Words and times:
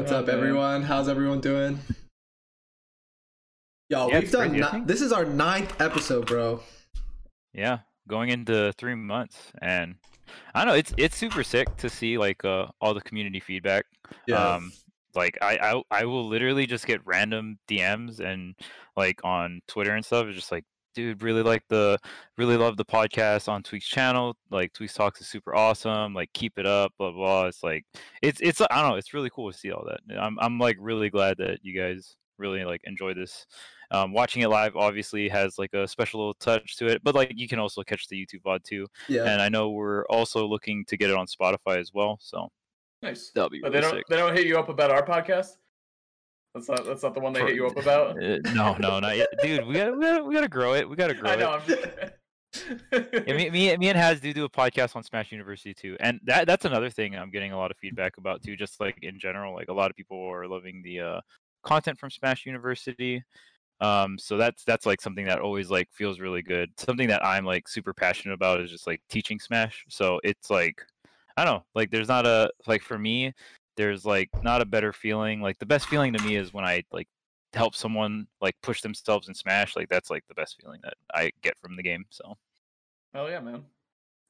What's 0.00 0.12
up, 0.12 0.28
man. 0.28 0.36
everyone? 0.38 0.82
How's 0.82 1.10
everyone 1.10 1.40
doing? 1.42 1.78
Yo, 3.90 4.08
Yeah, 4.08 4.20
we've 4.20 4.30
done. 4.30 4.48
crazy, 4.48 4.62
I 4.62 4.66
ni- 4.66 4.72
think. 4.72 4.86
this 4.86 5.02
is 5.02 5.12
our 5.12 5.26
ninth 5.26 5.78
episode, 5.78 6.26
bro. 6.26 6.62
Yeah, 7.52 7.80
going 8.08 8.30
into 8.30 8.72
three 8.78 8.94
months, 8.94 9.36
and 9.60 9.96
I 10.54 10.60
don't 10.64 10.68
know 10.72 10.78
it's 10.78 10.94
it's 10.96 11.16
super 11.18 11.44
sick 11.44 11.76
to 11.76 11.90
see 11.90 12.16
like 12.16 12.42
uh, 12.46 12.68
all 12.80 12.94
the 12.94 13.02
community 13.02 13.40
feedback. 13.40 13.84
Um, 14.34 14.72
like 15.14 15.36
I, 15.42 15.58
I 15.58 15.82
I 15.90 16.04
will 16.06 16.26
literally 16.26 16.66
just 16.66 16.86
get 16.86 17.02
random 17.04 17.58
DMs 17.68 18.20
and 18.20 18.54
like 18.96 19.20
on 19.22 19.60
Twitter 19.68 19.94
and 19.94 20.02
stuff. 20.04 20.28
It's 20.28 20.36
just 20.36 20.50
like, 20.50 20.64
dude, 20.94 21.22
really 21.22 21.42
like 21.42 21.62
the 21.68 21.98
really 22.38 22.56
love 22.56 22.76
the 22.76 22.84
podcast 22.84 23.48
on 23.48 23.62
Tweek's 23.62 23.86
channel. 23.86 24.36
Like 24.50 24.72
Tweek's 24.72 24.94
Talks 24.94 25.20
is 25.20 25.28
super 25.28 25.54
awesome. 25.54 26.14
Like 26.14 26.32
keep 26.32 26.58
it 26.58 26.66
up, 26.66 26.92
blah 26.98 27.12
blah. 27.12 27.46
It's 27.46 27.62
like 27.62 27.84
it's 28.22 28.40
it's 28.40 28.60
I 28.60 28.66
don't 28.82 28.90
know. 28.90 28.96
It's 28.96 29.14
really 29.14 29.30
cool 29.30 29.50
to 29.50 29.56
see 29.56 29.70
all 29.72 29.84
that. 29.86 30.00
I'm 30.20 30.38
I'm 30.40 30.58
like 30.58 30.76
really 30.80 31.10
glad 31.10 31.36
that 31.38 31.58
you 31.62 31.78
guys 31.78 32.16
really 32.38 32.64
like 32.64 32.80
enjoy 32.84 33.14
this. 33.14 33.46
Um, 33.92 34.12
watching 34.12 34.42
it 34.42 34.48
live 34.48 34.76
obviously 34.76 35.28
has 35.28 35.58
like 35.58 35.74
a 35.74 35.86
special 35.88 36.20
little 36.20 36.34
touch 36.34 36.76
to 36.76 36.86
it, 36.86 37.02
but 37.02 37.14
like 37.14 37.32
you 37.34 37.48
can 37.48 37.58
also 37.58 37.82
catch 37.82 38.06
the 38.08 38.16
YouTube 38.16 38.42
VOD 38.42 38.62
too. 38.62 38.86
yeah. 39.08 39.24
And 39.24 39.42
I 39.42 39.48
know 39.48 39.70
we're 39.70 40.04
also 40.06 40.46
looking 40.46 40.84
to 40.86 40.96
get 40.96 41.10
it 41.10 41.16
on 41.16 41.26
Spotify 41.26 41.78
as 41.78 41.92
well. 41.92 42.16
So 42.20 42.48
Nice. 43.02 43.32
that'll 43.34 43.50
be 43.50 43.60
But 43.60 43.72
really 43.72 43.80
they 43.80 43.80
don't 43.90 43.98
sick. 43.98 44.06
they 44.08 44.16
don't 44.16 44.36
hit 44.36 44.46
you 44.46 44.58
up 44.58 44.68
about 44.68 44.90
our 44.92 45.04
podcast. 45.04 45.56
That's 46.54 46.68
not 46.68 46.84
that's 46.84 47.02
not 47.02 47.14
the 47.14 47.20
one 47.20 47.32
they 47.32 47.40
For- 47.40 47.46
hit 47.46 47.54
you 47.56 47.66
up 47.66 47.76
about. 47.76 48.22
Uh, 48.22 48.38
no, 48.54 48.76
no, 48.78 48.98
not 49.00 49.16
yet, 49.16 49.28
dude. 49.42 49.66
We 49.66 49.74
gotta, 49.74 49.92
we 49.92 50.00
gotta, 50.02 50.24
we 50.24 50.34
gotta 50.34 50.48
grow 50.48 50.74
it. 50.74 50.88
We 50.88 50.96
gotta 50.96 51.14
grow 51.20 51.30
I 51.30 51.34
it. 51.34 51.38
know. 51.38 51.50
I'm. 51.52 52.10
Yeah, 52.92 53.34
me, 53.34 53.50
me, 53.50 53.76
me 53.76 53.88
and 53.88 53.96
Haz 53.96 54.20
do 54.20 54.32
do 54.32 54.44
a 54.44 54.48
podcast 54.50 54.96
on 54.96 55.04
Smash 55.04 55.30
University 55.30 55.72
too, 55.72 55.96
and 56.00 56.18
that 56.24 56.46
that's 56.46 56.64
another 56.64 56.90
thing 56.90 57.14
I'm 57.16 57.30
getting 57.30 57.52
a 57.52 57.56
lot 57.56 57.70
of 57.70 57.76
feedback 57.76 58.16
about 58.18 58.42
too. 58.42 58.56
Just 58.56 58.80
like 58.80 58.98
in 59.02 59.18
general, 59.18 59.54
like 59.54 59.68
a 59.68 59.72
lot 59.72 59.90
of 59.90 59.96
people 59.96 60.20
are 60.20 60.46
loving 60.48 60.82
the 60.82 61.00
uh, 61.00 61.20
content 61.62 61.98
from 61.98 62.10
Smash 62.10 62.46
University. 62.46 63.22
Um, 63.80 64.18
so 64.18 64.36
that's 64.36 64.64
that's 64.64 64.84
like 64.84 65.00
something 65.00 65.26
that 65.26 65.38
always 65.40 65.70
like 65.70 65.88
feels 65.92 66.18
really 66.20 66.42
good. 66.42 66.70
Something 66.78 67.08
that 67.08 67.24
I'm 67.24 67.44
like 67.44 67.68
super 67.68 67.94
passionate 67.94 68.34
about 68.34 68.60
is 68.60 68.70
just 68.70 68.86
like 68.86 69.00
teaching 69.08 69.38
Smash. 69.38 69.84
So 69.88 70.20
it's 70.24 70.50
like 70.50 70.82
I 71.36 71.44
don't 71.44 71.54
know, 71.54 71.64
like 71.76 71.90
there's 71.90 72.08
not 72.08 72.26
a 72.26 72.50
like 72.66 72.82
for 72.82 72.98
me, 72.98 73.32
there's 73.76 74.04
like 74.04 74.30
not 74.42 74.60
a 74.60 74.66
better 74.66 74.92
feeling. 74.92 75.40
Like 75.40 75.58
the 75.58 75.66
best 75.66 75.86
feeling 75.86 76.12
to 76.12 76.22
me 76.22 76.36
is 76.36 76.52
when 76.52 76.64
I 76.64 76.84
like 76.92 77.08
help 77.52 77.74
someone 77.74 78.26
like 78.40 78.56
push 78.62 78.80
themselves 78.80 79.28
and 79.28 79.36
Smash. 79.36 79.76
Like 79.76 79.88
that's 79.88 80.10
like 80.10 80.24
the 80.28 80.34
best 80.34 80.56
feeling 80.60 80.80
that 80.82 80.94
I 81.14 81.32
get 81.42 81.58
from 81.58 81.76
the 81.76 81.82
game. 81.82 82.04
So. 82.10 82.36
Hell 83.14 83.30
yeah, 83.30 83.40
man. 83.40 83.64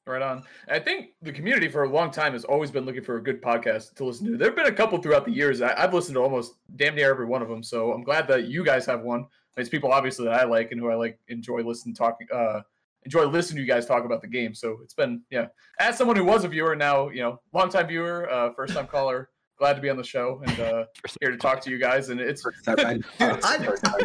Right 0.06 0.22
on. 0.22 0.42
I 0.68 0.78
think 0.78 1.10
the 1.22 1.30
community 1.30 1.68
for 1.68 1.84
a 1.84 1.88
long 1.88 2.10
time 2.10 2.32
has 2.32 2.44
always 2.44 2.70
been 2.70 2.84
looking 2.84 3.02
for 3.02 3.16
a 3.16 3.22
good 3.22 3.42
podcast 3.42 3.94
to 3.94 4.04
listen 4.04 4.26
to. 4.26 4.36
There 4.36 4.48
have 4.48 4.56
been 4.56 4.66
a 4.66 4.72
couple 4.72 5.00
throughout 5.00 5.26
the 5.26 5.30
years. 5.30 5.60
I, 5.60 5.74
I've 5.76 5.94
listened 5.94 6.14
to 6.14 6.22
almost 6.22 6.54
damn 6.76 6.94
near 6.94 7.10
every 7.10 7.26
one 7.26 7.42
of 7.42 7.48
them. 7.48 7.62
So 7.62 7.92
I'm 7.92 8.02
glad 8.02 8.26
that 8.28 8.46
you 8.46 8.64
guys 8.64 8.86
have 8.86 9.02
one. 9.02 9.26
It's 9.56 9.68
people 9.68 9.92
obviously 9.92 10.24
that 10.24 10.34
I 10.34 10.44
like 10.44 10.72
and 10.72 10.80
who 10.80 10.90
I 10.90 10.94
like 10.94 11.18
enjoy 11.28 11.60
listening 11.62 11.94
talking 11.94 12.26
uh 12.32 12.62
enjoy 13.04 13.24
listening 13.26 13.56
to 13.56 13.62
you 13.62 13.66
guys 13.68 13.86
talk 13.86 14.04
about 14.04 14.20
the 14.22 14.28
game. 14.28 14.54
So 14.54 14.78
it's 14.82 14.94
been 14.94 15.22
yeah. 15.30 15.46
As 15.78 15.96
someone 15.96 16.16
who 16.16 16.24
was 16.24 16.44
a 16.44 16.48
viewer 16.48 16.76
now, 16.76 17.08
you 17.08 17.22
know, 17.22 17.40
long 17.52 17.68
time 17.70 17.86
viewer, 17.88 18.30
uh 18.30 18.52
first 18.54 18.74
time 18.74 18.86
caller, 18.86 19.30
glad 19.58 19.74
to 19.74 19.80
be 19.80 19.88
on 19.90 19.96
the 19.96 20.04
show 20.04 20.42
and 20.46 20.60
uh 20.60 20.84
here 21.20 21.30
to 21.30 21.36
talk 21.36 21.60
to 21.62 21.70
you 21.70 21.78
guys 21.78 22.08
and 22.10 22.20
it's 22.20 22.42
Dude, 22.66 22.80
I- 22.80 22.98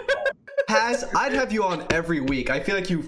Haz 0.67 1.05
I'd 1.15 1.33
have 1.33 1.51
you 1.51 1.63
on 1.63 1.85
every 1.91 2.19
week. 2.21 2.49
I 2.49 2.59
feel 2.59 2.75
like 2.75 2.89
you 2.89 3.07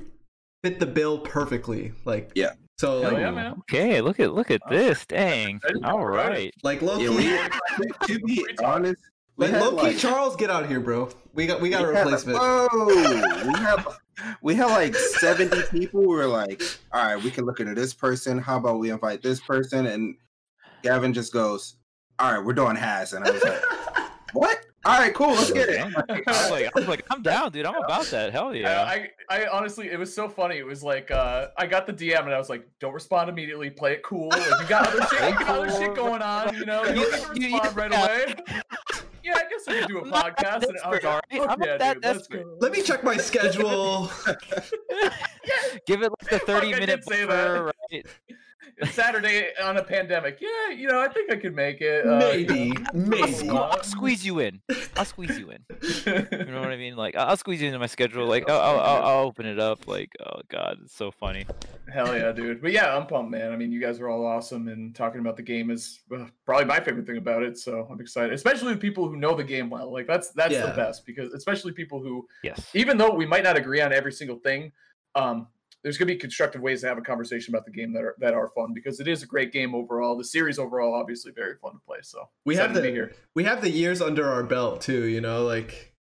fit 0.64 0.80
the 0.80 0.86
bill 0.86 1.20
perfectly. 1.20 1.94
Like 2.06 2.32
Yeah. 2.36 2.52
So 2.80 3.02
Hell 3.02 3.12
like, 3.14 3.22
yeah, 3.22 3.32
man. 3.32 3.54
Okay, 3.62 4.02
look 4.02 4.20
at 4.20 4.34
look 4.34 4.52
at 4.52 4.62
Oh, 4.66 4.70
this. 4.70 5.06
Dang. 5.08 5.60
I 5.64 5.68
didn't 5.70 5.82
know 5.82 5.90
All 5.98 6.14
about 6.14 6.28
it. 6.28 6.36
right. 6.36 6.54
like 6.64 6.82
low 6.84 6.98
Yeah, 7.00 7.48
key, 7.50 7.84
we, 8.08 8.08
to 8.16 8.20
be 8.26 8.46
honest, 8.64 9.02
we 9.38 9.48
like 9.48 9.60
low 9.62 9.72
key, 9.72 9.82
like- 9.88 9.98
Charles, 9.98 10.36
get 10.36 10.50
out 10.52 10.64
of 10.64 10.70
here, 10.70 10.80
bro. 10.80 11.10
We 11.34 11.48
got 11.48 11.60
we 11.62 11.70
got 11.70 11.86
a 11.86 11.88
we 11.88 11.96
had- 11.96 12.04
replacement. 12.06 12.38
Whoa, 12.40 12.68
we 13.48 13.58
have 13.60 13.98
we 14.42 14.56
had 14.56 14.68
like 14.68 14.96
seventy 14.96 15.62
people. 15.72 16.02
We 16.02 16.08
were 16.08 16.26
like, 16.28 16.62
all 16.92 17.06
right, 17.06 17.22
we 17.24 17.32
can 17.32 17.46
look 17.46 17.60
into 17.60 17.74
this 17.76 17.94
person. 17.94 18.38
How 18.38 18.58
about 18.58 18.80
we 18.80 18.90
invite 18.92 19.22
this 19.22 19.40
person? 19.40 19.86
And 19.88 20.16
Gavin 20.84 21.14
just 21.14 21.34
goes, 21.34 21.76
all 22.20 22.34
right, 22.34 22.44
we're 22.44 22.54
doing 22.54 22.76
Haz, 22.76 23.14
and 23.14 23.26
I 23.26 23.32
was 23.32 23.44
like, 23.44 23.62
what? 24.34 24.60
All 24.86 24.98
right, 24.98 25.14
cool, 25.14 25.32
let's 25.32 25.52
get 25.52 25.68
it. 25.68 25.82
I 26.10 26.32
was 26.32 26.50
like, 26.52 26.66
I 26.66 26.72
was 26.80 26.88
like, 26.88 27.06
I'm 27.10 27.22
down, 27.22 27.52
dude. 27.52 27.66
I'm 27.66 27.76
about 27.76 28.06
that. 28.06 28.32
Hell 28.32 28.56
yeah. 28.56 28.84
I, 28.84 29.10
I, 29.30 29.44
I 29.44 29.48
honestly, 29.50 29.90
it 29.92 30.00
was 30.00 30.14
so 30.16 30.30
funny. 30.30 30.58
It 30.58 30.66
was 30.66 30.82
like 30.82 31.12
uh, 31.12 31.48
I 31.58 31.66
got 31.68 31.88
the 31.88 31.94
DM 31.94 32.22
and 32.24 32.34
I 32.34 32.38
was 32.38 32.48
like, 32.48 32.66
"Don't 32.80 32.94
respond 32.94 33.30
immediately. 33.30 33.70
Play 33.70 33.94
it 33.94 34.04
cool. 34.04 34.30
Like, 34.30 34.46
you 34.62 34.68
got 34.70 34.88
other 34.88 35.06
shit, 35.08 35.30
you 35.34 35.40
got 35.40 35.50
other 35.50 35.72
shit 35.72 35.94
going 35.94 36.22
on. 36.22 36.56
You 36.56 36.66
know, 36.66 36.84
you 36.88 36.96
don't 37.12 37.34
need 37.34 37.42
to 37.42 37.42
You- 37.42 37.48
you- 37.50 37.60
respond 37.62 37.76
right 37.92 37.94
away." 37.94 38.36
Yeah, 39.28 39.34
I 39.36 39.50
guess 39.50 39.68
we 39.68 39.80
could 39.80 39.88
do 39.88 39.98
a 40.00 40.02
I'm 40.04 40.10
not 40.10 40.38
that 40.38 40.38
podcast. 40.38 40.64
And 40.70 40.78
I 40.84 40.90
was 40.90 41.00
desperate. 41.02 41.24
I'm 41.32 41.48
"Fuck 41.48 41.60
not 41.60 41.68
yeah, 41.68 41.78
that 41.78 42.02
let's 42.02 42.20
desperate." 42.20 42.44
go." 42.44 42.58
Let 42.62 42.72
me 42.72 42.82
check 42.82 43.04
my 43.04 43.18
schedule. 43.30 44.12
Give 45.86 46.02
it 46.02 46.12
like 46.12 46.30
the 46.30 46.40
30 46.46 46.74
I 46.74 46.80
minute 46.80 47.06
did 47.06 47.28
buffer, 47.28 47.72
right? 47.92 48.06
It's 48.78 48.94
Saturday 48.96 49.50
on 49.64 49.78
a 49.78 49.84
pandemic. 49.84 50.40
Yeah, 50.42 50.70
you 50.76 50.88
know, 50.88 51.00
I 51.00 51.08
think 51.08 51.32
I 51.32 51.36
could 51.38 51.56
make 51.56 51.82
it. 51.82 52.06
Uh, 52.06 52.20
maybe, 52.20 52.74
I'll, 52.76 52.94
maybe. 53.00 53.22
sque- 53.32 53.50
I'll 53.56 53.84
squeeze 53.84 54.26
you 54.26 54.40
in. 54.40 54.62
I'll 54.96 55.06
squeeze 55.06 55.38
you 55.40 55.52
in. 55.52 55.64
You 56.06 56.46
know 56.52 56.60
what 56.62 56.72
I 56.72 56.78
mean? 56.78 56.96
Like 56.96 57.16
I'll 57.16 57.30
I'll 57.30 57.38
squeeze 57.38 57.62
you 57.62 57.68
into 57.68 57.80
my 57.80 57.86
schedule. 57.88 58.26
Like 58.28 58.50
I'll, 58.50 58.60
I'll, 58.60 58.80
I'll 58.80 59.04
I'll 59.04 59.24
open 59.26 59.46
it 59.46 59.60
up. 59.60 59.88
Like 59.88 60.10
oh 60.26 60.42
god, 60.50 60.78
it's 60.84 60.96
so 60.96 61.12
funny. 61.12 61.46
Hell 61.92 62.16
yeah, 62.16 62.32
dude. 62.32 62.62
But 62.62 62.72
yeah, 62.74 62.96
I'm 62.96 63.08
pumped, 63.08 63.32
man. 63.32 63.52
I 63.52 63.56
mean, 63.56 63.72
you 63.72 63.80
guys 63.80 64.00
are 64.00 64.10
all 64.10 64.26
awesome, 64.26 64.68
and 64.68 64.94
talking 64.94 65.22
about 65.22 65.38
the 65.38 65.44
game 65.44 65.72
is 65.72 66.02
uh, 66.16 66.26
probably 66.46 66.66
my 66.66 66.80
favorite 66.80 67.06
thing 67.08 67.18
about 67.18 67.44
it. 67.44 67.58
So 67.58 67.88
I'm 67.90 68.02
excited, 68.02 68.34
especially 68.34 68.74
the 68.74 68.80
people 68.80 69.08
who 69.08 69.16
know 69.16 69.34
the 69.36 69.44
game 69.44 69.70
well. 69.70 69.92
Like 69.92 70.08
that's 70.08 70.30
that's 70.32 70.54
Yeah. 70.54 70.66
the 70.68 70.74
best 70.76 71.06
because 71.06 71.32
especially 71.34 71.72
people 71.72 72.02
who, 72.02 72.28
Yes. 72.44 72.70
even 72.74 72.98
though 72.98 73.12
we 73.14 73.26
might 73.26 73.44
not 73.44 73.58
agree 73.58 73.82
on 73.82 73.94
every 73.94 74.12
single 74.12 74.38
thing, 74.38 74.72
um, 75.16 75.48
there's 75.88 75.98
gonna 75.98 76.08
be 76.08 76.18
constructive 76.18 76.62
ways 76.62 76.82
to 76.82 76.88
have 76.88 76.98
a 76.98 77.02
conversation 77.02 77.56
about 77.56 77.64
the 77.66 77.72
game 77.72 77.94
that 77.94 78.04
are 78.04 78.14
that 78.20 78.34
are 78.34 78.50
fun 78.50 78.74
because 78.74 79.00
it 79.00 79.08
is 79.08 79.24
a 79.24 79.26
great 79.26 79.54
game 79.54 79.74
overall. 79.74 80.18
The 80.18 80.26
series 80.26 80.60
overall, 80.60 80.94
obviously, 80.94 81.32
very 81.32 81.56
fun 81.62 81.72
to 81.72 81.80
play. 81.88 82.00
So 82.02 82.28
We 82.46 82.58
have 82.58 82.74
the 82.74 82.82
here. 82.82 83.14
we 83.36 83.46
have 83.46 83.62
the 83.62 83.70
years 83.70 84.02
under 84.02 84.30
our 84.30 84.44
belt 84.44 84.82
too. 84.82 85.06
You 85.06 85.22
know, 85.22 85.46
like 85.46 85.94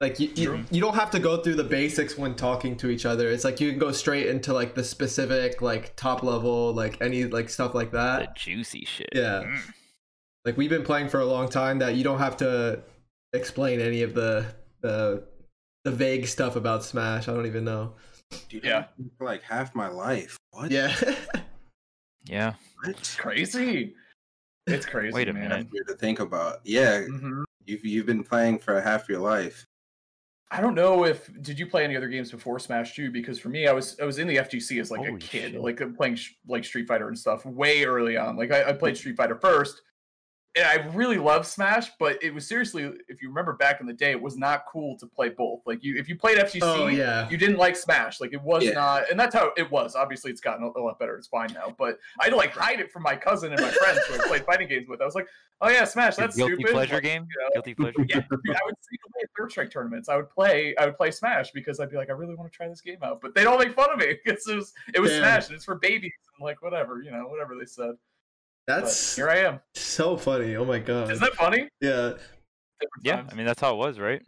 like 0.00 0.18
you, 0.18 0.30
you, 0.36 0.64
you 0.70 0.80
don't 0.80 0.94
have 0.94 1.10
to 1.10 1.18
go 1.18 1.36
through 1.42 1.56
the 1.56 1.64
basics 1.64 2.16
when 2.16 2.34
talking 2.34 2.78
to 2.78 2.88
each 2.88 3.04
other. 3.04 3.28
It's 3.28 3.44
like 3.44 3.60
you 3.60 3.68
can 3.68 3.78
go 3.78 3.92
straight 3.92 4.28
into 4.28 4.54
like 4.54 4.74
the 4.74 4.84
specific 4.84 5.60
like 5.60 5.94
top 5.96 6.22
level 6.22 6.72
like 6.72 7.02
any 7.02 7.24
like 7.26 7.50
stuff 7.50 7.74
like 7.74 7.92
that 7.92 8.20
The 8.20 8.40
juicy 8.40 8.86
shit. 8.86 9.10
Yeah. 9.12 9.42
Mm. 9.44 9.60
Like 10.46 10.56
we've 10.56 10.70
been 10.70 10.82
playing 10.84 11.10
for 11.10 11.20
a 11.20 11.26
long 11.26 11.50
time 11.50 11.80
that 11.80 11.94
you 11.94 12.04
don't 12.04 12.20
have 12.20 12.38
to 12.38 12.82
explain 13.34 13.80
any 13.80 14.00
of 14.00 14.14
the 14.14 14.46
the 14.80 15.24
the 15.84 15.90
vague 15.90 16.26
stuff 16.26 16.56
about 16.56 16.84
Smash. 16.84 17.28
I 17.28 17.34
don't 17.34 17.44
even 17.44 17.64
know. 17.64 17.92
Dude, 18.48 18.64
Yeah. 18.64 18.86
For 19.18 19.24
like 19.24 19.42
half 19.42 19.74
my 19.74 19.88
life. 19.88 20.36
What? 20.52 20.70
Yeah. 20.70 20.94
Yeah. 22.26 22.52
It's 22.84 23.16
crazy. 23.16 23.94
It's 24.66 24.84
crazy. 24.84 25.12
Wait 25.14 25.30
a 25.30 25.32
man. 25.32 25.48
minute. 25.48 25.68
Weird 25.72 25.88
to 25.88 25.94
think 25.94 26.20
about. 26.20 26.58
Yeah, 26.64 27.00
Mhm. 27.00 27.44
you've 27.64 27.82
you've 27.84 28.04
been 28.04 28.22
playing 28.22 28.58
for 28.58 28.78
half 28.78 29.08
your 29.08 29.20
life. 29.20 29.64
I 30.50 30.60
don't 30.60 30.74
know 30.74 31.04
if 31.06 31.30
did 31.40 31.58
you 31.58 31.66
play 31.66 31.82
any 31.82 31.96
other 31.96 32.08
games 32.08 32.30
before 32.30 32.58
Smash 32.58 32.94
2 32.94 33.10
because 33.10 33.38
for 33.38 33.48
me 33.48 33.66
I 33.66 33.72
was 33.72 33.98
I 34.00 34.04
was 34.04 34.18
in 34.18 34.28
the 34.28 34.36
FGC 34.36 34.78
as 34.82 34.90
like 34.90 35.08
a 35.08 35.16
kid 35.16 35.52
shit. 35.52 35.60
like 35.62 35.80
playing 35.96 36.16
sh- 36.16 36.32
like 36.46 36.64
Street 36.64 36.86
Fighter 36.86 37.08
and 37.08 37.18
stuff 37.18 37.46
way 37.46 37.84
early 37.84 38.18
on 38.18 38.36
like 38.36 38.52
I, 38.52 38.68
I 38.68 38.72
played 38.74 38.98
Street 38.98 39.16
Fighter 39.16 39.36
first 39.40 39.80
and 40.56 40.64
I 40.66 40.84
really 40.94 41.18
love 41.18 41.46
Smash 41.46 41.90
but 41.98 42.20
it 42.22 42.34
was 42.34 42.46
seriously 42.48 42.90
if 43.08 43.22
you 43.22 43.28
remember 43.28 43.52
back 43.52 43.80
in 43.80 43.86
the 43.86 43.92
day 43.92 44.10
it 44.10 44.20
was 44.20 44.36
not 44.36 44.64
cool 44.70 44.96
to 44.98 45.06
play 45.06 45.28
both 45.28 45.60
like 45.64 45.84
you 45.84 45.96
if 45.96 46.08
you 46.08 46.16
played 46.16 46.38
FGC 46.38 46.58
oh 46.62 46.86
yeah. 46.88 47.28
you 47.30 47.36
didn't 47.36 47.56
like 47.58 47.76
Smash 47.76 48.20
like 48.20 48.32
it 48.32 48.42
was 48.42 48.64
Yeah. 48.64 48.72
not 48.72 49.10
and 49.10 49.18
that's 49.20 49.34
how 49.34 49.52
it 49.56 49.70
was 49.70 49.94
obviously 49.94 50.30
it's 50.32 50.40
gotten 50.40 50.64
a, 50.64 50.78
a 50.78 50.82
lot 50.82 50.98
better 50.98 51.16
it's 51.16 51.28
fine 51.28 51.52
now 51.54 51.74
but 51.78 51.98
I 52.20 52.24
had 52.24 52.30
to 52.30 52.36
like 52.36 52.50
hide 52.50 52.80
it 52.80 52.90
from 52.90 53.02
my 53.04 53.14
cousin 53.14 53.52
and 53.52 53.60
my 53.60 53.70
friends 53.70 54.00
who 54.08 54.14
I 54.14 54.26
played 54.26 54.44
fighting 54.44 54.68
games 54.68 54.88
with 54.88 55.00
I 55.00 55.04
was 55.04 55.14
like 55.14 55.28
oh 55.60 55.68
yeah 55.68 55.84
Smash. 55.84 56.16
That's 56.16 56.34
guilty 56.36 56.54
stupid 56.54 56.72
pleasure 56.72 56.94
Like, 56.94 57.02
game. 57.04 57.22
you 57.30 57.42
know, 57.44 57.50
Guilty 57.54 57.74
pleasure. 57.74 58.04
yeah, 58.08 58.16
dude, 58.44 58.56
I 58.56 58.60
would 58.64 58.74
see 58.80 58.96
away 59.06 59.22
at 59.24 59.30
Third 59.38 59.50
Strike 59.52 59.70
tournaments. 59.70 60.08
I 60.08 60.16
would 60.16 60.30
play, 60.30 60.74
I 60.76 60.86
would 60.86 60.96
play 60.96 61.10
Smash 61.10 61.50
because 61.52 61.78
I'd 61.80 61.90
be 61.90 61.96
like, 61.96 62.08
I 62.08 62.12
really 62.14 62.34
want 62.34 62.50
to 62.50 62.56
try 62.56 62.66
this 62.66 62.80
game 62.80 62.96
out, 63.02 63.20
but 63.20 63.34
they 63.34 63.44
don't 63.44 63.58
make 63.58 63.74
fun 63.74 63.90
of 63.92 63.98
me 63.98 64.14
because 64.24 64.46
it 64.48 64.56
was, 64.56 64.72
it 64.94 65.00
was 65.00 65.10
Damn. 65.10 65.20
Smash 65.20 65.46
and 65.48 65.54
it's 65.56 65.64
for 65.66 65.74
babies 65.76 66.12
and 66.38 66.44
like 66.44 66.62
whatever, 66.62 67.02
you 67.02 67.10
know, 67.10 67.26
whatever 67.28 67.54
they 67.58 67.66
said. 67.66 67.92
But 68.66 68.80
That's 68.80 69.16
here 69.16 69.28
I 69.28 69.38
am. 69.38 69.60
so 69.74 70.16
funny. 70.16 70.56
Oh 70.56 70.64
my 70.64 70.78
god. 70.78 71.10
Isn't 71.10 71.24
that 71.24 71.34
funny? 71.34 71.68
yeah. 71.80 72.12
Yeah. 73.02 73.24
I 73.30 73.34
mean 73.34 73.46
that's 73.46 73.60
how 73.60 73.74
it 73.74 73.78
was, 73.78 73.98
right? 73.98 74.22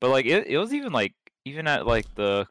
But 0.00 0.10
like 0.10 0.26
it, 0.26 0.46
it 0.46 0.58
was 0.58 0.72
even 0.72 0.92
like 0.92 1.14
even 1.44 1.66
at 1.66 1.86
like 1.86 2.06
the 2.14 2.46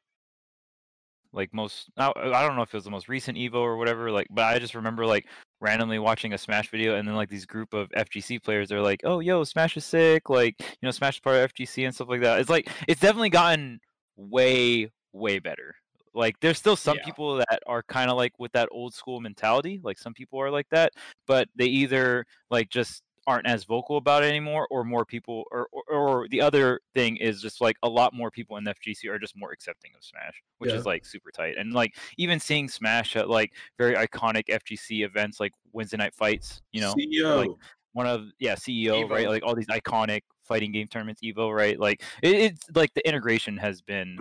like 1.34 1.54
most 1.54 1.90
I, 1.98 2.12
I 2.16 2.46
don't 2.46 2.56
know 2.56 2.62
if 2.64 2.74
it 2.74 2.78
was 2.78 2.84
the 2.84 2.92
most 2.92 3.08
recent 3.08 3.38
Evo 3.38 3.56
or 3.56 3.78
whatever, 3.78 4.12
like 4.12 4.28
but 4.30 4.46
I 4.46 4.60
just 4.60 4.76
remember 4.76 5.06
like 5.06 5.26
randomly 5.60 6.00
watching 6.00 6.34
a 6.34 6.38
Smash 6.38 6.70
video 6.70 6.96
and 6.96 7.08
then 7.08 7.16
like 7.16 7.30
these 7.30 7.46
group 7.46 7.74
of 7.74 7.90
FGC 7.90 8.42
players 8.44 8.72
are 8.72 8.82
like, 8.82 9.02
"Oh, 9.04 9.20
yo, 9.20 9.44
Smash 9.44 9.78
is 9.78 9.86
sick." 9.86 10.30
Like, 10.30 10.56
you 10.60 10.66
know, 10.84 10.92
Smash 10.92 11.16
is 11.16 11.20
part 11.20 11.36
of 11.38 11.54
FGC 11.54 11.86
and 11.86 11.94
stuff 11.94 12.10
like 12.10 12.22
that. 12.22 12.40
It's 12.40 12.50
like 12.50 12.70
it's 12.88 13.02
definitely 13.02 13.30
gotten 13.30 13.80
way 14.16 14.92
way 15.14 15.40
better. 15.40 15.76
Like 16.14 16.40
there's 16.40 16.58
still 16.58 16.76
some 16.76 16.98
Yeah. 16.98 17.06
people 17.06 17.36
that 17.38 17.60
are 17.68 17.84
kind 17.84 18.10
of 18.10 18.18
like 18.18 18.34
with 18.40 18.52
that 18.54 18.70
old 18.72 18.94
school 18.94 19.20
mentality. 19.20 19.80
Like 19.84 19.98
some 19.98 20.14
people 20.14 20.40
are 20.42 20.50
like 20.52 20.68
that, 20.70 20.94
but 21.26 21.48
they 21.56 21.66
either 21.66 22.26
like 22.50 22.70
just 22.70 23.04
aren't 23.28 23.46
as 23.46 23.66
vocal 23.66 23.98
about 23.98 24.24
it 24.24 24.28
anymore, 24.28 24.66
or 24.72 24.86
more 24.86 25.04
people, 25.04 25.44
or, 25.52 25.68
or, 25.74 25.84
or 25.90 26.28
the 26.30 26.40
other 26.40 26.80
thing 26.96 27.18
is 27.18 27.42
just 27.42 27.60
like 27.60 27.76
a 27.84 27.90
lot 27.90 28.14
more 28.14 28.32
people 28.32 28.56
in 28.56 28.64
the 28.64 28.74
FGC 28.74 29.10
are 29.10 29.20
just 29.20 29.36
more 29.36 29.52
accepting 29.52 29.92
of 29.98 30.04
Smash, 30.04 30.42
which 30.60 30.72
Yeah. 30.72 30.78
is 30.78 30.86
like 30.86 31.06
super 31.06 31.30
tight. 31.30 31.58
And 31.58 31.74
like 31.74 31.98
even 32.18 32.40
seeing 32.40 32.70
Smash 32.70 33.18
at 33.18 33.30
like 33.30 33.52
very 33.78 33.96
iconic 33.96 34.46
FGC 34.48 35.04
events 35.04 35.42
like 35.42 35.52
Wednesday 35.74 35.98
Night 35.98 36.14
Fights, 36.16 36.62
you 36.72 36.80
know, 36.80 36.94
CEO. 36.98 37.36
like, 37.36 37.52
one 37.94 38.06
of 38.06 38.28
yeah 38.38 38.54
CEO 38.54 39.10
right 39.10 39.28
like 39.28 39.42
all 39.44 39.56
these 39.56 39.66
iconic 39.68 40.22
fighting 40.44 40.72
game 40.72 40.88
tournaments 40.88 41.20
Evo 41.24 41.52
right 41.52 41.80
like 41.80 42.04
it, 42.22 42.36
it's 42.36 42.68
like 42.76 42.94
the 42.94 43.06
integration 43.08 43.58
has 43.58 43.82
been 43.82 44.20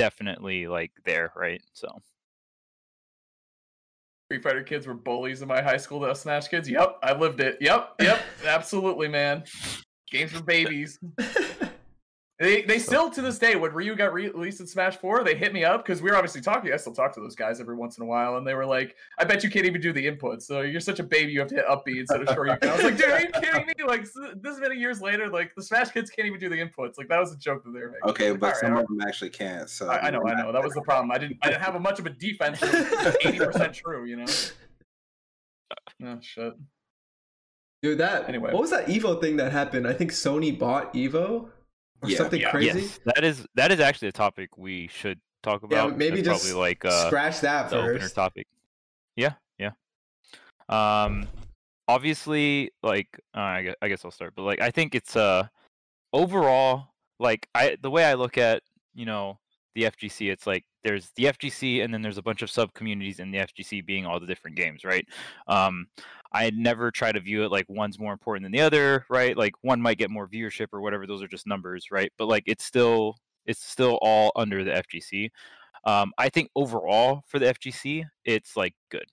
definitely 0.00 0.66
like 0.66 0.92
there 1.04 1.32
right 1.36 1.62
so 1.72 1.88
Street 4.30 4.44
Fighter 4.44 4.62
kids 4.62 4.86
were 4.86 4.94
bullies 4.94 5.42
in 5.42 5.48
my 5.48 5.60
high 5.60 5.76
school. 5.76 5.98
The 5.98 6.14
Smash 6.14 6.46
kids. 6.46 6.70
Yep, 6.70 6.98
I 7.02 7.14
lived 7.14 7.40
it. 7.40 7.58
Yep, 7.60 7.94
yep, 8.00 8.22
absolutely, 8.46 9.08
man. 9.08 9.42
Games 10.08 10.30
for 10.30 10.40
babies. 10.40 11.00
They 12.40 12.62
they 12.62 12.78
still 12.78 13.10
to 13.10 13.20
this 13.20 13.38
day 13.38 13.54
when 13.54 13.70
Ryu 13.74 13.94
got 13.94 14.14
re- 14.14 14.30
released 14.30 14.60
in 14.60 14.66
Smash 14.66 14.96
Four, 14.96 15.22
they 15.24 15.34
hit 15.34 15.52
me 15.52 15.62
up 15.62 15.84
because 15.84 16.00
we 16.00 16.10
were 16.10 16.16
obviously 16.16 16.40
talking. 16.40 16.72
I 16.72 16.76
still 16.78 16.94
talk 16.94 17.12
to 17.16 17.20
those 17.20 17.34
guys 17.36 17.60
every 17.60 17.76
once 17.76 17.98
in 17.98 18.02
a 18.02 18.06
while, 18.06 18.38
and 18.38 18.46
they 18.46 18.54
were 18.54 18.64
like, 18.64 18.96
"I 19.18 19.24
bet 19.24 19.44
you 19.44 19.50
can't 19.50 19.66
even 19.66 19.82
do 19.82 19.92
the 19.92 20.06
inputs. 20.06 20.44
So 20.44 20.62
you're 20.62 20.80
such 20.80 21.00
a 21.00 21.02
baby, 21.02 21.32
you 21.32 21.40
have 21.40 21.48
to 21.50 21.56
hit 21.56 21.66
up 21.68 21.84
B 21.84 21.98
instead 21.98 22.22
of 22.22 22.28
Shoryuken." 22.28 22.64
I 22.66 22.74
was 22.76 22.82
like, 22.82 22.96
"Dude, 22.96 23.10
are 23.10 23.20
you 23.20 23.28
kidding 23.28 23.66
me? 23.66 23.74
Like 23.86 24.00
s- 24.00 24.14
this 24.40 24.58
many 24.58 24.76
years 24.76 25.02
later, 25.02 25.28
like 25.28 25.54
the 25.54 25.62
Smash 25.62 25.90
kids 25.90 26.08
can't 26.08 26.26
even 26.26 26.40
do 26.40 26.48
the 26.48 26.56
inputs. 26.56 26.96
Like 26.96 27.08
that 27.08 27.20
was 27.20 27.30
a 27.34 27.36
joke 27.36 27.62
that 27.64 27.72
they 27.72 27.80
were 27.80 27.90
making." 27.90 28.08
okay, 28.08 28.30
Like, 28.30 28.40
but 28.40 28.56
some 28.56 28.72
right, 28.72 28.82
of 28.84 28.88
them 28.88 29.02
actually 29.06 29.30
can't. 29.30 29.68
So 29.68 29.90
I, 29.90 30.06
I 30.06 30.10
know, 30.10 30.22
I 30.26 30.32
know. 30.40 30.50
That 30.50 30.64
was 30.64 30.72
the 30.72 30.80
problem. 30.80 31.10
I 31.12 31.18
didn't 31.18 31.36
I 31.42 31.50
didn't 31.50 31.60
have 31.62 31.74
a 31.74 31.80
much 31.80 31.98
of 31.98 32.06
a 32.06 32.10
defense. 32.10 32.62
Eighty 33.22 33.38
percent 33.38 33.74
true, 33.74 34.06
you 34.06 34.16
know. 34.16 34.24
Oh 36.02 36.18
shit. 36.22 36.54
Dude, 37.82 37.98
that 37.98 38.28
Anyway. 38.28 38.52
what 38.52 38.60
was 38.62 38.70
that 38.70 38.86
Evo 38.86 39.20
thing 39.20 39.36
that 39.36 39.52
happened? 39.52 39.86
I 39.86 39.92
think 39.92 40.10
Sony 40.12 40.58
bought 40.58 40.92
Evo 40.94 41.50
or 42.02 42.08
Yeah. 42.08 42.16
something 42.18 42.40
Yeah. 42.40 42.50
crazy. 42.50 42.80
yes 42.80 43.00
that 43.04 43.24
is 43.24 43.46
that 43.54 43.72
is 43.72 43.80
actually 43.80 44.08
a 44.08 44.12
topic 44.12 44.56
we 44.56 44.88
should 44.88 45.20
talk 45.42 45.62
about. 45.62 45.90
Yeah, 45.90 45.96
maybe 45.96 46.22
That's 46.22 46.28
just 46.40 46.44
probably 46.44 46.60
like 46.60 46.84
uh 46.84 47.06
Scratch 47.08 47.40
that 47.40 47.70
the 47.70 47.78
opener 47.78 47.98
first. 48.00 48.14
topic 48.14 48.46
yeah 49.16 49.32
yeah 49.58 49.70
um 50.68 51.26
obviously 51.88 52.70
like 52.82 53.08
uh, 53.34 53.40
I, 53.40 53.62
guess, 53.62 53.74
I 53.82 53.88
guess 53.88 54.04
i'll 54.04 54.12
start 54.12 54.34
but 54.36 54.42
like 54.42 54.60
i 54.60 54.70
think 54.70 54.94
it's 54.94 55.16
uh 55.16 55.48
overall 56.12 56.94
like 57.18 57.48
i 57.56 57.76
the 57.82 57.90
way 57.90 58.04
i 58.04 58.14
look 58.14 58.38
at 58.38 58.62
you 58.94 59.04
know 59.04 59.39
the 59.74 59.82
fgc 59.84 60.30
it's 60.30 60.46
like 60.46 60.64
there's 60.82 61.10
the 61.16 61.24
fgc 61.24 61.84
and 61.84 61.92
then 61.92 62.02
there's 62.02 62.18
a 62.18 62.22
bunch 62.22 62.42
of 62.42 62.50
sub 62.50 62.72
communities 62.74 63.20
in 63.20 63.30
the 63.30 63.38
fgc 63.38 63.84
being 63.84 64.06
all 64.06 64.18
the 64.18 64.26
different 64.26 64.56
games 64.56 64.84
right 64.84 65.06
um 65.46 65.86
i 66.32 66.50
never 66.50 66.90
try 66.90 67.12
to 67.12 67.20
view 67.20 67.44
it 67.44 67.50
like 67.50 67.66
one's 67.68 67.98
more 67.98 68.12
important 68.12 68.44
than 68.44 68.52
the 68.52 68.60
other 68.60 69.04
right 69.08 69.36
like 69.36 69.52
one 69.62 69.80
might 69.80 69.98
get 69.98 70.10
more 70.10 70.28
viewership 70.28 70.66
or 70.72 70.80
whatever 70.80 71.06
those 71.06 71.22
are 71.22 71.28
just 71.28 71.46
numbers 71.46 71.86
right 71.90 72.12
but 72.18 72.26
like 72.26 72.44
it's 72.46 72.64
still 72.64 73.16
it's 73.46 73.64
still 73.64 73.98
all 74.02 74.32
under 74.36 74.64
the 74.64 74.70
fgc 74.70 75.30
um, 75.84 76.12
I 76.18 76.28
think 76.28 76.50
overall 76.54 77.22
for 77.26 77.38
the 77.38 77.46
FGC, 77.46 78.04
it's 78.24 78.56
like 78.56 78.74
good. 78.90 79.06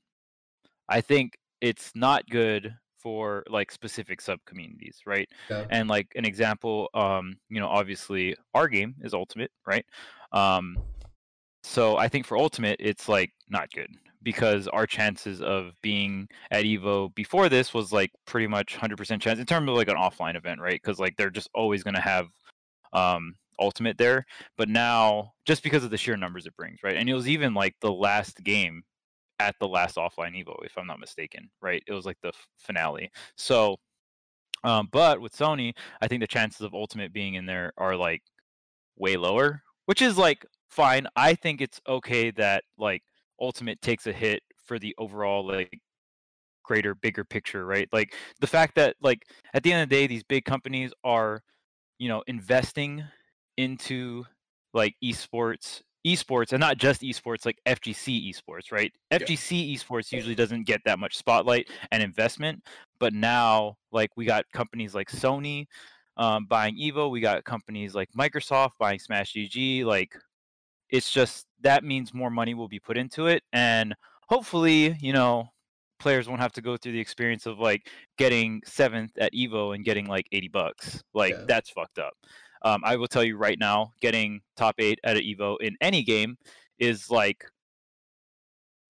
I 0.90 1.02
think 1.02 1.38
it's 1.62 1.92
not 1.96 2.28
good 2.30 2.76
for 2.98 3.44
like 3.50 3.72
specific 3.72 4.22
sub 4.22 4.40
communities, 4.46 5.00
right? 5.06 5.30
Yeah. 5.50 5.66
And 5.70 5.88
like 5.88 6.12
an 6.16 6.26
example, 6.26 6.90
um, 6.94 7.38
you 7.50 7.60
know, 7.60 7.68
obviously 7.68 8.36
our 8.54 8.68
game 8.68 8.96
is 9.02 9.14
Ultimate, 9.14 9.52
right? 9.66 9.86
Um, 10.32 10.78
so 11.64 11.98
I 11.98 12.08
think 12.08 12.26
for 12.26 12.38
Ultimate, 12.38 12.78
it's 12.80 13.10
like 13.10 13.32
not 13.50 13.72
good 13.72 13.90
because 14.24 14.68
our 14.68 14.86
chances 14.86 15.42
of 15.42 15.74
being 15.82 16.28
at 16.52 16.66
Evo 16.66 17.14
before 17.16 17.50
this 17.50 17.74
was 17.74 17.92
like 17.92 18.12
pretty 18.26 18.48
much 18.48 18.76
100% 18.78 19.22
chance 19.22 19.40
in 19.40 19.46
terms 19.46 19.70
of 19.70 19.76
like 19.76 19.88
an 19.88 19.96
offline 19.96 20.36
event, 20.36 20.60
right? 20.60 20.80
Because 20.82 21.00
like 21.00 21.16
they're 21.18 21.30
just 21.30 21.50
always 21.54 21.84
going 21.84 21.94
to 21.94 22.02
have 22.02 22.28
um, 22.94 23.36
Ultimate 23.60 23.98
there. 23.98 24.26
But 24.58 24.70
now 24.70 25.34
just 25.46 25.64
because 25.64 25.84
of 25.84 25.92
the 25.92 25.98
sheer 25.98 26.18
numbers 26.18 26.46
it 26.46 26.56
brings 26.56 26.80
right? 26.84 26.96
And 26.98 27.10
it 27.10 27.14
was 27.14 27.28
even 27.28 27.54
like 27.54 27.76
the 27.82 27.92
last 27.92 28.44
game 28.44 28.84
at 29.40 29.56
the 29.60 29.68
last 29.68 29.98
offline 29.98 30.34
evo 30.34 30.56
if 30.64 30.76
i'm 30.78 30.88
not 30.88 31.00
mistaken 31.00 31.50
right? 31.62 31.84
It 31.88 31.94
was 31.94 32.06
like 32.06 32.18
the 32.22 32.30
f- 32.30 32.48
finale. 32.58 33.12
So 33.36 33.78
um 34.64 34.90
but 34.92 35.22
with 35.22 35.38
sony 35.38 35.74
i 36.02 36.08
think 36.08 36.20
the 36.20 36.28
chances 36.28 36.62
of 36.62 36.74
ultimate 36.74 37.14
being 37.14 37.36
in 37.36 37.46
there 37.46 37.72
are 37.78 37.96
like 37.96 38.24
way 38.98 39.16
lower 39.16 39.62
which 39.88 40.02
is 40.02 40.18
like 40.18 40.46
fine 40.70 41.08
i 41.16 41.34
think 41.34 41.60
it's 41.60 41.82
okay 41.88 42.30
that 42.32 42.64
like 42.78 43.02
ultimate 43.42 43.82
takes 43.82 44.06
a 44.08 44.14
hit 44.14 44.44
for 44.66 44.78
the 44.78 44.94
overall 44.98 45.46
like 45.46 45.80
greater 46.64 46.94
bigger 46.94 47.24
picture 47.24 47.66
right 47.66 47.88
like 47.92 48.14
the 48.42 48.48
fact 48.48 48.76
that 48.76 48.96
like 49.02 49.24
at 49.54 49.64
the 49.64 49.72
end 49.72 49.82
of 49.82 49.90
the 49.90 49.96
day 49.96 50.06
these 50.06 50.24
big 50.24 50.44
companies 50.46 50.92
are 51.04 51.42
you 51.98 52.10
know 52.10 52.22
investing 52.28 53.04
into 53.56 54.24
like 54.74 54.94
esports 55.04 55.82
esports 56.06 56.52
and 56.52 56.60
not 56.60 56.78
just 56.78 57.02
esports 57.02 57.46
like 57.46 57.58
FGC 57.66 58.32
esports 58.32 58.72
right 58.72 58.92
Yeah. 59.12 59.20
FGC 59.20 59.76
esports 59.76 60.12
usually 60.12 60.36
doesn't 60.36 60.66
get 60.66 60.82
that 60.86 61.00
much 61.00 61.18
spotlight 61.18 61.70
and 61.92 62.04
investment 62.04 62.64
but 63.00 63.14
now 63.14 63.76
like 63.92 64.12
we 64.16 64.26
got 64.26 64.46
companies 64.54 64.94
like 64.94 65.10
Sony 65.10 65.66
um, 66.18 66.46
buying 66.46 66.76
Evo 66.78 67.10
we 67.10 67.20
got 67.22 67.44
companies 67.44 67.94
like 67.96 68.10
Microsoft 68.18 68.72
buying 68.80 69.00
Smash 69.00 69.34
GG 69.34 69.86
like 69.86 70.14
it's 70.90 71.12
just 71.12 71.46
that 71.62 71.84
means 71.84 72.14
more 72.14 72.30
money 72.30 72.54
will 72.54 72.68
be 72.68 72.80
put 72.80 72.98
into 72.98 73.28
it 73.28 73.44
and 73.54 73.94
hopefully 74.30 74.96
you 75.02 75.14
know 75.14 75.48
players 76.00 76.28
won't 76.28 76.40
have 76.42 76.54
to 76.54 76.62
go 76.62 76.78
through 76.78 76.92
the 76.92 77.00
experience 77.00 77.46
of 77.46 77.58
like 77.60 77.90
getting 78.18 78.62
seventh 78.66 79.12
at 79.18 79.34
evo 79.34 79.74
and 79.74 79.84
getting 79.84 80.06
like 80.06 80.28
80 80.32 80.48
bucks 80.50 81.04
like 81.14 81.34
Yeah. 81.34 81.46
that's 81.48 81.70
fucked 81.72 81.98
up 82.00 82.14
um, 82.64 82.82
i 82.86 82.96
will 82.96 83.08
tell 83.08 83.24
you 83.24 83.36
right 83.38 83.58
now 83.60 83.92
getting 84.00 84.42
top 84.56 84.76
eight 84.80 85.00
at 85.04 85.18
an 85.18 85.24
evo 85.24 85.58
in 85.60 85.76
any 85.82 86.04
game 86.04 86.38
is 86.80 87.10
like 87.10 87.44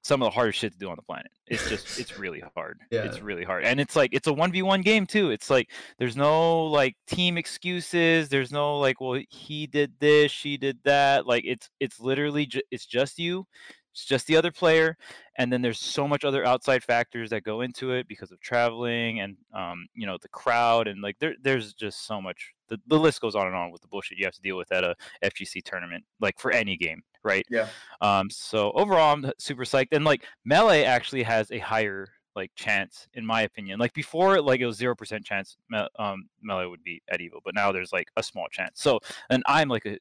some 0.03 0.21
of 0.21 0.27
the 0.27 0.31
hardest 0.31 0.59
shit 0.59 0.71
to 0.73 0.77
do 0.77 0.89
on 0.89 0.95
the 0.95 1.01
planet. 1.01 1.31
It's 1.47 1.67
just 1.69 1.99
it's 1.99 2.17
really 2.17 2.41
hard. 2.55 2.79
Yeah. 2.91 3.03
it's 3.03 3.21
really 3.21 3.43
hard. 3.43 3.63
And 3.65 3.79
it's 3.79 3.95
like 3.95 4.13
it's 4.13 4.27
a 4.27 4.31
1v1 4.33 4.83
game 4.83 5.05
too. 5.05 5.31
It's 5.31 5.49
like 5.49 5.69
there's 5.99 6.15
no 6.15 6.65
like 6.65 6.95
team 7.07 7.37
excuses. 7.37 8.29
There's 8.29 8.51
no 8.51 8.77
like 8.79 9.01
well 9.01 9.21
he 9.29 9.67
did 9.67 9.93
this 9.99 10.31
she 10.31 10.57
did 10.57 10.79
that. 10.85 11.27
Like 11.27 11.43
it's 11.45 11.69
it's 11.79 11.99
literally 11.99 12.45
ju- 12.45 12.61
it's 12.71 12.85
just 12.85 13.19
you 13.19 13.45
it's 13.91 14.05
just 14.05 14.27
the 14.27 14.35
other 14.37 14.51
player 14.51 14.95
and 15.39 15.51
then 15.51 15.61
there's 15.63 15.79
so 15.79 16.07
much 16.07 16.23
other 16.23 16.45
outside 16.45 16.83
factors 16.83 17.31
that 17.31 17.43
go 17.43 17.61
into 17.61 17.91
it 17.93 18.07
because 18.07 18.31
of 18.31 18.39
traveling 18.39 19.21
and 19.21 19.35
um, 19.55 19.87
you 19.95 20.05
know 20.05 20.17
the 20.21 20.29
crowd 20.29 20.87
and 20.87 21.01
like 21.01 21.17
there, 21.19 21.33
there's 21.41 21.73
just 21.73 22.05
so 22.05 22.21
much 22.21 22.53
the, 22.69 22.77
the 22.87 22.99
list 22.99 23.21
goes 23.21 23.33
on 23.33 23.47
and 23.47 23.55
on 23.55 23.71
with 23.71 23.81
the 23.81 23.87
bullshit 23.87 24.19
you 24.19 24.25
have 24.25 24.35
to 24.35 24.41
deal 24.41 24.55
with 24.55 24.71
at 24.71 24.83
a 24.83 24.95
fgc 25.23 25.63
tournament 25.63 26.03
like 26.21 26.37
for 26.37 26.51
any 26.51 26.77
game 26.77 27.01
right 27.27 27.45
Yeah. 27.49 27.67
um 28.01 28.29
so 28.29 28.71
overall 28.71 29.13
i'm 29.13 29.31
super 29.37 29.63
psyched 29.65 29.89
and 29.91 30.05
like 30.05 30.25
melee 30.45 30.83
actually 30.83 31.23
has 31.23 31.51
a 31.51 31.59
higher 31.59 32.07
like 32.35 32.51
chance 32.55 33.07
in 33.15 33.25
my 33.25 33.41
opinion 33.41 33.79
like 33.79 33.93
before 33.93 34.39
like 34.41 34.59
it 34.59 34.65
was 34.67 34.79
0% 34.79 35.25
chance 35.25 35.57
Me- 35.69 35.87
um 35.97 36.29
melee 36.41 36.67
would 36.67 36.83
be 36.83 37.01
at 37.09 37.19
evo 37.19 37.39
but 37.43 37.55
now 37.55 37.71
there's 37.71 37.91
like 37.91 38.07
a 38.17 38.21
small 38.23 38.45
chance 38.51 38.79
so 38.81 38.99
and 39.31 39.41
i'm 39.47 39.69
like 39.69 39.85
a 39.85 39.97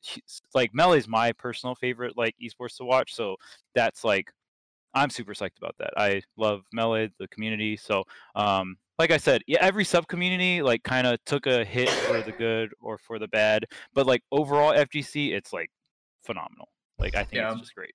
like 0.54 0.74
melee 0.74 0.98
is 0.98 1.08
my 1.08 1.32
personal 1.32 1.74
favorite 1.74 2.14
like 2.16 2.34
esports 2.42 2.76
to 2.76 2.84
watch 2.84 3.14
so 3.14 3.36
that's 3.74 4.04
like 4.04 4.30
I'm 4.94 5.10
super 5.10 5.34
psyched 5.34 5.58
about 5.58 5.74
that. 5.78 5.90
I 5.98 6.22
love 6.38 6.62
Melee, 6.72 7.10
the 7.18 7.28
community. 7.28 7.76
So, 7.76 8.04
um, 8.34 8.78
like 8.98 9.10
I 9.10 9.18
said, 9.18 9.42
yeah, 9.46 9.58
every 9.60 9.84
sub 9.84 10.06
community 10.08 10.62
like 10.62 10.82
kind 10.84 11.06
of 11.06 11.22
took 11.26 11.46
a 11.46 11.66
hit 11.66 11.90
for 11.90 12.22
the 12.22 12.32
good 12.32 12.72
or 12.80 12.96
for 12.96 13.18
the 13.18 13.28
bad, 13.28 13.66
but 13.92 14.06
like 14.06 14.22
overall 14.32 14.72
FGC, 14.72 15.34
it's 15.34 15.52
like 15.52 15.70
phenomenal. 16.24 16.68
Like 16.98 17.14
I 17.14 17.20
think 17.24 17.34
Yeah. 17.34 17.52
it's 17.52 17.60
just 17.60 17.74
great. 17.74 17.94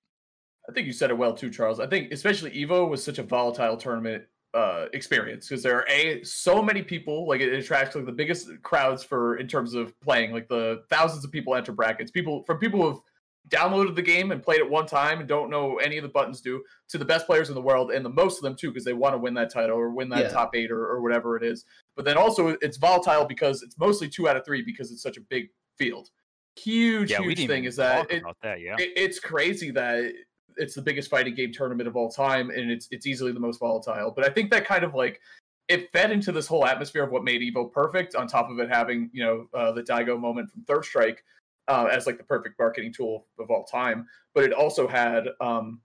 I 0.68 0.72
think 0.72 0.86
you 0.86 0.92
said 0.92 1.10
it 1.10 1.18
well 1.18 1.34
too, 1.34 1.50
Charles. 1.50 1.80
I 1.80 1.86
think 1.86 2.12
especially 2.12 2.50
Evo 2.52 2.88
was 2.88 3.02
such 3.02 3.18
a 3.18 3.22
volatile 3.22 3.76
tournament 3.76 4.24
uh, 4.54 4.86
experience 4.92 5.48
because 5.48 5.62
there 5.62 5.76
are 5.78 5.88
a 5.88 6.22
so 6.24 6.62
many 6.62 6.82
people. 6.82 7.26
Like 7.26 7.40
it 7.40 7.52
attracts 7.52 7.96
like 7.96 8.06
the 8.06 8.12
biggest 8.12 8.48
crowds 8.62 9.02
for 9.02 9.36
in 9.38 9.48
terms 9.48 9.74
of 9.74 9.98
playing. 10.00 10.32
Like 10.32 10.48
the 10.48 10.84
thousands 10.90 11.24
of 11.24 11.32
people 11.32 11.54
enter 11.56 11.72
brackets. 11.72 12.10
People 12.10 12.42
from 12.44 12.58
people 12.58 12.80
who've 12.82 13.00
downloaded 13.48 13.96
the 13.96 14.02
game 14.02 14.30
and 14.30 14.40
played 14.40 14.60
it 14.60 14.70
one 14.70 14.86
time 14.86 15.18
and 15.18 15.28
don't 15.28 15.50
know 15.50 15.78
any 15.78 15.96
of 15.96 16.02
the 16.04 16.08
buttons 16.08 16.40
do 16.40 16.62
to 16.88 16.96
the 16.96 17.04
best 17.04 17.26
players 17.26 17.48
in 17.48 17.56
the 17.56 17.60
world 17.60 17.90
and 17.90 18.04
the 18.04 18.08
most 18.10 18.36
of 18.38 18.42
them 18.44 18.54
too 18.54 18.68
because 18.68 18.84
they 18.84 18.92
want 18.92 19.12
to 19.14 19.18
win 19.18 19.34
that 19.34 19.50
title 19.52 19.76
or 19.76 19.90
win 19.90 20.08
that 20.10 20.20
Yeah. 20.20 20.28
top 20.28 20.54
eight 20.54 20.70
or, 20.70 20.86
or 20.86 21.02
whatever 21.02 21.36
it 21.36 21.42
is. 21.42 21.64
But 21.96 22.04
then 22.04 22.16
also 22.16 22.56
it's 22.60 22.76
volatile 22.76 23.24
because 23.24 23.62
it's 23.62 23.76
mostly 23.78 24.08
two 24.08 24.28
out 24.28 24.36
of 24.36 24.44
three 24.44 24.62
because 24.62 24.92
it's 24.92 25.02
such 25.02 25.16
a 25.16 25.20
big 25.22 25.48
field. 25.76 26.10
Huge, 26.56 27.10
Yeah, 27.10 27.22
huge 27.22 27.46
thing 27.46 27.64
is 27.64 27.76
that 27.76 28.10
it, 28.10 28.22
that. 28.42 28.60
Yeah, 28.60 28.76
it, 28.78 28.90
it's 28.96 29.18
crazy 29.18 29.70
that 29.70 30.12
it's 30.56 30.74
the 30.74 30.82
biggest 30.82 31.10
fighting 31.10 31.34
game 31.34 31.52
tournament 31.52 31.88
of 31.88 31.96
all 31.96 32.10
time 32.10 32.50
and 32.50 32.70
it's 32.70 32.88
it's 32.90 33.06
easily 33.06 33.32
the 33.32 33.40
most 33.40 33.58
volatile 33.58 34.12
but 34.14 34.24
i 34.24 34.28
think 34.28 34.50
that 34.50 34.66
kind 34.66 34.84
of 34.84 34.94
like 34.94 35.20
it 35.68 35.90
fed 35.92 36.10
into 36.10 36.32
this 36.32 36.46
whole 36.46 36.66
atmosphere 36.66 37.02
of 37.02 37.10
what 37.10 37.24
made 37.24 37.40
evo 37.40 37.70
perfect 37.70 38.14
on 38.14 38.26
top 38.26 38.50
of 38.50 38.58
it 38.58 38.68
having 38.68 39.08
you 39.12 39.24
know 39.24 39.46
uh, 39.54 39.72
the 39.72 39.82
daigo 39.82 40.18
moment 40.18 40.50
from 40.50 40.62
third 40.64 40.84
strike 40.84 41.24
uh, 41.68 41.88
as 41.90 42.06
like 42.06 42.18
the 42.18 42.24
perfect 42.24 42.58
marketing 42.58 42.92
tool 42.92 43.26
of 43.38 43.50
all 43.50 43.64
time 43.64 44.06
but 44.34 44.44
it 44.44 44.52
also 44.52 44.86
had 44.86 45.28
um 45.40 45.80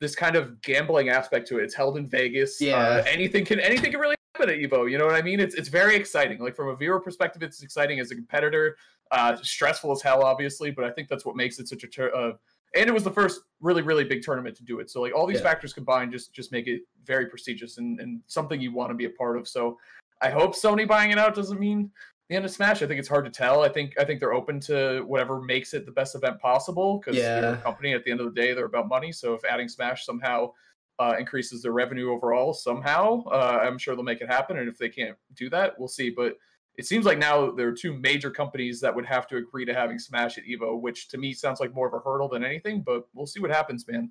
this 0.00 0.14
kind 0.16 0.34
of 0.36 0.60
gambling 0.62 1.08
aspect 1.08 1.46
to 1.46 1.58
it 1.58 1.62
it's 1.62 1.74
held 1.74 1.96
in 1.96 2.08
vegas 2.08 2.60
Yeah. 2.60 2.76
uh, 2.76 3.04
anything 3.06 3.44
can 3.44 3.60
anything 3.60 3.92
can 3.92 4.00
really 4.00 4.10
happen 4.12 4.22
happen 4.42 4.62
at 4.62 4.70
Evo. 4.70 4.90
You 4.90 4.98
know 4.98 5.06
what 5.06 5.14
I 5.14 5.22
mean? 5.22 5.40
It's 5.40 5.54
it's 5.54 5.68
very 5.68 5.96
exciting. 5.96 6.38
Like 6.38 6.56
from 6.56 6.68
a 6.68 6.76
viewer 6.76 7.00
perspective, 7.00 7.42
it's 7.42 7.62
exciting 7.62 8.00
as 8.00 8.10
a 8.10 8.14
competitor. 8.14 8.76
Uh, 9.12 9.36
stressful 9.42 9.92
as 9.92 10.00
hell, 10.00 10.24
obviously, 10.24 10.70
but 10.70 10.84
I 10.86 10.90
think 10.90 11.06
that's 11.06 11.26
what 11.26 11.36
makes 11.36 11.58
it 11.58 11.68
such 11.68 11.84
a. 11.84 11.86
Tur- 11.86 12.14
uh, 12.16 12.32
and 12.74 12.88
it 12.88 12.92
was 12.92 13.04
the 13.04 13.10
first 13.10 13.42
really 13.60 13.82
really 13.82 14.04
big 14.04 14.22
tournament 14.22 14.56
to 14.56 14.64
do 14.64 14.80
it. 14.80 14.88
So 14.90 15.02
like 15.02 15.14
all 15.14 15.26
these 15.26 15.36
Yeah. 15.36 15.42
factors 15.50 15.74
combined 15.74 16.10
just 16.12 16.32
just 16.32 16.50
make 16.50 16.66
it 16.66 16.80
very 17.04 17.26
prestigious 17.26 17.76
and 17.76 18.00
and 18.00 18.22
something 18.26 18.58
you 18.58 18.72
want 18.72 18.88
to 18.90 18.94
be 18.94 19.04
a 19.04 19.10
part 19.10 19.36
of. 19.36 19.46
So 19.46 19.78
I 20.22 20.30
hope 20.30 20.54
Sony 20.54 20.88
buying 20.88 21.10
it 21.10 21.18
out 21.18 21.34
doesn't 21.34 21.60
mean 21.60 21.90
the 22.30 22.36
end 22.36 22.46
of 22.46 22.50
Smash. 22.50 22.80
I 22.80 22.86
think 22.86 22.98
it's 22.98 23.08
hard 23.08 23.26
to 23.26 23.30
tell. 23.30 23.60
I 23.62 23.68
think 23.68 23.92
I 24.00 24.04
think 24.04 24.18
they're 24.18 24.32
open 24.32 24.58
to 24.60 25.02
whatever 25.06 25.42
makes 25.42 25.74
it 25.74 25.84
the 25.84 25.92
best 25.92 26.14
event 26.14 26.40
possible 26.40 26.96
because 26.98 27.20
they're 27.20 27.52
a 27.52 27.56
company. 27.58 27.92
At 27.92 28.04
the 28.04 28.10
end 28.10 28.20
of 28.20 28.34
the 28.34 28.40
day, 28.40 28.54
they're 28.54 28.64
about 28.64 28.88
money. 28.88 29.12
So 29.12 29.34
if 29.34 29.44
adding 29.44 29.68
Smash 29.68 30.06
somehow 30.06 30.52
uh, 30.98 31.16
increases 31.18 31.60
their 31.62 31.72
revenue 31.72 32.10
overall 32.10 32.54
somehow, 32.54 33.24
uh, 33.24 33.60
I'm 33.62 33.76
sure 33.76 33.94
they'll 33.94 34.04
make 34.04 34.22
it 34.22 34.28
happen. 34.28 34.56
And 34.56 34.68
if 34.70 34.78
they 34.78 34.88
can't 34.88 35.18
do 35.34 35.50
that, 35.50 35.78
we'll 35.78 35.88
see. 35.88 36.08
But 36.08 36.38
it 36.78 36.86
seems 36.86 37.04
like 37.04 37.18
now 37.18 37.50
there 37.50 37.68
are 37.68 37.72
two 37.72 37.92
major 37.92 38.30
companies 38.30 38.80
that 38.80 38.94
would 38.94 39.06
have 39.06 39.26
to 39.28 39.36
agree 39.36 39.64
to 39.64 39.74
having 39.74 39.98
Smash 39.98 40.38
at 40.38 40.44
Evo, 40.44 40.80
which 40.80 41.08
to 41.08 41.18
me 41.18 41.32
sounds 41.32 41.60
like 41.60 41.74
more 41.74 41.86
of 41.86 41.94
a 41.94 41.98
hurdle 41.98 42.28
than 42.28 42.44
anything. 42.44 42.82
But 42.82 43.06
we'll 43.14 43.26
see 43.26 43.40
what 43.40 43.50
happens, 43.50 43.86
man. 43.86 44.10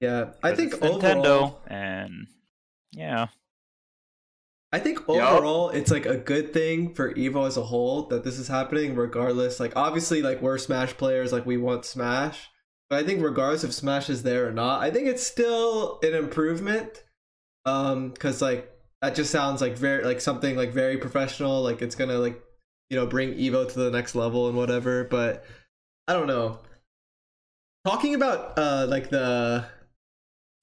Yeah, 0.00 0.30
I 0.42 0.54
think 0.54 0.74
it's 0.74 0.82
overall, 0.82 1.00
Nintendo, 1.00 1.56
and 1.68 2.26
yeah, 2.92 3.28
I 4.74 4.80
think 4.80 4.98
Yup. 5.08 5.08
overall 5.08 5.70
it's 5.70 5.92
like 5.92 6.04
a 6.04 6.16
good 6.16 6.52
thing 6.52 6.94
for 6.94 7.14
Evo 7.14 7.46
as 7.46 7.56
a 7.56 7.62
whole 7.62 8.08
that 8.08 8.24
this 8.24 8.40
is 8.40 8.48
happening 8.48 8.96
regardless. 8.96 9.60
Like 9.60 9.72
obviously 9.76 10.20
like 10.20 10.42
we're 10.42 10.58
Smash 10.58 10.96
players, 10.96 11.32
like 11.32 11.46
we 11.46 11.56
want 11.56 11.84
Smash. 11.84 12.50
But 12.90 12.98
I 12.98 13.06
think 13.06 13.22
regardless 13.22 13.62
if 13.62 13.72
Smash 13.72 14.10
is 14.10 14.24
there 14.24 14.48
or 14.48 14.50
not, 14.50 14.82
I 14.82 14.90
think 14.90 15.06
it's 15.06 15.24
still 15.24 16.00
an 16.02 16.14
improvement. 16.14 17.04
Um 17.64 18.14
cuz 18.14 18.42
like 18.42 18.68
that 19.04 19.14
just 19.14 19.30
sounds 19.30 19.60
like 19.60 19.76
very 19.76 20.02
like 20.02 20.20
something 20.20 20.56
like 20.56 20.72
very 20.72 20.96
professional, 20.96 21.62
like 21.62 21.82
it's 21.82 21.94
to 21.94 22.06
like 22.06 22.42
you 22.88 22.96
know 22.96 23.06
bring 23.06 23.34
Evo 23.34 23.70
to 23.70 23.78
the 23.78 23.90
next 23.90 24.14
level 24.14 24.48
and 24.48 24.56
whatever, 24.56 25.04
but 25.04 25.44
I 26.08 26.14
don't 26.14 26.26
know. 26.26 26.60
Talking 27.84 28.14
about 28.14 28.58
uh 28.58 28.86
like 28.88 29.10
the 29.10 29.66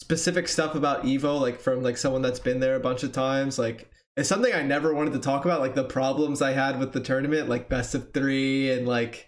specific 0.01 0.47
stuff 0.47 0.73
about 0.73 1.03
Evo, 1.03 1.39
like 1.39 1.59
from 1.59 1.83
like 1.83 1.97
someone 1.97 2.23
that's 2.23 2.39
been 2.39 2.59
there 2.59 2.75
a 2.75 2.79
bunch 2.79 3.03
of 3.03 3.11
times, 3.11 3.59
like 3.59 3.91
it's 4.17 4.27
something 4.27 4.51
I 4.51 4.63
never 4.63 4.91
wanted 4.91 5.13
to 5.13 5.19
talk 5.19 5.45
about, 5.45 5.61
like 5.61 5.75
the 5.75 5.83
problems 5.83 6.41
I 6.41 6.53
had 6.53 6.79
with 6.79 6.93
the 6.93 6.99
tournament, 6.99 7.47
like 7.47 7.69
best 7.69 7.93
of 7.93 8.11
three 8.11 8.71
and 8.71 8.87
like 8.87 9.27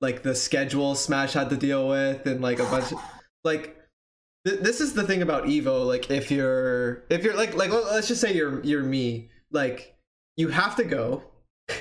like 0.00 0.22
the 0.22 0.36
schedule 0.36 0.94
Smash 0.94 1.32
had 1.32 1.50
to 1.50 1.56
deal 1.56 1.88
with 1.88 2.26
and 2.26 2.40
like 2.40 2.60
a 2.60 2.64
bunch 2.64 2.92
of 2.92 3.00
like 3.42 3.75
this 4.54 4.80
is 4.80 4.92
the 4.94 5.02
thing 5.02 5.22
about 5.22 5.44
Evo, 5.44 5.84
like 5.86 6.10
if 6.10 6.30
you're 6.30 7.04
if 7.10 7.24
you're 7.24 7.36
like 7.36 7.54
like 7.54 7.70
let- 7.70 7.84
let's 7.86 8.08
just 8.08 8.20
say 8.20 8.32
you're 8.34 8.62
you're 8.62 8.82
me, 8.82 9.28
like 9.50 9.96
you 10.36 10.48
have 10.48 10.76
to 10.76 10.84
go. 10.84 11.24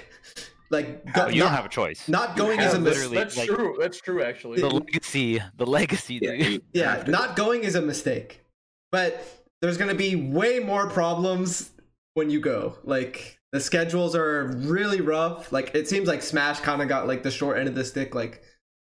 like 0.72 1.06
go, 1.14 1.26
Oh, 1.26 1.28
you 1.30 1.42
don't 1.44 1.52
have 1.52 1.66
a 1.66 1.70
choice. 1.70 2.08
not 2.10 2.36
going 2.36 2.60
is 2.60 2.74
a 2.74 2.80
mistake. 2.80 3.04
literally, 3.04 3.18
that's 3.18 3.38
like- 3.38 3.50
true. 3.50 3.78
That's 3.80 4.02
true, 4.02 4.24
actually. 4.24 4.60
the 4.62 4.70
legacy, 4.70 5.42
the 5.58 5.66
legacy, 5.66 6.20
Yeah, 6.22 6.36
dude. 6.36 6.64
Yeah, 6.74 7.04
not 7.08 7.36
going 7.36 7.64
is 7.64 7.76
a 7.76 7.82
mistake. 7.82 8.44
But 8.92 9.24
there's 9.62 9.78
going 9.78 9.90
to 9.90 9.96
be 9.96 10.16
way 10.16 10.60
more 10.60 10.88
problems 10.90 11.72
when 12.14 12.30
you 12.30 12.40
go. 12.40 12.78
Like 12.84 13.40
the 13.52 13.60
schedules 13.60 14.16
are 14.16 14.48
really 14.58 15.02
rough. 15.02 15.52
Like 15.52 15.76
it 15.76 15.88
seems 15.88 16.08
like 16.08 16.22
Smash 16.22 16.60
kind 16.62 16.82
of 16.82 16.88
got 16.88 17.08
like 17.08 17.24
the 17.24 17.32
short 17.32 17.58
end 17.60 17.68
of 17.68 17.76
the 17.76 17.86
stick 17.86 18.16
like 18.16 18.42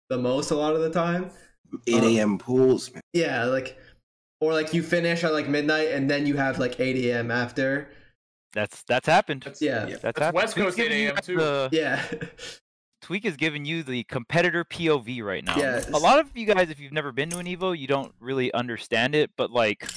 the 0.09 0.17
most 0.17 0.51
a 0.51 0.55
lot 0.55 0.75
of 0.75 0.81
the 0.81 0.91
time. 0.91 1.31
8 1.87 1.95
uh, 1.95 2.05
a.m. 2.07 2.37
pools, 2.37 2.93
man. 2.93 3.01
Yeah, 3.13 3.45
like 3.45 3.77
or 4.41 4.53
like 4.53 4.73
you 4.73 4.83
finish 4.83 5.23
at 5.23 5.33
like 5.33 5.47
midnight 5.47 5.89
and 5.89 6.09
then 6.09 6.25
you 6.25 6.35
have 6.37 6.59
like 6.59 6.79
8 6.79 6.95
a.m. 7.05 7.31
after. 7.31 7.89
That's 8.53 8.83
that's 8.83 9.05
happened. 9.07 9.43
That's, 9.45 9.61
Yeah. 9.61 9.85
Yeah. 9.85 9.85
That's, 9.85 10.01
That's 10.01 10.19
happened. 10.19 10.35
West 10.35 10.55
Coast 10.55 10.79
8 10.79 10.91
a.m. 10.91 11.15
too. 11.17 11.37
the- 11.37 11.69
Yeah. 11.71 12.03
Tweek 13.03 13.25
is 13.25 13.37
giving 13.37 13.65
you 13.65 13.83
the 13.83 14.03
competitor 14.05 14.65
POV 14.65 15.21
right 15.23 15.43
now. 15.43 15.57
Yes. 15.57 15.87
A 15.89 15.97
lot 15.97 16.17
of 16.17 16.35
you 16.35 16.47
guys, 16.47 16.71
if 16.71 16.79
you've 16.79 16.91
never 16.93 17.11
been 17.11 17.29
to 17.29 17.37
an 17.37 17.45
Evo, 17.45 17.77
you 17.77 17.85
don't 17.85 18.11
really 18.19 18.51
understand 18.53 19.13
it. 19.13 19.29
But 19.37 19.51
like, 19.51 19.87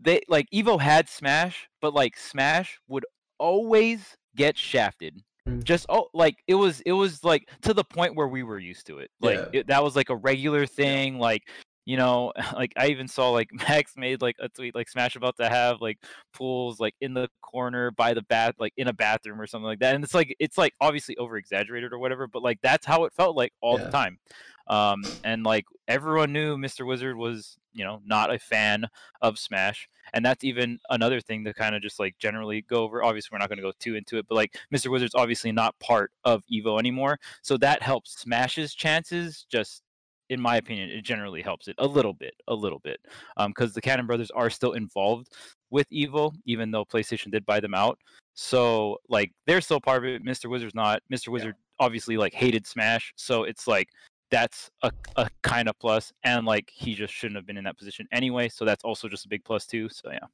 they 0.00 0.22
like 0.26 0.48
Evo 0.54 0.80
had 0.80 1.06
Smash, 1.08 1.68
but 1.82 1.92
like 1.92 2.16
Smash 2.16 2.80
would 2.88 3.04
always 3.38 4.16
get 4.34 4.56
shafted. 4.56 5.22
Mm. 5.46 5.62
Just 5.62 5.86
oh, 5.88 6.08
like 6.12 6.42
it 6.46 6.54
was, 6.54 6.80
it 6.82 6.92
was 6.92 7.22
like 7.24 7.48
to 7.62 7.72
the 7.72 7.84
point 7.84 8.16
where 8.16 8.28
we 8.28 8.42
were 8.42 8.58
used 8.58 8.86
to 8.88 8.98
it. 8.98 9.10
Like 9.20 9.38
Yeah. 9.38 9.60
it, 9.60 9.66
that 9.68 9.82
was 9.82 9.96
like 9.96 10.10
a 10.10 10.16
regular 10.16 10.66
thing. 10.66 11.18
Like 11.18 11.48
you 11.86 11.96
know, 11.96 12.32
like 12.54 12.74
I 12.76 12.88
even 12.88 13.08
saw 13.08 13.30
like 13.30 13.48
Max 13.52 13.92
made 13.96 14.20
like 14.20 14.36
a 14.38 14.50
tweet 14.50 14.74
like 14.74 14.90
Smash 14.90 15.16
about 15.16 15.36
to 15.38 15.48
have 15.48 15.80
like 15.80 15.98
pools 16.34 16.78
like 16.78 16.94
in 17.00 17.14
the 17.14 17.28
corner 17.40 17.90
by 17.92 18.12
the 18.12 18.20
bath 18.22 18.54
like 18.58 18.74
in 18.76 18.88
a 18.88 18.92
bathroom 18.92 19.40
or 19.40 19.46
something 19.46 19.64
like 19.64 19.78
that 19.78 19.94
and 19.94 20.04
it's 20.04 20.12
like 20.12 20.36
it's 20.38 20.58
like 20.58 20.74
obviously 20.80 21.16
over 21.16 21.38
exaggerated 21.38 21.92
or 21.92 21.98
whatever 21.98 22.26
but 22.26 22.42
like 22.42 22.58
that's 22.60 22.84
how 22.84 23.04
it 23.04 23.12
felt 23.14 23.34
like 23.36 23.52
all 23.62 23.78
Yeah. 23.78 23.84
the 23.84 23.90
time 23.90 24.18
um 24.66 25.02
and 25.24 25.44
like 25.44 25.64
everyone 25.88 26.32
knew 26.32 26.56
mr 26.58 26.84
wizard 26.86 27.16
was 27.16 27.56
you 27.72 27.84
know 27.84 28.00
not 28.04 28.34
a 28.34 28.38
fan 28.38 28.84
of 29.22 29.38
smash 29.38 29.88
and 30.12 30.24
that's 30.24 30.44
even 30.44 30.78
another 30.90 31.20
thing 31.20 31.44
to 31.44 31.54
kind 31.54 31.74
of 31.74 31.80
just 31.80 31.98
like 32.00 32.18
generally 32.18 32.60
go 32.62 32.82
over 32.82 33.02
obviously 33.02 33.30
we're 33.32 33.38
not 33.38 33.48
going 33.48 33.58
to 33.58 33.62
go 33.62 33.72
too 33.78 33.94
into 33.94 34.18
it 34.18 34.26
but 34.28 34.34
like 34.34 34.58
mr 34.74 34.90
wizard's 34.90 35.14
obviously 35.14 35.52
not 35.52 35.78
part 35.78 36.10
of 36.24 36.42
evo 36.52 36.78
anymore 36.78 37.18
so 37.42 37.56
that 37.56 37.80
helps 37.80 38.18
smash's 38.20 38.74
chances 38.74 39.46
just 39.48 39.82
in 40.30 40.40
my 40.40 40.56
opinion 40.56 40.90
it 40.90 41.02
generally 41.02 41.42
helps 41.42 41.68
it 41.68 41.74
a 41.78 41.86
little 41.86 42.12
bit 42.12 42.34
a 42.48 42.54
little 42.54 42.80
bit 42.80 42.98
um, 43.36 43.50
because 43.50 43.72
the 43.72 43.80
cannon 43.80 44.06
brothers 44.06 44.30
are 44.32 44.50
still 44.50 44.72
involved 44.72 45.28
with 45.70 45.88
Evo, 45.90 46.32
even 46.44 46.70
though 46.70 46.84
PlayStation 46.84 47.30
did 47.30 47.44
buy 47.46 47.60
them 47.60 47.74
out. 47.74 47.98
So 48.34 48.98
like 49.08 49.32
they're 49.46 49.60
still 49.60 49.80
part 49.80 50.04
of 50.04 50.04
it. 50.04 50.24
Mr. 50.24 50.50
Wizard's 50.50 50.74
not. 50.74 51.02
Mr. 51.12 51.28
Wizard 51.28 51.54
obviously 51.78 52.16
like 52.16 52.34
hated 52.34 52.66
Smash, 52.66 53.12
so 53.16 53.44
it's 53.44 53.66
like 53.66 53.88
that's 54.30 54.70
a, 54.82 54.90
a 55.16 55.28
kind 55.42 55.68
of 55.68 55.78
plus, 55.78 56.12
and 56.24 56.46
like 56.46 56.70
he 56.72 56.94
just 56.94 57.14
shouldn't 57.14 57.36
have 57.36 57.46
been 57.46 57.56
in 57.56 57.64
that 57.64 57.78
position 57.78 58.06
anyway. 58.12 58.48
So 58.48 58.64
that's 58.64 58.84
also 58.84 59.08
just 59.08 59.24
a 59.24 59.28
big 59.28 59.44
plus 59.44 59.66
too. 59.66 59.88
So 59.88 60.10
yeah, 60.10 60.26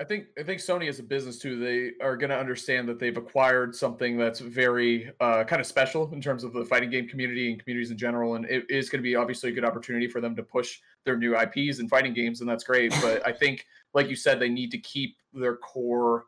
I 0.00 0.04
think 0.04 0.26
I 0.38 0.44
think 0.44 0.60
Sony 0.60 0.88
as 0.88 1.00
a 1.00 1.02
business 1.02 1.38
too, 1.38 1.58
they 1.58 2.04
are 2.04 2.16
going 2.16 2.30
to 2.30 2.38
understand 2.38 2.88
that 2.88 3.00
they've 3.00 3.16
acquired 3.16 3.74
something 3.74 4.16
that's 4.16 4.38
very 4.38 5.10
uh, 5.18 5.42
kind 5.42 5.60
of 5.60 5.66
special 5.66 6.12
in 6.12 6.20
terms 6.20 6.44
of 6.44 6.52
the 6.52 6.64
fighting 6.64 6.88
game 6.88 7.08
community 7.08 7.50
and 7.50 7.60
communities 7.60 7.90
in 7.90 7.98
general, 7.98 8.36
and 8.36 8.44
it 8.44 8.64
is 8.70 8.88
going 8.88 9.00
to 9.00 9.02
be 9.02 9.16
obviously 9.16 9.50
a 9.50 9.52
good 9.52 9.64
opportunity 9.64 10.06
for 10.06 10.20
them 10.20 10.36
to 10.36 10.42
push 10.42 10.78
their 11.04 11.16
new 11.16 11.36
IPs 11.36 11.80
and 11.80 11.90
fighting 11.90 12.14
games, 12.14 12.40
and 12.40 12.48
that's 12.48 12.62
great. 12.62 12.92
But 13.02 13.26
I 13.26 13.32
think, 13.32 13.66
like 13.92 14.08
you 14.08 14.14
said, 14.14 14.38
they 14.38 14.48
need 14.48 14.70
to 14.70 14.78
keep 14.78 15.16
their 15.32 15.56
core 15.56 16.26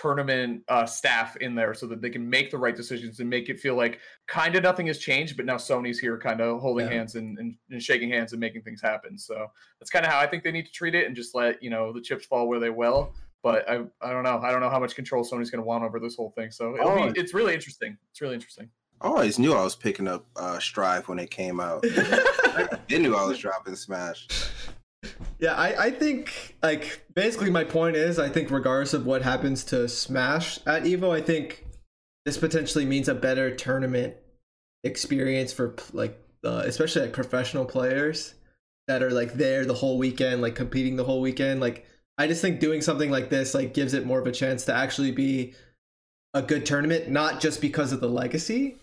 tournament 0.00 0.62
uh, 0.68 0.86
staff 0.86 1.36
in 1.36 1.54
there 1.54 1.74
so 1.74 1.86
that 1.86 2.00
they 2.00 2.10
can 2.10 2.28
make 2.28 2.50
the 2.50 2.58
right 2.58 2.76
decisions 2.76 3.20
and 3.20 3.28
make 3.28 3.48
it 3.48 3.58
feel 3.58 3.74
like 3.74 3.98
kind 4.26 4.54
of 4.54 4.62
nothing 4.62 4.86
has 4.86 4.98
changed, 4.98 5.36
but 5.36 5.44
now 5.46 5.56
Sony's 5.56 5.98
here, 5.98 6.16
kind 6.18 6.40
of 6.40 6.60
holding 6.60 6.86
Yeah. 6.86 6.92
hands 6.94 7.14
and, 7.16 7.38
and, 7.38 7.54
and 7.70 7.82
shaking 7.82 8.10
hands 8.10 8.32
and 8.32 8.40
making 8.40 8.62
things 8.62 8.80
happen. 8.80 9.18
So 9.18 9.46
that's 9.80 9.90
kind 9.90 10.04
of 10.06 10.12
how 10.12 10.18
I 10.20 10.26
think 10.26 10.44
they 10.44 10.52
need 10.52 10.66
to 10.66 10.72
treat 10.72 10.94
it 10.94 11.06
and 11.06 11.16
just 11.16 11.34
let 11.34 11.62
you 11.62 11.70
know 11.70 11.92
the 11.92 12.00
chips 12.00 12.26
fall 12.26 12.48
where 12.48 12.60
they 12.60 12.70
will. 12.70 13.14
But 13.42 13.68
I 13.70 13.84
I 14.00 14.10
don't 14.12 14.24
know 14.24 14.38
I 14.42 14.50
don't 14.50 14.60
know 14.60 14.70
how 14.70 14.80
much 14.80 14.94
control 14.94 15.24
Sony's 15.24 15.50
going 15.50 15.62
to 15.62 15.66
want 15.66 15.84
over 15.84 15.98
this 16.00 16.16
whole 16.16 16.30
thing. 16.36 16.50
So 16.50 16.74
it'll 16.76 16.88
Oh. 16.90 17.12
be, 17.12 17.20
it's 17.20 17.34
really 17.34 17.54
interesting. 17.54 17.96
It's 18.10 18.20
really 18.20 18.34
interesting. 18.34 18.68
I 19.00 19.06
always 19.06 19.38
knew 19.38 19.52
I 19.54 19.62
was 19.62 19.76
picking 19.76 20.08
up 20.08 20.26
uh, 20.36 20.58
Strive 20.58 21.08
when 21.08 21.18
it 21.20 21.30
came 21.30 21.60
out. 21.60 21.82
they 22.88 22.98
knew 22.98 23.14
I 23.14 23.24
was 23.24 23.38
dropping 23.38 23.76
Smash. 23.76 24.26
Yeah, 25.38 25.54
I, 25.54 25.86
I 25.86 25.90
think 25.90 26.56
like 26.62 27.02
basically 27.14 27.50
my 27.50 27.64
point 27.64 27.96
is 27.96 28.18
I 28.18 28.28
think 28.28 28.50
regardless 28.50 28.94
of 28.94 29.06
what 29.06 29.22
happens 29.22 29.64
to 29.64 29.88
Smash 29.88 30.58
at 30.66 30.84
Evo, 30.84 31.10
I 31.14 31.20
think 31.20 31.64
this 32.24 32.36
potentially 32.36 32.84
means 32.84 33.08
a 33.08 33.14
better 33.14 33.54
tournament 33.54 34.14
experience 34.84 35.52
for 35.52 35.74
like 35.92 36.20
uh, 36.44 36.62
especially 36.64 37.02
like 37.02 37.12
professional 37.12 37.64
players 37.64 38.34
that 38.86 39.02
are 39.02 39.10
like 39.10 39.34
there 39.34 39.64
the 39.64 39.74
whole 39.74 39.98
weekend, 39.98 40.42
like 40.42 40.54
competing 40.54 40.96
the 40.96 41.04
whole 41.04 41.20
weekend. 41.20 41.60
Like 41.60 41.86
I 42.16 42.26
just 42.26 42.42
think 42.42 42.60
doing 42.60 42.80
something 42.80 43.10
like 43.10 43.30
this 43.30 43.54
like 43.54 43.74
gives 43.74 43.94
it 43.94 44.06
more 44.06 44.18
of 44.18 44.26
a 44.26 44.32
chance 44.32 44.64
to 44.66 44.74
actually 44.74 45.12
be 45.12 45.54
a 46.34 46.42
good 46.42 46.66
tournament, 46.66 47.08
not 47.08 47.40
just 47.40 47.60
because 47.60 47.92
of 47.92 48.00
the 48.00 48.08
legacy. 48.08 48.76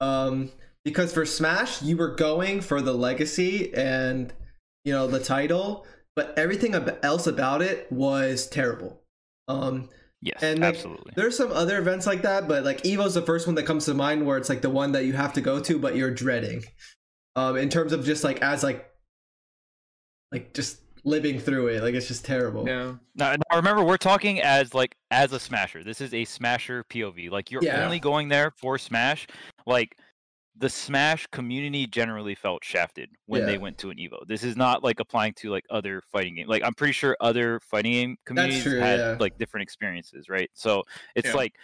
Um, 0.00 0.50
because 0.84 1.12
for 1.12 1.26
Smash, 1.26 1.82
you 1.82 1.96
were 1.96 2.14
going 2.14 2.60
for 2.60 2.80
the 2.80 2.94
legacy 2.94 3.72
and 3.74 4.32
you 4.84 4.92
know 4.92 5.06
the 5.06 5.20
title, 5.20 5.86
but 6.16 6.32
everything 6.38 6.74
ab- 6.74 6.98
else 7.02 7.26
about 7.26 7.62
it 7.62 7.90
was 7.90 8.46
terrible. 8.48 9.02
Um, 9.48 9.88
yes, 10.22 10.42
And, 10.42 10.60
like, 10.60 10.74
absolutely. 10.76 11.12
there's 11.16 11.36
some 11.36 11.50
other 11.52 11.78
events 11.78 12.06
like 12.06 12.22
that, 12.22 12.46
but 12.48 12.64
like 12.64 12.84
Evo's 12.84 13.14
the 13.14 13.22
first 13.22 13.46
one 13.46 13.56
that 13.56 13.64
comes 13.66 13.84
to 13.86 13.94
mind 13.94 14.26
where 14.26 14.36
it's 14.36 14.48
like 14.48 14.62
the 14.62 14.70
one 14.70 14.92
that 14.92 15.04
you 15.04 15.12
have 15.14 15.32
to 15.34 15.40
go 15.40 15.60
to, 15.60 15.78
but 15.78 15.96
you're 15.96 16.10
dreading. 16.14 16.62
Um, 17.36 17.56
in 17.56 17.68
terms 17.68 17.92
of 17.92 18.04
just 18.04 18.24
like 18.24 18.40
as 18.42 18.62
like, 18.62 18.86
like 20.32 20.54
just 20.54 20.80
living 21.04 21.38
through 21.40 21.68
it, 21.68 21.82
like 21.82 21.94
it's 21.94 22.08
just 22.08 22.24
terrible. 22.24 22.66
Yeah. 22.68 22.94
Now, 23.16 23.32
now 23.34 23.56
remember, 23.56 23.82
we're 23.84 23.96
talking 23.96 24.40
as 24.40 24.74
like 24.74 24.96
as 25.10 25.32
a 25.32 25.40
smasher. 25.40 25.82
This 25.82 26.00
is 26.00 26.12
a 26.14 26.24
smasher 26.24 26.84
POV. 26.84 27.30
Like 27.30 27.50
you're 27.50 27.62
Yeah. 27.64 27.84
only 27.84 27.98
going 27.98 28.28
there 28.28 28.52
for 28.58 28.78
smash. 28.78 29.26
Like 29.66 29.96
the 30.60 30.68
Smash 30.68 31.26
community 31.28 31.86
generally 31.86 32.34
felt 32.34 32.62
shafted 32.62 33.08
when 33.24 33.40
Yeah. 33.40 33.46
they 33.46 33.58
went 33.58 33.78
to 33.78 33.88
an 33.90 33.96
Evo. 33.96 34.26
This 34.26 34.44
is 34.44 34.56
not 34.56 34.84
like 34.84 35.00
applying 35.00 35.32
to 35.34 35.50
like 35.50 35.64
other 35.70 36.02
fighting 36.12 36.34
games. 36.34 36.48
Like 36.50 36.62
I'm 36.62 36.74
pretty 36.74 36.92
sure 36.92 37.16
other 37.18 37.60
fighting 37.60 37.92
game 37.92 38.16
communities 38.26 38.62
true, 38.62 38.78
had 38.78 38.98
yeah. 38.98 39.16
like 39.18 39.38
different 39.38 39.62
experiences, 39.62 40.28
right? 40.28 40.50
So 40.52 40.84
it's 41.16 41.28
Yeah. 41.28 41.34
like 41.34 41.54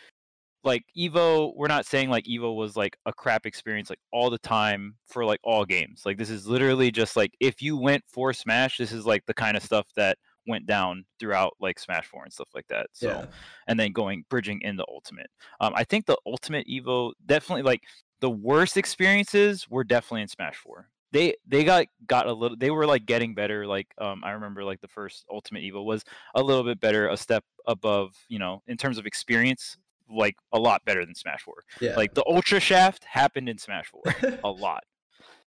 like 0.65 0.83
Evo, 0.99 1.55
we're 1.55 1.69
not 1.69 1.87
saying 1.87 2.09
like 2.11 2.25
Evo 2.25 2.57
was 2.57 2.75
like 2.75 2.97
a 3.07 3.13
crap 3.13 3.47
experience 3.47 3.89
like 3.91 4.01
all 4.13 4.31
the 4.31 4.39
time 4.39 4.97
for 5.07 5.25
like 5.25 5.41
all 5.45 5.65
games. 5.65 6.03
Like 6.05 6.17
this 6.19 6.31
is 6.31 6.47
literally 6.49 6.91
just 6.91 7.17
like 7.17 7.33
if 7.39 7.61
you 7.63 7.77
went 7.77 8.03
for 8.09 8.33
Smash, 8.33 8.79
this 8.79 8.93
is 8.93 9.05
like 9.07 9.25
the 9.27 9.35
kind 9.35 9.57
of 9.59 9.63
stuff 9.63 9.87
that 9.95 10.17
went 10.49 10.67
down 10.67 11.05
throughout 11.21 11.53
like 11.61 11.79
Smash 11.79 12.07
4 12.07 12.25
and 12.25 12.33
stuff 12.33 12.49
like 12.55 12.67
that. 12.69 12.87
So 12.93 13.09
yeah. 13.09 13.27
and 13.69 13.79
then 13.79 13.93
going 13.93 14.25
bridging 14.31 14.61
into 14.63 14.85
ultimate. 14.89 15.29
Um, 15.61 15.73
I 15.77 15.85
think 15.85 16.07
the 16.07 16.17
ultimate 16.27 16.67
Evo 16.67 17.13
definitely 17.27 17.63
like 17.63 17.83
the 18.21 18.31
worst 18.31 18.77
experiences 18.77 19.69
were 19.69 19.85
definitely 19.85 20.23
in 20.23 20.29
Smash 20.29 20.57
Four. 20.57 20.89
They 21.13 21.35
they 21.47 21.65
got 21.65 21.87
got 22.07 22.27
a 22.27 22.33
little. 22.33 22.57
They 22.57 22.71
were 22.71 22.87
like 22.87 23.07
getting 23.07 23.35
better. 23.35 23.67
Like 23.67 23.87
um, 23.99 24.23
I 24.25 24.33
remember 24.33 24.65
like 24.65 24.81
the 24.81 24.89
first 24.89 25.25
ultimate 25.31 25.63
Evo 25.63 25.85
was 25.85 26.05
a 26.35 26.43
little 26.43 26.65
bit 26.65 26.81
better, 26.81 27.09
a 27.09 27.17
step 27.17 27.45
above. 27.67 28.15
You 28.29 28.39
know, 28.39 28.63
in 28.67 28.77
terms 28.77 28.99
of 28.99 29.07
experience, 29.07 29.77
like 30.11 30.37
a 30.53 30.59
lot 30.59 30.85
better 30.85 31.05
than 31.05 31.15
Smash 31.15 31.43
Four. 31.43 31.63
Yeah. 31.81 31.95
Like 31.97 32.15
the 32.15 32.25
Ultra 32.27 32.61
Shaft 32.61 33.05
happened 33.05 33.49
in 33.49 33.57
Smash 33.59 33.87
Four 33.87 34.03
a 34.45 34.51
lot. 34.51 34.85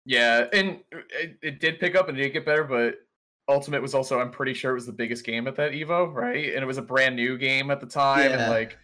Yeah, 0.05 0.45
and 0.53 0.79
uh, 0.95 0.99
it, 1.11 1.38
it 1.41 1.59
did 1.59 1.79
pick 1.79 1.95
up 1.95 2.09
and 2.09 2.17
it 2.17 2.23
did 2.23 2.29
get 2.33 2.45
better, 2.45 2.63
but 2.63 2.95
Ultimate 3.47 3.81
was 3.81 3.93
also, 3.93 4.19
I'm 4.19 4.31
pretty 4.31 4.53
sure 4.53 4.71
it 4.71 4.75
was 4.75 4.85
the 4.85 4.91
biggest 4.93 5.25
game 5.25 5.47
at 5.47 5.55
that 5.57 5.71
Evo, 5.73 6.11
right? 6.13 6.53
And 6.53 6.63
it 6.63 6.65
was 6.65 6.77
a 6.77 6.81
brand 6.81 7.15
new 7.15 7.38
game 7.38 7.69
at 7.69 7.79
the 7.79 7.85
time, 7.85 8.31
Yeah. 8.31 8.43
and 8.43 8.51
like, 8.51 8.77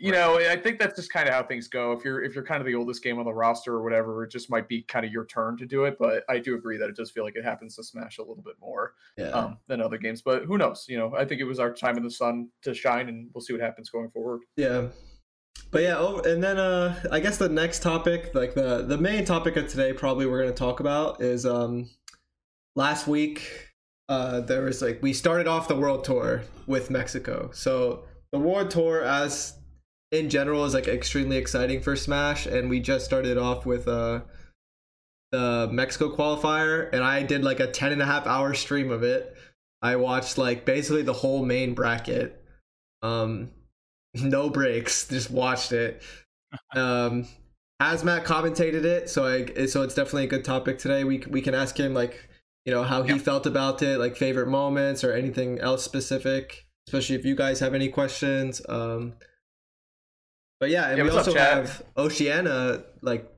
you 0.00 0.12
know, 0.12 0.38
I 0.38 0.56
think 0.56 0.78
that's 0.78 0.94
just 0.94 1.12
kind 1.12 1.28
of 1.28 1.34
how 1.34 1.42
things 1.42 1.66
go. 1.66 1.90
If 1.90 2.04
you're 2.04 2.22
if 2.22 2.34
you're 2.34 2.44
kind 2.44 2.60
of 2.60 2.66
the 2.66 2.74
oldest 2.76 3.02
game 3.02 3.18
on 3.18 3.24
the 3.24 3.34
roster 3.34 3.74
or 3.74 3.82
whatever, 3.82 4.22
it 4.22 4.30
just 4.30 4.48
might 4.48 4.68
be 4.68 4.82
kind 4.82 5.04
of 5.04 5.10
your 5.10 5.26
turn 5.26 5.56
to 5.56 5.66
do 5.66 5.84
it. 5.84 5.96
But 5.98 6.22
I 6.28 6.38
do 6.38 6.54
agree 6.54 6.78
that 6.78 6.88
it 6.88 6.94
does 6.94 7.10
feel 7.10 7.24
like 7.24 7.34
it 7.34 7.44
happens 7.44 7.74
to 7.76 7.82
Smash 7.82 8.18
a 8.18 8.22
little 8.22 8.42
bit 8.42 8.54
more 8.60 8.94
yeah. 9.16 9.30
um, 9.30 9.58
than 9.66 9.82
other 9.82 9.98
games. 9.98 10.22
But 10.22 10.44
who 10.44 10.56
knows? 10.56 10.86
You 10.88 10.98
know, 10.98 11.14
I 11.16 11.24
think 11.24 11.40
it 11.40 11.44
was 11.44 11.58
our 11.58 11.72
time 11.72 11.96
in 11.96 12.04
the 12.04 12.10
sun 12.12 12.48
to 12.62 12.74
shine, 12.74 13.08
and 13.08 13.28
we'll 13.34 13.42
see 13.42 13.52
what 13.52 13.60
happens 13.60 13.90
going 13.90 14.10
forward. 14.10 14.42
Yeah. 14.56 14.86
But 15.72 15.82
yeah, 15.82 15.96
oh, 15.98 16.20
and 16.20 16.42
then 16.42 16.58
uh 16.58 16.94
I 17.10 17.18
guess 17.18 17.36
the 17.36 17.48
next 17.48 17.82
topic, 17.82 18.34
like 18.34 18.54
the 18.54 18.84
the 18.84 18.98
main 18.98 19.24
topic 19.24 19.56
of 19.56 19.68
today 19.68 19.92
probably 19.92 20.26
we're 20.26 20.42
going 20.42 20.54
to 20.54 20.58
talk 20.58 20.78
about 20.78 21.20
is 21.20 21.44
um 21.44 21.90
last 22.76 23.08
week 23.08 23.68
uh 24.08 24.40
there 24.40 24.62
was 24.62 24.80
like 24.80 25.02
we 25.02 25.12
started 25.12 25.48
off 25.48 25.66
the 25.66 25.76
world 25.76 26.04
tour 26.04 26.44
with 26.68 26.88
Mexico. 26.88 27.50
So 27.52 28.04
the 28.30 28.38
world 28.38 28.70
tour 28.70 29.02
as 29.02 29.57
in 30.10 30.30
general 30.30 30.64
is 30.64 30.74
like 30.74 30.88
extremely 30.88 31.36
exciting 31.36 31.80
for 31.80 31.94
Smash 31.96 32.46
and 32.46 32.70
we 32.70 32.80
just 32.80 33.04
started 33.04 33.36
off 33.36 33.66
with 33.66 33.86
uh 33.88 34.22
the 35.30 35.68
Mexico 35.70 36.14
qualifier 36.14 36.90
and 36.92 37.04
I 37.04 37.22
did 37.22 37.44
like 37.44 37.60
a 37.60 37.66
10 37.66 37.92
and 37.92 38.00
a 38.00 38.06
half 38.06 38.26
hour 38.26 38.54
stream 38.54 38.90
of 38.90 39.02
it. 39.02 39.36
I 39.82 39.96
watched 39.96 40.38
like 40.38 40.64
basically 40.64 41.02
the 41.02 41.12
whole 41.12 41.44
main 41.44 41.74
bracket. 41.74 42.42
Um 43.02 43.50
no 44.14 44.48
breaks 44.48 45.06
just 45.06 45.30
watched 45.30 45.72
it 45.72 46.02
um 46.74 47.26
Hazmatt 47.80 48.24
commentated 48.24 48.84
it 48.84 49.08
so 49.10 49.26
i 49.26 49.66
so 49.66 49.82
it's 49.82 49.94
definitely 49.94 50.24
a 50.24 50.28
good 50.28 50.44
topic 50.44 50.78
today 50.78 51.04
we 51.04 51.18
we 51.28 51.42
can 51.42 51.54
ask 51.54 51.78
him 51.78 51.92
like 51.94 52.28
you 52.64 52.72
know 52.72 52.82
how 52.82 53.02
he 53.02 53.18
felt 53.18 53.46
about 53.46 53.82
it 53.82 53.98
like 53.98 54.16
favorite 54.16 54.48
moments 54.48 55.04
or 55.04 55.12
anything 55.12 55.60
else 55.60 55.84
specific 55.84 56.66
especially 56.88 57.16
if 57.16 57.24
you 57.24 57.36
guys 57.36 57.60
have 57.60 57.74
any 57.74 57.88
questions 57.88 58.62
um 58.68 59.12
but 60.60 60.70
yeah 60.70 60.88
and 60.88 60.98
Yeah, 60.98 61.04
we 61.04 61.10
what's 61.10 61.28
up, 61.28 61.36
also 61.36 61.38
have 61.38 61.82
oceana 61.96 62.84
like 63.02 63.30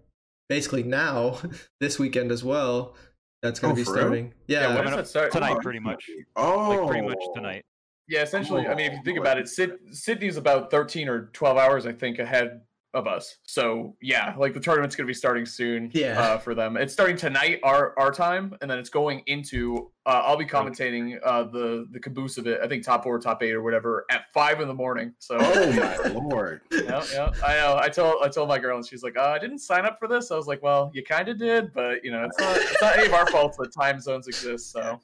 basically 0.49 0.83
now 0.83 1.39
this 1.81 1.99
weekend 1.99 2.33
as 2.33 2.43
well 2.45 2.97
that's 3.43 3.59
gonna 3.61 3.73
Oh, 3.73 3.77
be 3.77 3.85
for 3.85 3.93
real? 3.95 4.03
starting 4.03 4.35
yeah, 4.49 4.67
when 4.69 4.77
coming 4.77 4.85
does 4.85 4.93
up 4.93 4.99
that 5.01 5.09
start? 5.09 5.33
tonight, 5.33 5.57
Oh, 5.57 5.61
pretty 5.63 5.79
much. 5.79 6.11
Oh, 6.37 6.69
Like 6.81 6.87
pretty 6.91 7.07
much 7.07 7.23
tonight. 7.35 7.65
Yeah, 8.07 8.21
essentially. 8.23 8.67
I 8.67 8.75
mean, 8.75 8.87
if 8.87 8.93
you 8.93 9.03
think 9.03 9.17
Oh, 9.19 9.23
about 9.23 9.39
it, 9.39 9.49
Syd- 9.49 9.79
Sydney's 9.93 10.37
about 10.37 10.71
13 10.71 11.09
or 11.09 11.27
12 11.33 11.57
hours, 11.57 11.87
I 11.87 11.93
think, 11.93 12.19
ahead 12.19 12.61
of 12.93 13.07
us. 13.07 13.37
So 13.45 13.97
yeah, 14.03 14.35
like 14.37 14.53
the 14.53 14.61
tournament's 14.61 14.97
going 14.97 15.07
to 15.07 15.11
be 15.11 15.15
starting 15.15 15.47
soon. 15.47 15.91
Yeah. 15.93 16.21
Uh, 16.21 16.39
for 16.39 16.55
them, 16.55 16.77
it's 16.77 16.93
starting 16.93 17.17
tonight 17.17 17.61
our 17.63 17.95
our 17.99 18.11
time, 18.11 18.55
and 18.61 18.71
then 18.71 18.79
it's 18.79 18.91
going 18.91 19.23
into. 19.27 19.91
Uh, 20.07 20.23
I'll 20.25 20.37
be 20.37 20.45
commentating 20.45 21.19
uh, 21.25 21.45
the 21.45 21.87
the 21.93 22.01
caboose 22.01 22.37
of 22.39 22.47
it. 22.47 22.61
I 22.63 22.67
think 22.67 22.85
top 22.85 23.05
four, 23.05 23.19
top 23.21 23.43
eight, 23.43 23.53
or 23.53 23.63
whatever 23.63 24.07
at 24.11 24.33
five 24.33 24.61
in 24.61 24.67
the 24.67 24.75
morning. 24.75 25.15
So. 25.19 25.37
Oh 25.39 25.73
my 25.73 25.97
lord. 26.09 26.63
yeah, 26.73 27.05
yeah, 27.13 27.31
I 27.45 27.55
know. 27.55 27.79
I 27.81 27.89
told 27.89 28.17
I 28.23 28.29
told 28.29 28.49
my 28.49 28.59
girl, 28.59 28.77
and 28.77 28.87
she's 28.87 29.03
like, 29.03 29.17
uh, 29.17 29.29
"I 29.29 29.39
didn't 29.39 29.59
sign 29.59 29.85
up 29.85 29.99
for 29.99 30.09
this." 30.09 30.31
I 30.31 30.37
was 30.37 30.47
like, 30.47 30.63
"Well, 30.63 30.91
you 30.95 31.05
kind 31.05 31.29
of 31.29 31.39
did, 31.39 31.73
but 31.73 32.05
you 32.05 32.11
know, 32.11 32.25
it's 32.25 32.39
not 32.39 32.57
it's 32.57 32.83
not 32.83 32.99
any 32.99 33.07
of 33.07 33.15
our 33.15 33.27
fault 33.29 33.57
that 33.59 33.73
time 33.73 34.01
zones 34.01 34.27
exist." 34.27 34.73
So 34.73 35.01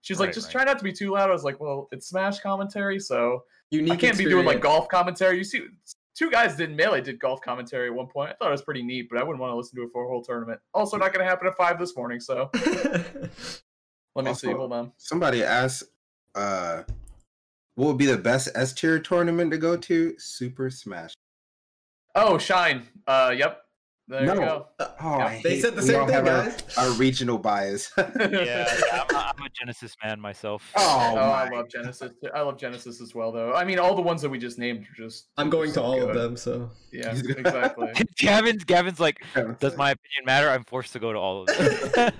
she's 0.00 0.20
like, 0.20 0.32
"Just 0.32 0.46
right. 0.46 0.64
try 0.64 0.64
not 0.64 0.78
to 0.78 0.84
be 0.84 0.92
too 0.92 1.12
loud." 1.12 1.28
I 1.28 1.32
was 1.32 1.44
like, 1.44 1.60
"Well, 1.60 1.88
it's 1.92 2.08
Smash 2.08 2.40
commentary, 2.40 2.98
so 2.98 3.44
unique 3.70 3.92
I 3.92 3.96
can't 3.96 4.18
be 4.18 4.24
doing 4.24 4.46
like 4.46 4.60
golf 4.60 4.88
commentary." 4.88 5.36
You 5.36 5.44
see, 5.44 5.64
two 6.14 6.30
guys 6.30 6.56
didn't 6.56 6.76
melee 6.76 7.00
did 7.00 7.18
golf 7.18 7.40
commentary 7.40 7.88
at 7.88 7.94
one 7.94 8.06
point. 8.06 8.30
I 8.30 8.34
thought 8.34 8.48
it 8.48 8.52
was 8.52 8.62
pretty 8.62 8.82
neat, 8.82 9.08
but 9.08 9.18
I 9.18 9.22
wouldn't 9.22 9.40
want 9.40 9.52
to 9.52 9.56
listen 9.56 9.76
to 9.76 9.84
it 9.84 9.90
for 9.92 10.04
a 10.04 10.08
whole 10.08 10.22
tournament. 10.22 10.60
Also, 10.74 10.96
not 10.96 11.12
going 11.12 11.24
to 11.24 11.30
happen 11.30 11.46
at 11.46 11.56
five 11.56 11.78
this 11.78 11.96
morning. 11.96 12.20
So 12.20 12.50
let 14.14 14.24
me 14.24 14.34
see. 14.34 14.52
Hold 14.52 14.72
on. 14.72 14.92
Somebody 14.96 15.42
asked, 15.42 15.84
uh, 16.34 16.82
what 17.74 17.86
would 17.88 17.98
be 17.98 18.06
the 18.06 18.18
best 18.18 18.48
S 18.54 18.72
tier 18.72 18.98
tournament 18.98 19.50
to 19.52 19.58
go 19.58 19.76
to? 19.76 20.14
Super 20.18 20.70
Smash. 20.70 21.14
Oh, 22.14 22.38
Shine. 22.38 22.86
Uh, 23.06 23.34
yep. 23.36 23.62
There 24.10 24.26
No. 24.26 24.34
you 24.34 24.40
go. 24.40 24.66
Uh, 24.80 24.88
oh, 25.02 25.18
Yeah. 25.18 25.40
They 25.42 25.60
said 25.60 25.76
the 25.76 25.82
same 25.82 26.04
thing, 26.06 26.14
have 26.14 26.26
our- 26.26 26.44
guys. 26.50 26.76
Our, 26.76 26.90
regional 26.94 27.38
bias. 27.38 27.92
Yeah, 27.96 28.28
yeah 28.28 29.04
I'm, 29.08 29.14
a, 29.16 29.18
I'm 29.38 29.46
a 29.46 29.48
Genesis 29.54 29.94
man 30.02 30.20
myself. 30.20 30.68
Oh, 30.76 31.12
Oh, 31.14 31.16
I 31.16 31.48
love 31.48 31.68
Genesis. 31.68 32.12
I 32.34 32.40
love 32.40 32.58
Genesis 32.58 33.00
as 33.00 33.14
well, 33.14 33.30
though. 33.30 33.54
I 33.54 33.64
mean, 33.64 33.78
all 33.78 33.94
the 33.94 34.02
ones 34.02 34.20
that 34.22 34.28
we 34.28 34.38
just 34.38 34.58
named 34.58 34.82
are 34.84 34.96
just. 34.96 35.26
I'm 35.36 35.48
going 35.48 35.68
to 35.68 35.74
so 35.74 35.82
all 35.82 36.02
of 36.08 36.14
them, 36.14 36.36
so 36.36 36.70
Yeah, 36.92 37.10
exactly. 37.16 37.88
Gavin's 38.16 38.64
Gavin's 38.64 38.98
like, 38.98 39.20
God. 39.34 39.58
does 39.60 39.76
my 39.76 39.92
opinion 39.92 40.24
matter? 40.26 40.48
I'm 40.50 40.64
forced 40.64 40.92
to 40.94 40.98
go 40.98 41.12
to 41.12 41.18
all 41.18 41.42
of 41.42 41.46
them. 41.46 42.12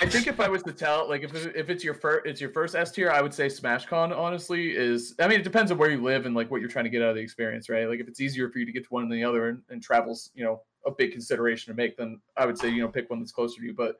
I 0.00 0.06
think 0.06 0.26
if 0.26 0.40
I 0.40 0.48
was 0.48 0.62
to 0.64 0.72
tell, 0.72 1.08
like, 1.08 1.22
if 1.22 1.34
if 1.56 1.70
it's 1.70 1.82
your 1.82 1.94
first, 1.94 2.26
it's 2.26 2.40
your 2.40 2.50
first 2.50 2.74
S 2.74 2.90
tier, 2.92 3.10
I 3.10 3.22
would 3.22 3.32
say 3.32 3.46
SmashCon. 3.46 4.14
Honestly, 4.16 4.76
is 4.76 5.14
I 5.18 5.26
mean, 5.26 5.40
it 5.40 5.44
depends 5.44 5.70
on 5.70 5.78
where 5.78 5.90
you 5.90 6.02
live 6.02 6.26
and 6.26 6.34
like 6.34 6.50
what 6.50 6.60
you're 6.60 6.68
trying 6.70 6.84
to 6.84 6.90
get 6.90 7.00
out 7.02 7.08
of 7.10 7.16
the 7.16 7.22
experience, 7.22 7.68
right? 7.70 7.88
Like, 7.88 8.00
if 8.00 8.08
it's 8.08 8.20
easier 8.20 8.50
for 8.50 8.58
you 8.58 8.66
to 8.66 8.72
get 8.72 8.82
to 8.84 8.88
one 8.90 9.08
than 9.08 9.18
the 9.18 9.24
other, 9.24 9.48
and, 9.48 9.62
and 9.70 9.82
travels, 9.82 10.30
you 10.34 10.44
know, 10.44 10.60
a 10.86 10.90
big 10.90 11.12
consideration 11.12 11.72
to 11.72 11.76
make, 11.76 11.96
then 11.96 12.20
I 12.36 12.46
would 12.46 12.58
say 12.58 12.68
you 12.68 12.82
know 12.82 12.88
pick 12.88 13.10
one 13.10 13.20
that's 13.20 13.32
closer 13.32 13.60
to 13.60 13.66
you. 13.66 13.74
But 13.74 13.96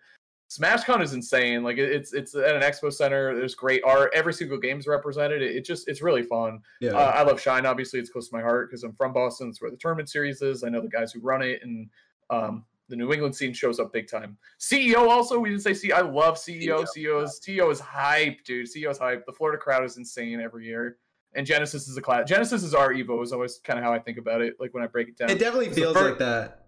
SmashCon 0.50 1.02
is 1.02 1.14
insane. 1.14 1.62
Like, 1.62 1.78
it's 1.78 2.12
it's 2.12 2.34
at 2.34 2.54
an 2.54 2.62
expo 2.62 2.92
center. 2.92 3.34
There's 3.34 3.54
great 3.54 3.82
art. 3.84 4.10
Every 4.14 4.32
single 4.32 4.58
game's 4.58 4.86
represented. 4.86 5.42
It, 5.42 5.56
it 5.56 5.64
just 5.64 5.88
it's 5.88 6.02
really 6.02 6.22
fun. 6.22 6.60
yeah. 6.80 6.92
Uh, 6.92 7.12
I 7.16 7.22
love 7.22 7.40
Shine. 7.40 7.66
Obviously, 7.66 7.98
it's 7.98 8.10
close 8.10 8.28
to 8.28 8.36
my 8.36 8.42
heart 8.42 8.70
because 8.70 8.84
I'm 8.84 8.94
from 8.94 9.12
Boston. 9.12 9.48
It's 9.48 9.60
where 9.60 9.70
the 9.70 9.76
tournament 9.76 10.08
series 10.08 10.42
is. 10.42 10.62
I 10.62 10.68
know 10.68 10.80
the 10.80 10.88
guys 10.88 11.12
who 11.12 11.20
run 11.20 11.42
it, 11.42 11.60
and 11.62 11.88
um, 12.30 12.64
the 12.88 12.96
New 12.96 13.12
England 13.12 13.34
scene 13.34 13.52
shows 13.52 13.80
up 13.80 13.92
big 13.92 14.08
time. 14.08 14.36
CEO 14.60 15.08
also, 15.08 15.38
we 15.38 15.50
didn't 15.50 15.62
say 15.62 15.72
CEO. 15.72 15.94
I 15.94 16.02
love 16.02 16.36
CEO. 16.36 16.84
CEO 16.96 17.24
is 17.24 17.40
CEO 17.44 17.70
is 17.72 17.80
hype, 17.80 18.44
dude. 18.44 18.68
CEO 18.68 18.90
is 18.90 18.98
hype. 18.98 19.24
The 19.26 19.32
Florida 19.32 19.58
crowd 19.58 19.84
is 19.84 19.96
insane 19.96 20.40
every 20.40 20.66
year. 20.66 20.98
And 21.36 21.44
Genesis 21.44 21.88
is 21.88 21.96
a 21.96 22.02
class. 22.02 22.28
Genesis 22.28 22.62
is 22.62 22.74
our 22.74 22.92
Evo. 22.92 23.20
Is 23.22 23.32
always 23.32 23.58
kind 23.64 23.78
of 23.78 23.84
how 23.84 23.92
I 23.92 23.98
think 23.98 24.18
about 24.18 24.40
it. 24.40 24.54
Like 24.60 24.72
when 24.72 24.84
I 24.84 24.86
break 24.86 25.08
it 25.08 25.16
down. 25.16 25.30
it 25.30 25.38
definitely 25.40 25.70
feels 25.70 25.96
fir- 25.96 26.10
like 26.10 26.18
that. 26.18 26.63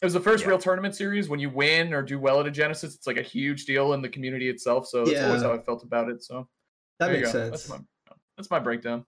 It 0.00 0.04
was 0.04 0.12
the 0.12 0.20
first 0.20 0.44
Yeah. 0.44 0.50
real 0.50 0.58
tournament 0.58 0.94
series. 0.94 1.28
When 1.28 1.40
you 1.40 1.50
win 1.50 1.92
or 1.92 2.02
do 2.02 2.18
well 2.20 2.38
at 2.40 2.46
a 2.46 2.50
Genesis, 2.50 2.94
it's 2.94 3.06
like 3.06 3.16
a 3.16 3.22
huge 3.22 3.64
deal 3.64 3.94
in 3.94 4.02
the 4.02 4.08
community 4.08 4.48
itself. 4.48 4.86
So 4.86 5.04
that's 5.04 5.20
always 5.22 5.42
how 5.42 5.52
I 5.52 5.58
felt 5.58 5.82
about 5.82 6.08
it. 6.08 6.22
So 6.22 6.48
That 7.00 7.06
there 7.06 7.16
you 7.16 7.20
makes 7.22 7.32
go. 7.32 7.50
sense. 7.50 7.66
That's 7.66 7.68
my 7.68 8.14
that's 8.36 8.50
my 8.50 8.60
breakdown. 8.60 9.04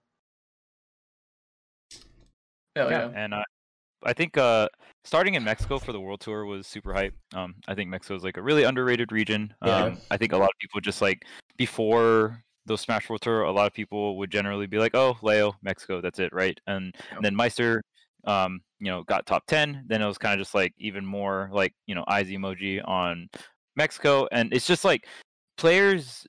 Hell 2.75 2.89
yeah, 2.89 3.09
yeah. 3.09 3.11
and 3.15 3.33
uh, 3.33 3.43
I 4.03 4.13
think 4.13 4.37
uh, 4.37 4.67
starting 5.03 5.35
in 5.35 5.43
Mexico 5.43 5.77
for 5.79 5.91
the 5.93 5.99
World 5.99 6.19
Tour 6.21 6.45
was 6.45 6.67
super 6.67 6.93
hype. 6.93 7.13
Um, 7.33 7.55
I 7.67 7.75
think 7.75 7.89
Mexico 7.89 8.15
is 8.15 8.23
like 8.23 8.37
a 8.37 8.41
really 8.41 8.63
underrated 8.63 9.11
region. 9.11 9.53
Yeah. 9.65 9.83
Um, 9.85 9.97
I 10.09 10.17
think 10.17 10.31
a 10.33 10.37
lot 10.37 10.49
of 10.49 10.57
people 10.59 10.79
just 10.81 11.01
like 11.01 11.25
before 11.57 12.41
those 12.65 12.81
Smash 12.81 13.09
World 13.09 13.21
Tour, 13.21 13.43
a 13.43 13.51
lot 13.51 13.67
of 13.67 13.73
people 13.73 14.17
would 14.17 14.31
generally 14.31 14.67
be 14.67 14.77
like, 14.77 14.95
"Oh, 14.95 15.17
Leo, 15.21 15.55
Mexico, 15.61 15.99
that's 16.01 16.19
it, 16.19 16.31
right?" 16.33 16.59
And, 16.67 16.93
Yep. 16.95 17.15
and 17.15 17.25
then 17.25 17.35
Meister, 17.35 17.83
um, 18.25 18.61
you 18.81 18.91
know, 18.91 19.03
got 19.03 19.25
top 19.25 19.45
ten. 19.47 19.85
Then 19.87 20.01
it 20.01 20.07
was 20.07 20.17
kind 20.17 20.33
of 20.33 20.45
just 20.45 20.55
like 20.55 20.73
even 20.77 21.05
more 21.05 21.49
like 21.53 21.73
you 21.85 21.95
know 21.95 22.03
eyes 22.07 22.27
emoji 22.27 22.81
on 22.85 23.29
Mexico, 23.77 24.27
and 24.31 24.53
it's 24.53 24.67
just 24.67 24.83
like 24.83 25.07
players. 25.57 26.27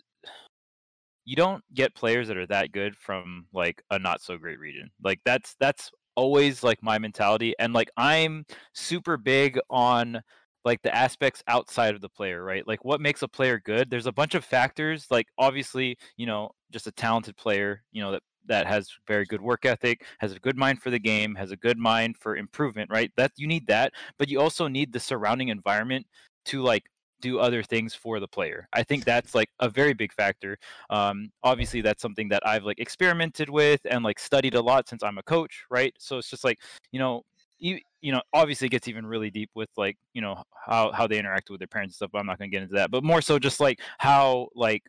You 1.25 1.37
don't 1.37 1.65
get 1.75 1.95
players 1.95 2.29
that 2.29 2.37
are 2.37 2.47
that 2.49 2.73
good 2.73 2.97
from 2.97 3.47
like 3.53 3.83
a 3.91 3.99
not 3.99 4.21
so 4.21 4.37
great 4.37 4.59
region. 4.59 4.91
Like 5.03 5.21
that's 5.25 5.57
that's 5.59 5.91
always 6.17 6.63
like 6.63 6.83
my 6.83 6.99
mentality 6.99 7.55
and 7.59 7.73
like 7.73 7.91
i'm 7.97 8.45
super 8.75 9.17
big 9.17 9.59
on 9.71 10.21
like 10.65 10.81
the 10.83 10.95
aspects 10.95 11.43
outside 11.49 11.95
of 11.95 12.01
the 12.01 12.09
player 12.09 12.45
right 12.45 12.67
like 12.69 12.85
what 12.85 13.01
makes 13.01 13.23
a 13.23 13.29
player 13.29 13.61
good 13.65 13.91
there's 13.91 14.07
a 14.07 14.13
bunch 14.13 14.35
of 14.35 14.45
factors 14.45 15.07
like 15.11 15.27
obviously 15.39 15.97
you 16.17 16.27
know 16.27 16.51
just 16.71 16.87
a 16.87 16.93
talented 16.93 17.37
player 17.37 17.83
you 17.93 18.03
know 18.03 18.13
that 18.13 18.23
that 18.47 18.67
has 18.67 18.89
very 19.07 19.25
good 19.25 19.41
work 19.41 19.65
ethic, 19.65 20.05
has 20.19 20.33
a 20.33 20.39
good 20.39 20.57
mind 20.57 20.83
for 20.83 20.91
the 20.91 20.99
game, 20.99 21.35
has 21.35 21.51
a 21.51 21.57
good 21.57 21.79
mind 21.79 22.17
for 22.17 22.37
improvement, 22.37 22.91
right? 22.91 23.11
That 23.17 23.33
you 23.37 23.47
need 23.47 23.67
that, 23.69 23.93
but 24.19 24.29
you 24.29 24.41
also 24.41 24.69
need 24.69 24.93
the 24.93 25.01
surrounding 25.01 25.49
environment 25.49 26.07
to 26.47 26.63
like 26.63 26.85
do 27.23 27.39
other 27.39 27.63
things 27.63 27.95
for 27.95 28.21
the 28.21 28.29
player. 28.29 28.69
I 28.75 28.83
think 28.83 29.05
that's 29.05 29.35
like 29.35 29.49
a 29.61 29.71
very 29.71 29.95
big 29.95 30.13
factor. 30.13 30.59
Um, 30.91 31.31
obviously, 31.43 31.81
that's 31.81 32.03
something 32.03 32.29
that 32.29 32.47
I've 32.47 32.65
like 32.65 32.81
experimented 32.81 33.49
with 33.49 33.81
and 33.89 34.05
like 34.05 34.19
studied 34.19 34.55
a 34.55 34.61
lot 34.61 34.89
since 34.89 35.03
I'm 35.03 35.17
a 35.17 35.23
coach, 35.23 35.65
right? 35.71 35.95
So 35.99 36.19
it's 36.19 36.29
just 36.29 36.45
like 36.45 36.59
you 36.91 36.99
know, 36.99 37.23
you 37.59 37.79
you 38.03 38.13
know, 38.13 38.21
obviously 38.35 38.67
it 38.67 38.71
gets 38.71 38.89
even 38.89 39.07
really 39.07 39.31
deep 39.31 39.51
with 39.55 39.71
like 39.79 39.97
you 40.13 40.21
know 40.21 40.43
how 40.67 40.93
how 40.93 41.07
they 41.07 41.19
interact 41.19 41.49
with 41.49 41.61
their 41.61 41.69
parents 41.69 41.93
and 41.93 41.97
stuff. 41.97 42.11
But 42.13 42.19
I'm 42.19 42.27
not 42.27 42.39
gonna 42.39 42.51
get 42.51 42.63
into 42.63 42.75
that. 42.75 42.91
But 42.91 43.05
more 43.05 43.23
so, 43.23 43.39
just 43.39 43.61
like 43.61 43.81
how 43.99 44.49
like 44.55 44.83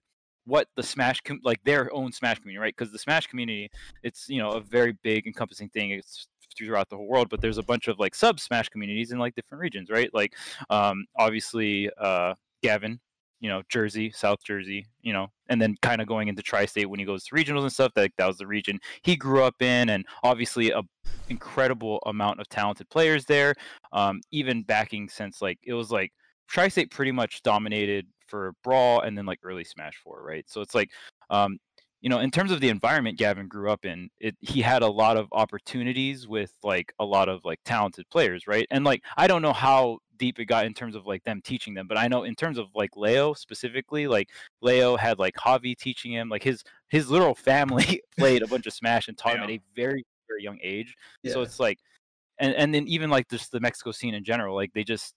what 0.45 0.67
the 0.75 0.83
smash 0.83 1.21
com- 1.21 1.41
like 1.43 1.63
their 1.63 1.93
own 1.93 2.11
smash 2.11 2.39
community 2.39 2.61
right? 2.61 2.75
Because 2.77 2.91
the 2.91 2.99
smash 2.99 3.27
community 3.27 3.69
it's 4.03 4.27
you 4.29 4.39
know 4.39 4.51
a 4.51 4.61
very 4.61 4.93
big 5.03 5.27
encompassing 5.27 5.69
thing 5.69 5.91
it's 5.91 6.27
throughout 6.57 6.87
the 6.89 6.95
whole 6.95 7.07
world 7.07 7.29
but 7.29 7.41
there's 7.41 7.57
a 7.57 7.63
bunch 7.63 7.87
of 7.87 7.97
like 7.99 8.13
sub 8.13 8.39
smash 8.39 8.69
communities 8.69 9.11
in 9.11 9.19
like 9.19 9.35
different 9.35 9.61
regions 9.61 9.89
right? 9.89 10.13
Like 10.13 10.35
um 10.69 11.05
obviously 11.17 11.89
uh 11.99 12.33
gavin 12.61 12.99
you 13.43 13.49
know 13.49 13.61
jersey 13.67 14.09
south 14.09 14.41
jersey 14.43 14.87
you 15.01 15.11
know 15.11 15.27
and 15.49 15.61
then 15.61 15.75
kind 15.81 16.01
of 16.01 16.07
going 16.07 16.29
into 16.29 16.41
tri-state 16.41 16.89
when 16.89 16.97
he 16.97 17.05
goes 17.05 17.25
to 17.25 17.35
regionals 17.35 17.63
and 17.63 17.73
stuff 17.73 17.91
that 17.93 18.09
that 18.17 18.25
was 18.25 18.37
the 18.37 18.47
region 18.47 18.79
he 19.03 19.17
grew 19.17 19.43
up 19.43 19.61
in 19.61 19.89
and 19.89 20.05
obviously 20.23 20.71
a 20.71 20.81
incredible 21.29 21.99
amount 22.05 22.39
of 22.39 22.47
talented 22.47 22.89
players 22.89 23.25
there 23.25 23.53
um 23.91 24.21
even 24.31 24.63
backing 24.63 25.09
since 25.09 25.41
like 25.41 25.59
it 25.63 25.73
was 25.73 25.91
like 25.91 26.13
tri-state 26.47 26.91
pretty 26.91 27.11
much 27.11 27.41
dominated 27.43 28.07
for 28.27 28.53
brawl 28.63 29.01
and 29.01 29.17
then 29.17 29.25
like 29.25 29.39
early 29.43 29.63
smash 29.63 29.95
4 30.03 30.23
right? 30.23 30.45
So 30.47 30.61
it's 30.61 30.75
like 30.75 30.91
um 31.29 31.57
you 32.01 32.09
know 32.09 32.19
in 32.19 32.31
terms 32.31 32.51
of 32.51 32.59
the 32.59 32.69
environment 32.69 33.17
gavin 33.17 33.47
grew 33.47 33.71
up 33.71 33.85
in 33.85 34.09
it 34.19 34.35
he 34.41 34.61
had 34.61 34.81
a 34.81 34.87
lot 34.87 35.15
of 35.17 35.27
opportunities 35.31 36.27
with 36.27 36.51
like 36.61 36.93
a 36.99 37.05
lot 37.05 37.29
of 37.29 37.45
like 37.45 37.59
talented 37.63 38.09
players 38.09 38.45
right? 38.47 38.67
And 38.71 38.83
like 38.83 39.03
i 39.17 39.27
don't 39.27 39.41
know 39.41 39.53
how 39.53 39.99
deep 40.17 40.39
it 40.39 40.45
got 40.45 40.65
in 40.65 40.73
terms 40.73 40.95
of 40.95 41.05
like 41.07 41.23
them 41.23 41.41
teaching 41.43 41.73
them 41.73 41.87
but 41.87 41.97
i 41.97 42.07
know 42.07 42.23
in 42.23 42.35
terms 42.35 42.57
of 42.57 42.67
like 42.75 42.95
leo 42.95 43.33
specifically 43.33 44.05
like 44.07 44.29
leo 44.61 44.95
had 44.95 45.17
like 45.17 45.33
javi 45.35 45.75
teaching 45.75 46.11
him 46.11 46.29
like 46.29 46.43
his 46.43 46.63
his 46.89 47.09
literal 47.09 47.33
family 47.33 48.01
played 48.17 48.43
a 48.43 48.47
bunch 48.47 48.67
of 48.67 48.73
smash 48.73 49.07
and 49.07 49.17
taught 49.17 49.35
him 49.35 49.43
at 49.43 49.49
a 49.49 49.59
very 49.75 50.05
very 50.27 50.43
young 50.43 50.59
age. 50.63 50.95
So 51.25 51.41
it's 51.41 51.59
like 51.59 51.79
and 52.39 52.53
and 52.55 52.73
then 52.73 52.87
even 52.87 53.09
like 53.09 53.29
just 53.29 53.51
the 53.51 53.59
mexico 53.59 53.91
scene 53.91 54.13
in 54.13 54.23
general 54.23 54.55
like 54.55 54.73
they 54.73 54.83
just 54.83 55.15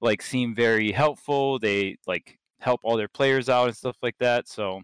like 0.00 0.22
seem 0.22 0.54
very 0.54 0.92
helpful 0.92 1.58
they 1.58 1.96
like 2.06 2.38
help 2.60 2.80
all 2.82 2.96
their 2.96 3.08
players 3.08 3.48
out 3.48 3.66
and 3.66 3.76
stuff 3.76 3.96
like 4.02 4.16
that 4.18 4.48
so 4.48 4.80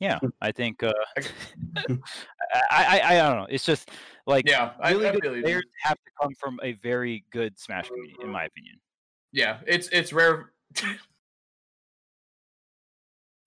yeah 0.00 0.18
hmm. 0.18 0.28
i 0.40 0.50
think 0.50 0.82
uh 0.82 0.92
hmm. 1.86 1.94
I, 2.70 3.00
I 3.00 3.14
i 3.14 3.28
don't 3.28 3.36
know 3.36 3.46
it's 3.48 3.64
just 3.64 3.90
like 4.26 4.48
Yeah, 4.48 4.72
I, 4.80 4.92
really 4.92 5.08
I 5.08 5.12
good 5.12 5.22
feel 5.22 5.36
you. 5.36 5.42
players 5.42 5.64
have 5.82 5.96
to 5.96 6.10
come 6.20 6.32
from 6.38 6.60
a 6.62 6.72
very 6.74 7.24
good 7.32 7.58
smash 7.58 7.88
community 7.88 8.14
in 8.20 8.26
mm-hmm. 8.26 8.32
my 8.32 8.44
opinion 8.44 8.76
Yeah, 9.32 9.58
it's 9.66 9.88
it's 9.88 10.12
rare. 10.12 10.52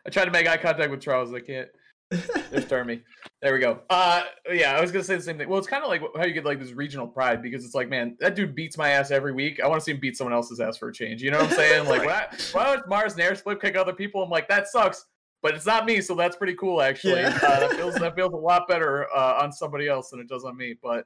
I 0.07 0.09
tried 0.11 0.25
to 0.25 0.31
make 0.31 0.47
eye 0.47 0.57
contact 0.57 0.91
with 0.91 1.01
Charles. 1.01 1.33
I 1.33 1.39
can't. 1.39 1.69
There's 2.09 2.65
Termy. 2.65 3.01
There 3.41 3.53
we 3.53 3.59
go. 3.59 3.81
Uh, 3.89 4.23
yeah, 4.51 4.75
I 4.75 4.81
was 4.81 4.91
gonna 4.91 5.03
say 5.03 5.15
the 5.15 5.21
same 5.21 5.37
thing. 5.37 5.49
Well, 5.49 5.57
it's 5.57 5.67
kind 5.67 5.83
of 5.83 5.89
like 5.89 6.01
how 6.15 6.25
you 6.25 6.33
get 6.33 6.45
like 6.45 6.59
this 6.59 6.71
regional 6.71 7.07
pride 7.07 7.41
because 7.41 7.65
it's 7.65 7.73
like, 7.75 7.89
man, 7.89 8.15
that 8.19 8.35
dude 8.35 8.55
beats 8.55 8.77
my 8.77 8.89
ass 8.89 9.11
every 9.11 9.33
week. 9.33 9.59
I 9.59 9.67
want 9.67 9.81
to 9.81 9.83
see 9.83 9.91
him 9.91 9.99
beat 9.99 10.15
someone 10.15 10.33
else's 10.33 10.59
ass 10.59 10.77
for 10.77 10.89
a 10.89 10.93
change. 10.93 11.21
You 11.21 11.31
know 11.31 11.39
what 11.39 11.49
I'm 11.49 11.55
saying? 11.55 11.85
Like, 11.95 12.05
why, 12.05 12.27
I 12.55 12.75
watch 12.75 12.85
Marss 12.89 13.17
Nair 13.17 13.35
split 13.35 13.61
kick 13.61 13.75
other 13.75 13.93
people, 13.93 14.23
I'm 14.23 14.29
like, 14.29 14.47
that 14.49 14.67
sucks. 14.67 15.05
But 15.41 15.53
it's 15.53 15.65
not 15.65 15.85
me, 15.85 16.01
so 16.01 16.15
that's 16.15 16.35
pretty 16.35 16.55
cool 16.55 16.81
actually. 16.81 17.21
Yeah. 17.21 17.39
Uh, 17.41 17.59
that 17.59 17.71
feels 17.73 17.95
that 17.95 18.15
feels 18.15 18.33
a 18.33 18.37
lot 18.37 18.67
better 18.67 19.07
uh, 19.15 19.39
on 19.41 19.51
somebody 19.51 19.87
else 19.87 20.09
than 20.09 20.19
it 20.19 20.27
does 20.27 20.43
on 20.43 20.57
me. 20.57 20.75
But 20.81 21.05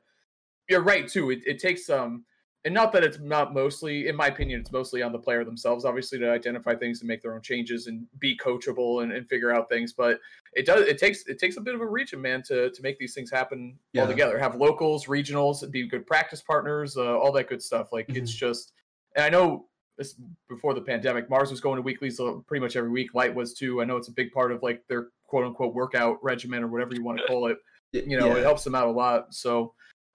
you're 0.69 0.83
right 0.83 1.07
too. 1.07 1.31
It, 1.31 1.39
it 1.45 1.59
takes 1.59 1.89
um, 1.89 2.23
and 2.65 2.73
not 2.73 2.91
that 2.91 3.03
it's 3.03 3.19
not 3.19 3.53
mostly, 3.53 4.07
in 4.07 4.15
my 4.15 4.27
opinion, 4.27 4.59
it's 4.59 4.71
mostly 4.71 5.01
on 5.01 5.13
the 5.13 5.19
player 5.19 5.45
themselves, 5.45 5.85
obviously, 5.85 6.19
to 6.19 6.29
identify 6.29 6.75
things 6.75 6.99
and 6.99 7.07
make 7.07 7.21
their 7.21 7.33
own 7.33 7.41
changes 7.41 7.87
and 7.87 8.05
be 8.19 8.37
coachable 8.37 9.01
and, 9.01 9.13
and 9.13 9.29
figure 9.29 9.53
out 9.53 9.69
things. 9.69 9.93
But 9.93 10.19
it 10.55 10.65
does 10.65 10.81
it 10.87 10.97
takes 10.97 11.25
it 11.27 11.39
takes 11.39 11.57
a 11.57 11.61
bit 11.61 11.75
of 11.75 11.81
a 11.81 11.85
region, 11.87 12.21
man, 12.21 12.41
to 12.43 12.69
to 12.71 12.81
make 12.81 12.97
these 12.99 13.13
things 13.13 13.29
happen 13.31 13.77
Yeah. 13.93 14.01
all 14.03 14.07
together. 14.07 14.37
Have 14.39 14.55
locals, 14.55 15.05
regionals, 15.05 15.69
be 15.71 15.87
good 15.87 16.05
practice 16.07 16.41
partners, 16.41 16.97
uh, 16.97 17.17
all 17.17 17.31
that 17.33 17.47
good 17.49 17.61
stuff. 17.61 17.89
Like 17.91 18.05
it's 18.09 18.31
just, 18.33 18.73
and 19.15 19.23
I 19.25 19.29
know 19.29 19.65
this 19.97 20.15
before 20.47 20.73
the 20.73 20.81
pandemic, 20.81 21.29
Marss 21.29 21.49
was 21.51 21.59
going 21.61 21.75
to 21.75 21.81
weeklies 21.81 22.19
uh, 22.19 22.33
pretty 22.47 22.61
much 22.61 22.75
every 22.75 22.89
week. 22.89 23.13
Light 23.13 23.33
was 23.35 23.53
too. 23.53 23.81
I 23.81 23.85
know 23.85 23.97
it's 23.97 24.07
a 24.07 24.13
big 24.13 24.31
part 24.31 24.51
of 24.51 24.63
like 24.63 24.83
their 24.87 25.07
quote 25.27 25.45
unquote 25.45 25.73
workout 25.73 26.17
regimen 26.23 26.63
or 26.63 26.67
whatever 26.67 26.93
you 26.95 27.03
want 27.03 27.19
to 27.19 27.25
call 27.25 27.47
it. 27.47 27.57
You 27.91 28.17
know, 28.19 28.35
it 28.37 28.43
helps 28.43 28.63
them 28.63 28.75
out 28.75 28.87
a 28.87 28.91
lot. 28.91 29.33
So. 29.33 29.73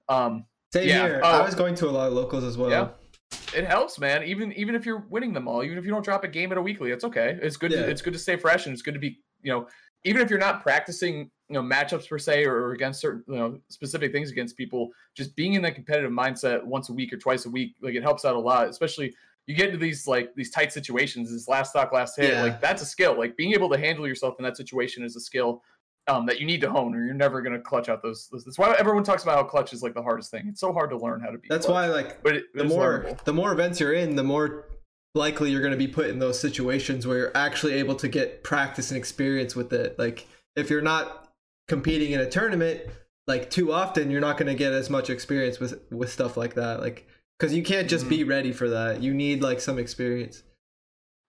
um 0.08 0.46
Same 0.72 0.88
Yeah, 0.88 1.06
here. 1.06 1.20
oh. 1.22 1.40
I 1.42 1.44
was 1.44 1.54
going 1.54 1.74
to 1.76 1.88
a 1.88 1.90
lot 1.90 2.08
of 2.08 2.14
locals 2.14 2.44
as 2.44 2.56
well. 2.58 2.70
Yeah. 2.70 2.88
it 3.54 3.64
helps, 3.64 3.98
man. 3.98 4.22
Even 4.24 4.52
even 4.52 4.74
if 4.74 4.84
you're 4.86 5.04
winning 5.10 5.32
them 5.32 5.48
all, 5.48 5.62
even 5.64 5.76
if 5.78 5.84
you 5.84 5.90
don't 5.90 6.04
drop 6.04 6.24
a 6.24 6.28
game 6.28 6.50
at 6.52 6.58
a 6.58 6.62
weekly, 6.62 6.90
it's 6.90 7.04
okay. 7.04 7.38
It's 7.42 7.56
good. 7.56 7.70
Yeah. 7.72 7.82
To, 7.82 7.90
it's 7.90 8.02
good 8.02 8.12
to 8.12 8.18
stay 8.18 8.36
fresh, 8.36 8.66
and 8.66 8.72
it's 8.72 8.82
good 8.82 8.94
to 8.94 9.00
be, 9.00 9.20
you 9.42 9.52
know, 9.52 9.66
even 10.04 10.20
if 10.22 10.30
you're 10.30 10.38
not 10.38 10.62
practicing, 10.62 11.30
you 11.48 11.54
know, 11.54 11.62
matchups 11.62 12.08
per 12.08 12.18
se 12.18 12.44
or 12.44 12.72
against 12.72 13.00
certain, 13.00 13.22
you 13.26 13.36
know, 13.36 13.58
specific 13.68 14.12
things 14.12 14.30
against 14.30 14.56
people, 14.56 14.90
just 15.14 15.34
being 15.36 15.54
in 15.54 15.62
that 15.62 15.74
competitive 15.74 16.10
mindset 16.10 16.62
once 16.64 16.88
a 16.90 16.92
week 16.92 17.12
or 17.12 17.16
twice 17.16 17.46
a 17.46 17.50
week, 17.50 17.74
like 17.82 17.94
it 17.94 18.02
helps 18.02 18.24
out 18.24 18.36
a 18.36 18.38
lot. 18.38 18.68
Especially 18.68 19.14
you 19.46 19.54
get 19.54 19.66
into 19.66 19.78
these 19.78 20.06
like 20.06 20.34
these 20.36 20.50
tight 20.50 20.72
situations, 20.72 21.30
this 21.32 21.48
last 21.48 21.70
stock, 21.70 21.92
last 21.92 22.16
hit, 22.16 22.32
Yeah. 22.32 22.42
like 22.42 22.60
that's 22.60 22.82
a 22.82 22.86
skill. 22.86 23.18
Like 23.18 23.36
being 23.36 23.52
able 23.52 23.68
to 23.70 23.78
handle 23.78 24.06
yourself 24.06 24.34
in 24.38 24.44
that 24.44 24.56
situation 24.56 25.02
is 25.04 25.16
a 25.16 25.20
skill. 25.20 25.62
Um, 26.06 26.26
that 26.26 26.38
you 26.38 26.44
need 26.44 26.60
to 26.60 26.70
hone, 26.70 26.94
or 26.94 27.02
you're 27.02 27.14
never 27.14 27.40
gonna 27.40 27.58
clutch 27.58 27.88
out 27.88 28.02
those, 28.02 28.28
those. 28.30 28.44
That's 28.44 28.58
why 28.58 28.74
everyone 28.78 29.04
talks 29.04 29.22
about 29.22 29.36
how 29.36 29.44
clutch 29.44 29.72
is 29.72 29.82
like 29.82 29.94
the 29.94 30.02
hardest 30.02 30.30
thing. 30.30 30.46
It's 30.48 30.60
so 30.60 30.70
hard 30.70 30.90
to 30.90 30.98
learn 30.98 31.18
how 31.20 31.30
to 31.30 31.38
be. 31.38 31.48
That's 31.48 31.64
clutch. 31.64 31.88
why 31.88 31.94
like 31.94 32.22
But 32.22 32.36
it, 32.36 32.44
the 32.54 32.62
more 32.64 33.04
learnable. 33.06 33.24
the 33.24 33.32
more 33.32 33.52
events 33.52 33.80
you're 33.80 33.94
in, 33.94 34.14
the 34.14 34.22
more 34.22 34.66
likely 35.14 35.50
you're 35.50 35.60
going 35.60 35.72
to 35.72 35.78
be 35.78 35.88
put 35.88 36.06
in 36.06 36.18
those 36.18 36.38
situations 36.40 37.06
where 37.06 37.18
you're 37.18 37.36
actually 37.36 37.74
able 37.74 37.94
to 37.96 38.08
get 38.08 38.42
practice 38.42 38.90
and 38.90 38.98
experience 38.98 39.54
with 39.54 39.72
it. 39.72 39.98
Like 39.98 40.26
if 40.56 40.70
you're 40.70 40.82
not 40.82 41.32
competing 41.68 42.12
in 42.12 42.20
a 42.20 42.28
tournament 42.28 42.82
like 43.26 43.48
too 43.50 43.72
often, 43.72 44.10
you're 44.10 44.20
not 44.20 44.36
going 44.36 44.48
to 44.48 44.54
get 44.54 44.72
as 44.72 44.90
much 44.90 45.08
experience 45.10 45.58
with 45.60 45.80
with 45.90 46.12
stuff 46.12 46.36
like 46.36 46.54
that. 46.54 46.80
Like 46.80 47.06
cuz 47.38 47.54
you 47.54 47.62
can't 47.62 47.88
just 47.88 48.06
Mhm. 48.06 48.10
be 48.10 48.24
ready 48.24 48.52
for 48.52 48.68
that. 48.68 49.02
You 49.02 49.14
need 49.14 49.42
like 49.42 49.60
some 49.60 49.78
experience. 49.78 50.42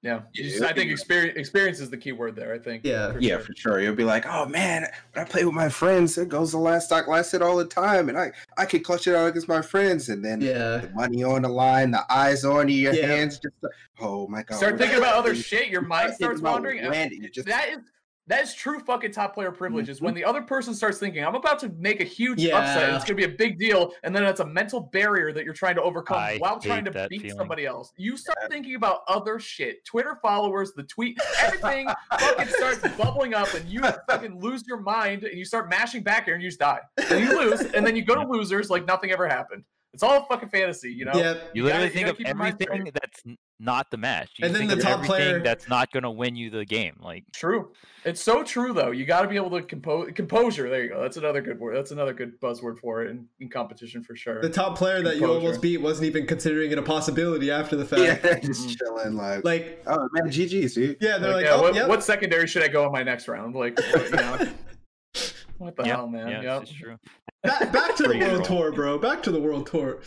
Yeah, 0.06 0.22
Yeah, 0.34 0.44
just- 0.50 0.62
I 0.62 0.72
think 0.72 0.92
experience 0.92 1.36
experience 1.36 1.80
is 1.80 1.90
the 1.90 1.98
key 1.98 2.12
word 2.12 2.36
there. 2.36 2.54
I 2.54 2.60
think. 2.60 2.84
Yeah. 2.86 3.14
Yeah, 3.20 3.38
sure. 3.38 3.40
for 3.40 3.54
sure. 3.56 3.82
You'll 3.82 3.96
be 3.96 4.04
like, 4.04 4.26
oh 4.28 4.46
man, 4.46 4.86
when 5.14 5.26
I 5.26 5.28
play 5.28 5.44
with 5.46 5.56
my 5.56 5.68
friends, 5.68 6.16
it 6.20 6.30
goes 6.30 6.52
the 6.52 6.60
last 6.60 6.86
stock, 6.86 7.08
last 7.08 7.32
hit 7.32 7.42
all 7.42 7.58
the 7.58 7.66
time, 7.66 8.10
and 8.10 8.18
I 8.18 8.32
I 8.56 8.66
could 8.66 8.84
clutch 8.84 9.08
it 9.08 9.16
out 9.16 9.28
against 9.30 9.48
my 9.48 9.64
friends, 9.64 10.10
and 10.10 10.24
then 10.24 10.42
Yeah. 10.42 10.78
the 10.78 10.92
money 10.94 11.24
on 11.24 11.42
the 11.42 11.50
line, 11.50 11.90
the 11.92 12.04
eyes 12.08 12.46
on 12.46 12.70
you, 12.70 12.76
your 12.76 12.94
Yeah. 12.94 13.08
hands 13.08 13.40
just 13.40 13.56
oh 14.00 14.28
my 14.28 14.44
god. 14.44 14.58
Start 14.58 14.78
thinking 14.78 15.00
about 15.00 15.16
other 15.16 15.34
shit. 15.34 15.70
Your 15.70 15.82
mind 15.82 16.14
starts 16.14 16.40
wandering. 16.42 16.80
and 16.82 16.90
landing, 16.92 17.28
just 17.34 17.48
That 17.48 17.70
is 17.70 17.80
that 18.28 18.44
is 18.44 18.54
true 18.54 18.80
fucking 18.80 19.12
top 19.12 19.34
player 19.34 19.52
privilege. 19.52 19.90
Is 19.90 19.98
Mm-hmm. 19.98 20.06
when 20.06 20.14
the 20.16 20.24
other 20.26 20.42
person 20.42 20.74
starts 20.74 20.98
thinking, 20.98 21.24
"I'm 21.24 21.36
about 21.36 21.60
to 21.60 21.70
make 21.78 22.02
a 22.02 22.04
huge 22.04 22.42
Yeah. 22.42 22.58
upset. 22.58 22.94
It's 22.94 23.06
gonna 23.06 23.16
be 23.18 23.24
a 23.26 23.30
big 23.30 23.60
deal," 23.60 23.94
and 24.04 24.16
then 24.16 24.24
it's 24.24 24.40
a 24.40 24.46
mental 24.46 24.80
barrier 24.82 25.32
that 25.32 25.46
you're 25.46 25.54
trying 25.54 25.76
to 25.76 25.82
overcome 25.82 26.18
I 26.18 26.38
while 26.38 26.60
trying 26.60 26.86
to 26.86 27.08
beat 27.10 27.22
feeling. 27.22 27.38
somebody 27.38 27.66
else. 27.66 27.94
You 27.98 28.18
start 28.18 28.38
thinking 28.50 28.76
about 28.76 29.02
other 29.08 29.40
shit. 29.40 29.86
Twitter 29.86 30.18
followers, 30.22 30.74
the 30.74 30.84
tweet, 30.84 31.18
everything 31.42 31.88
fucking 32.20 32.48
starts 32.48 32.80
bubbling 32.98 33.34
up, 33.34 33.54
and 33.54 33.68
you 33.70 33.82
fucking 34.10 34.40
lose 34.40 34.66
your 34.68 34.80
mind, 34.80 35.24
and 35.24 35.38
you 35.38 35.46
start 35.46 35.70
mashing 35.70 36.02
back 36.04 36.26
here, 36.26 36.34
and 36.34 36.42
you 36.44 36.50
just 36.50 36.60
die. 36.60 36.80
And 37.10 37.20
you 37.24 37.38
lose, 37.40 37.62
and 37.62 37.86
then 37.86 37.96
you 37.96 38.04
go 38.04 38.16
to 38.16 38.28
losers 38.28 38.70
like 38.70 38.86
nothing 38.86 39.12
ever 39.12 39.28
happened. 39.28 39.64
It's 39.96 40.04
all 40.04 40.26
fucking 40.26 40.50
fantasy, 40.50 40.92
you 40.92 41.06
know. 41.06 41.14
Yeah. 41.16 41.34
You, 41.34 41.40
You 41.54 41.64
literally 41.64 41.86
gotta- 41.88 41.94
think 41.94 42.06
gotta 42.06 42.12
of 42.12 42.18
keep 42.18 42.28
your 42.28 42.36
mind 42.36 42.56
straight. 42.56 42.70
everything 42.70 42.94
that's 43.02 43.24
not 43.62 43.90
the 43.90 43.96
match. 43.98 44.30
You 44.38 44.46
And 44.46 44.54
then 44.54 44.68
think 44.68 44.72
the 44.72 44.78
of 44.78 44.84
top 44.84 44.92
everything 45.00 45.08
player- 45.16 45.40
that's 45.42 45.70
not 45.70 45.90
going 45.94 46.04
to 46.04 46.10
win 46.12 46.36
you 46.36 46.50
the 46.50 46.66
game. 46.66 46.98
Like 47.02 47.24
True. 47.34 47.72
It's 48.04 48.22
so 48.22 48.44
true 48.44 48.74
though. 48.74 48.92
You 48.92 49.06
got 49.06 49.22
to 49.22 49.28
be 49.30 49.38
able 49.38 49.52
to 49.52 49.62
compose 49.64 50.12
composure. 50.14 50.70
There 50.70 50.84
you 50.84 50.90
go. 50.90 51.02
That's 51.02 51.16
another 51.18 51.42
good 51.42 51.58
word. 51.60 51.78
That's 51.78 51.92
another 51.92 52.14
good 52.14 52.40
buzzword 52.42 52.78
for 52.80 53.04
it 53.04 53.10
in, 53.12 53.26
in 53.40 53.50
competition 53.50 54.04
for 54.04 54.16
sure. 54.18 54.42
The 54.42 54.50
top 54.50 54.78
player 54.78 55.02
that 55.02 55.16
you 55.16 55.22
Composure. 55.22 55.40
almost 55.46 55.62
beat 55.62 55.78
wasn't 55.78 56.08
even 56.08 56.28
considering 56.28 56.72
it 56.72 56.78
a 56.78 56.82
possibility 56.84 57.50
after 57.50 57.78
the 57.78 57.86
fact. 57.96 58.02
yeah, 58.26 58.40
just 58.40 58.68
Mhm. 58.68 58.78
chilling 58.78 59.16
like, 59.16 59.46
Like 59.46 59.82
oh 59.88 60.10
man, 60.12 60.28
GG's, 60.30 60.74
dude. 60.76 60.98
yeah, 61.00 61.18
they're 61.18 61.30
Like, 61.32 61.36
like, 61.38 61.46
yeah, 61.46 61.54
oh, 61.54 61.62
what, 61.62 61.74
yep. 61.76 61.88
what 61.88 62.04
secondary 62.04 62.48
should 62.48 62.64
I 62.64 62.68
go 62.68 62.86
in 62.86 62.92
my 62.92 63.04
next 63.04 63.30
round? 63.30 63.56
Like, 63.56 63.80
you 63.80 64.12
know, 64.12 64.38
what 65.58 65.76
the 65.78 65.84
yeah, 65.86 65.96
hell, 65.96 66.08
man? 66.10 66.28
yeah, 66.28 66.42
Yeah. 66.42 66.60
it's 66.60 66.72
true. 66.72 66.98
Back, 67.46 67.72
back 67.74 67.96
to 67.98 68.04
the 68.04 68.18
world 68.20 68.44
tour, 68.46 68.72
bro. 68.72 68.98
Back 68.98 69.24
to 69.24 69.32
the 69.32 69.40
world 69.40 69.68
tour. 69.68 70.00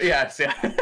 Yes. 0.00 0.38
Yeah. 0.40 0.54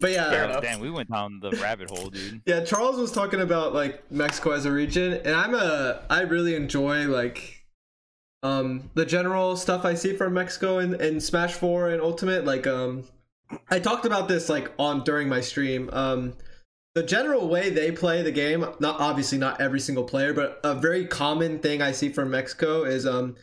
But 0.00 0.10
yeah, 0.10 0.30
Fair 0.30 0.42
Yeah, 0.42 0.50
enough. 0.50 0.62
damn, 0.62 0.80
we 0.80 0.90
went 0.90 1.08
down 1.12 1.38
the 1.38 1.52
rabbit 1.62 1.88
hole, 1.88 2.10
dude. 2.10 2.42
Yeah, 2.44 2.64
Charles 2.64 2.96
was 2.96 3.12
talking 3.12 3.40
about 3.40 3.72
like 3.72 4.10
Mexico 4.10 4.50
as 4.50 4.64
a 4.64 4.72
region, 4.72 5.12
and 5.12 5.28
I'm 5.28 5.54
a 5.54 6.02
I 6.10 6.22
really 6.22 6.56
enjoy 6.56 7.06
like 7.06 7.64
um 8.42 8.90
the 8.94 9.06
general 9.06 9.56
stuff 9.56 9.84
I 9.84 9.94
see 9.94 10.16
from 10.16 10.34
Mexico 10.34 10.80
in, 10.80 11.00
in 11.00 11.20
Smash 11.20 11.52
4 11.54 11.90
and 11.90 12.02
Ultimate. 12.02 12.44
Like 12.44 12.66
um 12.66 13.04
I 13.70 13.78
talked 13.78 14.04
about 14.04 14.26
this 14.26 14.48
like 14.48 14.72
on 14.76 15.04
during 15.04 15.28
my 15.28 15.40
stream. 15.40 15.88
Um 15.92 16.34
the 16.96 17.04
general 17.04 17.48
way 17.48 17.70
they 17.70 17.92
play 17.92 18.22
the 18.22 18.32
game, 18.32 18.66
not 18.80 18.98
obviously 19.00 19.38
not 19.38 19.60
every 19.60 19.78
single 19.78 20.02
player, 20.04 20.34
but 20.34 20.58
a 20.64 20.74
very 20.74 21.06
common 21.06 21.60
thing 21.60 21.80
I 21.80 21.92
see 21.92 22.08
from 22.08 22.28
Mexico 22.32 22.82
is 22.82 23.06
um 23.06 23.36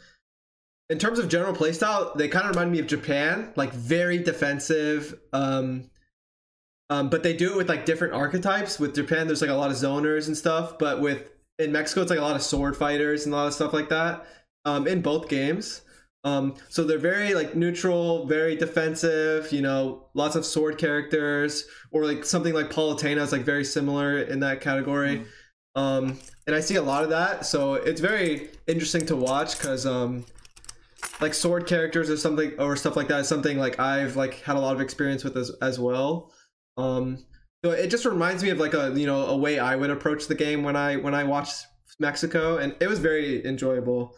in 0.90 0.98
terms 0.98 1.20
of 1.20 1.30
general 1.30 1.54
playstyle, 1.54 2.16
they 2.18 2.28
kind 2.28 2.46
of 2.46 2.56
remind 2.56 2.72
me 2.72 2.80
of 2.80 2.88
Japan, 2.88 3.54
like 3.56 3.72
very 3.74 4.18
defensive. 4.18 5.20
Um, 5.34 5.90
um, 6.90 7.10
but 7.10 7.22
they 7.22 7.34
do 7.34 7.52
it 7.52 7.58
with 7.58 7.70
like 7.70 7.86
different 7.86 8.14
archetypes. 8.14 8.80
With 8.80 8.96
Japan, 8.96 9.28
there's 9.28 9.42
like 9.42 9.52
a 9.52 9.56
lot 9.56 9.70
of 9.70 9.78
zoners 9.78 10.28
and 10.28 10.36
stuff, 10.36 10.80
but 10.80 11.00
with 11.00 11.30
in 11.60 11.72
Mexico, 11.72 12.02
it's 12.02 12.10
like 12.10 12.20
a 12.20 12.24
lot 12.24 12.36
of 12.36 12.42
sword 12.42 12.76
fighters 12.76 13.26
and 13.26 13.34
a 13.34 13.38
lot 13.38 13.48
of 13.48 13.54
stuff 13.54 13.74
like 13.74 13.90
that. 13.90 14.26
Um, 14.66 14.88
in 14.88 15.02
both 15.02 15.30
games. 15.30 15.82
Um, 16.26 16.56
so 16.68 16.84
they're 16.84 16.98
very 16.98 17.34
like 17.34 17.56
neutral, 17.56 18.26
very 18.26 18.56
defensive. 18.56 19.52
You 19.54 19.62
know, 19.62 20.08
lots 20.16 20.36
of 20.36 20.46
sword 20.46 20.78
characters, 20.78 21.66
or 21.92 22.06
like 22.06 22.26
something 22.26 22.54
like 22.54 22.70
Palutena 22.72 23.22
is 23.22 23.32
like 23.32 23.44
very 23.44 23.64
similar 23.64 24.18
in 24.18 24.40
that 24.42 24.60
category. 24.60 25.20
Mm. 25.20 25.26
Um, 25.76 26.20
and 26.48 26.56
I 26.56 26.60
see 26.60 26.76
a 26.76 26.82
lot 26.82 27.04
of 27.04 27.12
that, 27.12 27.46
so 27.46 27.76
it's 27.76 28.02
very 28.02 28.50
interesting 28.68 29.06
to 29.06 29.16
watch 29.16 29.58
because 29.58 29.86
um, 29.86 30.26
like 31.22 31.34
sword 31.34 31.68
characters 31.68 32.10
or 32.10 32.18
something 32.18 32.54
or 32.60 32.76
stuff 32.76 32.96
like 32.96 33.08
that 33.10 33.22
is 33.22 33.28
something 33.28 33.58
like 33.58 33.80
I've 33.80 34.16
like 34.16 34.42
had 34.42 34.56
a 34.56 34.60
lot 34.60 34.76
of 34.76 34.82
experience 34.82 35.24
with 35.24 35.38
as 35.38 35.52
as 35.62 35.80
well. 35.80 36.32
Um, 36.78 37.18
so 37.64 37.72
it 37.72 37.88
just 37.90 38.06
reminds 38.06 38.44
me 38.44 38.50
of 38.50 38.60
like 38.60 38.74
a 38.74 38.94
you 38.96 39.06
know 39.06 39.26
a 39.26 39.38
way 39.38 39.60
I 39.60 39.76
would 39.76 39.90
approach 39.90 40.28
the 40.28 40.36
game 40.36 40.64
when 40.64 40.76
I 40.76 40.98
when 40.98 41.14
I 41.14 41.24
watch 41.24 41.50
Mexico, 42.00 42.58
and 42.58 42.76
it 42.80 42.88
was 42.88 43.00
very 43.00 43.46
enjoyable 43.46 44.16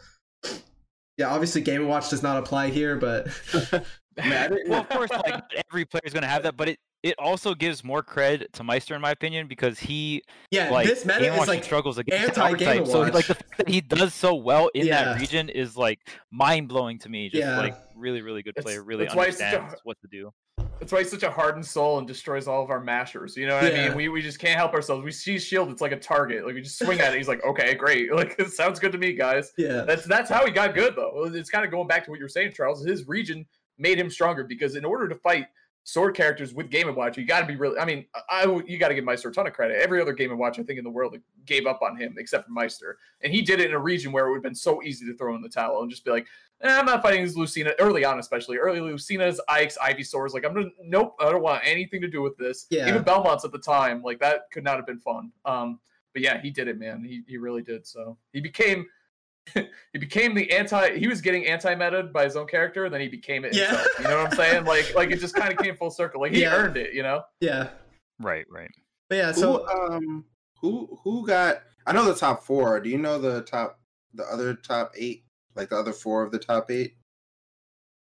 yeah, 1.21 1.27
obviously 1.27 1.61
Game 1.61 1.87
Watch 1.87 2.09
does 2.09 2.23
not 2.23 2.37
apply 2.37 2.69
here, 2.69 2.95
but 2.95 3.27
well, 4.17 4.81
of 4.81 4.89
course, 4.89 5.11
like 5.11 5.43
every 5.69 5.85
player 5.85 6.01
is 6.03 6.13
going 6.13 6.23
to 6.23 6.29
have 6.29 6.43
that, 6.43 6.57
but 6.57 6.69
it 6.69 6.79
it 7.03 7.15
also 7.17 7.55
gives 7.55 7.83
more 7.83 8.03
cred 8.03 8.51
to 8.51 8.63
Meister 8.63 8.95
in 8.95 9.01
my 9.01 9.11
opinion 9.11 9.47
because 9.47 9.79
he 9.79 10.23
yeah 10.51 10.69
like, 10.69 10.87
this 10.87 11.05
meta 11.05 11.21
Game 11.21 11.33
is 11.33 11.47
like 11.47 11.63
struggles 11.63 11.97
against 11.97 12.37
anti 12.37 12.83
So 12.85 13.01
like 13.01 13.27
the 13.27 13.35
fact 13.35 13.57
that 13.57 13.69
he 13.69 13.81
does 13.81 14.13
so 14.13 14.35
well 14.35 14.69
in 14.73 14.87
yeah. 14.87 15.05
that 15.05 15.19
region 15.19 15.49
is 15.49 15.75
like 15.75 15.99
mind 16.31 16.67
blowing 16.67 16.99
to 16.99 17.09
me. 17.09 17.29
Just 17.29 17.41
yeah. 17.41 17.59
like 17.59 17.75
really 17.95 18.21
really 18.21 18.43
good 18.43 18.55
player, 18.55 18.83
really 18.83 19.07
understands 19.07 19.75
what 19.83 19.99
to 20.01 20.07
do. 20.07 20.31
That's 20.79 20.91
why 20.91 20.99
he's 20.99 21.11
such 21.11 21.21
a 21.21 21.29
hardened 21.29 21.65
soul 21.65 21.99
and 21.99 22.07
destroys 22.07 22.47
all 22.47 22.63
of 22.63 22.71
our 22.71 22.79
mashers. 22.79 23.37
You 23.37 23.45
know 23.45 23.55
what 23.55 23.71
yeah. 23.71 23.83
I 23.83 23.87
mean? 23.89 23.97
We, 23.97 24.09
we 24.09 24.21
just 24.23 24.39
can't 24.39 24.57
help 24.57 24.73
ourselves. 24.73 25.03
We 25.03 25.11
see 25.11 25.37
shield, 25.37 25.69
it's 25.69 25.79
like 25.81 25.91
a 25.91 25.99
target. 25.99 26.43
Like 26.43 26.55
we 26.55 26.61
just 26.61 26.79
swing 26.79 26.99
at 26.99 27.13
it. 27.13 27.17
He's 27.17 27.27
like, 27.27 27.43
okay, 27.45 27.75
great. 27.75 28.09
Like 28.21 28.35
it 28.39 28.51
sounds 28.51 28.79
good 28.79 28.91
to 28.91 28.97
me, 28.97 29.13
guys. 29.13 29.51
Yeah. 29.57 29.81
That's 29.81 30.05
that's 30.05 30.29
how 30.29 30.45
he 30.45 30.51
got 30.51 30.73
good 30.73 30.95
though. 30.95 31.29
It's 31.33 31.49
kind 31.49 31.65
of 31.65 31.71
going 31.71 31.87
back 31.87 32.03
to 32.05 32.11
what 32.11 32.19
you're 32.19 32.29
saying, 32.29 32.53
Charles. 32.53 32.83
His 32.83 33.07
region 33.07 33.45
made 33.77 33.97
him 33.97 34.09
stronger 34.09 34.43
because 34.43 34.75
in 34.75 34.85
order 34.85 35.07
to 35.07 35.15
fight 35.15 35.45
sword 35.83 36.15
characters 36.15 36.53
with 36.53 36.69
Game 36.69 36.87
and 36.87 36.95
Watch, 36.95 37.17
you 37.17 37.25
got 37.25 37.41
to 37.41 37.45
be 37.45 37.55
really. 37.55 37.79
I 37.79 37.85
mean, 37.85 38.05
I 38.29 38.45
you 38.65 38.77
got 38.77 38.89
to 38.89 38.95
give 38.95 39.03
Meister 39.03 39.29
a 39.29 39.33
ton 39.33 39.47
of 39.47 39.53
credit. 39.53 39.81
Every 39.81 40.01
other 40.01 40.13
Game 40.13 40.29
and 40.29 40.39
Watch 40.39 40.59
I 40.59 40.63
think 40.63 40.77
in 40.77 40.83
the 40.83 40.89
world 40.91 41.15
gave 41.45 41.65
up 41.65 41.81
on 41.81 41.97
him 41.97 42.15
except 42.17 42.47
for 42.47 42.51
Meister, 42.51 42.97
and 43.21 43.33
he 43.33 43.41
did 43.41 43.59
it 43.59 43.69
in 43.69 43.75
a 43.75 43.79
region 43.79 44.11
where 44.11 44.27
it 44.27 44.29
would 44.29 44.37
have 44.37 44.43
been 44.43 44.55
so 44.55 44.81
easy 44.83 45.05
to 45.05 45.15
throw 45.17 45.35
in 45.35 45.41
the 45.41 45.49
towel 45.49 45.81
and 45.81 45.89
just 45.89 46.05
be 46.05 46.11
like, 46.11 46.27
eh, 46.61 46.79
I'm 46.79 46.85
not 46.85 47.01
fighting 47.01 47.23
as 47.23 47.35
Lucina 47.35 47.73
early 47.79 48.05
on, 48.05 48.19
especially 48.19 48.57
early 48.57 48.79
Lucina's 48.79 49.41
Ike's 49.47 49.77
Ivysaurs. 49.77 50.33
Like 50.33 50.45
I'm 50.45 50.55
just 50.55 50.69
nope, 50.83 51.15
I 51.19 51.31
don't 51.31 51.41
want 51.41 51.61
anything 51.65 52.01
to 52.01 52.09
do 52.09 52.21
with 52.21 52.37
this. 52.37 52.67
Yeah. 52.69 52.87
Even 52.87 53.03
Belmont's 53.03 53.45
at 53.45 53.51
the 53.51 53.59
time, 53.59 54.01
like 54.01 54.19
that 54.19 54.51
could 54.51 54.63
not 54.63 54.75
have 54.77 54.85
been 54.85 54.99
fun. 54.99 55.31
Um, 55.45 55.79
but 56.13 56.21
yeah, 56.21 56.41
he 56.41 56.49
did 56.49 56.67
it, 56.67 56.77
man. 56.77 57.03
He 57.03 57.23
he 57.27 57.37
really 57.37 57.61
did. 57.61 57.87
So 57.87 58.17
he 58.33 58.41
became 58.41 58.85
he 59.53 59.99
became 59.99 60.35
the 60.35 60.51
anti 60.51 60.97
he 60.97 61.07
was 61.07 61.21
getting 61.21 61.45
anti 61.47 61.73
meta 61.75 62.03
by 62.03 62.23
his 62.23 62.35
own 62.35 62.47
character 62.47 62.85
and 62.85 62.93
then 62.93 63.01
he 63.01 63.07
became 63.07 63.43
it 63.43 63.55
himself. 63.55 63.87
You 63.97 64.03
know 64.05 64.17
what 64.17 64.31
I'm 64.31 64.35
saying? 64.35 64.65
Like 64.65 64.93
like 64.95 65.11
it 65.11 65.19
just 65.19 65.35
kind 65.35 65.51
of 65.51 65.57
came 65.57 65.75
full 65.75 65.91
circle. 65.91 66.21
Like 66.21 66.31
he 66.31 66.41
yeah. 66.41 66.53
earned 66.53 66.77
it, 66.77 66.93
you 66.93 67.03
know? 67.03 67.23
Yeah. 67.39 67.69
Right, 68.19 68.45
right. 68.49 68.71
But 69.09 69.15
yeah, 69.15 69.31
so 69.31 69.65
who, 69.65 69.93
um 69.93 70.25
who 70.59 70.99
who 71.03 71.25
got 71.25 71.63
I 71.87 71.93
know 71.93 72.05
the 72.05 72.15
top 72.15 72.43
four. 72.43 72.79
Do 72.79 72.89
you 72.89 72.97
know 72.97 73.19
the 73.19 73.41
top 73.41 73.79
the 74.13 74.23
other 74.25 74.53
top 74.53 74.93
eight? 74.95 75.25
Like 75.55 75.69
the 75.69 75.77
other 75.77 75.93
four 75.93 76.23
of 76.23 76.31
the 76.31 76.39
top 76.39 76.69
eight? 76.69 76.95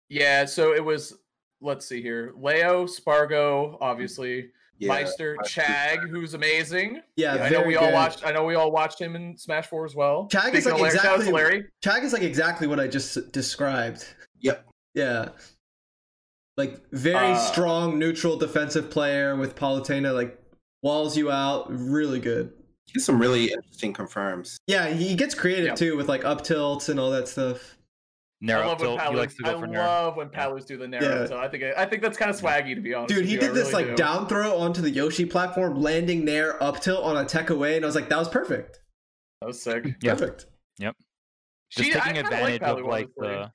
Yeah, 0.08 0.44
so 0.44 0.74
it 0.74 0.84
was 0.84 1.14
let's 1.60 1.86
see 1.86 2.02
here. 2.02 2.34
Leo, 2.36 2.86
Spargo, 2.86 3.78
obviously 3.80 4.50
yeah, 4.78 4.88
Meister, 4.88 5.36
Chag, 5.44 6.08
who's 6.08 6.34
amazing. 6.34 7.00
Yeah, 7.16 7.34
yeah 7.34 7.44
I 7.44 7.48
know 7.50 7.62
we 7.62 7.74
good. 7.74 7.82
all 7.82 7.92
watched. 7.92 8.24
I 8.24 8.30
know 8.30 8.44
we 8.44 8.54
all 8.54 8.70
watched 8.70 9.00
him 9.00 9.16
in 9.16 9.36
Smash 9.36 9.66
Four 9.66 9.84
as 9.84 9.94
well. 9.94 10.28
Chag 10.30 10.54
is 10.54 10.66
like 10.66 10.80
exactly. 10.80 11.32
Larry. 11.32 11.64
Chag 11.84 12.02
is 12.02 12.12
like 12.12 12.22
exactly 12.22 12.66
what 12.66 12.78
I 12.78 12.86
just 12.86 13.32
described. 13.32 14.06
Yep. 14.40 14.64
Yeah. 14.94 15.30
Like 16.56 16.80
very 16.92 17.32
uh, 17.32 17.38
strong, 17.38 17.98
neutral 17.98 18.36
defensive 18.36 18.90
player 18.90 19.36
with 19.36 19.56
Palutena, 19.56 20.14
like 20.14 20.40
walls 20.82 21.16
you 21.16 21.30
out. 21.30 21.66
Really 21.70 22.20
good. 22.20 22.52
He's 22.92 23.04
some 23.04 23.20
really 23.20 23.52
interesting 23.52 23.92
confirms. 23.92 24.58
Yeah, 24.66 24.88
he 24.88 25.14
gets 25.14 25.34
creative 25.34 25.66
yep. 25.66 25.76
too 25.76 25.96
with 25.96 26.08
like 26.08 26.24
up 26.24 26.42
tilts 26.42 26.88
and 26.88 26.98
all 26.98 27.10
that 27.10 27.28
stuff. 27.28 27.77
Narrow 28.40 28.62
I 28.62 28.66
love 28.66 28.80
when 28.80 28.98
Palus, 28.98 29.34
I 29.44 29.52
love 29.52 30.16
when 30.16 30.28
Palus 30.28 30.64
do 30.64 30.76
the 30.76 30.86
narrow 30.86 31.22
yeah. 31.22 31.26
tilt. 31.26 31.40
I 31.40 31.48
think 31.48 31.64
I 31.76 31.84
think 31.84 32.02
that's 32.02 32.16
kind 32.16 32.30
of 32.30 32.40
swaggy 32.40 32.72
to 32.72 32.80
be 32.80 32.94
honest. 32.94 33.12
Dude, 33.12 33.24
he 33.24 33.32
you. 33.32 33.40
did 33.40 33.52
this 33.52 33.72
really 33.72 33.86
like 33.86 33.96
do. 33.96 34.02
down 34.02 34.28
throw 34.28 34.56
onto 34.56 34.80
the 34.80 34.90
Yoshi 34.90 35.24
platform, 35.24 35.80
landing 35.80 36.24
nair 36.24 36.62
up 36.62 36.80
tilt 36.80 37.02
on 37.02 37.16
a 37.16 37.24
tech 37.24 37.50
away, 37.50 37.74
and 37.74 37.84
I 37.84 37.88
was 37.88 37.96
like, 37.96 38.08
that 38.08 38.18
was 38.18 38.28
perfect. 38.28 38.78
That 39.40 39.48
was 39.48 39.60
sick. 39.60 39.96
yeah. 40.02 40.14
Perfect. 40.14 40.46
Yep. 40.78 40.94
Just 41.70 41.88
she, 41.88 41.92
taking 41.92 42.18
advantage 42.18 42.62
like 42.62 42.78
of 42.78 42.84
like 42.84 43.08
the. 43.16 43.50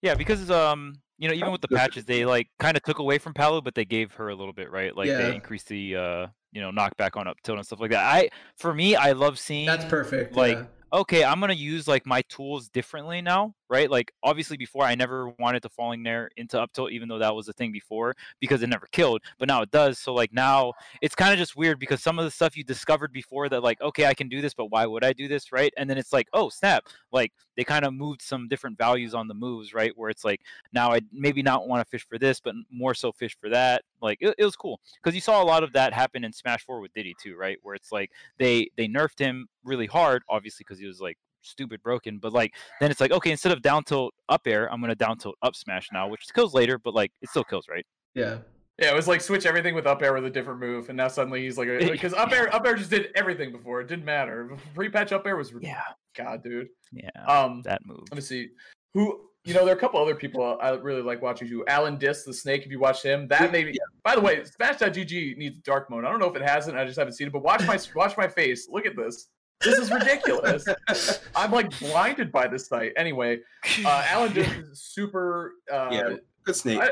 Yeah, 0.00 0.14
because 0.14 0.50
um, 0.50 0.94
you 1.18 1.28
know, 1.28 1.34
even 1.34 1.52
with 1.52 1.60
the 1.60 1.68
patches, 1.68 2.06
they 2.06 2.24
like 2.24 2.48
kind 2.58 2.78
of 2.78 2.82
took 2.84 3.00
away 3.00 3.18
from 3.18 3.34
Palu, 3.34 3.60
but 3.60 3.74
they 3.74 3.84
gave 3.84 4.14
her 4.14 4.30
a 4.30 4.34
little 4.34 4.54
bit, 4.54 4.70
right? 4.70 4.96
Like 4.96 5.08
yeah. 5.08 5.18
they 5.18 5.34
increased 5.34 5.68
the 5.68 5.96
uh, 5.96 6.26
you 6.52 6.62
know, 6.62 6.70
knockback 6.70 7.16
on 7.16 7.28
up 7.28 7.36
tilt 7.44 7.58
and 7.58 7.66
stuff 7.66 7.80
like 7.80 7.90
that. 7.90 8.04
I, 8.04 8.30
for 8.56 8.72
me, 8.72 8.96
I 8.96 9.12
love 9.12 9.38
seeing. 9.38 9.66
That's 9.66 9.84
perfect. 9.84 10.34
Like. 10.34 10.56
Yeah 10.56 10.64
okay, 10.94 11.24
I'm 11.24 11.40
gonna 11.40 11.52
use 11.52 11.86
like 11.86 12.06
my 12.06 12.22
tools 12.28 12.68
differently 12.68 13.20
now, 13.20 13.54
right? 13.68 13.90
Like 13.90 14.12
obviously 14.22 14.56
before 14.56 14.84
I 14.84 14.94
never 14.94 15.30
wanted 15.38 15.62
to 15.62 15.68
falling 15.68 16.02
there 16.02 16.30
into 16.36 16.60
up 16.60 16.72
tilt, 16.72 16.92
even 16.92 17.08
though 17.08 17.18
that 17.18 17.34
was 17.34 17.48
a 17.48 17.52
thing 17.52 17.72
before 17.72 18.14
because 18.40 18.62
it 18.62 18.68
never 18.68 18.86
killed, 18.92 19.22
but 19.38 19.48
now 19.48 19.62
it 19.62 19.70
does. 19.70 19.98
So 19.98 20.14
like 20.14 20.32
now 20.32 20.72
it's 21.00 21.14
kind 21.14 21.32
of 21.32 21.38
just 21.38 21.56
weird 21.56 21.78
because 21.78 22.02
some 22.02 22.18
of 22.18 22.24
the 22.24 22.30
stuff 22.30 22.56
you 22.56 22.64
discovered 22.64 23.12
before 23.12 23.48
that 23.48 23.62
like 23.62 23.80
okay 23.80 24.06
I 24.06 24.14
can 24.14 24.28
do 24.28 24.40
this, 24.40 24.54
but 24.54 24.66
why 24.66 24.86
would 24.86 25.04
I 25.04 25.12
do 25.12 25.28
this, 25.28 25.52
right? 25.52 25.72
And 25.76 25.88
then 25.88 25.98
it's 25.98 26.12
like 26.12 26.28
oh 26.32 26.48
snap, 26.48 26.84
like 27.12 27.32
they 27.56 27.64
kind 27.64 27.84
of 27.84 27.94
moved 27.94 28.22
some 28.22 28.48
different 28.48 28.78
values 28.78 29.14
on 29.14 29.28
the 29.28 29.34
moves, 29.34 29.72
right? 29.74 29.92
Where 29.96 30.10
it's 30.10 30.24
like 30.24 30.40
now 30.72 30.92
I 30.92 31.00
maybe 31.12 31.42
not 31.42 31.68
want 31.68 31.80
to 31.80 31.90
fish 31.90 32.06
for 32.06 32.18
this, 32.18 32.40
but 32.40 32.54
more 32.70 32.94
so 32.94 33.12
fish 33.12 33.36
for 33.40 33.48
that. 33.50 33.82
Like 34.00 34.18
it, 34.20 34.34
it 34.38 34.44
was 34.44 34.56
cool 34.56 34.80
because 35.02 35.14
you 35.14 35.20
saw 35.20 35.42
a 35.42 35.44
lot 35.44 35.62
of 35.62 35.72
that 35.72 35.92
happen 35.92 36.24
in 36.24 36.32
Smash 36.32 36.64
Four 36.64 36.80
with 36.80 36.92
Diddy 36.92 37.14
too, 37.22 37.36
right? 37.36 37.58
Where 37.62 37.74
it's 37.74 37.92
like 37.92 38.10
they 38.38 38.68
they 38.76 38.88
nerfed 38.88 39.18
him 39.18 39.48
really 39.64 39.86
hard, 39.86 40.22
obviously 40.28 40.64
because 40.64 40.78
he 40.78 40.86
was 40.86 41.00
like 41.00 41.18
stupid 41.44 41.82
broken. 41.82 42.18
But 42.18 42.32
like 42.32 42.54
then 42.80 42.90
it's 42.90 43.00
like 43.00 43.12
okay, 43.12 43.30
instead 43.30 43.52
of 43.52 43.62
down 43.62 43.84
tilt 43.84 44.14
up 44.28 44.42
air, 44.46 44.72
I'm 44.72 44.80
gonna 44.80 44.94
down 44.94 45.18
tilt 45.18 45.36
up 45.42 45.54
smash 45.54 45.88
now, 45.92 46.08
which 46.08 46.22
kills 46.34 46.54
later, 46.54 46.78
but 46.78 46.94
like 46.94 47.12
it 47.22 47.28
still 47.30 47.44
kills, 47.44 47.66
right? 47.68 47.86
Yeah. 48.14 48.38
Yeah, 48.80 48.90
it 48.90 48.96
was 48.96 49.06
like 49.06 49.20
switch 49.20 49.46
everything 49.46 49.76
with 49.76 49.86
up 49.86 50.02
air 50.02 50.12
with 50.12 50.24
a 50.24 50.30
different 50.30 50.58
move, 50.58 50.88
and 50.88 50.96
now 50.96 51.06
suddenly 51.06 51.42
he's 51.42 51.56
like, 51.56 51.68
because 51.78 52.12
up 52.12 52.32
air, 52.32 52.52
up 52.52 52.66
air 52.66 52.74
just 52.74 52.90
did 52.90 53.10
everything 53.14 53.52
before. 53.52 53.80
It 53.80 53.86
didn't 53.86 54.04
matter. 54.04 54.56
Pre 54.74 54.88
patch 54.88 55.12
up 55.12 55.24
air 55.28 55.36
was, 55.36 55.52
yeah, 55.60 55.82
God, 56.16 56.42
dude. 56.42 56.66
Yeah. 56.92 57.08
Um, 57.28 57.62
that 57.62 57.86
move. 57.86 58.00
Let 58.10 58.16
me 58.16 58.20
see. 58.20 58.48
Who 58.94 59.28
you 59.44 59.52
know, 59.52 59.64
there 59.64 59.74
are 59.74 59.76
a 59.76 59.80
couple 59.80 60.00
other 60.00 60.14
people 60.14 60.58
I 60.60 60.70
really 60.70 61.02
like 61.02 61.20
watching 61.20 61.48
too. 61.48 61.64
Alan 61.68 61.98
Dis, 61.98 62.24
the 62.24 62.32
snake, 62.32 62.64
if 62.64 62.70
you 62.70 62.80
watch 62.80 63.02
him, 63.02 63.28
that 63.28 63.52
maybe. 63.52 63.72
Yeah. 63.72 63.84
By 64.02 64.14
the 64.14 64.20
way, 64.22 64.42
Smash.gg 64.42 65.36
needs 65.36 65.60
dark 65.60 65.90
mode. 65.90 66.04
I 66.04 66.10
don't 66.10 66.18
know 66.18 66.30
if 66.30 66.36
it 66.36 66.42
hasn't. 66.42 66.78
I 66.78 66.84
just 66.84 66.98
haven't 66.98 67.12
seen 67.12 67.26
it. 67.26 67.32
But 67.32 67.42
watch 67.42 67.66
my 67.66 67.78
watch 67.94 68.16
my 68.16 68.26
face. 68.26 68.68
Look 68.70 68.86
at 68.86 68.96
this. 68.96 69.28
This 69.60 69.78
is 69.78 69.90
ridiculous. 69.90 70.66
I'm 71.36 71.50
like 71.50 71.78
blinded 71.78 72.30
by 72.30 72.46
this 72.46 72.66
site. 72.66 72.92
Anyway, 72.96 73.40
uh, 73.84 74.04
Alan 74.08 74.32
Dis 74.32 74.48
is 74.48 74.82
super. 74.82 75.52
Uh, 75.72 75.88
yeah, 75.90 76.16
good 76.44 76.56
snake. 76.56 76.80
I, 76.80 76.90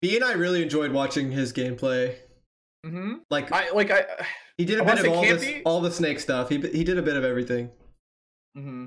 B 0.00 0.16
and 0.16 0.24
I 0.24 0.32
really 0.32 0.62
enjoyed 0.62 0.92
watching 0.92 1.30
his 1.30 1.52
gameplay. 1.52 2.14
Mm-hmm. 2.86 3.14
Like 3.30 3.50
I 3.52 3.70
like 3.70 3.90
I. 3.90 4.04
He 4.58 4.64
did 4.64 4.78
a 4.78 4.82
I 4.82 4.94
bit 4.94 5.06
of 5.06 5.12
all 5.12 5.22
this, 5.22 5.62
all 5.64 5.80
the 5.80 5.90
snake 5.90 6.20
stuff. 6.20 6.48
He 6.48 6.58
he 6.58 6.84
did 6.84 6.98
a 6.98 7.02
bit 7.02 7.16
of 7.16 7.24
everything. 7.24 7.70
Mm-hmm. 8.56 8.86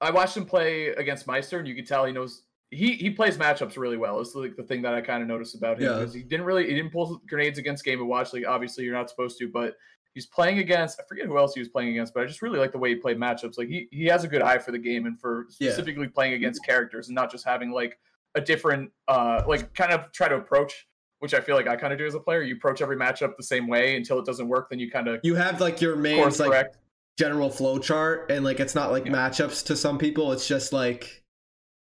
I 0.00 0.10
watched 0.10 0.36
him 0.36 0.46
play 0.46 0.88
against 0.88 1.26
Meister, 1.26 1.58
and 1.58 1.66
you 1.66 1.74
could 1.74 1.86
tell 1.86 2.04
he 2.04 2.12
knows 2.12 2.42
he 2.70 2.94
he 2.94 3.10
plays 3.10 3.36
matchups 3.36 3.76
really 3.76 3.96
well. 3.96 4.20
It's 4.20 4.34
like 4.34 4.56
the 4.56 4.62
thing 4.62 4.82
that 4.82 4.94
I 4.94 5.00
kind 5.00 5.22
of 5.22 5.28
noticed 5.28 5.54
about 5.54 5.80
him 5.80 5.84
yeah. 5.84 6.06
he 6.06 6.22
didn't 6.22 6.46
really 6.46 6.66
he 6.68 6.74
didn't 6.74 6.92
pull 6.92 7.20
grenades 7.28 7.58
against 7.58 7.84
Game 7.84 8.00
and 8.00 8.08
Watch. 8.08 8.32
Like 8.32 8.46
obviously 8.46 8.84
you're 8.84 8.94
not 8.94 9.10
supposed 9.10 9.38
to, 9.38 9.48
but 9.48 9.74
he's 10.16 10.26
playing 10.26 10.58
against 10.58 10.98
I 10.98 11.04
forget 11.06 11.26
who 11.26 11.38
else 11.38 11.54
he 11.54 11.60
was 11.60 11.68
playing 11.68 11.90
against, 11.90 12.14
but 12.14 12.22
I 12.22 12.26
just 12.26 12.42
really 12.42 12.58
like 12.58 12.72
the 12.72 12.78
way 12.78 12.88
he 12.88 12.96
played 12.96 13.18
matchups. 13.18 13.58
Like 13.58 13.68
he 13.68 13.86
he 13.92 14.06
has 14.06 14.24
a 14.24 14.28
good 14.28 14.42
eye 14.42 14.58
for 14.58 14.72
the 14.72 14.78
game 14.78 15.06
and 15.06 15.20
for 15.20 15.46
specifically 15.50 16.06
yeah. 16.06 16.12
playing 16.14 16.32
against 16.32 16.64
characters 16.64 17.08
and 17.08 17.14
not 17.14 17.30
just 17.30 17.44
having 17.44 17.70
like 17.70 17.98
a 18.34 18.40
different 18.40 18.90
uh 19.06 19.42
like 19.46 19.72
kind 19.74 19.92
of 19.92 20.10
try 20.12 20.26
to 20.26 20.36
approach 20.36 20.88
which 21.20 21.32
I 21.32 21.40
feel 21.40 21.56
like 21.56 21.66
I 21.66 21.76
kind 21.76 21.92
of 21.92 21.98
do 21.98 22.04
as 22.04 22.14
a 22.14 22.20
player. 22.20 22.42
You 22.42 22.56
approach 22.56 22.82
every 22.82 22.96
matchup 22.96 23.36
the 23.36 23.42
same 23.42 23.68
way 23.68 23.96
until 23.96 24.18
it 24.18 24.26
doesn't 24.26 24.48
work. 24.48 24.68
Then 24.68 24.78
you 24.78 24.90
kind 24.90 25.08
of 25.08 25.20
you 25.22 25.34
have 25.34 25.60
like 25.60 25.80
your 25.80 25.96
main 25.96 26.22
like 26.22 26.36
correct 26.36 26.78
general 27.18 27.48
flow 27.48 27.78
chart 27.78 28.30
and 28.30 28.44
like 28.44 28.60
it's 28.60 28.74
not 28.74 28.90
like 28.90 29.06
yeah. 29.06 29.12
matchups 29.12 29.64
to 29.64 29.74
some 29.74 29.96
people 29.96 30.32
it's 30.32 30.46
just 30.46 30.72
like 30.72 31.24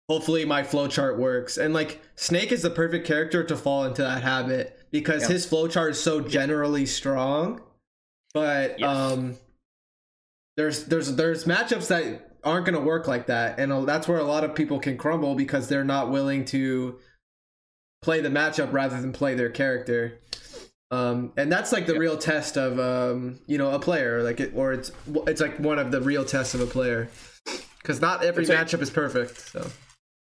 hopefully 0.08 0.44
my 0.44 0.62
flow 0.62 0.86
chart 0.86 1.18
works 1.18 1.58
and 1.58 1.74
like 1.74 2.00
snake 2.14 2.52
is 2.52 2.62
the 2.62 2.70
perfect 2.70 3.04
character 3.04 3.42
to 3.42 3.56
fall 3.56 3.84
into 3.84 4.02
that 4.02 4.22
habit 4.22 4.78
because 4.92 5.22
yeah. 5.22 5.28
his 5.28 5.44
flow 5.44 5.66
chart 5.66 5.90
is 5.90 6.00
so 6.00 6.20
generally 6.20 6.86
strong 6.86 7.60
but 8.36 8.78
yes. 8.78 8.88
um 8.88 9.34
there's 10.58 10.84
there's 10.84 11.16
there's 11.16 11.44
matchups 11.44 11.88
that 11.88 12.36
aren't 12.44 12.66
going 12.66 12.78
to 12.78 12.84
work 12.86 13.08
like 13.08 13.26
that, 13.26 13.58
and 13.58 13.88
that's 13.88 14.06
where 14.06 14.18
a 14.18 14.24
lot 14.24 14.44
of 14.44 14.54
people 14.54 14.78
can 14.78 14.98
crumble 14.98 15.34
because 15.34 15.68
they're 15.68 15.84
not 15.84 16.10
willing 16.10 16.44
to 16.46 16.98
play 18.02 18.20
the 18.20 18.28
matchup 18.28 18.72
rather 18.72 19.00
than 19.00 19.12
play 19.12 19.34
their 19.34 19.48
character. 19.48 20.20
Um, 20.90 21.32
and 21.36 21.50
that's 21.50 21.72
like 21.72 21.86
the 21.86 21.94
yep. 21.94 22.00
real 22.00 22.16
test 22.18 22.56
of 22.56 22.78
um, 22.78 23.40
you 23.46 23.56
know 23.56 23.70
a 23.70 23.78
player, 23.78 24.22
like 24.22 24.38
it, 24.38 24.52
or 24.54 24.72
it's 24.72 24.92
it's 25.26 25.40
like 25.40 25.58
one 25.58 25.78
of 25.78 25.90
the 25.90 26.02
real 26.02 26.24
tests 26.24 26.54
of 26.54 26.60
a 26.60 26.66
player, 26.66 27.08
because 27.78 28.00
not 28.02 28.22
every 28.22 28.44
it's 28.44 28.52
matchup 28.52 28.74
like, 28.74 28.82
is 28.82 28.90
perfect. 28.90 29.38
So 29.38 29.66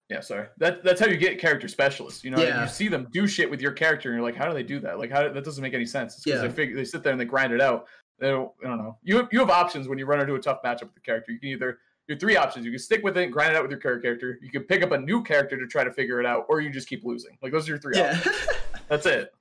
yeah, 0.10 0.22
sorry. 0.22 0.48
That 0.58 0.84
that's 0.84 1.02
how 1.02 1.08
you 1.08 1.18
get 1.18 1.40
character 1.40 1.68
specialists. 1.68 2.24
You 2.24 2.32
know, 2.32 2.42
yeah. 2.42 2.64
you 2.64 2.70
see 2.70 2.88
them 2.88 3.08
do 3.12 3.28
shit 3.28 3.50
with 3.50 3.62
your 3.62 3.74
character, 3.74 4.10
and 4.10 4.18
you're 4.18 4.26
like, 4.26 4.36
how 4.36 4.48
do 4.48 4.54
they 4.54 4.64
do 4.64 4.80
that? 4.80 5.00
Like, 5.00 5.12
how 5.12 5.28
that 5.28 5.44
doesn't 5.44 5.62
make 5.62 5.74
any 5.74 5.86
sense. 5.86 6.16
It's 6.16 6.24
because 6.24 6.42
yeah. 6.42 6.48
they 6.48 6.54
figure 6.54 6.76
they 6.76 6.86
sit 6.86 7.04
there 7.04 7.12
and 7.12 7.20
they 7.20 7.26
grind 7.26 7.52
it 7.52 7.62
out. 7.62 7.88
They 8.20 8.30
don't, 8.30 8.52
I 8.64 8.68
don't 8.70 8.78
know. 8.78 8.98
You 9.04 9.28
you 9.32 9.40
have 9.40 9.50
options 9.50 9.88
when 9.88 9.98
you 9.98 10.06
run 10.06 10.22
into 10.22 10.36
a 10.36 10.40
tough 10.40 10.64
matchup 10.64 10.84
with 10.84 10.96
the 10.96 11.02
character. 11.02 11.32
You 11.34 11.40
can 11.40 11.50
either 11.50 11.80
your 12.08 12.18
three 12.18 12.38
options. 12.38 12.66
You 12.66 12.72
can 12.72 12.80
stick 12.80 13.04
with 13.04 13.18
it, 13.18 13.28
grind 13.28 13.52
it 13.52 13.58
out 13.58 13.64
with 13.64 13.72
your 13.72 13.80
character. 13.80 14.40
You 14.42 14.50
can 14.50 14.64
pick 14.64 14.82
up 14.82 14.92
a 14.92 14.98
new 14.98 15.22
character 15.24 15.58
to 15.58 15.68
try 15.68 15.84
to 15.84 15.92
figure 15.92 16.20
it 16.22 16.26
out, 16.26 16.46
or 16.48 16.62
you 16.62 16.70
just 16.70 16.88
keep 16.88 17.04
losing. 17.04 17.38
Like 17.42 17.52
those 17.52 17.68
are 17.68 17.72
your 17.74 17.80
three 17.80 17.98
yeah. 17.98 18.16
options. 18.16 18.48
That's 18.88 19.06
it. 19.06 19.34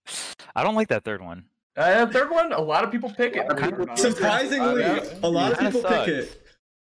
I 0.54 0.62
don't 0.62 0.74
like 0.74 0.88
that 0.88 1.04
third 1.04 1.20
one. 1.20 1.44
Uh, 1.76 2.06
third 2.06 2.30
one, 2.30 2.52
a 2.52 2.60
lot 2.60 2.84
of 2.84 2.90
people 2.90 3.10
pick 3.10 3.34
it. 3.34 3.98
Surprisingly, 3.98 4.82
a 5.22 5.28
lot 5.28 5.52
of 5.52 5.58
people 5.58 5.82
pick 5.82 6.08
it. 6.08 6.46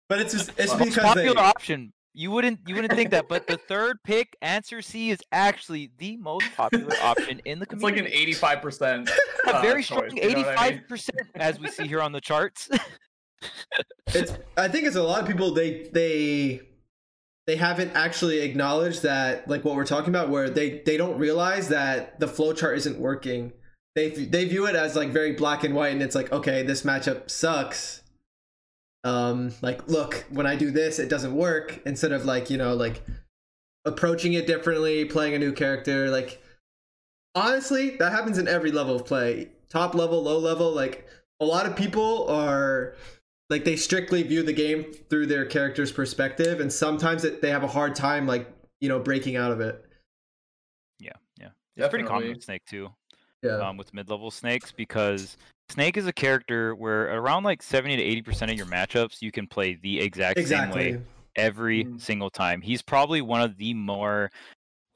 But 0.08 0.20
it's 0.20 0.32
just 0.32 0.50
it's 0.58 0.74
because 0.74 1.04
popular 1.04 1.34
they... 1.34 1.40
option. 1.40 1.92
You 2.12 2.30
wouldn't 2.30 2.60
you 2.66 2.74
wouldn't 2.74 2.94
think 2.94 3.10
that, 3.10 3.28
but 3.28 3.46
the 3.46 3.56
third 3.68 4.02
pick, 4.02 4.36
answer 4.42 4.82
C, 4.82 5.10
is 5.10 5.20
actually 5.30 5.90
the 5.98 6.16
most 6.16 6.46
popular 6.56 6.94
option 7.02 7.40
in 7.44 7.58
the 7.60 7.66
community. 7.66 8.00
It's 8.00 8.04
like 8.04 8.12
an 8.12 8.20
eighty-five 8.20 8.62
percent. 8.62 9.10
A 9.46 9.56
uh, 9.56 9.62
very 9.62 9.82
strong 9.82 10.18
eighty-five 10.18 10.88
percent, 10.88 11.20
as 11.36 11.60
we 11.60 11.68
see 11.68 11.86
here 11.86 12.02
on 12.02 12.12
the 12.12 12.20
charts. 12.20 12.68
it's. 14.08 14.32
I 14.56 14.68
think 14.68 14.86
it's 14.86 14.96
a 14.96 15.02
lot 15.02 15.22
of 15.22 15.28
people. 15.28 15.54
They 15.54 15.88
they 15.92 16.62
they 17.46 17.56
haven't 17.56 17.92
actually 17.96 18.40
acknowledged 18.40 19.02
that 19.02 19.48
like 19.48 19.64
what 19.64 19.74
we're 19.74 19.84
talking 19.84 20.10
about 20.10 20.28
where 20.28 20.48
they 20.50 20.82
they 20.86 20.96
don't 20.96 21.18
realize 21.18 21.68
that 21.68 22.20
the 22.20 22.26
flowchart 22.26 22.76
isn't 22.76 22.98
working 22.98 23.52
they 23.96 24.10
they 24.10 24.44
view 24.44 24.66
it 24.66 24.76
as 24.76 24.94
like 24.94 25.08
very 25.08 25.32
black 25.32 25.64
and 25.64 25.74
white 25.74 25.92
and 25.92 26.02
it's 26.02 26.14
like 26.14 26.30
okay 26.32 26.62
this 26.62 26.82
matchup 26.82 27.28
sucks 27.28 27.99
um 29.04 29.52
like 29.62 29.88
look 29.88 30.26
when 30.30 30.46
i 30.46 30.54
do 30.54 30.70
this 30.70 30.98
it 30.98 31.08
doesn't 31.08 31.34
work 31.34 31.80
instead 31.86 32.12
of 32.12 32.26
like 32.26 32.50
you 32.50 32.58
know 32.58 32.74
like 32.74 33.02
approaching 33.86 34.34
it 34.34 34.46
differently 34.46 35.04
playing 35.06 35.34
a 35.34 35.38
new 35.38 35.52
character 35.52 36.10
like 36.10 36.42
honestly 37.34 37.90
that 37.96 38.12
happens 38.12 38.38
in 38.38 38.48
every 38.48 38.72
level 38.72 38.96
of 38.96 39.06
play. 39.06 39.48
Top 39.68 39.94
level 39.94 40.22
low 40.22 40.38
level 40.38 40.72
like 40.72 41.06
a 41.38 41.44
lot 41.44 41.66
of 41.66 41.76
people 41.76 42.28
are 42.28 42.94
like 43.48 43.64
they 43.64 43.76
strictly 43.76 44.22
view 44.22 44.42
the 44.42 44.52
game 44.52 44.92
through 45.08 45.26
their 45.26 45.46
character's 45.46 45.92
perspective 45.92 46.60
and 46.60 46.72
sometimes 46.72 47.24
it, 47.24 47.40
they 47.40 47.50
have 47.50 47.62
a 47.62 47.68
hard 47.68 47.94
time 47.94 48.26
like 48.26 48.52
you 48.80 48.88
know 48.88 48.98
breaking 48.98 49.36
out 49.36 49.52
of 49.52 49.60
it. 49.60 49.84
Yeah 50.98 51.12
yeah. 51.38 51.48
It's 51.76 51.88
pretty 51.88 52.04
common 52.04 52.28
with 52.30 52.42
snake 52.42 52.64
too 52.66 52.90
yeah. 53.42 53.58
um, 53.58 53.76
with 53.76 53.94
mid-level 53.94 54.30
snakes 54.30 54.72
because 54.72 55.36
snake 55.70 55.96
is 55.96 56.06
a 56.06 56.12
character 56.12 56.74
where 56.74 57.14
around 57.16 57.44
like 57.44 57.62
70 57.62 57.96
to 57.96 58.02
80 58.02 58.22
percent 58.22 58.50
of 58.50 58.56
your 58.56 58.66
matchups 58.66 59.22
you 59.22 59.33
can 59.33 59.46
play 59.46 59.78
the 59.83 60.00
exact 60.00 60.38
exactly. 60.38 60.83
same 60.83 60.94
way 60.94 61.02
every 61.37 61.85
mm-hmm. 61.85 61.98
single 61.98 62.30
time 62.30 62.61
he's 62.61 62.83
probably 62.83 63.22
one 63.22 63.40
of 63.40 63.56
the 63.56 63.72
more 63.74 64.30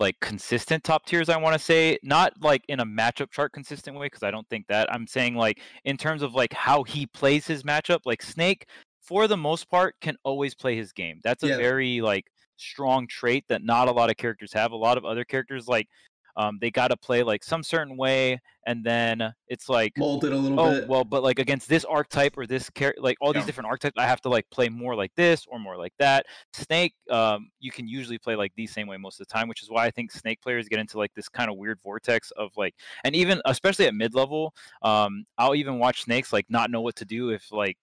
like 0.01 0.19
consistent 0.21 0.83
top 0.83 1.07
tiers 1.07 1.29
i 1.29 1.37
want 1.37 1.55
to 1.55 1.65
say 1.65 1.97
not 2.03 2.33
like 2.41 2.63
in 2.69 2.81
a 2.81 2.87
matchup 2.87 3.31
chart 3.31 3.53
consistent 3.53 3.97
way 3.97 4.07
because 4.07 4.23
i 4.23 4.31
don't 4.31 4.49
think 4.49 4.67
that 4.67 4.93
i'm 4.93 5.07
saying 5.07 5.37
like 5.37 5.61
in 5.85 5.97
terms 5.97 6.23
of 6.23 6.35
like 6.35 6.53
how 6.53 6.83
he 6.83 7.07
plays 7.07 7.47
his 7.47 7.63
matchup 7.63 8.01
like 8.05 8.21
snake 8.21 8.67
for 9.01 9.29
the 9.29 9.37
most 9.37 9.71
part 9.71 9.95
can 10.01 10.17
always 10.25 10.55
play 10.55 10.75
his 10.77 10.93
game 10.93 11.21
that's 11.23 11.45
a 11.45 11.49
yeah. 11.49 11.57
very 11.57 12.01
like 12.01 12.27
strong 12.57 13.07
trait 13.07 13.45
that 13.49 13.63
not 13.63 13.89
a 13.89 13.93
lot 13.93 14.11
of 14.11 14.17
characters 14.17 14.53
have 14.53 14.73
a 14.73 14.77
lot 14.77 14.99
of 14.99 15.05
other 15.05 15.25
characters 15.25 15.69
like 15.69 15.89
um, 16.37 16.59
they 16.61 16.71
got 16.71 16.89
to 16.89 16.97
play 16.97 17.23
like 17.23 17.45
some 17.45 17.63
certain 17.63 17.97
way 17.97 18.41
and 18.67 18.85
then 18.85 19.33
it's 19.49 19.69
like 19.69 19.93
molded 19.97 20.33
a 20.33 20.37
little 20.37 20.59
oh, 20.59 20.81
bit 20.81 20.89
well 20.89 21.05
but 21.05 21.23
like 21.23 21.39
against 21.39 21.69
this 21.69 21.85
archetype 21.85 22.37
or 22.37 22.47
this 22.47 22.71
character 22.71 23.01
like 23.03 23.17
all 23.21 23.33
yeah. 23.33 23.41
these 23.41 23.47
different 23.47 23.69
archetypes 23.69 23.95
i 23.99 24.07
have 24.07 24.21
to 24.21 24.29
like 24.29 24.49
play 24.51 24.69
more 24.69 24.95
like 24.95 25.13
this 25.17 25.47
or 25.49 25.59
more 25.59 25.77
like 25.77 25.93
that 25.99 26.27
snake 26.53 26.95
um, 27.11 27.51
you 27.61 27.71
can 27.71 27.87
usually 27.87 28.19
play 28.19 28.35
like 28.35 28.53
the 28.57 28.67
same 28.67 28.87
way 28.87 28.97
most 28.97 29.21
of 29.21 29.27
the 29.27 29.33
time 29.33 29.49
which 29.49 29.63
is 29.63 29.71
why 29.71 29.85
i 29.85 29.91
think 29.91 30.11
snake 30.11 30.41
players 30.41 30.69
get 30.69 30.79
into 30.79 30.99
like 30.99 31.13
this 31.15 31.29
kind 31.29 31.51
of 31.51 31.57
weird 31.57 31.79
vortex 31.83 32.31
of 32.33 32.51
like 32.57 32.75
and 33.05 33.15
even 33.15 33.41
especially 33.45 33.87
at 33.87 33.95
mid 33.95 34.15
level 34.15 34.55
um, 34.83 35.25
i'll 35.39 35.55
even 35.55 35.79
watch 35.79 36.03
snakes 36.03 36.33
like 36.33 36.47
not 36.49 36.71
know 36.71 36.81
what 36.81 36.97
to 36.97 37.05
do 37.05 37.31
if 37.31 37.53
like 37.53 37.77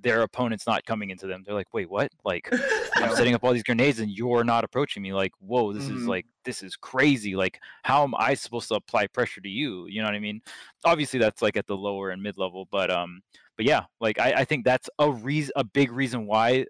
their 0.00 0.22
opponent's 0.22 0.66
not 0.66 0.84
coming 0.84 1.10
into 1.10 1.26
them. 1.26 1.42
They're 1.44 1.54
like, 1.54 1.72
wait, 1.72 1.90
what? 1.90 2.10
Like, 2.24 2.48
I'm 2.96 3.14
setting 3.14 3.34
up 3.34 3.44
all 3.44 3.52
these 3.52 3.62
grenades 3.62 4.00
and 4.00 4.10
you're 4.10 4.44
not 4.44 4.64
approaching 4.64 5.02
me. 5.02 5.12
Like, 5.12 5.32
whoa, 5.38 5.72
this 5.72 5.84
mm-hmm. 5.84 5.98
is 5.98 6.06
like, 6.06 6.26
this 6.44 6.62
is 6.62 6.76
crazy. 6.76 7.36
Like, 7.36 7.60
how 7.82 8.02
am 8.02 8.14
I 8.16 8.34
supposed 8.34 8.68
to 8.68 8.74
apply 8.74 9.06
pressure 9.08 9.40
to 9.40 9.48
you? 9.48 9.86
You 9.86 10.02
know 10.02 10.08
what 10.08 10.14
I 10.14 10.20
mean? 10.20 10.40
Obviously, 10.84 11.18
that's 11.18 11.42
like 11.42 11.56
at 11.56 11.66
the 11.66 11.76
lower 11.76 12.10
and 12.10 12.22
mid 12.22 12.36
level, 12.36 12.68
but 12.70 12.90
um, 12.90 13.22
but 13.56 13.66
yeah, 13.66 13.84
like 14.00 14.18
I, 14.18 14.32
I 14.38 14.44
think 14.44 14.64
that's 14.64 14.90
a 14.98 15.10
reason, 15.10 15.52
a 15.56 15.64
big 15.64 15.90
reason 15.90 16.26
why 16.26 16.66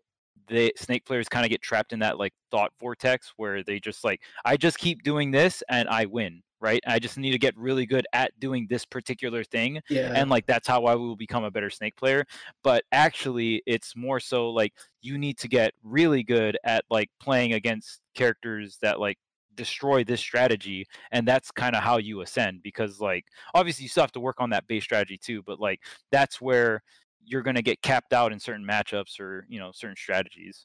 the 0.48 0.72
snake 0.76 1.06
players 1.06 1.28
kind 1.28 1.44
of 1.44 1.50
get 1.50 1.62
trapped 1.62 1.92
in 1.92 2.00
that 2.00 2.18
like 2.18 2.34
thought 2.50 2.70
vortex 2.78 3.32
where 3.36 3.62
they 3.62 3.80
just 3.80 4.04
like, 4.04 4.20
I 4.44 4.56
just 4.56 4.78
keep 4.78 5.02
doing 5.02 5.30
this 5.30 5.62
and 5.68 5.88
I 5.88 6.04
win 6.04 6.42
right? 6.64 6.80
I 6.86 6.98
just 6.98 7.18
need 7.18 7.32
to 7.32 7.38
get 7.38 7.54
really 7.58 7.84
good 7.84 8.06
at 8.14 8.32
doing 8.40 8.66
this 8.70 8.86
particular 8.86 9.44
thing. 9.44 9.82
Yeah. 9.90 10.12
And 10.14 10.30
like 10.30 10.46
that's 10.46 10.66
how 10.66 10.86
I 10.86 10.94
will 10.94 11.14
become 11.14 11.44
a 11.44 11.50
better 11.50 11.68
snake 11.68 11.94
player. 11.94 12.24
But 12.62 12.84
actually 12.90 13.62
it's 13.66 13.94
more 13.94 14.18
so 14.18 14.48
like 14.48 14.72
you 15.02 15.18
need 15.18 15.36
to 15.40 15.48
get 15.48 15.74
really 15.82 16.22
good 16.22 16.56
at 16.64 16.86
like 16.88 17.10
playing 17.20 17.52
against 17.52 18.00
characters 18.14 18.78
that 18.80 18.98
like 18.98 19.18
destroy 19.56 20.02
this 20.02 20.20
strategy 20.20 20.86
and 21.12 21.28
that's 21.28 21.50
kind 21.50 21.76
of 21.76 21.82
how 21.82 21.98
you 21.98 22.22
ascend 22.22 22.60
because 22.64 23.00
like 23.00 23.24
obviously 23.54 23.84
you 23.84 23.88
still 23.88 24.02
have 24.02 24.10
to 24.10 24.18
work 24.18 24.40
on 24.40 24.50
that 24.50 24.66
base 24.66 24.82
strategy 24.82 25.16
too 25.16 25.42
but 25.42 25.60
like 25.60 25.80
that's 26.10 26.40
where 26.40 26.82
you're 27.24 27.42
going 27.42 27.54
to 27.54 27.62
get 27.62 27.80
capped 27.80 28.12
out 28.12 28.32
in 28.32 28.40
certain 28.40 28.66
matchups 28.66 29.20
or 29.20 29.46
you 29.48 29.60
know 29.60 29.70
certain 29.72 29.94
strategies 29.94 30.64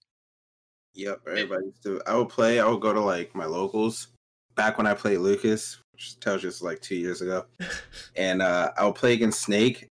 yep 0.96 1.20
everybody 1.28 1.66
used 1.66 1.84
to 1.84 2.02
i 2.08 2.16
would 2.16 2.30
play 2.30 2.60
i 2.60 2.68
would 2.68 2.82
go 2.82 2.92
to 2.92 3.00
like 3.00 3.36
my 3.36 3.46
locals 3.46 4.08
back 4.56 4.78
when 4.80 4.88
i 4.88 4.94
played 4.96 5.20
lucas 5.20 5.78
which 6.00 6.18
tells 6.22 6.44
you 6.44 6.50
it's 6.50 6.62
like 6.62 6.80
two 6.80 6.96
years 6.96 7.22
ago. 7.22 7.46
and 8.16 8.42
uh, 8.42 8.72
I 8.78 8.86
would 8.86 8.96
play 8.96 9.14
against 9.14 9.42
Snake, 9.42 9.90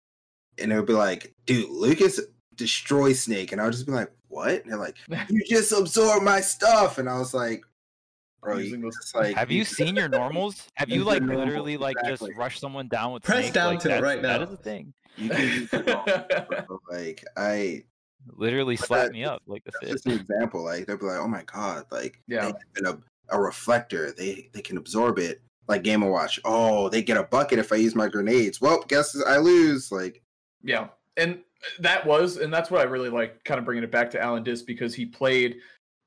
and 0.57 0.71
it 0.71 0.75
would 0.77 0.85
be 0.85 0.93
like, 0.93 1.33
dude, 1.45 1.69
Lucas 1.69 2.21
destroy 2.55 3.11
Snake, 3.11 3.51
and 3.51 3.59
I 3.59 3.65
would 3.65 3.73
just 3.73 3.85
be 3.85 3.91
like, 3.91 4.09
what? 4.29 4.63
And 4.63 4.71
they're 4.71 4.79
like, 4.79 4.95
you 5.29 5.43
just 5.45 5.73
absorb 5.73 6.23
my 6.23 6.39
stuff, 6.39 6.97
and 6.97 7.09
I 7.09 7.19
was 7.19 7.33
like, 7.33 7.65
bro, 8.41 8.57
you 8.57 8.89
just 8.89 9.15
like. 9.15 9.35
Have 9.35 9.51
you 9.51 9.65
seen 9.65 9.97
your 9.97 10.07
normals? 10.07 10.69
Have 10.75 10.89
you 10.89 11.03
like 11.03 11.21
literally 11.23 11.75
like 11.75 11.97
exactly. 11.99 12.29
just 12.29 12.39
rush 12.39 12.59
someone 12.59 12.87
down 12.87 13.11
with 13.11 13.23
press 13.23 13.43
Snake? 13.45 13.53
down 13.53 13.73
like, 13.73 13.79
to 13.81 13.97
it 13.97 14.01
right 14.01 14.21
now? 14.21 14.39
That 14.39 14.41
is 14.43 14.53
a 14.53 14.57
thing. 14.57 14.93
You 15.17 15.29
can 15.29 15.67
like 16.89 17.25
I 17.35 17.83
literally 18.37 18.77
slap 18.77 19.11
me 19.11 19.25
up 19.25 19.41
like 19.45 19.65
the. 19.65 19.71
Just 19.87 20.05
an 20.05 20.13
example, 20.13 20.63
like 20.63 20.85
they'll 20.85 20.97
be 20.97 21.05
like, 21.05 21.19
"Oh 21.19 21.27
my 21.27 21.43
god!" 21.43 21.85
Like 21.91 22.21
yeah, 22.27 22.51
a, 22.85 22.97
a 23.29 23.41
reflector. 23.41 24.11
They 24.11 24.49
they 24.53 24.61
can 24.61 24.77
absorb 24.77 25.17
it 25.17 25.41
like 25.67 25.83
Game 25.83 26.03
and 26.03 26.11
Watch. 26.11 26.39
Oh, 26.45 26.89
they 26.89 27.01
get 27.01 27.17
a 27.17 27.23
bucket 27.23 27.59
if 27.59 27.71
I 27.71 27.77
use 27.77 27.95
my 27.95 28.07
grenades. 28.07 28.61
Well, 28.61 28.83
guess 28.87 29.15
I 29.25 29.37
lose. 29.37 29.91
Like, 29.91 30.21
yeah, 30.63 30.87
and 31.15 31.39
that 31.79 32.05
was, 32.05 32.37
and 32.37 32.53
that's 32.53 32.71
what 32.71 32.81
I 32.81 32.85
really 32.85 33.09
like, 33.09 33.43
kind 33.43 33.59
of 33.59 33.65
bringing 33.65 33.83
it 33.83 33.91
back 33.91 34.11
to 34.11 34.21
Alan 34.21 34.43
Dis 34.43 34.61
because 34.61 34.93
he 34.93 35.05
played. 35.05 35.57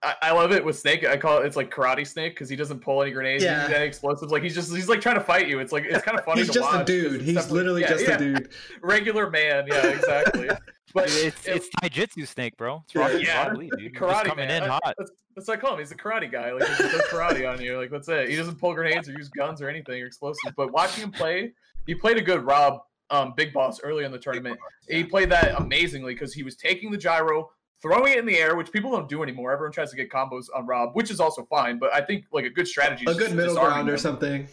I, 0.02 0.14
I 0.22 0.32
love 0.32 0.52
it 0.52 0.64
with 0.64 0.78
Snake. 0.78 1.04
I 1.06 1.16
call 1.16 1.42
it 1.42 1.46
it's 1.46 1.56
like 1.56 1.70
Karate 1.70 2.06
Snake 2.06 2.32
because 2.32 2.48
he 2.48 2.56
doesn't 2.56 2.80
pull 2.80 3.02
any 3.02 3.10
grenades, 3.10 3.44
yeah. 3.44 3.70
any 3.74 3.84
explosives. 3.84 4.32
Like 4.32 4.42
he's 4.42 4.54
just 4.54 4.74
he's 4.74 4.88
like 4.88 5.00
trying 5.00 5.16
to 5.16 5.20
fight 5.20 5.46
you. 5.46 5.58
It's 5.58 5.72
like 5.72 5.84
it's 5.84 6.02
kind 6.02 6.18
of 6.18 6.24
funny. 6.26 6.40
he's 6.40 6.50
just 6.50 6.72
watch. 6.72 6.82
a 6.82 6.84
dude. 6.84 7.20
He's 7.20 7.50
literally 7.50 7.82
yeah, 7.82 7.88
just 7.88 8.06
yeah. 8.06 8.14
a 8.14 8.18
dude. 8.18 8.48
Regular 8.82 9.30
man. 9.30 9.66
Yeah, 9.66 9.86
exactly. 9.86 10.48
But 10.92 11.04
it's 11.04 11.46
it, 11.46 11.54
it's 11.54 11.68
taijutsu 11.80 12.26
snake, 12.26 12.56
bro. 12.56 12.82
It's 12.84 12.96
rocket 12.96 13.22
yeah, 13.22 13.54
dude. 13.54 13.94
Karate 13.94 14.24
coming 14.24 14.48
man. 14.48 14.64
in 14.64 14.68
hot. 14.68 14.92
That's, 14.98 15.12
that's 15.36 15.46
what 15.46 15.58
I 15.58 15.60
call 15.60 15.74
him. 15.74 15.78
He's 15.78 15.92
a 15.92 15.96
karate 15.96 16.28
guy. 16.28 16.50
Like 16.50 16.66
he 16.66 16.82
does 16.82 17.02
karate 17.02 17.48
on 17.48 17.60
you. 17.60 17.78
Like 17.78 17.92
that's 17.92 18.08
it. 18.08 18.28
He 18.28 18.34
doesn't 18.34 18.56
pull 18.58 18.74
grenades 18.74 19.08
or 19.08 19.12
use 19.12 19.28
guns 19.28 19.62
or 19.62 19.68
anything 19.68 20.02
or 20.02 20.06
explosives. 20.06 20.52
But 20.56 20.72
watching 20.72 21.04
him 21.04 21.12
play, 21.12 21.52
he 21.86 21.94
played 21.94 22.16
a 22.16 22.20
good 22.20 22.44
Rob 22.44 22.80
um, 23.10 23.34
Big 23.36 23.52
Boss 23.52 23.80
early 23.82 24.04
in 24.04 24.12
the 24.12 24.18
tournament. 24.18 24.58
Yeah. 24.88 24.96
He 24.96 25.04
played 25.04 25.30
that 25.30 25.60
amazingly 25.60 26.14
because 26.14 26.32
he 26.32 26.42
was 26.42 26.56
taking 26.56 26.90
the 26.90 26.98
gyro, 26.98 27.50
throwing 27.82 28.12
it 28.12 28.18
in 28.18 28.26
the 28.26 28.36
air, 28.36 28.56
which 28.56 28.72
people 28.72 28.90
don't 28.90 29.08
do 29.08 29.22
anymore. 29.22 29.52
Everyone 29.52 29.72
tries 29.72 29.90
to 29.90 29.96
get 29.96 30.10
combos 30.10 30.46
on 30.54 30.66
Rob, 30.66 30.90
which 30.94 31.10
is 31.10 31.20
also 31.20 31.44
fine. 31.44 31.78
But 31.78 31.94
I 31.94 32.00
think 32.00 32.24
like 32.32 32.44
a 32.44 32.50
good 32.50 32.68
strategy, 32.68 33.04
a 33.08 33.14
good 33.14 33.34
middle 33.34 33.54
ground 33.54 33.88
or 33.88 33.96
something. 33.96 34.46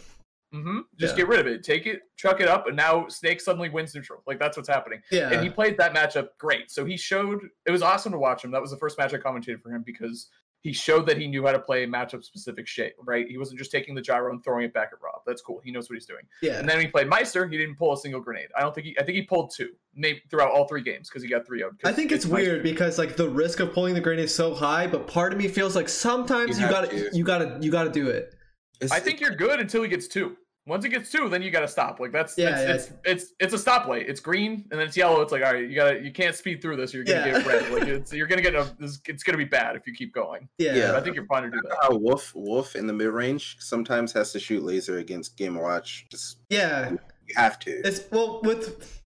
Mm-hmm. 0.53 0.79
Just 0.97 1.13
yeah. 1.13 1.17
get 1.17 1.27
rid 1.27 1.39
of 1.41 1.47
it. 1.47 1.63
Take 1.63 1.85
it, 1.85 2.03
chuck 2.15 2.39
it 2.39 2.47
up, 2.47 2.67
and 2.67 2.75
now 2.75 3.07
Snake 3.09 3.41
suddenly 3.41 3.67
wins 3.67 3.93
neutral. 3.93 4.23
Like 4.25 4.39
that's 4.39 4.55
what's 4.55 4.69
happening. 4.69 5.01
Yeah. 5.11 5.29
And 5.29 5.43
he 5.43 5.49
played 5.49 5.77
that 5.77 5.93
matchup 5.93 6.29
great. 6.37 6.71
So 6.71 6.85
he 6.85 6.95
showed 6.95 7.41
it 7.65 7.71
was 7.71 7.81
awesome 7.81 8.13
to 8.13 8.17
watch 8.17 8.45
him. 8.45 8.51
That 8.51 8.61
was 8.61 8.71
the 8.71 8.77
first 8.77 8.97
match 8.97 9.13
I 9.13 9.17
commentated 9.17 9.61
for 9.61 9.71
him 9.71 9.83
because 9.85 10.29
he 10.67 10.73
showed 10.73 11.05
that 11.07 11.17
he 11.17 11.27
knew 11.27 11.45
how 11.45 11.53
to 11.53 11.59
play 11.59 11.87
matchup 11.87 12.21
specific 12.25 12.67
shape, 12.67 12.93
right? 13.05 13.25
He 13.25 13.37
wasn't 13.37 13.57
just 13.57 13.71
taking 13.71 13.95
the 13.95 14.01
gyro 14.01 14.33
and 14.33 14.43
throwing 14.43 14.65
it 14.65 14.73
back 14.73 14.89
at 14.91 14.99
Rob. 15.01 15.21
That's 15.25 15.41
cool. 15.41 15.61
He 15.63 15.71
knows 15.71 15.89
what 15.89 15.93
he's 15.93 16.05
doing. 16.05 16.23
Yeah. 16.41 16.59
And 16.59 16.67
then 16.67 16.75
when 16.75 16.85
he 16.87 16.91
played 16.91 17.07
Meister, 17.07 17.47
he 17.47 17.57
didn't 17.57 17.77
pull 17.77 17.93
a 17.93 17.97
single 17.97 18.19
grenade. 18.19 18.49
I 18.57 18.59
don't 18.59 18.75
think 18.75 18.87
he. 18.87 18.99
I 18.99 19.03
think 19.03 19.15
he 19.15 19.21
pulled 19.21 19.53
two, 19.55 19.69
maybe 19.95 20.21
throughout 20.29 20.51
all 20.51 20.67
three 20.67 20.81
games 20.83 21.07
because 21.07 21.23
he 21.23 21.29
got 21.29 21.45
three 21.47 21.63
out. 21.63 21.71
I 21.85 21.93
think 21.93 22.11
it's, 22.11 22.25
weird 22.25 22.63
because 22.63 22.97
like 22.97 23.15
the 23.15 23.29
risk 23.29 23.61
of 23.61 23.71
pulling 23.71 23.93
the 23.93 24.01
grenade 24.01 24.25
is 24.25 24.35
so 24.35 24.53
high, 24.53 24.87
but 24.87 25.07
part 25.07 25.31
of 25.31 25.39
me 25.39 25.47
feels 25.47 25.73
like 25.73 25.87
sometimes 25.87 26.59
You 26.59 26.65
you, 26.65 26.71
gotta 26.71 26.87
to. 26.89 27.17
you 27.17 27.23
gotta 27.23 27.57
you 27.61 27.71
gotta 27.71 27.89
do 27.89 28.09
it. 28.09 28.33
It's- 28.81 28.91
I 28.91 28.99
think 28.99 29.21
you're 29.21 29.35
good 29.37 29.61
until 29.61 29.81
he 29.83 29.87
gets 29.87 30.07
two. 30.09 30.35
Once 30.67 30.83
it 30.85 30.89
gets 30.89 31.09
two, 31.11 31.29
then 31.29 31.41
you 31.41 31.49
got 31.49 31.61
to 31.61 31.67
stop. 31.67 31.99
Like 31.99 32.11
that's 32.11 32.37
Yeah, 32.37 32.49
it's, 32.49 32.61
yeah. 32.61 32.73
it's 33.13 33.23
it's 33.39 33.53
it's 33.53 33.53
a 33.53 33.69
stoplight. 33.69 34.07
It's 34.09 34.19
green 34.19 34.65
and 34.69 34.79
then 34.79 34.87
it's 34.87 34.97
yellow. 34.97 35.21
It's 35.21 35.31
like 35.31 35.43
all 35.43 35.53
right, 35.53 35.67
you 35.67 35.75
gotta 35.75 35.99
you 36.03 36.11
can't 36.11 36.35
speed 36.35 36.61
through 36.61 36.75
this. 36.75 36.93
Or 36.93 36.97
you're 36.97 37.05
gonna 37.05 37.25
Yeah. 37.25 37.37
get 37.39 37.45
red. 37.47 37.71
Like 37.71 37.87
it's 37.87 38.13
you're 38.13 38.27
gonna 38.27 38.41
get 38.41 38.53
a. 38.53 38.69
This, 38.79 38.99
it's 39.05 39.23
gonna 39.23 39.37
be 39.37 39.45
bad 39.45 39.75
if 39.75 39.87
you 39.87 39.93
keep 39.93 40.13
going. 40.13 40.47
Yeah. 40.57 40.75
Yeah. 40.75 40.97
I 40.97 41.01
think 41.01 41.15
you're 41.15 41.25
fine 41.25 41.43
to 41.43 41.49
do 41.49 41.59
that. 41.63 41.77
how 41.81 41.95
Wolf 41.95 42.33
Wolf 42.35 42.75
in 42.75 42.85
the 42.85 42.93
mid 42.93 43.07
range 43.09 43.55
sometimes 43.59 44.11
has 44.13 44.31
to 44.33 44.39
shoot 44.39 44.63
laser 44.63 44.97
against 44.97 45.37
Game 45.37 45.55
Watch. 45.55 46.05
Just 46.11 46.37
Yeah. 46.49 46.91
you 46.91 47.33
have 47.35 47.57
to. 47.59 47.71
It's 47.71 48.01
well 48.11 48.41
with 48.43 49.01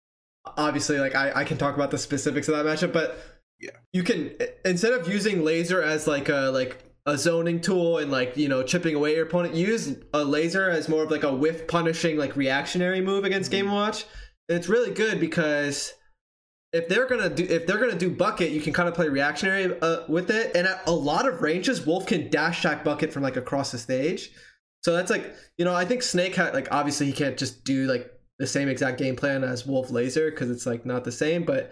obviously 0.57 0.99
like 0.99 1.15
I, 1.15 1.31
I 1.35 1.43
can 1.43 1.57
talk 1.57 1.75
about 1.75 1.91
the 1.91 1.97
specifics 1.97 2.47
of 2.47 2.55
that 2.55 2.65
matchup, 2.65 2.91
but 2.93 3.19
Yeah. 3.59 3.71
you 3.93 4.03
can 4.03 4.31
instead 4.65 4.93
of 4.93 5.07
using 5.07 5.43
laser 5.45 5.81
as 5.83 6.07
like 6.07 6.29
a 6.29 6.49
like 6.51 6.83
a 7.05 7.17
zoning 7.17 7.59
tool 7.59 7.97
and 7.97 8.11
like 8.11 8.37
you 8.37 8.47
know 8.47 8.63
chipping 8.63 8.95
away 8.95 9.15
your 9.15 9.25
opponent, 9.25 9.55
use 9.55 9.95
a 10.13 10.23
laser 10.23 10.69
as 10.69 10.87
more 10.87 11.03
of 11.03 11.11
like 11.11 11.23
a 11.23 11.33
whiff 11.33 11.67
punishing 11.67 12.17
like 12.17 12.35
reactionary 12.35 13.01
move 13.01 13.23
against 13.23 13.49
Mhm. 13.49 13.53
Game 13.53 13.71
Watch. 13.71 14.05
And 14.47 14.57
it's 14.57 14.69
really 14.69 14.91
good 14.91 15.19
because 15.19 15.93
if 16.73 16.87
they're 16.87 17.07
gonna 17.07 17.29
do 17.29 17.43
if 17.43 17.65
they're 17.65 17.79
gonna 17.79 17.97
do 17.97 18.09
bucket, 18.09 18.51
you 18.51 18.61
can 18.61 18.71
kind 18.73 18.87
of 18.87 18.95
play 18.95 19.09
reactionary 19.09 19.75
uh, 19.81 20.01
with 20.07 20.29
it. 20.29 20.55
And 20.55 20.67
at 20.67 20.81
a 20.87 20.91
lot 20.91 21.27
of 21.27 21.41
ranges, 21.41 21.85
Wolf 21.85 22.05
can 22.05 22.29
dash 22.29 22.59
attack 22.63 22.83
bucket 22.83 23.11
from 23.11 23.23
like 23.23 23.35
across 23.35 23.71
the 23.71 23.77
stage. 23.77 24.31
So 24.83 24.93
that's 24.93 25.11
like 25.11 25.33
you 25.57 25.65
know 25.65 25.73
I 25.73 25.85
think 25.85 26.03
Snake 26.03 26.35
had 26.35 26.53
like 26.53 26.67
obviously 26.71 27.07
he 27.07 27.13
can't 27.13 27.37
just 27.37 27.63
do 27.63 27.87
like 27.87 28.11
the 28.39 28.47
same 28.47 28.69
exact 28.69 28.97
game 28.97 29.15
plan 29.15 29.43
as 29.43 29.65
Wolf 29.67 29.91
Laser 29.91 30.31
because 30.31 30.49
it's 30.49 30.65
like 30.65 30.85
not 30.85 31.03
the 31.03 31.11
same. 31.11 31.43
But 31.43 31.71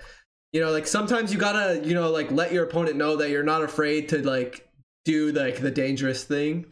you 0.54 0.60
know 0.62 0.72
like 0.72 0.88
sometimes 0.88 1.32
you 1.32 1.40
gotta 1.40 1.86
you 1.86 1.94
know 1.94 2.10
like 2.10 2.32
let 2.32 2.52
your 2.52 2.64
opponent 2.66 2.96
know 2.98 3.16
that 3.18 3.30
you're 3.30 3.44
not 3.44 3.64
afraid 3.64 4.10
to 4.10 4.22
like 4.28 4.69
do 5.10 5.32
like 5.32 5.60
the 5.60 5.72
dangerous 5.72 6.24
thing 6.24 6.66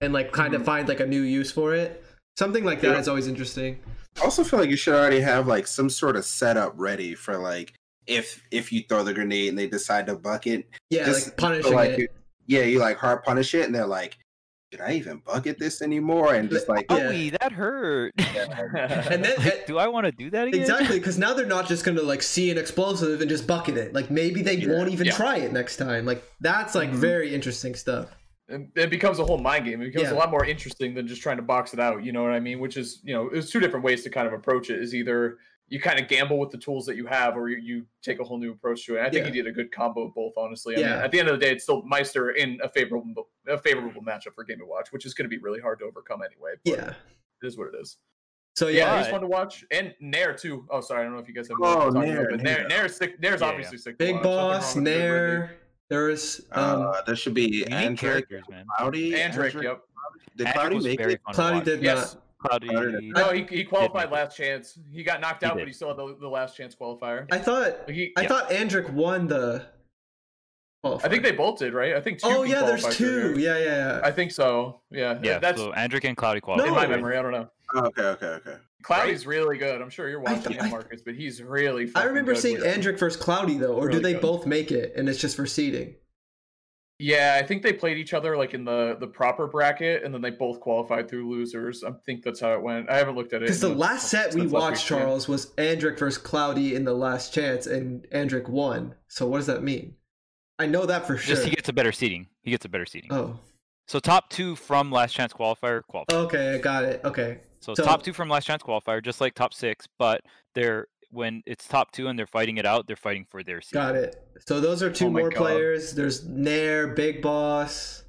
and 0.00 0.12
like 0.12 0.32
kind 0.32 0.54
of 0.54 0.60
mm-hmm. 0.60 0.66
find 0.66 0.88
like 0.88 1.00
a 1.00 1.06
new 1.06 1.22
use 1.22 1.50
for 1.50 1.74
it. 1.74 2.04
Something 2.36 2.64
like 2.64 2.80
that 2.80 2.98
is 2.98 3.06
Yeah. 3.06 3.10
always 3.10 3.28
interesting. 3.28 3.80
I 4.20 4.24
also 4.24 4.44
feel 4.44 4.58
like 4.60 4.70
you 4.70 4.76
should 4.76 4.94
already 4.94 5.20
have 5.20 5.46
like 5.46 5.66
some 5.66 5.90
sort 5.90 6.16
of 6.16 6.24
setup 6.24 6.72
ready 6.76 7.14
for 7.14 7.36
like 7.36 7.74
if 8.06 8.46
if 8.50 8.72
you 8.72 8.82
throw 8.88 9.02
the 9.02 9.14
grenade 9.14 9.48
and 9.48 9.58
they 9.58 9.66
decide 9.66 10.06
to 10.06 10.16
bucket. 10.16 10.68
Yeah, 10.90 11.04
just 11.06 11.26
like 11.26 11.40
so, 11.40 11.46
punishing 11.46 11.74
like, 11.74 11.90
it. 11.90 11.98
you- 12.00 12.08
yeah, 12.46 12.62
you 12.62 12.78
like 12.78 12.98
hard 12.98 13.22
punish 13.24 13.54
it, 13.54 13.64
and 13.64 13.74
they're 13.74 13.86
like, 13.86 14.18
"Did 14.74 14.80
I 14.80 14.94
even 14.94 15.18
bucket 15.18 15.56
this 15.60 15.80
anymore?" 15.82 16.34
And 16.34 16.50
just 16.50 16.68
like, 16.68 16.86
Yeah. 16.90 17.30
That 17.40 17.52
hurt. 17.52 18.12
And 18.18 19.24
then 19.24 19.36
Like, 19.38 19.66
do 19.68 19.78
I 19.78 19.86
want 19.86 20.06
to 20.06 20.10
do 20.12 20.30
that 20.30 20.48
again? 20.48 20.60
Exactly, 20.62 20.98
because 20.98 21.16
now 21.16 21.32
they're 21.32 21.46
not 21.46 21.68
just 21.68 21.84
gonna 21.84 22.02
like 22.02 22.22
see 22.22 22.50
an 22.50 22.58
explosive 22.58 23.20
and 23.20 23.30
just 23.30 23.46
bucket 23.46 23.76
it. 23.76 23.92
Like 23.92 24.10
maybe 24.10 24.42
they 24.42 24.54
Yeah. 24.56 24.72
won't 24.72 24.90
even 24.90 25.06
Yeah. 25.06 25.12
try 25.12 25.36
it 25.36 25.52
next 25.52 25.76
time. 25.76 26.06
Like 26.06 26.24
that's 26.40 26.74
like 26.74 26.90
Mhm. 26.90 26.94
very 26.96 27.32
interesting 27.32 27.76
stuff. 27.76 28.08
And 28.48 28.68
it 28.74 28.90
becomes 28.90 29.20
a 29.20 29.24
whole 29.24 29.38
mind 29.38 29.64
game. 29.64 29.80
It 29.80 29.86
becomes 29.92 30.08
Yeah. 30.10 30.14
a 30.16 30.18
lot 30.18 30.30
more 30.32 30.44
interesting 30.44 30.94
than 30.94 31.06
just 31.06 31.22
trying 31.22 31.36
to 31.36 31.42
box 31.44 31.72
it 31.72 31.78
out. 31.80 32.04
You 32.04 32.10
know 32.12 32.22
what 32.24 32.32
I 32.32 32.40
mean? 32.40 32.58
Which 32.58 32.76
is, 32.76 33.00
you 33.04 33.14
know, 33.14 33.30
there's 33.30 33.48
two 33.50 33.60
different 33.60 33.84
ways 33.84 34.02
to 34.02 34.10
kind 34.10 34.26
of 34.26 34.32
approach 34.32 34.70
it. 34.70 34.80
Is 34.80 34.92
either 34.94 35.38
you 35.68 35.80
kind 35.80 35.98
of 35.98 36.08
gamble 36.08 36.38
with 36.38 36.50
the 36.50 36.58
tools 36.58 36.84
that 36.86 36.94
you 36.96 37.06
have, 37.06 37.36
or 37.36 37.48
you, 37.48 37.56
you 37.56 37.86
take 38.02 38.20
a 38.20 38.24
whole 38.24 38.38
new 38.38 38.52
approach 38.52 38.84
to 38.86 38.94
it. 38.94 38.98
And 38.98 39.06
I 39.06 39.10
think 39.10 39.24
Yeah. 39.26 39.32
he 39.32 39.42
did 39.42 39.46
a 39.46 39.52
good 39.52 39.72
combo 39.72 40.02
of 40.08 40.14
both. 40.14 40.34
Honestly, 40.36 40.74
I 40.74 40.76
mean, 40.78 40.86
Yeah. 40.86 41.02
at 41.04 41.10
the 41.10 41.18
end 41.18 41.28
of 41.28 41.38
the 41.40 41.44
day, 41.44 41.52
it's 41.52 41.64
still 41.64 41.82
Meister 41.82 42.32
in 42.32 42.58
a 42.62 42.68
favorable 42.68 43.28
a 43.48 43.58
favorable 43.58 44.02
matchup 44.02 44.34
for 44.34 44.44
Game 44.44 44.60
and 44.60 44.68
Watch, 44.68 44.92
which 44.92 45.04
is 45.06 45.14
going 45.14 45.24
to 45.24 45.28
be 45.28 45.38
really 45.38 45.60
hard 45.60 45.78
to 45.80 45.84
overcome 45.86 46.20
anyway. 46.22 46.52
but 46.64 46.70
Yeah. 46.72 46.90
it 47.42 47.46
is 47.46 47.56
what 47.58 47.68
it 47.68 47.74
is. 47.80 47.96
So 48.56 48.68
Yeah, 48.68 48.94
yeah, 48.94 48.98
he's 49.02 49.08
fun 49.10 49.20
to 49.22 49.26
watch, 49.26 49.64
and 49.72 49.92
Nair 50.00 50.32
too. 50.32 50.64
Oh, 50.70 50.80
sorry, 50.80 51.00
I 51.00 51.04
don't 51.04 51.14
know 51.14 51.18
if 51.20 51.26
you 51.28 51.34
guys 51.34 51.48
have. 51.48 51.56
Oh, 51.60 51.90
more 51.90 52.02
to 52.02 52.08
Nair, 52.08 52.18
about, 52.20 52.30
but 52.30 52.42
Nair, 52.42 52.58
Nair. 52.60 52.68
Nair's 52.68 52.96
sick. 52.96 53.18
Nair's 53.20 53.40
Yeah, 53.40 53.48
obviously 53.48 53.78
sick. 53.78 53.98
Big 53.98 54.14
watch. 54.16 54.22
Nothing 54.24 54.36
wrong 54.38 54.50
Boss, 54.60 54.76
Nair. 54.76 55.38
Nair. 55.38 55.56
There's 55.90 56.40
um 56.52 56.82
uh, 56.82 57.02
there 57.02 57.16
should 57.16 57.34
be 57.34 57.42
Unique 57.42 57.68
Andric, 57.70 57.98
characters, 57.98 58.44
man. 58.48 58.64
Cloudy, 58.78 59.12
Andric, 59.12 59.52
Andric- 59.52 59.62
yep. 59.64 59.82
Did 60.36 60.46
Cloudy 60.54 60.78
make 60.80 61.00
it? 61.00 61.20
Cloudy 61.32 61.64
did 61.64 61.82
Yes. 61.82 62.14
not. 62.14 62.23
Cloudy. 62.44 62.68
No, 63.12 63.30
he, 63.32 63.42
he 63.44 63.64
qualified 63.64 64.10
last 64.10 64.36
chance. 64.36 64.78
He 64.92 65.02
got 65.02 65.20
knocked 65.20 65.42
out, 65.44 65.54
did. 65.54 65.62
but 65.62 65.68
he 65.68 65.72
still 65.74 65.88
had 65.88 65.96
the, 65.96 66.16
the 66.20 66.28
last 66.28 66.56
chance 66.56 66.74
qualifier. 66.74 67.26
I 67.32 67.38
thought 67.38 67.88
he- 67.90 68.12
I 68.16 68.22
Yeah. 68.22 68.28
thought 68.28 68.50
Andric 68.50 68.90
won 68.90 69.26
the 69.26 69.66
I 70.84 71.08
think 71.08 71.22
they 71.22 71.32
both 71.32 71.58
did, 71.60 71.72
right? 71.72 71.94
I 71.94 72.00
think 72.02 72.18
two. 72.18 72.26
Oh 72.28 72.42
yeah, 72.42 72.60
there's 72.62 72.86
two. 72.94 73.34
Yeah, 73.38 73.56
yeah, 73.56 73.64
yeah. 73.64 74.00
I 74.04 74.10
think 74.10 74.30
so. 74.32 74.82
Yeah, 74.90 75.18
Yeah, 75.22 75.38
That's 75.38 75.58
so 75.58 75.72
Andric 75.72 76.04
and 76.04 76.14
Cloudy 76.14 76.36
in 76.38 76.40
qualified. 76.42 76.68
No. 76.68 76.74
my 76.74 76.86
memory. 76.86 77.16
I 77.16 77.22
don't 77.22 77.32
know. 77.32 77.48
Oh, 77.74 77.86
okay, 77.86 78.02
okay, 78.02 78.26
okay. 78.26 78.56
Cloudy's 78.82 79.26
really 79.26 79.56
good. 79.56 79.80
I'm 79.80 79.88
sure 79.88 80.10
you're 80.10 80.20
watching 80.20 80.42
th- 80.42 80.56
him, 80.56 80.66
I- 80.66 80.68
Marcus, 80.68 81.00
but 81.00 81.14
he's 81.14 81.42
really. 81.42 81.90
I 81.94 82.04
remember 82.04 82.34
good 82.34 82.42
seeing 82.42 82.56
with- 82.60 82.66
Andric 82.66 82.98
versus 82.98 83.18
Cloudy 83.20 83.56
though, 83.56 83.72
or 83.76 83.86
Really 83.86 83.96
do 83.96 84.02
they 84.02 84.12
good. 84.12 84.20
both 84.22 84.46
make 84.46 84.70
it 84.72 84.92
and 84.94 85.08
it's 85.08 85.18
just 85.18 85.36
for 85.36 85.46
seeding? 85.46 85.94
Yeah, 87.00 87.38
I 87.42 87.44
think 87.44 87.62
they 87.62 87.72
played 87.72 87.98
each 87.98 88.14
other 88.14 88.36
like 88.36 88.54
in 88.54 88.64
the 88.64 88.96
the 89.00 89.06
proper 89.08 89.46
bracket, 89.48 90.04
and 90.04 90.14
then 90.14 90.22
they 90.22 90.30
both 90.30 90.60
qualified 90.60 91.08
through 91.08 91.28
losers. 91.28 91.82
I 91.82 91.90
think 92.06 92.22
that's 92.22 92.40
how 92.40 92.52
it 92.54 92.62
went. 92.62 92.88
I 92.88 92.96
haven't 92.96 93.16
looked 93.16 93.32
at 93.32 93.42
it 93.42 93.46
Because 93.46 93.60
the 93.60 93.72
in- 93.72 93.78
last 93.78 94.08
set 94.10 94.32
we 94.34 94.42
since 94.42 94.52
last 94.52 94.62
watched. 94.62 94.86
Charles, 94.86 95.26
was 95.28 95.46
Andric 95.56 95.98
versus 95.98 96.18
Cloudy 96.22 96.74
in 96.76 96.84
the 96.84 96.94
last 96.94 97.34
chance, 97.34 97.66
and 97.66 98.06
Andric 98.10 98.48
won. 98.48 98.94
So 99.08 99.26
what 99.26 99.38
does 99.38 99.46
that 99.46 99.62
mean? 99.64 99.94
I 100.60 100.66
know 100.66 100.86
that 100.86 101.04
for 101.04 101.16
sure. 101.16 101.34
Just 101.34 101.46
he 101.48 101.54
gets 101.54 101.68
a 101.68 101.72
better 101.72 101.90
seating. 101.90 102.28
He 102.42 102.52
gets 102.52 102.64
a 102.64 102.68
better 102.68 102.86
seating. 102.86 103.12
Oh, 103.12 103.40
So 103.88 103.98
top 103.98 104.30
two 104.30 104.54
from 104.54 104.92
last 104.92 105.14
chance 105.14 105.32
qualifier 105.32 105.82
qualify. 105.88 106.14
okay, 106.14 106.54
I 106.54 106.58
got 106.58 106.84
it. 106.84 107.00
Okay, 107.04 107.40
so, 107.58 107.74
so- 107.74 107.82
top 107.82 108.04
two 108.04 108.12
from 108.12 108.28
last 108.28 108.46
chance 108.46 108.62
qualifier, 108.62 109.02
just 109.02 109.20
like 109.20 109.34
top 109.34 109.52
six, 109.52 109.88
but 109.98 110.20
they're 110.54 110.86
when 111.14 111.42
it's 111.46 111.66
top 111.68 111.92
two 111.92 112.08
and 112.08 112.18
they're 112.18 112.26
fighting 112.26 112.56
it 112.58 112.66
out, 112.66 112.86
they're 112.86 112.96
fighting 112.96 113.24
for 113.30 113.42
their 113.42 113.60
seat. 113.60 113.74
got 113.74 113.94
it. 113.96 114.16
So 114.46 114.60
those 114.60 114.82
are 114.82 114.90
two 114.90 115.06
Oh 115.06 115.10
more 115.10 115.30
God. 115.30 115.38
players. 115.38 115.94
There's 115.94 116.26
Nair, 116.26 116.88
Big 116.88 117.22
Boss, 117.22 118.02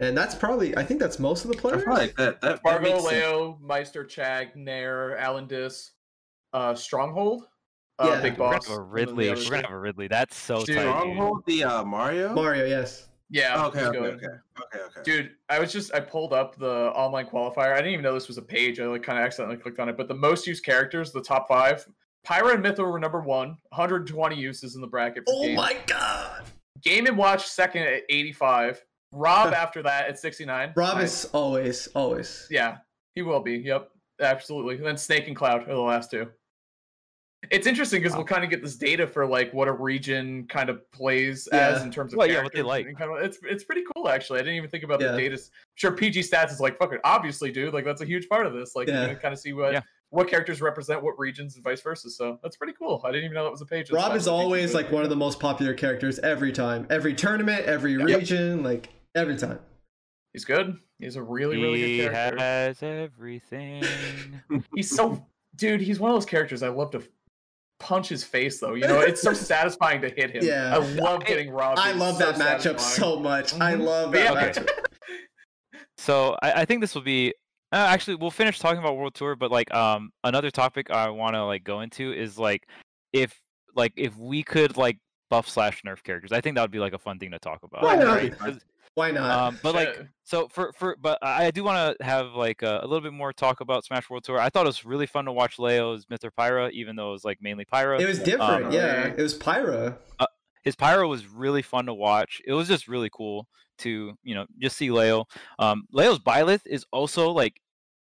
and 0.00 0.16
that's 0.16 0.34
probably. 0.34 0.76
I 0.76 0.84
think 0.84 1.00
that's 1.00 1.18
most 1.18 1.44
of 1.44 1.50
the 1.50 1.56
players. 1.56 1.84
feel 1.84 1.92
like 1.92 2.16
that. 2.16 2.40
That, 2.40 2.40
that 2.40 2.58
Spargo, 2.58 2.92
makes. 2.92 3.04
Leo, 3.04 3.58
Meister, 3.62 4.04
Chag, 4.04 4.56
Nair, 4.56 5.16
Alan 5.18 5.46
Dis, 5.46 5.92
uh, 6.52 6.74
Stronghold, 6.74 7.44
uh, 7.98 8.06
Yeah. 8.08 8.20
Big 8.22 8.32
We're 8.32 8.38
gonna 8.38 8.56
Boss. 8.58 8.68
have 8.68 8.78
a 8.78 8.80
and 8.80 8.90
then 8.90 9.06
the 9.06 9.14
Ridley. 9.14 9.28
We're 9.30 9.50
gonna 9.50 9.56
have 9.68 9.70
a 9.70 9.78
Ridley. 9.78 10.08
That's 10.08 10.36
so 10.36 10.64
Dude, 10.64 10.76
tight. 10.76 10.82
Stronghold, 10.82 11.42
the 11.46 11.64
uh, 11.64 11.84
Mario. 11.84 12.34
Mario, 12.34 12.66
yes. 12.66 13.08
Yeah, 13.32 13.64
okay, 13.66 13.84
okay, 13.86 13.98
okay, 13.98 14.26
okay, 14.26 14.78
okay. 14.86 15.00
Dude, 15.04 15.30
I 15.48 15.58
was 15.58 15.72
just 15.72 15.92
I 15.94 16.00
pulled 16.00 16.32
up 16.34 16.56
the 16.56 16.90
online 16.94 17.26
qualifier. 17.26 17.72
I 17.72 17.76
didn't 17.76 17.92
even 17.94 18.02
know 18.02 18.12
this 18.12 18.28
was 18.28 18.36
a 18.36 18.42
page. 18.42 18.78
I 18.78 18.84
like 18.86 19.02
kind 19.02 19.18
of 19.18 19.24
accidentally 19.24 19.56
clicked 19.56 19.80
on 19.80 19.88
it. 19.88 19.96
But 19.96 20.06
the 20.08 20.14
most 20.14 20.46
used 20.46 20.64
characters, 20.64 21.12
the 21.12 21.22
top 21.22 21.48
five, 21.48 21.86
Pyra 22.26 22.54
and 22.54 22.62
Mythra 22.62 22.90
were 22.92 22.98
number 23.00 23.20
one, 23.22 23.56
120 23.70 24.36
uses 24.36 24.74
in 24.74 24.82
the 24.82 24.86
bracket. 24.86 25.24
For 25.26 25.32
Oh 25.34 25.42
game. 25.46 25.56
my 25.56 25.76
God, 25.86 26.42
Game 26.82 27.06
and 27.06 27.16
Watch 27.16 27.46
second 27.46 27.82
at 27.84 28.02
85. 28.10 28.84
Rob 29.12 29.52
after 29.54 29.82
that 29.82 30.08
at 30.08 30.18
69. 30.18 30.72
Rob 30.76 30.98
Nice. 30.98 31.24
is 31.24 31.30
always, 31.32 31.86
always. 31.94 32.46
Yeah, 32.50 32.78
he 33.14 33.22
will 33.22 33.40
be. 33.40 33.56
Yep, 33.58 33.88
absolutely. 34.20 34.76
And 34.76 34.86
then 34.86 34.96
Snake 34.98 35.26
and 35.26 35.34
Cloud 35.36 35.62
are 35.68 35.74
the 35.74 35.80
last 35.80 36.10
two. 36.10 36.28
It's 37.50 37.66
interesting 37.66 38.00
because 38.00 38.14
we'll 38.16 38.24
kind 38.24 38.44
of 38.44 38.50
get 38.50 38.62
this 38.62 38.76
data 38.76 39.04
for 39.06 39.26
like 39.26 39.52
what 39.52 39.66
a 39.66 39.72
region 39.72 40.46
kind 40.46 40.70
of 40.70 40.88
plays 40.92 41.48
as 41.48 41.82
in 41.82 41.90
terms 41.90 42.12
of 42.12 42.18
Well, 42.18 42.28
yeah, 42.28 42.42
what 42.42 42.52
they 42.52 42.62
like. 42.62 42.86
Kind 42.96 43.10
of, 43.10 43.22
it's 43.22 43.38
it's 43.42 43.64
pretty 43.64 43.82
cool 43.94 44.08
actually. 44.08 44.38
I 44.38 44.42
didn't 44.42 44.56
even 44.56 44.70
think 44.70 44.84
about 44.84 45.00
Yeah. 45.00 45.12
the 45.12 45.18
data. 45.18 45.38
Sure, 45.74 45.90
PG 45.92 46.20
stats 46.20 46.52
is 46.52 46.60
like 46.60 46.78
fuck 46.78 46.92
it, 46.92 47.00
obviously, 47.04 47.50
dude. 47.50 47.74
Like 47.74 47.84
that's 47.84 48.00
a 48.00 48.04
huge 48.06 48.28
part 48.28 48.46
of 48.46 48.52
this. 48.54 48.76
Like 48.76 48.86
Yeah. 48.88 49.10
you 49.10 49.16
kind 49.16 49.34
of 49.34 49.40
see 49.40 49.52
what 49.52 49.72
Yeah. 49.72 49.80
what 50.10 50.28
characters 50.28 50.60
represent 50.60 51.02
what 51.02 51.18
regions 51.18 51.56
and 51.56 51.64
vice 51.64 51.80
versa. 51.80 52.10
So 52.10 52.38
that's 52.44 52.56
pretty 52.56 52.74
cool. 52.78 53.00
I 53.04 53.10
didn't 53.10 53.24
even 53.24 53.34
know 53.34 53.42
that 53.44 53.50
was 53.50 53.60
a 53.62 53.66
page. 53.66 53.90
Rob 53.90 54.14
is 54.14 54.28
always 54.28 54.72
like 54.72 54.92
one 54.92 55.02
of 55.02 55.10
the 55.10 55.16
most 55.16 55.40
popular 55.40 55.74
characters 55.74 56.20
every 56.20 56.52
time, 56.52 56.86
every 56.90 57.12
tournament, 57.12 57.64
every 57.66 57.94
Yep. 57.94 58.06
region, 58.06 58.62
like 58.62 58.90
every 59.16 59.36
time. 59.36 59.58
He's 60.32 60.44
good. 60.44 60.76
He's 61.00 61.16
a 61.16 61.22
really 61.22 61.56
really 61.60 61.82
he 61.82 61.96
good 61.98 62.12
character. 62.12 62.36
He 62.36 62.42
has 62.42 62.82
everything. 62.84 63.82
He's 64.76 64.94
so 64.94 65.26
dude. 65.56 65.80
He's 65.80 65.98
one 65.98 66.12
of 66.12 66.14
those 66.14 66.24
characters 66.24 66.62
I 66.62 66.68
love 66.68 66.92
to 66.92 67.02
punch 67.82 68.08
his 68.08 68.24
face 68.24 68.60
though. 68.60 68.74
You 68.74 68.86
know, 68.86 69.00
it's 69.00 69.20
so 69.20 69.32
satisfying 69.52 70.00
to 70.02 70.08
hit 70.08 70.30
him. 70.30 70.44
Yeah. 70.44 70.74
I 70.74 70.78
love 70.78 71.24
getting 71.24 71.50
robbed. 71.50 71.78
I 71.78 71.90
It's 71.90 71.98
love 71.98 72.16
so 72.16 72.32
that 72.32 72.34
matchup 72.36 72.78
satisfying. 72.80 73.00
so 73.00 73.18
much. 73.20 73.54
I 73.54 73.74
love 73.74 74.12
But 74.12 74.18
that 74.34 74.34
yeah, 74.56 74.62
matchup. 74.62 74.68
so 75.98 76.36
I, 76.42 76.52
I 76.62 76.64
think 76.64 76.80
this 76.80 76.94
will 76.94 77.02
be 77.02 77.34
uh, 77.72 77.76
actually 77.76 78.16
we'll 78.16 78.30
finish 78.30 78.58
talking 78.58 78.78
about 78.78 78.96
world 78.96 79.14
tour 79.14 79.34
but 79.36 79.50
like 79.50 79.72
um 79.74 80.10
another 80.24 80.50
topic 80.50 80.90
i 80.90 81.08
want 81.08 81.34
to 81.34 81.44
like 81.44 81.64
go 81.64 81.80
into 81.80 82.12
is 82.12 82.38
like 82.38 82.66
if 83.12 83.38
like 83.74 83.92
if 83.96 84.14
we 84.16 84.42
could 84.42 84.76
like 84.76 84.98
buff 85.30 85.48
slash 85.48 85.80
nerf 85.82 86.02
characters 86.02 86.32
i 86.32 86.40
think 86.40 86.54
that 86.56 86.60
would 86.62 86.70
be 86.70 86.78
like 86.78 86.92
a 86.92 86.98
fun 86.98 87.18
thing 87.18 87.30
to 87.30 87.38
talk 87.38 87.60
about 87.62 87.82
Why 87.82 87.96
not? 87.96 88.16
right? 88.16 88.34
'Cause, 88.94 89.00
Why 89.02 89.10
not? 89.10 89.30
um 89.38 89.58
but 89.62 89.74
like 89.74 89.96
so 90.24 90.48
for 90.48 90.72
for 90.72 90.96
but 91.00 91.18
i 91.22 91.46
I 91.46 91.50
do 91.50 91.64
want 91.64 91.98
to 91.98 92.04
have 92.04 92.32
like 92.34 92.62
a, 92.62 92.80
a 92.82 92.86
little 92.86 93.00
bit 93.00 93.12
more 93.12 93.32
talk 93.32 93.60
about 93.60 93.84
smash 93.84 94.08
world 94.10 94.24
tour 94.24 94.38
i 94.38 94.48
thought 94.48 94.64
it 94.66 94.68
was 94.68 94.84
really 94.84 95.06
fun 95.06 95.24
to 95.26 95.32
watch 95.32 95.58
leo's 95.58 96.06
myth 96.10 96.24
or 96.24 96.30
pyra 96.30 96.70
even 96.72 96.96
though 96.96 97.08
it 97.10 97.12
was 97.12 97.24
like 97.24 97.38
mainly 97.40 97.64
pyra 97.64 98.00
it 98.00 98.06
was 98.06 98.18
different. 98.18 98.66
um, 98.66 98.72
yeah, 98.72 99.06
it 99.06 99.16
was 99.22 99.38
Pyra. 99.38 99.96
his 100.62 100.76
pyra 100.76 101.08
was 101.08 101.26
really 101.26 101.62
fun 101.62 101.86
to 101.86 101.94
watch. 101.94 102.40
It 102.46 102.52
was 102.52 102.68
just 102.68 102.86
really 102.86 103.10
cool 103.12 103.48
to 103.78 104.16
you 104.22 104.34
know 104.34 104.46
just 104.60 104.76
see 104.76 104.90
Leo. 104.90 105.24
Um, 105.58 105.84
Leo's 105.90 106.18
Byleth 106.20 106.66
is 106.66 106.84
also 106.92 107.30
like 107.30 107.60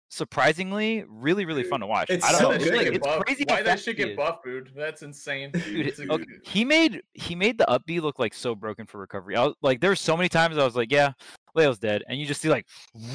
surprisingly 0.09 1.03
really 1.07 1.45
really 1.45 1.63
fun 1.63 1.79
to 1.81 1.87
watch. 1.87 2.09
It's 2.09 2.25
I 2.25 2.31
don't 2.31 2.39
so 2.41 2.51
know. 2.51 2.57
good. 2.57 2.73
Like, 2.75 2.87
it's 2.87 3.05
buffed. 3.05 3.25
crazy 3.25 3.45
Why 3.47 3.55
how 3.57 3.63
that 3.63 3.69
fast 3.71 3.85
shit 3.85 3.97
get 3.97 4.09
is. 4.09 4.17
buff, 4.17 4.39
dude? 4.43 4.71
That's 4.75 5.01
insane. 5.01 5.51
Dude, 5.51 5.87
It's 5.87 5.99
a- 5.99 6.11
okay, 6.11 6.25
he 6.43 6.63
made 6.65 7.01
he 7.13 7.35
made 7.35 7.57
the 7.57 7.69
up 7.69 7.85
B 7.85 7.99
look 7.99 8.19
like 8.19 8.33
so 8.33 8.55
broken 8.55 8.85
for 8.85 8.99
recovery. 8.99 9.35
I 9.35 9.45
was, 9.45 9.55
like 9.61 9.81
there 9.81 9.89
were 9.89 9.95
so 9.95 10.15
many 10.15 10.29
times 10.29 10.57
I 10.57 10.63
was 10.65 10.75
like, 10.75 10.91
yeah, 10.91 11.11
Leo's 11.55 11.79
dead, 11.79 12.03
and 12.07 12.19
you 12.19 12.25
just 12.25 12.41
see 12.41 12.49
like 12.49 12.65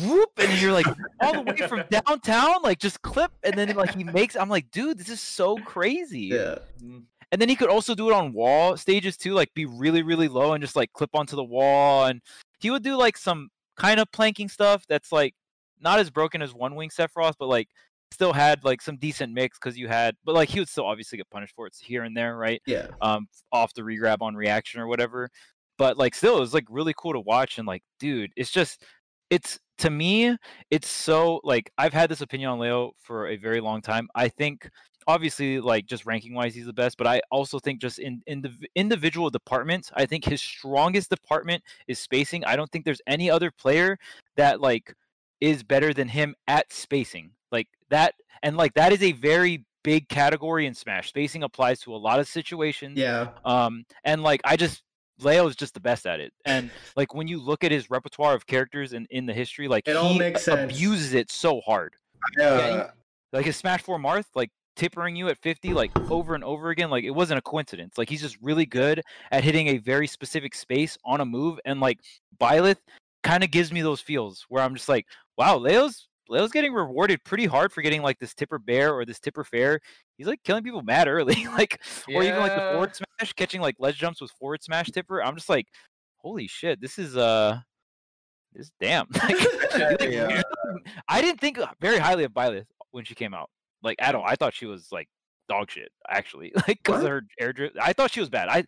whoop, 0.02 0.30
and 0.38 0.60
you're 0.60 0.72
like 0.72 0.86
all 1.20 1.32
the 1.32 1.42
way 1.42 1.56
from 1.68 1.82
downtown, 1.90 2.62
like 2.62 2.78
just 2.78 3.00
clip, 3.02 3.32
and 3.42 3.54
then 3.54 3.74
like 3.76 3.94
he 3.94 4.04
makes. 4.04 4.36
I'm 4.36 4.48
like, 4.48 4.70
dude, 4.70 4.98
this 4.98 5.08
is 5.08 5.20
so 5.20 5.56
crazy. 5.58 6.26
Yeah. 6.32 6.58
Mm. 6.82 7.04
And 7.32 7.40
then 7.40 7.48
he 7.48 7.54
could 7.54 7.68
also 7.70 7.94
do 7.94 8.10
it 8.10 8.12
on 8.12 8.32
wall 8.32 8.76
stages 8.76 9.16
too, 9.16 9.34
like 9.34 9.54
be 9.54 9.64
really 9.64 10.02
really 10.02 10.26
low 10.28 10.52
and 10.54 10.62
just 10.62 10.74
like 10.76 10.92
clip 10.92 11.10
onto 11.14 11.36
the 11.36 11.44
wall, 11.44 12.06
and 12.06 12.20
he 12.58 12.70
would 12.70 12.82
do 12.82 12.96
like 12.96 13.16
some 13.16 13.50
kind 13.76 14.00
of 14.00 14.10
planking 14.12 14.48
stuff 14.48 14.84
that's 14.88 15.12
like 15.12 15.34
not 15.80 15.98
as 15.98 16.10
broken 16.10 16.42
as 16.42 16.54
one 16.54 16.74
wing 16.74 16.90
Sephiroth, 16.90 17.34
but 17.38 17.48
like 17.48 17.68
still 18.12 18.32
had 18.32 18.64
like 18.64 18.82
some 18.82 18.96
decent 18.96 19.32
mix 19.32 19.58
because 19.58 19.78
you 19.78 19.88
had, 19.88 20.16
but 20.24 20.34
like 20.34 20.48
he 20.48 20.58
would 20.58 20.68
still 20.68 20.86
obviously 20.86 21.16
get 21.18 21.30
punished 21.30 21.54
for 21.54 21.66
it 21.66 21.74
here 21.80 22.02
and 22.04 22.16
there, 22.16 22.36
right? 22.36 22.60
Yeah. 22.66 22.88
um 23.00 23.28
off 23.52 23.72
the 23.74 23.82
regrab 23.82 24.18
on 24.20 24.34
reaction 24.34 24.80
or 24.80 24.86
whatever 24.86 25.30
but 25.80 25.96
like 25.96 26.14
still 26.14 26.36
it 26.36 26.40
was 26.40 26.52
like 26.52 26.66
really 26.68 26.92
cool 26.98 27.14
to 27.14 27.20
watch 27.20 27.56
and 27.58 27.66
like 27.66 27.82
dude 27.98 28.30
it's 28.36 28.50
just 28.50 28.84
it's 29.30 29.58
to 29.78 29.88
me 29.88 30.36
it's 30.70 30.88
so 30.88 31.40
like 31.42 31.72
i've 31.78 31.94
had 31.94 32.10
this 32.10 32.20
opinion 32.20 32.50
on 32.50 32.58
leo 32.58 32.92
for 32.98 33.28
a 33.28 33.36
very 33.36 33.62
long 33.62 33.80
time 33.80 34.06
i 34.14 34.28
think 34.28 34.68
obviously 35.06 35.58
like 35.58 35.86
just 35.86 36.04
ranking 36.04 36.34
wise 36.34 36.54
he's 36.54 36.66
the 36.66 36.72
best 36.72 36.98
but 36.98 37.06
i 37.06 37.18
also 37.30 37.58
think 37.58 37.80
just 37.80 37.98
in 37.98 38.20
in 38.26 38.42
the 38.42 38.52
individual 38.74 39.30
departments 39.30 39.90
i 39.94 40.04
think 40.04 40.22
his 40.22 40.42
strongest 40.42 41.08
department 41.08 41.62
is 41.88 41.98
spacing 41.98 42.44
i 42.44 42.54
don't 42.54 42.70
think 42.70 42.84
there's 42.84 43.00
any 43.06 43.30
other 43.30 43.50
player 43.50 43.96
that 44.36 44.60
like 44.60 44.94
is 45.40 45.62
better 45.62 45.92
than 45.94 46.08
him 46.08 46.34
at 46.46 46.72
spacing 46.72 47.30
like 47.52 47.68
that 47.88 48.14
and 48.42 48.56
like 48.56 48.74
that 48.74 48.92
is 48.92 49.02
a 49.02 49.12
very 49.12 49.64
big 49.82 50.08
category 50.08 50.66
in 50.66 50.74
smash 50.74 51.08
spacing 51.08 51.42
applies 51.42 51.80
to 51.80 51.94
a 51.94 51.96
lot 51.96 52.20
of 52.20 52.28
situations 52.28 52.98
Yeah. 52.98 53.28
um 53.44 53.84
and 54.04 54.22
like 54.22 54.40
i 54.44 54.56
just 54.56 54.82
leo 55.18 55.46
is 55.46 55.56
just 55.56 55.74
the 55.74 55.80
best 55.80 56.06
at 56.06 56.20
it 56.20 56.32
and 56.44 56.70
like 56.96 57.14
when 57.14 57.28
you 57.28 57.40
look 57.40 57.64
at 57.64 57.70
his 57.72 57.90
repertoire 57.90 58.34
of 58.34 58.46
characters 58.46 58.92
in 58.92 59.06
in 59.10 59.26
the 59.26 59.32
history 59.34 59.68
like 59.68 59.88
It 59.88 59.96
all 59.96 60.08
he 60.12 60.18
makes 60.18 60.44
sense. 60.44 60.72
abuses 60.72 61.14
it 61.14 61.30
so 61.30 61.60
hard 61.62 61.94
Uh, 62.40 62.88
like 63.32 63.46
his 63.46 63.56
smash 63.56 63.82
4 63.82 63.98
marth 63.98 64.26
like 64.34 64.50
tippering 64.76 65.16
you 65.16 65.28
at 65.28 65.36
50 65.38 65.72
like 65.74 65.90
over 66.10 66.34
and 66.34 66.44
over 66.44 66.70
again 66.70 66.90
like 66.90 67.04
it 67.04 67.10
wasn't 67.10 67.38
a 67.38 67.42
coincidence 67.42 67.98
like 67.98 68.08
he's 68.08 68.22
just 68.22 68.36
really 68.40 68.64
good 68.66 69.02
at 69.30 69.42
hitting 69.44 69.68
a 69.68 69.78
very 69.78 70.06
specific 70.06 70.54
space 70.54 70.96
on 71.04 71.20
a 71.20 71.24
move 71.24 71.58
and 71.64 71.80
like 71.80 71.98
Byleth 72.40 72.78
kind 73.22 73.44
of 73.44 73.50
gives 73.50 73.72
me 73.72 73.82
those 73.82 74.00
feels 74.00 74.46
where 74.48 74.62
i'm 74.62 74.74
just 74.74 74.88
like 74.88 75.06
wow 75.40 75.56
leo's 75.56 76.06
leo's 76.28 76.50
getting 76.52 76.72
rewarded 76.74 77.24
pretty 77.24 77.46
hard 77.46 77.72
for 77.72 77.80
getting 77.80 78.02
like 78.02 78.18
this 78.18 78.34
tipper 78.34 78.58
bair 78.58 78.92
or 78.94 79.06
this 79.06 79.18
tipper 79.18 79.42
fair. 79.42 79.80
He's 80.18 80.26
like 80.26 80.42
killing 80.44 80.62
people 80.62 80.82
mad 80.82 81.08
early 81.08 81.46
like 81.58 81.80
or 82.14 82.22
even 82.22 82.38
like 82.40 82.54
the 82.54 82.60
Yeah. 82.60 82.72
forward 82.72 82.94
smash 82.94 83.32
catching 83.32 83.62
like 83.62 83.76
ledge 83.78 83.96
jumps 83.96 84.20
with 84.20 84.30
forward 84.32 84.62
smash 84.62 84.90
tipper. 84.90 85.22
I'm 85.24 85.34
just 85.34 85.48
like 85.48 85.66
holy 86.18 86.46
shit 86.46 86.78
this 86.80 86.98
is 86.98 87.16
uh 87.16 87.58
this 88.52 88.70
damn. 88.80 89.06
Like, 89.14 89.38
like, 90.00 90.10
Yeah. 90.10 90.42
i 91.08 91.22
didn't 91.22 91.40
think 91.40 91.58
very 91.80 91.96
highly 91.98 92.24
of 92.24 92.32
Byleth 92.32 92.66
when 92.90 93.04
she 93.06 93.14
came 93.14 93.32
out 93.32 93.48
like 93.82 93.96
at 93.98 94.14
all. 94.14 94.24
I 94.26 94.36
thought 94.36 94.52
she 94.52 94.66
was 94.66 94.88
like 94.92 95.08
dog 95.48 95.70
shit 95.70 95.90
actually 96.08 96.52
like 96.54 96.78
because 96.84 97.02
of 97.02 97.08
her 97.08 97.22
air 97.40 97.52
drip 97.52 97.72
i 97.80 97.92
thought 97.94 98.12
she 98.12 98.20
was 98.20 98.28
bad. 98.28 98.48
I 98.48 98.64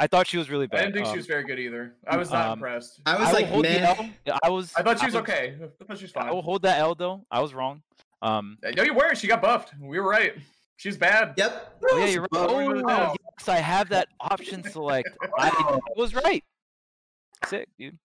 i 0.00 0.06
thought 0.06 0.26
she 0.26 0.38
was 0.38 0.48
really 0.50 0.66
bad. 0.66 0.80
I 0.80 0.82
didn't 0.84 0.94
think 0.94 1.06
Um, 1.06 1.12
she 1.12 1.18
was 1.18 1.26
very 1.26 1.44
good 1.44 1.58
either. 1.58 1.94
I 2.08 2.16
was 2.16 2.30
not 2.30 2.46
um, 2.46 2.52
impressed. 2.54 3.00
I 3.06 3.14
I 3.14 3.18
was 3.20 3.28
will 3.28 3.34
like, 3.34 3.46
hold 3.46 3.64
the 3.66 3.68
meh. 3.68 3.94
L. 3.98 4.10
Yeah, 4.26 4.38
I 4.42 4.48
was. 4.48 4.72
I 4.74 4.82
thought 4.82 4.98
she 4.98 5.04
was 5.06 5.14
was- 5.14 5.22
okay. 5.22 5.54
I 5.62 5.84
thought 5.84 5.98
she 5.98 6.04
was 6.04 6.10
fine. 6.12 6.26
I 6.28 6.32
will 6.32 6.42
hold 6.42 6.62
that 6.62 6.78
L 6.78 6.94
though. 6.94 7.24
I 7.30 7.40
was 7.40 7.52
wrong. 7.54 7.82
Um. 8.22 8.56
No, 8.76 8.82
you 8.82 8.94
were. 8.94 9.14
She 9.14 9.26
got 9.28 9.40
buffed. 9.42 9.72
We 9.80 10.00
were 10.00 10.08
right. 10.08 10.32
She's 10.78 10.96
bad. 10.96 11.34
Yep. 11.36 11.82
Oh 11.90 11.98
yeah, 11.98 12.06
you're 12.06 12.22
right. 12.22 12.32
Well, 12.32 12.50
Oh 12.50 12.56
we 12.58 12.66
would've 12.66 12.84
yes, 12.88 13.48
I 13.48 13.56
have 13.56 13.90
that 13.90 14.08
option 14.18 14.62
select. 14.64 15.08
I 15.38 15.78
was 15.96 16.14
right. 16.14 16.42
Sick, 17.46 17.68
dude. 17.78 17.98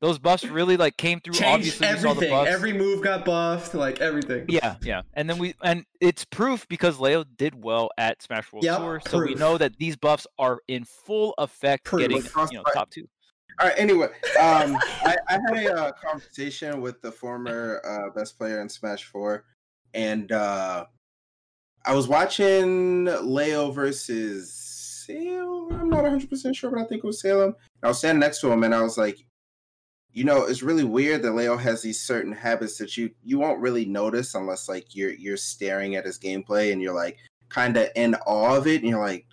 Those 0.00 0.18
buffs 0.18 0.44
really 0.44 0.76
like 0.76 0.96
came 0.96 1.20
through. 1.20 1.34
Changed 1.34 1.80
Obviously, 1.80 1.86
we 1.88 1.96
saw 1.96 2.02
the 2.02 2.08
everything. 2.10 2.30
buffs. 2.30 2.50
Every 2.50 2.72
move 2.72 3.02
got 3.02 3.24
buffed. 3.24 3.74
Like 3.74 4.00
everything. 4.00 4.44
Yeah, 4.48 4.76
yeah, 4.82 5.02
and 5.14 5.28
then 5.28 5.38
we 5.38 5.54
and 5.62 5.84
it's 6.00 6.24
proof 6.24 6.66
because 6.68 7.00
Leo 7.00 7.24
did 7.24 7.62
well 7.62 7.90
at 7.98 8.22
Smash 8.22 8.52
World 8.52 8.64
Yep, 8.64 8.78
Tour, 8.78 9.00
so 9.08 9.18
we 9.18 9.34
know 9.34 9.56
that 9.58 9.76
these 9.78 9.96
buffs 9.96 10.26
are 10.38 10.60
in 10.68 10.84
full 10.84 11.34
effect, 11.38 11.84
Proof. 11.84 12.00
getting 12.02 12.22
you 12.50 12.58
know 12.58 12.64
top 12.74 12.90
two. 12.90 13.08
All 13.60 13.68
right. 13.68 13.78
Anyway, 13.78 14.06
um, 14.40 14.76
I, 15.04 15.16
I 15.28 15.32
had 15.32 15.66
a 15.66 15.74
uh, 15.74 15.92
conversation 15.92 16.80
with 16.80 17.00
the 17.02 17.12
former 17.12 17.80
uh, 17.84 18.10
best 18.18 18.38
player 18.38 18.60
in 18.60 18.68
Smash 18.68 19.04
Four, 19.04 19.44
and 19.94 20.30
uh, 20.32 20.86
I 21.84 21.94
was 21.94 22.08
watching 22.08 23.06
Leo 23.06 23.70
versus 23.70 24.71
Salem. 25.12 25.72
I'm 25.80 25.88
not 25.90 26.02
100 26.02 26.28
percent 26.30 26.56
sure, 26.56 26.70
but 26.70 26.80
I 26.80 26.84
think 26.86 27.04
it 27.04 27.06
was 27.06 27.20
Salem. 27.20 27.54
I 27.82 27.88
was 27.88 27.98
standing 27.98 28.20
next 28.20 28.40
to 28.40 28.50
him, 28.52 28.64
and 28.64 28.74
I 28.74 28.82
was 28.82 28.96
like, 28.98 29.18
you 30.12 30.24
know, 30.24 30.44
it's 30.44 30.62
really 30.62 30.84
weird 30.84 31.22
that 31.22 31.32
Leo 31.34 31.56
has 31.56 31.82
these 31.82 32.00
certain 32.00 32.32
habits 32.32 32.76
that 32.78 32.96
you 32.96 33.10
you 33.22 33.38
won't 33.38 33.60
really 33.60 33.84
notice 33.86 34.34
unless 34.34 34.68
like 34.68 34.94
you're 34.94 35.12
you're 35.12 35.36
staring 35.36 35.96
at 35.96 36.04
his 36.04 36.18
gameplay 36.18 36.72
and 36.72 36.80
you're 36.82 36.94
like 36.94 37.18
kind 37.48 37.76
of 37.76 37.88
in 37.96 38.14
awe 38.26 38.56
of 38.56 38.66
it, 38.66 38.80
and 38.82 38.88
you're 38.90 39.00
like. 39.04 39.26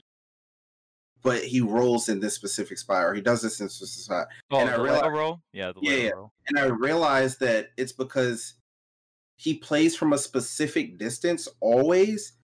But 1.22 1.44
he 1.44 1.60
rolls 1.60 2.08
in 2.08 2.22
this 2.22 2.34
specific 2.34 2.78
spot, 2.78 3.04
or 3.04 3.14
he 3.14 3.20
does 3.20 3.42
this 3.42 3.60
in 3.60 3.66
this 3.66 3.74
specific 3.76 4.06
spot. 4.06 4.28
Oh, 4.52 4.60
And 4.62 4.70
I 4.70 4.76
realized- 4.82 5.06
roll. 5.12 5.42
Yeah, 5.52 5.74
the 5.74 5.80
Yeah, 5.82 5.94
yeah. 5.96 6.10
roll. 6.12 6.32
and 6.48 6.58
I 6.58 6.68
realized 6.68 7.42
that 7.42 7.72
it's 7.76 7.92
because 7.92 8.54
he 9.36 9.56
plays 9.56 9.98
from 9.98 10.14
a 10.14 10.18
specific 10.18 10.98
distance 10.98 11.50
always 11.60 12.38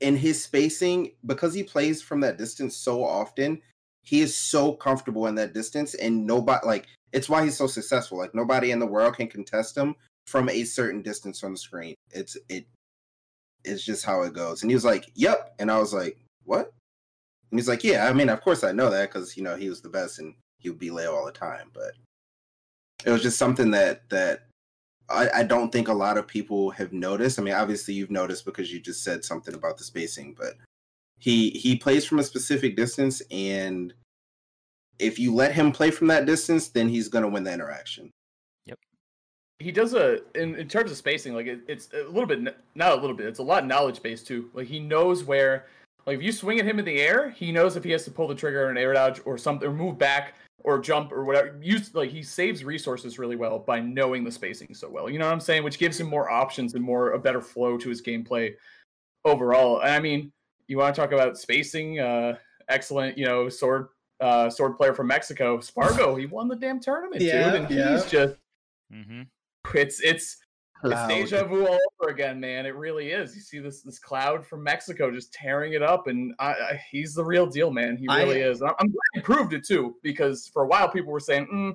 in 0.00 0.16
his 0.16 0.42
spacing 0.42 1.12
because 1.26 1.54
he 1.54 1.62
plays 1.62 2.02
from 2.02 2.20
that 2.20 2.38
distance 2.38 2.76
so 2.76 3.04
often 3.04 3.60
he 4.02 4.20
is 4.20 4.36
so 4.36 4.72
comfortable 4.72 5.26
in 5.26 5.34
that 5.34 5.52
distance 5.52 5.94
and 5.94 6.26
nobody 6.26 6.66
like 6.66 6.86
it's 7.12 7.28
why 7.28 7.44
he's 7.44 7.56
so 7.56 7.66
successful 7.66 8.18
like 8.18 8.34
nobody 8.34 8.70
in 8.70 8.78
the 8.78 8.86
world 8.86 9.16
can 9.16 9.26
contest 9.26 9.76
him 9.76 9.94
from 10.26 10.48
a 10.50 10.64
certain 10.64 11.02
distance 11.02 11.42
on 11.42 11.52
the 11.52 11.58
screen. 11.58 11.94
It's 12.10 12.36
it 12.48 12.66
it's 13.64 13.84
just 13.84 14.04
how 14.04 14.22
it 14.22 14.34
goes. 14.34 14.62
And 14.62 14.70
he 14.70 14.74
was 14.74 14.84
like 14.84 15.10
yep 15.14 15.54
and 15.58 15.70
i 15.70 15.78
was 15.78 15.92
like 15.92 16.18
what? 16.44 16.72
And 17.50 17.58
he's 17.58 17.68
like 17.68 17.82
yeah 17.82 18.08
i 18.08 18.12
mean 18.12 18.28
of 18.28 18.40
course 18.40 18.62
i 18.62 18.72
know 18.72 18.90
that 18.90 19.10
because 19.10 19.36
you 19.36 19.42
know 19.42 19.56
he 19.56 19.68
was 19.68 19.80
the 19.80 19.88
best 19.88 20.18
and 20.18 20.34
he 20.58 20.68
would 20.68 20.78
be 20.78 20.90
leo 20.90 21.14
all 21.14 21.26
the 21.26 21.32
time. 21.32 21.70
But 21.72 21.92
it 23.04 23.10
was 23.10 23.22
just 23.22 23.38
something 23.38 23.70
that 23.72 24.08
that 24.10 24.47
I, 25.10 25.28
I 25.36 25.42
don't 25.42 25.72
think 25.72 25.88
a 25.88 25.92
lot 25.92 26.18
of 26.18 26.26
people 26.26 26.70
have 26.70 26.92
noticed. 26.92 27.38
I 27.38 27.42
mean, 27.42 27.54
obviously 27.54 27.94
you've 27.94 28.10
noticed 28.10 28.44
because 28.44 28.72
you 28.72 28.80
just 28.80 29.02
said 29.02 29.24
something 29.24 29.54
about 29.54 29.78
the 29.78 29.84
spacing, 29.84 30.34
but 30.36 30.54
he 31.18 31.50
he 31.50 31.76
plays 31.76 32.04
from 32.04 32.18
a 32.18 32.22
specific 32.22 32.76
distance, 32.76 33.22
and 33.30 33.94
if 34.98 35.18
you 35.18 35.34
let 35.34 35.52
him 35.52 35.72
play 35.72 35.90
from 35.90 36.08
that 36.08 36.26
distance, 36.26 36.68
then 36.68 36.88
he's 36.88 37.08
gonna 37.08 37.28
win 37.28 37.44
the 37.44 37.52
interaction. 37.52 38.10
Yep. 38.66 38.78
He 39.60 39.72
does 39.72 39.94
a 39.94 40.20
in, 40.34 40.54
in 40.56 40.68
terms 40.68 40.90
of 40.90 40.96
spacing 40.96 41.34
like 41.34 41.46
it, 41.46 41.60
it's 41.66 41.88
a 41.94 42.04
little 42.04 42.26
bit 42.26 42.56
not 42.74 42.92
a 42.92 43.00
little 43.00 43.16
bit 43.16 43.26
it's 43.26 43.40
a 43.40 43.42
lot 43.42 43.66
knowledge 43.66 44.02
based 44.02 44.26
too 44.26 44.50
like 44.52 44.66
he 44.68 44.78
knows 44.78 45.24
where 45.24 45.66
like 46.06 46.18
if 46.18 46.22
you 46.22 46.32
swing 46.32 46.60
at 46.60 46.66
him 46.66 46.78
in 46.78 46.84
the 46.84 47.00
air 47.00 47.30
he 47.30 47.50
knows 47.50 47.76
if 47.76 47.82
he 47.82 47.90
has 47.90 48.04
to 48.04 48.10
pull 48.10 48.28
the 48.28 48.34
trigger 48.34 48.66
or 48.66 48.70
an 48.70 48.78
air 48.78 48.92
dodge 48.92 49.20
or 49.24 49.36
something 49.36 49.68
or 49.68 49.72
move 49.72 49.98
back 49.98 50.34
or 50.64 50.78
jump 50.78 51.12
or 51.12 51.24
whatever 51.24 51.58
use 51.62 51.94
like 51.94 52.10
he 52.10 52.22
saves 52.22 52.64
resources 52.64 53.18
really 53.18 53.36
well 53.36 53.58
by 53.58 53.78
knowing 53.80 54.24
the 54.24 54.30
spacing 54.30 54.74
so 54.74 54.88
well 54.88 55.08
you 55.08 55.18
know 55.18 55.24
what 55.26 55.32
i'm 55.32 55.40
saying 55.40 55.62
which 55.62 55.78
gives 55.78 55.98
him 56.00 56.06
more 56.08 56.30
options 56.30 56.74
and 56.74 56.82
more 56.82 57.12
a 57.12 57.18
better 57.18 57.40
flow 57.40 57.78
to 57.78 57.88
his 57.88 58.02
gameplay 58.02 58.52
overall 59.24 59.80
and 59.82 59.90
i 59.90 60.00
mean 60.00 60.32
you 60.66 60.76
want 60.78 60.94
to 60.94 61.00
talk 61.00 61.12
about 61.12 61.38
spacing 61.38 62.00
uh 62.00 62.36
excellent 62.68 63.16
you 63.16 63.24
know 63.24 63.48
sword 63.48 63.88
uh 64.20 64.50
sword 64.50 64.76
player 64.76 64.94
from 64.94 65.06
mexico 65.06 65.60
spargo 65.60 66.16
he 66.16 66.26
won 66.26 66.48
the 66.48 66.56
damn 66.56 66.80
tournament 66.80 67.22
Yeah, 67.22 67.52
dude 67.52 67.62
and 67.62 67.70
yeah. 67.70 67.92
he's 67.92 68.06
just 68.06 68.34
Mm-hmm. 68.92 69.22
it's 69.74 70.00
it's 70.00 70.38
it's 70.84 70.92
Cloud. 70.92 71.08
deja 71.08 71.44
vu 71.44 71.66
all 71.66 71.78
over 72.00 72.10
again, 72.10 72.38
man. 72.38 72.64
It 72.66 72.74
really 72.76 73.10
is. 73.10 73.34
You 73.34 73.40
see 73.40 73.58
this 73.58 73.82
this 73.82 73.98
cloud 73.98 74.46
from 74.46 74.62
Mexico 74.62 75.10
just 75.10 75.32
tearing 75.32 75.72
it 75.72 75.82
up, 75.82 76.06
and 76.06 76.34
I, 76.38 76.52
I, 76.52 76.80
he's 76.90 77.14
the 77.14 77.24
real 77.24 77.46
deal, 77.46 77.70
man. 77.70 77.96
He 77.96 78.06
I- 78.08 78.22
really 78.22 78.40
is. 78.40 78.60
And 78.60 78.70
I'm 78.70 78.76
I'm 78.80 78.86
glad 78.88 79.00
he 79.14 79.20
proved 79.20 79.52
it 79.54 79.66
too, 79.66 79.96
because 80.02 80.48
for 80.48 80.62
a 80.64 80.66
while 80.68 80.88
people 80.88 81.12
were 81.12 81.20
saying, 81.20 81.48
mm, 81.52 81.74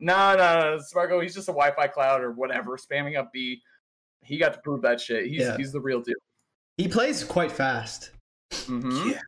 "Nah, 0.00 0.36
nah, 0.36 0.60
nah, 0.74 0.78
Spargo, 0.78 1.20
he's 1.20 1.34
just 1.34 1.48
a 1.48 1.52
Wi-Fi 1.52 1.88
cloud 1.88 2.22
or 2.22 2.32
whatever, 2.32 2.76
spamming 2.76 3.16
up 3.18 3.32
B." 3.32 3.60
He 4.22 4.38
got 4.38 4.52
to 4.54 4.60
prove 4.60 4.82
that 4.82 5.00
shit. 5.00 5.26
He's 5.26 5.40
Yeah. 5.40 5.56
he's 5.56 5.72
the 5.72 5.80
real 5.80 6.00
deal. 6.00 6.16
He 6.76 6.88
plays 6.88 7.24
quite 7.24 7.50
fast. 7.52 8.10
Mhm. 8.52 9.12
Yeah. 9.12 9.20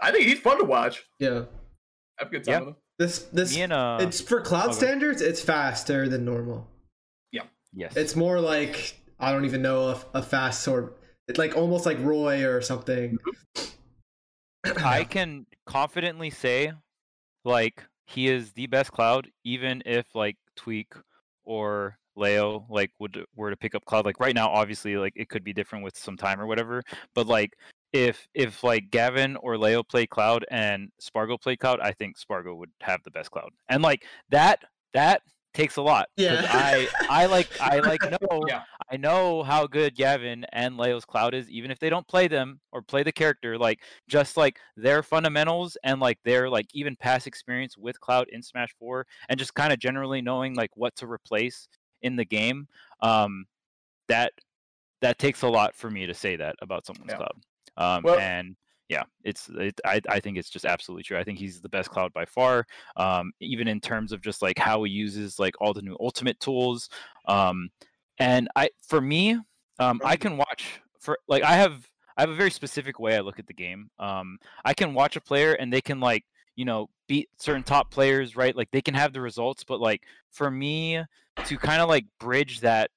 I 0.00 0.10
think 0.12 0.26
he's 0.26 0.40
fun 0.40 0.58
to 0.58 0.64
watch. 0.64 1.04
Yeah. 1.18 1.44
Have 2.18 2.28
a 2.28 2.30
good 2.30 2.44
time 2.44 2.52
Yeah. 2.52 2.58
with 2.60 2.68
him. 2.68 2.76
This 2.98 3.18
this 3.32 3.56
and 3.56 3.72
uh, 3.72 3.98
it's 4.00 4.20
for 4.20 4.40
cloud 4.40 4.70
okay. 4.70 4.76
standards. 4.78 5.20
It's 5.20 5.40
faster 5.42 6.08
than 6.08 6.24
normal. 6.24 6.68
Yes, 7.76 7.94
It's 7.94 8.16
more 8.16 8.40
like 8.40 8.98
I 9.20 9.30
don't 9.32 9.44
even 9.44 9.60
know 9.60 9.90
if 9.90 10.04
a 10.14 10.22
fast 10.22 10.62
sword. 10.62 10.94
It's 11.28 11.38
like 11.38 11.56
almost 11.56 11.84
like 11.84 11.98
Roy 12.00 12.44
or 12.46 12.62
something. 12.62 13.18
Mm-hmm. 13.54 14.84
I 14.84 15.04
can 15.10 15.46
confidently 15.66 16.30
say 16.30 16.72
like 17.44 17.84
he 18.06 18.28
is 18.28 18.52
the 18.52 18.66
best 18.66 18.92
cloud, 18.92 19.28
even 19.44 19.82
if 19.84 20.06
like 20.14 20.36
Tweek 20.58 20.86
or 21.44 21.98
Leo 22.16 22.64
like 22.70 22.92
would 22.98 23.26
were 23.36 23.50
to 23.50 23.56
pick 23.56 23.74
up 23.74 23.84
cloud. 23.84 24.06
Like 24.06 24.20
right 24.20 24.34
now, 24.34 24.48
obviously, 24.48 24.96
like 24.96 25.12
it 25.14 25.28
could 25.28 25.44
be 25.44 25.52
different 25.52 25.84
with 25.84 25.98
some 25.98 26.16
time 26.16 26.40
or 26.40 26.46
whatever. 26.46 26.82
But 27.14 27.26
like 27.26 27.58
if 27.92 28.26
if 28.32 28.64
like 28.64 28.90
Gavin 28.90 29.36
or 29.36 29.58
Leo 29.58 29.82
play 29.82 30.06
cloud 30.06 30.46
and 30.50 30.90
Spargo 30.98 31.36
play 31.36 31.56
cloud, 31.56 31.80
I 31.80 31.92
think 31.92 32.16
Spargo 32.16 32.54
would 32.54 32.70
have 32.80 33.02
the 33.04 33.10
best 33.10 33.30
cloud. 33.30 33.50
And 33.68 33.82
like 33.82 34.04
that 34.30 34.60
that 34.94 35.20
takes 35.56 35.76
a 35.76 35.82
lot. 35.82 36.08
Yeah. 36.16 36.46
I 36.48 36.88
I 37.08 37.26
like 37.26 37.48
I 37.60 37.78
like 37.80 38.02
know 38.02 38.42
Yeah. 38.46 38.62
I 38.92 38.96
know 38.96 39.42
how 39.42 39.66
good 39.66 39.96
Gavin 39.96 40.44
and 40.52 40.76
Leo's 40.76 41.04
cloud 41.04 41.34
is, 41.34 41.48
even 41.50 41.70
if 41.72 41.78
they 41.80 41.90
don't 41.90 42.06
play 42.06 42.28
them 42.28 42.60
or 42.70 42.82
play 42.82 43.02
the 43.02 43.10
character. 43.10 43.58
Like 43.58 43.80
just 44.08 44.36
like 44.36 44.58
their 44.76 45.02
fundamentals 45.02 45.76
and 45.82 45.98
like 46.00 46.18
their 46.24 46.48
like 46.48 46.66
even 46.72 46.94
past 46.94 47.26
experience 47.26 47.76
with 47.76 47.98
cloud 48.00 48.28
in 48.30 48.42
Smash 48.42 48.70
Four, 48.78 49.06
and 49.28 49.38
just 49.38 49.54
kind 49.54 49.72
of 49.72 49.78
generally 49.80 50.22
knowing 50.22 50.54
like 50.54 50.70
what 50.76 50.94
to 50.96 51.06
replace 51.10 51.66
in 52.02 52.14
the 52.16 52.24
game. 52.24 52.68
Um, 53.00 53.46
that 54.08 54.32
that 55.02 55.18
takes 55.18 55.42
a 55.42 55.48
lot 55.48 55.74
for 55.74 55.90
me 55.90 56.06
to 56.06 56.14
say 56.14 56.36
that 56.36 56.54
about 56.62 56.86
someone's 56.86 57.10
Yeah. 57.10 57.16
cloud. 57.16 57.32
Um, 57.76 58.02
Well- 58.04 58.18
and 58.20 58.56
yeah, 58.88 59.02
it's 59.24 59.48
it, 59.48 59.80
I 59.84 60.00
I 60.08 60.20
think 60.20 60.38
it's 60.38 60.50
just 60.50 60.64
absolutely 60.64 61.02
true. 61.02 61.18
I 61.18 61.24
think 61.24 61.38
he's 61.38 61.60
the 61.60 61.68
best 61.68 61.90
cloud 61.90 62.12
by 62.12 62.24
far. 62.24 62.66
Um, 62.96 63.32
even 63.40 63.66
in 63.68 63.80
terms 63.80 64.12
of 64.12 64.20
just 64.20 64.42
like 64.42 64.58
how 64.58 64.84
he 64.84 64.92
uses 64.92 65.38
like 65.38 65.54
all 65.60 65.72
the 65.74 65.82
new 65.82 65.96
ultimate 66.00 66.38
tools. 66.38 66.88
Um, 67.26 67.70
and 68.18 68.48
I 68.54 68.70
for 68.86 69.00
me, 69.00 69.38
um, 69.78 70.00
I 70.04 70.16
can 70.16 70.36
watch 70.36 70.80
for 71.00 71.18
like 71.28 71.42
I 71.42 71.54
have 71.54 71.86
I 72.16 72.22
have 72.22 72.30
a 72.30 72.34
very 72.34 72.50
specific 72.50 73.00
way 73.00 73.16
I 73.16 73.20
look 73.20 73.38
at 73.38 73.46
the 73.46 73.54
game. 73.54 73.90
Um, 73.98 74.38
I 74.64 74.72
can 74.72 74.94
watch 74.94 75.16
a 75.16 75.20
player 75.20 75.54
and 75.54 75.72
they 75.72 75.80
can 75.80 75.98
like 75.98 76.24
you 76.54 76.64
know 76.64 76.88
beat 77.08 77.28
certain 77.38 77.64
top 77.64 77.90
players, 77.90 78.36
right? 78.36 78.56
Like 78.56 78.70
they 78.70 78.82
can 78.82 78.94
have 78.94 79.12
the 79.12 79.20
results, 79.20 79.64
but 79.64 79.80
like 79.80 80.04
for 80.30 80.50
me 80.50 81.02
to 81.44 81.58
kind 81.58 81.82
of 81.82 81.88
like 81.88 82.06
bridge 82.20 82.60
that 82.60 82.90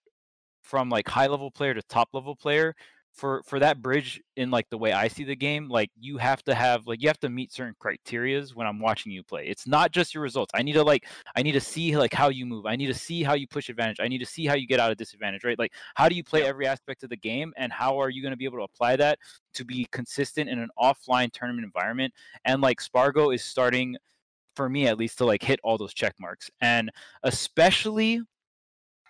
from 0.61 0.89
like 0.89 1.07
high 1.07 1.27
level 1.27 1.49
player 1.49 1.73
to 1.73 1.81
top 1.83 2.09
level 2.13 2.35
player 2.35 2.75
for 3.19 3.43
for 3.45 3.59
that 3.59 3.81
bridge 3.81 4.21
in 4.37 4.49
like 4.49 4.69
the 4.69 4.77
way 4.77 4.93
I 4.93 5.09
see 5.09 5.25
the 5.25 5.35
game, 5.35 5.67
like 5.67 5.91
you 5.99 6.17
have 6.17 6.41
to 6.45 6.55
have 6.55 6.87
like 6.87 7.01
you 7.01 7.09
have 7.09 7.19
to 7.19 7.29
meet 7.29 7.51
certain 7.51 7.75
criterias 7.83 8.55
when 8.55 8.65
I'm 8.65 8.79
watching 8.79 9.11
you 9.11 9.23
play. 9.23 9.45
It's 9.47 9.67
not 9.67 9.91
just 9.91 10.13
your 10.13 10.23
results. 10.23 10.51
I 10.55 10.63
need 10.63 10.73
to 10.73 10.83
like 10.83 11.05
I 11.35 11.43
need 11.43 11.51
to 11.51 11.59
see 11.59 11.97
like 11.97 12.13
how 12.13 12.29
you 12.29 12.45
move. 12.45 12.65
I 12.65 12.77
need 12.77 12.87
to 12.87 12.93
see 12.93 13.21
how 13.21 13.33
you 13.33 13.45
push 13.45 13.67
advantage. 13.67 13.99
I 13.99 14.07
need 14.07 14.19
to 14.19 14.25
see 14.25 14.45
how 14.45 14.55
you 14.55 14.65
get 14.65 14.79
out 14.79 14.89
of 14.89 14.97
disadvantage, 14.97 15.43
right? 15.43 15.59
Like 15.59 15.73
how 15.95 16.07
do 16.07 16.15
you 16.15 16.23
play 16.23 16.43
every 16.43 16.65
aspect 16.65 17.03
of 17.03 17.09
the 17.09 17.17
game 17.17 17.53
and 17.57 17.73
how 17.73 17.99
are 17.99 18.09
you 18.09 18.21
going 18.21 18.31
to 18.31 18.37
be 18.37 18.45
able 18.45 18.59
to 18.59 18.63
apply 18.63 18.95
that 18.95 19.19
to 19.55 19.65
be 19.65 19.85
consistent 19.91 20.49
in 20.49 20.57
an 20.57 20.69
offline 20.79 21.29
tournament 21.33 21.65
environment? 21.65 22.13
And 22.45 22.61
like 22.61 22.79
Spargo 22.79 23.31
is 23.31 23.43
starting 23.43 23.97
for 24.55 24.69
me 24.69 24.87
at 24.87 24.97
least 24.97 25.17
to 25.17 25.25
like 25.25 25.43
hit 25.43 25.59
all 25.61 25.77
those 25.77 25.93
check 25.93 26.15
marks. 26.19 26.49
And 26.61 26.89
especially 27.23 28.21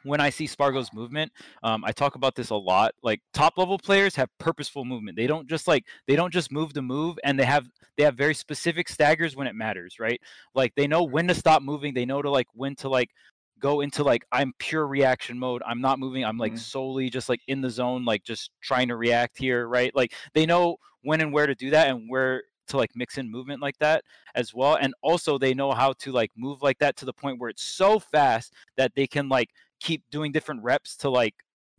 when 0.04 0.22
I 0.22 0.30
see 0.30 0.47
Spargo's 0.47 0.93
movement, 0.93 1.32
um, 1.64 1.84
I 1.84 1.91
talk 1.91 2.16
about 2.16 2.36
this 2.36 2.50
a 2.50 2.56
lot. 2.56 2.93
Like 3.04 3.22
top 3.34 3.58
level 3.58 3.78
players 3.78 4.16
have 4.16 4.30
purposeful 4.38 4.86
movement. 4.86 5.18
They 5.18 5.28
don't 5.28 5.47
just 5.47 5.68
like 5.68 5.86
they 6.08 6.16
don't 6.16 6.34
just 6.34 6.52
move 6.52 6.74
to 6.74 6.82
move, 6.82 7.18
and 7.24 7.39
they 7.39 7.45
have 7.45 7.68
they 7.97 8.04
have 8.04 8.16
very 8.16 8.34
specific 8.34 8.88
staggers 8.89 9.36
when 9.36 9.47
it 9.47 9.56
matters, 9.56 10.00
right? 10.00 10.22
Like 10.56 10.74
they 10.76 10.88
know 10.88 11.04
when 11.04 11.28
to 11.28 11.36
stop 11.36 11.62
moving. 11.62 11.93
They 11.93 12.06
know 12.06 12.22
to 12.22 12.30
like 12.30 12.47
when 12.54 12.76
to 12.78 12.89
like 12.89 13.12
go 13.60 13.82
into 13.82 14.04
like 14.04 14.24
I'm 14.32 14.54
pure 14.58 14.88
reaction 14.88 15.38
mode. 15.38 15.62
I'm 15.66 15.82
not 15.82 16.00
moving. 16.00 16.24
I'm 16.24 16.38
like 16.38 16.54
Mhm. 16.54 16.60
solely 16.60 17.10
just 17.10 17.30
like 17.30 17.41
in 17.47 17.62
the 17.62 17.70
zone, 17.70 18.06
like 18.06 18.24
just 18.24 18.52
trying 18.62 18.88
to 18.88 18.95
react 18.95 19.38
here, 19.38 19.68
right? 19.68 19.93
Like 19.95 20.14
they 20.34 20.45
know 20.45 20.78
when 21.02 21.22
and 21.22 21.34
where 21.34 21.47
to 21.47 21.56
do 21.56 21.70
that 21.72 21.89
and 21.89 22.10
where 22.10 22.43
to 22.68 22.78
like 22.78 22.91
mix 22.95 23.18
in 23.18 23.30
movement 23.32 23.62
like 23.62 23.78
that 23.80 24.04
as 24.36 24.54
well. 24.54 24.76
And 24.80 24.93
also 25.02 25.38
they 25.38 25.54
know 25.54 25.72
how 25.72 25.93
to 25.93 26.12
like 26.12 26.32
move 26.38 26.62
like 26.62 26.78
that 26.80 26.95
to 26.97 27.06
the 27.06 27.14
point 27.14 27.39
where 27.39 27.50
it's 27.50 27.64
so 27.64 28.00
fast 28.00 28.54
that 28.78 28.93
they 28.95 29.08
can 29.08 29.28
like 29.28 29.50
keep 29.80 30.03
doing 30.11 30.32
different 30.32 30.63
reps 30.63 30.95
to 30.97 31.09
like 31.09 31.36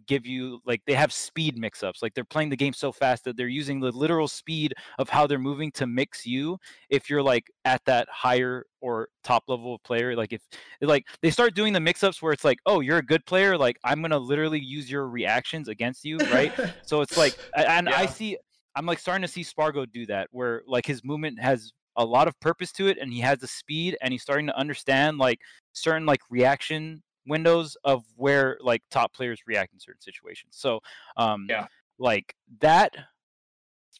give 0.06 0.26
you 0.26 0.60
like 0.64 0.82
they 0.86 0.94
have 0.94 1.12
speed 1.12 1.58
mix 1.58 1.82
ups 1.82 2.02
like 2.02 2.14
they're 2.14 2.24
playing 2.24 2.48
the 2.48 2.56
game 2.56 2.72
so 2.72 2.90
fast 2.90 3.24
that 3.24 3.36
they're 3.36 3.48
using 3.48 3.80
the 3.80 3.90
literal 3.92 4.26
speed 4.26 4.74
of 4.98 5.08
how 5.08 5.26
they're 5.26 5.38
moving 5.38 5.70
to 5.70 5.86
mix 5.86 6.26
you 6.26 6.58
if 6.88 7.08
you're 7.08 7.22
like 7.22 7.46
at 7.64 7.80
that 7.84 8.08
higher 8.10 8.64
or 8.80 9.08
top 9.22 9.44
level 9.46 9.74
of 9.74 9.82
player 9.82 10.16
like 10.16 10.32
if 10.32 10.42
like 10.80 11.06
they 11.22 11.30
start 11.30 11.54
doing 11.54 11.72
the 11.72 11.80
mix 11.80 12.02
ups 12.02 12.22
where 12.22 12.32
it's 12.32 12.44
like 12.44 12.58
oh 12.66 12.80
you're 12.80 12.98
a 12.98 13.02
good 13.02 13.24
player 13.26 13.56
like 13.56 13.78
i'm 13.84 14.00
gonna 14.00 14.18
literally 14.18 14.60
use 14.60 14.90
your 14.90 15.08
reactions 15.08 15.68
against 15.68 16.04
you 16.04 16.18
right? 16.32 16.52
So 16.82 17.02
it's 17.02 17.16
like 17.16 17.38
and 17.54 17.88
i 17.88 18.06
see 18.06 18.36
i'm 18.74 18.86
like 18.86 18.98
starting 18.98 19.22
to 19.22 19.28
see 19.28 19.42
spargo 19.42 19.86
do 19.86 20.06
that 20.06 20.28
where 20.32 20.62
like 20.66 20.86
his 20.86 21.04
movement 21.04 21.40
has 21.40 21.72
a 21.96 22.04
lot 22.04 22.28
of 22.28 22.38
purpose 22.40 22.72
to 22.72 22.88
it 22.88 22.98
and 22.98 23.12
he 23.12 23.20
has 23.20 23.38
the 23.38 23.46
speed 23.46 23.96
and 24.00 24.12
he's 24.12 24.22
starting 24.22 24.46
to 24.46 24.56
understand 24.56 25.18
like 25.18 25.38
certain 25.72 26.06
like 26.06 26.20
reaction 26.30 27.02
windows 27.26 27.76
of 27.84 28.04
where 28.16 28.56
like 28.60 28.82
top 28.90 29.12
players 29.12 29.40
react 29.46 29.72
in 29.72 29.80
certain 29.80 30.00
situations 30.00 30.56
so 30.56 30.80
um 31.16 31.46
Yeah. 31.48 31.66
like 31.98 32.34
that 32.60 32.94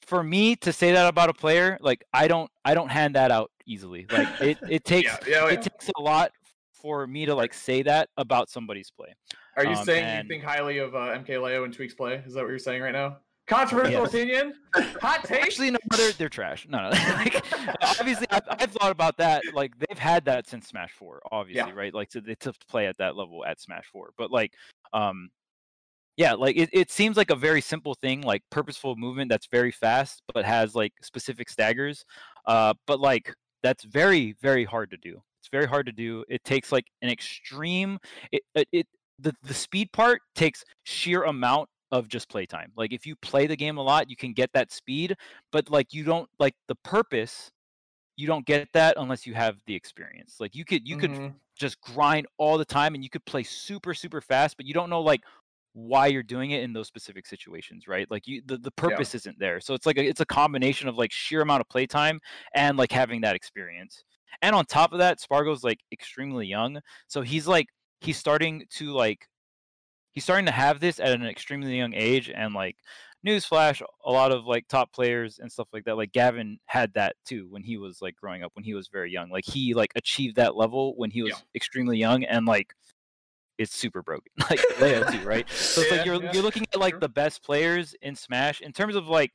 for 0.07 0.23
me 0.23 0.57
to 0.57 0.73
say 0.73 0.93
that 0.93 1.07
about 1.09 1.29
a 1.29 1.35
player 1.35 1.77
like 1.81 2.03
i 2.13 2.27
don't 2.29 2.51
i 2.65 2.75
don't 2.75 2.89
hand 2.91 3.15
that 3.17 3.31
out 3.31 3.51
easily 3.67 4.07
like 4.11 4.29
it 4.41 4.59
it 4.69 4.85
takes 4.85 5.11
yeah, 5.11 5.19
yeah, 5.27 5.47
yeah. 5.47 5.53
it 5.53 5.63
takes 5.63 5.91
a 5.97 6.01
lot 6.01 6.33
for 6.73 7.07
me 7.07 7.27
to 7.27 7.35
like 7.35 7.53
say 7.53 7.83
that 7.83 8.09
about 8.17 8.49
somebody's 8.49 8.91
play 8.91 9.15
Are 9.57 9.65
you 9.65 9.73
um, 9.77 9.85
saying 9.85 10.05
and- 10.05 10.25
you 10.29 10.35
think 10.35 10.45
highly 10.45 10.79
of 10.79 10.95
uh, 10.95 10.99
MK 11.19 11.43
Leo 11.43 11.65
and 11.65 11.77
Tweek's 11.77 11.93
play? 11.95 12.23
Is 12.27 12.33
that 12.35 12.41
what 12.41 12.49
you're 12.49 12.59
saying 12.59 12.81
right 12.81 12.93
now? 12.93 13.19
Controversial 13.51 14.03
Yes. 14.03 14.09
opinion? 14.15 14.55
Hot 15.01 15.25
take? 15.25 15.43
Actually, 15.43 15.73
no, 15.73 15.79
they're 15.97 16.13
they're 16.13 16.29
trash. 16.29 16.69
No, 16.69 16.79
no. 16.79 16.91
like, 17.17 17.45
obviously, 17.99 18.29
I've, 18.31 18.45
I've 18.49 18.71
thought 18.71 18.93
about 18.93 19.17
that. 19.17 19.43
Like 19.53 19.77
they've 19.77 19.99
had 19.99 20.25
that 20.27 20.49
since 20.49 20.69
Smash 20.69 20.93
Four, 20.93 21.21
obviously, 21.33 21.73
right? 21.73 21.93
Like 21.93 22.13
so 22.13 22.21
they 22.21 22.37
took 22.37 22.57
to 22.57 22.67
play 22.67 22.87
at 22.87 22.97
that 22.99 23.17
level 23.17 23.45
at 23.45 23.61
Smash 23.61 23.87
Four, 23.93 24.11
but 24.17 24.31
like, 24.31 24.53
um, 24.93 25.31
yeah, 26.17 26.35
like 26.35 26.57
it, 26.57 26.71
it 26.73 26.93
seems 26.93 27.17
like 27.17 27.31
a 27.31 27.35
very 27.35 27.61
simple 27.61 27.95
thing, 27.95 28.21
like 28.21 28.43
purposeful 28.51 28.95
movement 28.95 29.29
that's 29.29 29.49
very 29.51 29.73
fast, 29.73 30.23
but 30.33 30.45
has 30.45 30.77
like 30.77 30.93
specific 31.03 31.51
staggers. 31.51 32.05
Uh, 32.47 32.73
but 32.87 33.01
like 33.01 33.35
that's 33.65 33.83
very 33.83 34.37
very 34.41 34.65
hard 34.65 34.93
to 34.93 34.97
do. 34.97 35.21
It's 35.41 35.49
very 35.51 35.67
hard 35.67 35.87
to 35.87 35.93
do. 35.93 36.25
It 36.29 36.45
takes 36.45 36.71
like 36.71 36.87
an 37.03 37.11
extreme. 37.11 37.99
It 38.31 38.43
it, 38.55 38.69
it 38.71 38.87
the 39.19 39.35
the 39.43 39.55
speed 39.55 39.91
part 39.93 40.23
takes 40.37 40.63
sheer 40.85 41.25
amount 41.25 41.69
of 41.93 42.09
just 42.09 42.29
playtime. 42.29 42.73
Like 42.77 42.93
if 42.93 43.07
you 43.07 43.17
play 43.17 43.47
the 43.47 43.57
game 43.57 43.79
a 43.79 43.83
lot, 43.83 44.11
you 44.11 44.17
can 44.17 44.33
get 44.33 44.53
that 44.55 44.73
speed, 44.73 45.17
but 45.53 45.71
like 45.71 45.93
you 45.93 46.05
don't 46.05 46.29
like 46.39 46.55
the 46.69 46.77
purpose. 46.77 47.51
You 48.17 48.27
don't 48.27 48.47
get 48.47 48.69
that 48.75 48.97
unless 48.99 49.27
you 49.27 49.35
have 49.35 49.63
the 49.67 49.75
experience. 49.75 50.37
Like 50.41 50.55
you 50.55 50.65
could 50.65 50.87
you 50.87 50.97
could 50.97 51.17
Mhm. 51.19 51.41
just 51.57 51.81
grind 51.81 52.27
all 52.39 52.59
the 52.59 52.65
time 52.65 52.95
and 52.95 53.03
you 53.05 53.11
could 53.11 53.25
play 53.25 53.43
super 53.43 53.95
super 53.95 54.21
fast, 54.21 54.57
but 54.57 54.67
you 54.67 54.75
don't 54.75 54.91
know 54.91 55.01
like 55.03 55.23
why 55.73 56.09
you're 56.09 56.23
doing 56.25 56.51
it 56.51 56.63
in 56.63 56.73
those 56.73 56.89
specific 56.89 57.27
situations, 57.27 57.87
right? 57.89 58.11
Like 58.11 58.27
you 58.27 58.43
the, 58.45 58.59
the 58.59 58.73
purpose 58.73 59.15
isn't 59.15 59.39
there. 59.39 59.61
So 59.61 59.75
it's 59.75 59.87
like 59.87 59.97
a, 59.99 60.05
it's 60.07 60.21
a 60.21 60.27
combination 60.27 60.89
of 60.89 60.97
like 60.97 61.13
sheer 61.13 61.41
amount 61.43 61.61
of 61.63 61.69
playtime 61.69 62.21
and 62.55 62.77
like 62.77 62.93
having 62.93 63.21
that 63.23 63.37
experience. 63.37 64.05
And 64.43 64.55
on 64.55 64.65
top 64.67 64.93
of 64.93 64.99
that, 64.99 65.21
Spargo's 65.21 65.65
like 65.65 65.81
extremely 65.93 66.47
young, 66.47 66.81
so 67.09 67.23
he's 67.23 67.47
like 67.49 67.69
he's 68.01 68.19
starting 68.19 68.67
to 68.71 68.93
like 68.93 69.29
he's 70.13 70.25
starting 70.25 70.47
to 70.47 70.53
have 70.53 70.81
this 70.81 70.99
at 71.01 71.13
an 71.13 71.25
extremely 71.27 71.77
young 71.77 71.95
age 71.95 72.31
and 72.35 72.55
like 72.55 72.77
newsflash 73.27 73.83
a 74.07 74.11
lot 74.11 74.33
of 74.33 74.47
like 74.47 74.67
top 74.67 74.93
players 74.93 75.39
and 75.39 75.53
stuff 75.53 75.69
like 75.73 75.85
that 75.85 75.97
like 75.97 76.11
gavin 76.13 76.59
had 76.67 76.93
that 76.95 77.15
too 77.27 77.47
when 77.51 77.63
he 77.63 77.77
was 77.77 78.01
like 78.01 78.17
growing 78.17 78.43
up 78.43 78.51
when 78.55 78.65
he 78.65 78.73
was 78.75 78.89
very 78.89 79.13
young 79.13 79.29
like 79.31 79.45
he 79.45 79.75
like 79.75 79.91
achieved 79.95 80.37
that 80.37 80.57
level 80.57 80.95
when 80.97 81.11
he 81.11 81.23
was 81.23 81.33
Yeah. 81.33 81.39
extremely 81.55 81.99
young 81.99 82.25
and 82.25 82.47
like 82.47 82.73
it's 83.59 83.75
super 83.77 84.03
broken 84.03 84.33
like 84.51 84.65
leo 84.81 85.03
too 85.05 85.23
right 85.23 85.47
so 85.51 85.83
it's 85.83 85.91
Yeah, 85.91 85.97
like 85.99 86.07
you're 86.07 86.23
yeah, 86.23 86.33
you're 86.33 86.43
looking 86.43 86.65
at 86.73 86.81
like 86.81 86.99
the 86.99 87.09
best 87.09 87.43
players 87.43 87.95
in 88.01 88.17
smash 88.17 88.63
in 88.63 88.73
terms 88.73 88.97
of 88.97 89.07
like 89.07 89.33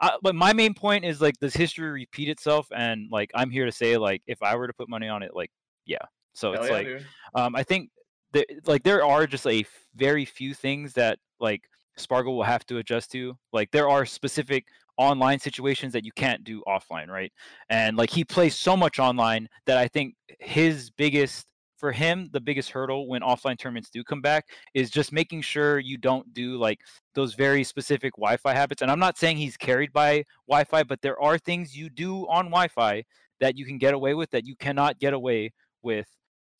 uh, 0.00 0.10
but 0.20 0.34
my 0.34 0.52
main 0.52 0.74
point 0.74 1.06
is 1.06 1.22
like 1.22 1.38
does 1.40 1.54
history 1.54 1.90
repeat 1.90 2.28
itself 2.28 2.68
and 2.76 3.08
like 3.10 3.30
i'm 3.34 3.48
here 3.48 3.64
to 3.64 3.72
say 3.72 3.96
like 3.96 4.20
if 4.26 4.42
i 4.42 4.54
were 4.54 4.66
to 4.66 4.74
put 4.74 4.90
money 4.90 5.08
on 5.08 5.22
it 5.22 5.34
like 5.34 5.50
yeah 5.86 5.96
so 6.34 6.52
Hell 6.52 6.60
it's 6.60 6.70
like 6.70 6.86
dude. 6.86 7.06
um, 7.34 7.56
I 7.56 7.62
think 7.62 7.88
there, 8.36 8.44
like 8.66 8.82
there 8.82 9.04
are 9.04 9.26
just 9.26 9.46
a 9.46 9.64
very 9.94 10.24
few 10.24 10.54
things 10.54 10.92
that 10.94 11.18
like 11.40 11.62
Spargo 11.96 12.30
will 12.32 12.42
have 12.42 12.66
to 12.66 12.78
adjust 12.78 13.10
to. 13.12 13.36
Like 13.52 13.70
there 13.70 13.88
are 13.88 14.04
specific 14.06 14.66
online 14.98 15.38
situations 15.38 15.92
that 15.92 16.04
you 16.04 16.12
can't 16.12 16.44
do 16.44 16.62
offline, 16.66 17.08
right? 17.08 17.32
And 17.68 17.96
like 17.96 18.10
he 18.10 18.24
plays 18.24 18.56
so 18.56 18.76
much 18.76 18.98
online 18.98 19.48
that 19.66 19.78
I 19.78 19.88
think 19.88 20.14
his 20.40 20.90
biggest 20.90 21.46
for 21.78 21.92
him 21.92 22.26
the 22.32 22.40
biggest 22.40 22.70
hurdle 22.70 23.06
when 23.06 23.20
offline 23.20 23.58
tournaments 23.58 23.90
do 23.90 24.02
come 24.02 24.22
back 24.22 24.46
is 24.72 24.90
just 24.90 25.12
making 25.12 25.42
sure 25.42 25.78
you 25.78 25.98
don't 25.98 26.32
do 26.32 26.56
like 26.56 26.78
those 27.14 27.34
very 27.34 27.62
specific 27.64 28.14
Wi-Fi 28.16 28.54
habits. 28.54 28.80
And 28.80 28.90
I'm 28.90 28.98
not 28.98 29.18
saying 29.18 29.36
he's 29.36 29.58
carried 29.58 29.92
by 29.92 30.24
Wi-Fi, 30.48 30.84
but 30.84 31.02
there 31.02 31.20
are 31.20 31.38
things 31.38 31.76
you 31.76 31.90
do 31.90 32.26
on 32.28 32.46
Wi-Fi 32.46 33.04
that 33.40 33.58
you 33.58 33.66
can 33.66 33.76
get 33.78 33.92
away 33.92 34.14
with 34.14 34.30
that 34.30 34.46
you 34.46 34.56
cannot 34.56 34.98
get 34.98 35.12
away 35.12 35.52
with 35.82 36.08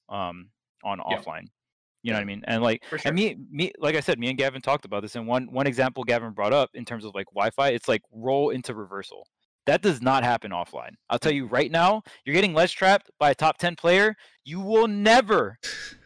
um 0.08 0.50
on 0.84 1.00
Yeah. 1.08 1.18
offline. 1.18 1.46
You 2.06 2.12
know 2.12 2.18
what 2.18 2.22
I 2.22 2.26
mean? 2.26 2.44
And 2.46 2.62
like 2.62 2.84
sure. 2.88 3.00
and 3.04 3.16
me 3.16 3.36
me 3.50 3.72
like 3.80 3.96
I 3.96 4.00
said, 4.00 4.18
me 4.18 4.28
and 4.28 4.38
Gavin 4.38 4.62
talked 4.62 4.84
about 4.84 5.02
this 5.02 5.16
and 5.16 5.26
one 5.26 5.50
one 5.50 5.66
example 5.66 6.04
Gavin 6.04 6.32
brought 6.32 6.52
up 6.52 6.70
in 6.74 6.84
terms 6.84 7.04
of 7.04 7.14
like 7.16 7.26
Wi-Fi, 7.34 7.70
it's 7.70 7.88
like 7.88 8.02
roll 8.12 8.50
into 8.50 8.74
reversal. 8.74 9.26
That 9.66 9.82
does 9.82 10.00
not 10.00 10.22
happen 10.22 10.52
offline. 10.52 10.92
I'll 11.10 11.18
tell 11.18 11.32
you 11.32 11.46
right 11.46 11.68
now, 11.68 12.02
you're 12.24 12.34
getting 12.34 12.54
ledge 12.54 12.76
trapped 12.76 13.10
by 13.18 13.30
a 13.30 13.34
top 13.34 13.58
10 13.58 13.74
player. 13.74 14.14
You 14.44 14.60
will 14.60 14.86
never, 14.86 15.58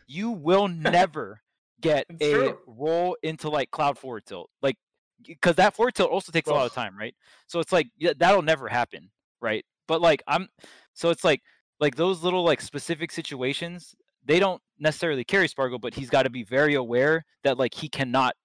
you 0.07 0.31
will 0.31 0.69
never 0.69 1.43
get 1.83 2.07
It's 2.09 2.23
a 2.23 2.33
true. 2.33 2.59
roll 2.67 3.19
into 3.23 3.51
like 3.51 3.71
cloud 3.71 3.99
forward 3.99 4.25
tilt. 4.25 4.49
Like, 4.63 4.77
because 5.23 5.57
that 5.57 5.77
forward 5.77 5.95
tilt 5.95 6.11
also 6.11 6.33
takes 6.33 6.49
a 6.49 6.55
lot 6.55 6.65
of 6.65 6.73
time, 6.73 6.97
right? 6.97 7.15
So 7.47 7.61
it's 7.61 7.73
like, 7.73 7.89
yeah, 7.99 8.15
that'll 8.19 8.41
never 8.41 8.67
happen, 8.67 9.11
right? 9.43 9.63
But 9.87 10.01
like, 10.01 10.23
I'm, 10.27 10.49
so 10.95 11.11
it's 11.11 11.25
like, 11.25 11.43
like 11.81 11.97
those 11.97 12.23
little 12.23 12.43
like 12.43 12.63
specific 12.63 13.13
situations, 13.13 13.95
they 14.31 14.39
don't 14.39 14.63
necessarily 14.79 15.25
carry 15.25 15.49
Spargo, 15.49 15.77
but 15.77 15.93
he's 15.93 16.09
got 16.09 16.23
to 16.23 16.31
be 16.31 16.45
very 16.45 16.75
aware 16.75 17.25
that 17.43 17.59
like 17.59 17.75
he 17.75 17.89
cannot 17.89 18.37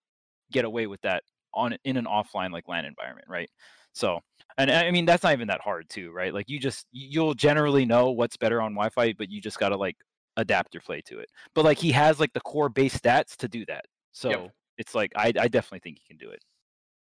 get 0.52 0.66
away 0.66 0.88
with 0.88 1.00
that 1.02 1.22
on 1.54 1.78
in 1.84 1.96
an 1.96 2.06
offline 2.06 2.52
like 2.52 2.68
LAN 2.68 2.86
environment, 2.86 3.28
right? 3.30 3.50
So, 3.94 4.20
and 4.58 4.72
I 4.72 4.90
mean 4.90 5.06
that's 5.06 5.22
not 5.22 5.34
even 5.34 5.48
that 5.50 5.62
hard 5.62 5.88
too, 5.88 6.12
right? 6.12 6.34
Like 6.34 6.50
you 6.50 6.60
just 6.60 6.88
you'll 6.92 7.36
generally 7.36 7.86
know 7.86 8.10
what's 8.10 8.36
better 8.36 8.64
on 8.64 8.74
Wi-Fi, 8.74 9.14
but 9.14 9.30
you 9.30 9.40
just 9.40 9.60
got 9.60 9.70
to 9.70 9.78
like 9.78 9.96
adapt 10.38 10.74
your 10.74 10.82
play 10.82 11.02
to 11.02 11.20
it. 11.20 11.30
But 11.54 11.66
like 11.66 11.78
he 11.78 11.92
has 11.92 12.20
like 12.20 12.34
the 12.34 12.42
core 12.42 12.70
base 12.70 12.98
stats 12.98 13.36
to 13.38 13.48
do 13.48 13.64
that. 13.68 13.86
So 14.12 14.50
it's 14.80 14.96
like 14.96 15.12
I 15.16 15.28
I 15.40 15.48
definitely 15.48 15.82
think 15.84 16.00
he 16.00 16.08
can 16.08 16.18
do 16.18 16.32
it. 16.32 16.42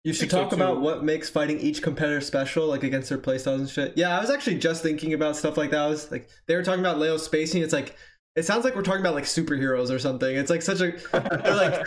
You 0.03 0.15
should 0.15 0.21
think 0.21 0.31
so, 0.31 0.43
talk 0.45 0.53
about 0.55 0.81
what 0.81 1.05
makes 1.05 1.29
fighting 1.29 1.61
each 1.61 1.83
competitor 1.83 2.23
special, 2.23 2.67
like 2.67 2.85
against 2.85 3.11
their 3.11 3.19
playstyles 3.19 3.59
and 3.59 3.69
shit. 3.69 3.99
Yeah, 3.99 4.17
I 4.17 4.21
was 4.21 4.31
actually 4.31 4.59
just 4.59 4.83
thinking 4.83 5.13
about 5.13 5.37
stuff 5.37 5.59
like 5.59 5.71
that. 5.73 5.81
I 5.81 5.89
was 5.89 6.11
like, 6.11 6.31
they 6.47 6.57
were 6.57 6.63
talking 6.63 6.81
about 6.81 6.99
Leo 6.99 7.19
spacing. 7.19 7.63
It's 7.63 7.75
like, 7.75 7.97
it 8.41 8.47
sounds 8.47 8.65
like 8.65 8.75
we're 8.75 8.83
talking 8.83 9.03
about 9.03 9.15
like 9.15 9.25
superheroes 9.25 9.91
or 9.91 9.99
something. 9.99 10.35
It's 10.35 10.51
like 10.51 10.63
such 10.63 10.81
a, 10.81 10.93
they're 11.13 11.55
like, 11.55 11.87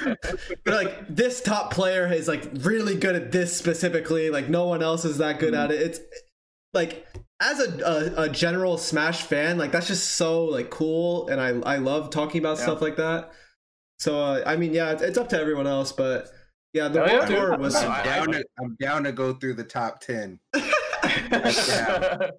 they're 0.63 0.75
like 0.75 1.07
this 1.09 1.41
top 1.41 1.73
player 1.73 2.11
is 2.11 2.27
like 2.27 2.47
really 2.59 2.95
good 2.95 3.15
at 3.15 3.31
this 3.31 3.55
specifically. 3.57 4.29
Like 4.29 4.47
no 4.49 4.65
one 4.67 4.81
else 4.81 5.03
is 5.03 5.17
that 5.17 5.39
good 5.39 5.53
at 5.53 5.71
it. 5.71 5.81
It's 5.81 5.99
like 6.73 7.05
as 7.41 7.59
a, 7.59 7.83
a 8.17 8.21
a 8.23 8.29
general 8.29 8.77
Smash 8.77 9.23
fan, 9.23 9.57
like 9.57 9.71
that's 9.71 9.87
just 9.87 10.11
so 10.11 10.45
like 10.45 10.69
cool, 10.69 11.27
and 11.27 11.41
I 11.41 11.49
I 11.73 11.77
love 11.77 12.09
talking 12.11 12.39
about 12.39 12.57
Yeah. 12.57 12.63
stuff 12.63 12.81
like 12.81 12.95
that. 12.97 13.31
So 13.99 14.19
uh, 14.21 14.43
I 14.45 14.55
mean, 14.55 14.73
yeah, 14.73 14.91
it's, 14.91 15.01
it's 15.01 15.17
up 15.17 15.29
to 15.29 15.39
everyone 15.39 15.67
else, 15.67 15.91
but 15.91 16.27
yeah, 16.73 16.87
the 16.87 17.03
Oh, 17.03 17.05
yeah, 17.05 17.13
World. 17.17 17.27
Tour 17.29 17.57
was 17.57 17.75
I- 17.75 17.99
I'm 17.99 18.03
down, 18.05 18.27
to, 18.33 18.45
I'm 18.61 18.77
down 18.79 19.03
to 19.05 19.11
go 19.11 19.33
through 19.33 19.55
the 19.55 19.63
top 19.63 19.99
ten. 20.01 20.39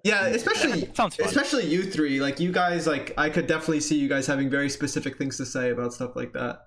yeah, 0.03 0.25
especially 0.27 0.89
Sounds 0.93 1.15
fun. 1.15 1.25
especially 1.27 1.65
you 1.65 1.83
three. 1.83 2.19
Like 2.21 2.39
you 2.39 2.51
guys, 2.51 2.87
like 2.87 3.13
I 3.17 3.29
could 3.29 3.47
definitely 3.47 3.81
see 3.81 3.97
you 3.97 4.07
guys 4.09 4.27
having 4.27 4.49
very 4.49 4.69
specific 4.69 5.17
things 5.17 5.37
to 5.37 5.45
say 5.45 5.69
about 5.71 5.93
stuff 5.93 6.15
like 6.15 6.33
that. 6.33 6.65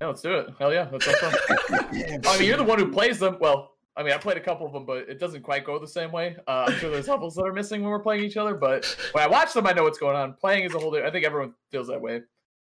Yeah, 0.00 0.08
let's 0.08 0.22
do 0.22 0.34
it. 0.34 0.48
Hell 0.58 0.72
yeah, 0.72 0.84
that's 0.90 1.06
awesome. 1.08 1.34
I 1.72 2.38
mean, 2.38 2.48
you're 2.48 2.56
the 2.56 2.64
one 2.64 2.78
who 2.78 2.90
plays 2.92 3.18
them. 3.18 3.38
Well, 3.40 3.72
I 3.96 4.02
mean, 4.02 4.12
I 4.12 4.18
played 4.18 4.36
a 4.36 4.40
couple 4.40 4.66
of 4.66 4.72
them, 4.72 4.84
but 4.84 5.08
it 5.08 5.18
doesn't 5.18 5.42
quite 5.42 5.64
go 5.64 5.78
the 5.78 5.88
same 5.88 6.12
way. 6.12 6.36
Uh, 6.46 6.66
I'm 6.68 6.74
sure 6.74 6.90
there's 6.90 7.08
levels 7.08 7.34
that 7.36 7.44
are 7.44 7.52
missing 7.52 7.80
when 7.80 7.90
we're 7.90 8.02
playing 8.02 8.22
each 8.24 8.36
other, 8.36 8.54
but 8.54 8.84
when 9.12 9.24
I 9.24 9.26
watch 9.26 9.54
them, 9.54 9.66
I 9.66 9.72
know 9.72 9.84
what's 9.84 9.98
going 9.98 10.16
on. 10.16 10.34
Playing 10.34 10.64
is 10.64 10.74
a 10.74 10.78
whole. 10.78 10.90
di- 10.90 11.02
I 11.02 11.10
think 11.10 11.24
everyone 11.24 11.54
feels 11.70 11.88
that 11.88 12.00
way. 12.00 12.20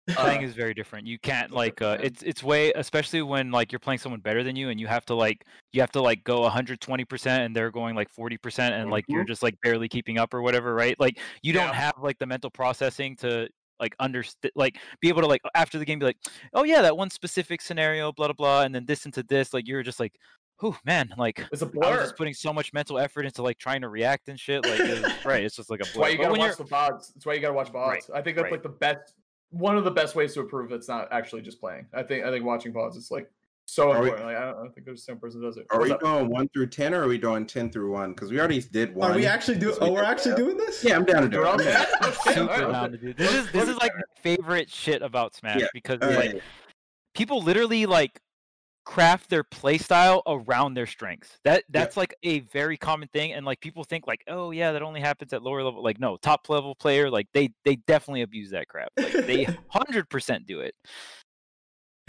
Playing 0.10 0.44
Uh, 0.44 0.48
is 0.48 0.54
very 0.54 0.74
different. 0.74 1.08
You 1.08 1.20
can't 1.20 1.52
like 1.52 1.82
uh, 1.82 1.98
it's 2.02 2.24
it's 2.24 2.44
way 2.44 2.72
especially 2.74 3.22
when 3.22 3.52
like 3.52 3.72
you're 3.72 3.80
playing 3.80 4.00
someone 4.00 4.20
better 4.20 4.44
than 4.44 4.56
you 4.56 4.70
and 4.70 4.80
you 4.80 4.88
have 4.88 5.06
to 5.06 5.16
like 5.16 5.46
you 5.74 5.82
have 5.82 5.92
to 5.92 6.02
like 6.02 6.24
go 6.24 6.42
120% 6.50 7.26
and 7.28 7.56
they're 7.56 7.72
going 7.72 7.96
like 7.96 8.14
40% 8.14 8.60
and 8.72 8.90
like 8.90 9.06
you're 9.08 9.24
just 9.24 9.44
like 9.44 9.56
barely 9.62 9.88
keeping 9.88 10.18
up 10.18 10.34
or 10.34 10.42
whatever, 10.42 10.74
right? 10.74 11.00
Like 11.00 11.20
you 11.42 11.54
don't 11.54 11.68
Yeah. 11.68 11.74
have 11.74 11.96
like 12.02 12.18
the 12.20 12.26
mental 12.26 12.50
processing 12.50 13.16
to 13.18 13.48
like 13.80 13.96
understand 14.00 14.52
like 14.56 14.78
be 15.00 15.10
able 15.10 15.22
to 15.22 15.28
like 15.28 15.42
after 15.56 15.80
the 15.80 15.86
game 15.86 15.98
be 16.00 16.06
like, 16.06 16.18
"Oh 16.54 16.64
yeah, 16.64 16.82
that 16.84 16.96
one 16.96 17.10
specific 17.10 17.62
scenario 17.62 18.12
blah 18.12 18.28
blah 18.28 18.34
blah 18.34 18.62
and 18.62 18.74
then 18.76 18.86
this 18.86 19.06
into 19.06 19.24
this." 19.24 19.54
Like 19.54 19.68
you're 19.68 19.82
just 19.82 20.00
like, 20.00 20.14
"Oh 20.62 20.78
man, 20.86 21.10
like 21.18 21.44
It's 21.52 21.64
a 21.64 21.72
I 21.84 21.90
was 21.92 22.00
just 22.02 22.18
putting 22.18 22.36
so 22.36 22.54
much 22.54 22.74
mental 22.74 23.00
effort 23.00 23.26
into 23.26 23.42
like 23.42 23.58
trying 23.58 23.82
to 23.82 23.90
react 23.90 24.30
and 24.30 24.40
shit. 24.40 24.64
Like, 24.66 24.80
it's, 24.82 25.26
right? 25.26 25.44
It's 25.46 25.56
just 25.56 25.72
like 25.72 25.80
a 25.80 25.86
blur. 25.94 25.94
That's 25.94 25.98
why 25.98 26.10
you 26.10 26.18
gotta 26.20 26.40
watch 26.40 26.58
the 26.58 26.64
VODs. 26.64 27.14
That's 27.14 27.26
why 27.26 27.34
you 27.34 27.40
gotta 27.40 27.54
watch 27.54 27.72
VODs. 27.72 27.88
Right, 27.88 28.04
I 28.14 28.22
think 28.22 28.36
that's 28.38 28.44
right. 28.44 28.52
like 28.52 28.64
the 28.64 28.70
best, 28.70 29.14
one 29.52 29.78
of 29.78 29.84
the 29.84 29.92
best 29.92 30.16
ways 30.16 30.34
to 30.34 30.40
improve. 30.42 30.72
it's 30.72 30.88
not 30.88 31.08
actually 31.12 31.42
just 31.44 31.60
playing. 31.60 31.86
I 31.94 32.04
think 32.04 32.26
I 32.26 32.32
think 32.32 32.44
watching 32.46 32.74
VODs 32.74 32.98
is 32.98 33.12
like 33.12 33.30
so 33.66 33.92
Are 33.92 34.02
we- 34.02 34.08
important. 34.10 34.26
Like, 34.28 34.36
I, 34.38 34.46
don't, 34.46 34.56
I 34.56 34.64
don't 34.64 34.74
think 34.74 34.86
there's 34.86 35.04
some 35.06 35.18
person 35.18 35.40
that 35.40 35.48
does 35.48 35.58
it. 35.58 35.68
Are 35.72 35.78
What's 35.80 35.90
we 35.90 35.94
up? 35.94 36.02
going 36.02 36.30
one 36.30 36.50
through 36.50 36.68
ten, 36.68 36.94
or 36.94 37.04
are 37.04 37.08
we 37.08 37.18
doing 37.18 37.46
ten 37.46 37.70
through 37.72 37.92
one? 37.92 38.12
Because 38.14 38.32
we 38.32 38.40
already 38.40 38.60
did 38.62 38.94
one. 38.96 39.12
Are 39.12 39.16
we 39.16 39.26
actually 39.26 39.60
doing? 39.60 39.76
this. 39.76 39.80
Oh, 39.82 39.92
we're 39.94 40.04
actually 40.04 40.36
doing 40.36 40.58
this. 40.58 40.84
Yeah, 40.84 40.96
I'm 40.96 41.06
down 41.06 41.22
to 41.22 41.30
do 41.30 41.38
We're 41.40 41.54
it. 41.56 41.62
Okay, 42.04 42.34
super 42.34 42.52
alright, 42.52 42.72
down 42.72 42.92
to 42.92 42.98
do. 42.98 43.14
This 43.14 43.32
is 43.34 43.52
this 43.52 43.70
is 43.70 43.78
like 43.78 43.94
my 43.96 44.02
favorite 44.22 44.70
shit 44.70 45.02
about 45.02 45.36
Smash 45.36 45.60
Yeah, 45.60 45.68
because 45.74 46.00
All 46.02 46.10
like 46.10 46.34
right. 46.34 46.42
people 47.14 47.42
literally 47.44 47.86
like 47.86 48.20
craft 48.84 49.30
their 49.30 49.44
play 49.44 49.78
style 49.78 50.24
around 50.28 50.74
their 50.74 50.86
strengths. 50.86 51.40
That 51.44 51.64
that's 51.70 51.98
like 51.98 52.16
a 52.24 52.40
very 52.40 52.78
common 52.78 53.08
thing 53.10 53.34
and 53.34 53.46
like 53.46 53.62
people 53.62 53.84
think 53.84 54.08
like, 54.08 54.24
"Oh 54.28 54.52
yeah, 54.52 54.72
that 54.72 54.82
only 54.82 55.02
happens 55.02 55.34
at 55.34 55.44
lower 55.44 55.64
level." 55.64 55.84
Like 55.84 56.00
no, 56.00 56.18
top 56.18 56.50
level 56.50 56.76
player 56.76 57.10
like 57.10 57.28
they 57.34 57.54
they 57.66 57.76
definitely 57.76 58.22
abuse 58.22 58.52
that 58.52 58.68
crap. 58.68 58.92
Like 58.98 59.14
they 59.14 59.46
100% 59.76 60.46
do 60.46 60.62
it. 60.62 60.76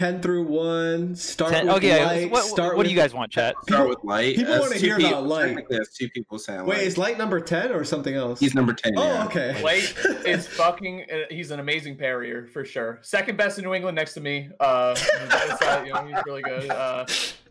Ten 0.03 0.21
through 0.21 0.43
one. 0.43 1.15
Start 1.15 1.53
Ten- 1.53 1.67
with 1.67 1.77
okay, 1.77 2.05
light. 2.05 2.29
what, 2.29 2.43
start 2.43 2.75
what 2.75 2.83
do 2.83 2.89
you 2.89 2.95
guys 2.97 3.13
want, 3.13 3.31
chat? 3.31 3.55
Start 3.63 3.87
with 3.87 4.03
light. 4.03 4.35
people 4.35 4.59
wanna 4.59 4.77
two 4.77 4.85
hear 4.97 4.97
about 4.97 5.25
light. 5.25 5.45
technically, 5.45 5.77
That's 5.77 5.93
two 5.97 6.09
people 6.09 6.37
saying 6.37 6.65
Wait, 6.65 6.79
light. 6.79 6.87
is 6.87 6.97
light 6.97 7.17
number 7.17 7.39
ten 7.39 7.71
or 7.71 7.85
something 7.85 8.13
else? 8.13 8.41
He's 8.41 8.53
number 8.53 8.73
ten. 8.73 8.91
oh, 8.97 9.01
yeah. 9.05 9.25
okay. 9.27 9.63
Light 9.63 9.95
is 10.25 10.45
fucking. 10.45 11.05
uh, 11.09 11.15
He's 11.29 11.51
an 11.51 11.61
amazing 11.61 11.95
parrier 11.95 12.47
for 12.47 12.65
sure. 12.65 12.99
Second 13.01 13.37
best 13.37 13.57
in 13.59 13.63
New 13.63 13.73
England 13.73 13.95
next 13.95 14.13
to 14.15 14.19
me. 14.19 14.49
Uh, 14.59 14.93
that 15.29 15.45
is, 15.53 15.61
uh, 15.65 15.83
you 15.87 15.93
know, 15.93 16.05
he's 16.05 16.25
really 16.25 16.41
good. 16.41 16.69
Uh, 16.69 17.05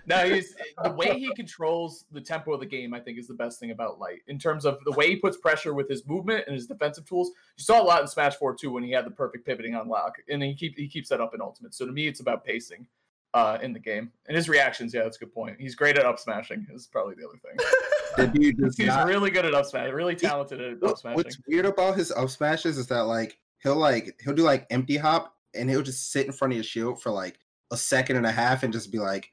no, 0.06 0.28
he's 0.28 0.54
the 0.82 0.90
way 0.90 1.18
he 1.18 1.32
controls 1.34 2.04
the 2.12 2.20
tempo 2.20 2.52
of 2.52 2.60
the 2.60 2.66
game. 2.66 2.94
I 2.94 3.00
think 3.00 3.18
is 3.18 3.28
the 3.28 3.34
best 3.34 3.60
thing 3.60 3.70
about 3.70 3.98
Light 3.98 4.20
in 4.28 4.38
terms 4.38 4.64
of 4.64 4.78
the 4.84 4.92
way 4.92 5.08
he 5.08 5.16
puts 5.16 5.36
pressure 5.36 5.74
with 5.74 5.88
his 5.88 6.06
movement 6.06 6.44
and 6.46 6.54
his 6.54 6.66
defensive 6.66 7.04
tools. 7.04 7.30
You 7.56 7.64
saw 7.64 7.82
a 7.82 7.84
lot 7.84 8.00
in 8.02 8.08
Smash 8.08 8.36
Four 8.36 8.54
too 8.54 8.70
when 8.70 8.82
he 8.82 8.90
had 8.90 9.06
the 9.06 9.10
perfect 9.10 9.46
pivoting 9.46 9.74
on 9.74 9.88
lock, 9.88 10.16
and 10.28 10.42
he 10.42 10.54
keep 10.54 10.76
he 10.76 10.88
keeps 10.88 11.08
that 11.10 11.20
up 11.20 11.34
in 11.34 11.40
Ultimate. 11.40 11.74
So 11.74 11.86
to 11.86 11.92
me, 11.92 12.06
it's 12.06 12.20
about 12.20 12.44
pacing. 12.44 12.86
Uh, 13.34 13.56
in 13.62 13.72
the 13.72 13.78
game 13.78 14.12
and 14.26 14.36
his 14.36 14.46
reactions, 14.46 14.92
yeah, 14.92 15.04
that's 15.04 15.16
a 15.16 15.20
good 15.20 15.32
point. 15.32 15.56
He's 15.58 15.74
great 15.74 15.96
at 15.96 16.04
up 16.04 16.18
smashing. 16.18 16.66
Is 16.70 16.86
probably 16.86 17.14
the 17.14 17.26
other 17.26 17.38
thing. 17.38 17.56
The 18.16 18.26
dude 18.26 18.56
He's 18.76 18.88
not. 18.88 19.06
really 19.06 19.30
good 19.30 19.46
at 19.46 19.54
up 19.54 19.64
smash. 19.64 19.90
Really 19.90 20.14
talented 20.14 20.60
at 20.60 20.82
up 20.82 20.98
smashing. 20.98 21.16
What's 21.16 21.38
weird 21.48 21.64
about 21.64 21.96
his 21.96 22.12
up 22.12 22.28
smashes 22.28 22.76
is 22.76 22.86
that 22.88 23.04
like 23.04 23.38
he'll 23.62 23.76
like 23.76 24.20
he'll 24.22 24.34
do 24.34 24.42
like 24.42 24.66
empty 24.68 24.98
hop 24.98 25.34
and 25.54 25.70
he'll 25.70 25.80
just 25.82 26.12
sit 26.12 26.26
in 26.26 26.32
front 26.32 26.52
of 26.52 26.56
your 26.56 26.64
shield 26.64 27.00
for 27.00 27.10
like 27.10 27.38
a 27.70 27.76
second 27.76 28.16
and 28.16 28.26
a 28.26 28.30
half 28.32 28.62
and 28.64 28.72
just 28.72 28.92
be 28.92 28.98
like, 28.98 29.32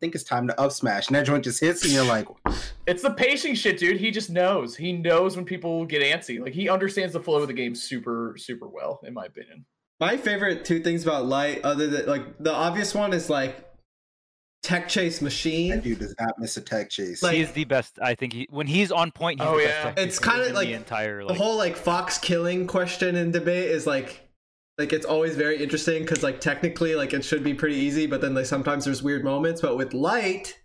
think 0.00 0.14
it's 0.14 0.24
time 0.24 0.46
to 0.48 0.60
up 0.60 0.72
smash. 0.72 1.08
And 1.08 1.16
that 1.16 1.26
joint 1.26 1.44
just 1.44 1.60
hits 1.60 1.84
and 1.84 1.92
you're 1.92 2.04
like, 2.04 2.26
It's 2.86 3.02
the 3.02 3.10
pacing 3.10 3.54
shit, 3.54 3.78
dude. 3.78 3.98
He 3.98 4.10
just 4.10 4.30
knows. 4.30 4.76
He 4.76 4.92
knows 4.92 5.36
when 5.36 5.44
people 5.44 5.84
get 5.84 6.02
antsy. 6.02 6.40
Like 6.40 6.52
he 6.54 6.68
understands 6.68 7.12
the 7.12 7.20
flow 7.20 7.36
of 7.42 7.48
the 7.48 7.54
game 7.54 7.74
super, 7.74 8.34
super 8.38 8.68
well, 8.68 9.00
in 9.04 9.14
my 9.14 9.24
opinion. 9.26 9.64
My 10.00 10.16
favorite 10.16 10.64
two 10.64 10.80
things 10.80 11.02
about 11.02 11.26
light, 11.26 11.64
other 11.64 11.88
than 11.88 12.06
like 12.06 12.38
the 12.38 12.52
obvious 12.52 12.94
one, 12.94 13.12
is 13.12 13.28
like 13.28 13.64
tech 14.62 14.88
chase 14.88 15.18
that 15.18 15.24
machine. 15.24 15.80
dude 15.80 15.98
does 15.98 16.14
not 16.20 16.38
miss 16.38 16.56
a 16.56 16.60
tech 16.60 16.90
chase. 16.90 17.22
Like- 17.22 17.36
he's 17.36 17.52
the 17.52 17.64
best. 17.64 17.98
I 18.02 18.14
think 18.14 18.32
he 18.32 18.46
when 18.50 18.66
he's 18.66 18.92
on 18.92 19.10
point, 19.10 19.40
he's 19.40 19.48
Oh, 19.48 19.56
the 19.56 19.62
yeah. 19.62 19.68
best. 19.68 19.84
technical 19.84 20.04
It's 20.04 20.18
kinda 20.18 20.52
like 20.52 20.68
the 20.68 20.74
entire 20.74 21.24
The 21.24 21.34
whole 21.34 21.56
like 21.56 21.76
Fox 21.76 22.18
killing 22.18 22.66
question 22.66 23.16
and 23.16 23.32
debate 23.32 23.70
is 23.70 23.86
like, 23.86 24.27
like 24.78 24.92
it's 24.92 25.04
always 25.04 25.34
very 25.36 25.60
interesting 25.62 26.02
because 26.02 26.22
like 26.22 26.40
technically 26.40 26.94
like 26.94 27.12
it 27.12 27.24
should 27.24 27.42
be 27.42 27.52
pretty 27.54 27.76
easy, 27.76 28.06
but 28.06 28.20
then 28.20 28.34
like 28.34 28.46
sometimes 28.46 28.84
there's 28.84 29.02
weird 29.02 29.24
moments. 29.24 29.60
But 29.60 29.76
with 29.76 29.92
light, 29.92 30.58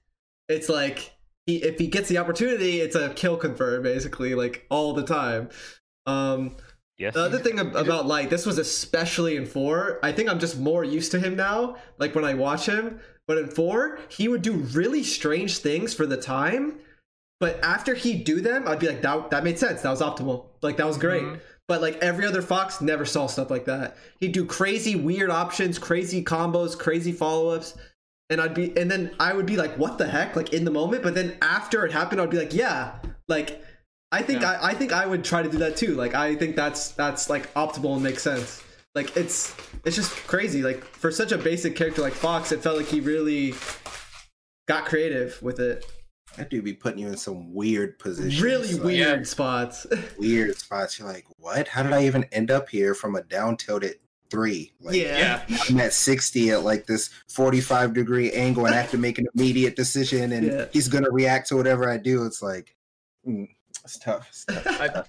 it's 0.47 0.70
like 0.70 1.14
he 1.47 1.57
if 1.64 1.80
he 1.80 1.88
gets 1.88 2.09
the 2.09 2.20
opportunity, 2.20 2.80
it's 2.80 2.95
a 2.95 3.09
kill 3.09 3.38
confirm 3.38 3.84
basically 3.84 4.36
like 4.36 4.66
all 4.70 4.93
the 4.93 5.03
time. 5.03 5.49
Um, 6.05 6.55
yes. 6.97 7.16
The 7.16 7.24
other 7.24 7.39
thing 7.39 7.59
ab- 7.59 7.76
about 7.76 8.05
Light, 8.05 8.30
this 8.30 8.45
was 8.45 8.57
especially 8.57 9.36
in 9.36 9.45
four. 9.45 9.99
I 10.03 10.11
think 10.11 10.30
I'm 10.30 10.39
just 10.39 10.59
more 10.59 10.84
used 10.84 11.11
to 11.11 11.20
him 11.20 11.36
now. 11.36 11.78
Like 11.97 12.14
when 12.14 12.26
I 12.26 12.34
watch 12.34 12.68
him, 12.68 12.99
but 13.28 13.38
in 13.38 13.47
four, 13.49 13.99
he 14.09 14.28
would 14.28 14.41
do 14.41 14.53
really 14.53 15.03
strange 15.03 15.57
things 15.59 15.93
for 15.93 16.05
the 16.05 16.18
time. 16.18 16.80
But 17.39 17.59
after 17.64 17.93
he'd 17.93 18.24
do 18.26 18.41
them, 18.41 18.68
I'd 18.68 18.80
be 18.80 18.88
like, 18.88 19.01
that 19.01 19.32
that 19.32 19.43
made 19.43 19.57
sense. 19.57 19.82
That 19.82 19.89
was 19.89 20.01
optimal. 20.01 20.45
Like 20.61 20.78
that 20.78 20.86
was 20.88 20.97
great. 20.97 21.24
Mhm. 21.24 21.39
But 21.68 21.82
like 21.82 21.95
every 21.97 22.26
other 22.26 22.41
Fox, 22.41 22.82
never 22.82 23.05
saw 23.05 23.28
stuff 23.28 23.49
like 23.49 23.66
that. 23.66 23.95
He'd 24.20 24.34
do 24.34 24.45
crazy, 24.45 24.95
weird 24.95 25.30
options, 25.30 25.80
crazy 25.80 26.24
combos, 26.24 26.78
crazy 26.78 27.11
follow 27.11 27.49
ups. 27.49 27.78
And 28.30 28.41
I'd 28.41 28.53
be, 28.53 28.76
and 28.78 28.89
then 28.89 29.11
I 29.20 29.34
would 29.34 29.45
be 29.45 29.57
like, 29.57 29.78
what 29.78 29.97
the 29.97 30.07
heck? 30.07 30.36
Like 30.36 30.53
in 30.53 30.66
the 30.66 30.72
moment. 30.72 31.03
But 31.03 31.16
then 31.16 31.38
after 31.41 31.86
it 31.86 31.91
happened, 31.91 32.20
I'd 32.20 32.30
be 32.30 32.38
like, 32.38 32.53
yeah, 32.53 32.95
like 33.28 33.61
I 34.11 34.22
think 34.22 34.41
Yeah. 34.41 34.59
I, 34.61 34.70
I 34.70 34.74
think 34.74 34.91
I 34.91 35.05
would 35.05 35.24
try 35.24 35.41
to 35.41 35.49
do 35.49 35.57
that 35.59 35.76
too. 35.78 35.95
Like 35.95 36.14
I 36.14 36.36
think 36.36 36.55
that's 36.55 36.91
that's 36.91 37.30
like 37.30 37.53
optimal 37.53 37.93
and 37.95 38.03
makes 38.03 38.22
sense. 38.22 38.61
Like 38.93 39.16
it's 39.18 39.55
it's 39.86 39.95
just 39.95 40.11
crazy. 40.28 40.61
Like 40.61 40.84
for 40.84 41.11
such 41.11 41.32
a 41.32 41.38
basic 41.38 41.76
character 41.76 42.01
like 42.01 42.14
Fox, 42.14 42.51
it 42.51 42.61
felt 42.61 42.78
like 42.78 42.86
he 42.88 42.99
really 42.99 43.55
got 44.68 44.86
creative 44.86 45.41
with 45.41 45.59
it. 45.59 45.86
That 46.38 46.49
dude 46.49 46.63
be 46.63 46.73
putting 46.73 46.99
you 46.99 47.07
in 47.07 47.17
some 47.17 47.53
weird 47.53 47.99
positions. 47.99 48.41
Really 48.41 48.73
like, 48.73 48.84
weird 48.84 49.27
spots. 49.27 49.86
weird 50.17 50.57
spots. 50.57 50.97
You're 50.99 51.07
like, 51.07 51.25
what? 51.38 51.67
How 51.67 51.84
did 51.84 51.93
I 51.93 52.05
even 52.05 52.23
end 52.31 52.51
up 52.51 52.69
here 52.69 52.93
from 52.95 53.15
a 53.15 53.21
down 53.23 53.57
tilted 53.57 53.95
three? 54.29 54.73
Like, 54.81 54.95
yeah. 54.95 55.43
Yeah. 55.47 55.57
I'm 55.69 55.79
at 55.79 55.93
60 55.93 56.51
at 56.51 56.63
like 56.63 56.86
this 56.88 57.09
45 57.29 57.93
degree 57.93 58.31
angle 58.31 58.65
and 58.65 58.73
I 58.73 58.81
have 58.81 58.91
to 58.91 58.97
make 58.97 59.19
an 59.19 59.27
immediate 59.36 59.75
decision 59.75 60.31
and 60.31 60.47
Yeah. 60.47 60.65
he's 60.73 60.88
gonna 60.88 61.11
react 61.11 61.49
to 61.49 61.55
whatever 61.55 61.89
I 61.89 61.97
do. 61.97 62.25
It's 62.25 62.41
like 62.41 62.75
Mm, 63.27 63.47
it's 63.86 63.97
tough. 63.99 64.27
It's 64.29 64.43
tough. 64.45 64.67
I, 64.67 65.03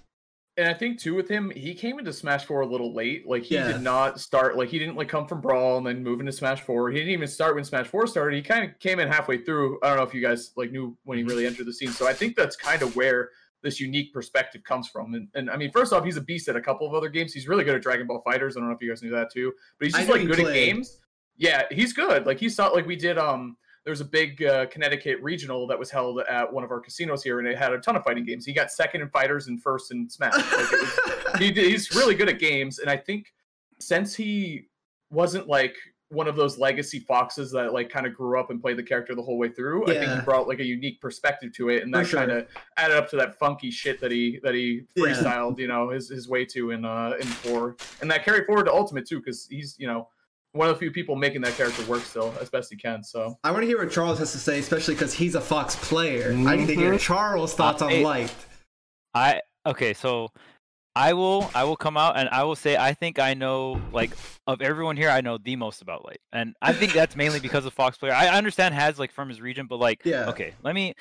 and 0.57 0.69
I 0.69 0.75
think 0.75 1.01
too 1.01 1.15
with 1.15 1.29
him, 1.29 1.51
he 1.55 1.75
came 1.75 1.99
into 1.99 2.13
Smash 2.13 2.45
Four 2.45 2.61
a 2.61 2.67
little 2.67 2.95
late. 2.95 3.27
Like 3.27 3.43
he 3.43 3.55
Yeah. 3.57 3.73
did 3.73 3.81
not 3.83 4.21
start. 4.21 4.57
Like 4.57 4.69
he 4.69 4.79
didn't 4.79 4.97
like 4.97 5.09
come 5.09 5.27
from 5.27 5.41
Brawl 5.41 5.79
and 5.79 5.87
then 5.87 6.03
move 6.03 6.21
into 6.21 6.33
Smash 6.33 6.61
Four. 6.63 6.91
He 6.91 6.99
didn't 6.99 7.13
even 7.13 7.29
start 7.29 7.55
when 7.55 7.65
Smash 7.65 7.87
Four 7.89 8.07
started. 8.07 8.37
He 8.37 8.43
kind 8.43 8.71
of 8.71 8.79
came 8.79 9.01
in 9.01 9.09
halfway 9.09 9.39
through. 9.39 9.79
I 9.83 9.89
don't 9.89 9.97
know 9.97 10.03
if 10.05 10.15
you 10.15 10.21
guys 10.23 10.53
like 10.57 10.71
knew 10.71 10.97
when 11.05 11.19
he 11.19 11.25
really 11.25 11.47
entered 11.47 11.67
the 11.67 11.73
scene. 11.73 11.91
So 11.91 12.07
I 12.07 12.13
think 12.13 12.37
that's 12.37 12.57
kind 12.57 12.83
of 12.83 12.95
where 12.97 13.31
this 13.63 13.81
unique 13.81 14.13
perspective 14.13 14.63
comes 14.63 14.89
from. 14.89 15.15
And, 15.15 15.27
and 15.35 15.51
I 15.51 15.57
mean, 15.57 15.71
first 15.73 15.93
off, 15.93 16.05
he's 16.05 16.19
a 16.19 16.21
beast 16.21 16.49
at 16.49 16.55
a 16.57 16.61
couple 16.61 16.87
of 16.87 16.93
other 16.95 17.09
games. 17.09 17.33
He's 17.33 17.49
really 17.49 17.65
good 17.65 17.75
at 17.75 17.83
Dragon 17.83 18.07
Ball 18.07 18.23
FighterZ. 18.27 18.51
I 18.57 18.61
don't 18.61 18.69
know 18.69 18.75
if 18.75 18.83
you 18.83 18.91
guys 18.91 19.03
knew 19.03 19.11
that 19.11 19.33
too. 19.33 19.53
But 19.79 19.87
he's 19.87 19.95
just 19.95 20.09
like 20.09 20.27
good 20.27 20.41
at 20.41 20.53
games. 20.53 21.01
Yeah, 21.37 21.63
he's 21.71 21.93
good. 21.93 22.27
Like 22.27 22.39
he 22.39 22.49
saw 22.49 22.69
like 22.69 22.87
we 22.87 22.95
did. 22.97 23.19
Um, 23.19 23.57
there 23.85 23.93
was 23.93 24.01
a 24.01 24.05
big 24.05 24.43
uh, 24.43 24.67
Connecticut 24.67 25.23
regional 25.23 25.67
that 25.67 25.79
was 25.79 25.91
held 25.91 26.21
at 26.21 26.51
one 26.51 26.65
of 26.65 26.71
our 26.71 26.81
casinos 26.81 27.23
here, 27.23 27.39
and 27.39 27.47
it 27.47 27.59
had 27.59 27.73
a 27.73 27.79
ton 27.79 27.97
of 27.97 28.03
fighting 28.03 28.25
games. 28.25 28.47
He 28.47 28.55
got 28.55 28.71
second 28.71 29.03
in 29.03 29.09
fighters 29.11 29.49
and 29.49 29.63
first 29.63 29.93
in 29.93 30.09
Smash. 30.09 30.35
Like, 30.35 30.71
was, 30.71 31.39
he, 31.39 31.53
he's 31.53 31.95
really 31.95 32.15
good 32.15 32.29
at 32.31 32.39
games, 32.39 32.79
and 32.79 32.89
I 32.89 32.97
think 32.97 33.33
since 33.81 34.15
he 34.15 34.69
wasn't 35.11 35.49
like 35.49 35.77
one 36.09 36.29
of 36.29 36.37
those 36.37 36.59
legacy 36.59 37.01
foxes 37.01 37.51
that 37.51 37.73
like 37.73 37.91
kind 37.91 38.07
of 38.07 38.15
grew 38.15 38.39
up 38.39 38.51
and 38.51 38.61
played 38.61 38.77
the 38.79 38.83
character 38.83 39.15
the 39.15 39.23
whole 39.23 39.37
way 39.37 39.49
through, 39.51 39.85
I 39.85 39.99
think 39.99 40.13
he 40.13 40.21
brought 40.21 40.49
like 40.49 40.61
a 40.61 40.65
unique 40.65 41.01
perspective 41.03 41.53
to 41.57 41.69
it, 41.69 41.83
and 41.83 41.93
that 41.93 42.07
sure. 42.07 42.21
kind 42.21 42.31
of 42.31 42.47
added 42.79 42.97
up 42.97 43.11
to 43.11 43.17
that 43.17 43.39
funky 43.39 43.71
shit 43.71 44.01
that 44.01 44.11
he 44.11 44.41
that 44.43 44.55
he 44.55 44.83
Yeah. 44.97 45.05
freestyled, 45.05 45.59
you 45.59 45.69
know, 45.69 45.91
his 45.91 46.09
his 46.09 46.27
way 46.27 46.47
to 46.47 46.71
in 46.71 46.87
uh 46.87 47.15
in 47.21 47.27
four, 47.27 47.77
and 48.01 48.11
that 48.11 48.25
carried 48.25 48.47
forward 48.47 48.65
to 48.65 48.73
Ultimate 48.73 49.07
too, 49.07 49.19
because 49.19 49.47
he's 49.47 49.77
you 49.79 49.87
know 49.87 50.09
one 50.55 50.69
of 50.69 50.75
the 50.77 50.79
few 50.79 50.91
people 50.93 51.17
making 51.17 51.41
that 51.43 51.55
character 51.57 51.85
work 51.87 52.03
still 52.03 52.33
as 52.41 52.49
best 52.49 52.71
he 52.71 52.77
can. 52.77 53.03
So 53.03 53.37
I 53.43 53.51
want 53.51 53.63
to 53.65 53.67
hear 53.67 53.79
what 53.79 53.91
Charles 53.91 54.21
has 54.21 54.31
to 54.33 54.39
say, 54.39 54.61
especially 54.61 54.95
because 54.95 55.13
he's 55.13 55.35
a 55.35 55.41
Fox 55.41 55.75
player. 55.77 56.33
I 56.33 56.55
need 56.57 56.67
to 56.69 56.75
hear 56.77 56.95
Mhm. 56.95 57.01
Charles' 57.01 57.55
thoughts 57.55 57.83
on 57.83 57.91
I- 57.93 58.03
Light. 58.03 58.35
I 59.15 59.41
okay, 59.67 59.95
so 59.95 60.29
I 60.97 61.13
will 61.13 61.51
I 61.57 61.65
will 61.65 61.77
come 61.77 61.97
out 61.97 62.17
and 62.17 62.29
I 62.29 62.45
will 62.45 62.55
say 62.55 62.77
I 62.77 62.95
think 62.95 63.19
I 63.19 63.35
know 63.35 63.83
like 63.93 64.13
of 64.47 64.63
everyone 64.63 64.97
here 64.97 65.11
I 65.11 65.21
know 65.23 65.39
the 65.39 65.57
most 65.57 65.83
about 65.83 66.05
Light. 66.05 66.21
And 66.33 66.55
I 66.63 66.73
think 66.73 66.93
that's 66.93 67.17
mainly 67.17 67.41
because 67.41 67.67
of 67.67 67.73
Fox 67.75 67.99
player. 67.99 68.13
I 68.13 68.29
understand 68.29 68.75
has 68.75 68.97
like 68.99 69.11
from 69.13 69.29
his 69.29 69.41
region, 69.41 69.67
but 69.67 69.81
like 69.81 70.03
Yeah. 70.05 70.27
okay, 70.27 70.55
let 70.63 70.75
me 70.77 70.95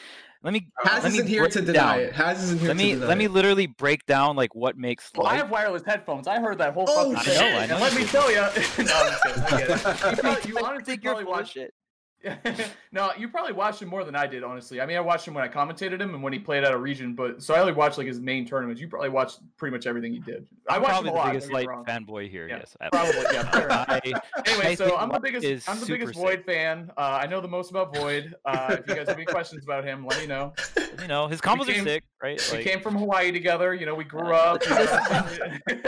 let 0.44 0.54
me 0.54 0.68
Has 0.84 1.04
let 1.04 1.12
me 1.12 1.18
isn't 1.20 1.28
here 1.28 1.41
break 1.44 1.54
to 1.54 1.62
deny 1.62 1.74
down. 1.74 2.00
it. 2.02 2.14
Has 2.14 2.44
isn't 2.44 2.60
here 2.60 2.68
Let 2.70 2.78
to 2.78 2.84
me 2.84 2.94
deny 2.94 3.06
let 3.08 3.18
me 3.18 3.28
literally 3.28 3.68
break 3.68 4.06
down 4.06 4.36
like 4.36 4.54
what 4.54 4.78
makes 4.78 5.10
well, 5.16 5.28
I 5.28 5.36
have 5.36 5.50
wireless 5.50 5.84
headphones. 5.86 6.28
I 6.28 6.39
heard 6.39 6.58
that 6.60 6.74
whole 6.74 6.86
Oh, 6.88 7.14
fucking 7.14 7.32
shit. 7.32 7.39
thing. 7.39 7.48
I 7.48 7.52
know, 7.52 7.58
I 7.58 7.62
And 7.62 7.70
know 7.72 7.80
let 7.80 7.96
me 7.96 8.06
tell 8.06 8.30
you, 8.30 8.36
no, 8.41 8.46
I'm 8.48 8.54
just 8.56 9.24
kidding. 9.24 9.44
I 9.44 9.50
get 9.58 9.70
it. 9.70 9.84
You, 10.14 10.18
probably, 10.22 10.52
you 10.52 10.58
I 10.60 10.62
honestly 10.70 10.84
think 10.86 11.04
you're 11.04 11.14
probably 11.14 11.26
full 11.26 11.34
of 11.34 11.39
watched 11.39 11.54
shit. 11.54 11.74
no, 12.91 13.11
you 13.17 13.28
probably 13.28 13.53
watched 13.53 13.82
him 13.82 13.89
more 13.89 14.03
than 14.03 14.15
I 14.15 14.28
did, 14.28 14.43
honestly. 14.43 14.80
I 14.80 14.86
mean, 14.86 14.95
I 14.97 15.01
watched 15.01 15.28
him 15.28 15.34
when 15.34 15.43
I 15.43 15.47
commentated 15.47 15.99
him 15.99 16.13
and 16.13 16.24
when 16.24 16.32
he 16.34 16.39
played 16.39 16.63
out 16.63 16.74
of 16.74 16.82
region, 16.82 17.15
but 17.15 17.43
so 17.43 17.53
I 17.53 17.59
only 17.59 17.74
watched 17.74 17.97
like 17.97 18.07
his 18.07 18.19
main 18.19 18.45
tournaments. 18.47 18.80
You 18.82 18.88
probably 18.88 19.09
watched 19.09 19.39
pretty 19.57 19.76
much 19.76 19.86
everything 19.86 20.13
he 20.13 20.19
did. 20.19 20.47
I 20.69 20.78
watched 20.78 20.89
probably 20.91 21.09
him 21.09 21.15
a 21.15 21.17
the 21.17 21.24
lot. 21.24 21.28
biggest 21.32 21.47
don't 21.47 21.53
Light 21.55 21.67
wrong. 21.67 21.86
fanboy 21.86 22.30
here, 22.30 22.47
Yeah, 22.47 22.57
yes. 22.59 22.78
Probably, 22.91 23.21
yeah. 23.34 23.86
I, 23.88 23.99
Anyway, 24.45 24.65
I 24.67 24.76
so 24.76 24.95
I'm 24.97 25.09
the 25.09 25.19
biggest 25.19 25.69
I'm 25.69 25.80
the 25.80 25.86
biggest 25.86 26.13
sick. 26.13 26.24
Void 26.24 26.43
fan. 26.45 26.91
Uh, 26.97 27.19
I 27.21 27.28
know 27.28 27.41
the 27.41 27.47
most 27.47 27.71
about 27.71 27.95
Void. 27.95 28.36
Uh, 28.45 28.78
if 28.80 28.88
you 28.88 28.95
guys 28.95 29.07
have 29.07 29.17
any 29.17 29.26
questions 29.26 29.63
about 29.63 29.84
him, 29.84 30.05
let 30.05 30.19
me 30.19 30.28
know. 30.28 30.53
you 31.01 31.07
know, 31.07 31.28
his 31.28 31.41
combos 31.41 31.65
came- 31.67 31.82
are 31.82 31.89
sick, 31.89 32.03
right? 32.21 32.49
We 32.53 32.63
came 32.63 32.80
from 32.82 32.95
Hawaii 32.95 33.32
together. 33.32 33.74
You 33.74 33.86
know, 33.86 33.95
we 33.95 34.03
grew 34.05 34.34
Uh, 34.34 34.57
up. 34.59 34.63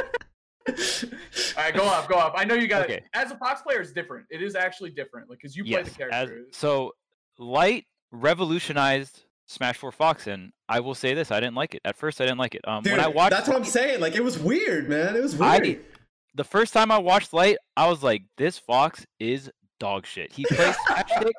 you 0.68 0.74
know. 1.10 1.18
All 1.58 1.64
right, 1.64 1.74
go 1.76 1.84
off, 1.84 2.08
go 2.08 2.16
off. 2.16 2.34
I 2.36 2.44
know 2.46 2.56
you 2.56 2.68
got 2.68 2.84
Okay. 2.86 2.96
it. 2.96 3.04
As 3.14 3.32
a 3.32 3.38
Fox 3.38 3.62
player, 3.62 3.82
it's 3.82 3.92
different. 3.92 4.26
It 4.30 4.42
is 4.42 4.56
actually 4.56 4.92
different, 4.92 5.30
like 5.30 5.40
because 5.40 5.56
you 5.56 5.64
play 5.64 5.84
the 5.84 5.90
as- 5.90 5.96
character. 5.98 6.46
so 6.52 6.94
Light 7.38 7.86
revolutionized 8.12 9.24
Smash 9.48 9.78
4 9.78 9.92
Fox, 9.92 10.28
and 10.28 10.52
I 10.68 10.80
will 10.80 10.96
say 10.96 11.14
this: 11.14 11.32
I 11.32 11.40
didn't 11.40 11.56
like 11.56 11.76
it 11.76 11.82
at 11.86 11.96
first. 11.96 12.20
I 12.20 12.26
didn't 12.26 12.40
like 12.40 12.56
it. 12.56 12.68
Um, 12.68 12.84
Dude, 12.84 12.94
when 12.94 13.02
I 13.02 13.08
watched 13.08 13.32
that's 13.32 13.48
what 13.48 13.58
I'm 13.58 13.64
saying. 13.66 14.00
Like 14.00 14.16
it 14.16 14.24
was 14.24 14.40
weird, 14.40 14.90
man. 14.90 15.16
It 15.16 15.22
was 15.22 15.40
I- 15.40 15.60
weird. 15.60 15.86
the 16.34 16.44
first 16.44 16.74
time 16.74 16.92
I 16.92 16.98
watched 16.98 17.32
Light, 17.34 17.58
I 17.78 17.88
was 17.88 18.02
like, 18.04 18.24
"This 18.38 18.58
Fox 18.58 19.06
is 19.20 19.52
dog 19.80 20.06
shit." 20.06 20.32
He 20.32 20.46
plays 20.46 20.76
Smash. 20.88 21.12
I, 21.12 21.32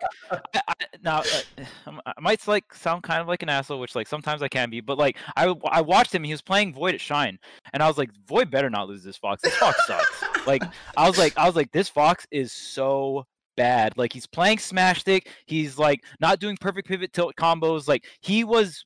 I, 0.68 0.74
now, 1.03 1.18
uh, 1.18 1.93
I 2.07 2.20
might 2.20 2.47
like 2.47 2.72
sound 2.74 3.03
kind 3.03 3.20
of 3.20 3.28
like 3.28 3.43
an 3.43 3.49
asshole, 3.49 3.80
which 3.80 3.95
like 3.95 4.07
sometimes 4.07 4.43
I 4.43 4.49
can 4.49 4.70
be, 4.70 4.80
but 4.80 4.99
like 4.99 5.16
I 5.37 5.55
I 5.70 5.80
watched 5.80 6.14
him. 6.14 6.24
He 6.24 6.32
was 6.32 6.43
playing 6.43 6.74
Void 6.74 6.95
at 6.95 7.01
Shine, 7.01 7.39
and 7.72 7.82
I 7.82 7.89
was 7.89 7.99
like, 7.99 8.11
"Void 8.26 8.51
better 8.51 8.70
not 8.70 8.89
lose 8.89 9.03
this 9.03 9.16
Fox. 9.16 9.43
This 9.43 9.57
Fox 9.57 9.87
sucks." 9.87 10.47
like 10.47 10.62
I 10.97 11.09
was 11.09 11.18
like, 11.18 11.37
I 11.37 11.47
was 11.47 11.57
like, 11.57 11.72
"This 11.72 11.89
Fox 11.89 12.26
is 12.30 12.53
so." 12.53 13.24
Bad. 13.57 13.97
Like 13.97 14.12
he's 14.12 14.26
playing 14.26 14.59
Smash 14.59 15.01
Stick. 15.01 15.30
He's 15.47 15.78
like 15.78 16.05
not 16.20 16.41
doing 16.41 16.59
perfect 16.61 16.87
pivot 16.87 17.14
tilt 17.14 17.37
combos. 17.37 17.89
Like 17.89 18.05
he 18.20 18.45
was 18.45 18.84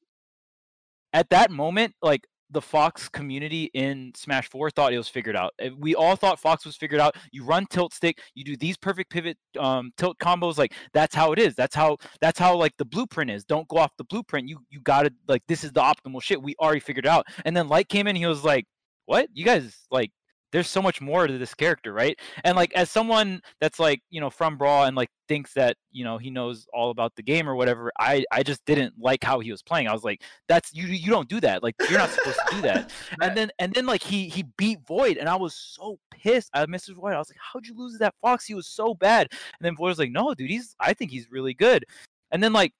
at 1.12 1.28
that 1.30 1.50
moment, 1.50 1.92
like 2.02 2.24
the 2.50 2.60
Fox 2.60 3.08
community 3.08 3.70
in 3.74 4.12
Smash 4.16 4.48
4 4.48 4.70
thought 4.70 4.92
it 4.92 4.98
was 4.98 5.08
figured 5.08 5.36
out. 5.36 5.52
Uh, 5.62 5.70
We 5.78 5.94
all 5.94 6.16
thought 6.16 6.40
Fox 6.40 6.64
was 6.64 6.76
figured 6.76 7.00
out. 7.00 7.14
You 7.32 7.44
run 7.44 7.66
tilt 7.66 7.94
stick, 7.94 8.20
you 8.34 8.44
do 8.44 8.56
these 8.56 8.76
perfect 8.76 9.10
pivot 9.10 9.36
um, 9.58 9.92
tilt 9.96 10.18
combos. 10.18 10.58
Like 10.58 10.74
that's 10.92 11.14
how 11.14 11.32
it 11.32 11.38
is. 11.38 11.54
That's 11.54 11.74
how 11.74 11.96
that's 12.20 12.38
how 12.38 12.56
like 12.56 12.76
the 12.78 12.84
blueprint 12.84 13.30
is. 13.30 13.44
Don't 13.44 13.68
go 13.68 13.76
off 13.78 13.92
the 13.98 14.04
blueprint. 14.04 14.48
You 14.48 14.58
you 14.70 14.80
gotta 14.80 15.12
like 15.28 15.42
this 15.48 15.64
is 15.64 15.72
the 15.72 15.80
optimal 15.80 16.22
shit. 16.22 16.42
We 16.42 16.54
already 16.60 16.80
figured 16.80 17.06
it 17.06 17.08
out. 17.08 17.26
And 17.44 17.56
then 17.56 17.68
Light 17.68 17.88
came 17.88 18.06
in, 18.06 18.16
he 18.16 18.26
was 18.26 18.44
like, 18.44 18.66
What? 19.06 19.28
You 19.32 19.44
guys 19.44 19.76
like 19.90 20.10
there's 20.52 20.68
so 20.68 20.82
much 20.82 21.00
more 21.00 21.26
to 21.26 21.38
this 21.38 21.54
character, 21.54 21.92
right? 21.92 22.18
And 22.44 22.56
like 22.56 22.72
as 22.74 22.90
someone 22.90 23.40
that's 23.60 23.78
like, 23.78 24.02
you 24.10 24.20
know, 24.20 24.30
from 24.30 24.56
Brawl 24.58 24.84
and 24.84 24.96
like 24.96 25.08
thinks 25.28 25.52
that, 25.54 25.76
you 25.92 26.02
know, 26.04 26.18
he 26.18 26.30
knows 26.30 26.66
all 26.74 26.90
about 26.90 27.14
the 27.14 27.22
game 27.22 27.48
or 27.48 27.54
whatever, 27.54 27.92
I 27.98 28.24
I 28.32 28.42
just 28.42 28.64
didn't 28.64 28.94
like 28.98 29.22
how 29.22 29.38
he 29.40 29.50
was 29.52 29.62
playing. 29.62 29.86
I 29.88 29.92
was 29.92 30.02
like, 30.04 30.22
that's 30.48 30.74
you 30.74 30.86
you 30.86 31.10
don't 31.10 31.28
do 31.28 31.40
that. 31.40 31.62
Like 31.62 31.76
you're 31.88 31.98
not 31.98 32.10
supposed 32.10 32.38
to 32.48 32.54
do 32.56 32.62
that. 32.62 32.90
And 33.22 33.36
then 33.36 33.50
and 33.58 33.72
then 33.72 33.86
like 33.86 34.02
he 34.02 34.28
he 34.28 34.42
beat 34.56 34.80
Void 34.86 35.16
and 35.18 35.28
I 35.28 35.36
was 35.36 35.54
so 35.54 35.98
pissed. 36.10 36.50
I 36.54 36.66
Mr. 36.66 36.94
Void. 36.94 37.12
I 37.14 37.18
was 37.18 37.30
like, 37.30 37.38
how'd 37.40 37.66
you 37.66 37.74
lose 37.76 37.98
that 37.98 38.14
Fox? 38.20 38.44
He 38.44 38.54
was 38.54 38.66
so 38.66 38.94
bad. 38.94 39.28
And 39.30 39.38
then 39.60 39.76
Void 39.76 39.88
was 39.88 39.98
like, 39.98 40.10
no, 40.10 40.34
dude, 40.34 40.50
he's 40.50 40.74
I 40.80 40.94
think 40.94 41.10
he's 41.10 41.30
really 41.30 41.54
good. 41.54 41.84
And 42.32 42.42
then 42.42 42.52
like 42.52 42.72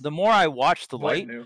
the 0.00 0.10
more 0.10 0.30
I 0.30 0.46
watched 0.46 0.90
the 0.90 0.98
Void 0.98 1.04
light, 1.06 1.26
knew. 1.28 1.44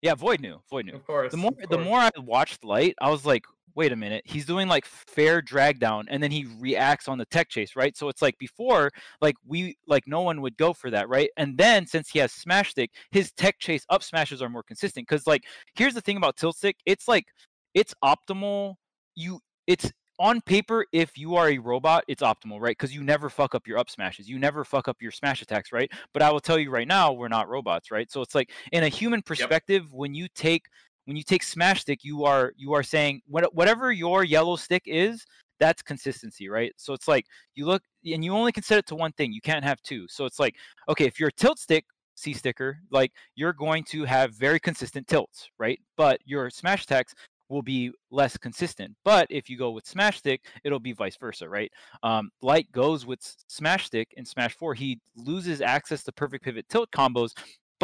yeah, 0.00 0.14
Void 0.14 0.40
knew, 0.40 0.60
Void 0.70 0.86
knew 0.86 0.94
Of 0.94 1.06
course. 1.06 1.30
the 1.32 1.36
more 1.38 1.52
the 1.68 1.78
more 1.78 1.98
I 1.98 2.10
watched 2.18 2.64
Light, 2.64 2.94
I 3.00 3.10
was 3.10 3.26
like, 3.26 3.44
wait 3.74 3.92
a 3.92 3.96
minute, 3.96 4.22
he's 4.24 4.46
doing 4.46 4.68
like 4.68 4.84
fair 4.86 5.42
drag 5.42 5.78
down, 5.80 6.06
and 6.08 6.22
then 6.22 6.30
he 6.30 6.46
reacts 6.58 7.08
on 7.08 7.18
the 7.18 7.26
tech 7.26 7.48
chase, 7.48 7.76
right? 7.76 7.96
So 7.96 8.08
it's 8.08 8.22
like 8.22 8.38
before, 8.38 8.90
like 9.20 9.36
we 9.46 9.76
like 9.86 10.06
no 10.06 10.22
one 10.22 10.40
would 10.42 10.56
go 10.56 10.72
for 10.72 10.90
that, 10.90 11.08
right? 11.08 11.30
And 11.36 11.58
then 11.58 11.86
since 11.86 12.10
he 12.10 12.18
has 12.20 12.32
smash 12.32 12.70
stick, 12.70 12.90
his 13.10 13.32
tech 13.32 13.58
chase 13.58 13.84
up 13.90 14.02
smashes 14.02 14.42
are 14.42 14.48
more 14.48 14.62
consistent. 14.62 15.06
Because 15.08 15.26
like 15.26 15.44
here's 15.74 15.94
the 15.94 16.00
thing 16.00 16.16
about 16.16 16.36
tilt 16.36 16.56
stick, 16.56 16.76
it's 16.86 17.08
like 17.08 17.26
it's 17.74 17.94
optimal. 18.04 18.74
You 19.16 19.40
it's 19.66 19.90
on 20.18 20.40
paper, 20.42 20.86
if 20.92 21.18
you 21.18 21.34
are 21.34 21.48
a 21.48 21.58
robot, 21.58 22.04
it's 22.06 22.22
optimal, 22.22 22.60
right? 22.60 22.76
Because 22.76 22.94
you 22.94 23.02
never 23.02 23.28
fuck 23.28 23.54
up 23.54 23.66
your 23.66 23.78
up 23.78 23.90
smashes, 23.90 24.28
you 24.28 24.38
never 24.38 24.64
fuck 24.64 24.88
up 24.88 24.96
your 25.00 25.10
smash 25.10 25.42
attacks, 25.42 25.72
right? 25.72 25.90
But 26.12 26.22
I 26.22 26.30
will 26.30 26.40
tell 26.40 26.58
you 26.58 26.70
right 26.70 26.86
now, 26.86 27.12
we're 27.12 27.28
not 27.28 27.48
robots, 27.48 27.90
right? 27.90 28.10
So 28.10 28.22
it's 28.22 28.34
like 28.34 28.52
in 28.72 28.84
a 28.84 28.88
human 28.88 29.22
perspective, 29.22 29.92
when 29.92 30.14
you 30.14 30.28
take 30.34 30.66
when 31.06 31.16
you 31.16 31.22
take 31.22 31.42
smash 31.42 31.82
stick 31.82 32.00
you 32.02 32.24
are 32.24 32.52
you 32.56 32.72
are 32.72 32.82
saying 32.82 33.20
what, 33.26 33.54
whatever 33.54 33.92
your 33.92 34.24
yellow 34.24 34.56
stick 34.56 34.82
is 34.86 35.24
that's 35.60 35.82
consistency 35.82 36.48
right? 36.48 36.72
So 36.76 36.92
it's 36.92 37.08
like 37.08 37.26
you 37.54 37.66
look 37.66 37.82
and 38.04 38.24
you 38.24 38.32
only 38.32 38.52
can 38.52 38.62
set 38.62 38.78
it 38.78 38.86
to 38.86 38.94
one 38.94 39.12
thing 39.12 39.32
you 39.32 39.40
can't 39.40 39.64
have 39.64 39.80
two. 39.82 40.06
So 40.08 40.24
it's 40.24 40.38
like 40.38 40.56
okay 40.88 41.06
if 41.06 41.20
you're 41.20 41.30
tilt 41.30 41.58
stick 41.58 41.84
c 42.16 42.32
sticker 42.32 42.78
like 42.92 43.10
you're 43.34 43.52
going 43.52 43.82
to 43.82 44.04
have 44.04 44.34
very 44.34 44.60
consistent 44.60 45.06
tilts 45.06 45.48
right? 45.58 45.78
But 45.96 46.20
your 46.24 46.50
smash 46.50 46.84
attacks 46.84 47.14
will 47.50 47.62
be 47.62 47.92
less 48.10 48.36
consistent. 48.38 48.94
But 49.04 49.26
if 49.30 49.50
you 49.50 49.58
go 49.58 49.70
with 49.70 49.86
smash 49.86 50.18
stick 50.18 50.44
it'll 50.64 50.80
be 50.80 50.92
vice 50.92 51.16
versa 51.16 51.48
right? 51.48 51.70
Um, 52.02 52.30
light 52.42 52.70
goes 52.72 53.06
with 53.06 53.20
smash 53.48 53.86
stick 53.86 54.08
in 54.16 54.24
smash 54.24 54.54
4 54.56 54.74
he 54.74 54.98
loses 55.16 55.60
access 55.60 56.02
to 56.04 56.12
perfect 56.12 56.44
pivot 56.44 56.68
tilt 56.68 56.90
combos 56.90 57.32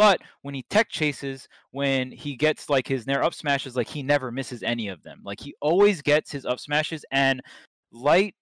but 0.01 0.23
when 0.41 0.55
he 0.55 0.63
tech 0.71 0.89
chases, 0.89 1.47
when 1.73 2.11
he 2.11 2.35
gets 2.35 2.71
like 2.71 2.89
his 2.89 3.07
nair 3.07 3.23
up 3.23 3.35
smashes, 3.35 3.77
like 3.77 3.87
he 3.87 4.03
never 4.03 4.33
misses 4.33 4.63
any 4.63 4.89
of 4.89 5.03
them. 5.03 5.21
Like 5.23 5.39
he 5.39 5.55
always 5.61 6.01
gets 6.01 6.33
his 6.33 6.47
up 6.47 6.59
smashes 6.59 7.05
and 7.13 7.43
light 7.93 8.35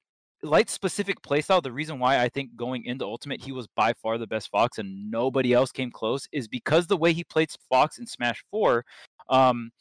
light 0.45 0.71
specific 0.71 1.21
playstyle. 1.21 1.61
The 1.61 1.73
reason 1.73 1.99
why 1.99 2.21
I 2.21 2.29
think 2.29 2.55
going 2.55 2.85
into 2.85 3.05
ultimate 3.05 3.43
he 3.43 3.51
was 3.51 3.67
by 3.75 3.93
far 3.95 4.19
the 4.19 4.27
best 4.29 4.53
Fox 4.53 4.79
and 4.79 5.11
nobody 5.11 5.53
else 5.53 5.73
came 5.73 5.91
close 5.91 6.29
is 6.31 6.47
because 6.47 6.87
the 6.87 6.97
way 6.97 7.13
he 7.13 7.25
played 7.25 7.51
Fox 7.69 7.99
in 7.99 8.07
Smash 8.07 8.45
4, 8.53 8.85
um, 9.29 9.73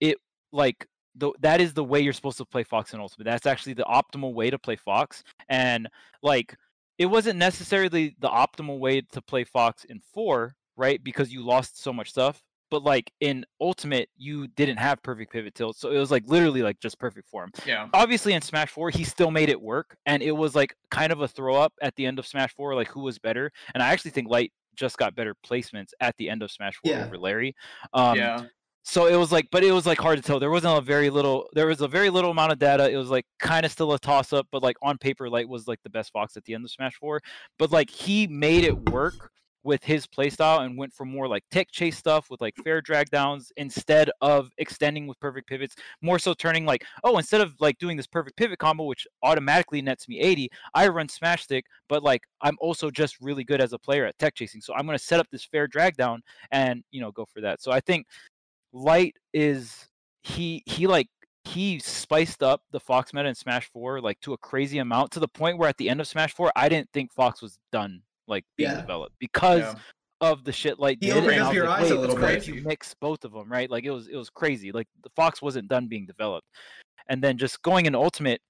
it 0.00 0.18
like 0.52 0.86
the, 1.14 1.32
that 1.40 1.62
is 1.62 1.72
the 1.72 1.82
way 1.82 2.02
you're 2.02 2.12
supposed 2.12 2.36
to 2.36 2.44
play 2.44 2.62
Fox 2.62 2.92
in 2.92 3.00
Ultimate. 3.00 3.24
That's 3.24 3.46
actually 3.46 3.72
the 3.72 3.84
optimal 3.84 4.34
way 4.34 4.50
to 4.50 4.58
play 4.58 4.76
Fox. 4.76 5.22
And 5.48 5.88
like 6.22 6.54
it 6.98 7.06
wasn't 7.06 7.38
necessarily 7.38 8.16
the 8.20 8.28
optimal 8.28 8.80
way 8.80 9.00
to 9.12 9.22
play 9.22 9.44
Fox 9.44 9.84
in 9.84 10.02
four, 10.12 10.56
right? 10.76 11.02
Because 11.02 11.32
you 11.32 11.44
lost 11.44 11.82
so 11.82 11.92
much 11.92 12.10
stuff. 12.10 12.42
But 12.70 12.82
like 12.84 13.12
in 13.20 13.44
Ultimate, 13.60 14.08
you 14.16 14.48
didn't 14.48 14.78
have 14.78 15.02
perfect 15.02 15.30
pivot 15.30 15.54
tilt, 15.54 15.76
so 15.76 15.90
it 15.90 15.98
was 15.98 16.10
like 16.10 16.22
literally 16.26 16.62
like 16.62 16.80
just 16.80 16.98
perfect 16.98 17.28
for 17.28 17.44
him. 17.44 17.50
Yeah. 17.66 17.88
Obviously, 17.92 18.32
in 18.32 18.40
Smash 18.40 18.70
Four, 18.70 18.88
he 18.88 19.04
still 19.04 19.30
made 19.30 19.50
it 19.50 19.60
work, 19.60 19.94
and 20.06 20.22
it 20.22 20.32
was 20.32 20.54
like 20.54 20.74
kind 20.90 21.12
of 21.12 21.20
a 21.20 21.28
throw 21.28 21.54
up 21.54 21.74
at 21.82 21.94
the 21.96 22.06
end 22.06 22.18
of 22.18 22.26
Smash 22.26 22.54
Four, 22.54 22.74
like 22.74 22.88
who 22.88 23.00
was 23.00 23.18
better. 23.18 23.50
And 23.74 23.82
I 23.82 23.88
actually 23.92 24.12
think 24.12 24.30
Light 24.30 24.52
just 24.74 24.96
got 24.96 25.14
better 25.14 25.34
placements 25.46 25.90
at 26.00 26.16
the 26.16 26.30
end 26.30 26.42
of 26.42 26.50
Smash 26.50 26.76
Four 26.82 26.92
Yeah. 26.92 27.04
over 27.04 27.18
Larry. 27.18 27.54
Um, 27.92 28.16
yeah. 28.16 28.44
so 28.84 29.04
it 29.06 29.16
was 29.16 29.30
like 29.30 29.48
but 29.52 29.62
it 29.62 29.70
was 29.72 29.84
like 29.84 29.98
hard 30.00 30.16
to 30.16 30.22
tell 30.22 30.40
there 30.40 30.50
wasn't 30.50 30.78
a 30.78 30.80
very 30.80 31.10
little 31.10 31.50
there 31.52 31.66
was 31.66 31.82
a 31.82 31.88
very 31.88 32.08
little 32.08 32.30
amount 32.30 32.50
of 32.52 32.58
data 32.58 32.90
it 32.90 32.96
was 32.96 33.10
like 33.10 33.24
kind 33.38 33.64
of 33.66 33.70
still 33.70 33.92
a 33.92 33.98
toss 33.98 34.32
up 34.32 34.46
but 34.50 34.60
like 34.62 34.76
on 34.82 34.96
paper 34.98 35.28
light 35.30 35.46
was 35.48 35.68
like 35.68 35.78
the 35.84 35.90
best 35.90 36.10
fox 36.10 36.36
at 36.36 36.44
the 36.46 36.54
end 36.54 36.64
of 36.64 36.70
smash 36.70 36.96
4 36.96 37.20
but 37.60 37.70
like 37.70 37.88
he 37.90 38.26
made 38.26 38.64
it 38.64 38.90
work 38.90 39.30
with 39.64 39.82
his 39.84 40.06
playstyle 40.06 40.64
and 40.64 40.76
went 40.76 40.92
for 40.92 41.04
more 41.04 41.28
like 41.28 41.44
tech 41.50 41.70
chase 41.70 41.96
stuff 41.96 42.30
with 42.30 42.40
like 42.40 42.54
fair 42.64 42.80
drag 42.80 43.08
downs 43.10 43.52
instead 43.56 44.10
of 44.20 44.50
extending 44.58 45.06
with 45.06 45.18
perfect 45.20 45.48
pivots 45.48 45.76
more 46.00 46.18
so 46.18 46.34
turning 46.34 46.64
like 46.64 46.84
oh 47.04 47.16
instead 47.16 47.40
of 47.40 47.54
like 47.60 47.78
doing 47.78 47.96
this 47.96 48.06
perfect 48.06 48.36
pivot 48.36 48.58
combo 48.58 48.84
which 48.84 49.06
automatically 49.22 49.80
nets 49.80 50.08
me 50.08 50.18
80 50.20 50.50
i 50.74 50.88
run 50.88 51.08
smash 51.08 51.44
stick 51.44 51.64
but 51.88 52.02
like 52.02 52.22
i'm 52.40 52.56
also 52.60 52.90
just 52.90 53.20
really 53.20 53.44
good 53.44 53.60
as 53.60 53.72
a 53.72 53.78
player 53.78 54.04
at 54.04 54.18
tech 54.18 54.34
chasing 54.34 54.60
so 54.60 54.74
i'm 54.74 54.86
going 54.86 54.98
to 54.98 55.04
set 55.04 55.20
up 55.20 55.28
this 55.30 55.44
fair 55.44 55.66
drag 55.66 55.96
down 55.96 56.22
and 56.50 56.82
you 56.90 57.00
know 57.00 57.12
go 57.12 57.24
for 57.24 57.40
that. 57.40 57.62
So 57.62 57.72
i 57.72 57.80
think 57.80 58.06
light 58.72 59.16
is 59.32 59.88
he 60.22 60.62
he 60.66 60.86
like 60.86 61.08
he 61.44 61.80
spiced 61.80 62.42
up 62.42 62.62
the 62.70 62.78
Fox 62.78 63.12
meta 63.12 63.28
in 63.28 63.34
Smash 63.34 63.68
4 63.72 64.00
like 64.00 64.20
to 64.20 64.32
a 64.32 64.38
crazy 64.38 64.78
amount 64.78 65.10
to 65.12 65.20
the 65.20 65.26
point 65.26 65.58
where 65.58 65.68
at 65.68 65.76
the 65.76 65.88
end 65.88 66.00
of 66.00 66.06
Smash 66.06 66.32
4 66.34 66.52
I 66.54 66.68
didn't 66.68 66.88
think 66.92 67.12
Fox 67.12 67.42
was 67.42 67.58
done 67.72 68.02
like 68.26 68.44
being 68.56 68.70
Yeah. 68.70 68.80
developed 68.80 69.16
because 69.18 69.60
Yeah. 69.60 69.74
of 70.20 70.44
the 70.44 70.52
shit 70.52 70.78
light 70.78 70.98
He 71.00 71.06
did. 71.08 71.16
and 71.16 71.26
opened 71.26 71.40
up 71.42 71.54
your 71.54 71.66
like, 71.66 71.82
eyes 71.82 71.90
a 71.90 71.96
little 71.96 72.16
bit." 72.16 72.46
You 72.46 72.62
mix 72.62 72.94
both 72.94 73.24
of 73.24 73.32
them, 73.32 73.50
right? 73.50 73.68
Like 73.70 73.84
it 73.84 73.90
was 73.90 74.08
it 74.08 74.16
was 74.16 74.30
crazy. 74.30 74.72
Like 74.72 74.88
the 75.02 75.10
Fox 75.16 75.42
wasn't 75.42 75.68
done 75.68 75.88
being 75.88 76.06
developed, 76.06 76.46
and 77.08 77.22
then 77.22 77.38
just 77.38 77.60
going 77.62 77.86
in 77.86 77.94
Ultimate, 77.94 78.40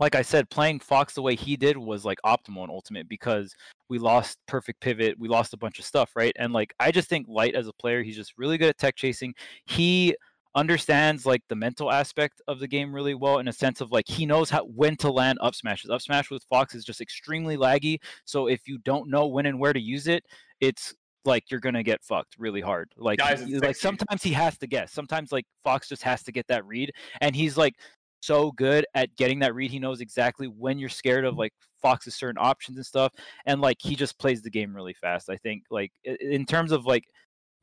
like 0.00 0.14
I 0.14 0.22
said, 0.22 0.48
playing 0.48 0.80
Fox 0.80 1.14
the 1.14 1.22
way 1.22 1.34
he 1.34 1.56
did 1.56 1.76
was 1.76 2.04
like 2.04 2.18
optimal 2.24 2.64
in 2.64 2.70
Ultimate 2.70 3.08
because 3.08 3.54
we 3.88 3.98
lost 3.98 4.38
perfect 4.46 4.80
pivot, 4.80 5.18
we 5.18 5.28
lost 5.28 5.52
a 5.52 5.56
bunch 5.58 5.78
of 5.78 5.84
stuff, 5.84 6.12
right? 6.16 6.32
And 6.38 6.52
like 6.52 6.72
I 6.80 6.90
just 6.92 7.08
think 7.08 7.26
Light 7.28 7.54
as 7.54 7.66
a 7.68 7.72
player, 7.74 8.02
he's 8.02 8.16
just 8.16 8.32
really 8.38 8.56
good 8.56 8.68
at 8.68 8.78
tech 8.78 8.96
chasing. 8.96 9.34
He 9.66 10.16
understands 10.54 11.24
like 11.24 11.42
the 11.48 11.56
mental 11.56 11.90
aspect 11.90 12.42
of 12.46 12.58
the 12.58 12.68
game 12.68 12.94
really 12.94 13.14
well 13.14 13.38
in 13.38 13.48
a 13.48 13.52
sense 13.52 13.80
of 13.80 13.90
like 13.90 14.06
he 14.06 14.26
knows 14.26 14.50
how 14.50 14.64
when 14.64 14.96
to 14.96 15.10
land 15.10 15.38
up 15.40 15.54
smashes. 15.54 15.90
Up 15.90 16.02
smash 16.02 16.30
with 16.30 16.44
Fox 16.44 16.74
is 16.74 16.84
just 16.84 17.00
extremely 17.00 17.56
laggy. 17.56 17.98
So 18.24 18.48
if 18.48 18.66
you 18.66 18.78
don't 18.78 19.08
know 19.08 19.26
when 19.26 19.46
and 19.46 19.58
where 19.58 19.72
to 19.72 19.80
use 19.80 20.06
it, 20.08 20.24
it's 20.60 20.94
like 21.24 21.50
you're 21.50 21.60
gonna 21.60 21.82
get 21.82 22.02
fucked 22.02 22.36
really 22.38 22.60
hard. 22.60 22.90
Like 22.96 23.18
he- 23.46 23.58
like 23.58 23.76
sometimes 23.76 24.22
he 24.22 24.32
has 24.32 24.58
to 24.58 24.66
guess. 24.66 24.92
Sometimes 24.92 25.32
like 25.32 25.46
Fox 25.62 25.88
just 25.88 26.02
has 26.02 26.22
to 26.24 26.32
get 26.32 26.46
that 26.48 26.66
read, 26.66 26.92
and 27.20 27.34
he's 27.34 27.56
like 27.56 27.74
so 28.20 28.52
good 28.52 28.86
at 28.94 29.14
getting 29.16 29.40
that 29.40 29.54
read. 29.54 29.70
He 29.70 29.78
knows 29.78 30.00
exactly 30.00 30.46
when 30.46 30.78
you're 30.78 30.88
scared 30.88 31.24
of 31.24 31.36
like 31.36 31.52
Fox's 31.80 32.14
certain 32.14 32.38
options 32.40 32.76
and 32.76 32.86
stuff, 32.86 33.12
and 33.46 33.60
like 33.60 33.78
he 33.80 33.96
just 33.96 34.18
plays 34.18 34.42
the 34.42 34.50
game 34.50 34.74
really 34.74 34.94
fast. 34.94 35.30
I 35.30 35.36
think 35.36 35.64
like 35.70 35.92
in 36.04 36.44
terms 36.44 36.72
of 36.72 36.86
like 36.86 37.04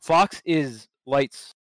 Fox 0.01 0.41
is 0.45 0.87
Light's 1.05 1.53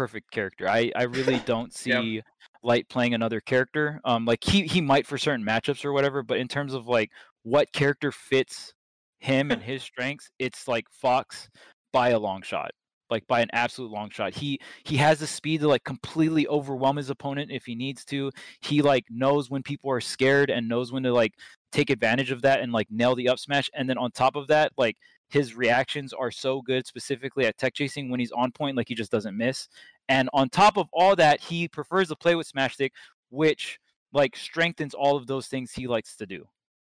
perfect 0.00 0.30
character. 0.30 0.66
I 0.66 0.90
I 0.96 1.02
really 1.02 1.40
don't 1.44 1.74
see 1.74 2.22
Light 2.62 2.88
playing 2.88 3.12
another 3.12 3.38
character. 3.38 4.00
Um, 4.02 4.24
like 4.24 4.42
he 4.42 4.62
he 4.62 4.80
might 4.80 5.06
for 5.06 5.18
certain 5.18 5.44
matchups 5.44 5.84
or 5.84 5.92
whatever, 5.92 6.22
but 6.22 6.38
in 6.38 6.48
terms 6.48 6.72
of 6.72 6.88
like 6.88 7.10
what 7.42 7.70
character 7.74 8.10
fits 8.10 8.72
him 9.18 9.50
and 9.50 9.62
his 9.70 9.82
strengths, 9.82 10.30
it's 10.38 10.66
like 10.66 10.86
Fox 10.90 11.50
by 11.92 12.10
a 12.10 12.18
long 12.18 12.40
shot. 12.40 12.70
Like 13.10 13.26
by 13.26 13.40
an 13.42 13.50
absolute 13.52 13.90
long 13.90 14.08
shot. 14.08 14.32
He 14.32 14.58
he 14.84 14.96
has 14.96 15.18
the 15.18 15.26
speed 15.26 15.60
to 15.60 15.68
like 15.68 15.84
completely 15.84 16.48
overwhelm 16.48 16.96
his 16.96 17.10
opponent 17.10 17.50
if 17.50 17.66
he 17.66 17.74
needs 17.74 18.02
to. 18.06 18.30
He 18.62 18.80
like 18.80 19.04
knows 19.10 19.50
when 19.50 19.62
people 19.62 19.90
are 19.90 20.00
scared 20.00 20.48
and 20.48 20.66
knows 20.66 20.92
when 20.92 21.02
to 21.02 21.12
like 21.12 21.34
take 21.72 21.90
advantage 21.90 22.30
of 22.30 22.40
that 22.42 22.60
and 22.60 22.72
like 22.72 22.86
nail 22.90 23.14
the 23.14 23.28
up 23.28 23.38
smash. 23.38 23.68
And 23.74 23.86
then 23.86 23.98
on 23.98 24.12
top 24.12 24.34
of 24.34 24.46
that, 24.46 24.72
like 24.78 24.96
his 25.30 25.54
reactions 25.54 26.12
are 26.12 26.30
so 26.30 26.60
good, 26.60 26.86
specifically 26.86 27.46
at 27.46 27.56
tech 27.56 27.74
chasing 27.74 28.10
when 28.10 28.20
he's 28.20 28.32
on 28.32 28.52
point, 28.52 28.76
like 28.76 28.88
he 28.88 28.94
just 28.94 29.10
doesn't 29.10 29.36
miss. 29.36 29.68
And 30.08 30.28
on 30.32 30.48
top 30.48 30.76
of 30.76 30.88
all 30.92 31.16
that, 31.16 31.40
he 31.40 31.68
prefers 31.68 32.08
to 32.08 32.16
play 32.16 32.34
with 32.34 32.46
smash 32.46 32.74
stick, 32.74 32.92
which 33.30 33.78
like 34.12 34.36
strengthens 34.36 34.92
all 34.94 35.16
of 35.16 35.26
those 35.26 35.46
things 35.46 35.72
he 35.72 35.86
likes 35.86 36.16
to 36.16 36.26
do. 36.26 36.46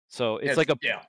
So 0.09 0.37
it's, 0.37 0.57
like 0.57 0.69
a 0.69 0.77
yeah. 0.81 1.01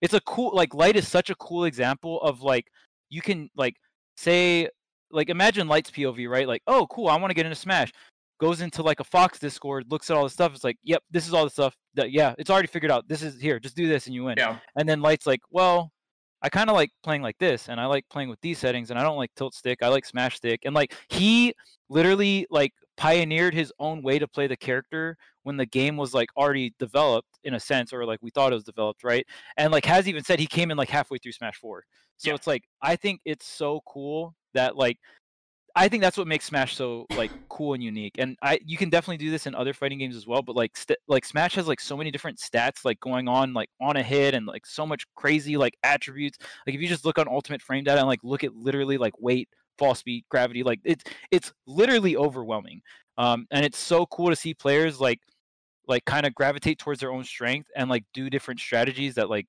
it's 0.00 0.14
a 0.14 0.20
cool 0.20 0.54
like 0.54 0.74
light 0.74 0.96
is 0.96 1.08
such 1.08 1.30
a 1.30 1.34
cool 1.36 1.64
example 1.64 2.20
of 2.22 2.42
like 2.42 2.66
you 3.10 3.20
can 3.20 3.50
like 3.56 3.76
say 4.16 4.68
like 5.10 5.28
imagine 5.28 5.68
light's 5.68 5.90
pov 5.90 6.28
right 6.28 6.48
like 6.48 6.62
oh 6.66 6.86
cool 6.88 7.08
i 7.08 7.16
want 7.16 7.30
to 7.30 7.34
get 7.34 7.46
into 7.46 7.56
smash 7.56 7.92
goes 8.40 8.60
into 8.60 8.82
like 8.82 9.00
a 9.00 9.04
fox 9.04 9.38
discord 9.38 9.84
looks 9.90 10.10
at 10.10 10.16
all 10.16 10.24
the 10.24 10.30
stuff 10.30 10.54
it's 10.54 10.64
like 10.64 10.76
yep 10.82 11.02
this 11.10 11.26
is 11.26 11.34
all 11.34 11.44
the 11.44 11.50
stuff 11.50 11.76
that 11.94 12.10
yeah 12.10 12.34
it's 12.38 12.50
already 12.50 12.66
figured 12.66 12.90
out 12.90 13.06
this 13.08 13.22
is 13.22 13.40
here 13.40 13.58
just 13.60 13.76
do 13.76 13.88
this 13.88 14.06
and 14.06 14.14
you 14.14 14.24
win 14.24 14.34
Yeah. 14.38 14.58
and 14.76 14.88
then 14.88 15.00
light's 15.00 15.26
like 15.26 15.40
well 15.50 15.92
i 16.44 16.48
kind 16.48 16.70
of 16.70 16.76
like 16.76 16.90
playing 17.02 17.22
like 17.22 17.38
this 17.38 17.68
and 17.68 17.80
i 17.80 17.86
like 17.86 18.04
playing 18.10 18.28
with 18.28 18.40
these 18.40 18.58
settings 18.58 18.90
and 18.90 18.98
i 18.98 19.02
don't 19.02 19.16
like 19.16 19.30
tilt 19.34 19.54
stick 19.54 19.82
i 19.82 19.88
like 19.88 20.04
smash 20.04 20.36
stick 20.36 20.60
and 20.64 20.74
like 20.74 20.94
he 21.08 21.52
literally 21.88 22.46
like 22.50 22.72
pioneered 22.96 23.54
his 23.54 23.72
own 23.80 24.02
way 24.02 24.18
to 24.18 24.28
play 24.28 24.46
the 24.46 24.56
character 24.56 25.16
when 25.42 25.56
the 25.56 25.66
game 25.66 25.96
was 25.96 26.14
like 26.14 26.28
already 26.36 26.72
developed 26.78 27.28
in 27.42 27.54
a 27.54 27.60
sense 27.60 27.92
or 27.92 28.04
like 28.06 28.20
we 28.22 28.30
thought 28.30 28.52
it 28.52 28.54
was 28.54 28.64
developed 28.64 29.02
right 29.02 29.26
and 29.56 29.72
like 29.72 29.84
has 29.84 30.06
even 30.06 30.22
said 30.22 30.38
he 30.38 30.46
came 30.46 30.70
in 30.70 30.76
like 30.76 30.88
halfway 30.88 31.18
through 31.18 31.32
smash 31.32 31.56
4 31.56 31.84
so 32.18 32.28
Yeah. 32.28 32.34
it's 32.36 32.46
like 32.46 32.64
i 32.82 32.94
think 32.94 33.20
it's 33.24 33.46
so 33.46 33.80
cool 33.86 34.34
that 34.52 34.76
like 34.76 34.98
i 35.76 35.88
think 35.88 36.02
that's 36.02 36.16
what 36.16 36.26
makes 36.26 36.44
smash 36.44 36.76
so 36.76 37.06
like 37.16 37.32
cool 37.48 37.74
and 37.74 37.82
unique 37.82 38.14
and 38.18 38.36
i 38.42 38.58
you 38.64 38.76
can 38.76 38.90
definitely 38.90 39.16
do 39.16 39.30
this 39.30 39.46
in 39.46 39.54
other 39.54 39.72
fighting 39.72 39.98
games 39.98 40.16
as 40.16 40.26
well 40.26 40.42
but 40.42 40.56
like 40.56 40.76
st- 40.76 40.98
like 41.08 41.24
smash 41.24 41.54
has 41.54 41.66
like 41.66 41.80
so 41.80 41.96
many 41.96 42.10
different 42.10 42.38
stats 42.38 42.84
like 42.84 42.98
going 43.00 43.28
on 43.28 43.52
like 43.54 43.68
on 43.80 43.96
a 43.96 44.02
hit 44.02 44.34
and 44.34 44.46
like 44.46 44.66
so 44.66 44.86
much 44.86 45.04
crazy 45.14 45.56
like 45.56 45.76
attributes 45.82 46.38
like 46.66 46.74
if 46.74 46.80
you 46.80 46.88
just 46.88 47.04
look 47.04 47.18
on 47.18 47.28
ultimate 47.28 47.62
frame 47.62 47.84
data 47.84 47.98
and 47.98 48.08
like 48.08 48.20
look 48.22 48.44
at 48.44 48.54
literally 48.54 48.98
like 48.98 49.14
weight 49.18 49.48
fall 49.78 49.94
speed 49.94 50.24
gravity 50.28 50.62
like 50.62 50.80
it's 50.84 51.04
it's 51.30 51.52
literally 51.66 52.16
overwhelming 52.16 52.80
um 53.18 53.46
and 53.50 53.64
it's 53.64 53.78
so 53.78 54.06
cool 54.06 54.30
to 54.30 54.36
see 54.36 54.54
players 54.54 55.00
like 55.00 55.20
like 55.86 56.04
kind 56.04 56.26
of 56.26 56.34
gravitate 56.34 56.78
towards 56.78 57.00
their 57.00 57.12
own 57.12 57.24
strength 57.24 57.68
and 57.76 57.90
like 57.90 58.04
do 58.14 58.30
different 58.30 58.60
strategies 58.60 59.14
that 59.14 59.28
like 59.28 59.46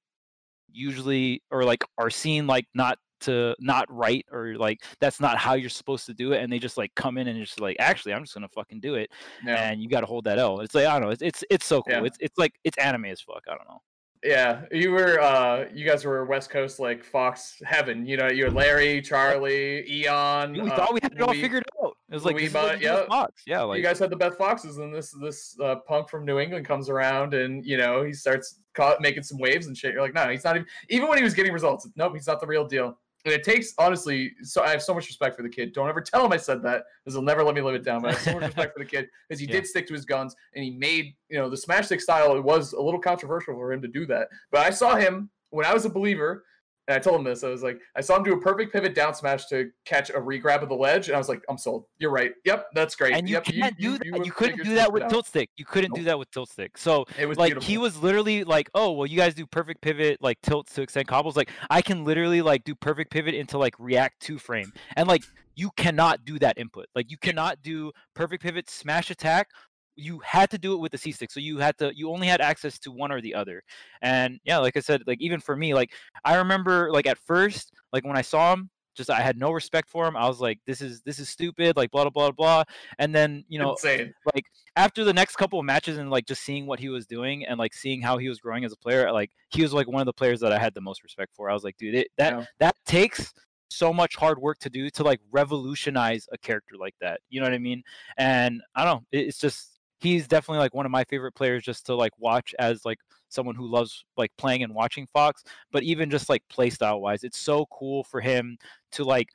usually 0.71 1.41
or 1.51 1.63
like 1.63 1.84
are 1.97 2.09
seen 2.09 2.47
like 2.47 2.65
not 2.73 2.97
to 3.22 3.55
not 3.59 3.86
right 3.89 4.26
or 4.32 4.55
like 4.55 4.84
that's 4.99 5.20
not 5.20 5.38
how 5.38 5.53
you're 5.53 5.70
supposed 5.70 6.05
to 6.05 6.13
do 6.13 6.34
it 6.34 6.41
and 6.43 6.51
they 6.51 6.59
just 6.59 6.78
like 6.78 6.93
come 6.95 7.18
in 7.18 7.28
and 7.28 7.39
just 7.39 7.59
like 7.61 7.76
actually 7.80 8.13
i'm 8.13 8.24
just 8.24 8.34
gonna 8.34 8.47
fucking 8.49 8.80
do 8.80 8.95
it 8.95 9.09
Yeah. 9.45 9.70
and 9.70 9.82
you 9.82 9.88
got 9.89 10.01
to 10.01 10.05
hold 10.05 10.26
that 10.26 10.38
l 10.38 10.59
it's 10.61 10.76
like 10.76 10.86
i 10.86 10.93
don't 10.93 11.01
know 11.03 11.09
it's 11.09 11.22
it's, 11.22 11.43
it's 11.49 11.66
so 11.66 11.82
cool 11.82 11.93
Yeah. 11.93 12.03
it's 12.03 12.18
it's 12.20 12.38
like 12.38 12.53
it's 12.63 12.78
anime 12.78 13.05
as 13.05 13.22
fuck 13.22 13.43
i 13.47 13.51
don't 13.55 13.68
know 13.68 13.82
Yeah, 14.24 14.66
you 14.72 14.91
were 14.91 15.20
uh 15.22 15.66
you 15.74 15.86
guys 15.86 16.03
were 16.03 16.26
West 16.26 16.49
Coast 16.49 16.80
like 16.80 17.03
Fox 17.03 17.61
heaven. 17.63 18.07
You 18.07 18.18
know, 18.18 18.28
you 18.28 18.45
had 18.45 18.53
Larry, 18.55 18.99
Charlie, 19.01 19.86
Eon. 19.88 20.53
we 20.53 20.61
uh, 20.61 20.76
thought 20.76 20.93
we 20.93 20.99
had 21.03 21.13
it 21.13 21.22
all 21.22 21.28
Louis- 21.30 21.41
figured 21.41 21.63
out 21.84 21.93
it 22.09 22.13
was 22.16 22.26
like 22.26 22.36
this 22.38 22.47
is 22.47 22.53
Louis 22.53 22.63
what 22.63 22.72
Butt, 22.72 22.82
you 22.82 22.88
do 22.88 22.93
with 22.93 23.01
yeah. 23.01 23.07
Fox. 23.07 23.43
yeah 23.45 23.61
like 23.61 23.78
you 23.78 23.84
guys 23.84 23.99
had 23.99 24.09
the 24.09 24.16
best 24.16 24.38
foxes, 24.38 24.78
and 24.78 24.93
this 24.95 25.11
this 25.22 25.55
uh, 25.63 25.76
punk 25.88 26.09
from 26.09 26.26
New 26.26 26.39
England 26.39 26.66
comes 26.66 26.89
around, 26.89 27.34
and 27.36 27.63
you 27.66 27.78
know 27.78 28.03
he 28.03 28.13
starts 28.13 28.61
ca- 28.74 28.97
making 28.99 29.22
some 29.24 29.38
waves 29.38 29.68
and 29.68 29.78
shit. 29.78 29.93
You're 29.93 30.01
like, 30.01 30.13
no, 30.16 30.28
he's 30.30 30.43
not 30.43 30.55
even. 30.55 30.68
Even 30.89 31.07
when 31.07 31.18
he 31.20 31.24
was 31.24 31.34
getting 31.36 31.51
results, 31.53 31.88
nope, 31.95 32.13
he's 32.16 32.26
not 32.28 32.39
the 32.39 32.47
real 32.47 32.66
deal. 32.66 32.97
And 33.26 33.34
it 33.34 33.43
takes 33.43 33.73
honestly, 33.80 34.34
so 34.43 34.63
I 34.63 34.69
have 34.69 34.84
so 34.84 34.93
much 34.93 35.07
respect 35.07 35.36
for 35.36 35.41
the 35.41 35.49
kid. 35.49 35.73
Don't 35.73 35.89
ever 35.89 35.99
tell 35.99 36.23
him 36.23 36.32
I 36.32 36.38
said 36.38 36.61
that, 36.63 36.84
because 37.03 37.15
he'll 37.15 37.23
never 37.23 37.43
let 37.43 37.55
me 37.55 37.61
live 37.61 37.73
it 37.76 37.84
down. 37.84 38.01
But 38.03 38.09
I 38.09 38.11
have 38.13 38.21
so 38.21 38.34
much 38.34 38.43
respect 38.43 38.73
for 38.73 38.84
the 38.84 38.89
kid 38.89 39.09
because 39.28 39.39
he 39.39 39.47
Yeah. 39.47 39.53
did 39.53 39.67
stick 39.67 39.88
to 39.88 39.93
his 39.93 40.05
guns, 40.05 40.36
and 40.53 40.63
he 40.63 40.69
made 40.71 41.15
you 41.30 41.39
know 41.39 41.49
the 41.49 41.57
smash 41.57 41.88
stick 41.88 42.01
style. 42.01 42.36
It 42.38 42.43
was 42.43 42.73
a 42.73 42.82
little 42.82 42.99
controversial 43.01 43.55
for 43.55 43.73
him 43.73 43.82
to 43.82 43.88
do 43.88 44.05
that, 44.05 44.30
but 44.51 44.61
I 44.61 44.69
saw 44.69 44.95
him 44.95 45.30
when 45.49 45.65
I 45.65 45.73
was 45.73 45.86
a 45.86 45.89
believer. 45.89 46.45
And 46.88 46.95
I 46.95 46.99
told 46.99 47.17
him 47.17 47.23
this. 47.23 47.43
I 47.43 47.49
was 47.49 47.63
like, 47.63 47.79
I 47.95 48.01
saw 48.01 48.17
him 48.17 48.23
do 48.23 48.33
a 48.33 48.39
perfect 48.39 48.71
pivot 48.71 48.93
down 48.93 49.15
smash 49.15 49.45
to 49.47 49.71
catch 49.86 50.09
a 50.11 50.13
regrab 50.13 50.61
of 50.61 50.69
the 50.69 50.75
ledge, 50.75 51.07
and 51.07 51.15
I 51.15 51.17
was 51.17 51.29
like, 51.29 51.41
I'm 51.49 51.57
sold. 51.57 51.86
You're 51.97 52.11
right. 52.11 52.31
Yep, 52.45 52.67
that's 52.75 52.95
great. 52.95 53.15
and 53.15 53.27
you 53.27 53.33
yep, 53.36 53.45
can't 53.45 53.77
do 53.77 53.97
that. 53.97 54.05
You, 54.05 54.23
have 54.23 54.36
couldn't 54.36 54.63
do 54.63 54.75
that 54.75 54.91
with 54.91 55.03
out." 55.03 55.09
tilt 55.09 55.25
stick. 55.25 55.49
You 55.57 55.65
couldn't 55.65 55.95
do 55.95 56.03
that 56.03 56.19
with 56.19 56.29
tilt 56.31 56.49
stick. 56.49 56.77
So 56.77 57.05
It 57.17 57.25
was 57.25 57.38
like 57.38 57.49
beautiful. 57.49 57.67
he 57.67 57.77
was 57.77 58.01
literally 58.01 58.43
like, 58.43 58.69
oh 58.75 58.91
well, 58.91 59.07
you 59.07 59.17
guys 59.17 59.33
do 59.33 59.45
perfect 59.45 59.81
pivot 59.81 60.21
like 60.21 60.39
tilts 60.41 60.73
to 60.75 60.81
extend 60.81 61.07
combos. 61.07 61.36
Like 61.36 61.49
I 61.69 61.81
can 61.81 62.03
literally 62.03 62.41
like 62.41 62.63
do 62.63 62.75
perfect 62.75 63.11
pivot 63.11 63.33
into 63.33 63.57
like 63.57 63.73
react 63.79 64.19
two 64.21 64.38
frame, 64.38 64.71
and 64.95 65.07
like 65.07 65.23
you 65.55 65.71
cannot 65.77 66.25
do 66.25 66.38
that 66.39 66.57
input. 66.57 66.88
Like 66.93 67.09
you 67.09 67.17
cannot 67.17 67.61
do 67.61 67.91
perfect 68.13 68.43
pivot 68.43 68.69
smash 68.69 69.09
attack. 69.09 69.49
You 69.95 70.19
had 70.19 70.49
to 70.51 70.57
do 70.57 70.73
it 70.73 70.77
with 70.77 70.91
the 70.91 70.97
C 70.97 71.11
stick, 71.11 71.31
so 71.31 71.39
you 71.39 71.57
had 71.57 71.77
to. 71.77 71.95
You 71.95 72.09
only 72.11 72.27
had 72.27 72.41
access 72.41 72.77
to 72.79 72.91
one 72.91 73.11
or 73.11 73.21
the 73.21 73.33
other. 73.35 73.63
And 74.01 74.39
yeah, 74.43 74.57
like 74.57 74.75
I 74.77 74.81
said, 74.81 75.03
like 75.07 75.21
even 75.21 75.39
for 75.39 75.55
me, 75.55 75.73
like 75.73 75.93
I 76.23 76.35
remember 76.35 76.91
like 76.91 77.07
at 77.07 77.17
first, 77.17 77.71
like 77.93 78.03
when 78.05 78.17
I 78.17 78.21
saw 78.21 78.53
him, 78.53 78.69
just 78.95 79.09
I 79.09 79.21
had 79.21 79.37
no 79.37 79.51
respect 79.51 79.89
for 79.89 80.05
him. 80.07 80.15
I 80.15 80.27
was 80.27 80.39
like, 80.41 80.59
this 80.65 80.81
is 80.81 81.01
this 81.01 81.19
is 81.19 81.29
stupid, 81.29 81.75
like 81.77 81.91
blah 81.91 82.03
blah 82.03 82.09
blah 82.11 82.31
blah. 82.31 82.63
And 82.99 83.13
then 83.15 83.43
you 83.47 83.59
know, 83.59 83.71
insane. 83.71 84.13
like 84.33 84.45
after 84.75 85.03
the 85.03 85.13
next 85.13 85.35
couple 85.37 85.59
of 85.59 85.65
matches 85.65 85.97
and 85.97 86.09
like 86.09 86.25
just 86.25 86.43
seeing 86.43 86.65
what 86.65 86.79
he 86.79 86.89
was 86.89 87.05
doing 87.05 87.45
and 87.45 87.57
like 87.57 87.73
seeing 87.73 88.01
how 88.01 88.17
he 88.17 88.27
was 88.29 88.39
growing 88.39 88.65
as 88.65 88.71
a 88.73 88.77
player, 88.77 89.11
like 89.11 89.31
he 89.49 89.61
was 89.61 89.73
like 89.73 89.87
one 89.87 90.01
of 90.01 90.05
the 90.05 90.13
players 90.13 90.39
that 90.41 90.51
I 90.51 90.59
had 90.59 90.73
the 90.73 90.81
most 90.81 91.03
respect 91.03 91.33
for. 91.35 91.49
I 91.49 91.53
was 91.53 91.63
like, 91.63 91.77
dude, 91.77 91.95
it, 91.95 92.07
that 92.17 92.33
Yeah. 92.33 92.45
that 92.59 92.75
takes 92.85 93.33
so 93.69 93.91
much 93.91 94.15
hard 94.15 94.39
work 94.39 94.59
to 94.59 94.69
do 94.69 94.89
to 94.91 95.03
like 95.03 95.19
revolutionize 95.31 96.27
a 96.31 96.37
character 96.37 96.75
like 96.79 96.95
that. 97.01 97.19
You 97.29 97.41
know 97.41 97.45
what 97.47 97.53
I 97.53 97.57
mean? 97.59 97.83
And 98.17 98.61
I 98.75 98.85
don't 98.85 98.95
know, 98.95 99.05
it- 99.11 99.27
it's 99.27 99.39
just 99.39 99.74
he's 99.99 100.27
definitely 100.27 100.59
like 100.59 100.73
one 100.73 100.85
of 100.85 100.91
my 100.91 101.03
favorite 101.05 101.33
players 101.33 101.63
just 101.63 101.85
to 101.85 101.95
like 101.95 102.11
watch 102.17 102.53
as 102.59 102.85
like 102.85 102.99
someone 103.29 103.55
who 103.55 103.67
loves 103.67 104.03
like 104.17 104.31
playing 104.37 104.63
and 104.63 104.73
watching 104.73 105.07
Fox, 105.07 105.43
but 105.71 105.83
even 105.83 106.09
just 106.09 106.29
like 106.29 106.43
play 106.49 106.69
style 106.69 107.01
wise, 107.01 107.23
it's 107.23 107.39
so 107.39 107.65
cool 107.71 108.03
for 108.03 108.21
him 108.21 108.57
to 108.91 109.03
like 109.03 109.29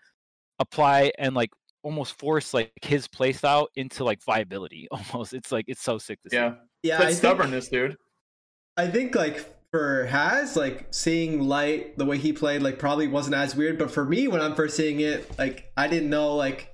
apply 0.58 1.12
and 1.18 1.34
like 1.34 1.50
almost 1.82 2.18
force 2.18 2.52
like 2.52 2.72
his 2.82 3.08
playstyle 3.08 3.66
into 3.76 4.04
like 4.04 4.22
viability. 4.22 4.86
Almost, 5.12 5.32
it's 5.32 5.50
like 5.50 5.64
it's 5.68 5.82
so 5.82 5.98
sick 5.98 6.22
to 6.22 6.30
see. 6.30 6.36
Yeah, 6.36 6.54
Yeah, 6.82 6.98
but 6.98 7.06
I 7.06 7.10
think, 7.10 7.18
stubbornness, 7.18 7.68
dude. 7.68 7.96
I 8.76 8.88
think 8.88 9.14
like 9.14 9.44
for 9.70 10.06
Haz, 10.06 10.56
like 10.56 10.88
seeing 10.90 11.40
Light 11.40 11.96
the 11.96 12.04
way 12.04 12.18
he 12.18 12.32
played, 12.32 12.62
like 12.62 12.78
probably 12.78 13.08
wasn't 13.08 13.36
as 13.36 13.54
weird. 13.54 13.78
But 13.78 13.90
for 13.90 14.04
me, 14.04 14.28
when 14.28 14.40
I'm 14.40 14.54
first 14.54 14.76
seeing 14.76 15.00
it, 15.00 15.38
like 15.38 15.72
I 15.76 15.88
didn't 15.88 16.10
know 16.10 16.34
like 16.36 16.69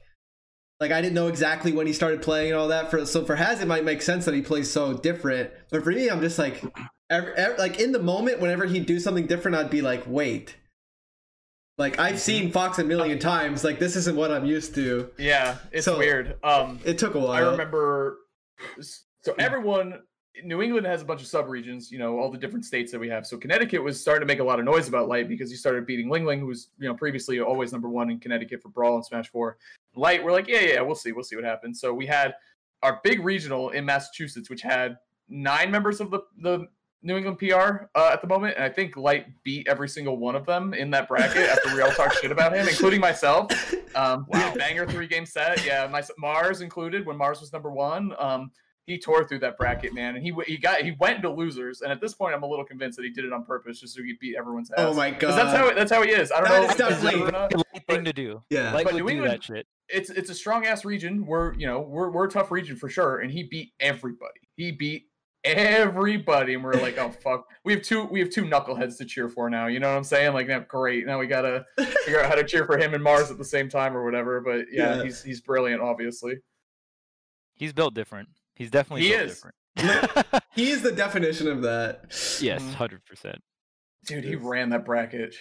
like 0.81 0.93
I 0.93 1.01
didn't 1.01 1.15
know 1.15 1.29
exactly 1.29 1.73
when 1.73 1.87
he 1.87 1.93
started 1.93 2.23
playing 2.23 2.51
and 2.53 2.59
all 2.59 2.69
that. 2.69 2.91
For 2.91 3.05
so 3.07 3.25
for 3.25 3.37
Haz, 3.37 3.61
it 3.61 3.67
might 3.69 3.85
make 3.85 4.03
sense 4.03 4.25
that 4.27 4.35
he 4.35 4.43
plays 4.43 4.71
so 4.71 4.93
different. 4.95 5.51
But 5.71 5.85
for 5.85 5.91
me, 5.91 6.09
I'm 6.09 6.21
just 6.21 6.39
like, 6.39 6.63
ever, 7.11 7.33
ever, 7.35 7.57
like 7.57 7.81
in 7.81 7.93
the 7.93 7.99
moment, 8.03 8.41
whenever 8.41 8.67
he'd 8.67 8.87
do 8.87 9.01
something 9.01 9.27
different, 9.27 9.57
I'd 9.57 9.71
be 9.71 9.83
like, 9.83 10.05
wait. 10.07 10.57
Like 11.79 11.99
I've 11.99 12.19
seen 12.19 12.51
Fox 12.53 12.79
a 12.79 12.85
million 12.85 13.19
times. 13.19 13.63
Like 13.65 13.79
this 13.79 13.97
isn't 13.97 14.17
what 14.17 14.31
I'm 14.31 14.47
used 14.47 14.75
to. 14.77 15.11
Yeah, 15.19 15.57
it's 15.73 15.85
So- 15.85 15.99
weird. 15.99 16.37
Um, 16.43 16.81
It 16.85 16.99
took 16.99 17.15
a 17.15 17.19
while. 17.21 17.33
I 17.33 17.51
remember. 17.51 18.19
So 18.81 19.35
everyone, 19.39 20.01
New 20.45 20.63
England 20.63 20.87
has 20.87 21.03
a 21.03 21.05
bunch 21.05 21.21
of 21.21 21.27
subregions. 21.27 21.91
You 21.91 21.99
know, 21.99 22.19
all 22.19 22.31
the 22.31 22.39
different 22.39 22.65
states 22.65 22.93
that 22.93 22.99
we 22.99 23.09
have. 23.11 23.27
So 23.27 23.37
Connecticut 23.37 23.83
was 23.83 24.01
starting 24.01 24.27
to 24.27 24.33
make 24.33 24.41
a 24.41 24.45
lot 24.45 24.59
of 24.59 24.65
noise 24.65 24.89
about 24.89 25.09
Light 25.09 25.29
because 25.29 25.51
he 25.51 25.57
started 25.57 25.85
beating 25.87 26.09
Ling 26.09 26.25
Ling, 26.25 26.41
who 26.41 26.47
was 26.47 26.69
you 26.79 26.89
know 26.89 26.95
previously 26.95 27.41
always 27.41 27.73
number 27.73 27.89
one 27.91 28.09
in 28.11 28.21
Connecticut 28.21 28.63
for 28.63 28.69
Brawl 28.71 28.95
and 28.97 29.05
Smash 29.05 29.29
Four. 29.31 29.59
Light, 29.97 30.23
we're 30.23 30.33
like, 30.33 30.47
yeah, 30.49 30.61
yeah, 30.61 30.81
we'll 30.83 30.95
see, 30.95 31.13
we'll 31.13 31.25
see 31.25 31.37
what 31.37 31.45
happens. 31.45 31.81
So 31.81 31.93
we 31.95 32.07
had 32.07 32.35
our 32.83 33.01
big 33.03 33.25
regional 33.25 33.71
in 33.71 33.85
Massachusetts, 33.85 34.51
which 34.51 34.63
had 34.63 34.97
nine 35.29 35.71
members 35.71 36.01
of 36.01 36.11
the 36.11 36.21
the 36.41 36.67
New 37.03 37.17
England 37.17 37.39
PR 37.39 37.85
uh, 37.95 38.11
at 38.13 38.21
the 38.21 38.27
moment, 38.27 38.55
and 38.57 38.65
I 38.65 38.69
think 38.69 38.97
Light 38.97 39.27
beat 39.45 39.69
every 39.69 39.89
single 39.89 40.17
one 40.17 40.35
of 40.35 40.45
them 40.45 40.75
in 40.75 40.91
that 40.91 41.07
bracket 41.09 41.49
after 41.49 41.73
we 41.75 41.81
all 41.81 41.91
talked 41.93 42.17
shit 42.21 42.33
about 42.33 42.53
him, 42.53 42.67
including 42.67 43.01
myself. 43.01 43.53
Um, 43.95 44.27
we 44.33 44.39
had 44.41 44.59
banger 44.59 44.87
three 44.87 45.07
game 45.07 45.25
set. 45.25 45.65
Yeah, 45.65 45.87
my 45.87 46.03
Marss 46.23 46.63
included 46.63 47.07
when 47.07 47.17
Marss 47.17 47.41
was 47.41 47.53
number 47.53 47.71
one. 47.71 48.13
Um, 48.19 48.51
he 48.87 48.99
tore 48.99 49.25
through 49.27 49.41
that 49.41 49.57
bracket, 49.57 49.95
man, 49.95 50.17
and 50.17 50.25
he 50.25 50.33
he 50.47 50.57
got 50.57 50.81
he 50.83 50.93
went 50.99 51.17
into 51.17 51.31
losers. 51.31 51.81
And 51.83 51.93
at 51.93 52.01
this 52.01 52.15
point, 52.15 52.35
I'm 52.35 52.43
a 52.43 52.47
little 52.47 52.65
convinced 52.65 52.97
that 52.99 53.05
he 53.05 53.11
did 53.11 53.25
it 53.25 53.33
on 53.33 53.45
purpose 53.45 53.81
just 53.81 53.95
so 53.95 54.03
he 54.03 54.11
could 54.13 54.19
beat 54.21 54.37
everyone's 54.37 54.71
ass. 54.73 54.77
Oh 54.79 54.95
my 54.95 55.11
god. 55.11 55.37
that's 55.39 55.57
how 55.57 55.75
that's 55.75 55.93
how 55.93 56.03
he 56.03 56.11
is. 56.11 56.33
I 56.33 56.41
don't 56.41 56.49
That 56.49 56.59
know 56.63 56.65
is 56.65 56.65
if 56.65 56.81
it's 56.81 56.89
definitely- 57.03 57.21
true. 57.21 57.31
The 57.31 57.65
right 57.75 57.87
thing 57.89 58.05
to 58.05 58.13
do. 58.13 58.43
yeah. 58.51 58.73
Like 58.73 58.85
But 58.85 58.95
would 58.95 59.05
New 59.05 59.23
do 59.23 59.29
that 59.29 59.45
shit. 59.45 59.67
It's 59.89 60.11
it's 60.11 60.31
a 60.31 60.35
strong 60.35 60.67
ass 60.67 60.85
region. 60.85 61.25
We're 61.27 61.55
you 61.55 61.67
know 61.67 61.81
we're 61.81 62.11
we're 62.11 62.27
a 62.27 62.31
tough 62.31 62.51
region 62.51 62.77
for 62.77 62.89
sure, 62.89 63.19
and 63.21 63.31
he 63.31 63.45
beat 63.45 63.73
everybody. 63.81 64.41
He 64.57 64.73
beat 64.73 65.05
everybody, 65.45 66.55
and 66.55 66.65
we're 66.65 66.73
like, 66.75 66.99
oh 66.99 67.11
fuck, 67.23 67.45
we 67.65 67.73
have 67.73 67.83
two 67.83 68.05
we 68.05 68.19
have 68.21 68.31
two 68.31 68.43
knuckleheads 68.45 68.99
to 68.99 69.05
cheer 69.05 69.29
for 69.29 69.49
now. 69.49 69.69
You 69.69 69.79
know 69.81 69.89
what 69.91 69.97
I'm 69.97 70.05
saying? 70.05 70.33
Like, 70.35 70.49
now, 70.49 70.59
great. 70.61 71.07
Now 71.07 71.19
we 71.19 71.27
gotta 71.27 71.65
figure 72.05 72.21
out 72.21 72.29
how 72.29 72.35
to 72.35 72.45
cheer 72.45 72.65
for 72.67 72.77
him 72.79 72.95
and 72.95 73.05
Marss 73.05 73.31
at 73.31 73.39
the 73.39 73.45
same 73.45 73.69
time 73.69 73.97
or 73.97 74.05
whatever. 74.05 74.41
But 74.41 74.67
yeah, 74.73 74.97
Yeah. 74.97 75.05
he's 75.05 75.23
he's 75.23 75.41
brilliant, 75.41 75.81
obviously. 75.83 76.37
He's 77.55 77.73
built 77.73 77.95
different. 77.95 78.29
He's 78.55 78.71
definitely 78.71 79.03
He 79.03 79.11
built 79.11 79.23
is. 79.31 79.35
different. 79.77 80.45
he 80.55 80.71
is 80.71 80.83
the 80.83 80.93
definition 80.93 81.47
of 81.49 81.63
that. 81.63 82.07
yes, 82.41 82.63
Mhm. 82.63 82.73
hundred 82.75 83.05
percent. 83.05 83.39
Dude, 84.07 84.25
he 84.25 84.35
ran 84.37 84.71
that 84.71 84.85
bracket. 84.85 85.35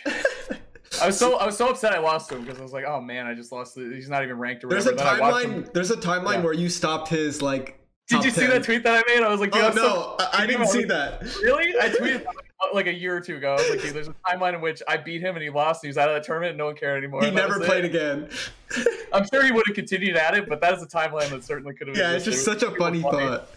I 1.01 1.07
was 1.07 1.17
so 1.17 1.37
I 1.37 1.45
was 1.45 1.57
so 1.57 1.69
upset 1.69 1.93
I 1.93 1.99
lost 1.99 2.29
to 2.29 2.35
him 2.35 2.43
because 2.43 2.59
I 2.59 2.63
was 2.63 2.73
like, 2.73 2.85
oh 2.85 3.01
man, 3.01 3.25
I 3.27 3.33
just 3.33 3.51
lost. 3.51 3.75
The, 3.75 3.91
he's 3.93 4.09
not 4.09 4.23
even 4.23 4.37
ranked 4.37 4.63
or 4.63 4.67
There's 4.69 4.87
a 4.87 4.91
Then 4.91 5.05
I 5.07 5.19
watched 5.19 5.45
him- 5.45 5.63
timeline. 5.63 5.73
There's 5.73 5.91
a 5.91 5.97
timeline 5.97 6.33
Yeah. 6.35 6.41
where 6.43 6.53
you 6.53 6.69
stopped 6.69 7.09
his 7.09 7.41
like. 7.41 7.79
Did 8.07 8.23
you 8.23 8.29
see 8.29 8.41
10. 8.41 8.49
that 8.51 8.63
tweet 8.63 8.83
that 8.83 9.03
I 9.07 9.13
made? 9.15 9.23
I 9.23 9.29
was 9.29 9.39
like, 9.39 9.55
Oh 9.55 9.67
I'm 9.67 9.73
so 9.73 9.81
no, 9.81 10.15
I, 10.19 10.43
I 10.43 10.45
didn't 10.47 10.67
see 10.67 10.83
that. 10.83 11.23
Really? 11.41 11.73
I 11.79 11.89
tweeted 11.89 12.25
like 12.73 12.85
a 12.87 12.93
year 12.93 13.15
or 13.17 13.21
two 13.21 13.37
ago. 13.37 13.51
I 13.53 13.55
was 13.55 13.69
like, 13.69 13.81
dude, 13.81 13.93
there's 13.95 14.07
a 14.07 14.15
timeline 14.29 14.53
in 14.53 14.61
which 14.61 14.81
I 14.87 14.97
beat 14.97 15.21
him 15.21 15.35
and 15.35 15.43
he 15.43 15.49
lost. 15.49 15.83
And 15.83 15.87
he 15.87 15.89
was 15.89 15.97
out 15.97 16.09
of 16.09 16.15
the 16.15 16.21
tournament 16.25 16.51
and 16.51 16.57
no 16.59 16.65
one 16.67 16.75
cared 16.75 16.97
anymore. 17.03 17.23
He 17.23 17.31
never 17.31 17.59
played 17.59 17.83
it. 17.85 17.95
again. 17.95 18.29
I'm 19.11 19.25
sure 19.33 19.43
he 19.43 19.51
would 19.51 19.65
have 19.67 19.75
continued 19.75 20.17
at 20.17 20.35
it, 20.35 20.47
but 20.47 20.61
that 20.61 20.73
is 20.75 20.83
a 20.83 20.87
timeline 20.87 21.29
that 21.31 21.43
certainly 21.43 21.73
could 21.73 21.87
have. 21.87 21.97
Yeah, 21.97 22.11
it's 22.13 22.25
just 22.25 22.45
such 22.45 22.61
a 22.63 22.71
funny 22.71 23.01
thought. 23.01 23.47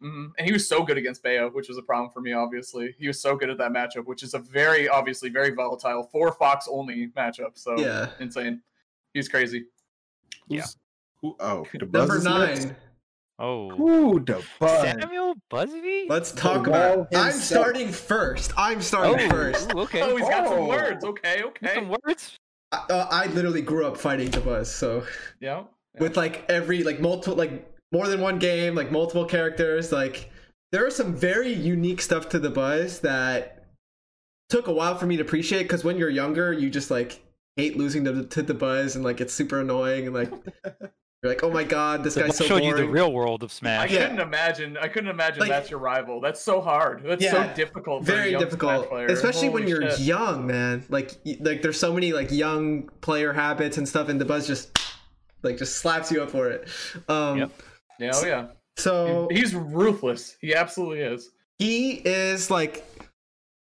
Hmm 0.00 0.26
And 0.38 0.46
he 0.46 0.52
was 0.52 0.68
so 0.68 0.82
good 0.84 0.96
against 0.98 1.22
Bayo, 1.22 1.50
which 1.50 1.68
was 1.68 1.78
a 1.78 1.82
problem 1.82 2.10
for 2.10 2.20
me. 2.20 2.32
Obviously, 2.32 2.94
he 2.98 3.06
was 3.08 3.20
so 3.20 3.36
good 3.36 3.50
at 3.50 3.58
that 3.58 3.72
matchup, 3.72 4.06
which 4.06 4.22
is 4.22 4.34
a 4.34 4.38
very 4.38 4.88
obviously 4.88 5.28
very 5.30 5.50
volatile 5.50 6.04
four 6.04 6.32
Fox 6.32 6.68
only 6.70 7.08
matchup. 7.16 7.52
So 7.58 7.78
Yeah. 7.78 8.10
insane. 8.20 8.62
He's 9.14 9.28
crazy. 9.28 9.66
Yeah. 10.48 10.64
Who, 11.22 11.34
oh, 11.40 11.66
the 11.72 11.78
Number 11.80 12.06
buzz 12.06 12.10
is 12.16 12.24
next? 12.24 12.64
nine. 12.66 12.76
Oh, 13.40 13.70
Ooh, 13.80 14.18
the 14.20 14.42
buzz. 14.58 14.80
Samuel 14.98 15.34
Buzby. 15.50 16.06
Let's 16.08 16.32
talk 16.32 16.64
The 16.64 16.70
about. 16.70 16.96
wall 16.98 17.06
I'm 17.14 17.32
starting 17.32 17.92
first. 17.92 18.52
I'm 18.56 18.78
Oh, 18.78 18.80
starting 18.80 19.30
first. 19.30 19.72
ooh, 19.74 19.80
okay. 19.82 20.02
Oh, 20.02 20.16
he's 20.16 20.28
got 20.28 20.48
some 20.48 20.58
Oh. 20.58 20.68
words. 20.68 21.04
Okay, 21.04 21.42
okay. 21.44 21.74
Some 21.74 21.88
words. 22.04 22.36
I, 22.72 22.76
uh, 22.90 23.08
I 23.10 23.26
literally 23.28 23.62
grew 23.62 23.86
up 23.86 23.96
fighting 23.96 24.30
the 24.30 24.40
buzz, 24.40 24.72
so 24.74 25.04
Yeah. 25.40 25.64
with 25.98 26.16
like 26.16 26.44
every 26.50 26.82
like 26.82 26.98
multiple 27.00 27.36
like 27.36 27.64
more 27.92 28.06
than 28.08 28.20
one 28.20 28.38
game, 28.38 28.74
like 28.74 28.90
multiple 28.90 29.24
characters, 29.24 29.92
like 29.92 30.30
there 30.72 30.86
are 30.86 30.90
some 30.90 31.14
very 31.14 31.52
unique 31.52 32.02
stuff 32.02 32.28
to 32.30 32.38
the 32.38 32.50
buzz 32.50 33.00
that 33.00 33.64
took 34.50 34.66
a 34.66 34.72
while 34.72 34.96
for 34.96 35.06
me 35.06 35.16
to 35.16 35.22
appreciate 35.22 35.62
because 35.64 35.84
when 35.84 35.96
you're 35.96 36.10
younger, 36.10 36.52
you 36.52 36.70
just 36.70 36.90
like 36.90 37.22
hate 37.56 37.76
losing 37.76 38.04
to, 38.04 38.12
the- 38.12 38.24
to 38.26 38.42
the 38.42 38.54
buzz 38.54 38.94
and 38.96 39.04
like 39.04 39.20
it's 39.20 39.32
super 39.34 39.60
annoying 39.60 40.06
and 40.06 40.14
like 40.14 40.30
you're 41.22 41.32
like, 41.32 41.42
oh 41.42 41.50
my 41.50 41.64
god, 41.64 42.04
this 42.04 42.14
So 42.14 42.22
guy's 42.22 42.36
so 42.36 42.44
showed 42.44 42.60
boring. 42.60 42.68
you 42.78 42.86
the 42.86 42.92
real 42.92 43.10
world 43.12 43.42
of 43.42 43.50
I 43.50 43.52
Smash. 43.54 43.90
Yeah. 43.90 44.02
couldn't 44.02 44.20
imagine. 44.20 44.76
I 44.76 44.88
couldn't 44.88 45.10
imagine 45.10 45.40
Like- 45.40 45.48
that's 45.50 45.70
your 45.70 45.80
rival. 45.80 46.20
That's 46.20 46.40
so 46.40 46.60
hard. 46.60 47.02
That's 47.04 47.24
so 47.24 47.38
Yeah, 47.38 47.52
difficult. 47.54 48.04
For 48.06 48.12
a 48.12 48.14
very 48.16 48.30
young 48.32 48.40
Smash 48.40 48.50
difficult 48.50 48.88
player. 48.90 49.06
especially 49.06 49.48
when 49.48 49.66
you're 49.66 49.90
shit. 49.90 50.00
young 50.00 50.46
man 50.46 50.84
like 50.90 51.12
like 51.40 51.62
there's 51.62 51.80
so 51.80 51.92
many 51.92 52.12
like 52.12 52.30
young 52.30 52.88
player 53.00 53.32
habits 53.32 53.78
and 53.78 53.88
stuff 53.88 54.08
and 54.10 54.20
the 54.20 54.24
buzz 54.26 54.46
just 54.46 54.78
like 55.42 55.56
just 55.58 55.76
slaps 55.78 56.12
you 56.12 56.22
up 56.22 56.30
for 56.30 56.48
it 56.50 56.68
um 57.08 57.38
Yep. 57.38 57.50
Yeah, 57.98 58.12
oh 58.14 58.26
yeah. 58.26 58.46
so 58.76 59.28
He's 59.30 59.54
ruthless. 59.54 60.36
He 60.40 60.54
absolutely 60.54 61.00
is. 61.00 61.30
he 61.58 61.92
is 61.92 62.50
like 62.50 62.84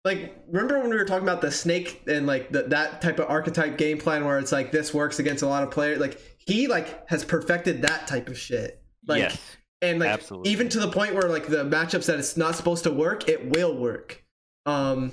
like 0.04 0.34
remember 0.48 0.78
when 0.80 0.90
we 0.90 0.96
were 0.96 1.04
talking 1.04 1.28
about 1.28 1.40
the 1.40 1.50
snake 1.50 2.02
and 2.06 2.26
like 2.26 2.50
the, 2.50 2.62
that 2.64 3.02
type 3.02 3.18
of 3.18 3.28
archetype 3.28 3.76
game 3.76 3.98
plan 3.98 4.24
where 4.24 4.38
it's 4.38 4.52
like 4.52 4.72
this 4.72 4.94
works 4.94 5.18
against 5.18 5.42
a 5.42 5.46
lot 5.46 5.62
of 5.62 5.70
players 5.70 5.98
like 5.98 6.20
he 6.38 6.66
like 6.66 7.08
has 7.08 7.24
perfected 7.24 7.82
that 7.82 8.06
type 8.06 8.28
of 8.28 8.38
shit 8.38 8.82
like 9.06 9.20
yes. 9.20 9.56
and 9.82 9.98
like 9.98 10.08
Absolutely. 10.08 10.50
even 10.50 10.68
to 10.70 10.80
the 10.80 10.88
point 10.88 11.14
where 11.14 11.28
like 11.28 11.48
the 11.48 11.64
matchups 11.64 12.06
that 12.06 12.18
it's 12.18 12.36
not 12.36 12.56
supposed 12.56 12.84
to 12.84 12.90
work 12.90 13.28
it 13.28 13.50
will 13.50 13.76
work 13.76 14.24
um 14.64 15.12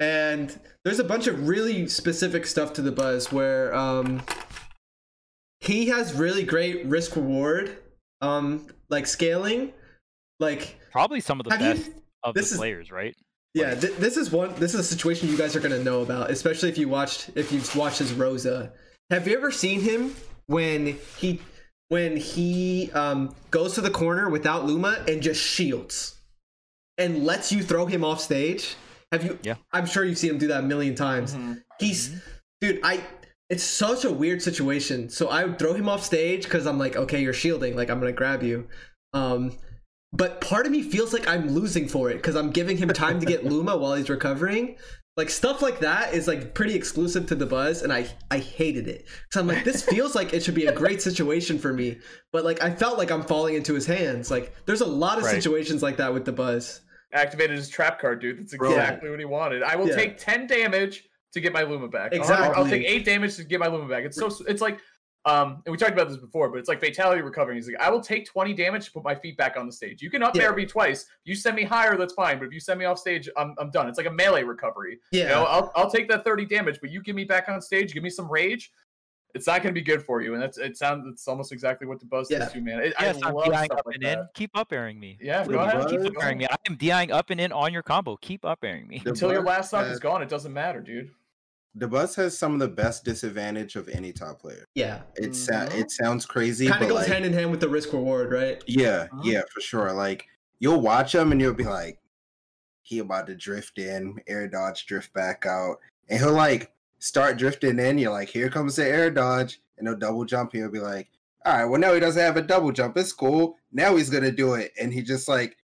and 0.00 0.60
there's 0.84 0.98
a 0.98 1.04
bunch 1.04 1.26
of 1.26 1.48
really 1.48 1.86
specific 1.86 2.46
stuff 2.46 2.74
to 2.74 2.82
the 2.82 2.92
buzz 2.92 3.32
where 3.32 3.74
um 3.74 4.22
he 5.60 5.88
has 5.88 6.12
really 6.14 6.42
great 6.42 6.84
risk 6.84 7.16
reward 7.16 7.78
um 8.20 8.66
like 8.88 9.06
scaling 9.06 9.72
like 10.38 10.76
Probably 10.92 11.20
some 11.20 11.40
of 11.40 11.46
the 11.46 11.56
have 11.56 11.60
you- 11.78 11.84
best 11.84 11.90
of 12.22 12.34
the 12.34 12.40
is- 12.40 12.56
players, 12.56 12.90
right? 12.90 13.14
yeah 13.54 13.74
th- 13.74 13.96
this 13.96 14.16
is 14.16 14.30
one 14.30 14.54
this 14.56 14.74
is 14.74 14.80
a 14.80 14.84
situation 14.84 15.28
you 15.28 15.36
guys 15.36 15.56
are 15.56 15.60
going 15.60 15.72
to 15.72 15.82
know 15.82 16.02
about 16.02 16.30
especially 16.30 16.68
if 16.68 16.78
you 16.78 16.88
watched 16.88 17.30
if 17.34 17.50
you've 17.50 17.74
watched 17.74 17.98
his 17.98 18.12
rosa 18.12 18.72
have 19.10 19.26
you 19.26 19.36
ever 19.36 19.50
seen 19.50 19.80
him 19.80 20.14
when 20.46 20.96
he 21.18 21.40
when 21.88 22.16
he 22.16 22.92
um 22.92 23.34
goes 23.50 23.74
to 23.74 23.80
the 23.80 23.90
corner 23.90 24.30
without 24.30 24.66
luma 24.66 25.04
and 25.08 25.20
just 25.20 25.42
shields 25.42 26.16
and 26.96 27.24
lets 27.24 27.50
you 27.50 27.60
throw 27.60 27.86
him 27.86 28.04
off 28.04 28.20
stage 28.20 28.76
have 29.10 29.24
you 29.24 29.36
Yeah. 29.42 29.56
i'm 29.72 29.86
sure 29.86 30.04
you've 30.04 30.18
seen 30.18 30.30
him 30.30 30.38
do 30.38 30.46
that 30.46 30.60
a 30.60 30.66
million 30.66 30.94
times 30.94 31.34
Mhm. 31.34 31.60
he's 31.80 32.22
dude 32.60 32.78
i 32.84 33.00
it's 33.50 33.64
such 33.64 34.04
a 34.04 34.10
weird 34.12 34.40
situation 34.40 35.08
so 35.10 35.28
i 35.28 35.44
would 35.44 35.58
throw 35.58 35.74
him 35.74 35.88
off 35.88 36.02
stage 36.04 36.44
because 36.44 36.66
i'm 36.66 36.78
like 36.78 36.96
okay 36.96 37.20
you're 37.20 37.32
shielding 37.32 37.74
like 37.76 37.90
i'm 37.90 37.98
gonna 38.00 38.12
grab 38.12 38.42
you 38.42 38.66
um 39.12 39.52
but 40.12 40.40
part 40.40 40.66
of 40.66 40.72
me 40.72 40.82
feels 40.82 41.12
like 41.12 41.28
i'm 41.28 41.50
losing 41.50 41.86
for 41.88 42.10
it 42.10 42.14
because 42.16 42.36
i'm 42.36 42.50
giving 42.50 42.76
him 42.76 42.88
time 42.88 43.18
to 43.20 43.26
get 43.26 43.44
luma 43.44 43.76
while 43.76 43.94
he's 43.94 44.08
recovering 44.10 44.76
like 45.16 45.28
stuff 45.28 45.60
like 45.60 45.80
that 45.80 46.14
is 46.14 46.28
like 46.28 46.54
pretty 46.54 46.74
exclusive 46.74 47.26
to 47.26 47.34
the 47.34 47.44
buzz 47.46 47.82
and 47.82 47.92
i 47.92 48.06
i 48.30 48.38
hated 48.38 48.86
it 48.86 49.04
so 49.32 49.40
i'm 49.40 49.46
like 49.48 49.64
this 49.64 49.82
feels 49.82 50.14
like 50.14 50.32
it 50.32 50.42
should 50.42 50.54
be 50.54 50.66
a 50.66 50.72
great 50.72 51.02
situation 51.02 51.58
for 51.58 51.72
me 51.72 51.98
but 52.32 52.44
like 52.44 52.62
i 52.62 52.70
felt 52.70 52.96
like 52.98 53.10
i'm 53.10 53.22
falling 53.22 53.54
into 53.56 53.74
his 53.74 53.86
hands 53.86 54.30
like 54.30 54.54
there's 54.66 54.80
a 54.80 54.86
lot 54.86 55.18
of 55.18 55.24
Right. 55.24 55.34
situations 55.34 55.82
like 55.82 55.96
that 55.96 56.14
with 56.14 56.24
the 56.24 56.32
buzz 56.32 56.80
Activated 57.12 57.56
his 57.56 57.68
trap 57.68 58.00
card, 58.00 58.20
dude. 58.20 58.38
That's 58.38 58.56
Bro. 58.56 58.70
exactly 58.70 59.10
what 59.10 59.18
he 59.18 59.24
wanted. 59.24 59.64
I 59.64 59.74
will 59.74 59.88
Yeah. 59.88 59.96
take 59.96 60.16
10 60.16 60.46
damage 60.46 61.08
to 61.32 61.40
get 61.40 61.52
my 61.52 61.62
Luma 61.62 61.88
back. 61.88 62.14
I'll- 62.14 62.54
I'll, 62.54 62.66
take 62.66 62.84
8 62.86 63.04
damage 63.04 63.36
to 63.36 63.44
get 63.44 63.60
my 63.60 63.68
Luma 63.68 63.88
back. 63.88 64.04
It's 64.04 64.16
so 64.16 64.30
it's 64.46 64.60
like 64.60 64.78
um 65.26 65.62
and 65.66 65.70
we 65.72 65.76
talked 65.76 65.92
about 65.92 66.08
this 66.08 66.16
before, 66.16 66.48
but 66.48 66.58
it's 66.58 66.68
like 66.68 66.80
fatality 66.80 67.20
recovering. 67.20 67.56
He's 67.56 67.66
like, 67.68 67.78
I 67.78 67.90
will 67.90 68.00
take 68.00 68.24
20 68.26 68.54
damage 68.54 68.86
to 68.86 68.92
put 68.92 69.04
my 69.04 69.14
feet 69.14 69.36
back 69.36 69.56
on 69.58 69.66
the 69.66 69.72
stage. 69.72 70.00
You 70.00 70.08
can 70.10 70.22
up 70.22 70.34
Yeah. 70.34 70.44
air 70.44 70.54
me 70.54 70.64
twice. 70.64 71.04
You 71.24 71.34
send 71.34 71.56
me 71.56 71.62
higher, 71.62 71.96
that's 71.98 72.14
fine. 72.14 72.38
But 72.38 72.46
if 72.46 72.54
you 72.54 72.60
send 72.60 72.78
me 72.78 72.86
off 72.86 72.98
stage, 72.98 73.28
I'm, 73.36 73.54
I'm 73.58 73.70
done. 73.70 73.86
It's 73.88 73.98
like 73.98 74.06
a 74.06 74.10
melee 74.10 74.44
recovery. 74.44 74.98
yeah 75.12 75.24
You 75.24 75.28
know, 75.28 75.44
I'll, 75.44 75.72
I'll 75.76 75.90
take 75.90 76.08
that 76.08 76.24
30 76.24 76.46
damage, 76.46 76.78
but 76.80 76.90
you 76.90 77.02
give 77.02 77.14
me 77.16 77.24
back 77.24 77.48
on 77.50 77.60
stage, 77.60 77.92
give 77.92 78.02
me 78.02 78.08
some 78.10 78.30
rage. 78.32 78.72
It's 79.34 79.46
not 79.46 79.62
going 79.62 79.72
to 79.74 79.78
be 79.80 79.84
good 79.84 80.02
for 80.02 80.22
you, 80.22 80.32
and 80.34 80.42
that's 80.42 80.58
it. 80.58 80.76
Sounds 80.76 81.06
it's 81.06 81.28
almost 81.28 81.52
exactly 81.52 81.86
what 81.86 82.00
the 82.00 82.06
buzz 82.06 82.28
Yeah. 82.30 82.38
does 82.40 82.52
to 82.52 82.60
man. 82.62 82.80
It, 82.80 82.94
Yes, 82.98 83.18
I 83.22 83.28
I'm 83.28 83.34
love 83.34 83.44
DIing 83.44 83.64
stuff 83.66 83.78
up 83.80 83.86
like 83.86 83.94
and 83.96 84.04
in. 84.04 84.18
that. 84.20 84.34
Keep 84.34 84.56
up 84.56 84.72
airing 84.72 84.98
me. 84.98 85.18
Yeah, 85.20 85.44
The 85.44 85.52
go 85.52 85.58
ahead. 85.60 85.86
Keep 85.88 86.00
Keep 86.02 86.16
up 86.16 86.22
airing 86.24 86.38
me. 86.38 86.46
I 86.50 86.56
am 86.66 86.76
DIing 86.76 87.12
up 87.12 87.28
and 87.30 87.40
in 87.40 87.52
on 87.52 87.72
your 87.74 87.82
combo. 87.84 88.16
Keep 88.22 88.44
up 88.46 88.58
airing 88.64 88.88
me. 88.88 89.02
The 89.04 89.10
Until 89.10 89.30
your 89.32 89.42
last 89.44 89.68
stock 89.68 89.86
is 89.86 90.00
gone, 90.00 90.22
it 90.22 90.28
doesn't 90.30 90.52
matter, 90.52 90.80
dude. 90.80 91.10
Dabuz 91.78 92.16
has 92.16 92.36
some 92.36 92.52
of 92.54 92.58
the 92.60 92.68
best 92.68 93.04
disadvantage 93.04 93.76
of 93.76 93.88
any 93.88 94.12
top 94.12 94.40
player. 94.40 94.64
Yeah, 94.74 95.02
It 95.16 95.34
sa- 95.36 95.66
Mhm. 95.66 95.78
it 95.78 95.90
sounds 95.90 96.26
crazy, 96.26 96.66
kind 96.66 96.82
of 96.82 96.88
goes 96.88 96.98
like, 96.98 97.06
hand 97.08 97.24
in 97.24 97.32
hand 97.32 97.50
with 97.50 97.60
the 97.60 97.68
risk 97.68 97.92
reward, 97.92 98.32
right? 98.32 98.62
yeah, 98.66 99.06
Uh-huh. 99.12 99.22
yeah, 99.24 99.42
for 99.52 99.60
sure. 99.60 99.92
Like 99.92 100.26
you'll 100.58 100.80
watch 100.80 101.14
him 101.14 101.30
and 101.32 101.40
you'll 101.40 101.54
be 101.54 101.64
like, 101.64 101.98
he 102.82 102.98
about 102.98 103.28
to 103.28 103.36
drift 103.36 103.78
in, 103.78 104.20
air 104.26 104.48
dodge, 104.48 104.84
drift 104.86 105.12
back 105.12 105.46
out, 105.46 105.76
and 106.08 106.18
he'll 106.18 106.32
like 106.32 106.72
start 106.98 107.36
drifting 107.38 107.78
in. 107.78 107.98
You're 107.98 108.10
like, 108.12 108.28
here 108.28 108.50
comes 108.50 108.76
the 108.76 108.84
air 108.86 109.10
dodge, 109.10 109.60
and 109.78 109.86
he'll 109.86 109.96
double 109.96 110.24
jump. 110.24 110.52
He'll 110.52 110.70
be 110.70 110.80
like, 110.80 111.08
all 111.46 111.56
right, 111.56 111.64
well 111.64 111.80
now 111.80 111.94
he 111.94 112.00
doesn't 112.00 112.20
have 112.20 112.36
a 112.36 112.42
double 112.42 112.72
jump. 112.72 112.96
It's 112.96 113.12
cool. 113.12 113.56
Now 113.72 113.94
he's 113.96 114.10
gonna 114.10 114.32
do 114.32 114.54
it, 114.54 114.72
and 114.80 114.92
he 114.92 115.02
just 115.02 115.28
like 115.28 115.56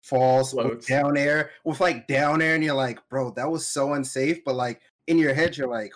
falls 0.00 0.54
with 0.54 0.86
down 0.86 1.16
air 1.16 1.50
with 1.64 1.80
like 1.80 2.06
down 2.08 2.40
air, 2.40 2.54
and 2.54 2.64
you're 2.64 2.74
like, 2.74 3.06
bro, 3.10 3.32
that 3.32 3.50
was 3.50 3.66
so 3.66 3.92
unsafe. 3.92 4.42
But 4.44 4.54
like 4.54 4.80
in 5.06 5.18
your 5.18 5.34
head, 5.34 5.56
you're 5.56 5.68
like, 5.68 5.92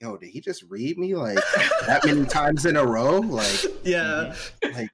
yo, 0.00 0.16
did 0.16 0.28
he 0.30 0.40
just 0.40 0.62
read 0.68 0.98
me 0.98 1.14
like 1.14 1.38
that 1.86 2.02
many 2.04 2.24
times 2.26 2.66
in 2.66 2.76
a 2.76 2.84
row? 2.84 3.18
Like, 3.20 3.64
Yeah, 3.84 4.34
like 4.74 4.90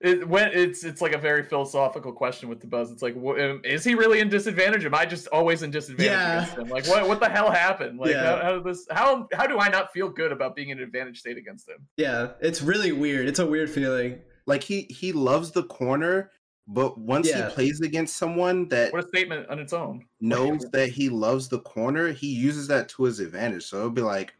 It 0.00 0.26
when 0.28 0.50
it's 0.52 0.84
it's 0.84 1.00
like 1.00 1.12
a 1.12 1.18
very 1.18 1.42
philosophical 1.42 2.12
question 2.12 2.48
with 2.48 2.60
the 2.60 2.66
buzz. 2.66 2.90
It's 2.90 3.02
like, 3.02 3.14
wh- 3.14 3.40
um, 3.40 3.60
is 3.64 3.84
he 3.84 3.94
really 3.94 4.20
in 4.20 4.28
disadvantage? 4.28 4.84
Am 4.84 4.94
I 4.94 5.06
just 5.06 5.28
always 5.28 5.62
in 5.62 5.70
disadvantage 5.70 6.10
Yeah. 6.12 6.42
against 6.42 6.58
him? 6.58 6.68
Like, 6.68 6.86
what 6.88 7.08
what 7.08 7.20
the 7.20 7.28
hell 7.28 7.50
happened? 7.50 7.98
Like, 7.98 8.10
Yeah. 8.10 8.36
how, 8.36 8.42
how 8.42 8.60
this? 8.60 8.86
How 8.90 9.28
how 9.32 9.46
do 9.46 9.58
I 9.58 9.68
not 9.68 9.92
feel 9.92 10.08
good 10.10 10.32
about 10.32 10.56
being 10.56 10.70
in 10.70 10.78
an 10.78 10.84
advantage 10.84 11.20
state 11.20 11.38
against 11.38 11.68
him? 11.68 11.86
yeah, 11.96 12.32
it's 12.40 12.60
really 12.62 12.92
weird. 12.92 13.28
It's 13.28 13.38
a 13.38 13.46
weird 13.46 13.70
feeling. 13.70 14.20
like 14.46 14.62
he 14.62 14.82
he 14.90 15.12
loves 15.12 15.52
the 15.52 15.62
corner, 15.64 16.30
but 16.66 16.98
once 16.98 17.28
Yeah. 17.28 17.48
he 17.48 17.54
plays 17.54 17.80
against 17.80 18.16
someone 18.16 18.68
that 18.68 18.92
What 18.92 19.04
a 19.04 19.08
statement 19.08 19.48
on 19.50 19.58
its 19.58 19.72
own. 19.72 20.06
knows 20.20 20.66
that 20.72 20.88
he 20.90 21.08
loves 21.08 21.48
the 21.48 21.60
corner, 21.60 22.12
he 22.12 22.28
uses 22.28 22.66
that 22.68 22.88
to 22.90 23.04
his 23.04 23.20
advantage. 23.20 23.64
So 23.64 23.78
it'll 23.78 23.90
be 23.90 24.02
like, 24.02 24.34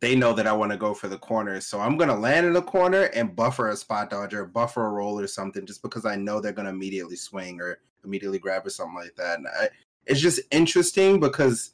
they 0.00 0.16
know 0.16 0.32
that 0.32 0.46
I 0.48 0.52
want 0.52 0.72
to 0.72 0.76
go 0.76 0.94
for 0.94 1.06
the 1.06 1.18
corner, 1.18 1.60
so 1.60 1.78
I'm 1.80 1.96
gonna 1.96 2.18
land 2.18 2.44
in 2.44 2.52
the 2.52 2.62
corner 2.62 3.04
and 3.14 3.36
buffer 3.36 3.68
a 3.68 3.76
spot 3.76 4.10
dodger, 4.10 4.44
buffer 4.44 4.84
a 4.86 4.90
roll 4.90 5.18
or 5.18 5.28
something, 5.28 5.64
just 5.64 5.80
because 5.80 6.04
I 6.04 6.16
know 6.16 6.40
they're 6.40 6.52
gonna 6.52 6.70
immediately 6.70 7.14
swing 7.16 7.60
or 7.60 7.78
immediately 8.04 8.40
grab 8.40 8.66
or 8.66 8.70
something 8.70 8.96
like 8.96 9.14
that. 9.16 9.38
And 9.38 9.46
I, 9.46 9.68
it's 10.06 10.20
just 10.20 10.40
interesting 10.50 11.20
because 11.20 11.70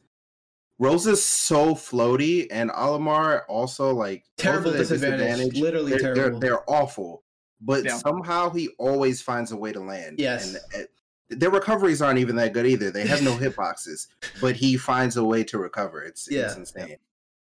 Rose 0.78 1.06
is 1.06 1.24
so 1.24 1.74
floaty, 1.74 2.47
and 2.51 2.70
Olimar 2.70 3.43
also 3.48 3.94
like 3.94 4.24
Terrible 4.36 4.72
their 4.72 4.80
disadvantage. 4.80 5.59
Literally 5.59 5.93
they're, 5.93 6.01
they're, 6.01 6.14
terrible. 6.14 6.39
they're 6.40 6.70
awful, 6.70 7.24
but 7.60 7.85
Yeah. 7.85 7.97
somehow 7.97 8.51
he 8.51 8.68
always 8.78 9.20
finds 9.22 9.52
a 9.52 9.56
way 9.56 9.72
to 9.72 9.80
land. 9.80 10.18
Yes. 10.18 10.55
And 10.74 10.82
uh, 10.82 10.86
their 11.30 11.51
recoveries 11.51 12.01
aren't 12.01 12.18
even 12.18 12.36
that 12.36 12.52
good 12.52 12.66
either. 12.66 12.90
They 12.90 13.06
have 13.06 13.22
no 13.22 13.36
hitboxes, 13.36 14.06
but 14.40 14.56
he 14.56 14.76
finds 14.76 15.16
a 15.16 15.24
way 15.24 15.44
to 15.44 15.59
recover. 15.59 16.02
It's 16.02 16.28
Yeah. 16.30 16.47
it's 16.47 16.56
insane. 16.56 16.97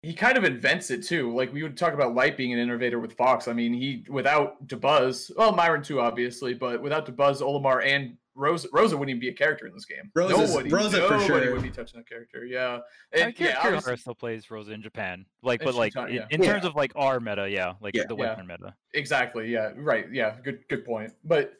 He 0.03 0.13
kind 0.15 0.35
of 0.35 0.43
invents 0.43 0.89
it 0.89 1.03
too. 1.03 1.31
Like 1.35 1.53
we 1.53 1.61
would 1.61 1.77
talk 1.77 1.93
about 1.93 2.15
Light 2.15 2.35
being 2.35 2.51
an 2.53 2.59
innovator 2.59 2.99
with 2.99 3.13
Fox. 3.13 3.47
I 3.47 3.53
mean, 3.53 3.71
he 3.73 4.03
without 4.09 4.67
Dabuz, 4.67 5.31
well, 5.37 5.51
Myron 5.51 5.83
too, 5.83 5.99
obviously, 6.01 6.53
but 6.55 6.81
without 6.81 7.05
Dabuz, 7.05 7.39
Olimar, 7.41 7.85
and 7.85 8.17
Rosa, 8.35 8.67
Rosa 8.71 8.95
wouldn't 8.97 9.09
even 9.09 9.19
be 9.19 9.29
a 9.29 9.33
character 9.33 9.67
in 9.67 9.73
this 9.73 9.85
game. 9.85 10.11
Rosa's- 10.15 10.49
nobody, 10.51 10.69
Rosa 10.69 11.07
for 11.07 11.17
nobody 11.17 11.45
sure. 11.45 11.53
would 11.53 11.61
be 11.63 11.69
touching 11.69 11.99
that 11.99 12.07
character. 12.07 12.45
Yeah, 12.45 12.79
and, 13.11 13.37
yeah, 13.39 13.47
yeah, 13.47 13.55
obviously- 13.63 13.97
still 13.97 14.15
plays 14.15 14.49
Rosa 14.49 14.71
in 14.71 14.81
Japan, 14.81 15.25
like, 15.43 15.61
but 15.63 15.75
like 15.75 15.93
Shintan, 15.93 16.09
in, 16.09 16.15
yeah. 16.15 16.27
in 16.29 16.41
terms 16.41 16.63
Yeah. 16.63 16.69
of 16.69 16.75
like 16.75 16.91
our 16.95 17.19
meta, 17.19 17.49
yeah, 17.49 17.73
like 17.81 17.95
Yeah. 17.95 18.03
the 18.07 18.15
Yeah. 18.15 18.21
Western 18.21 18.47
meta. 18.47 18.75
Exactly. 18.93 19.49
Yeah. 19.49 19.73
Right. 19.75 20.11
Yeah. 20.11 20.37
Good. 20.43 20.67
Good 20.69 20.85
point. 20.85 21.13
But 21.23 21.53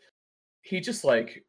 he 0.62 0.80
just 0.80 1.04
like 1.04 1.44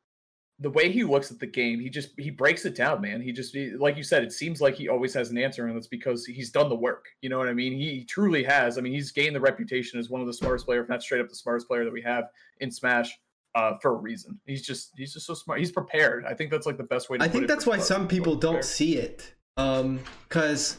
the 0.58 0.70
way 0.70 0.90
he 0.92 1.02
looks 1.02 1.32
at 1.32 1.40
the 1.40 1.46
game. 1.46 1.80
He 1.80 1.88
just 1.90 2.10
he 2.18 2.30
breaks 2.30 2.64
it 2.64 2.76
down, 2.76 3.00
man. 3.00 3.20
He 3.20 3.32
just 3.32 3.52
he- 3.54 3.70
like 3.72 3.96
you 3.96 4.04
said. 4.04 4.22
It 4.22 4.32
seems 4.32 4.60
like 4.60 4.74
he 4.76 4.88
always 4.88 5.12
has 5.14 5.30
an 5.30 5.38
answer, 5.38 5.66
and 5.66 5.74
that's 5.74 5.88
because 5.88 6.24
he's 6.24 6.50
done 6.52 6.68
the 6.68 6.76
work. 6.76 7.06
You 7.20 7.30
know 7.30 7.38
what 7.38 7.48
I 7.48 7.52
mean? 7.52 7.72
He 7.72 8.04
truly 8.04 8.44
has. 8.44 8.78
I 8.78 8.80
mean, 8.80 8.92
he's 8.92 9.10
gained 9.10 9.34
the 9.34 9.40
reputation 9.40 9.98
as 9.98 10.08
one 10.08 10.20
of 10.20 10.26
the 10.28 10.32
smartest 10.32 10.66
player, 10.66 10.82
if 10.82 10.88
not 10.88 11.02
straight 11.02 11.20
up 11.20 11.28
the 11.28 11.34
smartest 11.34 11.66
player 11.66 11.84
that 11.84 11.92
we 11.92 12.02
have 12.02 12.24
in 12.60 12.70
Smash. 12.70 13.18
Uh, 13.54 13.76
for 13.82 13.90
a 13.92 13.96
reason. 13.96 14.40
He's 14.46 14.62
just 14.62 14.92
he's 14.96 15.12
just 15.12 15.26
so 15.26 15.34
smart. 15.34 15.58
He's 15.60 15.70
prepared. 15.72 16.24
I 16.24 16.32
think 16.32 16.50
that's 16.50 16.64
like 16.66 16.78
the 16.78 16.84
best 16.84 17.10
way 17.10 17.18
to 17.18 17.24
I 17.24 17.28
think 17.28 17.46
that's 17.48 17.66
why 17.66 17.78
some 17.78 18.08
people 18.08 18.34
don't 18.34 18.54
prepared. 18.54 18.64
see 18.64 18.96
it. 18.96 19.34
Um, 19.58 20.00
cause 20.30 20.78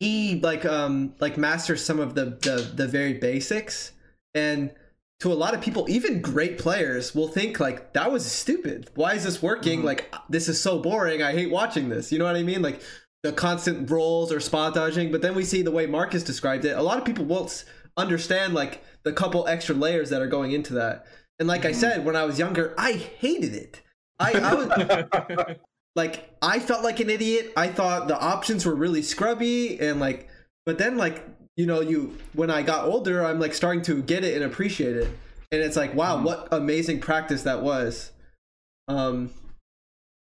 he 0.00 0.40
like 0.40 0.64
um 0.64 1.14
like 1.20 1.36
masters 1.36 1.84
some 1.84 2.00
of 2.00 2.14
the 2.14 2.24
the, 2.42 2.72
the 2.74 2.88
very 2.88 3.14
basics, 3.14 3.92
and 4.34 4.72
to 5.20 5.32
a 5.32 5.34
lot 5.34 5.54
of 5.54 5.60
people, 5.60 5.86
even 5.88 6.20
great 6.22 6.58
players 6.58 7.14
will 7.14 7.28
think 7.28 7.60
like 7.60 7.92
that 7.92 8.10
was 8.10 8.24
stupid. 8.24 8.90
Why 8.94 9.14
is 9.14 9.24
this 9.24 9.42
working? 9.42 9.82
Mhm. 9.82 9.84
Like 9.84 10.14
this 10.28 10.48
is 10.48 10.60
so 10.60 10.78
boring. 10.78 11.22
I 11.22 11.32
hate 11.32 11.50
watching 11.50 11.88
this. 11.90 12.10
You 12.10 12.18
know 12.18 12.24
what 12.24 12.36
I 12.36 12.42
mean? 12.42 12.62
Like 12.62 12.80
the 13.22 13.32
constant 13.32 13.90
rolls 13.90 14.32
or 14.32 14.40
spot 14.40 14.74
dodging. 14.74 15.12
But 15.12 15.20
then 15.22 15.34
we 15.34 15.44
see 15.44 15.60
the 15.62 15.70
way 15.70 15.86
Marcus 15.86 16.22
described 16.24 16.64
it. 16.64 16.76
A 16.76 16.82
lot 16.82 16.98
of 16.98 17.04
people 17.04 17.26
won't 17.26 17.64
understand 17.96 18.54
like 18.54 18.82
the 19.02 19.12
couple 19.12 19.46
extra 19.46 19.74
layers 19.74 20.08
that 20.10 20.22
are 20.22 20.26
going 20.26 20.52
into 20.52 20.72
that. 20.74 21.04
And 21.40 21.48
like 21.48 21.64
I 21.64 21.72
said, 21.72 22.04
when 22.04 22.14
I 22.14 22.24
was 22.24 22.38
younger, 22.38 22.74
I 22.78 22.92
hated 22.92 23.54
it. 23.54 23.80
I, 24.18 24.32
I 24.32 24.54
was 24.54 25.56
like 25.96 26.30
I 26.42 26.58
felt 26.60 26.84
like 26.84 27.00
an 27.00 27.08
idiot. 27.10 27.52
I 27.56 27.68
thought 27.68 28.06
the 28.08 28.20
options 28.20 28.66
were 28.66 28.74
really 28.74 29.00
scrubby 29.02 29.80
and 29.80 29.98
like 29.98 30.28
but 30.66 30.76
then 30.76 30.98
like 30.98 31.26
you 31.56 31.64
know 31.66 31.80
you 31.80 32.16
when 32.34 32.50
I 32.50 32.60
got 32.62 32.84
older 32.84 33.24
I'm 33.24 33.40
like 33.40 33.54
starting 33.54 33.82
to 33.84 34.02
get 34.02 34.22
it 34.22 34.34
and 34.34 34.44
appreciate 34.44 34.94
it. 34.96 35.08
And 35.50 35.62
it's 35.62 35.76
like 35.76 35.94
wow, 35.94 36.18
Mhm. 36.18 36.24
what 36.24 36.48
amazing 36.52 37.00
practice 37.00 37.42
that 37.44 37.62
was. 37.62 38.12
Um 38.88 39.30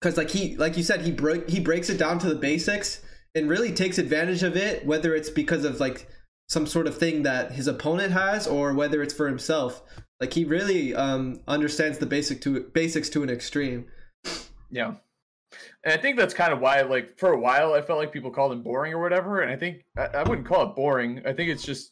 cuz 0.00 0.16
like 0.16 0.30
he 0.30 0.56
like 0.56 0.78
you 0.78 0.82
said 0.82 1.02
he 1.02 1.12
broke 1.12 1.48
he 1.48 1.60
breaks 1.60 1.90
it 1.90 1.98
down 1.98 2.18
to 2.20 2.28
the 2.28 2.34
basics 2.34 3.02
and 3.34 3.48
really 3.50 3.72
takes 3.72 3.98
advantage 3.98 4.42
of 4.42 4.56
it 4.56 4.84
whether 4.86 5.14
it's 5.14 5.30
because 5.30 5.64
of 5.64 5.78
like 5.80 6.08
some 6.48 6.66
sort 6.66 6.86
of 6.86 6.96
thing 6.96 7.22
that 7.22 7.52
his 7.52 7.66
opponent 7.66 8.12
has 8.12 8.46
or 8.46 8.72
whether 8.74 9.02
it's 9.02 9.14
for 9.14 9.28
himself. 9.28 9.82
Like 10.22 10.32
he 10.32 10.44
really 10.44 10.94
um 10.94 11.40
understands 11.48 11.98
the 11.98 12.06
basic 12.06 12.40
to 12.42 12.60
basics 12.60 13.08
to 13.10 13.24
an 13.24 13.28
extreme. 13.28 13.86
Yeah. 14.70 14.94
And 15.84 15.92
I 15.92 15.96
think 15.96 16.16
that's 16.16 16.32
kind 16.32 16.52
of 16.52 16.60
why, 16.60 16.80
like, 16.82 17.18
for 17.18 17.32
a 17.32 17.38
while, 17.38 17.74
I 17.74 17.82
felt 17.82 17.98
like 17.98 18.12
people 18.12 18.30
called 18.30 18.52
him 18.52 18.62
boring 18.62 18.92
or 18.94 19.02
whatever. 19.02 19.40
And 19.42 19.50
I 19.50 19.56
think 19.56 19.84
I, 19.98 20.04
I 20.18 20.22
wouldn't 20.22 20.46
call 20.46 20.62
it 20.70 20.76
boring. 20.76 21.22
I 21.26 21.32
think 21.32 21.50
it's 21.50 21.64
just 21.64 21.90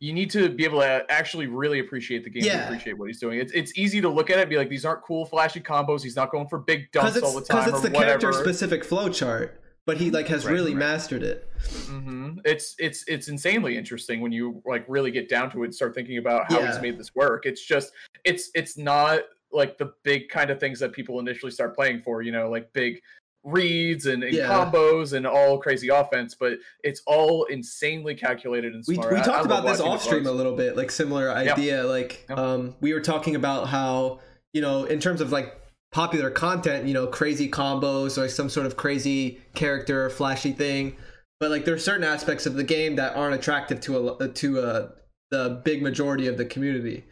you 0.00 0.12
need 0.12 0.28
to 0.32 0.50
be 0.50 0.64
able 0.66 0.80
to 0.80 1.04
actually 1.08 1.46
really 1.46 1.78
appreciate 1.80 2.24
the 2.24 2.30
game 2.30 2.44
Yeah. 2.44 2.66
appreciate 2.66 2.98
what 2.98 3.06
he's 3.08 3.18
doing. 3.20 3.38
It's 3.40 3.52
it's 3.52 3.72
easy 3.78 4.02
to 4.02 4.08
look 4.10 4.28
at 4.28 4.36
it 4.38 4.42
and 4.42 4.50
be 4.50 4.58
like, 4.58 4.68
these 4.68 4.84
aren't 4.84 5.02
cool, 5.02 5.24
flashy 5.24 5.60
combos. 5.60 6.02
He's 6.02 6.14
not 6.14 6.30
going 6.30 6.46
for 6.48 6.58
big 6.58 6.92
dumps 6.92 7.16
all 7.22 7.32
the 7.32 7.40
time 7.40 7.64
because 7.64 7.66
it's 7.68 7.86
or 7.86 7.88
the 7.88 7.96
whatever. 7.96 8.20
character 8.20 8.32
specific 8.34 8.84
flow 8.84 9.08
chart 9.08 9.62
but 9.86 9.96
he 9.96 10.10
like 10.10 10.28
has 10.28 10.44
Right, 10.44 10.52
really 10.52 10.72
right. 10.72 10.78
mastered 10.78 11.22
it 11.22 11.50
hmm 11.86 12.38
It's 12.44 12.74
it's 12.78 13.04
it's 13.06 13.28
insanely 13.28 13.76
interesting 13.76 14.20
when 14.20 14.32
you 14.32 14.62
like 14.66 14.84
really 14.88 15.10
get 15.10 15.28
down 15.28 15.50
to 15.52 15.62
it 15.62 15.66
and 15.66 15.74
start 15.74 15.94
thinking 15.94 16.18
about 16.18 16.50
how 16.50 16.60
he's 16.66 16.80
made 16.80 16.98
this 16.98 17.14
work. 17.14 17.46
It's 17.46 17.64
just 17.64 17.92
it's 18.24 18.50
it's 18.54 18.76
not 18.76 19.20
like 19.52 19.78
the 19.78 19.92
big 20.02 20.28
kind 20.28 20.50
of 20.50 20.58
things 20.60 20.78
that 20.80 20.92
people 20.92 21.20
initially 21.20 21.52
start 21.52 21.74
playing 21.76 22.02
for, 22.02 22.22
you 22.22 22.32
know, 22.32 22.50
like 22.50 22.72
big 22.72 23.00
reads 23.44 24.06
and, 24.06 24.22
and 24.24 24.34
Yeah. 24.34 24.48
combos 24.48 25.12
and 25.12 25.26
all 25.26 25.58
crazy 25.58 25.88
offense, 25.88 26.34
but 26.34 26.54
it's 26.82 27.02
all 27.06 27.44
insanely 27.44 28.14
calculated 28.14 28.74
and 28.74 28.82
we, 28.88 28.94
smart. 28.94 29.12
we 29.12 29.18
I- 29.18 29.20
I 29.20 29.24
talked 29.24 29.48
love 29.48 29.60
about 29.64 29.70
this 29.72 29.80
off 29.80 30.02
stream 30.02 30.26
a 30.26 30.32
little 30.32 30.56
bit 30.56 30.76
like 30.76 30.90
similar 30.90 31.30
idea 31.30 31.84
like 31.84 32.24
Yeah. 32.28 32.36
um 32.36 32.74
we 32.80 32.92
were 32.94 33.00
talking 33.00 33.36
about 33.36 33.68
how 33.68 34.20
you 34.52 34.60
know 34.62 34.84
in 34.84 34.98
terms 34.98 35.20
of 35.20 35.30
like 35.30 35.54
popular 35.94 36.28
content 36.28 36.88
you 36.88 36.92
know 36.92 37.06
crazy 37.06 37.48
combos 37.48 38.20
or 38.20 38.28
some 38.28 38.48
sort 38.48 38.66
of 38.66 38.76
crazy 38.76 39.40
character 39.54 40.10
flashy 40.10 40.50
thing 40.50 40.96
but 41.38 41.52
like 41.52 41.64
there 41.64 41.72
are 41.74 41.78
certain 41.78 42.02
aspects 42.02 42.46
of 42.46 42.54
the 42.54 42.64
game 42.64 42.96
that 42.96 43.14
aren't 43.14 43.32
attractive 43.36 43.80
to 43.80 44.10
a 44.20 44.28
to 44.28 44.58
a 44.58 44.88
the 45.30 45.62
big 45.64 45.82
majority 45.84 46.26
of 46.26 46.36
the 46.36 46.44
community 46.44 47.04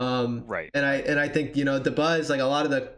um 0.00 0.42
Right. 0.46 0.70
and 0.72 0.86
i 0.86 0.94
and 0.94 1.20
i 1.20 1.28
think 1.28 1.54
you 1.54 1.64
know 1.66 1.78
the 1.78 1.90
buzz 1.90 2.30
like 2.30 2.40
a 2.40 2.44
lot 2.46 2.64
of 2.64 2.70
the 2.70 2.90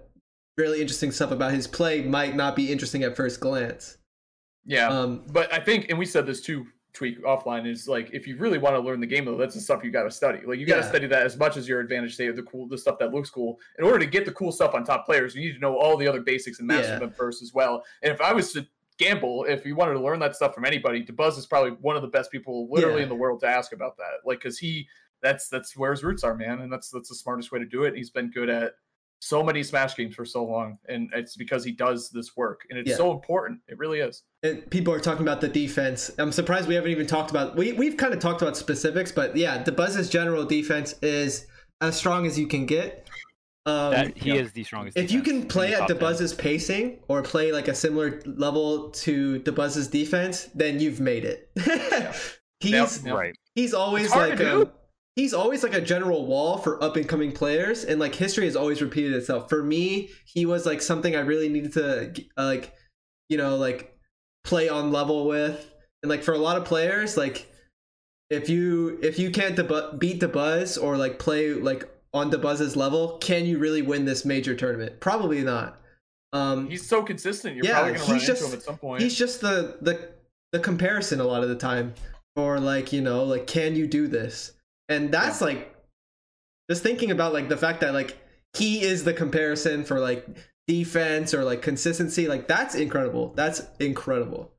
really 0.56 0.80
interesting 0.80 1.10
stuff 1.10 1.32
about 1.32 1.50
his 1.50 1.66
play 1.66 2.02
might 2.02 2.36
not 2.36 2.54
be 2.54 2.70
interesting 2.70 3.02
at 3.02 3.16
first 3.16 3.40
glance 3.40 3.98
Yeah. 4.64 4.86
um 4.88 5.24
but 5.32 5.52
I 5.52 5.58
think, 5.58 5.86
and 5.90 5.98
we 5.98 6.06
said 6.06 6.24
this 6.24 6.40
too, 6.40 6.66
Tweek 6.96 7.20
offline 7.20 7.66
is 7.66 7.86
like 7.86 8.10
if 8.12 8.26
you 8.26 8.36
really 8.38 8.58
want 8.58 8.74
to 8.74 8.80
learn 8.80 9.00
the 9.00 9.06
game 9.06 9.24
though, 9.26 9.36
that's 9.36 9.54
the 9.54 9.60
stuff 9.60 9.84
you 9.84 9.90
got 9.90 10.04
to 10.04 10.10
study. 10.10 10.40
Like 10.46 10.58
you 10.58 10.66
got 10.66 10.76
to 10.76 10.80
Yeah. 10.82 10.88
study 10.88 11.06
that 11.08 11.26
as 11.26 11.36
much 11.36 11.56
as 11.56 11.68
your 11.68 11.80
advantage 11.80 12.14
state 12.14 12.30
of 12.30 12.36
the 12.36 12.42
cool, 12.44 12.66
the 12.66 12.78
stuff 12.78 12.98
that 13.00 13.12
looks 13.12 13.28
cool. 13.30 13.58
In 13.78 13.84
order 13.84 13.98
to 13.98 14.06
get 14.06 14.24
the 14.24 14.32
cool 14.32 14.50
stuff 14.52 14.74
on 14.74 14.84
top 14.84 15.04
players, 15.04 15.34
you 15.34 15.42
need 15.42 15.52
to 15.52 15.58
know 15.58 15.76
all 15.76 15.96
the 15.96 16.08
other 16.08 16.20
basics 16.22 16.58
and 16.58 16.66
master 16.68 16.92
Yeah. 16.92 16.98
them 17.00 17.12
first 17.12 17.42
as 17.42 17.52
well. 17.52 17.84
And 18.02 18.12
if 18.12 18.20
I 18.20 18.32
was 18.32 18.52
to 18.54 18.66
gamble, 18.98 19.44
if 19.44 19.66
you 19.66 19.76
wanted 19.76 19.92
to 19.94 20.00
learn 20.00 20.18
that 20.20 20.34
stuff 20.34 20.54
from 20.54 20.64
anybody, 20.64 21.04
Dabuz 21.04 21.36
is 21.36 21.46
probably 21.46 21.72
one 21.72 21.96
of 21.96 22.02
the 22.02 22.08
best 22.08 22.30
people 22.32 22.68
literally 22.70 22.98
Yeah. 23.00 23.02
in 23.04 23.08
the 23.10 23.14
world 23.14 23.40
to 23.40 23.46
ask 23.46 23.72
about 23.72 23.96
that. 23.98 24.20
Like 24.24 24.38
because 24.38 24.58
he, 24.58 24.88
that's 25.22 25.48
that's 25.48 25.76
where 25.76 25.90
his 25.90 26.02
roots 26.04 26.24
are, 26.24 26.34
man, 26.34 26.60
and 26.60 26.72
that's 26.72 26.88
that's 26.90 27.08
the 27.08 27.14
smartest 27.14 27.52
way 27.52 27.58
to 27.58 27.64
do 27.66 27.84
it. 27.84 27.94
He's 27.94 28.10
been 28.10 28.30
good 28.30 28.48
at 28.48 28.74
so 29.20 29.42
many 29.42 29.62
Smash 29.62 29.96
games 29.96 30.14
for 30.14 30.24
so 30.24 30.44
long, 30.44 30.78
and 30.88 31.10
it's 31.14 31.36
because 31.36 31.64
he 31.64 31.72
does 31.72 32.10
this 32.10 32.36
work, 32.36 32.60
and 32.70 32.78
it's 32.78 32.90
Yeah. 32.90 32.96
so 32.96 33.12
important. 33.12 33.60
It 33.68 33.78
really 33.78 34.00
is. 34.00 34.22
and 34.42 34.68
people 34.70 34.92
are 34.92 35.00
talking 35.00 35.22
about 35.22 35.40
the 35.40 35.48
defense. 35.48 36.10
I'm 36.18 36.30
surprised 36.32 36.68
we 36.68 36.74
haven't 36.74 36.90
even 36.90 37.06
talked 37.06 37.30
about. 37.30 37.56
We 37.56 37.72
we've 37.72 37.96
kind 37.96 38.12
of 38.14 38.20
talked 38.20 38.42
about 38.42 38.56
specifics, 38.56 39.10
but 39.12 39.36
yeah, 39.36 39.62
the 39.62 39.72
Buzz's 39.72 40.08
general 40.10 40.44
defense 40.44 40.94
is 41.02 41.46
as 41.80 41.96
strong 41.96 42.26
as 42.26 42.38
you 42.38 42.46
can 42.46 42.66
get. 42.66 43.08
Um, 43.64 43.90
that 43.90 44.16
he 44.16 44.30
is 44.36 44.52
the 44.52 44.62
strongest. 44.62 44.96
if 44.96 45.10
you 45.10 45.22
can 45.22 45.48
play 45.48 45.74
at 45.74 45.88
the 45.88 45.94
10. 45.94 46.02
Dabuz's 46.02 46.32
pacing 46.34 47.00
or 47.08 47.20
play 47.22 47.50
like 47.50 47.66
a 47.66 47.74
similar 47.74 48.22
level 48.24 48.90
to 48.90 49.40
Dabuz's 49.40 49.88
defense, 49.88 50.48
then 50.54 50.78
you've 50.78 51.00
made 51.00 51.24
it. 51.24 51.50
he's 52.60 53.04
Yep. 53.04 53.12
right? 53.14 53.34
he's 53.56 53.74
always 53.74 54.14
like 54.14 54.34
a, 54.34 54.36
do. 54.36 54.70
He's 55.16 55.34
always 55.34 55.62
like 55.64 55.74
a 55.74 55.80
general 55.80 56.26
wall 56.26 56.58
for 56.58 56.82
up 56.84 56.94
and 56.96 57.08
coming 57.08 57.32
players, 57.32 57.82
and 57.84 57.98
like 57.98 58.14
history 58.14 58.44
has 58.44 58.54
always 58.54 58.80
repeated 58.80 59.12
itself. 59.14 59.48
For 59.48 59.62
me, 59.62 60.10
he 60.26 60.46
was 60.46 60.64
like 60.66 60.80
something 60.80 61.16
I 61.16 61.20
really 61.20 61.48
needed 61.48 61.72
to 61.74 62.12
uh, 62.38 62.44
like, 62.44 62.72
you 63.28 63.36
know, 63.36 63.56
like 63.56 63.96
play 64.44 64.68
on 64.68 64.92
level 64.92 65.26
with, 65.26 65.68
and 66.02 66.10
like 66.10 66.22
for 66.22 66.34
a 66.34 66.38
lot 66.38 66.56
of 66.56 66.64
players, 66.64 67.16
like 67.16 67.50
if 68.30 68.48
you 68.48 68.98
if 69.02 69.18
you 69.18 69.30
can't 69.30 69.56
debu- 69.56 69.98
beat 69.98 70.20
buzz 70.32 70.76
or 70.78 70.96
like 70.96 71.18
play 71.18 71.52
like 71.54 71.88
on 72.14 72.30
the 72.30 72.38
buzz's 72.38 72.76
level, 72.76 73.18
can 73.18 73.44
you 73.46 73.58
really 73.58 73.82
win 73.82 74.04
this 74.04 74.24
major 74.24 74.54
tournament? 74.54 75.00
Probably 75.00 75.42
not. 75.42 75.80
Um, 76.32 76.68
He's 76.68 76.86
so 76.86 77.02
consistent. 77.02 77.56
You're 77.56 77.64
Yeah, 77.66 77.72
probably 77.74 77.92
gonna 77.94 78.04
run 78.04 78.14
he's 78.18 78.28
into 78.28 78.40
just- 78.40 78.52
him 78.52 78.58
at 78.58 78.62
some 78.64 78.76
point. 78.78 79.02
he's 79.02 79.16
just 79.16 79.40
the 79.40 79.78
the 79.80 80.10
the 80.52 80.58
comparison 80.60 81.20
a 81.20 81.24
lot 81.24 81.42
of 81.42 81.48
the 81.48 81.56
time 81.56 81.92
or 82.36 82.60
like 82.60 82.92
you 82.92 83.00
know 83.00 83.24
like 83.24 83.46
can 83.46 83.74
you 83.74 83.86
do 83.86 84.06
this 84.06 84.52
and 84.88 85.12
that's 85.12 85.40
like 85.40 85.74
just 86.70 86.82
thinking 86.82 87.10
about 87.10 87.32
like 87.32 87.48
the 87.48 87.56
fact 87.56 87.80
that 87.80 87.94
like 87.94 88.16
he 88.54 88.82
is 88.82 89.04
the 89.04 89.12
comparison 89.12 89.84
for 89.84 89.98
like 90.00 90.26
defense 90.66 91.32
or 91.34 91.44
like 91.44 91.62
consistency 91.62 92.26
like 92.26 92.48
that's 92.48 92.74
incredible 92.74 93.32
that's 93.36 93.62
incredible 93.80 94.52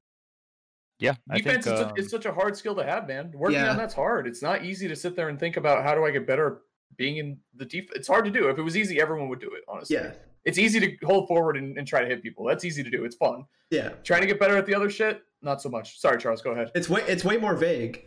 Yeah, 0.99 1.15
I 1.29 1.37
Defense 1.37 1.65
think 1.65 1.75
is, 1.75 1.81
um, 1.81 1.89
such, 1.89 1.99
is 1.99 2.09
such 2.09 2.25
a 2.25 2.31
hard 2.33 2.55
skill 2.57 2.75
to 2.75 2.83
have, 2.83 3.07
man. 3.07 3.31
Working 3.35 3.59
Yeah. 3.59 3.71
on 3.71 3.77
that's 3.77 3.93
hard. 3.93 4.25
It's 4.25 4.41
not 4.41 4.63
easy 4.65 4.87
to 4.87 4.95
sit 4.95 5.15
there 5.15 5.29
and 5.29 5.39
think 5.39 5.55
about 5.57 5.83
how 5.83 5.93
do 5.95 6.03
I 6.05 6.11
get 6.11 6.25
better 6.25 6.61
being 6.95 7.17
in 7.17 7.37
the 7.55 7.65
def. 7.65 7.85
It's 7.93 8.07
hard 8.07 8.25
to 8.25 8.31
do. 8.31 8.49
If 8.49 8.57
it 8.57 8.63
was 8.63 8.75
easy, 8.75 8.99
everyone 8.99 9.27
would 9.29 9.39
do 9.39 9.51
it. 9.53 9.63
Honestly, 9.67 9.95
yeah 9.97 10.13
it's 10.45 10.57
easy 10.57 10.79
to 10.79 11.05
hold 11.05 11.27
forward 11.27 11.57
and, 11.57 11.77
and 11.77 11.85
try 11.85 11.99
to 11.99 12.07
hit 12.07 12.23
people. 12.23 12.45
That's 12.45 12.63
easy 12.63 12.81
to 12.81 12.89
do. 12.89 13.03
It's 13.03 13.17
fun. 13.17 13.43
yeah 13.69 13.89
Trying 14.05 14.21
to 14.21 14.27
get 14.27 14.39
better 14.39 14.55
at 14.57 14.65
the 14.65 14.73
other 14.73 14.89
shit, 14.89 15.21
not 15.41 15.61
so 15.61 15.67
much. 15.69 15.99
Sorry, 15.99 16.17
Charles. 16.17 16.41
Go 16.41 16.51
ahead. 16.51 16.71
it's 16.73 16.87
way 16.89 17.01
it's 17.07 17.23
way 17.25 17.35
more 17.37 17.53
vague 17.55 18.05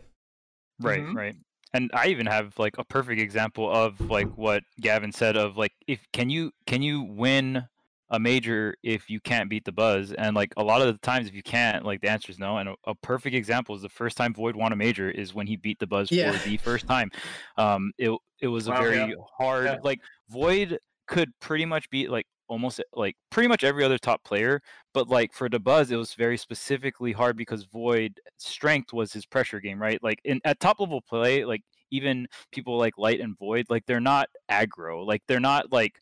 Right, 0.80 1.02
Mhm. 1.02 1.14
right. 1.14 1.36
And 1.72 1.90
I 1.94 2.09
even 2.09 2.26
have 2.26 2.59
like 2.59 2.74
a 2.78 2.84
perfect 2.84 3.20
example 3.20 3.70
of 3.70 4.01
like 4.10 4.28
what 4.36 4.62
Gavin 4.80 5.12
said 5.12 5.36
of 5.36 5.56
like 5.56 5.72
if 5.86 6.01
can 6.12 6.28
you 6.30 6.51
can 6.66 6.82
you 6.82 7.02
win 7.02 7.64
a 8.12 8.18
major 8.18 8.74
if 8.82 9.09
you 9.09 9.20
can't 9.20 9.48
beat 9.48 9.64
the 9.64 9.70
buzz 9.70 10.12
and 10.12 10.34
like 10.34 10.52
a 10.56 10.64
lot 10.64 10.80
of 10.82 10.88
the 10.88 10.98
times 10.98 11.28
if 11.28 11.34
you 11.34 11.44
can't 11.44 11.84
like 11.84 12.01
the 12.01 12.10
answer 12.10 12.32
is 12.32 12.40
no 12.40 12.56
and 12.59 12.68
a, 12.68 12.74
a 12.88 12.94
perfect 12.97 13.36
example 13.36 13.72
is 13.76 13.82
the 13.82 13.88
first 13.88 14.16
time 14.16 14.34
Void 14.34 14.56
won 14.56 14.72
a 14.72 14.76
major 14.76 15.09
is 15.09 15.32
when 15.32 15.47
he 15.47 15.56
beat 15.56 15.78
the 15.78 15.86
buzz 15.86 16.10
Yeah. 16.10 16.32
for 16.32 16.48
the 16.48 16.56
first 16.56 16.88
time. 16.88 17.09
Um 17.56 17.92
it 17.98 18.10
it 18.40 18.48
was 18.48 18.66
a 18.66 18.72
very 18.72 18.97
yeah. 18.97 19.12
hard 19.38 19.66
Yeah. 19.66 19.76
like 19.84 20.01
Void 20.28 20.78
could 21.06 21.30
pretty 21.40 21.66
much 21.66 21.88
beat 21.90 22.10
like 22.10 22.26
almost 22.51 22.81
eh, 22.81 22.85
like 22.94 23.16
pretty 23.31 23.48
much 23.48 23.64
every 23.64 23.85
other 23.85 23.98
top 23.98 24.24
player 24.24 24.60
but 24.94 25.09
like 25.09 25.32
for 25.35 25.48
the 25.48 25.60
buzz 25.60 25.90
it 25.90 25.97
was 25.97 26.14
very 26.14 26.36
specifically 26.36 27.12
hard 27.12 27.36
because 27.36 27.64
void 27.64 28.20
eh, 28.27 28.31
strength 28.39 28.93
was 28.93 29.12
his 29.12 29.27
pressure 29.27 29.60
game 29.60 29.81
right? 29.81 30.02
Like 30.02 30.20
in 30.24 30.40
at 30.44 30.60
top 30.60 30.81
level 30.81 31.01
play 31.02 31.44
like 31.47 31.62
even 31.93 32.27
people 32.52 32.78
like 32.78 32.98
light 32.98 33.20
and 33.20 33.39
void 33.39 33.66
like 33.70 33.86
they're 33.86 34.01
not 34.01 34.28
aggro 34.51 35.06
like 35.06 35.22
they're 35.28 35.40
not 35.40 35.72
like 35.72 36.01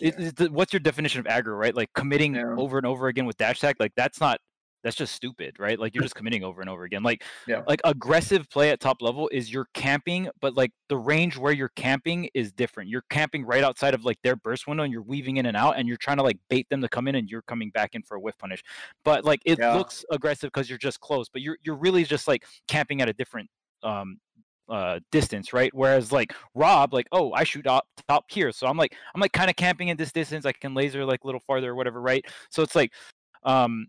it, 0.00 0.40
it- 0.40 0.52
what's 0.52 0.72
your 0.72 0.80
definition 0.80 1.20
of 1.20 1.26
aggro 1.26 1.58
right? 1.58 1.74
Like 1.74 1.92
committing 1.94 2.34
Yeah. 2.34 2.54
over 2.56 2.78
and 2.78 2.86
over 2.86 3.08
again 3.08 3.26
with 3.26 3.36
dash 3.38 3.60
tag 3.60 3.76
like 3.80 3.92
that's 3.96 4.20
not 4.20 4.40
that's 4.86 4.96
just 4.96 5.12
stupid 5.16 5.56
right? 5.58 5.80
Like 5.80 5.96
you're 5.96 6.02
just 6.04 6.14
committing 6.14 6.44
over 6.44 6.60
and 6.60 6.70
over 6.70 6.84
again. 6.84 7.02
Like 7.02 7.24
Yeah. 7.48 7.62
like 7.66 7.80
aggressive 7.82 8.48
play 8.48 8.70
at 8.70 8.78
top 8.78 9.02
level 9.02 9.28
is 9.32 9.52
you're 9.52 9.66
camping 9.74 10.28
but 10.40 10.54
like 10.54 10.70
the 10.88 10.96
range 10.96 11.36
where 11.36 11.52
you're 11.52 11.72
camping 11.74 12.30
is 12.34 12.52
different. 12.52 12.88
You're 12.88 13.02
camping 13.10 13.44
right 13.44 13.64
outside 13.64 13.94
of 13.94 14.04
like 14.04 14.18
their 14.22 14.36
burst 14.36 14.68
window 14.68 14.84
and 14.84 14.92
you're 14.92 15.02
weaving 15.02 15.38
in 15.38 15.46
and 15.46 15.56
out 15.56 15.76
and 15.76 15.88
you're 15.88 15.96
trying 15.96 16.18
to 16.18 16.22
like 16.22 16.38
bait 16.48 16.68
them 16.70 16.80
to 16.82 16.88
come 16.88 17.08
in 17.08 17.16
and 17.16 17.28
you're 17.28 17.42
coming 17.42 17.70
back 17.70 17.96
in 17.96 18.02
for 18.04 18.16
a 18.16 18.20
whiff 18.20 18.38
punish. 18.38 18.62
But 19.04 19.24
like 19.24 19.40
it 19.44 19.58
Yeah. 19.58 19.74
looks 19.76 20.04
aggressive 20.12 20.50
because 20.54 20.68
you're 20.68 20.78
just 20.78 21.00
close 21.00 21.28
but 21.28 21.42
you're 21.42 21.58
you're 21.64 21.74
really 21.76 22.04
just 22.04 22.28
like 22.28 22.44
camping 22.68 23.02
at 23.02 23.08
a 23.08 23.12
different 23.12 23.50
um 23.82 24.20
uh 24.68 25.00
distance 25.10 25.52
right? 25.52 25.74
Whereas 25.74 26.12
like 26.12 26.32
rob 26.54 26.94
like 26.94 27.06
oh 27.10 27.32
i 27.32 27.42
shoot 27.42 27.66
up 27.66 27.88
top 28.08 28.26
here. 28.28 28.52
So 28.52 28.68
i'm 28.68 28.76
like 28.76 28.94
i'm 29.16 29.20
like 29.20 29.32
kind 29.32 29.50
of 29.50 29.56
camping 29.56 29.90
at 29.90 29.98
this 29.98 30.12
distance. 30.12 30.46
I 30.46 30.52
can 30.52 30.74
laser 30.74 31.04
like 31.04 31.24
a 31.24 31.26
little 31.26 31.40
farther 31.40 31.72
or 31.72 31.74
whatever 31.74 32.00
right? 32.00 32.24
So 32.50 32.62
it's 32.62 32.76
like 32.76 32.92
um 33.42 33.88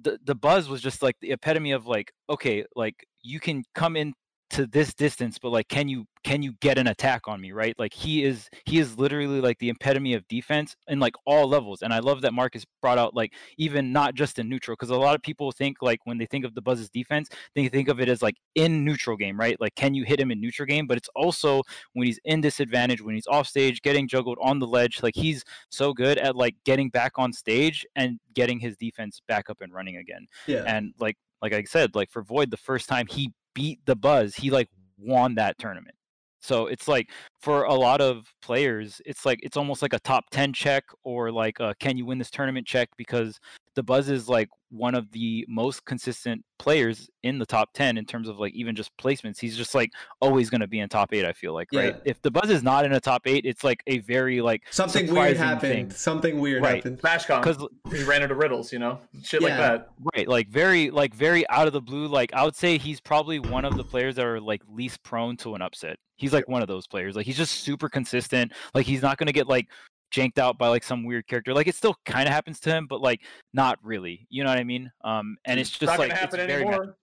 the 0.00 0.18
the 0.24 0.34
buzz 0.34 0.68
was 0.68 0.80
just 0.80 1.02
like 1.02 1.16
the 1.20 1.32
epitome 1.32 1.72
of 1.72 1.86
like 1.86 2.12
okay 2.28 2.64
like 2.74 3.06
you 3.22 3.40
can 3.40 3.64
come 3.74 3.96
in 3.96 4.14
to 4.50 4.66
this 4.66 4.94
distance 4.94 5.38
but 5.38 5.50
like 5.50 5.68
can 5.68 5.88
you 5.88 6.04
can 6.24 6.42
you 6.42 6.52
get 6.60 6.78
an 6.78 6.88
attack 6.88 7.28
on 7.28 7.40
me 7.40 7.52
right? 7.52 7.74
Like 7.78 7.94
he 7.94 8.24
is 8.24 8.48
he 8.66 8.78
is 8.78 8.98
literally 8.98 9.40
like 9.40 9.58
the 9.58 9.70
epitome 9.70 10.14
of 10.14 10.26
defense 10.28 10.76
in 10.88 10.98
like 10.98 11.14
all 11.26 11.48
levels 11.48 11.82
and 11.82 11.92
i 11.92 11.98
love 11.98 12.20
that 12.22 12.34
marcus 12.34 12.64
brought 12.82 12.98
out 12.98 13.14
like 13.14 13.32
even 13.56 13.92
not 13.92 14.14
just 14.14 14.38
in 14.38 14.48
neutral 14.48 14.74
because 14.74 14.90
a 14.90 14.96
lot 14.96 15.14
of 15.14 15.22
people 15.22 15.52
think 15.52 15.76
like 15.80 16.00
when 16.04 16.18
they 16.18 16.26
think 16.26 16.44
of 16.44 16.54
the 16.54 16.62
buzz's 16.62 16.90
defense 16.90 17.28
they 17.54 17.68
think 17.68 17.88
of 17.88 18.00
it 18.00 18.08
as 18.08 18.22
like 18.22 18.36
in 18.54 18.84
neutral 18.84 19.16
game 19.16 19.38
right? 19.38 19.60
Like 19.60 19.74
can 19.74 19.94
you 19.94 20.04
hit 20.04 20.20
him 20.20 20.30
in 20.30 20.40
neutral 20.40 20.66
game? 20.66 20.86
But 20.86 20.98
it's 20.98 21.08
also 21.14 21.62
when 21.92 22.06
he's 22.06 22.20
in 22.24 22.40
disadvantage 22.40 23.00
when 23.00 23.14
he's 23.14 23.26
off 23.26 23.46
stage 23.46 23.82
getting 23.82 24.08
juggled 24.08 24.38
on 24.40 24.58
the 24.58 24.66
ledge 24.66 25.02
like 25.02 25.14
he's 25.14 25.44
so 25.70 25.92
good 25.92 26.18
at 26.18 26.36
like 26.36 26.56
getting 26.64 26.90
back 26.90 27.12
on 27.16 27.32
stage 27.32 27.86
and 27.96 28.18
getting 28.34 28.58
his 28.58 28.76
defense 28.76 29.20
back 29.28 29.50
up 29.50 29.60
and 29.60 29.72
running 29.72 29.96
again. 29.96 30.26
Yeah. 30.46 30.64
And 30.66 30.94
like 30.98 31.16
like 31.40 31.52
I 31.52 31.62
said, 31.64 31.94
like 31.94 32.10
for 32.10 32.22
Void, 32.22 32.50
the 32.50 32.56
first 32.56 32.88
time 32.88 33.06
he 33.08 33.32
beat 33.54 33.80
the 33.86 33.96
Buzz, 33.96 34.34
he 34.34 34.50
like 34.50 34.68
won 34.98 35.34
that 35.36 35.58
tournament. 35.58 35.94
So 36.40 36.66
it's 36.66 36.86
like 36.86 37.10
for 37.40 37.64
a 37.64 37.74
lot 37.74 38.00
of 38.00 38.32
players, 38.42 39.02
it's 39.04 39.26
like 39.26 39.40
it's 39.42 39.56
almost 39.56 39.82
like 39.82 39.92
a 39.92 39.98
top 40.00 40.30
ten 40.30 40.52
check 40.52 40.84
or 41.04 41.32
like 41.32 41.58
a 41.60 41.74
can 41.80 41.96
you 41.96 42.06
win 42.06 42.18
this 42.18 42.30
tournament 42.30 42.66
check 42.66 42.88
because 42.96 43.38
the 43.78 43.82
Buzz 43.84 44.08
is 44.10 44.28
like 44.28 44.48
one 44.70 44.96
of 44.96 45.10
the 45.12 45.46
most 45.48 45.84
consistent 45.84 46.44
players 46.58 47.08
in 47.22 47.38
the 47.38 47.46
top 47.46 47.70
ten 47.74 47.96
in 47.96 48.04
terms 48.04 48.28
of 48.28 48.40
like 48.40 48.52
even 48.54 48.74
just 48.74 48.90
placements. 48.98 49.38
He's 49.38 49.56
just 49.56 49.72
like 49.72 49.92
always 50.20 50.50
going 50.50 50.60
to 50.62 50.66
be 50.66 50.80
in 50.80 50.88
top 50.88 51.14
eight. 51.14 51.24
I 51.24 51.32
feel 51.32 51.54
like 51.54 51.68
right. 51.72 51.96
If 52.04 52.20
the 52.22 52.30
Buzz 52.32 52.50
is 52.50 52.64
not 52.64 52.84
in 52.84 52.92
a 52.92 52.98
top 53.00 53.22
eight, 53.26 53.46
it's 53.46 53.62
like 53.62 53.84
a 53.86 53.98
very 54.00 54.40
like 54.40 54.62
something 54.70 55.14
weird 55.14 55.36
happened 55.36 55.60
thing. 55.60 55.90
something 55.92 56.40
weird 56.40 56.60
Right. 56.64 56.74
happened 56.84 57.00
Smashcon. 57.00 57.40
because 57.40 57.64
he 57.96 58.02
ran 58.02 58.22
into 58.22 58.34
riddles, 58.34 58.72
you 58.72 58.80
know, 58.80 58.98
shit 59.22 59.42
like 59.42 59.56
that. 59.56 59.90
Right, 60.16 60.26
like 60.26 60.48
very, 60.48 60.90
like 60.90 61.14
very 61.14 61.48
out 61.48 61.68
of 61.68 61.72
the 61.72 61.80
blue. 61.80 62.08
Like 62.08 62.34
I 62.34 62.44
would 62.44 62.56
say 62.56 62.78
he's 62.78 63.00
probably 63.00 63.38
one 63.38 63.64
of 63.64 63.76
the 63.76 63.84
players 63.84 64.16
that 64.16 64.26
are 64.26 64.40
like 64.40 64.60
least 64.68 65.02
prone 65.04 65.36
to 65.38 65.54
an 65.54 65.62
upset. 65.62 65.98
He's 66.16 66.32
like 66.32 66.48
one 66.48 66.62
of 66.62 66.68
those 66.68 66.88
players. 66.88 67.14
Like 67.14 67.26
he's 67.26 67.36
just 67.36 67.60
super 67.60 67.88
consistent. 67.88 68.52
Like 68.74 68.86
he's 68.86 69.02
not 69.02 69.18
gonna 69.18 69.30
get 69.32 69.46
like 69.46 69.68
janked 70.10 70.38
out 70.38 70.58
by 70.58 70.68
like 70.68 70.82
some 70.82 71.04
weird 71.04 71.26
character. 71.26 71.54
Like 71.54 71.66
it 71.66 71.74
still 71.74 71.96
kind 72.04 72.26
of 72.28 72.34
happens 72.34 72.60
to 72.60 72.70
him, 72.70 72.86
but 72.86 73.00
like 73.00 73.20
not 73.52 73.78
really. 73.82 74.26
You 74.30 74.44
know 74.44 74.50
what 74.50 74.58
I 74.58 74.64
mean? 74.64 74.90
Um, 75.04 75.36
and 75.44 75.58
it's 75.58 75.70
It's 75.70 75.78
just 75.78 75.90
not 75.90 75.98
like 75.98 76.10
gonna 76.10 76.22
it's 76.22 76.34
happen 76.34 76.46
very 76.46 76.62
anymore. 76.62 76.96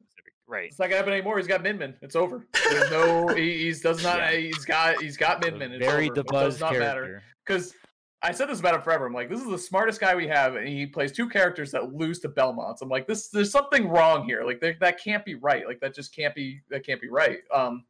Right. 0.47 0.69
It's 0.69 0.79
not 0.79 0.85
gonna 0.85 0.97
happen 0.97 1.13
anymore. 1.13 1.37
He's 1.37 1.47
got 1.47 1.63
Minmin. 1.63 1.95
It's 2.01 2.15
over. 2.15 2.45
There's 2.69 2.91
no. 2.91 3.27
he, 3.35 3.63
he's 3.63 3.81
does 3.81 4.03
not. 4.03 4.19
Yeah. 4.19 4.31
He's 4.37 4.65
got. 4.65 5.01
He's 5.01 5.17
got 5.17 5.41
Minmin. 5.41 5.71
It's 5.71 5.85
very 5.85 6.09
over. 6.09 6.23
Does 6.23 6.59
not 6.59 6.73
matter. 6.73 7.01
character. 7.01 7.23
because 7.45 7.73
I 8.21 8.31
said 8.31 8.49
this 8.49 8.59
about 8.59 8.75
him 8.75 8.81
forever. 8.81 9.05
I'm 9.05 9.13
like, 9.13 9.29
this 9.29 9.39
is 9.39 9.47
the 9.47 9.57
smartest 9.57 9.99
guy 9.99 10.15
we 10.15 10.27
have, 10.27 10.55
and 10.55 10.67
he 10.67 10.87
plays 10.87 11.11
two 11.11 11.29
characters 11.29 11.71
that 11.71 11.93
lose 11.93 12.19
to 12.21 12.29
Belmonts. 12.29 12.81
I'm 12.81 12.89
like, 12.89 13.07
this 13.07 13.29
there's 13.29 13.51
something 13.51 13.87
wrong 13.87 14.25
here. 14.25 14.43
Like 14.43 14.59
that 14.79 14.99
can't 15.03 15.25
be 15.25 15.35
right. 15.35 15.67
Like 15.67 15.79
that 15.79 15.93
just 15.93 16.15
can't 16.15 16.33
be 16.33 16.61
that 16.69 16.85
can't 16.85 17.01
be 17.01 17.09
right. 17.09 17.39
Um, 17.53 17.85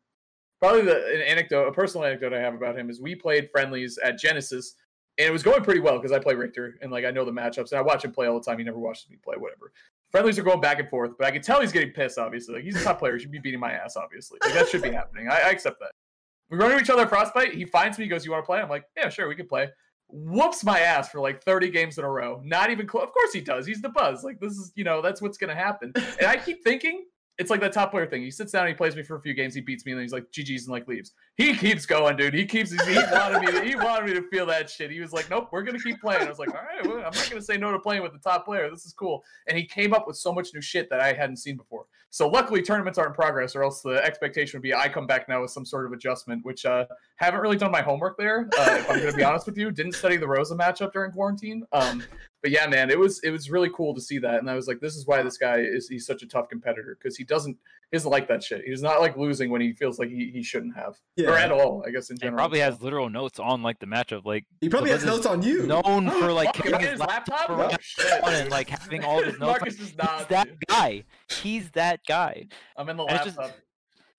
probably 0.61 0.81
the 0.81 1.05
an 1.13 1.21
anecdote, 1.21 1.67
a 1.67 1.71
personal 1.71 2.05
anecdote 2.05 2.33
I 2.33 2.39
have 2.39 2.53
about 2.53 2.77
him 2.77 2.89
is 2.89 3.01
we 3.01 3.15
played 3.15 3.49
friendlies 3.51 3.97
at 4.03 4.17
Genesis, 4.17 4.75
and 5.17 5.27
it 5.27 5.31
was 5.31 5.43
going 5.43 5.63
pretty 5.63 5.79
well 5.79 5.97
because 5.97 6.11
I 6.11 6.19
play 6.19 6.35
Richter 6.35 6.77
and 6.81 6.91
like 6.91 7.05
I 7.05 7.11
know 7.11 7.23
the 7.23 7.31
matchups 7.31 7.71
and 7.71 7.79
I 7.79 7.81
watch 7.81 8.03
him 8.03 8.11
play 8.11 8.27
all 8.27 8.39
the 8.39 8.45
time. 8.45 8.57
He 8.57 8.63
never 8.63 8.79
watches 8.79 9.09
me 9.09 9.17
play, 9.23 9.35
whatever. 9.37 9.71
Friendlies 10.11 10.37
are 10.37 10.43
going 10.43 10.61
back 10.61 10.79
and 10.79 10.89
forth, 10.89 11.11
but 11.17 11.27
I 11.27 11.31
can 11.31 11.41
tell 11.41 11.61
he's 11.61 11.71
getting 11.71 11.91
pissed. 11.91 12.17
Obviously, 12.17 12.55
like 12.55 12.63
he's 12.63 12.79
a 12.79 12.83
top 12.83 12.99
player, 12.99 13.13
he 13.13 13.21
should 13.21 13.31
be 13.31 13.39
beating 13.39 13.59
my 13.59 13.71
ass. 13.71 13.95
Obviously, 13.95 14.39
like 14.43 14.53
that 14.53 14.67
should 14.67 14.81
be 14.81 14.91
happening. 14.93 15.29
I, 15.29 15.35
I 15.35 15.49
accept 15.49 15.79
that. 15.79 15.91
We 16.49 16.57
run 16.57 16.71
into 16.71 16.83
each 16.83 16.89
other 16.89 17.03
at 17.03 17.09
Frostbite. 17.09 17.53
He 17.53 17.65
finds 17.65 17.97
me, 17.97 18.05
he 18.05 18.09
goes, 18.09 18.25
"You 18.25 18.31
want 18.31 18.43
to 18.43 18.45
play?" 18.45 18.59
I'm 18.59 18.69
like, 18.69 18.85
"Yeah, 18.95 19.09
sure, 19.09 19.27
we 19.27 19.35
can 19.35 19.47
play." 19.47 19.69
Whoops 20.07 20.63
my 20.63 20.81
ass 20.81 21.09
for 21.09 21.19
like 21.19 21.43
30 21.43 21.71
games 21.71 21.97
in 21.97 22.03
a 22.03 22.09
row. 22.09 22.39
Not 22.43 22.69
even 22.69 22.85
close. 22.85 23.03
Of 23.05 23.11
course 23.11 23.33
he 23.33 23.41
does. 23.41 23.65
He's 23.65 23.81
the 23.81 23.89
buzz. 23.89 24.23
Like 24.23 24.39
this 24.39 24.53
is, 24.53 24.71
you 24.75 24.83
know, 24.83 25.01
that's 25.01 25.21
what's 25.21 25.37
gonna 25.37 25.55
happen. 25.55 25.93
And 25.95 26.27
I 26.27 26.37
keep 26.37 26.63
thinking 26.63 27.05
it's 27.37 27.49
like 27.49 27.59
that 27.59 27.73
top 27.73 27.91
player 27.91 28.05
thing. 28.05 28.21
He 28.21 28.31
sits 28.31 28.51
down, 28.51 28.67
he 28.67 28.73
plays 28.73 28.95
me 28.95 29.03
for 29.03 29.17
a 29.17 29.21
few 29.21 29.33
games, 29.33 29.53
he 29.53 29.61
beats 29.61 29.85
me, 29.85 29.91
and 29.91 29.99
then 29.99 30.05
he's 30.05 30.13
like 30.13 30.31
GG's 30.31 30.63
and 30.63 30.71
like 30.71 30.87
leaves. 30.87 31.11
He 31.35 31.53
keeps 31.53 31.85
going, 31.85 32.15
dude. 32.15 32.33
He 32.33 32.45
keeps. 32.45 32.71
He 32.71 32.95
wanted 33.11 33.41
me. 33.41 33.51
To, 33.51 33.65
he 33.65 33.75
wanted 33.75 34.07
me 34.07 34.13
to 34.13 34.27
feel 34.29 34.45
that 34.45 34.69
shit. 34.69 34.89
He 34.89 35.01
was 35.01 35.11
like, 35.11 35.29
"Nope, 35.29 35.49
we're 35.51 35.63
gonna 35.63 35.79
keep 35.79 35.99
playing." 35.99 36.23
I 36.23 36.29
was 36.29 36.39
like, 36.39 36.49
"All 36.49 36.61
right, 36.61 36.85
well, 36.85 36.97
I'm 36.97 37.03
not 37.03 37.27
gonna 37.29 37.41
say 37.41 37.57
no 37.57 37.71
to 37.71 37.79
playing 37.79 38.03
with 38.03 38.13
the 38.13 38.19
top 38.19 38.45
player. 38.45 38.69
This 38.69 38.85
is 38.85 38.93
cool." 38.93 39.23
And 39.47 39.57
he 39.57 39.65
came 39.65 39.93
up 39.93 40.07
with 40.07 40.15
so 40.15 40.31
much 40.31 40.53
new 40.53 40.61
shit 40.61 40.89
that 40.89 41.01
I 41.01 41.11
hadn't 41.11 41.37
seen 41.37 41.57
before. 41.57 41.85
So 42.09 42.29
luckily, 42.29 42.61
tournaments 42.61 42.97
are 42.97 43.07
in 43.07 43.13
progress, 43.13 43.53
or 43.53 43.63
else 43.63 43.81
the 43.81 44.01
expectation 44.03 44.57
would 44.57 44.63
be 44.63 44.73
I 44.73 44.87
come 44.87 45.05
back 45.05 45.27
now 45.27 45.41
with 45.41 45.51
some 45.51 45.65
sort 45.65 45.85
of 45.85 45.91
adjustment, 45.91 46.45
which 46.45 46.65
uh, 46.65 46.85
haven't 47.17 47.41
really 47.41 47.57
done 47.57 47.71
my 47.71 47.81
homework 47.81 48.17
there. 48.17 48.47
Uh, 48.57 48.77
if 48.79 48.89
I'm 48.89 48.99
gonna 48.99 49.11
be 49.11 49.23
honest 49.23 49.45
with 49.45 49.57
you, 49.57 49.71
didn't 49.71 49.93
study 49.93 50.15
the 50.15 50.27
Rosa 50.27 50.55
matchup 50.55 50.93
during 50.93 51.11
quarantine. 51.11 51.65
Um, 51.73 52.01
but 52.45 52.51
yeah, 52.51 52.67
man, 52.67 52.91
it 52.91 52.99
was 52.99 53.19
it 53.23 53.31
was 53.31 53.49
really 53.49 53.71
cool 53.75 53.95
to 53.95 53.99
see 54.01 54.19
that, 54.19 54.35
and 54.35 54.47
I 54.47 54.53
was 54.53 54.67
like, 54.67 54.79
this 54.79 54.95
is 54.95 55.07
why 55.07 55.23
this 55.23 55.35
guy 55.35 55.57
is 55.61 55.87
he's 55.89 56.05
such 56.05 56.21
a 56.21 56.27
tough 56.27 56.47
competitor 56.47 56.95
because 57.01 57.17
he 57.17 57.23
doesn't 57.23 57.57
he 57.91 57.97
doesn't 57.97 58.11
like 58.11 58.27
that 58.27 58.43
shit. 58.43 58.61
He's 58.65 58.83
not 58.83 58.99
like 59.01 59.17
losing 59.17 59.49
when 59.49 59.61
he 59.61 59.73
feels 59.73 59.97
like 59.97 60.09
he, 60.09 60.29
he 60.31 60.43
shouldn't 60.43 60.75
have 60.75 60.95
Yeah. 61.15 61.29
or 61.31 61.37
at 61.37 61.51
all. 61.51 61.83
I 61.87 61.89
guess 61.89 62.11
in 62.11 62.17
He 62.17 62.19
general. 62.21 62.37
probably 62.37 62.59
has 62.59 62.81
literal 62.83 63.09
notes 63.09 63.39
on 63.39 63.63
like 63.63 63.79
the 63.79 63.87
matchup. 63.87 64.25
Like 64.25 64.45
He 64.61 64.69
probably 64.69 64.91
has 64.91 65.03
notes 65.05 65.25
on 65.25 65.41
you. 65.41 65.65
known 65.65 66.09
for 66.19 66.31
like 66.31 66.55
Fuck, 66.55 66.65
carrying 66.65 66.81
his 66.81 66.89
his 66.91 66.99
laptop? 66.99 67.49
around 67.49 67.73
Oh, 67.73 67.77
shit. 67.81 68.23
and 68.23 68.49
like 68.51 68.69
having 68.69 69.03
all 69.03 69.23
his 69.23 69.33
notes. 69.39 69.59
Marcus 69.59 69.73
is 69.75 69.79
He's 69.79 69.95
that 69.95 70.27
dude. 70.47 70.57
guy. 70.67 71.03
He's 71.29 71.71
that 71.71 71.99
guy. 72.07 72.45
I'm 72.77 72.89
in 72.89 72.97
the 72.97 73.03
And 73.05 73.15
it's 73.15 73.25
just- 73.25 73.37
laptop. 73.37 73.57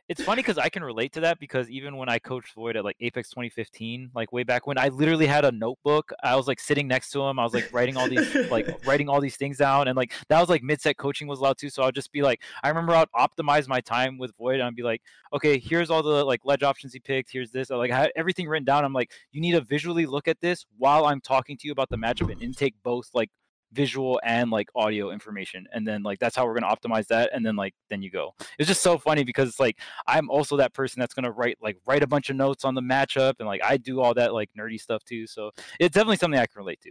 It's 0.08 0.22
funny 0.22 0.40
because 0.40 0.56
I 0.56 0.68
can 0.68 0.84
relate 0.84 1.12
to 1.14 1.20
that 1.20 1.40
because 1.40 1.68
even 1.68 1.96
when 1.96 2.08
I 2.08 2.20
coached 2.20 2.54
Void 2.54 2.76
at 2.76 2.84
like 2.84 2.96
Apex 3.00 3.28
2015, 3.30 4.10
like 4.14 4.32
way 4.32 4.44
back 4.44 4.64
when, 4.64 4.78
I 4.78 4.86
literally 4.88 5.26
had 5.26 5.44
a 5.44 5.50
notebook. 5.50 6.12
I 6.22 6.36
was 6.36 6.46
like 6.46 6.60
sitting 6.60 6.86
next 6.86 7.10
to 7.10 7.22
him. 7.22 7.40
I 7.40 7.42
was 7.42 7.52
like 7.52 7.72
writing 7.72 7.96
all 7.96 8.08
these 8.08 8.32
like 8.48 8.68
writing 8.86 9.08
all 9.08 9.20
these 9.20 9.36
things 9.36 9.58
down, 9.58 9.88
and 9.88 9.96
like 9.96 10.12
that 10.28 10.38
was 10.38 10.48
like 10.48 10.62
mid 10.62 10.80
set 10.80 10.96
coaching 10.96 11.26
was 11.26 11.40
allowed 11.40 11.58
too. 11.58 11.70
So 11.70 11.82
I'll 11.82 11.90
just 11.90 12.12
be 12.12 12.22
like, 12.22 12.40
I 12.62 12.68
remember 12.68 12.94
I'd 12.94 13.10
optimize 13.16 13.66
my 13.66 13.80
time 13.80 14.16
with 14.16 14.32
Void, 14.36 14.54
and 14.54 14.62
I'd 14.62 14.76
be 14.76 14.84
like, 14.84 15.02
okay, 15.32 15.58
here's 15.58 15.90
all 15.90 16.04
the 16.04 16.24
like 16.24 16.44
ledge 16.44 16.62
options 16.62 16.92
he 16.92 17.00
picked. 17.00 17.32
Here's 17.32 17.50
this. 17.50 17.72
I 17.72 17.76
like 17.76 17.90
I 17.90 17.98
had 17.98 18.12
everything 18.14 18.46
written 18.46 18.64
down. 18.64 18.84
I'm 18.84 18.92
like, 18.92 19.10
you 19.32 19.40
need 19.40 19.52
to 19.52 19.60
visually 19.60 20.06
look 20.06 20.28
at 20.28 20.40
this 20.40 20.64
while 20.78 21.06
I'm 21.06 21.20
talking 21.20 21.56
to 21.58 21.66
you 21.66 21.72
about 21.72 21.88
the 21.88 21.96
matchup 21.96 22.30
and 22.30 22.40
intake 22.40 22.74
both 22.84 23.10
like 23.12 23.30
visual 23.72 24.20
and 24.24 24.50
like 24.50 24.68
audio 24.74 25.10
information 25.10 25.66
and 25.72 25.86
then 25.86 26.02
like 26.02 26.18
that's 26.18 26.36
how 26.36 26.46
we're 26.46 26.58
going 26.58 26.62
to 26.62 26.88
optimize 26.88 27.06
that 27.08 27.30
and 27.32 27.44
then 27.44 27.56
like 27.56 27.74
then 27.90 28.02
you 28.02 28.10
go. 28.10 28.32
It's 28.58 28.68
just 28.68 28.82
so 28.82 28.98
funny 28.98 29.24
because 29.24 29.48
it's 29.48 29.60
like 29.60 29.78
i'm 30.06 30.30
also 30.30 30.56
that 30.56 30.74
person 30.74 31.00
that's 31.00 31.14
going 31.14 31.24
to 31.24 31.30
write 31.30 31.58
like 31.62 31.78
write 31.86 32.02
a 32.02 32.06
bunch 32.06 32.30
of 32.30 32.36
notes 32.36 32.64
on 32.64 32.74
the 32.74 32.80
matchup 32.80 33.34
and 33.38 33.46
like 33.46 33.62
i 33.62 33.76
do 33.76 34.00
all 34.00 34.14
that 34.14 34.32
like 34.32 34.50
nerdy 34.58 34.80
stuff 34.80 35.04
too 35.04 35.26
so 35.26 35.50
it's 35.78 35.94
definitely 35.94 36.16
something 36.16 36.38
i 36.40 36.46
can 36.46 36.58
relate 36.58 36.80
to 36.80 36.90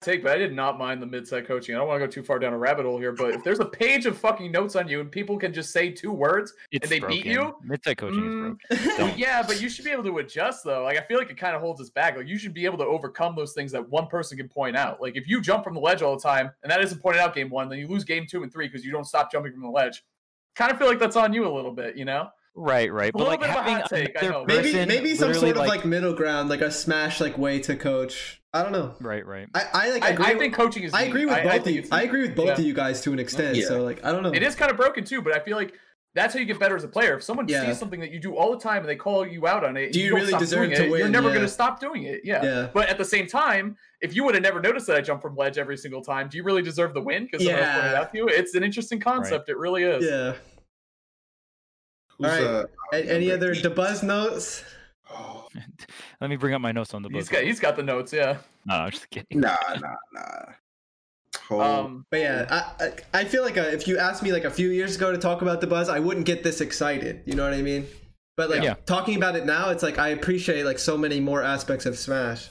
take, 0.00 0.22
but 0.22 0.32
I 0.32 0.38
did 0.38 0.54
not 0.54 0.78
mind 0.78 1.02
the 1.02 1.06
mid-set 1.06 1.46
coaching. 1.46 1.74
I 1.74 1.78
don't 1.78 1.88
want 1.88 2.00
to 2.00 2.06
go 2.06 2.10
too 2.10 2.22
far 2.22 2.38
down 2.38 2.52
a 2.52 2.58
rabbit 2.58 2.86
hole 2.86 2.98
here, 2.98 3.12
but 3.12 3.34
if 3.34 3.42
there's 3.42 3.58
a 3.58 3.64
page 3.64 4.06
of 4.06 4.16
fucking 4.16 4.52
notes 4.52 4.76
on 4.76 4.88
you 4.88 5.00
and 5.00 5.10
people 5.10 5.36
can 5.38 5.52
just 5.52 5.72
say 5.72 5.90
two 5.90 6.12
words, 6.12 6.54
it's 6.70 6.88
they 6.88 7.00
beat 7.00 7.26
you? 7.26 7.54
mid-set 7.62 7.98
coaching 7.98 8.22
Mm, 8.22 8.56
is 8.72 8.96
broken 8.96 9.18
yeah, 9.18 9.42
but 9.42 9.60
you 9.60 9.68
should 9.68 9.84
be 9.84 9.90
able 9.90 10.04
to 10.04 10.18
adjust 10.18 10.64
though. 10.64 10.84
Like 10.84 10.98
I 10.98 11.02
feel 11.02 11.18
like 11.18 11.30
it 11.30 11.36
kind 11.36 11.54
of 11.54 11.60
holds 11.60 11.80
us 11.80 11.90
back. 11.90 12.16
Like 12.16 12.28
you 12.28 12.38
should 12.38 12.54
be 12.54 12.64
able 12.64 12.78
to 12.78 12.84
overcome 12.84 13.34
those 13.34 13.52
things 13.52 13.72
that 13.72 13.88
one 13.88 14.06
person 14.06 14.38
can 14.38 14.48
point 14.48 14.76
out. 14.76 15.00
Like 15.00 15.16
if 15.16 15.28
you 15.28 15.40
jump 15.40 15.64
from 15.64 15.74
the 15.74 15.80
ledge 15.80 16.02
all 16.02 16.16
the 16.16 16.22
time 16.22 16.50
and 16.62 16.70
that 16.70 16.80
isn't 16.82 17.02
pointed 17.02 17.20
out 17.20 17.34
game 17.34 17.50
one, 17.50 17.68
then 17.68 17.78
you 17.78 17.88
lose 17.88 18.04
game 18.04 18.26
two 18.28 18.42
and 18.42 18.52
three 18.52 18.68
because 18.68 18.84
you 18.84 18.92
don't 18.92 19.04
stop 19.04 19.32
jumping 19.32 19.52
from 19.52 19.62
the 19.62 19.68
ledge. 19.68 20.04
Kind 20.54 20.72
of 20.72 20.78
feel 20.78 20.88
like 20.88 20.98
that's 20.98 21.16
on 21.16 21.32
you 21.32 21.46
a 21.46 21.52
little 21.52 21.72
bit, 21.72 21.96
you 21.96 22.04
know? 22.04 22.28
Right 22.58 22.92
right 22.92 23.12
but 23.12 23.26
like 23.26 23.40
bit 23.40 23.48
a 23.48 23.52
having 23.52 23.86
take, 23.88 24.16
I 24.16 24.26
another 24.26 24.30
know. 24.40 24.44
maybe 24.46 24.72
person 24.72 24.88
maybe 24.88 25.14
some 25.14 25.32
sort 25.34 25.56
of 25.56 25.66
like, 25.66 25.84
middle 25.84 26.12
ground, 26.14 26.48
like 26.48 26.60
a 26.60 26.70
smash 26.70 27.20
like 27.20 27.38
way 27.38 27.60
to 27.60 27.76
coach. 27.76 28.42
I 28.52 28.62
don't 28.62 28.72
know. 28.72 28.94
right 29.00 29.24
right 29.26 29.46
I, 29.54 29.64
I 29.72 29.90
like 29.90 30.02
I, 30.02 30.08
agree. 30.10 30.24
I 30.26 30.28
with- 30.30 30.38
think 30.38 30.54
coaching 30.54 30.82
is. 30.82 30.94
I 30.94 31.02
agree 31.02 31.26
with 31.26 31.34
I, 31.34 31.42
both 31.42 31.52
I 31.52 31.56
of 31.56 31.64
think 31.64 31.76
you. 31.76 31.88
I 31.92 32.02
agree 32.02 32.22
with 32.22 32.34
both 32.34 32.46
yeah. 32.46 32.52
of 32.54 32.60
you 32.60 32.74
guys 32.74 33.00
to 33.02 33.12
an 33.12 33.18
extent. 33.18 33.56
Yeah. 33.56 33.66
So 33.66 33.82
like 33.82 34.04
I 34.04 34.10
don't 34.12 34.22
know. 34.22 34.32
It 34.32 34.42
is 34.42 34.54
kind 34.54 34.70
of 34.70 34.76
broken 34.76 35.04
too, 35.04 35.22
but 35.22 35.34
I 35.34 35.38
feel 35.40 35.56
like 35.56 35.74
that's 36.14 36.34
how 36.34 36.40
you 36.40 36.46
get 36.46 36.58
better 36.58 36.74
as 36.74 36.82
a 36.82 36.88
player. 36.88 37.16
If 37.16 37.22
someone 37.22 37.46
Yeah. 37.46 37.66
sees 37.66 37.78
something 37.78 38.00
that 38.00 38.10
you 38.10 38.18
do 38.18 38.34
all 38.34 38.50
the 38.50 38.58
time 38.58 38.78
and 38.78 38.88
they 38.88 38.96
call 38.96 39.26
you 39.26 39.46
out 39.46 39.62
on 39.62 39.76
it, 39.76 39.92
Do 39.92 40.00
and 40.00 40.08
you 40.08 40.14
really 40.16 40.32
deserve 40.38 40.70
to 40.70 40.86
it, 40.86 40.90
win? 40.90 41.00
You're 41.00 41.08
never 41.08 41.28
Yeah. 41.28 41.34
going 41.34 41.46
to 41.46 41.52
stop 41.52 41.78
doing 41.78 42.04
it. 42.04 42.22
Yeah. 42.24 42.42
Yeah. 42.42 42.68
But 42.72 42.88
at 42.88 42.98
the 42.98 43.04
same 43.04 43.26
time, 43.26 43.76
if 44.00 44.16
you 44.16 44.24
would 44.24 44.34
have 44.34 44.42
never 44.42 44.60
noticed 44.60 44.86
that 44.88 44.96
I 44.96 45.00
jump 45.02 45.22
from 45.22 45.36
ledge 45.36 45.58
every 45.58 45.76
single 45.76 46.02
time, 46.02 46.28
do 46.28 46.36
you 46.38 46.42
really 46.42 46.62
deserve 46.62 46.94
the 46.94 47.02
win? 47.02 47.24
Because 47.30 47.44
someone 47.44 47.62
else 47.62 47.74
pointed 47.74 47.94
out 47.94 48.10
to 48.12 48.16
you. 48.18 48.28
It's 48.28 48.54
an 48.54 48.64
interesting 48.64 48.98
concept. 48.98 49.48
It 49.48 49.58
really 49.58 49.84
is. 49.84 50.04
Yeah. 50.04 50.32
Who's, 52.18 52.26
Alright. 52.30 52.44
uh, 52.44 52.64
A- 52.92 53.10
any 53.10 53.30
other 53.30 53.52
eight? 53.52 53.62
Dabuz 53.64 54.02
notes? 54.02 54.64
Oh, 55.10 55.48
let 56.20 56.28
me 56.30 56.36
bring 56.36 56.54
up 56.54 56.60
my 56.60 56.72
notes 56.72 56.92
on 56.94 57.02
the 57.02 57.08
book 57.08 57.16
He's 57.16 57.28
got 57.28 57.42
he's 57.42 57.60
got 57.60 57.76
the 57.76 57.82
notes. 57.82 58.12
Yeah. 58.12 58.38
no 58.66 58.74
i'm 58.74 58.90
just 58.90 59.08
kidding 59.10 59.40
nah, 59.40 59.56
nah, 59.80 59.94
nah. 60.12 60.52
Oh, 61.50 61.60
Um. 61.60 62.06
But 62.10 62.20
yeah, 62.20 62.46
I 62.50 62.84
I, 63.14 63.20
I 63.20 63.24
feel 63.24 63.42
like 63.42 63.56
uh 63.56 63.62
if 63.62 63.88
you 63.88 63.96
asked 63.98 64.22
me 64.22 64.32
like 64.32 64.44
a 64.44 64.50
few 64.50 64.68
years 64.70 64.96
ago 64.96 65.12
to 65.12 65.18
talk 65.18 65.40
about 65.42 65.60
the 65.62 65.66
buzz, 65.66 65.88
I 65.88 65.98
wouldn't 65.98 66.26
get 66.26 66.42
this 66.44 66.60
excited. 66.60 67.22
You 67.24 67.34
know 67.34 67.44
what 67.44 67.54
I 67.54 67.62
mean? 67.62 67.86
But 68.36 68.50
like 68.50 68.62
Yeah. 68.62 68.74
talking 68.86 69.16
about 69.16 69.34
it 69.36 69.46
now, 69.46 69.70
it's 69.70 69.82
like 69.82 69.98
I 69.98 70.08
appreciate 70.08 70.64
like 70.64 70.78
so 70.78 70.96
many 70.98 71.20
more 71.20 71.42
aspects 71.42 71.86
of 71.86 71.96
Smash. 71.98 72.48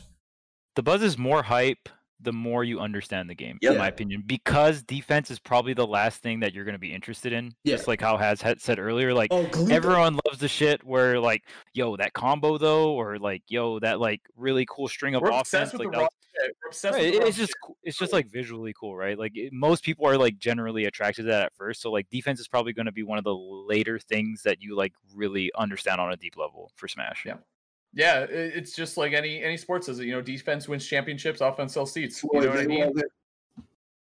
the 0.75 0.81
buzz 0.83 1.01
is 1.03 1.17
more 1.17 1.43
hype 1.43 1.89
the 2.21 2.33
more 2.33 2.63
you 2.63 2.79
understand 2.79 3.29
the 3.29 3.35
game 3.35 3.59
Yep. 3.61 3.71
in 3.73 3.77
my 3.77 3.87
opinion 3.87 4.23
because 4.25 4.81
defense 4.81 5.29
is 5.29 5.37
probably 5.39 5.73
the 5.73 5.85
last 5.85 6.21
thing 6.23 6.39
that 6.39 6.53
you're 6.53 6.65
going 6.65 6.73
to 6.73 6.79
be 6.79 6.93
interested 6.93 7.31
in 7.31 7.53
Yeah. 7.63 7.75
just 7.75 7.87
like 7.87 8.01
how 8.01 8.17
Haz 8.17 8.41
had 8.41 8.59
said 8.59 8.79
earlier 8.79 9.13
like 9.13 9.29
Oh, 9.31 9.47
everyone 9.69 10.19
loves 10.25 10.39
the 10.39 10.47
shit 10.47 10.83
where 10.83 11.19
like 11.19 11.43
yo 11.73 11.95
that 11.97 12.13
combo 12.13 12.57
though 12.57 12.93
or 12.93 13.19
like 13.19 13.43
yo 13.47 13.79
that 13.79 13.99
like 13.99 14.21
really 14.35 14.65
cool 14.67 14.87
string 14.87 15.13
of 15.15 15.21
We're 15.21 15.29
offense 15.31 15.73
like 15.75 15.91
that 15.91 15.97
was- 15.99 16.09
We're 16.39 16.67
obsessed 16.69 16.93
Right, 16.95 17.03
with 17.05 17.13
the 17.13 17.19
raw 17.19 17.25
it's 17.27 17.37
just 17.37 17.53
shit. 17.67 17.75
it's 17.83 17.97
just 17.97 18.13
like 18.13 18.27
visually 18.27 18.73
cool 18.79 18.95
right 18.95 19.17
like 19.17 19.33
it, 19.35 19.53
most 19.53 19.83
people 19.83 20.07
are 20.07 20.17
like 20.17 20.37
generally 20.39 20.85
attracted 20.85 21.23
to 21.23 21.27
that 21.29 21.43
at 21.43 21.53
first 21.55 21.81
so 21.81 21.91
like 21.91 22.09
defense 22.09 22.39
is 22.39 22.47
probably 22.47 22.73
going 22.73 22.85
to 22.87 22.91
be 22.91 23.03
one 23.03 23.17
of 23.19 23.23
the 23.23 23.33
later 23.35 23.99
things 23.99 24.41
that 24.43 24.61
you 24.61 24.75
like 24.75 24.93
really 25.13 25.51
understand 25.55 25.99
on 26.01 26.11
a 26.11 26.17
deep 26.17 26.35
level 26.37 26.71
for 26.75 26.87
smash 26.87 27.23
Yeah. 27.25 27.35
Yeah, 27.97 28.25
it's 28.29 28.73
just 28.75 28.95
like 28.95 29.13
any 29.13 29.43
any 29.43 29.57
sports 29.57 29.89
is 29.89 29.99
it. 29.99 30.05
You 30.05 30.13
know, 30.13 30.21
defense 30.21 30.67
wins 30.67 30.85
championships, 30.85 31.41
offense 31.41 31.73
sells 31.73 31.91
seats. 31.91 32.21
You 32.23 32.29
Floyd 32.29 32.43
know 32.45 32.49
what 32.51 32.59
I 32.59 32.67
mean? 32.67 32.93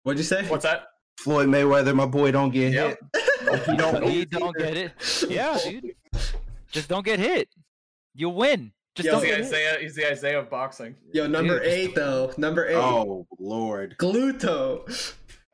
What'd 0.04 0.18
you 0.18 0.24
say? 0.24 0.46
What's 0.46 0.62
that? 0.64 0.86
Floyd 1.18 1.48
Mayweather, 1.48 1.94
my 1.94 2.06
boy, 2.06 2.30
don't 2.30 2.50
get 2.50 2.72
Yep. 2.72 2.98
hit. 3.12 3.20
He 3.66 3.76
don't, 3.76 4.12
you 4.12 4.24
don't 4.26 4.54
get 4.56 4.76
it 4.76 4.92
yeah 5.30 5.58
dude 5.64 5.94
just 6.70 6.88
don't 6.90 7.04
get 7.04 7.18
hit 7.18 7.48
you'll 8.14 8.34
win 8.34 8.70
just 8.94 9.06
Yo, 9.06 9.12
don't 9.12 9.24
He's 9.24 9.30
the 9.30 9.36
get 9.36 9.44
hit. 9.44 9.46
Isaiah. 9.54 9.78
He's 9.80 9.94
the 9.94 10.10
Isaiah 10.10 10.38
of 10.40 10.50
boxing. 10.50 10.94
Yo, 11.14 11.26
number 11.26 11.54
Dude, 11.58 11.62
just- 11.64 11.76
eight 11.76 11.94
though. 11.94 12.32
Number 12.36 12.66
eight. 12.68 12.74
Oh 12.76 13.26
Lord. 13.38 13.96
Gluto. 13.98 14.86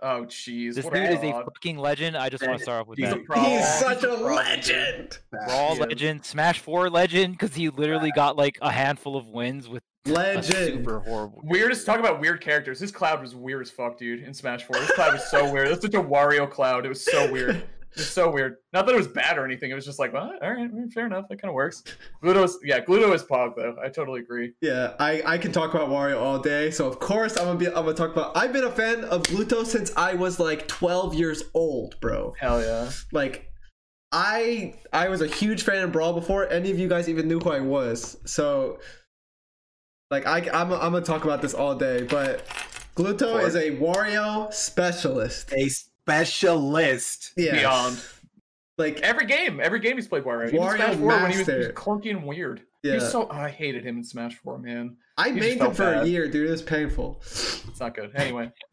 Oh, 0.03 0.25
jeez. 0.27 0.75
This 0.75 0.85
what 0.85 0.93
dude 0.95 1.11
is 1.11 1.23
a 1.23 1.33
fucking 1.33 1.79
legend. 1.79 2.17
I 2.17 2.29
just 2.29 2.47
want 2.47 2.59
to 2.59 2.63
start 2.63 2.83
off 2.83 2.87
with 2.89 2.99
He's 2.99 3.09
that. 3.09 3.19
a 3.19 3.23
pro. 3.23 3.41
He's 3.41 3.67
such 3.79 4.05
a 4.05 4.11
he's 4.11 4.19
a 4.21 4.23
pro. 4.23 4.35
legend. 4.37 5.19
Raw 5.33 5.73
is. 5.73 5.79
legend, 5.79 6.25
Smash 6.25 6.61
Four 6.61 6.91
legend, 6.91 7.33
because 7.39 7.55
he 7.55 7.71
literally 7.71 8.11
got 8.11 8.37
like 8.37 8.59
a 8.61 8.71
handful 8.71 9.17
of 9.17 9.29
wins 9.29 9.69
with 9.69 9.83
a 10.07 10.11
Legend. 10.11 10.45
super 10.85 11.01
horrible. 11.01 11.41
Weirdest. 11.45 11.87
Talk 11.87 11.99
about 11.99 12.21
weird 12.21 12.41
characters. 12.43 12.79
This 12.79 12.91
cloud 12.93 13.21
was 13.23 13.35
weird 13.35 13.63
as 13.63 13.71
fuck, 13.71 13.99
dude. 13.99 14.23
In 14.23 14.35
Smash 14.35 14.65
Four, 14.65 14.77
This 14.79 14.93
cloud 14.93 15.15
was 15.15 15.29
so 15.31 15.51
weird. 15.51 15.69
That's 15.69 15.81
such 15.83 15.95
a 15.95 16.03
Wario 16.03 16.49
cloud. 16.49 16.85
It 16.85 16.91
was 16.91 17.03
so 17.03 17.33
weird. 17.33 17.65
It 17.93 18.01
was 18.01 18.11
so 18.11 18.31
weird. 18.31 18.57
Not 18.73 18.87
that 18.87 18.95
it 18.95 18.99
was 18.99 19.09
bad 19.09 19.39
or 19.39 19.45
anything. 19.45 19.71
It 19.71 19.75
was 19.75 19.87
just 19.87 19.99
like, 19.99 20.13
well, 20.13 20.33
all 20.43 20.53
right, 20.53 20.71
mm, 20.73 20.93
fair 20.93 21.07
enough. 21.07 21.29
That 21.29 21.41
kind 21.41 21.49
of 21.49 21.55
works. 21.55 21.83
Gluto's, 22.23 22.59
yeah, 22.63 22.81
Gluto 22.81 23.15
is 23.15 23.23
Pog 23.23 23.57
though. 23.57 23.77
I 23.83 23.89
totally 23.89 24.21
agree. 24.21 24.53
Yeah, 24.61 24.95
I, 25.01 25.23
I 25.25 25.39
can 25.39 25.53
talk 25.53 25.73
about 25.73 25.89
Wario 25.89 26.21
all 26.21 26.39
day, 26.39 26.71
so 26.71 26.87
of 26.87 26.99
course 26.99 27.39
I'm 27.39 27.45
gonna 27.45 27.59
be 27.59 27.67
I'm 27.69 27.75
gonna 27.75 27.95
talk 27.95 28.13
about. 28.13 28.37
I've 28.37 28.53
been 28.53 28.65
a 28.65 28.71
fan 28.71 29.05
of 29.05 29.23
Gluto 29.23 29.65
since 29.65 29.93
I 29.97 30.15
was 30.15 30.39
like 30.39 30.69
12 30.69 31.15
years 31.15 31.43
old, 31.55 31.99
bro. 32.01 32.35
Hell 32.39 32.61
yeah. 32.61 32.91
Like, 33.13 33.51
I 34.13 34.75
I 34.93 35.09
was 35.09 35.23
a 35.23 35.27
huge 35.27 35.63
fan 35.63 35.83
of 35.83 35.93
Brawl 35.93 36.13
before 36.13 36.51
any 36.51 36.71
of 36.71 36.79
you 36.79 36.89
guys 36.89 37.09
even 37.09 37.29
knew 37.29 37.39
who 37.41 37.51
I 37.51 37.61
was. 37.61 38.19
So, 38.27 38.79
like, 40.11 40.27
I 40.27 40.39
I'm 40.53 40.73
I'm 40.73 40.93
gonna 40.93 41.01
talk 41.01 41.25
about 41.25 41.41
this 41.41 41.55
all 41.55 41.75
day, 41.75 42.03
but 42.03 42.47
Gluto 42.97 43.43
is 43.45 43.55
a 43.55 43.73
Wario 43.73 44.53
specialist. 44.53 45.53
A 45.53 45.69
specialist. 46.07 47.33
Yeah, 47.37 47.57
Beyond. 47.57 48.01
like 48.79 49.01
Every 49.01 49.27
game, 49.27 49.61
every 49.61 49.81
game 49.81 49.97
he's 49.97 50.07
played 50.09 50.25
Wario. 50.25 50.49
Even 50.49 50.61
Wario 50.61 50.77
Smash 50.77 50.97
4 50.97 51.07
when 51.07 51.21
he 51.21 51.27
was, 51.27 51.35
he 51.35 51.39
was 51.41 51.49
master. 51.49 51.73
clunky 51.73 52.11
and 52.11 52.25
weird. 52.25 52.63
He 52.83 52.89
yeah. 52.91 52.95
was 52.97 53.11
so 53.11 53.29
I 53.31 53.51
hated 53.51 53.85
him 53.85 53.97
in 53.99 54.05
Smash 54.05 54.37
4, 54.37 54.59
man. 54.59 54.97
I 55.19 55.31
he 55.31 55.41
made 55.41 55.53
him 55.53 55.59
felt 55.59 55.77
for 55.77 55.93
a 55.95 56.07
year, 56.07 56.29
dude. 56.29 56.47
It 56.47 56.51
was 56.51 56.63
painful. 56.63 57.19
It's 57.23 57.81
not 57.81 57.95
good. 57.95 58.13
Anyway, 58.15 58.53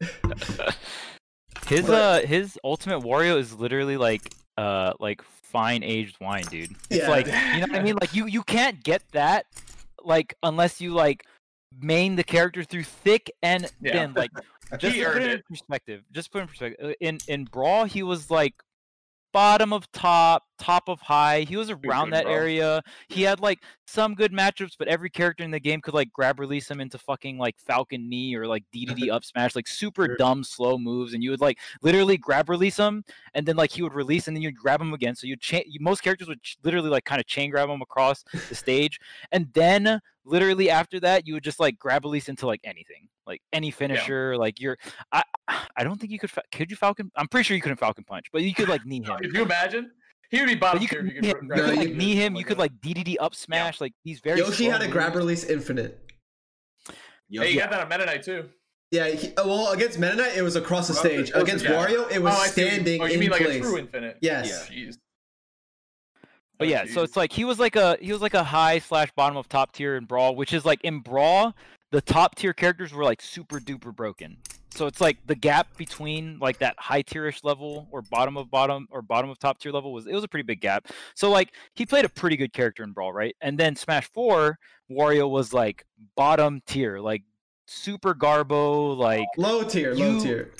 His 1.68 1.86
But- 1.86 1.92
uh 2.22 2.26
his 2.26 2.58
ultimate 2.62 3.00
Wario 3.00 3.38
is 3.38 3.54
literally 3.54 3.96
like 3.96 4.32
uh 4.58 4.92
like 5.00 5.22
fine 5.22 5.82
aged 5.82 6.16
wine, 6.20 6.44
dude. 6.44 6.70
It's 6.90 7.02
Yeah. 7.04 7.08
like 7.10 7.26
you 7.26 7.32
know 7.32 7.66
what 7.72 7.76
I 7.76 7.82
mean? 7.82 7.96
Like 8.00 8.14
you 8.14 8.26
you 8.26 8.42
can't 8.42 8.82
get 8.84 9.02
that 9.12 9.46
like 10.04 10.34
unless 10.42 10.80
you 10.80 10.92
like 10.92 11.24
main 11.80 12.16
the 12.16 12.24
character 12.24 12.62
through 12.64 12.84
thick 12.84 13.30
and 13.42 13.70
Yeah. 13.80 13.92
thin. 13.92 14.12
Like 14.14 14.30
just 14.78 14.96
put 14.96 15.22
it 15.22 15.30
in 15.30 15.42
perspective. 15.48 16.02
Just 16.12 16.30
put 16.32 16.38
it 16.38 16.42
in 16.42 16.48
perspective. 16.48 16.90
uh, 16.90 16.94
In 17.00 17.18
in 17.28 17.44
Brawl, 17.44 17.84
he 17.84 18.02
was 18.02 18.30
like 18.30 18.54
bottom 19.32 19.72
of 19.72 19.90
top, 19.90 20.44
top 20.60 20.88
of 20.88 21.00
high. 21.00 21.40
He 21.40 21.56
was 21.56 21.68
around 21.68 22.10
that 22.10 22.22
bro. 22.22 22.32
area. 22.32 22.80
He 23.08 23.22
had 23.22 23.40
like 23.40 23.58
some 23.84 24.14
good 24.14 24.30
matchups, 24.32 24.74
but 24.78 24.86
every 24.86 25.10
character 25.10 25.42
in 25.42 25.50
the 25.50 25.58
game 25.58 25.80
could 25.80 25.92
like 25.92 26.12
grab 26.12 26.38
release 26.38 26.70
him 26.70 26.80
into 26.80 26.98
fucking 26.98 27.36
like 27.36 27.56
Falcon 27.58 28.08
knee 28.08 28.36
or 28.36 28.46
like 28.46 28.62
DDD 28.72 29.08
up 29.10 29.24
smash, 29.24 29.56
like 29.56 29.66
super 29.66 30.06
Sure. 30.06 30.16
dumb 30.18 30.44
slow 30.44 30.78
moves, 30.78 31.14
and 31.14 31.22
you 31.24 31.30
would 31.30 31.40
like 31.40 31.58
literally 31.82 32.16
grab 32.16 32.48
release 32.48 32.76
him, 32.76 33.02
and 33.34 33.44
then 33.44 33.56
like 33.56 33.72
he 33.72 33.82
would 33.82 33.92
release, 33.94 34.28
and 34.28 34.36
then 34.36 34.42
you'd 34.42 34.56
grab 34.56 34.80
him 34.80 34.94
again. 34.94 35.16
So 35.16 35.26
you'd 35.26 35.40
chain. 35.40 35.64
Most 35.80 36.02
characters 36.02 36.28
would 36.28 36.40
ch- 36.42 36.56
literally 36.62 36.88
like 36.90 37.04
kind 37.04 37.20
of 37.20 37.26
chain 37.26 37.50
grab 37.50 37.68
him 37.68 37.82
across 37.82 38.22
the 38.48 38.54
stage, 38.54 39.00
and 39.32 39.52
then 39.52 39.98
literally 40.24 40.70
after 40.70 41.00
that 41.00 41.26
you 41.26 41.34
would 41.34 41.44
just 41.44 41.60
like 41.60 41.78
grab 41.78 42.04
release 42.04 42.28
into 42.28 42.46
like 42.46 42.60
anything, 42.64 43.08
like 43.26 43.40
any 43.52 43.70
finisher. 43.70 44.36
Like 44.36 44.60
you're, 44.60 44.76
I, 45.12 45.22
I 45.76 45.84
don't 45.84 46.00
think 46.00 46.12
you 46.12 46.18
could. 46.18 46.30
Could 46.52 46.70
you 46.70 46.76
Falcon? 46.76 47.10
I'm 47.16 47.28
pretty 47.28 47.44
sure 47.44 47.54
you 47.56 47.62
couldn't 47.62 47.78
Falcon 47.78 48.04
punch, 48.04 48.26
but 48.32 48.42
you 48.42 48.54
could 48.54 48.68
like 48.68 48.84
knee 48.86 49.02
him. 49.02 49.18
if 49.20 49.32
you 49.34 49.42
imagine? 49.42 49.90
He 50.30 50.40
would 50.40 50.46
be 50.48 50.54
But 50.54 50.60
bottom 50.60 50.82
you 50.82 50.88
could 50.88 51.06
if 51.06 51.14
you 51.14 51.20
knee 51.20 51.32
could 51.32 51.42
him. 51.42 51.48
You 51.48 51.54
could 51.54 51.76
like 51.76 51.88
you- 51.88 51.94
knee 51.94 52.14
him. 52.14 52.34
You 52.36 52.44
could 52.44 52.58
like 52.58 52.72
DDD 52.80 53.16
up 53.20 53.34
smash. 53.34 53.80
Like 53.80 53.92
these 54.04 54.20
very. 54.20 54.38
Yoshi 54.40 54.64
had 54.66 54.82
a 54.82 54.88
grab 54.88 55.14
release 55.14 55.44
infinite. 55.44 56.00
Hey, 57.30 57.50
you 57.52 57.58
got 57.58 57.70
that 57.70 57.80
on 57.80 57.88
Meta 57.88 58.06
Knight 58.06 58.22
too. 58.22 58.48
Yeah, 58.90 59.08
he, 59.08 59.34
uh, 59.34 59.46
well, 59.46 59.72
against 59.72 59.98
Meta 59.98 60.14
Knight, 60.14 60.36
it 60.36 60.42
was 60.42 60.54
across 60.56 60.86
the 60.88 60.92
Across 60.94 61.06
stage. 61.12 61.30
the- 61.32 61.40
Against 61.42 61.64
yeah. 61.64 61.72
Wario, 61.72 62.08
it 62.12 62.22
was 62.22 62.32
oh, 62.32 62.36
I 62.36 62.46
see 62.46 62.62
what 62.62 62.70
you- 62.70 62.70
standing 62.76 63.00
Oh, 63.02 63.04
you 63.06 63.14
in 63.14 63.20
mean 63.20 63.30
like 63.30 63.42
place. 63.42 63.56
a 63.56 63.60
true 63.60 63.78
infinite? 63.78 64.18
Yes. 64.20 64.68
Jeez. 64.68 64.98
But 66.58 66.68
Oh, 66.68 66.70
yeah, 66.70 66.84
so 66.86 67.02
it's 67.02 67.16
like 67.16 67.32
he 67.32 67.44
was 67.44 67.58
like 67.58 67.76
a 67.76 67.96
he 68.00 68.12
was 68.12 68.20
like 68.22 68.34
a 68.34 68.44
high 68.44 68.78
slash 68.78 69.10
bottom 69.16 69.36
of 69.36 69.48
top 69.48 69.72
tier 69.72 69.96
in 69.96 70.04
Brawl, 70.04 70.36
which 70.36 70.52
is 70.52 70.64
like 70.64 70.80
in 70.84 71.00
Brawl, 71.00 71.54
the 71.90 72.00
top 72.00 72.34
tier 72.36 72.52
characters 72.52 72.92
were 72.92 73.04
like 73.04 73.20
super 73.20 73.58
duper 73.58 73.94
broken. 73.94 74.36
So 74.70 74.86
it's 74.88 75.00
like 75.00 75.18
the 75.26 75.36
gap 75.36 75.76
between 75.76 76.38
like 76.40 76.58
that 76.58 76.74
high 76.78 77.02
tierish 77.02 77.44
level 77.44 77.86
or 77.92 78.02
bottom 78.02 78.36
of 78.36 78.50
bottom 78.50 78.88
or 78.90 79.02
bottom 79.02 79.30
of 79.30 79.38
top 79.38 79.58
tier 79.58 79.70
level 79.72 79.92
was 79.92 80.06
it 80.06 80.14
was 80.14 80.24
a 80.24 80.28
pretty 80.28 80.42
big 80.44 80.60
gap. 80.60 80.88
So 81.14 81.30
like 81.30 81.52
he 81.74 81.86
played 81.86 82.04
a 82.04 82.08
pretty 82.08 82.36
good 82.36 82.52
character 82.52 82.82
in 82.82 82.90
Brawl, 82.92 83.12
right? 83.12 83.36
And 83.40 83.56
then 83.58 83.76
Smash 83.76 84.08
4, 84.12 84.58
Wario 84.90 85.28
was 85.30 85.52
like 85.52 85.84
bottom 86.16 86.60
tier, 86.66 86.98
like 86.98 87.22
super 87.66 88.14
garbo, 88.14 88.96
like 88.96 89.26
Low 89.36 89.62
tier, 89.64 89.94
low 89.94 90.18
tier. 90.20 90.52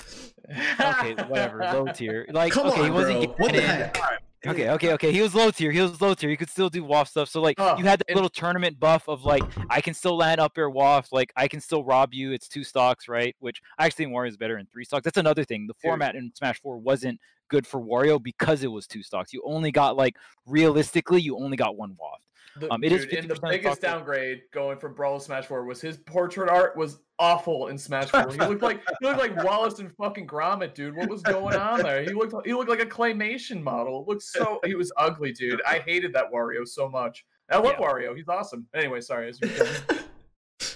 okay, 0.80 1.14
whatever, 1.28 1.58
low 1.58 1.86
tier. 1.92 2.26
Like 2.32 2.52
Come 2.52 2.68
okay, 2.68 2.80
on, 2.80 2.84
he 2.86 2.90
wasn't 2.92 3.20
bro. 3.24 3.34
What 3.38 3.52
the 3.52 3.60
getting- 3.60 3.66
heck? 3.70 4.22
Okay, 4.46 4.70
okay, 4.70 4.92
okay. 4.92 5.12
He 5.12 5.22
was 5.22 5.34
low 5.34 5.50
tier. 5.50 5.70
He 5.70 5.80
was 5.80 6.00
low 6.00 6.14
tier. 6.14 6.30
He 6.30 6.36
could 6.36 6.50
still 6.50 6.68
do 6.68 6.84
waft 6.84 7.10
stuff. 7.10 7.28
So 7.28 7.40
like 7.40 7.56
Oh, 7.58 7.76
you 7.78 7.84
had 7.84 8.00
that 8.00 8.14
little 8.14 8.28
tournament 8.28 8.78
buff 8.78 9.08
of 9.08 9.24
like 9.24 9.42
I 9.70 9.80
can 9.80 9.94
still 9.94 10.16
land 10.16 10.40
up 10.40 10.56
air 10.58 10.70
waft. 10.70 11.12
Like 11.12 11.32
I 11.36 11.48
can 11.48 11.60
still 11.60 11.84
rob 11.84 12.12
you. 12.14 12.32
It's 12.32 12.48
two 12.48 12.64
stocks, 12.64 13.08
right? 13.08 13.34
Which 13.40 13.60
I 13.78 13.86
actually 13.86 14.06
think 14.06 14.16
Wario 14.16 14.28
is 14.28 14.36
better 14.36 14.58
in 14.58 14.66
three 14.66 14.84
stocks. 14.84 15.04
That's 15.04 15.18
another 15.18 15.44
thing. 15.44 15.66
The 15.66 15.74
format 15.74 16.14
in 16.16 16.32
Smash 16.34 16.60
Four 16.60 16.78
wasn't 16.78 17.20
good 17.48 17.66
for 17.66 17.80
Wario 17.80 18.22
because 18.22 18.62
it 18.64 18.68
was 18.68 18.86
two 18.86 19.02
stocks. 19.02 19.32
You 19.32 19.42
only 19.44 19.70
got 19.70 19.96
like 19.96 20.16
realistically, 20.46 21.20
you 21.20 21.36
only 21.36 21.56
got 21.56 21.76
one 21.76 21.96
waft. 21.98 22.24
Um, 22.70 22.84
it 22.84 22.92
is 22.92 23.04
dude, 23.06 23.14
and 23.18 23.30
the 23.30 23.34
50% 23.34 23.50
biggest 23.50 23.80
downgrade 23.80 24.42
going 24.52 24.78
from 24.78 24.94
Brawl 24.94 25.18
to 25.18 25.24
Smash 25.24 25.46
4 25.46 25.64
was 25.64 25.80
his 25.80 25.96
portrait 25.96 26.48
art 26.48 26.76
was 26.76 27.00
awful 27.18 27.68
in 27.68 27.78
Smash 27.78 28.08
4. 28.10 28.30
He 28.32 28.38
looked 28.38 28.62
like 28.62 28.82
he 29.00 29.06
looked 29.06 29.18
like 29.18 29.36
Wallace 29.44 29.78
and 29.78 29.94
fucking 29.96 30.26
Gromit, 30.26 30.74
dude. 30.74 30.96
What 30.96 31.08
was 31.08 31.22
going 31.22 31.56
on 31.56 31.82
there? 31.82 32.02
He 32.02 32.12
looked 32.12 32.34
he 32.46 32.54
looked 32.54 32.70
like 32.70 32.80
a 32.80 32.86
claymation 32.86 33.62
model. 33.62 34.02
It 34.02 34.08
looked 34.08 34.22
so 34.22 34.60
he 34.64 34.74
was 34.74 34.92
ugly, 34.96 35.32
dude. 35.32 35.60
I 35.66 35.78
hated 35.80 36.12
that 36.14 36.32
Wario 36.32 36.66
so 36.66 36.88
much. 36.88 37.24
I 37.50 37.56
love 37.58 37.76
Yeah. 37.78 37.86
Wario. 37.86 38.16
He's 38.16 38.28
awesome. 38.28 38.66
Anyway, 38.74 39.00
sorry. 39.00 39.24
I 39.24 39.28
was 39.28 39.38
going. 39.38 39.70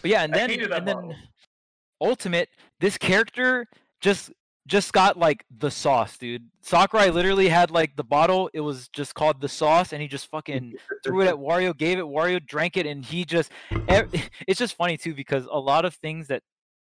But 0.02 0.10
yeah, 0.10 0.22
and 0.24 0.32
then 0.32 0.50
and 0.72 0.86
then. 0.86 1.16
Ultimate, 2.00 2.48
this 2.78 2.96
character 2.96 3.66
just 4.00 4.30
just 4.68 4.92
got 4.92 5.16
like 5.16 5.44
the 5.50 5.70
sauce, 5.70 6.16
dude. 6.18 6.48
Sakurai 6.60 7.10
literally 7.10 7.48
had 7.48 7.70
like 7.70 7.96
the 7.96 8.04
bottle. 8.04 8.50
It 8.52 8.60
was 8.60 8.88
just 8.88 9.14
called 9.14 9.40
the 9.40 9.48
sauce, 9.48 9.92
and 9.92 10.00
he 10.00 10.06
just 10.06 10.30
fucking 10.30 10.74
threw 11.02 11.22
it 11.22 11.26
at 11.28 11.34
Wario, 11.34 11.76
gave 11.76 11.98
it. 11.98 12.04
Wario 12.04 12.44
drank 12.44 12.76
it, 12.76 12.86
and 12.86 13.04
he 13.04 13.24
just. 13.24 13.50
It's 14.46 14.58
just 14.58 14.76
funny 14.76 14.96
too 14.96 15.14
because 15.14 15.46
a 15.50 15.58
lot 15.58 15.84
of 15.84 15.94
things 15.94 16.28
that 16.28 16.42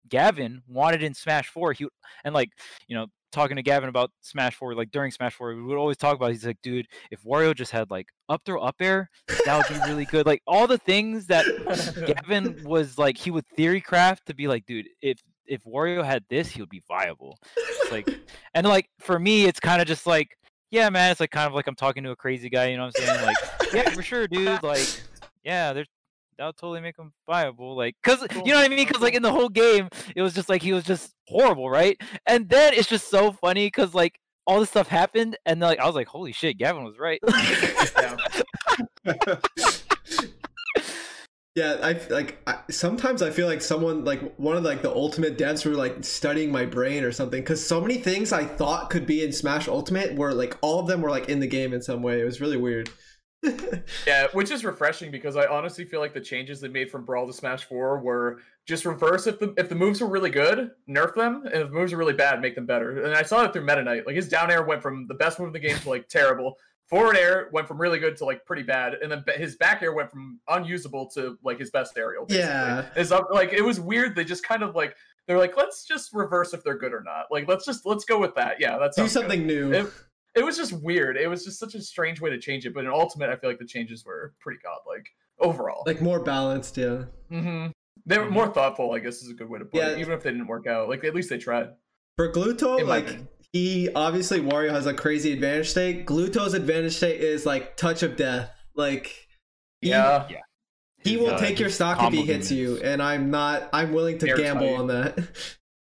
Gavin 0.07 0.61
wanted 0.67 1.03
in 1.03 1.13
Smash 1.13 1.47
Four, 1.47 1.73
he 1.73 1.87
and 2.23 2.33
like 2.33 2.49
you 2.87 2.95
know 2.95 3.07
talking 3.31 3.55
to 3.55 3.63
Gavin 3.63 3.89
about 3.89 4.11
Smash 4.21 4.55
Four, 4.55 4.75
like 4.75 4.91
during 4.91 5.11
Smash 5.11 5.33
Four, 5.33 5.55
we 5.55 5.63
would 5.63 5.77
always 5.77 5.97
talk 5.97 6.15
about. 6.15 6.31
He's 6.31 6.45
like, 6.45 6.61
dude, 6.61 6.87
if 7.09 7.23
Wario 7.23 7.55
just 7.55 7.71
had 7.71 7.89
like 7.89 8.07
up 8.29 8.41
throw 8.45 8.61
up 8.61 8.75
air, 8.79 9.09
that 9.45 9.57
would 9.57 9.75
be 9.75 9.83
really 9.89 10.05
good. 10.05 10.25
Like 10.25 10.41
all 10.45 10.67
the 10.67 10.77
things 10.77 11.27
that 11.27 11.45
Gavin 12.05 12.61
was 12.63 12.97
like 12.97 13.17
he 13.17 13.31
would 13.31 13.47
theory 13.55 13.81
craft 13.81 14.27
to 14.27 14.35
be 14.35 14.47
like, 14.47 14.65
dude, 14.65 14.89
if 15.01 15.19
if 15.51 15.65
Wario 15.65 16.03
had 16.03 16.23
this, 16.29 16.47
he 16.47 16.61
would 16.61 16.69
be 16.69 16.81
viable. 16.87 17.37
It's 17.57 17.91
like, 17.91 18.07
and 18.55 18.65
like 18.65 18.89
for 18.99 19.19
me, 19.19 19.45
it's 19.45 19.59
kind 19.59 19.81
of 19.81 19.87
just 19.87 20.07
like, 20.07 20.37
yeah, 20.71 20.89
man, 20.89 21.11
it's 21.11 21.19
like 21.19 21.31
kind 21.31 21.47
of 21.47 21.53
like 21.53 21.67
I'm 21.67 21.75
talking 21.75 22.03
to 22.03 22.11
a 22.11 22.15
crazy 22.15 22.49
guy. 22.49 22.67
You 22.67 22.77
know 22.77 22.85
what 22.85 22.95
I'm 22.97 23.05
saying? 23.05 23.25
Like, 23.25 23.35
yeah, 23.73 23.89
for 23.89 24.01
sure, 24.01 24.27
dude. 24.27 24.63
Like, 24.63 24.87
yeah, 25.43 25.73
there's 25.73 25.87
that'll 26.37 26.53
totally 26.53 26.79
make 26.79 26.97
him 26.97 27.11
viable. 27.27 27.75
Like, 27.75 27.95
cause 28.01 28.25
you 28.33 28.53
know 28.53 28.59
what 28.59 28.65
I 28.65 28.73
mean? 28.73 28.87
Cause 28.87 29.01
like 29.01 29.13
in 29.13 29.21
the 29.21 29.31
whole 29.31 29.49
game, 29.49 29.89
it 30.15 30.21
was 30.21 30.33
just 30.33 30.47
like 30.47 30.61
he 30.61 30.71
was 30.71 30.85
just 30.85 31.13
horrible, 31.27 31.69
right? 31.69 32.01
And 32.25 32.47
then 32.47 32.73
it's 32.73 32.87
just 32.87 33.09
so 33.09 33.33
funny 33.33 33.67
because 33.67 33.93
like 33.93 34.17
all 34.47 34.61
this 34.61 34.69
stuff 34.69 34.87
happened, 34.87 35.37
and 35.45 35.61
then, 35.61 35.67
like 35.67 35.79
I 35.79 35.85
was 35.85 35.95
like, 35.95 36.07
holy 36.07 36.31
shit, 36.31 36.57
Gavin 36.57 36.85
was 36.85 36.97
right. 36.97 37.19
Yeah. 41.55 41.77
I 41.81 41.99
like 42.13 42.39
I, 42.47 42.59
sometimes 42.69 43.21
I 43.21 43.29
feel 43.29 43.47
like 43.47 43.61
someone 43.61 44.05
like 44.05 44.35
one 44.37 44.55
of 44.55 44.63
like 44.63 44.81
the 44.81 44.91
ultimate 44.91 45.37
devs 45.37 45.65
were 45.65 45.75
like 45.75 46.03
studying 46.03 46.51
my 46.51 46.65
brain 46.65 47.03
or 47.03 47.11
something 47.11 47.41
because 47.41 47.65
so 47.65 47.81
many 47.81 47.97
things 47.97 48.31
I 48.31 48.45
thought 48.45 48.89
could 48.89 49.05
be 49.05 49.23
in 49.23 49.33
Smash 49.33 49.67
Ultimate 49.67 50.15
were 50.15 50.33
like 50.33 50.57
all 50.61 50.79
of 50.79 50.87
them 50.87 51.01
were 51.01 51.09
like 51.09 51.29
in 51.29 51.39
the 51.39 51.47
game 51.47 51.73
in 51.73 51.81
some 51.81 52.01
way. 52.01 52.21
It 52.21 52.25
was 52.25 52.41
really 52.41 52.57
weird. 52.57 52.89
Yeah, 54.07 54.27
which 54.33 54.51
is 54.51 54.63
refreshing 54.63 55.11
because 55.11 55.35
I 55.35 55.47
honestly 55.47 55.85
feel 55.85 55.99
like 55.99 56.13
the 56.13 56.21
changes 56.21 56.59
they 56.59 56.67
made 56.67 56.91
from 56.91 57.05
Brawl 57.05 57.27
to 57.27 57.33
Smash 57.33 57.63
4 57.65 57.99
were 57.99 58.39
just 58.67 58.85
reverse. 58.85 59.27
If 59.27 59.39
the 59.39 59.53
if 59.57 59.69
the 59.69 59.75
moves 59.75 60.01
were 60.01 60.07
really 60.07 60.29
good, 60.29 60.71
nerf 60.89 61.15
them, 61.15 61.43
and 61.45 61.63
if 61.63 61.67
the 61.69 61.73
moves 61.73 61.93
are 61.93 61.97
really 61.97 62.13
bad, 62.13 62.41
make 62.41 62.55
them 62.55 62.65
better. 62.65 63.03
And 63.03 63.15
I 63.15 63.23
saw 63.23 63.43
it 63.43 63.53
through 63.53 63.65
Meta 63.65 63.83
Knight. 63.83 64.05
Like 64.05 64.15
his 64.15 64.29
down 64.29 64.51
air 64.51 64.63
went 64.63 64.81
from 64.81 65.07
the 65.07 65.13
best 65.13 65.39
move 65.39 65.47
in 65.47 65.53
the 65.53 65.59
game 65.59 65.77
to 65.77 65.89
like 65.89 66.07
terrible. 66.07 66.57
Forward 66.91 67.15
air 67.17 67.49
went 67.53 67.67
from 67.67 67.79
really 67.81 67.97
good 67.99 68.15
to 68.17 68.25
like 68.25 68.45
pretty 68.45 68.63
bad, 68.63 68.95
and 68.95 69.11
then 69.11 69.23
his 69.37 69.55
back 69.55 69.81
air 69.81 69.93
went 69.93 70.11
from 70.11 70.39
unusable 70.49 71.09
to 71.11 71.37
like 71.43 71.57
his 71.57 71.71
best 71.71 71.97
aerial. 71.97 72.25
basically. 72.25 72.49
Yeah. 72.49 72.85
it's 72.95 73.11
up, 73.11 73.29
like 73.31 73.53
it 73.53 73.61
was 73.61 73.79
weird. 73.79 74.15
They 74.15 74.25
just 74.25 74.43
kind 74.45 74.61
of 74.61 74.75
like 74.75 74.95
they're 75.25 75.37
like, 75.37 75.55
let's 75.57 75.85
just 75.85 76.09
reverse 76.13 76.53
if 76.53 76.63
they're 76.63 76.77
good 76.77 76.91
or 76.93 77.01
not. 77.01 77.27
Like 77.31 77.47
let's 77.47 77.65
just 77.65 77.85
let's 77.85 78.03
go 78.05 78.19
with 78.19 78.35
that. 78.35 78.57
Yeah, 78.59 78.77
that's 78.77 78.97
Do 78.97 79.07
something 79.07 79.47
new. 79.47 79.71
It- 79.71 79.91
it 80.33 80.45
was 80.45 80.55
just 80.55 80.71
weird. 80.71 81.17
It 81.17 81.27
was 81.29 81.43
just 81.43 81.59
such 81.59 81.75
a 81.75 81.81
strange 81.81 82.21
way 82.21 82.29
to 82.29 82.39
change 82.39 82.65
it. 82.65 82.73
But 82.73 82.85
in 82.85 82.89
Ultimate, 82.91 83.29
I 83.29 83.35
feel 83.35 83.49
like 83.49 83.59
the 83.59 83.65
changes 83.65 84.05
were 84.05 84.33
pretty 84.39 84.61
godlike 84.63 85.05
overall. 85.39 85.83
like 85.85 86.01
more 86.01 86.21
balanced, 86.21 86.77
yeah. 86.77 87.03
Mm-hmm. 87.29 87.67
They 88.05 88.17
were 88.17 88.29
more 88.31 88.47
thoughtful. 88.47 88.93
I 88.93 88.99
guess 88.99 89.21
is 89.21 89.29
a 89.29 89.33
good 89.33 89.49
way 89.49 89.59
to 89.59 89.65
put 89.65 89.81
Yeah. 89.81 89.89
it. 89.89 89.99
Even 89.99 90.13
if 90.13 90.23
they 90.23 90.31
didn't 90.31 90.47
work 90.47 90.67
out, 90.67 90.87
like 90.87 91.03
at 91.03 91.13
least 91.13 91.29
they 91.29 91.37
tried. 91.37 91.71
For 92.15 92.31
Gluto, 92.31 92.81
like 92.87 93.05
opinion. 93.07 93.27
He 93.53 93.89
obviously 93.93 94.39
Wario 94.39 94.71
has 94.71 94.85
a 94.85 94.93
crazy 94.93 95.33
advantage 95.33 95.69
state. 95.69 96.05
Gluto's 96.05 96.53
advantage 96.53 96.95
state 96.95 97.19
is 97.21 97.45
like 97.45 97.75
touch 97.77 98.03
of 98.03 98.15
death. 98.15 98.49
Like 98.75 99.27
he, 99.81 99.89
Yeah, 99.89 100.27
he 101.03 101.11
His, 101.13 101.19
will 101.19 101.31
uh, 101.35 101.39
take 101.39 101.59
your 101.59 101.69
stock 101.69 101.97
if 102.01 102.11
he 102.11 102.19
combo 102.19 102.33
hits 102.33 102.51
you, 102.51 102.77
and 102.81 103.01
I'm 103.01 103.29
not. 103.31 103.69
I'm 103.73 103.91
willing 103.93 104.17
to 104.19 104.29
Airtight. 104.29 104.45
gamble 104.45 104.75
on 104.75 104.87
that. 104.87 105.19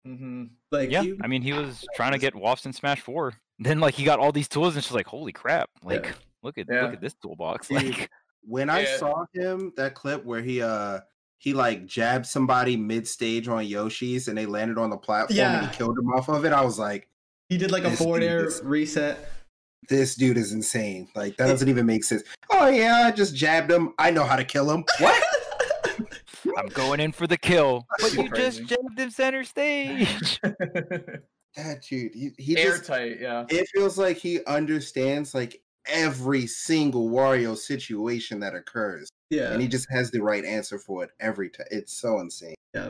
hmm 0.06 0.44
like 0.72 0.91
Yeah, 0.91 1.02
you- 1.02 1.18
I 1.23 1.27
mean, 1.27 1.41
he 1.41 1.53
was 1.53 1.86
trying 1.95 2.11
to 2.11 2.18
get 2.19 2.36
wafts 2.36 2.65
in 2.65 2.73
Smash 2.73 3.02
Four. 3.02 3.34
Then 3.60 3.80
like 3.80 3.94
he 3.94 4.03
got 4.03 4.19
all 4.19 4.32
these 4.34 4.49
tools, 4.49 4.76
and 4.76 4.84
she's 4.84 4.94
like, 4.94 5.07
holy 5.07 5.32
crap! 5.32 5.69
Like, 5.84 6.14
look 6.44 6.57
at 6.57 6.65
Yeah. 6.69 6.84
look 6.84 6.94
at 6.94 7.02
this 7.02 7.14
toolbox. 7.14 7.68
Dude, 7.69 7.86
Like, 7.98 8.11
when 8.41 8.69
I 8.69 8.82
Yeah. 8.82 8.98
saw 8.98 9.26
him, 9.34 9.72
that 9.77 9.95
clip 9.95 10.26
where 10.26 10.41
he 10.41 10.61
uh 10.61 10.99
he 11.38 11.53
like 11.53 11.86
jabbed 11.86 12.26
somebody 12.26 12.76
mid 12.76 13.07
stage 13.07 13.48
on 13.48 13.65
Yoshi's 13.65 14.27
and 14.27 14.38
they 14.38 14.45
landed 14.45 14.77
on 14.77 14.90
the 14.90 14.98
platform 14.98 15.40
and 15.40 15.65
he 15.72 15.77
killed 15.77 15.98
him 15.98 16.10
off 16.10 16.27
of 16.27 16.44
it, 16.44 16.52
I 16.52 16.61
was 16.61 16.77
like, 16.80 17.07
he 17.49 17.57
did 17.57 17.72
like 17.72 17.84
a 17.85 17.89
This 17.89 17.99
forward 17.99 18.19
dude 18.22 18.30
air 18.30 18.45
is- 18.45 18.61
reset. 18.63 19.30
this 19.89 20.15
dude 20.15 20.38
is 20.38 20.51
insane. 20.51 21.07
Like 21.15 21.38
that 21.38 21.47
doesn't 21.47 21.69
even 21.69 21.85
make 21.85 22.03
sense. 22.03 22.23
Oh 22.49 22.67
yeah, 22.67 23.03
I 23.05 23.11
just 23.11 23.35
jabbed 23.35 23.72
him. 23.72 23.93
I 23.99 24.11
know 24.11 24.23
how 24.23 24.35
to 24.35 24.43
kill 24.43 24.69
him. 24.72 24.84
What? 24.99 25.23
I'm 26.57 26.67
going 26.67 26.99
in 26.99 27.11
for 27.11 27.27
the 27.27 27.38
kill, 27.38 27.85
but 27.99 28.13
you 28.13 28.30
crazy. 28.30 28.59
just 28.59 28.69
jabbed 28.69 28.99
him 28.99 29.09
center 29.11 29.43
stage. 29.43 30.39
that 30.43 31.81
dude, 31.88 32.13
he, 32.13 32.31
he 32.38 32.55
just 32.55 32.89
Airtight. 32.89 33.19
Yeah. 33.19 33.45
it 33.49 33.67
feels 33.73 33.97
like 33.97 34.17
he 34.17 34.43
understands 34.45 35.34
like 35.34 35.61
every 35.88 36.45
single 36.47 37.09
Wario 37.09 37.55
situation 37.57 38.39
that 38.41 38.53
occurs. 38.55 39.09
yeah, 39.30 39.51
And 39.53 39.61
he 39.61 39.67
just 39.67 39.88
has 39.91 40.11
the 40.11 40.22
right 40.22 40.43
answer 40.45 40.77
for 40.80 41.03
it 41.03 41.11
every 41.19 41.49
time. 41.49 41.67
It's 41.72 41.93
so 41.93 42.19
insane. 42.19 42.55
yeah. 42.73 42.89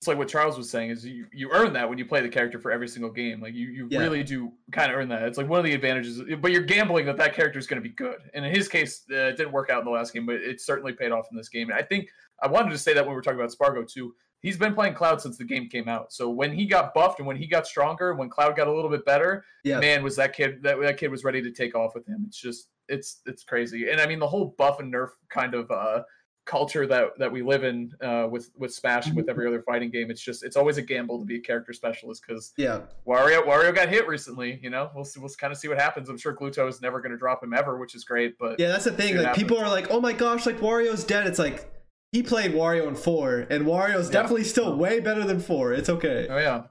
It's 0.00 0.06
like 0.06 0.16
what 0.16 0.28
Charles 0.28 0.56
was 0.56 0.70
saying 0.70 0.90
is 0.90 1.04
you, 1.04 1.26
you 1.32 1.50
earn 1.52 1.72
that 1.72 1.88
when 1.88 1.98
you 1.98 2.06
play 2.06 2.20
the 2.20 2.28
character 2.28 2.60
for 2.60 2.70
every 2.70 2.86
single 2.86 3.10
game. 3.10 3.40
Like 3.40 3.54
you, 3.54 3.66
you 3.68 3.88
Yeah. 3.90 3.98
really 3.98 4.22
do 4.22 4.52
kind 4.70 4.92
of 4.92 4.98
earn 4.98 5.08
that. 5.08 5.24
It's 5.24 5.36
like 5.36 5.48
one 5.48 5.58
of 5.58 5.64
the 5.64 5.74
advantages, 5.74 6.22
but 6.40 6.52
you're 6.52 6.62
gambling 6.62 7.06
that 7.06 7.16
that 7.16 7.34
character 7.34 7.58
is 7.58 7.66
going 7.66 7.82
to 7.82 7.88
be 7.88 7.92
good. 7.94 8.18
And 8.32 8.46
in 8.46 8.54
his 8.54 8.68
case, 8.68 9.02
uh, 9.10 9.16
it 9.16 9.36
didn't 9.36 9.50
work 9.50 9.70
out 9.70 9.80
in 9.80 9.84
the 9.86 9.90
last 9.90 10.12
game, 10.14 10.24
but 10.24 10.36
it 10.36 10.60
certainly 10.60 10.92
paid 10.92 11.10
off 11.10 11.26
in 11.32 11.36
this 11.36 11.48
game. 11.48 11.70
And 11.70 11.76
I 11.78 11.82
think 11.82 12.08
I 12.40 12.46
wanted 12.46 12.70
to 12.70 12.78
say 12.78 12.94
that 12.94 13.00
when 13.04 13.10
we 13.10 13.16
were 13.16 13.22
talking 13.22 13.40
about 13.40 13.50
Spargo 13.52 13.82
too. 13.82 14.14
He's 14.40 14.56
been 14.56 14.72
playing 14.72 14.94
Cloud 14.94 15.20
since 15.20 15.36
the 15.36 15.42
game 15.44 15.68
came 15.68 15.88
out. 15.88 16.12
So 16.12 16.30
when 16.30 16.52
he 16.52 16.64
got 16.64 16.94
buffed 16.94 17.18
and 17.18 17.26
when 17.26 17.36
he 17.36 17.48
got 17.48 17.66
stronger, 17.66 18.10
and 18.10 18.20
when 18.20 18.30
Cloud 18.30 18.54
got 18.56 18.68
a 18.68 18.72
little 18.72 18.88
bit 18.88 19.04
better, 19.04 19.44
Yeah. 19.64 19.80
man, 19.80 20.04
was 20.04 20.14
that 20.14 20.32
kid 20.32 20.62
that 20.62 20.80
that 20.80 20.96
kid 20.96 21.10
was 21.10 21.24
ready 21.24 21.42
to 21.42 21.50
take 21.50 21.74
off 21.74 21.96
with 21.96 22.06
him. 22.06 22.22
It's 22.28 22.40
just 22.40 22.68
it's 22.88 23.20
it's 23.26 23.42
crazy. 23.42 23.90
And 23.90 24.00
I 24.00 24.06
mean 24.06 24.20
the 24.20 24.28
whole 24.28 24.54
buff 24.56 24.78
and 24.78 24.94
nerf 24.94 25.08
kind 25.28 25.54
of 25.54 25.68
uh 25.72 26.04
culture 26.48 26.86
that 26.86 27.16
that 27.18 27.30
we 27.30 27.42
live 27.42 27.62
in 27.62 27.92
uh, 28.02 28.26
with 28.30 28.50
with 28.56 28.74
Smash 28.74 29.06
and 29.06 29.14
with 29.14 29.28
every 29.28 29.46
other 29.46 29.62
fighting 29.62 29.90
game. 29.90 30.10
It's 30.10 30.20
just 30.20 30.42
it's 30.42 30.56
always 30.56 30.78
a 30.78 30.82
gamble 30.82 31.20
to 31.20 31.24
be 31.24 31.36
a 31.36 31.40
character 31.40 31.72
specialist 31.72 32.24
because 32.26 32.52
Yeah, 32.56 32.80
Wario 33.06 33.44
Wario 33.46 33.72
got 33.74 33.88
hit 33.88 34.08
recently. 34.08 34.58
You 34.62 34.70
know, 34.70 34.90
we'll 34.94 35.04
see, 35.04 35.20
we'll 35.20 35.28
kind 35.38 35.52
of 35.52 35.58
see 35.58 35.68
what 35.68 35.78
happens. 35.78 36.08
I'm 36.08 36.18
sure 36.18 36.34
Gluto 36.34 36.68
is 36.68 36.80
never 36.82 37.00
going 37.00 37.12
to 37.12 37.18
drop 37.18 37.44
him 37.44 37.52
ever, 37.54 37.78
which 37.78 37.94
is 37.94 38.02
great. 38.04 38.36
But 38.38 38.58
yeah. 38.58 38.68
That's 38.68 38.84
the 38.84 38.92
thing. 38.92 39.14
Shit 39.14 39.22
Like 39.22 39.34
people 39.36 39.58
are 39.58 39.68
like, 39.68 39.88
"Oh 39.90 40.00
my 40.00 40.12
gosh, 40.14 40.46
like 40.46 40.58
Wario's 40.58 41.04
dead." 41.04 41.26
It's 41.26 41.38
like 41.38 41.70
he 42.12 42.22
played 42.22 42.52
Wario 42.52 42.88
in 42.88 42.94
four, 42.96 43.46
and 43.50 43.66
Wario's 43.66 44.06
Yeah. 44.06 44.22
definitely 44.22 44.44
still 44.44 44.74
way 44.76 44.98
better 45.00 45.24
than 45.24 45.40
four. 45.40 45.72
It's 45.74 45.90
okay. 45.90 46.26
oh 46.30 46.38
yeah, 46.38 46.62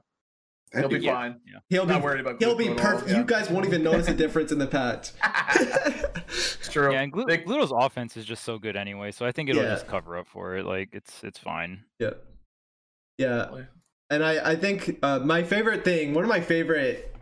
he'll 0.72 0.82
That 0.82 0.88
be 0.88 0.94
dude- 0.96 1.04
Yeah. 1.04 1.12
fine. 1.14 1.40
He'll 1.68 1.86
be 1.86 1.92
Not 1.92 2.02
worried 2.02 2.20
about 2.20 2.42
he'll 2.42 2.56
be 2.56 2.64
Gluto 2.66 2.70
at 2.72 2.78
all, 2.78 2.84
perfect. 2.92 3.10
yeah. 3.12 3.18
You 3.18 3.24
guys 3.24 3.48
won't 3.48 3.64
even 3.66 3.82
notice 3.84 4.08
a 4.08 4.14
difference 4.14 4.50
in 4.52 4.58
the 4.58 4.66
patch. 4.66 5.12
it's 6.28 6.68
true. 6.68 6.92
yeah, 6.92 7.00
and 7.02 7.12
Glu- 7.12 7.24
They- 7.26 7.38
Gluto's 7.38 7.72
offense 7.74 8.16
is 8.16 8.24
just 8.24 8.44
so 8.44 8.58
good 8.58 8.76
anyway, 8.76 9.10
so 9.12 9.24
I 9.26 9.32
think 9.32 9.48
it'll 9.50 9.62
Yeah. 9.62 9.70
just 9.70 9.86
cover 9.86 10.16
up 10.16 10.26
for 10.28 10.56
it. 10.56 10.64
Like, 10.64 10.90
it's 10.92 11.22
it's 11.24 11.38
fine. 11.38 11.84
yeah, 11.98 12.10
yeah. 13.18 13.62
And 14.10 14.24
I 14.24 14.52
I 14.52 14.56
think 14.56 14.98
uh, 15.02 15.18
my 15.20 15.42
favorite 15.42 15.84
thing, 15.84 16.14
one 16.14 16.24
of 16.24 16.28
my 16.30 16.40
favorite 16.40 17.14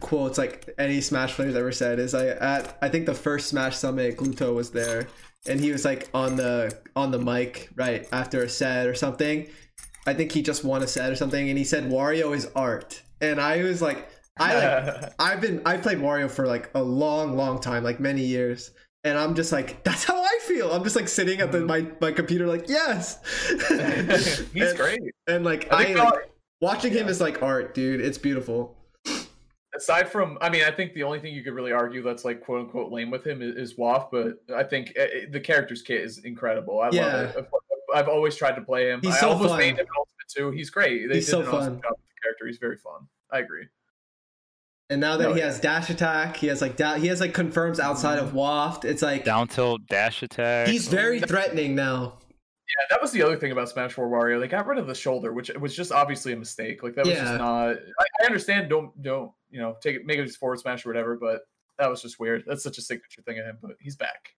quotes 0.00 0.36
like 0.38 0.68
any 0.78 1.00
Smash 1.00 1.34
player's 1.34 1.54
ever 1.54 1.70
said 1.72 1.98
is 1.98 2.14
I 2.14 2.26
at 2.28 2.76
I 2.82 2.88
think 2.88 3.06
the 3.06 3.14
first 3.14 3.48
Smash 3.48 3.76
Summit 3.76 4.16
Gluto 4.16 4.52
was 4.54 4.70
there 4.72 5.06
and 5.46 5.60
he 5.60 5.70
was 5.70 5.84
like 5.84 6.08
on 6.12 6.34
the 6.36 6.76
on 6.96 7.12
the 7.12 7.18
mic 7.18 7.68
right 7.76 8.08
after 8.12 8.42
a 8.42 8.48
set 8.48 8.86
or 8.88 8.94
something. 8.94 9.46
I 10.06 10.12
think 10.12 10.32
he 10.32 10.42
just 10.42 10.64
won 10.64 10.82
a 10.82 10.86
set 10.88 11.12
or 11.12 11.16
something 11.16 11.48
and 11.48 11.56
he 11.56 11.64
said 11.64 11.84
Wario 11.84 12.34
is 12.34 12.50
art. 12.56 13.02
And 13.20 13.40
I 13.40 13.62
was 13.62 13.80
like 13.80 14.08
I 14.38 14.54
like 14.58 15.12
I've 15.18 15.40
been 15.40 15.62
I've 15.64 15.82
played 15.82 15.98
Mario 15.98 16.28
for 16.28 16.46
like 16.46 16.70
a 16.74 16.82
long 16.82 17.36
long 17.36 17.60
time, 17.60 17.84
like 17.84 18.00
many 18.00 18.22
years. 18.22 18.72
And 19.04 19.18
I'm 19.18 19.34
just 19.34 19.52
like, 19.52 19.84
that's 19.84 20.04
how 20.04 20.22
I 20.22 20.38
feel. 20.42 20.72
I'm 20.72 20.82
just 20.82 20.96
like 20.96 21.08
sitting 21.08 21.40
at 21.40 21.52
the 21.52 21.60
my, 21.60 21.86
my 22.00 22.10
computer, 22.10 22.46
like, 22.46 22.68
yes. 22.68 23.18
He's 24.54 24.68
and, 24.70 24.76
great. 24.78 25.00
And 25.26 25.44
like 25.44 25.70
I 25.72 25.92
I, 25.92 25.94
like, 25.94 26.30
watching 26.60 26.92
him 26.92 27.08
is 27.08 27.20
like 27.20 27.42
art, 27.42 27.74
dude. 27.74 28.00
It's 28.00 28.18
beautiful. 28.18 28.76
aside 29.76 30.08
from 30.08 30.38
i 30.40 30.48
mean 30.48 30.62
i 30.62 30.70
think 30.70 30.94
the 30.94 31.02
only 31.02 31.18
thing 31.18 31.34
you 31.34 31.42
could 31.42 31.52
really 31.52 31.72
argue 31.72 32.00
that's 32.00 32.24
like 32.24 32.40
quote 32.40 32.60
unquote 32.60 32.92
lame 32.92 33.10
with 33.10 33.26
him 33.26 33.42
is, 33.42 33.56
is 33.56 33.76
waft 33.76 34.12
but 34.12 34.34
i 34.54 34.62
think 34.62 34.92
uh, 34.96 35.02
uh, 35.02 35.06
the 35.32 35.40
character's 35.40 35.82
kit 35.82 36.00
is 36.00 36.18
incredible 36.18 36.80
i 36.80 36.90
Yeah. 36.92 37.06
love 37.06 37.36
it 37.38 37.48
I've, 37.92 38.06
always 38.08 38.36
tried 38.36 38.54
to 38.54 38.62
play 38.62 38.88
him 38.90 39.00
He's 39.02 39.14
i 39.16 39.18
so 39.20 39.30
almost 39.30 39.50
fun. 39.50 39.60
him 39.62 39.78
ultimate 39.98 40.28
too 40.32 40.52
he's 40.52 40.70
great 40.70 41.08
they 41.08 41.16
He's 41.16 41.26
did 41.26 41.30
so 41.32 41.40
an 41.40 41.48
awesome 41.48 41.58
fun. 41.74 41.82
job 41.82 41.90
with 41.90 42.06
the 42.08 42.20
character 42.22 42.46
he's 42.46 42.58
very 42.58 42.76
fun 42.76 43.08
i 43.32 43.40
agree 43.40 43.66
And 44.90 45.00
now 45.00 45.16
that 45.16 45.24
No, 45.28 45.32
he 45.32 45.40
yeah. 45.40 45.46
has 45.46 45.60
dash 45.60 45.88
attack, 45.90 46.36
he 46.36 46.46
has 46.48 46.60
like 46.60 46.76
da- 46.76 46.96
he 46.96 47.06
has 47.06 47.20
like 47.20 47.32
confirms 47.32 47.80
outside 47.80 48.18
of 48.18 48.34
waft. 48.34 48.84
It's 48.84 49.00
like 49.02 49.24
Down 49.24 49.48
tilt 49.48 49.86
dash 49.86 50.22
attack. 50.22 50.68
he's 50.68 50.88
very 50.88 51.20
threatening 51.20 51.74
now. 51.74 52.18
yeah 52.68 52.86
that 52.90 53.00
was 53.00 53.10
the 53.12 53.22
other 53.22 53.36
thing 53.36 53.52
about 53.52 53.68
smash 53.68 53.92
4 53.92 54.08
wario 54.08 54.40
they 54.40 54.48
got 54.48 54.66
rid 54.66 54.78
of 54.78 54.86
the 54.86 54.94
shoulder 54.94 55.32
which 55.32 55.50
was 55.60 55.74
just 55.76 55.92
obviously 55.92 56.32
a 56.32 56.36
mistake 56.36 56.82
like 56.82 56.94
that 56.94 57.04
was 57.04 57.14
Yeah. 57.14 57.24
just 57.24 57.38
not 57.38 57.68
I, 57.76 58.04
I 58.22 58.26
understand 58.26 58.68
don't 58.70 58.90
don't 59.02 59.32
you 59.50 59.60
know 59.60 59.76
take 59.82 59.96
it 59.96 60.06
make 60.06 60.18
it 60.18 60.24
just 60.26 60.38
forward 60.38 60.58
smash 60.60 60.84
or 60.84 60.88
whatever 60.88 61.16
but 61.16 61.42
that 61.78 61.88
was 61.90 62.00
just 62.02 62.18
weird 62.18 62.42
that's 62.46 62.62
such 62.62 62.78
a 62.78 62.80
signature 62.82 63.20
thing 63.22 63.38
of 63.38 63.44
him 63.44 63.58
but 63.62 63.72
he's 63.80 63.96
back 63.96 64.30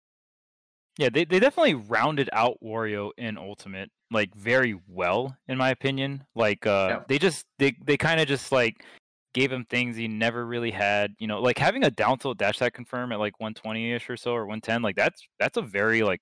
Yeah, 0.99 1.09
they, 1.11 1.25
they 1.25 1.39
definitely 1.39 1.75
rounded 1.75 2.29
out 2.33 2.57
Wario 2.63 3.11
in 3.17 3.37
Ultimate 3.39 3.91
like 4.11 4.35
very 4.35 4.79
well, 4.89 5.37
in 5.49 5.59
my 5.59 5.71
opinion. 5.71 6.25
Like 6.35 6.67
uh 6.67 6.87
Yeah. 6.91 7.01
they 7.09 7.19
just 7.19 7.45
they 7.59 7.77
they 7.85 7.97
kind 7.97 8.19
of 8.21 8.27
just 8.27 8.51
like 8.53 8.85
gave 9.37 9.53
him 9.53 9.67
things 9.67 9.97
he 9.97 10.09
never 10.09 10.47
really 10.47 10.71
had. 10.71 11.15
You 11.19 11.27
know, 11.27 11.41
like 11.43 11.59
having 11.59 11.85
a 11.85 11.91
down 11.91 12.19
tilt 12.19 12.39
dash 12.39 12.59
that 12.59 12.73
confirm 12.73 13.13
at 13.13 13.19
like 13.19 13.39
120 13.39 13.93
ish 13.93 14.09
or 14.09 14.17
so 14.17 14.33
or 14.33 14.47
110, 14.47 14.81
like 14.81 14.97
that's 14.97 15.29
that's 15.39 15.59
a 15.59 15.63
very 15.63 16.03
like 16.03 16.21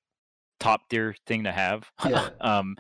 top 0.59 0.81
tier 0.91 1.15
thing 1.27 1.45
to 1.45 1.53
have. 1.53 1.89
Yeah. 2.05 2.31
um 2.41 2.77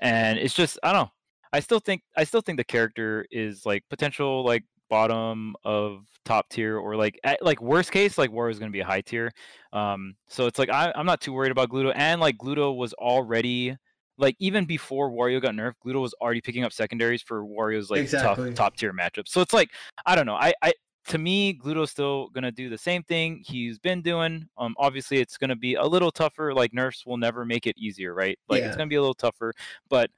and 0.00 0.38
it's 0.38 0.54
just 0.54 0.78
I 0.84 0.92
don't 0.92 1.02
know. 1.02 1.10
I 1.52 1.60
still 1.60 1.80
think 1.80 2.02
I 2.16 2.22
still 2.22 2.40
think 2.40 2.58
the 2.58 2.64
character 2.64 3.26
is 3.32 3.66
like 3.66 3.82
potential 3.90 4.44
like 4.44 4.62
bottom 4.88 5.56
of 5.64 6.06
top 6.24 6.48
tier 6.48 6.78
or 6.78 6.94
like 6.94 7.18
at, 7.24 7.42
like 7.42 7.60
worst 7.60 7.90
case 7.90 8.16
like 8.16 8.30
Wario's 8.30 8.60
going 8.60 8.70
to 8.70 8.76
be 8.76 8.80
a 8.80 8.86
high 8.86 9.00
tier. 9.00 9.32
Um 9.72 10.14
so 10.28 10.46
it's 10.46 10.60
like 10.60 10.70
I 10.70 10.92
I'm 10.94 11.06
not 11.06 11.20
too 11.20 11.32
worried 11.32 11.50
about 11.50 11.70
Gluto 11.70 11.92
and 11.96 12.20
like 12.20 12.38
Gluto 12.38 12.76
was 12.76 12.94
already 12.94 13.76
like 14.22 14.36
even 14.38 14.64
before 14.64 15.10
Wario 15.10 15.42
got 15.42 15.54
nerfed, 15.54 15.74
Gluto 15.84 16.00
was 16.00 16.14
already 16.20 16.40
picking 16.40 16.64
up 16.64 16.72
secondaries 16.72 17.20
for 17.20 17.44
Wario's 17.44 17.90
like 17.90 18.00
Exactly. 18.00 18.46
tough 18.50 18.54
top 18.54 18.76
tier 18.76 18.92
matchups. 18.94 19.28
So 19.28 19.42
it's 19.42 19.52
like 19.52 19.68
I 20.06 20.14
don't 20.16 20.24
know. 20.24 20.36
I 20.36 20.54
I 20.62 20.72
to 21.08 21.18
me, 21.18 21.52
Gluto's 21.58 21.90
still 21.90 22.28
gonna 22.28 22.52
do 22.52 22.70
the 22.70 22.78
same 22.78 23.02
thing 23.02 23.42
he's 23.44 23.76
been 23.78 24.00
doing. 24.02 24.46
Um, 24.56 24.74
obviously, 24.78 25.18
it's 25.18 25.36
gonna 25.36 25.56
be 25.56 25.74
a 25.74 25.84
little 25.84 26.12
tougher. 26.12 26.54
Like 26.54 26.72
nerfs 26.72 27.04
will 27.04 27.16
never 27.16 27.44
make 27.44 27.66
it 27.66 27.76
easier, 27.76 28.14
right? 28.14 28.38
Like 28.48 28.60
Yeah. 28.60 28.68
it's 28.68 28.76
gonna 28.76 28.86
be 28.88 28.94
a 28.94 29.00
little 29.00 29.12
tougher. 29.12 29.52
But 29.90 30.10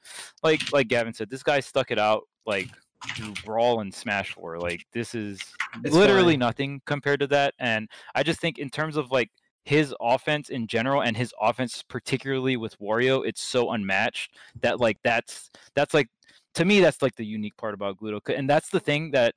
like 0.43 0.70
like 0.72 0.89
Gavin 0.89 1.14
said, 1.14 1.31
this 1.31 1.43
guy 1.43 1.60
stuck 1.60 1.90
it 1.90 1.98
out 1.98 2.24
like 2.47 2.68
through 3.16 3.32
Brawl 3.44 3.81
and 3.81 3.93
Smash 3.94 4.35
Four. 4.35 4.59
Like 4.60 4.85
this 4.93 5.14
is 5.14 5.40
It's 5.82 5.94
literally 5.94 6.35
fine. 6.35 6.40
nothing 6.40 6.82
compared 6.85 7.20
to 7.20 7.26
that. 7.28 7.55
And 7.59 7.89
I 8.14 8.22
just 8.22 8.40
think 8.40 8.59
in 8.59 8.68
terms 8.68 8.97
of 8.98 9.10
like 9.10 9.31
his 9.65 9.95
offense 10.01 10.51
in 10.51 10.66
general 10.66 11.03
and 11.03 11.16
his 11.16 11.32
offense 11.41 11.82
particularly 11.82 12.57
with 12.57 12.78
Wario, 12.78 13.27
it's 13.27 13.43
so 13.43 13.73
unmatched 13.73 14.36
that 14.61 14.81
like 14.81 14.99
that's 15.03 15.51
that's 15.74 15.95
like 15.95 16.09
to 16.55 16.65
me 16.65 16.81
that's 16.81 17.03
like 17.03 17.16
the 17.16 17.24
unique 17.24 17.57
part 17.57 17.74
about 17.74 17.99
Gluto. 17.99 18.20
And 18.28 18.49
that's 18.49 18.70
the 18.70 18.81
thing 18.81 19.11
that 19.12 19.35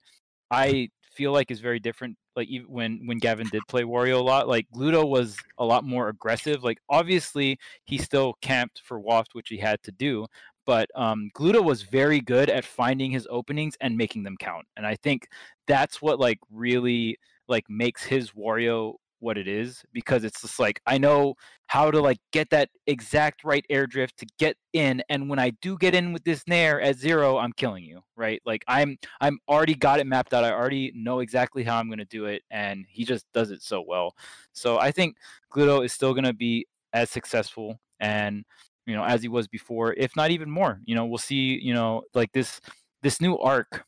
I 0.52 0.90
feel 1.14 1.32
like 1.32 1.50
is 1.50 1.60
very 1.60 1.80
different. 1.80 2.18
Like 2.36 2.48
even 2.50 2.68
when 2.68 3.02
when 3.06 3.18
Gavin 3.18 3.48
did 3.52 3.64
play 3.68 3.84
Wario 3.84 4.20
a 4.20 4.24
lot, 4.24 4.48
like 4.48 4.68
Gluto 4.76 5.08
was 5.08 5.38
a 5.58 5.66
lot 5.66 5.84
more 5.84 6.10
aggressive. 6.10 6.64
Like 6.64 6.80
obviously 6.90 7.58
he 7.86 7.98
still 7.98 8.36
camped 8.42 8.82
for 8.86 9.00
Waft, 9.00 9.34
which 9.34 9.50
he 9.50 9.58
had 9.58 9.82
to 9.84 9.92
do, 9.92 10.28
but 10.66 10.90
um, 10.96 11.32
Gluto 11.34 11.64
was 11.64 11.82
very 11.84 12.20
good 12.20 12.50
at 12.50 12.66
finding 12.66 13.10
his 13.10 13.26
openings 13.32 13.76
and 13.80 13.98
making 13.98 14.24
them 14.24 14.36
count. 14.38 14.68
And 14.76 14.86
I 14.86 14.96
think 14.96 15.30
that's 15.66 16.02
what 16.02 16.20
like 16.20 16.40
really 16.52 17.18
like 17.48 17.64
makes 17.70 18.04
his 18.04 18.32
Wario 18.32 18.96
what 19.20 19.38
it 19.38 19.48
is 19.48 19.84
because 19.94 20.24
it's 20.24 20.42
just 20.42 20.60
like 20.60 20.82
I 20.86 20.98
know 20.98 21.36
how 21.68 21.92
to 21.92 22.00
like 22.00 22.20
get 22.32 22.50
that 22.52 22.70
exact 22.86 23.44
right 23.44 23.66
air 23.70 23.88
drift 23.88 24.18
to 24.20 24.28
get 24.38 24.56
in 24.74 25.02
and 25.10 25.30
when 25.30 25.40
I 25.40 25.52
do 25.62 25.78
get 25.78 25.96
in 25.96 26.14
with 26.14 26.24
this 26.24 26.44
nair 26.48 26.80
at 26.82 26.98
zero 26.98 27.38
I'm 27.38 27.54
killing 27.54 27.84
you 27.84 28.02
right? 28.16 28.42
Like 28.46 28.64
I'm 28.68 28.98
I'm 29.22 29.40
already 29.48 29.76
got 29.76 30.00
it 30.00 30.08
mapped 30.08 30.34
out 30.34 30.44
I 30.44 30.52
already 30.52 30.92
know 30.96 31.20
exactly 31.20 31.64
how 31.64 31.78
I'm 31.78 31.88
going 31.88 32.00
to 32.00 32.06
do 32.06 32.26
it 32.26 32.44
and 32.52 32.86
he 32.90 33.06
just 33.06 33.26
does 33.34 33.52
it 33.52 33.62
so 33.62 33.84
well. 33.88 34.16
So 34.54 34.80
I 34.80 34.92
think 34.92 35.18
Gluto 35.54 35.86
is 35.86 35.94
still 35.94 36.14
going 36.14 36.26
to 36.26 36.34
be 36.34 36.66
as 36.94 37.10
successful 37.10 37.80
and 38.00 38.44
you 38.86 38.96
know 38.96 39.04
as 39.04 39.22
he 39.22 39.28
was 39.28 39.48
before 39.48 39.94
if 39.94 40.16
not 40.16 40.32
even 40.32 40.50
more 40.50 40.80
you 40.86 40.96
know 40.96 41.06
we'll 41.06 41.18
see 41.18 41.60
you 41.62 41.74
know 41.74 42.02
like 42.14 42.32
this 42.32 42.62
this 43.02 43.22
new 43.22 43.38
arc 43.38 43.84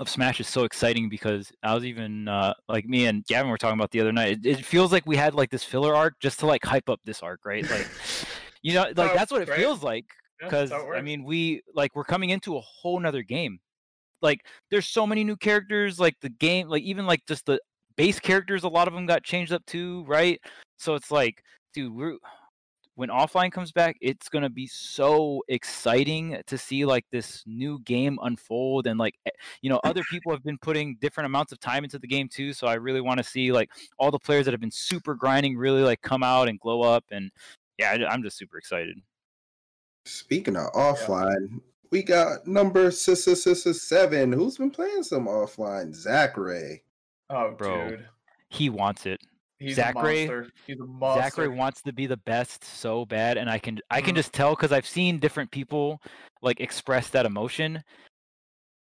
of 0.00 0.08
Smash 0.08 0.40
is 0.40 0.48
so 0.48 0.64
exciting 0.64 1.10
because 1.10 1.52
I 1.62 1.74
was 1.74 1.84
even 1.84 2.26
uh, 2.26 2.54
like 2.68 2.86
me 2.86 3.06
and 3.06 3.22
Gavin 3.26 3.50
were 3.50 3.58
talking 3.58 3.78
about 3.78 3.90
the 3.90 4.00
other 4.00 4.12
night. 4.12 4.38
It, 4.44 4.46
it 4.46 4.64
feels 4.64 4.92
like 4.92 5.06
we 5.06 5.14
had 5.14 5.34
like 5.34 5.50
this 5.50 5.62
filler 5.62 5.94
arc 5.94 6.18
just 6.20 6.40
to 6.40 6.46
like 6.46 6.64
hype 6.64 6.88
up 6.88 7.00
this 7.04 7.22
arc, 7.22 7.44
right? 7.44 7.68
Like, 7.70 7.86
you 8.62 8.72
know, 8.72 8.84
like 8.96 9.12
Oh, 9.12 9.14
that's 9.14 9.30
what 9.30 9.42
it 9.42 9.48
right. 9.48 9.58
feels 9.58 9.82
like. 9.82 10.06
Because 10.40 10.70
it 10.70 10.74
I 10.94 11.02
mean, 11.02 11.22
we 11.22 11.60
like 11.74 11.94
we're 11.94 12.04
coming 12.04 12.30
into 12.30 12.56
a 12.56 12.60
whole 12.60 12.98
nother 12.98 13.22
game. 13.22 13.60
Like, 14.22 14.40
there's 14.70 14.86
so 14.86 15.06
many 15.06 15.22
new 15.22 15.36
characters. 15.36 16.00
Like 16.00 16.14
the 16.22 16.30
game, 16.30 16.68
like 16.68 16.82
even 16.82 17.06
like 17.06 17.20
just 17.28 17.44
the 17.44 17.60
base 17.96 18.18
characters, 18.18 18.64
a 18.64 18.68
lot 18.68 18.88
of 18.88 18.94
them 18.94 19.04
got 19.04 19.22
changed 19.22 19.52
up 19.52 19.64
too, 19.66 20.02
right? 20.06 20.40
So 20.78 20.94
it's 20.94 21.10
like, 21.10 21.42
dude, 21.74 21.94
we're 21.94 22.16
when 23.00 23.08
offline 23.08 23.50
comes 23.50 23.72
back, 23.72 23.96
it's 24.02 24.28
gonna 24.28 24.50
be 24.50 24.66
so 24.66 25.42
exciting 25.48 26.38
to 26.46 26.58
see 26.58 26.84
like 26.84 27.06
this 27.10 27.42
new 27.46 27.78
game 27.80 28.18
unfold 28.22 28.86
and 28.86 28.98
like 29.00 29.14
eh, 29.24 29.30
you 29.62 29.70
know 29.70 29.80
other 29.84 30.02
people 30.10 30.30
have 30.32 30.44
been 30.44 30.58
putting 30.58 30.96
different 31.00 31.24
amounts 31.24 31.50
of 31.50 31.58
time 31.58 31.82
into 31.82 31.98
the 31.98 32.06
game 32.06 32.28
too. 32.28 32.52
So 32.52 32.66
I 32.66 32.74
really 32.74 33.00
want 33.00 33.16
to 33.16 33.24
see 33.24 33.52
like 33.52 33.70
all 33.98 34.10
the 34.10 34.18
players 34.18 34.44
that 34.44 34.52
have 34.52 34.60
been 34.60 34.70
super 34.70 35.14
grinding 35.14 35.56
really 35.56 35.80
like 35.82 36.02
come 36.02 36.22
out 36.22 36.46
and 36.46 36.60
glow 36.60 36.82
up 36.82 37.04
and 37.10 37.30
yeah, 37.78 37.92
I- 37.92 38.12
I'm 38.12 38.22
just 38.22 38.36
super 38.36 38.58
excited. 38.58 38.98
Speaking 40.04 40.56
of 40.56 40.70
offline, 40.74 41.62
we 41.90 42.02
got 42.02 42.46
number 42.46 42.88
s- 42.88 43.08
s- 43.08 43.26
s- 43.26 43.46
s- 43.66 43.80
seven. 43.80 44.30
Who's 44.30 44.58
been 44.58 44.70
playing 44.70 45.04
some 45.04 45.26
offline? 45.26 45.96
Zackray. 45.96 46.82
oh 47.30 47.52
Bro, 47.52 47.88
dude 47.88 48.08
he 48.50 48.68
wants 48.68 49.06
it. 49.06 49.22
He's 49.60 49.76
Zackray- 49.76 50.24
a 50.24 50.28
monster 50.32 50.50
he's 50.66 50.80
a 50.80 50.86
monster 50.86 51.42
Zackray 51.48 51.54
wants 51.56 51.82
to 51.82 51.92
be 51.92 52.06
the 52.06 52.16
best 52.16 52.64
so 52.64 53.04
bad, 53.04 53.36
and 53.36 53.48
I 53.48 53.58
can 53.58 53.78
I 53.90 54.00
can 54.00 54.14
Mhm. 54.14 54.16
just 54.16 54.32
tell 54.32 54.56
because 54.56 54.72
I've 54.72 54.86
seen 54.86 55.18
different 55.18 55.50
people 55.50 56.00
like 56.42 56.60
express 56.60 57.10
that 57.10 57.26
emotion. 57.26 57.82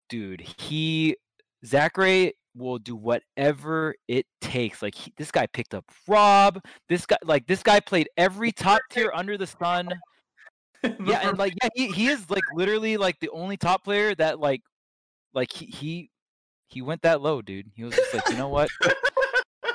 Dude, 0.09 0.43
he 0.43 1.17
Zackray 1.65 2.33
will 2.55 2.79
do 2.79 2.95
whatever 2.95 3.95
it 4.07 4.27
takes. 4.41 4.83
Like 4.83 4.95
he, 4.95 5.13
this 5.17 5.31
guy 5.31 5.47
picked 5.47 5.75
up 5.75 5.85
Rob. 6.07 6.63
This 6.89 7.07
guy 7.07 7.17
like 7.25 7.47
this 7.47 7.63
guy 7.63 7.81
played 7.81 8.09
every 8.17 8.53
top 8.53 8.81
tier 8.91 9.11
under 9.15 9.37
the 9.39 9.47
sun. 9.47 9.89
Yeah, 11.05 11.29
and 11.29 11.37
like 11.39 11.55
yeah, 11.61 11.69
he, 11.75 11.89
he 11.89 12.07
is 12.09 12.31
like 12.31 12.45
literally 12.55 12.97
like 12.97 13.19
the 13.19 13.31
only 13.31 13.57
top 13.57 13.83
player 13.83 14.15
that 14.17 14.39
like 14.39 14.61
like 15.33 15.51
he 15.51 15.67
he 15.67 16.11
he 16.69 16.81
went 16.83 17.03
that 17.03 17.21
low, 17.21 17.43
dude. 17.43 17.73
He 17.75 17.83
was 17.83 17.97
just 17.97 18.15
like, 18.15 18.29
you 18.29 18.37
know 18.37 18.49
what? 18.49 18.69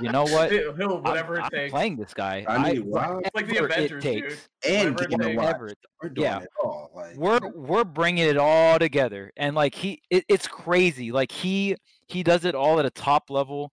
You 0.02 0.12
know 0.12 0.24
what? 0.24 0.52
he'll 0.52 0.74
he'll- 0.76 0.94
I'm- 0.94 1.04
whatever 1.04 1.36
it 1.38 1.44
I'm 1.54 1.70
playing 1.70 1.96
this 1.98 2.14
guy. 2.14 2.46
I 2.48 2.72
need 2.74 2.80
Rob. 2.88 3.22
It's 3.26 3.36
like 3.36 3.48
the 3.48 3.62
whatever 3.62 3.68
Avengers, 3.68 4.06
it 4.06 4.14
dude. 4.14 4.24
takes. 4.30 4.50
And 4.68 4.92
Whatever 4.96 5.04
it 5.04 5.12
you 5.12 5.18
know 5.18 5.26
takes. 5.26 5.38
what? 5.38 5.46
Whatever 5.46 5.68
it 5.68 5.78
We're 6.02 6.10
doing 6.10 6.26
Yeah. 6.28 6.40
it 6.40 6.50
all. 6.64 6.92
Like 6.96 7.16
we're 7.18 7.50
we're 7.56 7.84
bringing 7.84 8.28
it 8.28 8.38
all 8.38 8.80
together 8.80 9.32
and 9.38 9.56
like 9.56 9.76
he 9.76 10.02
it, 10.10 10.24
it's 10.30 10.48
crazy 10.48 11.12
like 11.12 11.32
he 11.32 11.76
he 12.08 12.24
does 12.24 12.46
it 12.46 12.56
all 12.56 12.80
at 12.80 12.86
a 12.86 12.90
top 12.90 13.30
level 13.30 13.72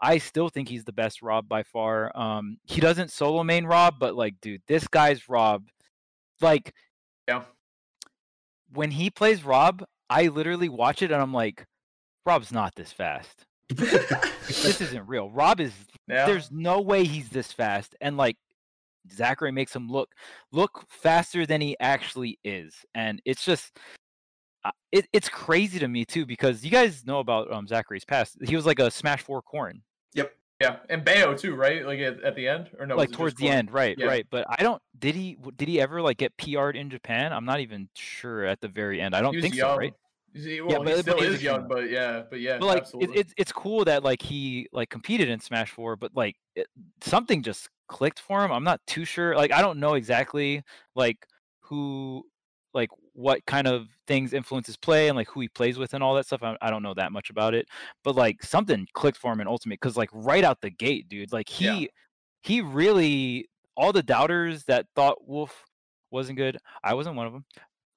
i 0.00 0.18
still 0.18 0.48
think 0.48 0.68
he's 0.68 0.84
the 0.84 0.92
best 0.92 1.22
rob 1.22 1.48
by 1.48 1.62
far 1.62 2.10
um 2.16 2.56
he 2.64 2.80
doesn't 2.80 3.10
solo 3.10 3.42
main 3.44 3.64
rob 3.66 3.94
but 4.00 4.14
like 4.16 4.34
dude 4.40 4.62
this 4.68 4.86
guy's 4.88 5.28
rob 5.28 5.68
like 6.40 6.72
Yeah. 7.28 7.42
when 8.72 8.90
he 8.92 9.10
plays 9.10 9.44
rob 9.44 9.84
i 10.10 10.28
literally 10.28 10.68
watch 10.68 11.02
it 11.02 11.10
and 11.12 11.20
i'm 11.20 11.32
like 11.34 11.66
rob's 12.26 12.52
not 12.52 12.74
this 12.74 12.92
fast 12.92 13.44
this 13.76 14.80
isn't 14.80 15.06
real 15.06 15.30
rob 15.30 15.60
is 15.60 15.72
Yeah. 16.08 16.26
there's 16.26 16.50
no 16.50 16.80
way 16.80 17.04
he's 17.04 17.28
this 17.28 17.52
fast 17.52 17.94
and 18.00 18.16
like 18.16 18.36
Zackray 19.14 19.52
makes 19.52 19.74
him 19.74 19.90
look 19.90 20.10
look 20.52 20.84
faster 20.88 21.44
than 21.46 21.60
he 21.60 21.76
actually 21.80 22.38
is 22.44 22.74
and 22.94 23.20
it's 23.24 23.44
just 23.44 23.76
it, 24.92 25.06
it's 25.12 25.28
crazy 25.28 25.78
to 25.80 25.88
me 25.88 26.04
too 26.04 26.24
because 26.24 26.64
you 26.64 26.70
guys 26.70 27.04
know 27.04 27.18
about 27.18 27.52
um 27.52 27.66
Zackray's 27.66 28.04
past. 28.04 28.36
He 28.44 28.54
was 28.54 28.64
like 28.66 28.78
a 28.78 28.90
Smash 28.92 29.22
Four 29.22 29.42
corn. 29.42 29.82
Yep. 30.14 30.32
Yeah, 30.60 30.76
and 30.88 31.04
Bayo 31.04 31.34
too, 31.34 31.56
right? 31.56 31.84
Like 31.84 31.98
at, 31.98 32.22
at 32.22 32.36
the 32.36 32.46
end, 32.46 32.70
or 32.78 32.86
no? 32.86 32.94
like 32.94 33.10
towards 33.10 33.34
the 33.34 33.46
Corn? 33.46 33.56
end, 33.58 33.72
right, 33.72 33.96
Yeah. 33.98 34.06
right. 34.06 34.24
But 34.30 34.46
I 34.48 34.62
don't. 34.62 34.80
Did 34.96 35.16
he? 35.16 35.36
Did 35.56 35.66
he 35.66 35.80
ever 35.80 36.00
like 36.00 36.18
get 36.18 36.36
PR'd 36.36 36.76
in 36.76 36.88
Japan? 36.90 37.32
I'm 37.32 37.44
not 37.44 37.58
even 37.58 37.88
sure 37.96 38.44
at 38.44 38.60
the 38.60 38.68
very 38.68 39.00
end. 39.00 39.16
I 39.16 39.20
don't 39.22 39.40
think 39.40 39.56
young. 39.56 39.70
so, 39.74 39.78
right? 39.78 39.94
Well, 40.34 40.82
but- 40.84 40.96
he 40.96 41.02
still 41.02 41.16
was 41.16 41.26
is 41.26 41.42
young, 41.42 41.68
but 41.68 41.90
yeah, 41.90 42.22
but 42.28 42.40
yeah, 42.40 42.58
But 42.58 42.66
like, 42.66 42.86
it, 43.00 43.10
it's 43.14 43.34
it's 43.36 43.52
cool 43.52 43.84
that 43.84 44.02
like 44.02 44.22
he 44.22 44.68
like 44.72 44.88
competed 44.90 45.28
in 45.28 45.40
Smash 45.40 45.70
Four, 45.70 45.96
but 45.96 46.12
like 46.14 46.36
it, 46.56 46.66
something 47.00 47.42
just 47.42 47.68
clicked 47.88 48.20
for 48.20 48.44
him. 48.44 48.50
I'm 48.50 48.64
not 48.64 48.80
too 48.86 49.04
sure. 49.04 49.36
Like, 49.36 49.52
I 49.52 49.60
don't 49.60 49.78
know 49.78 49.94
exactly 49.94 50.62
like 50.94 51.26
who 51.60 52.24
like 52.74 52.88
what 53.12 53.44
kind 53.46 53.66
of 53.66 53.88
things 54.06 54.32
influences 54.32 54.78
play 54.78 55.08
and 55.08 55.16
like 55.16 55.28
who 55.28 55.40
he 55.40 55.48
plays 55.48 55.76
with 55.78 55.92
and 55.92 56.02
all 56.02 56.14
that 56.14 56.24
stuff. 56.24 56.42
I, 56.42 56.56
I 56.62 56.70
don't 56.70 56.82
know 56.82 56.94
that 56.94 57.12
much 57.12 57.28
about 57.28 57.52
it, 57.52 57.68
but 58.02 58.16
like 58.16 58.42
something 58.42 58.86
clicked 58.94 59.18
for 59.18 59.30
him 59.32 59.40
in 59.42 59.46
Ultimate 59.46 59.78
because 59.80 59.96
like 59.98 60.08
right 60.12 60.44
out 60.44 60.62
the 60.62 60.70
gate, 60.70 61.08
dude, 61.10 61.32
like 61.32 61.48
he 61.48 61.64
Yeah. 61.82 61.86
he 62.42 62.60
really 62.62 63.48
all 63.76 63.92
the 63.92 64.02
doubters 64.02 64.64
that 64.64 64.86
thought 64.96 65.28
Wolf 65.28 65.64
wasn't 66.10 66.38
good. 66.38 66.56
I 66.82 66.94
wasn't 66.94 67.16
one 67.16 67.26
of 67.26 67.32
them. 67.34 67.44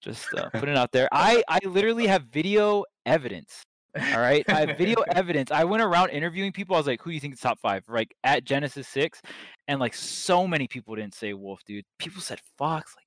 Just 0.06 0.34
uh, 0.36 0.49
putting 0.52 0.69
it 0.76 0.77
out 0.77 0.91
there. 0.91 1.10
I 1.11 1.44
I 1.49 1.60
literally 1.65 2.07
have 2.07 2.23
video 2.26 2.86
evidence. 3.06 3.64
All 3.98 4.19
right, 4.19 4.44
I 4.49 4.65
have 4.65 4.77
video 4.77 5.02
evidence. 5.15 5.52
I 5.52 5.64
went 5.64 5.82
around 5.82 6.10
interviewing 6.10 6.52
people. 6.52 6.76
I 6.76 6.80
was 6.80 6.88
like, 6.88 7.02
"Who 7.02 7.10
do 7.10 7.14
you 7.15 7.19
think 7.19 7.34
is 7.34 7.40
top 7.40 7.60
five? 7.60 7.84
Like 7.88 8.14
at 8.23 8.44
Genesis 8.44 8.88
Six, 8.88 9.22
and 9.68 9.80
like 9.80 9.94
so 9.94 10.45
many 10.48 10.68
people 10.68 10.95
didn't 10.95 11.15
say 11.15 11.34
Wolf, 11.34 11.61
dude. 11.65 11.86
People 11.98 12.22
said 12.22 12.40
Fox. 12.57 12.94
Like 12.95 13.06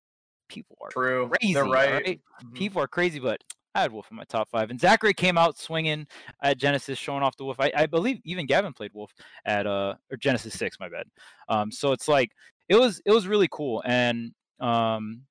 people 0.49 0.77
are 0.83 0.89
True, 0.91 1.29
crazy. 1.29 1.55
they're 1.55 1.65
right. 1.65 1.93
right? 1.93 2.21
Mhm. 2.45 2.55
People 2.55 2.83
are 2.83 2.89
crazy, 2.89 3.19
but 3.21 3.39
I 3.75 3.83
had 3.83 3.93
Wolf 3.93 4.07
in 4.11 4.17
my 4.17 4.25
top 4.25 4.49
five. 4.49 4.71
And 4.71 4.81
Zackray 4.81 5.15
came 5.15 5.37
out 5.39 5.59
swinging 5.59 6.07
at 6.43 6.59
Genesis, 6.59 6.99
showing 6.99 7.23
off 7.23 7.37
the 7.37 7.45
Wolf. 7.45 7.61
I, 7.61 7.71
I 7.77 7.87
believe 7.87 8.19
even 8.25 8.47
Gavin 8.47 8.73
played 8.73 8.93
Wolf 8.95 9.13
at 9.45 9.67
uh 9.67 9.95
or 10.11 10.17
Genesis 10.17 10.55
Six. 10.55 10.81
My 10.81 10.89
bad. 10.89 11.05
Um, 11.49 11.71
so 11.71 11.93
it's 11.93 12.09
like 12.09 12.33
it 12.69 12.77
was 12.77 13.01
it 13.05 13.13
was 13.13 13.27
really 13.29 13.49
cool, 13.53 13.83
and 13.85 14.33
um, 14.59 15.23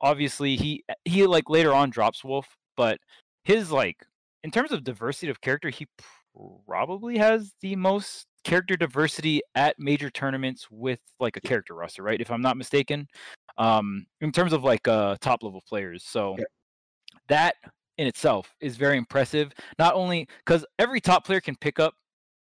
obviously 0.00 0.56
he 0.56 0.84
he 1.04 1.26
like 1.26 1.48
later 1.48 1.72
on 1.72 1.90
drops 1.90 2.24
Wolf, 2.24 2.56
but 2.76 2.98
his 3.44 3.70
like 3.70 4.06
in 4.44 4.50
terms 4.50 4.72
of 4.72 4.84
diversity 4.84 5.30
of 5.30 5.40
character, 5.40 5.70
he 5.70 5.86
probably 6.66 7.18
has 7.18 7.54
the 7.60 7.76
most 7.76 8.26
character 8.44 8.76
diversity 8.76 9.40
at 9.54 9.74
major 9.78 10.10
tournaments 10.10 10.68
with 10.70 11.00
like 11.18 11.36
a 11.36 11.40
character 11.40 11.74
roster, 11.74 12.02
right? 12.02 12.20
If 12.20 12.30
I'm 12.30 12.42
not 12.42 12.56
mistaken, 12.56 13.08
um, 13.58 14.06
in 14.20 14.32
terms 14.32 14.52
of 14.52 14.64
like 14.64 14.86
uh 14.88 15.16
top 15.20 15.42
level 15.42 15.62
players. 15.68 16.04
So 16.04 16.36
Yeah. 16.38 16.44
that 17.28 17.56
in 17.98 18.06
itself 18.06 18.54
is 18.60 18.76
very 18.76 18.98
impressive. 18.98 19.52
Not 19.78 19.94
only 19.94 20.28
because 20.44 20.64
every 20.78 21.00
top 21.00 21.24
player 21.24 21.40
can 21.40 21.56
pick 21.56 21.80
up 21.80 21.94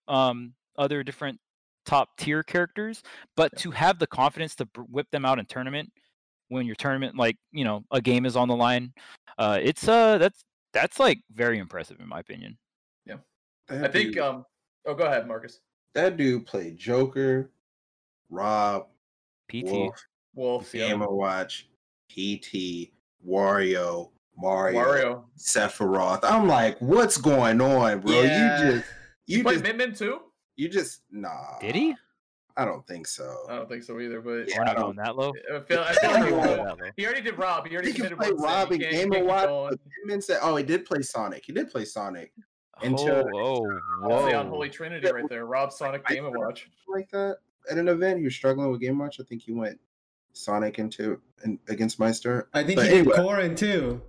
um 0.08 0.54
other 0.78 1.04
different 1.04 1.40
top 1.86 2.10
tier 2.18 2.44
characters, 2.44 3.02
but 3.36 3.56
to 3.58 3.72
have 3.72 4.00
the 4.00 4.08
confidence 4.08 4.56
to 4.56 4.68
whip 4.90 5.08
them 5.12 5.26
out 5.26 5.40
in 5.40 5.46
tournament 5.46 5.92
when 6.50 6.66
your 6.66 6.76
tournament 6.76 7.16
like 7.16 7.38
you 7.52 7.64
know 7.64 7.84
a 7.92 8.02
game 8.02 8.26
is 8.26 8.36
on 8.36 8.48
the 8.48 8.56
line, 8.56 8.94
uh, 9.38 9.58
it's 9.62 9.88
uh 9.88 10.18
that's 10.18 10.44
that's 10.74 11.00
like 11.00 11.20
very 11.32 11.58
impressive 11.58 12.00
in 12.00 12.08
my 12.08 12.20
opinion. 12.20 12.58
That 13.70 13.86
I 13.86 13.88
think. 13.88 14.14
dude, 14.14 14.18
Um. 14.24 14.46
Oh, 14.86 14.96
go 14.96 15.06
ahead, 15.06 15.28
Marcus. 15.28 15.60
that 15.94 16.18
dude 16.18 16.46
played 16.48 16.78
Joker, 16.78 17.52
Rob, 18.30 18.88
PT. 19.48 19.66
Wolf, 19.66 19.96
Wolf. 20.34 20.74
Yeah. 20.74 20.96
Watch, 20.96 21.70
PT, 22.10 22.92
Wario, 23.28 24.10
Mario, 24.36 24.80
Mario. 24.80 25.26
Sephiroth. 25.38 26.22
I'm 26.24 26.48
like, 26.48 26.80
what's 26.80 27.18
going 27.18 27.62
on, 27.62 28.00
bro? 28.00 28.22
Yeah. 28.22 28.64
You 28.66 28.72
just 28.72 28.90
You 29.28 29.38
you 29.38 29.44
played 29.44 29.54
just 29.54 29.64
Min 29.66 29.78
Min 29.78 29.94
too? 29.94 30.20
you 30.56 30.68
just 30.68 31.02
nah. 31.12 31.60
Did 31.60 31.76
he? 31.76 31.96
I 32.62 32.66
don't 32.66 32.86
think 32.86 33.08
so. 33.08 33.46
I 33.50 33.56
don't 33.56 33.70
think 33.70 33.84
so 33.84 34.00
either. 34.00 34.20
But 34.22 34.50
Yeah, 34.50 34.60
We're 34.60 34.66
not 34.66 34.76
don't- 34.76 34.86
going 34.86 34.96
that 34.98 35.16
low. 35.16 35.32
I 35.54 35.60
feel, 35.62 35.80
I 35.80 35.94
feel 35.94 36.12
like 36.12 36.26
he, 36.26 36.32
We're 36.32 36.40
not 36.46 36.58
that 36.58 36.80
low. 36.80 36.90
he 36.98 37.06
already 37.06 37.22
did 37.22 37.38
Rob. 37.38 37.68
He 37.68 37.74
already 37.74 37.92
He 37.92 37.98
can 37.98 38.08
committed 38.10 38.38
play. 38.38 38.46
Rob 38.46 38.68
You 38.70 38.74
and 38.76 38.82
can't- 38.84 38.94
you 38.94 39.00
Game 39.00 39.12
can't 39.12 39.26
Watch. 39.26 39.48
going. 39.48 39.80
but 40.08 40.24
said, 40.24 40.40
oh, 40.42 40.56
he 40.56 40.64
did 40.64 40.86
play 40.86 41.02
Sonic. 41.02 41.44
He 41.46 41.54
did 41.54 41.72
play 41.72 41.86
Sonic 41.86 42.32
Oh, 42.82 42.86
until 42.86 43.30
oh, 43.34 43.68
That's 43.70 44.24
the 44.32 44.32
whoa. 44.32 44.40
unholy 44.42 44.70
trinity 44.70 45.12
right 45.12 45.28
there. 45.30 45.46
Rob, 45.46 45.72
Sonic, 45.72 46.06
Game 46.08 46.26
and 46.26 46.36
Watch. 46.36 46.70
like 46.88 47.10
that 47.12 47.38
at 47.70 47.78
an 47.78 47.88
event. 47.90 48.22
you're 48.22 48.32
struggling 48.32 48.72
with 48.72 48.80
Game 48.82 48.98
Watch. 48.98 49.20
I 49.20 49.24
think 49.24 49.42
he 49.42 49.52
went 49.52 49.80
Sonic 50.34 50.80
into 50.80 51.20
and 51.44 51.60
against 51.68 52.00
Meister. 52.00 52.48
I 52.54 52.64
think 52.64 52.78
But 52.78 52.86
he 52.86 52.92
did 52.92 53.00
anyway. 53.00 53.18
Corrin 53.18 53.58
too. 53.58 54.02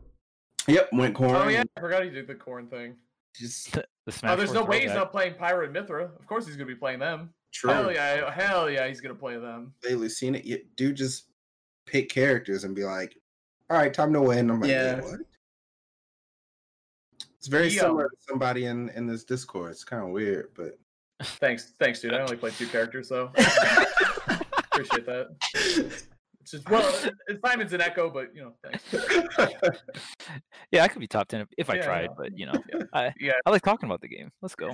Yep, 0.68 0.90
went 0.92 1.14
corn. 1.14 1.34
Oh 1.34 1.48
yeah, 1.48 1.64
I 1.76 1.80
forgot 1.80 2.04
he 2.04 2.10
did 2.10 2.26
the 2.28 2.34
corn 2.34 2.66
thing. 2.68 2.94
just 3.34 3.72
The 3.72 3.82
oh, 3.82 4.10
Smash 4.10 4.32
Oh, 4.32 4.36
there's 4.36 4.52
no 4.52 4.62
way 4.64 4.80
he's 4.80 4.90
throwback. 4.90 4.96
not 5.04 5.10
playing 5.12 5.34
Pyra 5.34 5.64
and 5.66 5.74
Mythra. 5.74 6.16
Of 6.18 6.26
course 6.26 6.46
he's 6.46 6.56
gonna 6.56 6.66
be 6.66 6.74
playing 6.76 6.98
them. 7.00 7.32
True. 7.52 7.70
Hell 7.70 7.92
yeah, 7.92 8.30
hell 8.30 8.70
yeah, 8.70 8.86
he's 8.88 9.00
gonna 9.00 9.14
play 9.14 9.36
them. 9.38 9.74
They 9.82 9.94
Lucina, 9.94 10.40
you, 10.42 10.62
dude, 10.76 10.96
just 10.96 11.26
pick 11.86 12.08
characters 12.08 12.64
and 12.64 12.74
be 12.74 12.84
like, 12.84 13.16
"All 13.68 13.76
right, 13.76 13.92
time 13.92 14.12
to 14.12 14.20
win." 14.20 14.50
I'm 14.50 14.60
like, 14.60 14.70
Yeah. 14.70 15.00
It's 17.38 17.48
very 17.48 17.68
um, 17.68 17.70
similar 17.70 18.08
to 18.10 18.16
somebody 18.28 18.66
in 18.66 18.90
in 18.90 19.06
this 19.06 19.24
Discord. 19.24 19.70
It's 19.70 19.84
kind 19.84 20.02
of 20.02 20.10
weird, 20.10 20.50
but 20.54 20.78
Thanks, 21.22 21.74
thanks, 21.78 22.00
dude. 22.00 22.14
I 22.14 22.20
only 22.20 22.36
play 22.36 22.50
two 22.50 22.66
characters, 22.66 23.08
so 23.08 23.30
appreciate 24.72 25.06
that. 25.06 26.02
It's 26.52 26.64
just 26.64 26.70
well, 26.70 27.12
Simon's 27.44 27.72
an 27.72 27.80
echo, 27.80 28.10
but 28.10 28.34
you 28.34 28.42
know, 28.42 28.54
thanks. 28.62 29.80
Yeah, 30.72 30.84
I 30.84 30.88
could 30.88 31.00
be 31.00 31.08
top 31.08 31.26
ten 31.28 31.40
if, 31.40 31.48
if 31.58 31.70
I 31.70 31.76
Yeah, 31.76 31.82
tried, 31.82 32.02
yeah. 32.02 32.14
but 32.16 32.38
you 32.38 32.46
know, 32.46 32.52
Yeah. 32.72 32.82
I 32.92 33.12
Yeah. 33.18 33.32
I 33.44 33.50
like 33.50 33.62
talking 33.62 33.88
about 33.88 34.00
the 34.00 34.08
game. 34.08 34.30
Let's 34.40 34.54
go. 34.54 34.72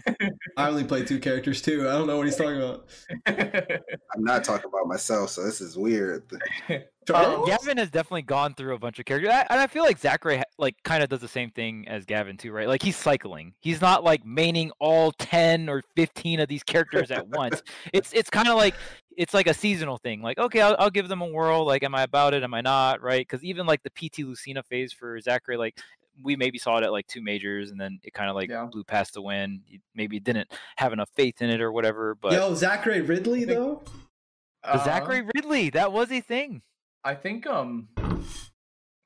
I 0.56 0.68
only 0.68 0.84
play 0.84 1.04
two 1.04 1.18
characters 1.18 1.62
too. 1.62 1.88
I 1.88 1.92
don't 1.92 2.06
know 2.06 2.18
what 2.18 2.26
he's 2.26 2.36
talking 2.36 2.58
about. 2.58 2.88
I'm 3.26 4.24
not 4.24 4.44
talking 4.44 4.68
about 4.68 4.86
myself, 4.86 5.30
so 5.30 5.42
this 5.44 5.60
is 5.60 5.76
weird. 5.76 6.24
Uh, 7.08 7.44
Gavin 7.46 7.78
has 7.78 7.88
definitely 7.88 8.22
gone 8.22 8.54
through 8.54 8.74
a 8.74 8.78
bunch 8.78 8.98
of 8.98 9.04
characters, 9.04 9.30
I, 9.30 9.46
and 9.48 9.60
I 9.60 9.68
feel 9.68 9.84
like 9.84 10.00
Zackray 10.00 10.42
like 10.58 10.74
kind 10.82 11.02
of 11.02 11.08
does 11.08 11.20
the 11.20 11.28
same 11.28 11.50
thing 11.50 11.86
as 11.88 12.04
Gavin 12.04 12.36
too, 12.36 12.52
right? 12.52 12.66
Like 12.66 12.82
he's 12.82 12.96
cycling. 12.96 13.54
He's 13.60 13.80
not 13.80 14.02
like 14.04 14.24
maining 14.24 14.70
all 14.80 15.12
ten 15.12 15.68
or 15.68 15.82
fifteen 15.94 16.40
of 16.40 16.48
these 16.48 16.62
characters 16.64 17.10
at 17.10 17.26
once. 17.28 17.62
It's 17.92 18.12
it's 18.12 18.28
kind 18.28 18.48
of 18.48 18.56
like 18.56 18.74
it's 19.16 19.34
like 19.34 19.46
a 19.46 19.54
seasonal 19.54 19.98
thing. 19.98 20.22
Like 20.22 20.38
okay, 20.38 20.60
I'll, 20.60 20.76
I'll 20.78 20.90
give 20.90 21.08
them 21.08 21.22
a 21.22 21.26
whirl. 21.26 21.64
Like, 21.64 21.82
am 21.82 21.94
I 21.94 22.02
about 22.02 22.34
it? 22.34 22.42
Am 22.42 22.54
I 22.54 22.60
not? 22.60 23.02
Right? 23.02 23.26
Because 23.26 23.44
even 23.44 23.66
like 23.66 23.82
the 23.82 23.90
PT 23.90 24.20
Lucina 24.20 24.62
phase 24.62 24.92
for 24.92 25.18
Zackray, 25.20 25.58
like 25.58 25.78
we 26.22 26.34
maybe 26.36 26.58
saw 26.58 26.78
it 26.78 26.84
at 26.84 26.92
like 26.92 27.06
two 27.06 27.20
majors, 27.20 27.70
and 27.70 27.80
then 27.80 27.98
it 28.02 28.14
kind 28.14 28.30
of 28.30 28.36
like 28.36 28.48
Yeah. 28.50 28.64
blew 28.70 28.84
past 28.84 29.14
the 29.14 29.22
win. 29.22 29.60
Maybe 29.94 30.18
didn't 30.20 30.50
have 30.76 30.92
enough 30.92 31.10
faith 31.14 31.42
in 31.42 31.50
it 31.50 31.60
or 31.60 31.72
whatever. 31.72 32.14
But 32.14 32.32
Yo, 32.32 32.52
Zackray 32.52 33.06
Ridley 33.06 33.40
think- 33.44 33.50
though. 33.50 33.82
Uh, 34.64 34.78
Zackray 34.84 35.28
Ridley, 35.34 35.70
that 35.70 35.92
was 35.92 36.10
a 36.10 36.20
thing. 36.20 36.62
I 37.04 37.14
think 37.14 37.46
um 37.46 37.88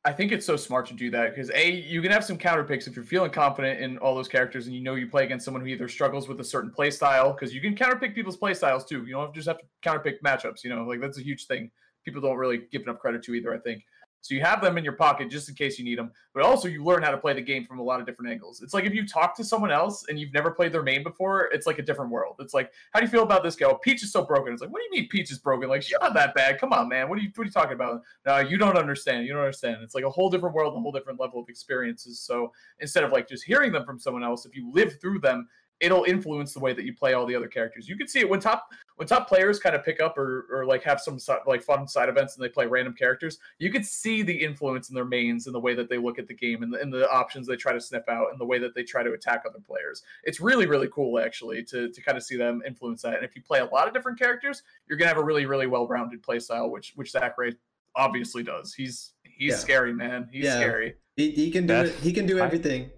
I 0.04 0.12
think 0.12 0.32
it's 0.32 0.46
so 0.46 0.56
smart 0.56 0.86
to 0.86 0.94
do 0.94 1.10
that 1.10 1.34
because 1.34 1.50
a 1.50 1.70
you 1.70 2.00
can 2.00 2.10
have 2.10 2.24
some 2.24 2.38
counter 2.38 2.64
picks 2.64 2.86
if 2.86 2.96
you're 2.96 3.04
feeling 3.04 3.30
confident 3.30 3.80
in 3.80 3.98
all 3.98 4.14
those 4.14 4.28
characters 4.28 4.66
and 4.66 4.74
you 4.74 4.80
know 4.80 4.94
you 4.94 5.06
play 5.06 5.24
against 5.24 5.44
someone 5.44 5.60
who 5.60 5.66
either 5.66 5.88
struggles 5.88 6.26
with 6.26 6.40
a 6.40 6.44
certain 6.44 6.70
play 6.70 6.90
style 6.90 7.32
because 7.32 7.54
you 7.54 7.60
can 7.60 7.76
counter 7.76 7.96
pick 7.96 8.14
people's 8.14 8.38
play 8.38 8.54
styles 8.54 8.86
too. 8.86 9.04
You 9.04 9.12
don't 9.12 9.34
just 9.34 9.46
have 9.46 9.58
to 9.58 9.64
counter 9.82 10.00
pick 10.00 10.22
matchups. 10.22 10.64
You 10.64 10.74
know, 10.74 10.84
like 10.84 11.02
that's 11.02 11.18
a 11.18 11.22
huge 11.22 11.46
thing. 11.46 11.70
People 12.02 12.22
don't 12.22 12.38
really 12.38 12.62
give 12.72 12.82
enough 12.82 12.98
credit 12.98 13.22
to 13.24 13.34
either. 13.34 13.54
I 13.54 13.58
think 13.58 13.84
so. 14.20 14.34
You 14.34 14.40
have 14.42 14.60
them 14.60 14.78
in 14.78 14.84
your 14.84 14.94
pocket 14.94 15.30
just 15.30 15.48
in 15.48 15.54
case 15.54 15.78
you 15.78 15.84
need 15.84 15.98
them, 15.98 16.12
but 16.34 16.42
also 16.42 16.68
you 16.68 16.84
learn 16.84 17.02
how 17.02 17.10
to 17.10 17.18
play 17.18 17.32
the 17.32 17.40
game 17.40 17.64
from 17.64 17.78
a 17.78 17.82
lot 17.82 18.00
of 18.00 18.06
different 18.06 18.30
angles. 18.30 18.62
It's 18.62 18.74
like 18.74 18.84
if 18.84 18.94
you 18.94 19.06
talk 19.06 19.36
to 19.36 19.44
someone 19.44 19.70
else 19.70 20.06
and 20.08 20.18
you've 20.18 20.32
never 20.32 20.50
played 20.50 20.72
their 20.72 20.82
main 20.82 21.02
before, 21.02 21.48
it's 21.52 21.66
like 21.66 21.78
a 21.78 21.82
different 21.82 22.10
world. 22.10 22.36
It's 22.38 22.54
like, 22.54 22.72
how 22.92 23.00
do 23.00 23.06
you 23.06 23.10
feel 23.10 23.22
about 23.22 23.42
this 23.42 23.56
guy? 23.56 23.66
Oh, 23.66 23.74
Peach 23.76 24.02
is 24.02 24.12
so 24.12 24.24
broken. 24.24 24.52
It's 24.52 24.62
like, 24.62 24.70
what 24.70 24.80
do 24.80 24.84
you 24.84 25.02
mean 25.02 25.08
Peach 25.08 25.30
is 25.30 25.38
broken? 25.38 25.68
Like 25.68 25.82
she's 25.82 25.96
not 26.00 26.14
that 26.14 26.34
bad. 26.34 26.58
Come 26.60 26.72
on, 26.72 26.88
man. 26.88 27.08
What 27.08 27.18
are 27.18 27.22
you 27.22 27.30
what 27.34 27.44
are 27.44 27.46
you 27.46 27.52
talking 27.52 27.74
about? 27.74 28.02
No, 28.26 28.38
you 28.38 28.58
don't 28.58 28.76
understand. 28.76 29.26
You 29.26 29.32
don't 29.32 29.42
understand. 29.42 29.78
It's 29.82 29.94
like 29.94 30.04
a 30.04 30.10
whole 30.10 30.30
different 30.30 30.54
world, 30.54 30.74
a 30.76 30.80
whole 30.80 30.92
different 30.92 31.20
level 31.20 31.40
of 31.40 31.48
experiences. 31.48 32.20
So 32.20 32.52
instead 32.80 33.04
of 33.04 33.12
like 33.12 33.28
just 33.28 33.44
hearing 33.44 33.72
them 33.72 33.84
from 33.84 33.98
someone 33.98 34.24
else, 34.24 34.46
if 34.46 34.54
you 34.54 34.70
live 34.72 35.00
through 35.00 35.20
them, 35.20 35.48
it'll 35.80 36.04
influence 36.04 36.52
the 36.52 36.60
way 36.60 36.72
that 36.74 36.84
you 36.84 36.94
play 36.94 37.14
all 37.14 37.24
the 37.26 37.34
other 37.34 37.48
characters. 37.48 37.88
You 37.88 37.96
can 37.96 38.06
see 38.06 38.20
it 38.20 38.28
when 38.28 38.38
top 38.40 38.68
when 38.96 39.08
top 39.08 39.26
players 39.28 39.58
kind 39.58 39.74
of 39.74 39.82
pick 39.84 39.98
up 40.00 40.18
or 40.18 40.46
or 40.50 40.64
like 40.66 40.82
have 40.82 41.00
some 41.00 41.18
like 41.46 41.62
fun 41.62 41.88
side 41.88 42.08
events 42.08 42.36
and 42.36 42.44
they 42.44 42.48
play 42.50 42.66
random 42.66 42.94
characters. 42.94 43.38
You 43.58 43.70
can 43.72 43.82
see 43.82 44.22
the 44.22 44.32
influence 44.32 44.90
in 44.90 44.94
their 44.94 45.04
mains 45.06 45.46
and 45.46 45.54
the 45.54 45.60
way 45.60 45.74
that 45.74 45.88
they 45.88 45.96
look 45.98 46.18
at 46.18 46.28
the 46.28 46.34
game 46.34 46.62
and 46.62 46.72
the, 46.72 46.80
and 46.80 46.92
the 46.92 47.10
options 47.10 47.46
they 47.46 47.56
try 47.56 47.72
to 47.72 47.80
sniff 47.80 48.08
out 48.08 48.28
and 48.30 48.38
the 48.38 48.44
way 48.44 48.58
that 48.58 48.74
they 48.74 48.82
try 48.82 49.02
to 49.02 49.12
attack 49.12 49.44
other 49.46 49.60
players. 49.66 50.02
It's 50.24 50.40
really 50.40 50.66
really 50.66 50.88
cool 50.92 51.18
actually 51.18 51.64
to 51.64 51.88
to 51.90 52.02
kind 52.02 52.18
of 52.18 52.22
see 52.24 52.36
them 52.36 52.62
influence 52.66 53.02
that. 53.02 53.14
And 53.14 53.24
if 53.24 53.34
you 53.34 53.42
play 53.42 53.60
a 53.60 53.64
lot 53.66 53.88
of 53.88 53.94
different 53.94 54.18
characters, 54.18 54.62
you're 54.88 54.98
gonna 54.98 55.08
have 55.08 55.18
a 55.18 55.24
really 55.24 55.46
really 55.46 55.66
well 55.66 55.86
rounded 55.88 56.22
play 56.22 56.38
style, 56.38 56.70
which 56.70 56.92
which 56.96 57.12
Zackray 57.12 57.56
obviously 57.96 58.42
does. 58.42 58.74
He's 58.74 59.14
he's 59.24 59.52
Yeah. 59.52 59.56
scary, 59.56 59.94
man. 59.94 60.28
He's 60.30 60.44
Yeah. 60.44 60.56
scary. 60.56 60.94
He, 61.16 61.30
he 61.30 61.50
can 61.50 61.66
do 61.66 61.72
Best 61.72 61.92
it. 61.94 62.00
He 62.00 62.12
can 62.12 62.26
do 62.26 62.38
high- 62.38 62.44
everything. 62.46 62.90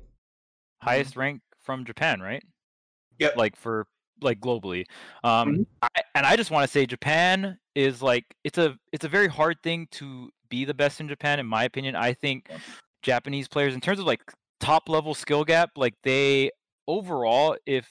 highest 0.80 1.16
rank 1.16 1.40
from 1.60 1.84
Japan, 1.84 2.20
right? 2.20 2.42
Yep. 3.22 3.36
Like 3.36 3.56
for 3.56 3.86
like 4.20 4.40
globally. 4.40 4.84
Um 5.24 5.48
Mhm. 5.56 5.66
I, 5.82 5.88
and 6.14 6.26
I 6.26 6.36
just 6.36 6.50
want 6.50 6.64
to 6.64 6.72
say 6.72 6.86
Japan 6.86 7.58
is 7.74 8.02
like 8.02 8.24
it's 8.44 8.58
a 8.58 8.76
it's 8.92 9.04
a 9.04 9.08
very 9.08 9.28
hard 9.28 9.56
thing 9.62 9.88
to 9.92 10.30
be 10.48 10.64
the 10.64 10.74
best 10.74 11.00
in 11.00 11.08
Japan 11.08 11.40
in 11.40 11.46
my 11.46 11.64
opinion. 11.64 11.96
I 11.96 12.12
think 12.12 12.48
Japanese 13.02 13.48
players 13.48 13.74
in 13.74 13.80
terms 13.80 13.98
of 13.98 14.04
like 14.06 14.20
top 14.60 14.88
level 14.88 15.14
skill 15.14 15.44
gap. 15.44 15.70
Like 15.76 15.94
they 16.04 16.50
overall, 16.86 17.56
if 17.66 17.88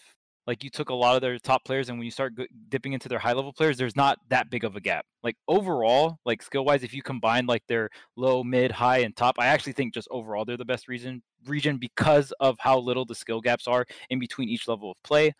like 0.47 0.63
you 0.63 0.69
took 0.69 0.89
a 0.89 0.93
lot 0.93 1.15
of 1.15 1.21
their 1.21 1.37
top 1.37 1.63
players 1.63 1.89
and 1.89 1.97
when 1.97 2.05
you 2.05 2.11
start 2.11 2.33
dipping 2.69 2.93
into 2.93 3.07
their 3.07 3.19
high 3.19 3.33
level 3.33 3.53
players 3.53 3.77
there's 3.77 3.95
not 3.95 4.17
that 4.29 4.49
big 4.49 4.63
of 4.63 4.75
a 4.75 4.81
gap. 4.81 5.05
Like 5.23 5.35
overall 5.47 6.19
like 6.25 6.41
skill 6.41 6.65
wise 6.65 6.83
if 6.83 6.93
you 6.93 7.01
combine 7.01 7.45
like 7.45 7.63
their 7.67 7.89
low 8.15 8.43
mid 8.43 8.71
high 8.71 8.99
and 8.99 9.15
top 9.15 9.35
i 9.39 9.47
actually 9.47 9.73
think 9.73 9.93
just 9.93 10.07
overall 10.11 10.45
they're 10.45 10.57
the 10.57 10.65
best 10.65 10.87
region 10.87 11.21
region 11.45 11.77
because 11.77 12.33
of 12.39 12.57
how 12.59 12.77
little 12.77 13.05
the 13.05 13.15
skill 13.15 13.41
gaps 13.41 13.67
are 13.67 13.85
in 14.09 14.19
between 14.19 14.49
each 14.49 14.67
level 14.67 14.91
of 14.91 14.97
play. 15.03 15.33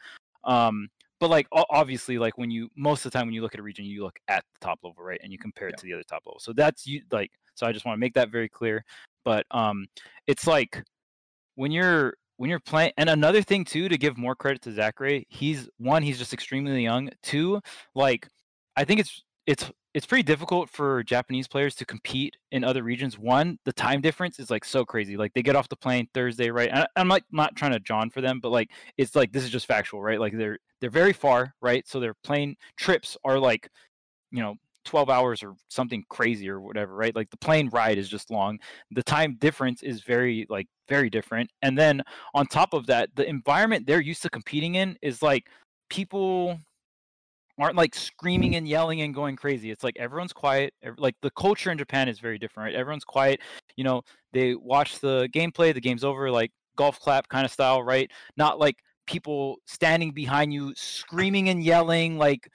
Um 0.43 0.87
but 1.19 1.29
like 1.29 1.47
obviously 1.51 2.17
like 2.17 2.37
when 2.37 2.49
you 2.49 2.69
most 2.75 3.05
of 3.05 3.11
the 3.11 3.17
time 3.17 3.27
when 3.27 3.33
you 3.33 3.41
look 3.41 3.53
at 3.53 3.59
a 3.59 3.63
region 3.63 3.85
you 3.85 4.03
look 4.03 4.19
at 4.27 4.43
the 4.53 4.65
top 4.65 4.79
level 4.83 5.03
right 5.03 5.19
and 5.23 5.31
you 5.31 5.37
compare 5.37 5.67
it 5.67 5.73
yeah. 5.73 5.81
to 5.81 5.85
the 5.85 5.93
other 5.93 6.03
top 6.03 6.23
level. 6.25 6.39
So 6.39 6.53
that's 6.53 6.85
you 6.87 7.01
like 7.11 7.31
so 7.55 7.65
i 7.67 7.71
just 7.71 7.85
want 7.85 7.95
to 7.95 7.99
make 7.99 8.13
that 8.13 8.29
very 8.29 8.49
clear. 8.49 8.83
But 9.25 9.45
um 9.51 9.87
it's 10.27 10.47
like 10.47 10.83
when 11.55 11.71
you're 11.71 12.15
when 12.41 12.49
you're 12.49 12.59
playing 12.59 12.91
and 12.97 13.07
another 13.07 13.43
thing 13.43 13.63
too 13.63 13.87
to 13.87 13.99
give 13.99 14.17
more 14.17 14.33
credit 14.33 14.63
to 14.63 14.71
Zackray, 14.71 15.25
he's 15.29 15.69
one, 15.77 16.01
he's 16.01 16.17
just 16.17 16.33
extremely 16.33 16.81
young. 16.81 17.11
Two, 17.21 17.61
like 17.93 18.27
I 18.75 18.83
think 18.83 18.99
it's 18.99 19.21
it's 19.45 19.71
it's 19.93 20.07
pretty 20.07 20.23
difficult 20.23 20.67
for 20.67 21.03
Japanese 21.03 21.47
players 21.47 21.75
to 21.75 21.85
compete 21.85 22.35
in 22.51 22.63
other 22.63 22.81
regions. 22.81 23.19
One, 23.19 23.59
the 23.65 23.73
time 23.73 24.01
difference 24.01 24.39
is 24.39 24.49
like 24.49 24.65
so 24.65 24.83
crazy. 24.83 25.17
Like 25.17 25.35
they 25.35 25.43
get 25.43 25.55
off 25.55 25.69
the 25.69 25.75
plane 25.75 26.07
Thursday, 26.15 26.49
right? 26.49 26.71
And 26.73 26.87
I'm 26.95 27.09
like 27.09 27.25
not 27.31 27.55
trying 27.55 27.73
to 27.73 27.79
John 27.79 28.09
for 28.09 28.21
them, 28.21 28.39
but 28.41 28.49
like 28.49 28.71
it's 28.97 29.15
like 29.15 29.31
this 29.31 29.43
is 29.43 29.51
just 29.51 29.67
factual, 29.67 30.01
right? 30.01 30.19
Like 30.19 30.35
they're 30.35 30.57
they're 30.79 30.89
very 30.89 31.13
far, 31.13 31.53
right? 31.61 31.87
So 31.87 31.99
their 31.99 32.15
plane 32.23 32.55
trips 32.75 33.17
are 33.23 33.37
like, 33.37 33.69
you 34.31 34.41
know, 34.41 34.55
12 34.85 35.09
hours 35.09 35.43
or 35.43 35.53
something 35.69 36.03
crazy 36.09 36.49
or 36.49 36.59
whatever, 36.59 36.95
right? 36.95 37.15
Like 37.15 37.29
the 37.29 37.37
plane 37.37 37.69
ride 37.71 37.97
is 37.97 38.09
just 38.09 38.31
long. 38.31 38.59
The 38.91 39.03
time 39.03 39.35
difference 39.39 39.83
is 39.83 40.01
very 40.01 40.45
like 40.49 40.67
very 40.89 41.09
different. 41.09 41.49
And 41.61 41.77
then 41.77 42.01
on 42.33 42.47
top 42.47 42.73
of 42.73 42.87
that, 42.87 43.09
the 43.15 43.27
environment 43.27 43.85
they're 43.85 44.01
used 44.01 44.21
to 44.23 44.29
competing 44.29 44.75
in 44.75 44.97
is 45.01 45.21
like 45.21 45.45
people 45.89 46.57
aren't 47.59 47.75
like 47.75 47.93
screaming 47.93 48.55
and 48.55 48.67
yelling 48.67 49.01
and 49.01 49.13
going 49.13 49.35
crazy. 49.35 49.69
It's 49.71 49.83
like 49.83 49.97
everyone's 49.97 50.33
quiet. 50.33 50.73
Like 50.97 51.15
the 51.21 51.31
culture 51.31 51.71
in 51.71 51.77
Japan 51.77 52.09
is 52.09 52.19
very 52.19 52.39
different, 52.39 52.67
right? 52.67 52.75
Everyone's 52.75 53.03
quiet. 53.03 53.39
You 53.75 53.83
know, 53.83 54.01
they 54.33 54.55
watch 54.55 54.99
the 54.99 55.29
gameplay, 55.33 55.73
the 55.73 55.81
game's 55.81 56.03
over, 56.03 56.31
like 56.31 56.51
golf 56.75 56.99
clap 56.99 57.27
kind 57.29 57.45
of 57.45 57.51
style, 57.51 57.83
right? 57.83 58.09
Not 58.37 58.59
like 58.59 58.77
people 59.05 59.57
standing 59.65 60.11
behind 60.11 60.53
you 60.53 60.73
screaming 60.75 61.49
and 61.49 61.63
yelling 61.63 62.17
like 62.17 62.49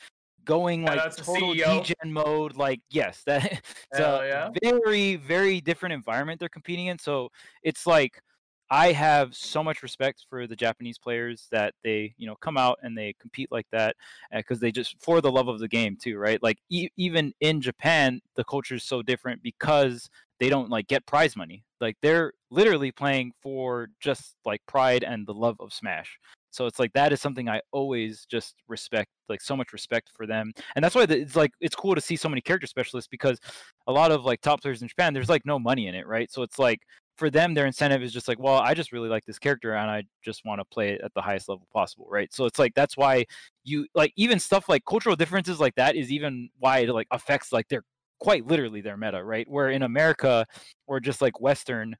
going 0.46 0.82
like 0.84 1.14
total 1.16 1.52
degen 1.52 1.94
mode 2.06 2.56
like 2.56 2.80
yes 2.88 3.22
that 3.26 3.44
it's 3.90 4.00
a 4.00 4.22
yeah. 4.26 4.48
very 4.62 5.16
very 5.16 5.60
different 5.60 5.92
environment 5.92 6.40
they're 6.40 6.48
competing 6.48 6.86
in 6.86 6.98
so 6.98 7.28
it's 7.62 7.86
like 7.86 8.22
i 8.70 8.92
have 8.92 9.34
so 9.34 9.62
much 9.62 9.82
respect 9.82 10.24
for 10.30 10.46
the 10.46 10.56
japanese 10.56 10.98
players 10.98 11.48
that 11.50 11.74
they 11.84 12.14
you 12.16 12.26
know 12.26 12.36
come 12.40 12.56
out 12.56 12.78
and 12.82 12.96
they 12.96 13.14
compete 13.20 13.50
like 13.52 13.66
that 13.70 13.94
because 14.34 14.58
uh, 14.58 14.62
they 14.62 14.72
just 14.72 14.96
for 15.00 15.20
the 15.20 15.30
love 15.30 15.48
of 15.48 15.58
the 15.58 15.68
game 15.68 15.96
too 16.00 16.16
right? 16.16 16.42
Like 16.42 16.58
e- 16.70 16.88
even 16.96 17.34
in 17.40 17.60
japan 17.60 18.20
the 18.36 18.44
culture 18.44 18.76
is 18.76 18.84
so 18.84 19.02
different 19.02 19.42
because 19.42 20.08
they 20.38 20.48
don't 20.48 20.70
like 20.70 20.86
get 20.86 21.06
prize 21.06 21.36
money. 21.36 21.64
Like 21.80 21.96
they're 22.02 22.32
literally 22.50 22.92
playing 22.92 23.32
for 23.42 23.88
just 24.00 24.36
like 24.44 24.60
pride 24.66 25.02
and 25.02 25.26
the 25.26 25.34
love 25.34 25.56
of 25.60 25.72
smash 25.72 26.18
so 26.56 26.66
it's 26.66 26.78
like 26.78 26.92
that 26.94 27.12
is 27.12 27.20
something 27.20 27.48
I 27.48 27.60
always 27.72 28.26
just 28.26 28.54
respect, 28.66 29.10
like 29.28 29.40
so 29.42 29.56
much 29.56 29.72
respect 29.72 30.10
for 30.16 30.26
them, 30.26 30.52
and 30.74 30.84
that's 30.84 30.94
why 30.94 31.04
it's 31.08 31.36
like 31.36 31.52
it's 31.60 31.76
cool 31.76 31.94
to 31.94 32.00
see 32.00 32.16
so 32.16 32.28
many 32.28 32.40
character 32.40 32.66
specialists 32.66 33.08
because 33.08 33.38
a 33.86 33.92
lot 33.92 34.10
of 34.10 34.24
like 34.24 34.40
top 34.40 34.62
players 34.62 34.82
in 34.82 34.88
Japan, 34.88 35.12
there's 35.12 35.28
like 35.28 35.44
no 35.44 35.58
money 35.58 35.86
in 35.86 35.94
it, 35.94 36.06
right? 36.06 36.30
So 36.32 36.42
it's 36.42 36.58
like 36.58 36.80
for 37.16 37.30
them, 37.30 37.54
their 37.54 37.66
incentive 37.66 38.02
is 38.02 38.12
just 38.12 38.28
like, 38.28 38.38
well, 38.38 38.58
I 38.58 38.74
just 38.74 38.92
really 38.92 39.08
like 39.08 39.24
this 39.24 39.38
character 39.38 39.74
and 39.74 39.90
I 39.90 40.04
just 40.22 40.44
want 40.44 40.60
to 40.60 40.64
play 40.66 40.90
it 40.90 41.00
at 41.02 41.12
the 41.14 41.22
highest 41.22 41.48
level 41.48 41.66
possible, 41.72 42.06
right? 42.08 42.32
So 42.32 42.44
it's 42.44 42.58
like 42.58 42.74
that's 42.74 42.96
why 42.96 43.24
you 43.64 43.86
like 43.94 44.12
even 44.16 44.38
stuff 44.38 44.68
like 44.68 44.84
cultural 44.88 45.16
differences 45.16 45.60
like 45.60 45.74
that 45.76 45.96
is 45.96 46.10
even 46.12 46.48
why 46.58 46.78
it 46.80 46.90
like 46.90 47.08
affects 47.10 47.52
like 47.52 47.68
their 47.68 47.82
quite 48.20 48.46
literally 48.46 48.80
their 48.80 48.96
meta, 48.96 49.22
right? 49.22 49.48
Where 49.48 49.70
in 49.70 49.82
America 49.82 50.46
or 50.86 51.00
just 51.00 51.20
like 51.20 51.40
Western, 51.40 51.96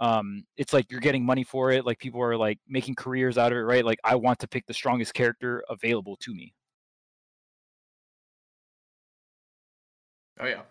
um, 0.00 0.44
it's 0.56 0.72
like 0.72 0.90
you're 0.90 1.00
getting 1.00 1.24
money 1.24 1.44
for 1.44 1.70
it. 1.70 1.84
Like 1.84 1.98
people 1.98 2.22
are 2.22 2.36
like 2.36 2.58
making 2.66 2.94
careers 2.94 3.36
out 3.36 3.52
of 3.52 3.58
it, 3.58 3.62
right? 3.62 3.84
Like 3.84 3.98
I 4.02 4.16
want 4.16 4.38
to 4.40 4.48
pick 4.48 4.66
the 4.66 4.74
strongest 4.74 5.12
character 5.14 5.62
available 5.68 6.16
to 6.22 6.34
me. 6.34 6.54
Oh 10.40 10.46
yeah, 10.46 10.62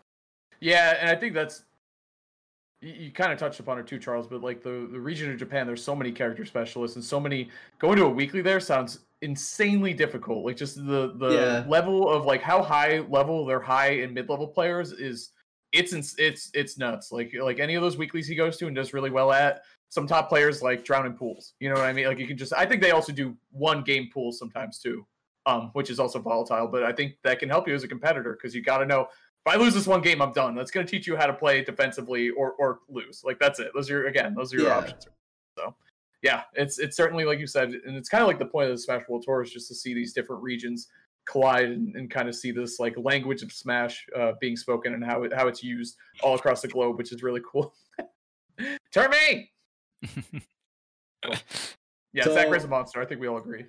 yeah, 0.60 0.98
and 1.00 1.12
I 1.12 1.16
think 1.16 1.36
that's 1.36 1.64
you, 2.82 2.92
you 2.94 3.12
kind 3.12 3.32
of 3.32 3.38
touched 3.38 3.60
upon 3.60 3.78
it 3.78 3.86
too, 3.86 4.00
Charles. 4.00 4.26
But 4.26 4.42
like 4.42 4.64
the 4.64 4.90
the 4.92 5.00
region 5.00 5.32
of 5.32 5.38
Japan, 5.38 5.68
there's 5.68 5.84
so 5.84 5.96
many 5.96 6.12
character 6.12 6.44
specialists 6.44 6.96
and 6.96 7.06
so 7.06 7.20
many. 7.20 7.50
Going 7.78 7.98
to 7.98 8.06
a 8.06 8.10
weekly 8.10 8.42
there 8.42 8.60
sounds 8.60 9.02
insanely 9.22 9.94
difficult. 9.94 10.44
Like 10.44 10.58
just 10.58 10.76
the 10.76 11.14
the 11.18 11.30
yeah. 11.30 11.64
level 11.68 12.10
of 12.10 12.26
like 12.26 12.42
how 12.42 12.64
high 12.64 13.06
level 13.10 13.46
their 13.46 13.60
high 13.60 14.00
and 14.02 14.12
mid 14.12 14.28
level 14.28 14.48
players 14.48 14.92
is 14.92 15.34
it's 15.72 15.94
it's 16.18 16.50
it's 16.54 16.78
nuts. 16.78 17.12
Like 17.12 17.34
like 17.40 17.60
any 17.60 17.76
of 17.76 17.82
those 17.82 17.98
weeklies 17.98 18.28
he 18.28 18.36
goes 18.36 18.58
to 18.58 18.68
and 18.68 18.76
does 18.76 18.94
really 18.94 19.10
well 19.12 19.32
at. 19.32 19.62
Some 19.92 20.06
top 20.06 20.30
players 20.30 20.62
like 20.62 20.84
drown 20.84 21.08
in 21.08 21.14
pools. 21.14 21.54
You 21.60 21.70
know 21.70 21.76
what 21.76 21.86
I 21.86 21.94
mean? 21.94 22.06
Like 22.06 22.20
you 22.20 22.28
can 22.28 22.38
just. 22.38 22.54
I 22.54 22.66
think 22.66 22.82
they 22.82 22.92
also 22.92 23.12
do 23.12 23.36
one 23.52 23.84
game 23.84 24.10
pools 24.14 24.38
sometimes 24.38 24.80
too, 24.80 25.06
um, 25.46 25.72
which 25.74 25.90
is 25.90 26.00
also 26.00 26.20
volatile. 26.20 26.68
But 26.68 26.84
I 26.84 26.92
think 26.92 27.16
that 27.24 27.40
can 27.40 27.50
help 27.50 27.68
you 27.68 27.74
as 27.74 27.84
a 27.84 27.88
competitor 27.88 28.34
because 28.34 28.54
you 28.54 28.62
got 28.62 28.80
to 28.80 28.86
know 28.86 29.08
if 29.46 29.54
I 29.54 29.58
lose 29.58 29.74
this 29.74 29.88
one 29.88 30.02
game, 30.02 30.22
I'm 30.22 30.34
done. 30.34 30.54
That's 30.56 30.70
going 30.70 30.86
to 30.86 30.92
teach 30.92 31.08
you 31.08 31.16
how 31.16 31.26
to 31.26 31.34
play 31.34 31.64
defensively 31.64 32.30
or 32.30 32.54
or 32.54 32.80
lose. 32.88 33.24
Like 33.24 33.40
that's 33.40 33.60
it. 33.60 33.72
Those 33.74 33.90
are 33.90 34.06
again, 34.06 34.36
those 34.36 34.54
are 34.54 34.58
your 34.58 34.68
yeah. 34.68 34.78
options. 34.78 35.08
So 35.58 35.76
yeah, 36.22 36.44
it's 36.54 36.80
it's 36.80 36.98
certainly 36.98 37.26
like 37.26 37.40
you 37.40 37.48
said, 37.48 37.70
and 37.70 37.96
it's 37.96 38.10
kind 38.10 38.22
of 38.22 38.28
like 38.28 38.40
the 38.40 38.46
point 38.46 38.70
of 38.70 38.76
the 38.76 38.82
Smash 38.82 39.08
World 39.08 39.24
Tour 39.26 39.42
is 39.42 39.52
just 39.52 39.68
to 39.70 39.76
see 39.76 39.94
these 39.94 40.14
different 40.14 40.44
regions 40.44 40.88
collide 41.30 41.70
and, 41.70 41.96
and, 41.96 42.10
kind 42.10 42.28
of 42.28 42.36
see 42.36 42.52
this 42.52 42.80
like 42.80 42.96
language 42.98 43.44
of 43.44 43.52
Smash 43.52 44.06
uh, 44.16 44.34
being 44.42 44.56
spoken 44.56 44.94
and 44.94 45.04
how 45.04 45.24
it, 45.24 45.34
how 45.34 45.48
it's 45.48 45.64
used 45.64 45.96
all 46.22 46.36
across 46.36 46.62
the 46.62 46.68
globe, 46.68 46.98
which 46.98 47.12
is 47.12 47.22
really 47.22 47.42
cool. 47.50 47.74
Turn 48.94 49.12
me. 49.12 49.52
cool. 51.24 51.36
Yeah, 52.12 52.24
so, 52.24 52.36
Zackray's 52.36 52.64
a 52.64 52.68
monster. 52.68 53.00
I 53.00 53.06
think 53.06 53.22
we 53.22 53.28
all 53.28 53.38
agree. 53.38 53.66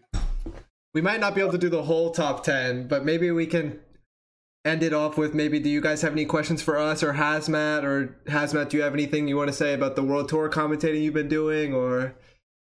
We 0.95 1.03
might 1.03 1.21
not 1.21 1.35
be 1.35 1.43
able 1.43 1.53
to 1.53 1.59
do 1.59 1.69
the 1.69 1.83
whole 1.83 2.11
top 2.11 2.43
ten, 2.43 2.89
but 2.89 3.05
maybe 3.05 3.31
we 3.31 3.47
can 3.47 3.79
end 4.65 4.83
it 4.83 4.95
off 4.95 5.19
with 5.19 5.35
maybe. 5.35 5.59
Do 5.59 5.69
you 5.69 5.83
guys 5.83 6.01
have 6.01 6.13
any 6.13 6.25
questions 6.25 6.63
for 6.63 6.79
us 6.79 7.03
or 7.03 7.13
Hazmatt 7.13 7.85
or 7.85 8.17
Hazmatt? 8.29 8.71
Do 8.71 8.79
you 8.79 8.83
have 8.83 8.95
anything 8.95 9.29
you 9.29 9.37
want 9.37 9.49
to 9.49 9.53
say 9.53 9.75
about 9.75 9.95
the 9.95 10.03
World 10.03 10.31
Tour 10.31 10.49
commentating 10.49 11.03
you've 11.03 11.13
been 11.13 11.29
doing 11.29 11.75
or? 11.75 12.15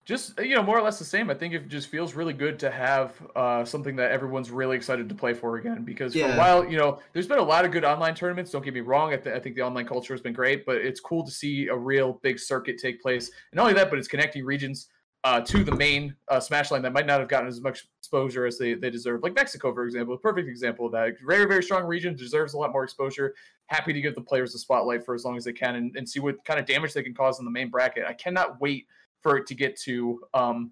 Just 0.05 0.37
you 0.39 0.55
know 0.55 0.63
more 0.63 0.77
or 0.77 0.81
less 0.81 0.99
the 0.99 1.05
same. 1.05 1.29
I 1.29 1.33
think 1.33 1.53
it 1.53 1.69
just 1.69 1.87
feels 1.87 2.13
really 2.13 2.33
good 2.33 2.59
to 2.59 2.69
have 2.69 3.13
uh, 3.35 3.63
something 3.63 3.95
that 3.95 4.11
everyone's 4.11 4.51
really 4.51 4.75
excited 4.75 5.07
to 5.07 5.15
play 5.15 5.33
for 5.33 5.57
again 5.57 5.83
because 5.83 6.13
yeah. 6.13 6.27
for 6.27 6.33
a 6.33 6.37
while 6.37 6.69
you 6.69 6.77
know 6.77 6.99
there's 7.13 7.27
been 7.27 7.39
a 7.39 7.43
lot 7.43 7.63
of 7.63 7.71
good 7.71 7.85
online 7.85 8.13
tournaments 8.13 8.51
don't 8.51 8.65
get 8.65 8.73
me 8.73 8.81
wrong 8.81 9.13
I, 9.13 9.17
th- 9.17 9.35
I, 9.35 9.39
think 9.39 9.55
the 9.55 9.61
online 9.61 9.85
culture 9.85 10.13
has 10.13 10.21
been 10.21 10.33
great 10.33 10.65
but 10.65 10.77
it's 10.77 10.99
cool 10.99 11.25
to 11.25 11.31
see 11.31 11.67
a 11.67 11.75
real 11.75 12.19
big 12.21 12.39
circuit 12.39 12.77
take 12.77 13.01
place. 13.01 13.29
And 13.51 13.57
not 13.57 13.63
only 13.63 13.73
that 13.75 13.89
but 13.89 13.97
it's 13.97 14.07
connecting 14.07 14.43
regions 14.43 14.89
uh, 15.25 15.39
to 15.39 15.63
the 15.63 15.73
main 15.73 16.13
uh, 16.27 16.37
smash 16.37 16.69
line 16.69 16.81
that 16.81 16.91
might 16.91 17.05
not 17.05 17.21
have 17.21 17.29
gotten 17.29 17.47
as 17.47 17.61
much 17.61 17.87
exposure 17.99 18.45
as 18.45 18.57
they, 18.57 18.73
they 18.73 18.89
deserve. 18.89 19.23
Like 19.23 19.35
mexico 19.35 19.73
for 19.73 19.85
example 19.85 20.15
a 20.15 20.17
perfect 20.17 20.49
example 20.49 20.87
of 20.87 20.91
that. 20.91 21.13
Very 21.25 21.45
very 21.45 21.63
strong 21.63 21.85
region 21.85 22.13
deserves 22.13 22.55
a 22.55 22.57
lot 22.57 22.73
more 22.73 22.83
exposure. 22.83 23.33
Happy 23.67 23.93
to 23.93 24.01
give 24.01 24.15
the 24.15 24.21
players 24.21 24.51
the 24.51 24.59
spotlight 24.59 25.05
for 25.05 25.15
as 25.15 25.23
long 25.23 25.37
as 25.37 25.45
they 25.45 25.53
can 25.53 25.75
and, 25.75 25.95
and 25.95 26.07
see 26.07 26.19
what 26.19 26.43
kind 26.43 26.59
of 26.59 26.65
damage 26.65 26.91
they 26.91 27.03
can 27.03 27.13
cause 27.13 27.39
in 27.39 27.45
the 27.45 27.51
main 27.51 27.69
bracket. 27.69 28.03
I 28.05 28.13
cannot 28.13 28.59
wait 28.59 28.85
for 29.23 29.37
it 29.37 29.47
to 29.47 29.55
get 29.55 29.79
to 29.81 30.21
um, 30.33 30.71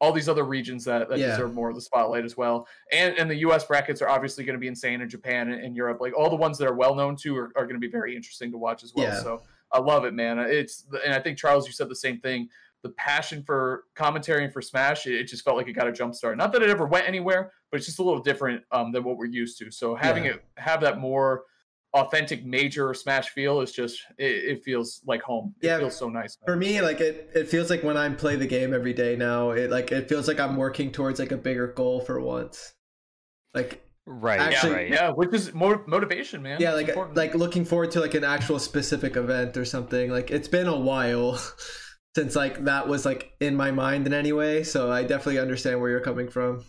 all 0.00 0.12
these 0.12 0.28
other 0.28 0.44
regions 0.44 0.84
that, 0.84 1.08
that 1.10 1.18
yeah. 1.18 1.28
deserve 1.28 1.54
more 1.54 1.68
of 1.68 1.74
the 1.74 1.80
spotlight 1.80 2.24
as 2.24 2.36
well. 2.36 2.66
And 2.90 3.16
and 3.18 3.30
the 3.30 3.36
U.S. 3.36 3.64
brackets 3.64 4.00
are 4.02 4.08
obviously 4.08 4.44
going 4.44 4.54
to 4.54 4.60
be 4.60 4.68
insane 4.68 5.02
in 5.02 5.08
Japan 5.08 5.52
and, 5.52 5.62
and, 5.62 5.76
Europe. 5.76 5.98
Like 6.00 6.16
all 6.16 6.30
the 6.30 6.36
ones 6.36 6.58
that 6.58 6.66
are 6.66 6.74
well 6.74 6.94
known 6.94 7.16
to 7.16 7.36
are, 7.36 7.52
are 7.54 7.64
going 7.64 7.74
to 7.74 7.80
be 7.80 7.90
very 7.90 8.16
interesting 8.16 8.50
to 8.50 8.58
watch 8.58 8.82
as 8.82 8.92
well. 8.94 9.06
Yeah. 9.06 9.22
So 9.22 9.42
I 9.72 9.78
love 9.78 10.04
it, 10.04 10.14
man. 10.14 10.38
It's 10.38 10.86
and 11.04 11.14
I 11.14 11.20
think 11.20 11.38
Charles, 11.38 11.66
you 11.66 11.72
said 11.72 11.88
the 11.88 11.96
same 11.96 12.18
thing. 12.18 12.48
The 12.82 12.90
passion 12.90 13.42
for 13.42 13.84
commentary 13.94 14.42
and 14.42 14.52
for 14.52 14.62
Smash, 14.62 15.06
it, 15.06 15.14
it 15.14 15.24
just 15.24 15.44
felt 15.44 15.58
like 15.58 15.68
it 15.68 15.74
got 15.74 15.86
a 15.86 15.92
jump 15.92 16.14
start. 16.14 16.38
Not 16.38 16.50
that 16.52 16.62
it 16.62 16.70
ever 16.70 16.86
went 16.86 17.06
anywhere, 17.06 17.52
but 17.70 17.76
it's 17.76 17.86
just 17.86 17.98
a 17.98 18.02
little 18.02 18.22
different 18.22 18.62
um, 18.72 18.90
than 18.90 19.04
what 19.04 19.18
we're 19.18 19.26
used 19.26 19.58
to. 19.58 19.70
So 19.70 19.94
having 19.94 20.24
yeah. 20.24 20.32
it 20.32 20.44
have 20.56 20.80
that 20.80 20.98
more 20.98 21.42
authentic 21.92 22.44
major 22.44 22.94
smash 22.94 23.30
feel 23.30 23.60
is 23.60 23.72
just 23.72 24.00
it, 24.16 24.24
it, 24.24 24.64
feels 24.64 25.02
like 25.06 25.22
home. 25.22 25.54
It 25.60 25.66
yeah. 25.66 25.78
feels 25.78 25.96
so 25.96 26.08
nice. 26.08 26.36
For 26.44 26.56
me 26.56 26.80
like 26.80 27.00
it 27.00 27.30
it 27.34 27.48
feels 27.48 27.68
like 27.70 27.82
when 27.82 27.96
i 27.96 28.08
play 28.10 28.36
the 28.36 28.46
game 28.46 28.72
every 28.72 28.92
day 28.92 29.16
now 29.16 29.50
it 29.50 29.70
like 29.70 29.90
it 29.90 30.08
feels 30.08 30.28
like 30.28 30.38
i'm 30.38 30.56
working 30.56 30.92
towards 30.92 31.18
like 31.18 31.32
a 31.32 31.36
bigger 31.36 31.68
goal 31.68 32.00
for 32.00 32.20
once. 32.20 32.74
Like 33.54 33.84
right 34.06 34.40
actually, 34.40 34.70
yeah, 34.70 34.76
right. 34.76 34.90
yeah 34.90 35.10
which 35.10 35.34
is 35.34 35.52
more 35.52 35.84
motivation 35.86 36.42
man. 36.42 36.60
Yeah 36.60 36.74
like 36.74 36.94
like 37.16 37.34
looking 37.34 37.64
forward 37.64 37.90
to 37.92 38.00
like 38.00 38.14
an 38.14 38.24
actual 38.24 38.58
specific 38.58 39.16
event 39.16 39.56
or 39.56 39.64
something. 39.64 40.10
Like 40.10 40.30
it's 40.30 40.48
been 40.48 40.68
a 40.68 40.78
while 40.78 41.40
since 42.14 42.36
like 42.36 42.64
that 42.64 42.86
was 42.86 43.04
like 43.04 43.32
in 43.40 43.56
my 43.56 43.70
mind 43.70 44.04
in 44.06 44.12
any 44.12 44.32
way 44.32 44.64
so 44.64 44.90
i 44.90 45.00
definitely 45.02 45.38
understand 45.38 45.80
where 45.80 45.90
you're 45.90 46.00
coming 46.00 46.28
from. 46.28 46.64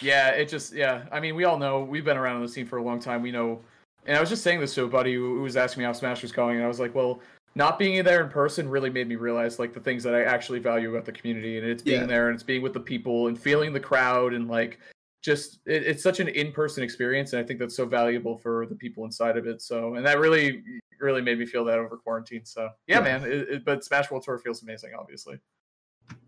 Yeah 0.00 0.30
it 0.30 0.48
just 0.48 0.72
yeah. 0.74 1.04
I 1.12 1.20
mean 1.20 1.36
we 1.36 1.44
all 1.44 1.58
know 1.58 1.84
we've 1.84 2.04
been 2.04 2.16
around 2.16 2.36
on 2.36 2.42
the 2.42 2.48
scene 2.48 2.66
for 2.66 2.78
a 2.78 2.82
long 2.82 2.98
time. 2.98 3.22
We 3.22 3.30
know 3.30 3.62
and 4.06 4.16
I 4.16 4.20
was 4.20 4.28
just 4.28 4.42
saying 4.42 4.60
this 4.60 4.74
to 4.74 4.84
a 4.84 4.88
buddy 4.88 5.14
who 5.14 5.40
was 5.40 5.56
asking 5.56 5.82
me 5.82 5.86
how 5.86 5.92
Smash 5.92 6.22
was 6.22 6.32
going, 6.32 6.56
and 6.56 6.64
I 6.64 6.68
was 6.68 6.80
like, 6.80 6.94
well, 6.94 7.20
not 7.54 7.78
being 7.78 8.02
there 8.04 8.22
in 8.22 8.30
person 8.30 8.68
really 8.68 8.90
made 8.90 9.08
me 9.08 9.16
realize 9.16 9.58
like 9.58 9.72
the 9.72 9.80
things 9.80 10.02
that 10.04 10.14
I 10.14 10.24
actually 10.24 10.58
value 10.58 10.90
about 10.90 11.04
the 11.04 11.12
community, 11.12 11.58
and 11.58 11.66
it's 11.66 11.82
being 11.82 12.00
Yeah. 12.02 12.06
there 12.06 12.28
and 12.28 12.34
it's 12.34 12.42
being 12.42 12.62
with 12.62 12.72
the 12.74 12.80
people 12.80 13.28
and 13.28 13.38
feeling 13.38 13.72
the 13.72 13.80
crowd 13.80 14.34
and 14.34 14.48
like 14.48 14.78
just 15.22 15.60
it, 15.66 15.82
it's 15.84 16.02
such 16.02 16.20
an 16.20 16.28
in-person 16.28 16.84
experience, 16.84 17.32
and 17.32 17.42
I 17.42 17.46
think 17.46 17.58
that's 17.58 17.74
so 17.74 17.86
valuable 17.86 18.36
for 18.38 18.66
the 18.66 18.76
people 18.76 19.04
inside 19.04 19.36
of 19.36 19.46
it. 19.46 19.62
So, 19.62 19.94
and 19.94 20.06
that 20.06 20.18
really 20.18 20.62
really 21.00 21.20
made 21.20 21.38
me 21.38 21.44
feel 21.44 21.64
that 21.64 21.78
over 21.78 21.96
quarantine. 21.98 22.44
So, 22.44 22.70
yeah, 22.86 22.98
Yeah. 22.98 23.00
man. 23.02 23.22
It, 23.24 23.48
it, 23.50 23.64
but 23.66 23.84
Smash 23.84 24.10
World 24.10 24.22
Tour 24.22 24.38
feels 24.38 24.62
amazing, 24.62 24.92
obviously. 24.98 25.38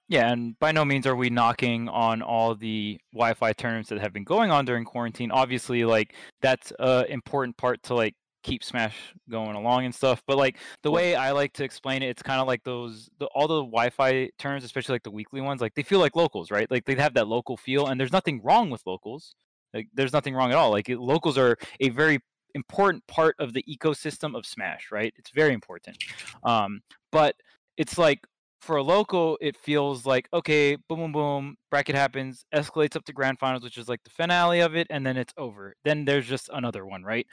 Yeah, 0.09 0.32
and 0.32 0.59
by 0.59 0.72
no 0.72 0.86
means 0.86 1.06
are 1.06 1.16
we 1.16 1.28
knocking 1.28 1.89
on 1.89 2.22
all 2.22 2.55
the 2.55 2.98
Wi-Fi 3.12 3.52
tournaments 3.52 3.90
that 3.90 4.01
have 4.01 4.12
been 4.14 4.24
going 4.24 4.51
on 4.51 4.64
during 4.64 4.86
quarantine. 4.86 5.30
Obviously, 5.30 5.85
like 5.85 6.14
that's 6.40 6.72
a 6.78 7.05
important 7.10 7.56
part 7.59 7.82
to 7.85 7.94
like 7.94 8.14
keep 8.43 8.64
Smash 8.64 8.97
going 9.30 9.55
along 9.55 9.85
and 9.85 9.94
stuff. 9.94 10.22
But 10.26 10.39
like 10.39 10.56
the 10.82 10.90
way 10.90 11.14
I 11.14 11.32
like 11.32 11.52
to 11.55 11.64
explain 11.64 12.02
it, 12.02 12.09
it's 12.09 12.22
kind 12.22 12.40
of 12.40 12.47
like 12.47 12.64
those 12.64 13.10
the, 13.18 13.26
all 13.26 13.47
the 13.47 13.62
Wi-Fi 13.62 14.30
tournaments, 14.39 14.64
especially 14.64 14.94
like 14.94 15.02
the 15.02 15.10
weekly 15.10 15.43
ones. 15.43 15.60
Like 15.60 15.74
they 15.74 15.82
feel 15.82 16.01
like 16.01 16.16
locals, 16.16 16.51
right? 16.51 16.70
Like 16.70 16.86
they 16.86 16.94
have 16.94 17.12
that 17.14 17.28
local 17.28 17.59
feel, 17.59 17.89
and 17.89 18.01
there's 18.01 18.12
nothing 18.12 18.40
wrong 18.43 18.70
with 18.70 18.82
locals. 18.86 19.35
Like 19.74 19.89
there's 19.93 20.14
nothing 20.14 20.35
wrong 20.35 20.51
at 20.51 20.56
all. 20.56 20.70
Like 20.70 20.89
it, 20.89 20.98
locals 20.98 21.36
are 21.36 21.59
a 21.80 21.90
very 21.90 22.20
important 22.55 23.06
part 23.09 23.36
of 23.39 23.52
the 23.52 23.62
ecosystem 23.68 24.35
of 24.35 24.47
Smash, 24.47 24.90
right? 24.90 25.12
It's 25.18 25.30
very 25.30 25.52
important. 25.52 25.98
Um, 26.44 26.80
but 27.12 27.35
it's 27.76 27.98
like 27.98 28.20
for 28.60 28.76
a 28.76 28.82
local, 28.82 29.39
it 29.40 29.56
feels 29.56 30.05
like 30.06 30.28
okay, 30.32 30.76
boom, 30.89 31.01
boom, 31.01 31.12
boom, 31.12 31.56
bracket 31.70 31.94
happens, 31.94 32.44
escalates 32.55 32.97
up 32.97 33.05
to 33.05 33.12
grand 33.12 33.39
finals, 33.39 33.62
which 33.62 33.78
is 33.78 33.89
like 33.89 34.02
the 34.05 34.10
finale 34.10 34.60
of 34.60 34.74
it, 34.74 34.86
and 34.90 35.06
then 35.06 35.16
it's 35.16 35.32
over. 35.36 35.74
Then 35.85 36.05
there's 36.05 36.26
just 36.26 36.51
another 36.52 36.85
one, 36.86 37.02
right? 37.05 37.26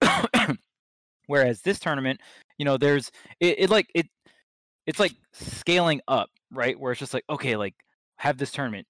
Whereas 1.26 1.60
this 1.62 1.78
tournament, 1.78 2.20
you 2.58 2.64
know, 2.64 2.76
there's 2.76 3.10
it, 3.40 3.60
it 3.60 3.70
like 3.70 3.88
it, 3.94 4.06
it's 4.86 5.00
like 5.00 5.14
scaling 5.32 6.00
up, 6.08 6.30
right? 6.52 6.78
Where 6.78 6.92
it's 6.92 7.00
just 7.00 7.14
like 7.14 7.24
okay, 7.30 7.56
like 7.56 7.74
have 8.18 8.38
this 8.38 8.52
tournament. 8.52 8.86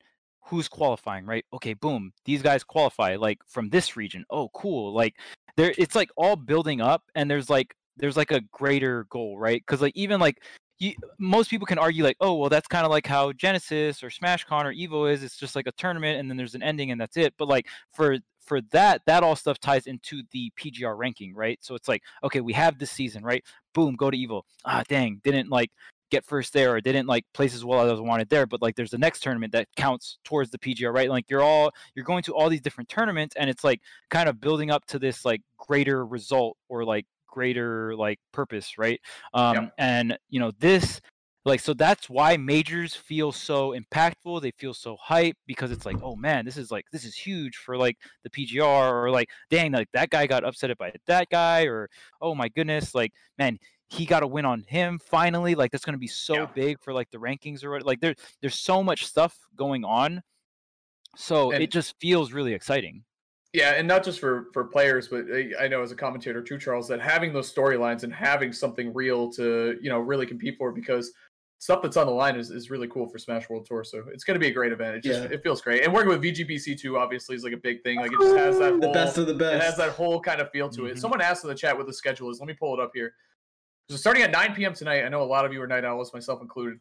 Who's 0.49 0.69
qualifying, 0.69 1.27
right? 1.27 1.45
Okay, 1.55 1.75
boom, 1.75 2.13
these 2.25 2.43
guys 2.43 2.63
qualify 2.63 3.17
like 3.17 3.39
from 3.49 3.71
this 3.71 3.97
region. 3.97 4.25
Oh, 4.31 4.49
cool. 4.51 4.95
Like 4.95 5.15
there, 5.57 5.73
it's 5.79 5.97
like 5.97 6.11
all 6.17 6.37
building 6.37 6.81
up, 6.81 7.03
and 7.15 7.31
there's 7.31 7.51
like 7.51 7.75
there's 7.97 8.17
like 8.17 8.31
a 8.31 8.43
greater 8.53 9.07
goal, 9.11 9.39
right? 9.39 9.61
Because 9.61 9.81
like 9.81 9.97
even 9.97 10.21
like 10.21 10.43
you, 10.79 10.95
most 11.19 11.51
people 11.51 11.67
can 11.67 11.79
argue 11.79 12.05
like, 12.05 12.17
oh, 12.21 12.35
well, 12.35 12.51
that's 12.51 12.69
kind 12.69 12.85
of 12.85 12.91
like 12.91 13.07
how 13.07 13.33
Genesis 13.33 14.03
or 14.03 14.11
SmashCon 14.11 14.65
or 14.65 14.73
Evo 14.73 15.11
is. 15.11 15.23
It's 15.23 15.37
just 15.37 15.57
like 15.57 15.67
a 15.67 15.73
tournament, 15.73 16.21
and 16.21 16.29
then 16.29 16.37
there's 16.37 16.55
an 16.55 16.63
ending, 16.63 16.91
and 16.91 17.01
that's 17.01 17.17
it. 17.17 17.35
But 17.39 17.49
like 17.49 17.67
for 17.93 18.19
for 18.47 18.61
that, 18.71 19.03
that 19.07 19.23
all 19.23 19.37
stuff 19.37 19.59
ties 19.59 19.87
into 19.87 20.23
the 20.31 20.53
PGR 20.57 20.97
ranking, 20.97 21.35
right? 21.35 21.59
So 21.63 21.75
it's 21.75 21.89
like, 21.89 22.03
okay, 22.23 22.41
we 22.41 22.53
have 22.53 22.79
this 22.79 22.91
season, 22.91 23.25
right? 23.25 23.45
Boom, 23.75 23.97
go 23.97 24.11
to 24.11 24.17
Evo. 24.17 24.43
Ah, 24.65 24.85
dang, 24.87 25.21
didn't 25.25 25.51
like 25.51 25.71
get 26.11 26.25
first 26.25 26.53
there 26.53 26.75
or 26.75 26.81
didn't 26.81 27.09
like 27.09 27.25
place 27.35 27.55
as 27.55 27.65
well 27.65 27.81
as 27.81 27.99
I 27.99 28.03
wanted 28.03 28.29
there. 28.29 28.47
But 28.47 28.63
like, 28.63 28.77
there's 28.77 28.93
the 28.93 28.99
next 28.99 29.23
tournament 29.23 29.53
that 29.53 29.69
counts 29.77 30.19
towards 30.25 30.51
the 30.51 30.59
PGR, 30.59 30.95
right? 30.95 31.11
Like 31.11 31.29
you're 31.29 31.43
all 31.43 31.73
you're 31.95 32.05
going 32.05 32.23
to 32.25 32.35
all 32.35 32.49
these 32.49 32.61
different 32.61 32.89
tournaments, 32.89 33.35
and 33.37 33.51
it's 33.51 33.65
like 33.65 33.81
kind 34.11 34.29
of 34.29 34.41
building 34.41 34.71
up 34.71 34.87
to 34.87 34.99
this 34.99 35.25
like 35.25 35.43
greater 35.59 36.07
result 36.07 36.57
or 36.69 36.85
like 36.85 37.07
greater 37.37 37.95
like 37.97 38.19
purpose, 38.33 38.79
right? 38.79 38.99
Um, 39.35 39.55
Yep. 39.55 39.73
and 39.79 40.19
you 40.31 40.41
know 40.41 40.53
this 40.59 41.01
like 41.45 41.61
so 41.61 41.75
that's 41.75 42.09
why 42.11 42.37
majors 42.37 42.95
feel 42.97 43.31
so 43.31 43.59
impactful 43.81 44.41
they 44.43 44.51
feel 44.63 44.75
so 44.75 44.97
hype 45.01 45.37
because 45.47 45.71
it's 45.71 45.87
like 45.87 45.97
oh 46.03 46.17
man 46.17 46.45
this 46.45 46.57
is 46.57 46.73
like 46.73 46.85
this 46.93 47.05
is 47.05 47.15
huge 47.15 47.57
for 47.65 47.77
like 47.77 47.97
the 48.25 48.31
pgr 48.31 48.93
or 48.93 49.11
like 49.13 49.29
dang 49.49 49.71
like 49.71 49.87
that 49.93 50.11
guy 50.11 50.27
got 50.27 50.43
upset 50.45 50.77
by 50.77 50.91
that 51.07 51.29
guy 51.31 51.63
or 51.67 51.89
oh 52.21 52.35
my 52.35 52.49
goodness 52.49 52.95
like 52.97 53.13
man 53.39 53.57
he 53.89 54.05
got 54.07 54.25
a 54.25 54.27
win 54.27 54.45
on 54.45 54.65
him 54.67 54.99
finally 54.99 55.55
like 55.55 55.71
that's 55.71 55.85
going 55.85 55.93
to 56.01 56.07
be 56.09 56.09
so 56.09 56.35
Yeah. 56.35 56.47
big 56.55 56.81
for 56.81 56.93
like 56.93 57.09
the 57.13 57.19
rankings 57.19 57.63
or 57.63 57.71
what 57.71 57.87
like 57.87 58.01
there, 58.01 58.17
there's 58.41 58.59
so 58.59 58.83
much 58.83 59.07
stuff 59.07 59.39
going 59.55 59.85
on 59.85 60.23
so 61.15 61.53
And- 61.53 61.63
it 61.63 61.71
just 61.71 61.95
feels 62.01 62.33
really 62.33 62.55
exciting 62.55 63.05
Yeah, 63.57 63.71
and 63.73 63.89
not 63.89 64.05
just 64.05 64.21
for 64.21 64.49
for 64.53 64.65
players, 64.65 65.09
but 65.09 65.25
uh, 65.31 65.59
I 65.59 65.67
know 65.67 65.81
as 65.83 65.91
a 65.91 65.97
commentator 65.97 66.43
too, 66.43 66.59
Charles, 66.59 66.87
that 66.89 67.01
having 67.01 67.33
those 67.33 67.51
storylines 67.53 68.03
and 68.03 68.13
having 68.13 68.53
something 68.53 68.93
real 68.93 69.33
to 69.33 69.79
you 69.81 69.89
know 69.89 69.99
really 69.99 70.27
compete 70.27 70.57
for 70.59 70.73
because 70.73 71.11
stuff 71.59 71.81
that's 71.81 71.97
on 71.97 72.07
the 72.07 72.13
line 72.13 72.37
is, 72.37 72.51
is 72.51 72.69
really 72.69 72.87
cool 72.89 73.09
for 73.09 73.17
Smash 73.17 73.49
World 73.49 73.65
Tour. 73.65 73.83
So 73.83 74.03
it's 74.13 74.25
going 74.25 74.35
to 74.35 74.39
be 74.39 74.49
a 74.49 74.53
great 74.53 74.73
event. 74.73 74.97
It 74.97 75.03
just 75.05 75.23
Yeah. 75.23 75.29
it 75.37 75.43
feels 75.43 75.63
great, 75.63 75.85
and 75.85 75.91
working 75.95 76.11
with 76.11 76.21
VGBC 76.23 76.79
too 76.79 76.99
obviously 76.99 77.35
is 77.35 77.45
like 77.45 77.55
a 77.55 77.63
big 77.69 77.83
thing. 77.83 77.97
Like 77.97 78.13
it 78.13 78.19
just 78.21 78.37
has 78.37 78.59
that 78.59 78.73
whole 78.73 78.81
The 78.81 78.89
best 78.93 79.17
of 79.17 79.27
the 79.27 79.33
best. 79.33 79.55
it 79.57 79.63
has 79.63 79.77
that 79.79 79.93
whole 79.93 80.21
kind 80.21 80.43
of 80.43 80.51
feel 80.51 80.69
to 80.69 80.85
it. 80.85 80.97
Mhm. 80.97 80.99
Someone 80.99 81.23
asked 81.23 81.43
in 81.43 81.49
the 81.49 81.57
chat 81.57 81.75
what 81.79 81.87
the 81.87 81.95
schedule 81.95 82.31
is. 82.31 82.39
Let 82.41 82.49
me 82.49 82.53
pull 82.55 82.75
it 82.79 82.81
up 82.83 82.91
here. 82.93 83.15
So 83.89 83.97
starting 83.97 84.23
at 84.23 84.31
9 84.33 84.55
p.m. 84.55 84.75
tonight, 84.75 85.05
I 85.05 85.09
know 85.09 85.23
a 85.23 85.25
lot 85.25 85.47
of 85.47 85.53
you 85.55 85.63
are 85.63 85.67
night 85.67 85.85
owls, 85.87 86.13
myself 86.13 86.43
included. 86.43 86.79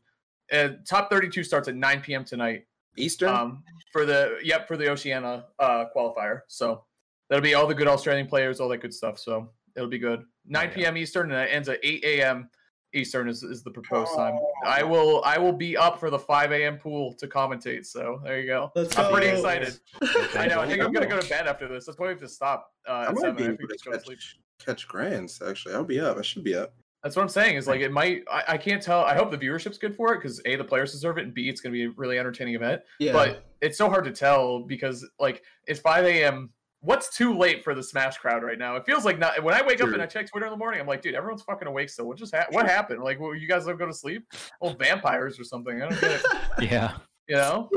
And 0.52 0.80
top 0.85 1.10
32 1.10 1.43
starts 1.45 1.69
at 1.69 1.76
9 1.76 2.02
p.m. 2.02 2.26
tonight 2.26 2.65
Eastern. 2.98 3.30
um, 3.30 3.64
for 3.92 4.06
the 4.06 4.38
yep 4.44 4.68
for 4.68 4.76
the 4.76 4.90
Oceania 4.90 5.46
uh, 5.58 5.86
qualifier. 5.96 6.42
So 6.48 6.84
that'll 7.30 7.42
be 7.42 7.54
all 7.54 7.66
the 7.66 7.74
good 7.74 7.88
Australian 7.88 8.28
players, 8.28 8.60
all 8.60 8.68
that 8.70 8.80
good 8.80 8.94
stuff. 8.94 9.18
So 9.18 9.52
it'll 9.76 9.88
be 9.90 10.00
good. 10.00 10.26
9 10.48 10.68
yeah. 10.68 10.76
p.m. 10.76 10.98
Eastern 10.98 11.32
and 11.32 11.42
it 11.42 11.54
ends 11.54 11.70
at 11.70 11.80
8 11.82 12.04
a.m. 12.04 12.50
Eastern 12.94 13.28
is, 13.30 13.44
is 13.44 13.64
the 13.64 13.72
proposed 13.72 14.14
time. 14.16 14.38
I 14.66 14.84
will 14.84 15.22
I 15.24 15.38
will 15.38 15.54
be 15.54 15.78
up 15.78 16.00
for 16.00 16.10
the 16.10 16.20
5 16.20 16.52
a.m. 16.52 16.78
pool 16.78 17.14
to 17.14 17.28
commentate. 17.28 17.86
So 17.86 18.20
there 18.24 18.40
you 18.40 18.48
go. 18.48 18.72
Let's 18.76 18.98
I'm 18.98 19.12
pretty 19.12 19.28
excited. 19.28 19.80
I 20.36 20.48
know. 20.48 20.60
I 20.60 20.68
think 20.68 20.82
I'm 20.82 20.92
gonna 20.92 21.08
go 21.08 21.20
to 21.20 21.30
bed 21.38 21.48
after 21.48 21.68
this. 21.68 21.86
That's 21.86 21.98
why 21.98 22.08
we 22.08 22.12
have 22.12 22.20
to 22.20 22.28
stop 22.28 22.72
uh, 22.88 22.92
I 22.92 23.06
at 23.06 23.14
might 23.14 23.22
seven. 23.22 23.36
be 23.36 23.44
I 23.44 23.48
able 23.48 23.58
to 23.60 23.68
just 23.68 23.84
to 23.86 23.92
catch, 23.92 24.38
catch 24.60 24.88
grands. 24.90 25.42
Actually, 25.42 25.76
I'll 25.76 25.84
be 25.84 26.00
up. 26.00 26.18
I 26.18 26.22
should 26.22 26.44
be 26.44 26.56
up. 26.56 26.74
That's 27.06 27.15
what 27.15 27.22
I'm 27.22 27.30
saying. 27.30 27.56
Is 27.56 27.68
like 27.68 27.82
it 27.82 27.91
might. 27.91 28.23
I, 28.32 28.44
I 28.48 28.57
can't 28.57 28.82
tell. 28.82 29.02
I 29.02 29.14
hope 29.14 29.30
the 29.30 29.38
viewership's 29.38 29.77
good 29.77 29.95
for 29.95 30.15
it 30.15 30.18
because 30.18 30.41
a 30.48 30.56
the 30.56 30.64
players 30.64 30.91
deserve 30.91 31.19
it 31.19 31.26
and 31.26 31.36
b 31.36 31.48
it's 31.48 31.61
gonna 31.61 31.72
be 31.72 31.84
a 31.84 31.91
really 31.91 32.18
entertaining 32.18 32.56
event. 32.56 32.82
Yeah. 32.99 33.14
But 33.14 33.45
it's 33.61 33.77
so 33.77 33.90
hard 33.90 34.06
to 34.06 34.11
tell 34.11 34.61
because 34.61 35.07
like 35.19 35.44
it's 35.68 35.80
5 35.80 36.03
a.m. 36.03 36.49
What's 36.80 37.15
too 37.15 37.38
late 37.38 37.64
for 37.64 37.76
the 37.76 37.84
Smash 37.84 38.18
crowd 38.18 38.41
right 38.41 38.57
now? 38.57 38.76
It 38.76 38.88
feels 38.88 39.06
like 39.06 39.19
not. 39.19 39.44
When 39.44 39.53
I 39.53 39.61
wake 39.61 39.84
up 39.84 39.90
and 39.90 40.02
I 40.02 40.07
check 40.07 40.32
Twitter 40.32 40.48
in 40.48 40.52
the 40.52 40.57
morning, 40.57 40.82
I'm 40.82 40.88
like, 40.88 41.03
dude, 41.03 41.14
everyone's 41.14 41.44
fucking 41.44 41.68
awake 41.68 41.90
still. 41.90 42.07
What 42.07 42.18
just 42.18 42.34
ha- 42.34 42.48
what 42.49 42.65
happened? 42.65 43.03
Like, 43.03 43.19
well, 43.19 43.36
you 43.36 43.48
guys 43.48 43.65
don't 43.65 43.77
go 43.77 43.86
to 43.86 43.94
sleep? 43.94 44.26
Oh, 44.60 44.69
vampires 44.69 45.40
or 45.40 45.44
something? 45.44 45.84
I 45.84 45.90
don't 45.90 46.02
get 46.02 46.11
it. 46.11 46.26
yeah 46.72 46.94
You 47.27 47.36
know? 47.36 47.69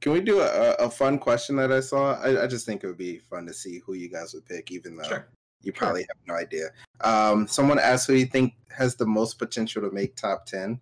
Can 0.00 0.12
we 0.12 0.22
do 0.22 0.40
a, 0.40 0.72
a 0.76 0.88
fun 0.88 1.18
question 1.18 1.56
that 1.56 1.70
I 1.70 1.80
saw? 1.80 2.14
I, 2.22 2.44
I 2.44 2.46
just 2.46 2.64
think 2.64 2.84
it 2.84 2.86
would 2.86 2.96
be 2.96 3.18
fun 3.18 3.44
to 3.46 3.52
see 3.52 3.80
who 3.84 3.92
you 3.92 4.08
guys 4.08 4.32
would 4.32 4.46
pick, 4.46 4.70
even 4.70 4.96
though 4.96 5.04
Sure. 5.04 5.28
You 5.62 5.72
probably 5.72 6.02
have 6.02 6.16
no 6.26 6.34
idea. 6.34 6.68
Um, 7.02 7.46
someone 7.46 7.78
asked 7.78 8.06
who 8.06 8.14
you 8.14 8.26
think 8.26 8.54
has 8.70 8.96
the 8.96 9.06
most 9.06 9.38
potential 9.38 9.82
to 9.82 9.90
make 9.90 10.16
top 10.16 10.46
ten. 10.46 10.80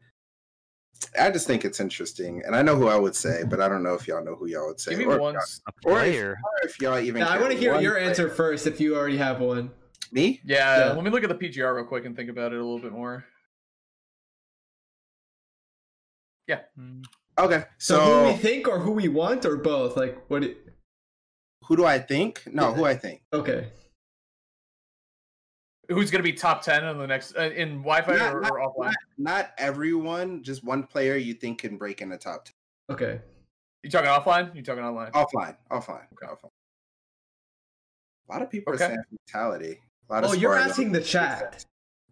I 1.20 1.30
just 1.30 1.46
think 1.46 1.64
it's 1.64 1.80
interesting, 1.80 2.42
and 2.46 2.56
I 2.56 2.62
know 2.62 2.76
who 2.76 2.88
I 2.88 2.96
would 2.96 3.14
say, 3.14 3.42
but 3.48 3.60
I 3.60 3.68
don't 3.68 3.82
know 3.82 3.94
if 3.94 4.06
y'all 4.09 4.24
know 4.24 4.34
who 4.36 4.46
y'all 4.46 4.68
would 4.68 4.80
say, 4.80 4.92
Give 4.92 5.01
me 5.01 5.05
or, 5.06 5.18
one. 5.18 5.36
a 5.36 5.38
Or 5.38 5.42
if- 5.42 5.82
player 5.82 6.30
or 6.42 6.66
if 6.68 6.80
y'all 6.80 6.98
even. 6.98 7.20
Now, 7.20 7.28
I 7.30 7.38
want 7.38 7.52
to 7.52 7.59
hear 7.59 7.78
your 7.80 7.94
player. 7.94 8.09
answer 8.09 8.28
first 8.28 8.66
if 8.66 8.80
you 8.80 8.96
already 8.96 9.16
have 9.18 9.40
one. 9.40 9.70
Me? 10.12 10.40
Yeah, 10.44 10.78
Yeah. 10.88 10.92
Let 10.92 11.05
me 11.05 11.10
look 11.10 11.24
at 11.24 11.28
the 11.28 11.34
PGR 11.34 11.74
real 11.74 11.84
quick 11.84 12.05
and 12.05 12.14
think 12.16 12.30
about 12.30 12.52
it 12.52 12.56
a 12.56 12.62
little 12.64 12.78
bit 12.78 12.92
more. 12.92 13.24
Yeah. 16.46 16.60
Okay, 17.38 17.64
so, 17.78 18.24
who 18.26 18.32
we 18.32 18.36
think 18.38 18.68
or 18.68 18.78
who 18.78 18.92
we 18.92 19.09
want 19.09 19.44
or 19.44 19.56
both? 19.56 19.96
Like 19.96 20.22
what? 20.28 20.44
It, 20.44 20.59
who 21.64 21.76
do 21.76 21.84
I 21.84 21.98
think? 21.98 22.42
No, 22.46 22.72
who 22.72 22.84
I 22.84 22.94
think. 22.94 23.22
okay. 23.32 23.68
Who's 25.89 26.11
gonna 26.11 26.24
be 26.24 26.32
top 26.32 26.62
ten 26.62 26.85
in 26.85 26.98
the 26.98 27.06
next 27.06 27.36
uh, 27.36 27.43
in 27.55 27.78
Wi-Fi 27.82 28.16
Not- 28.16 28.35
or, 28.35 28.40
not- 28.40 28.51
or 28.52 28.59
offline? 28.61 28.85
Not, 28.86 28.94
not 29.19 29.51
everyone, 29.59 30.43
just 30.43 30.65
one 30.65 30.82
player 30.85 31.16
you 31.16 31.35
think 31.35 31.59
can 31.61 31.77
break 31.77 32.01
in 32.01 32.09
the 32.09 32.16
top 32.19 32.47
ten. 32.47 32.55
Okay. 32.90 33.20
You 33.82 33.90
talking 33.90 34.09
offline? 34.09 34.55
You 34.56 34.62
talking 34.62 34.82
online? 34.85 35.12
Offline, 35.12 35.56
offline, 35.70 36.06
Okay. 36.15 36.27
offline. 36.27 36.51
A 38.28 38.32
lot 38.32 38.43
of 38.43 38.51
people 38.51 38.73
Okay. 38.74 38.85
are 38.85 38.89
saying 38.89 39.02
fatality. 39.27 39.81
A 40.09 40.12
lot 40.12 40.24
of 40.24 40.31
Oh, 40.31 40.32
you're 40.35 40.56
asking 40.56 40.93
the 40.93 41.02
chat. 41.02 41.65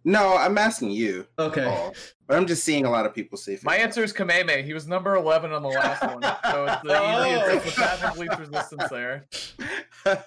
No, 0.05 0.37
I'm 0.37 0.59
asking 0.59 0.91
you. 0.91 1.27
Okay. 1.39 1.65
Oh, 1.65 1.93
but 2.27 2.37
I'm 2.37 2.47
just 2.47 2.65
seeing 2.65 2.85
a 2.87 2.91
lot 2.91 3.07
of 3.07 3.15
people 3.15 3.39
say. 3.39 3.53
My 3.63 3.75
fatality. 3.77 3.83
answer 3.83 4.05
is 4.05 4.13
Kameme. 4.13 4.65
He 4.65 4.75
was 4.75 4.87
number 4.89 5.15
11 5.15 5.53
on 5.53 5.63
the 5.63 5.69
last 5.69 6.03
one. 6.03 6.23
So 6.23 6.65
it's 6.67 6.83
the, 6.83 6.99
Oh. 7.01 7.25
easy, 7.25 7.57
it's 7.57 7.77
the 7.77 7.81
path 7.81 8.19
resistance 8.19 8.89
there. 8.91 9.27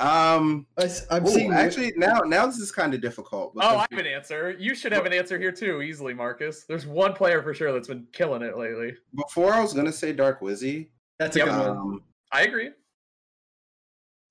um, 0.00 0.66
I, 0.78 0.88
am 1.10 1.26
ooh, 1.26 1.30
seeing 1.30 1.52
actually 1.52 1.92
now 1.96 2.20
now 2.20 2.46
this 2.46 2.56
is 2.58 2.72
kind 2.72 2.94
of 2.94 3.00
difficult. 3.00 3.52
Oh, 3.56 3.60
I 3.78 3.86
have 3.90 3.98
an 4.00 4.06
answer. 4.06 4.56
You 4.58 4.74
should 4.74 4.92
have 4.92 5.06
an 5.06 5.12
answer 5.12 5.38
here 5.38 5.52
too, 5.52 5.82
easily, 5.82 6.14
Marcus. 6.14 6.64
There's 6.64 6.86
one 6.86 7.12
player 7.12 7.42
for 7.42 7.52
sure 7.54 7.72
that's 7.72 7.88
been 7.88 8.06
killing 8.12 8.42
it 8.42 8.56
lately. 8.56 8.94
before 9.14 9.52
I 9.52 9.60
was 9.60 9.72
gonna 9.74 9.92
say 9.92 10.12
Dark 10.12 10.40
Wizzy. 10.40 10.88
That's 11.18 11.36
a 11.36 11.40
Yep. 11.40 11.48
good 11.48 11.58
one. 11.58 11.70
Um, 11.70 12.02
I 12.32 12.42
agree. 12.42 12.70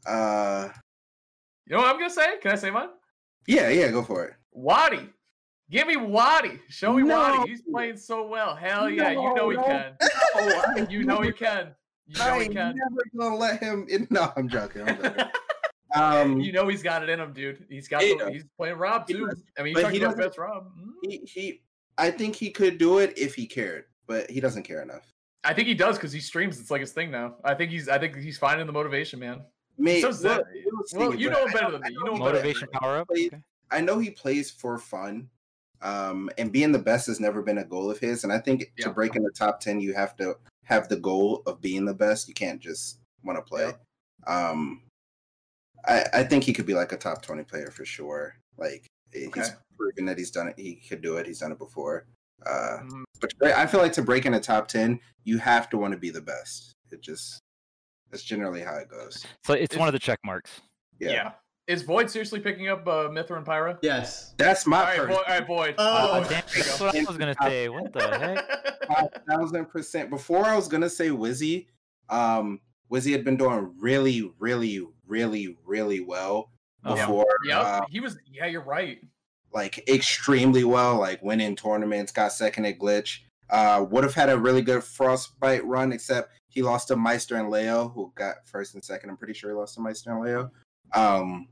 uh, 0.08 0.70
You 1.68 1.76
know 1.76 1.82
what 1.84 1.90
I'm 1.90 1.98
going 1.98 2.10
to 2.10 2.16
say? 2.16 2.38
Can 2.42 2.52
I 2.52 2.56
say 2.56 2.72
mine? 2.72 2.90
yeah, 3.48 3.70
yeah, 3.70 3.92
go 3.92 4.02
for 4.04 4.26
it. 4.26 4.34
Waddy. 4.52 5.10
Give 5.70 5.86
me 5.86 5.98
Waddy. 5.98 6.60
Show 6.70 6.94
me 6.94 7.04
No. 7.04 7.16
Waddy. 7.20 7.50
He's 7.52 7.62
playing 7.62 7.98
so 7.98 8.26
well. 8.28 8.56
Hell 8.56 8.90
yeah. 8.90 9.12
you 9.12 9.34
know 9.36 9.50
he 9.50 9.58
can. 9.58 9.94
Oh, 10.36 10.86
You 10.90 11.04
know 11.04 11.22
he 11.22 11.32
can. 11.32 11.76
You 12.08 12.18
know 12.18 12.26
I 12.34 12.44
he 12.44 12.50
can. 12.50 12.76
never 12.76 13.04
gonna 13.16 13.36
let 13.36 13.60
him. 13.62 13.86
In. 13.90 14.08
No, 14.10 14.32
I'm 14.36 14.50
joking. 14.50 14.82
I'm 14.90 14.98
joking. 15.02 15.26
Um, 15.96 16.40
you 16.40 16.52
know 16.52 16.68
he's 16.68 16.84
got 16.84 17.02
it 17.04 17.10
in 17.10 17.20
him, 17.20 17.34
dude. 17.34 17.66
He's 17.70 17.88
got. 17.88 18.02
He 18.04 18.16
The, 18.16 18.32
he's 18.32 18.44
playing 18.58 18.78
Rob 18.78 19.06
He 19.08 19.14
too. 19.16 19.28
does. 19.28 19.42
I 19.58 19.64
mean, 19.64 19.70
you 19.72 19.76
But 19.76 19.82
talking 19.82 20.00
he 20.00 20.04
about 20.06 20.16
doesn't- 20.18 20.30
best 20.30 20.38
Rob. 20.38 20.68
Mm. 20.80 20.90
he, 21.04 21.18
he, 21.26 21.62
I 21.98 22.12
think 22.12 22.36
he 22.36 22.52
could 22.52 22.78
do 22.78 23.00
it 23.00 23.18
if 23.18 23.36
he 23.36 23.46
cared, 23.48 23.86
but 24.08 24.30
he 24.30 24.40
doesn't 24.40 24.64
care 24.64 24.82
enough. 24.82 25.12
I 25.44 25.54
think 25.54 25.68
he 25.68 25.74
does 25.74 25.96
because 25.98 26.12
he 26.12 26.20
streams. 26.20 26.60
It's 26.60 26.70
like 26.72 26.82
his 26.82 26.92
thing 26.92 27.10
now. 27.12 27.36
I 27.44 27.54
think 27.56 27.72
he's. 27.72 27.88
I 27.90 27.98
think 27.98 28.16
he's 28.18 28.38
finding 28.38 28.68
the 28.68 28.74
motivation, 28.74 29.20
man. 29.20 29.42
May, 29.78 30.02
So 30.02 30.12
Zach- 30.12 30.42
Well, 30.94 31.16
you 31.16 31.30
know 31.30 31.46
him 31.46 31.54
better 31.54 31.72
than 31.72 31.82
me. 31.82 31.90
You 31.92 32.04
know 32.06 32.14
him. 32.14 32.20
Motivation 32.20 32.68
power 32.74 32.98
up. 32.98 33.08
Please. 33.08 33.28
Okay. 33.34 33.42
I 33.72 33.80
know 33.82 33.98
he 34.00 34.10
plays 34.12 34.52
for 34.52 34.78
fun, 34.78 35.30
um, 35.82 36.30
and 36.38 36.52
being 36.52 36.72
the 36.74 36.80
best 36.80 37.08
has 37.08 37.20
never 37.20 37.42
been 37.42 37.60
a 37.60 37.64
goal 37.64 37.90
of 37.90 37.98
his. 38.00 38.24
And 38.26 38.34
I 38.34 38.40
think 38.40 38.72
Yeah. 38.78 38.86
to 38.88 38.92
break 38.92 39.16
in 39.16 39.24
the 39.24 39.32
top 39.32 39.60
ten, 39.62 39.80
you 39.80 39.94
have 39.94 40.16
to 40.18 40.36
have 40.66 40.90
the 40.90 40.98
goal 40.98 41.42
of 41.46 41.62
being 41.62 41.86
the 41.86 41.94
best. 41.94 42.28
You 42.28 42.34
can't 42.34 42.60
just 42.60 43.00
want 43.24 43.38
to 43.38 43.42
play. 43.42 43.72
Um, 44.28 44.82
I, 45.88 46.04
I 46.14 46.24
think 46.24 46.44
he 46.44 46.54
could 46.54 46.66
be 46.66 46.74
like 46.74 46.92
a 46.92 46.98
top 46.98 47.22
twenty 47.22 47.44
player 47.44 47.72
for 47.72 47.86
sure. 47.86 48.36
Like 48.58 48.86
he's 49.14 49.52
proven 49.78 50.06
that 50.06 50.18
he's 50.18 50.32
done 50.32 50.50
it. 50.50 50.56
He 50.58 50.76
could 50.76 51.02
do 51.02 51.18
it. 51.18 51.26
He's 51.26 51.40
done 51.40 51.52
it 51.52 51.58
before. 51.60 52.06
Uh, 52.46 52.80
Mm, 52.84 53.04
but 53.20 53.32
I 53.54 53.66
feel 53.68 53.82
like 53.82 53.92
to 53.94 54.02
break 54.02 54.26
in 54.26 54.34
a 54.34 54.40
top 54.40 54.68
ten, 54.70 55.00
you 55.26 55.38
have 55.40 55.70
to 55.72 55.78
want 55.78 55.94
to 55.94 56.00
be 56.00 56.10
the 56.10 56.22
best. 56.22 56.74
It 56.92 57.02
just 57.02 57.40
that's 58.12 58.24
generally 58.24 58.62
how 58.62 58.76
it 58.76 58.90
goes. 58.90 59.26
So 59.44 59.54
it's 59.54 59.74
Is- 59.76 59.80
one 59.80 59.88
of 59.88 59.94
the 59.94 60.00
check 60.00 60.20
marks. 60.26 60.52
yeah. 61.00 61.10
Yeah, 61.12 61.32
Is 61.68 61.82
Void 61.84 62.10
seriously 62.10 62.40
picking 62.40 62.68
up 62.70 62.88
uh, 62.88 63.10
Mythra 63.10 63.38
and 63.38 63.46
Pyra? 63.46 63.78
Yes. 63.82 64.34
that's 64.38 64.66
my 64.66 64.82
right, 64.84 64.98
person. 64.98 65.08
Void. 65.16 65.18
All 65.28 65.34
right, 65.38 65.48
Void. 65.48 65.76
Oh, 65.78 66.10
Oh, 66.12 66.20
damn, 66.22 66.30
There 66.30 66.42
that's 66.56 66.80
what 66.80 66.96
I 66.96 67.04
was 67.04 67.18
gonna 67.18 67.36
say. 67.44 67.70
What 67.70 67.94
the 67.94 68.18
heck? 68.18 68.88
Five 68.88 69.10
thousand 69.30 69.66
percent. 69.66 70.10
Before 70.10 70.46
I 70.46 70.56
was 70.56 70.68
gonna 70.68 70.90
say 70.90 71.10
Wizzy, 71.10 71.68
um, 72.10 72.60
Wizzy 72.92 73.12
had 73.12 73.24
been 73.26 73.38
doing 73.38 73.74
really, 73.80 74.32
really, 74.40 74.88
really, 75.10 75.58
really 75.66 76.00
well 76.00 76.52
Oh, 76.86 76.96
Yeah. 76.96 77.24
Yep, 77.46 77.66
uh, 77.66 77.82
he 77.90 78.00
was. 78.00 78.18
Yeah, 78.26 78.46
you're 78.46 78.64
right. 78.64 79.00
like 79.54 79.88
extremely 79.90 80.64
well, 80.64 80.98
like 81.00 81.22
winning 81.24 81.56
tournaments, 81.56 82.12
got 82.12 82.32
second 82.32 82.66
at 82.66 82.80
Glitch. 82.80 83.20
Uh, 83.50 83.86
would 83.90 84.04
have 84.04 84.14
had 84.14 84.30
a 84.30 84.38
really 84.38 84.62
good 84.62 84.84
Frostbite 84.84 85.66
run, 85.66 85.92
except 85.92 86.32
he 86.50 86.62
lost 86.62 86.88
to 86.90 86.96
Meister 86.96 87.36
and 87.36 87.50
Leo, 87.50 87.90
who 87.90 88.12
got 88.16 88.48
first 88.48 88.76
and 88.76 88.84
second. 88.84 89.10
I'm 89.10 89.18
pretty 89.18 89.34
sure 89.34 89.50
he 89.50 89.56
lost 89.56 89.76
to 89.76 89.82
Meister 89.82 90.12
and 90.12 90.22
Leo. 90.24 90.52
Um, 90.94 91.48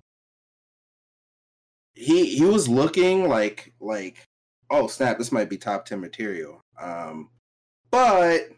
he 1.94 2.38
he 2.38 2.46
was 2.46 2.70
looking 2.70 3.28
like 3.28 3.74
like 3.80 4.24
oh 4.70 4.88
snap, 4.88 5.18
this 5.18 5.32
might 5.32 5.50
be 5.50 5.58
top 5.58 5.86
ten 5.86 6.00
material. 6.00 6.62
Um, 6.80 7.30
but 7.92 8.50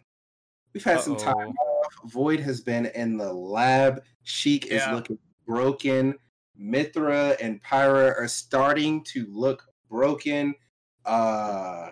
we've 0.74 0.84
had 0.84 1.00
some 1.02 1.16
time 1.16 1.50
Uh-oh. 1.50 1.79
off. 1.79 1.79
Void 2.06 2.40
has 2.40 2.62
been 2.62 2.88
in 2.88 3.18
the 3.18 3.32
lab. 3.32 4.04
Sheik 4.24 4.68
is 4.68 4.82
looking 4.92 5.18
broken. 5.46 6.16
Mythra 6.60 7.36
and 7.42 7.62
Pyra 7.64 8.14
are 8.20 8.28
starting 8.28 9.04
to 9.06 9.26
look 9.30 9.66
broken. 9.90 10.54
Uh, 11.06 11.92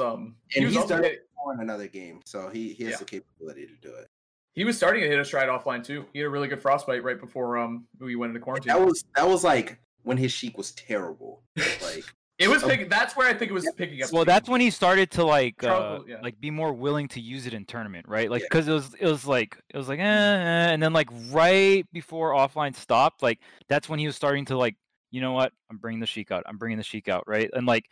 Um, 0.00 0.36
he 0.48 0.60
And 0.60 0.66
was 0.66 0.76
he's 0.76 0.86
done 0.86 1.04
in 1.04 1.18
another 1.60 1.86
game, 1.88 2.20
so 2.24 2.48
he, 2.48 2.72
he 2.72 2.84
has 2.84 2.92
Yeah. 2.92 2.98
the 2.98 3.04
capability 3.04 3.66
to 3.66 3.74
do 3.82 3.92
it. 3.94 4.08
he 4.54 4.64
was 4.64 4.76
starting 4.76 5.02
to 5.02 5.08
hit 5.08 5.18
a 5.18 5.24
stride 5.24 5.48
offline 5.48 5.82
too. 5.84 6.04
He 6.12 6.18
had 6.20 6.26
a 6.26 6.30
really 6.30 6.48
good 6.48 6.60
frostbite 6.62 7.02
right 7.02 7.18
before 7.18 7.56
um 7.58 7.86
we 7.98 8.16
went 8.16 8.30
into 8.30 8.40
quarantine. 8.40 8.72
That 8.72 8.80
was 8.84 9.04
that 9.16 9.26
was 9.28 9.42
like 9.44 9.78
when 10.02 10.16
his 10.18 10.30
Sheik 10.32 10.56
was 10.58 10.72
terrible. 10.72 11.42
Like 11.82 12.04
it 12.42 12.48
was 12.48 12.62
Oh. 12.62 12.68
picking. 12.68 12.88
That's 12.88 13.16
where 13.16 13.28
I 13.28 13.34
think 13.34 13.50
it 13.50 13.54
was 13.54 13.70
picking 13.76 14.02
up. 14.02 14.12
Well, 14.12 14.24
that's 14.24 14.48
when 14.48 14.60
he 14.60 14.70
started 14.70 15.10
to 15.12 15.24
like 15.24 15.62
uh, 15.64 16.00
yeah. 16.06 16.20
like 16.22 16.40
be 16.40 16.50
more 16.50 16.72
willing 16.72 17.08
to 17.08 17.20
use 17.20 17.46
it 17.46 17.54
in 17.54 17.64
tournament, 17.64 18.06
right? 18.08 18.30
Like 18.30 18.42
Yeah. 18.42 18.46
because 18.50 18.68
it 18.68 18.72
was 18.72 18.94
it 19.00 19.06
was 19.06 19.26
like 19.26 19.56
it 19.70 19.76
was 19.76 19.88
like 19.88 19.98
eh, 20.00 20.02
eh, 20.02 20.72
and 20.72 20.82
then 20.82 20.92
like 20.92 21.08
right 21.30 21.84
before 21.92 22.32
offline 22.32 22.74
stopped, 22.74 23.22
like 23.22 23.38
that's 23.68 23.88
when 23.88 23.98
he 23.98 24.06
was 24.06 24.16
starting 24.16 24.44
to 24.46 24.56
like 24.56 24.76
you 25.10 25.20
know 25.20 25.32
what 25.32 25.52
I'm 25.70 25.78
bringing 25.78 26.00
the 26.00 26.06
Sheik 26.06 26.30
out, 26.30 26.42
I'm 26.46 26.58
bringing 26.58 26.78
the 26.78 26.84
Sheik 26.84 27.08
out, 27.08 27.24
right? 27.26 27.50
And 27.52 27.66
like 27.66 27.84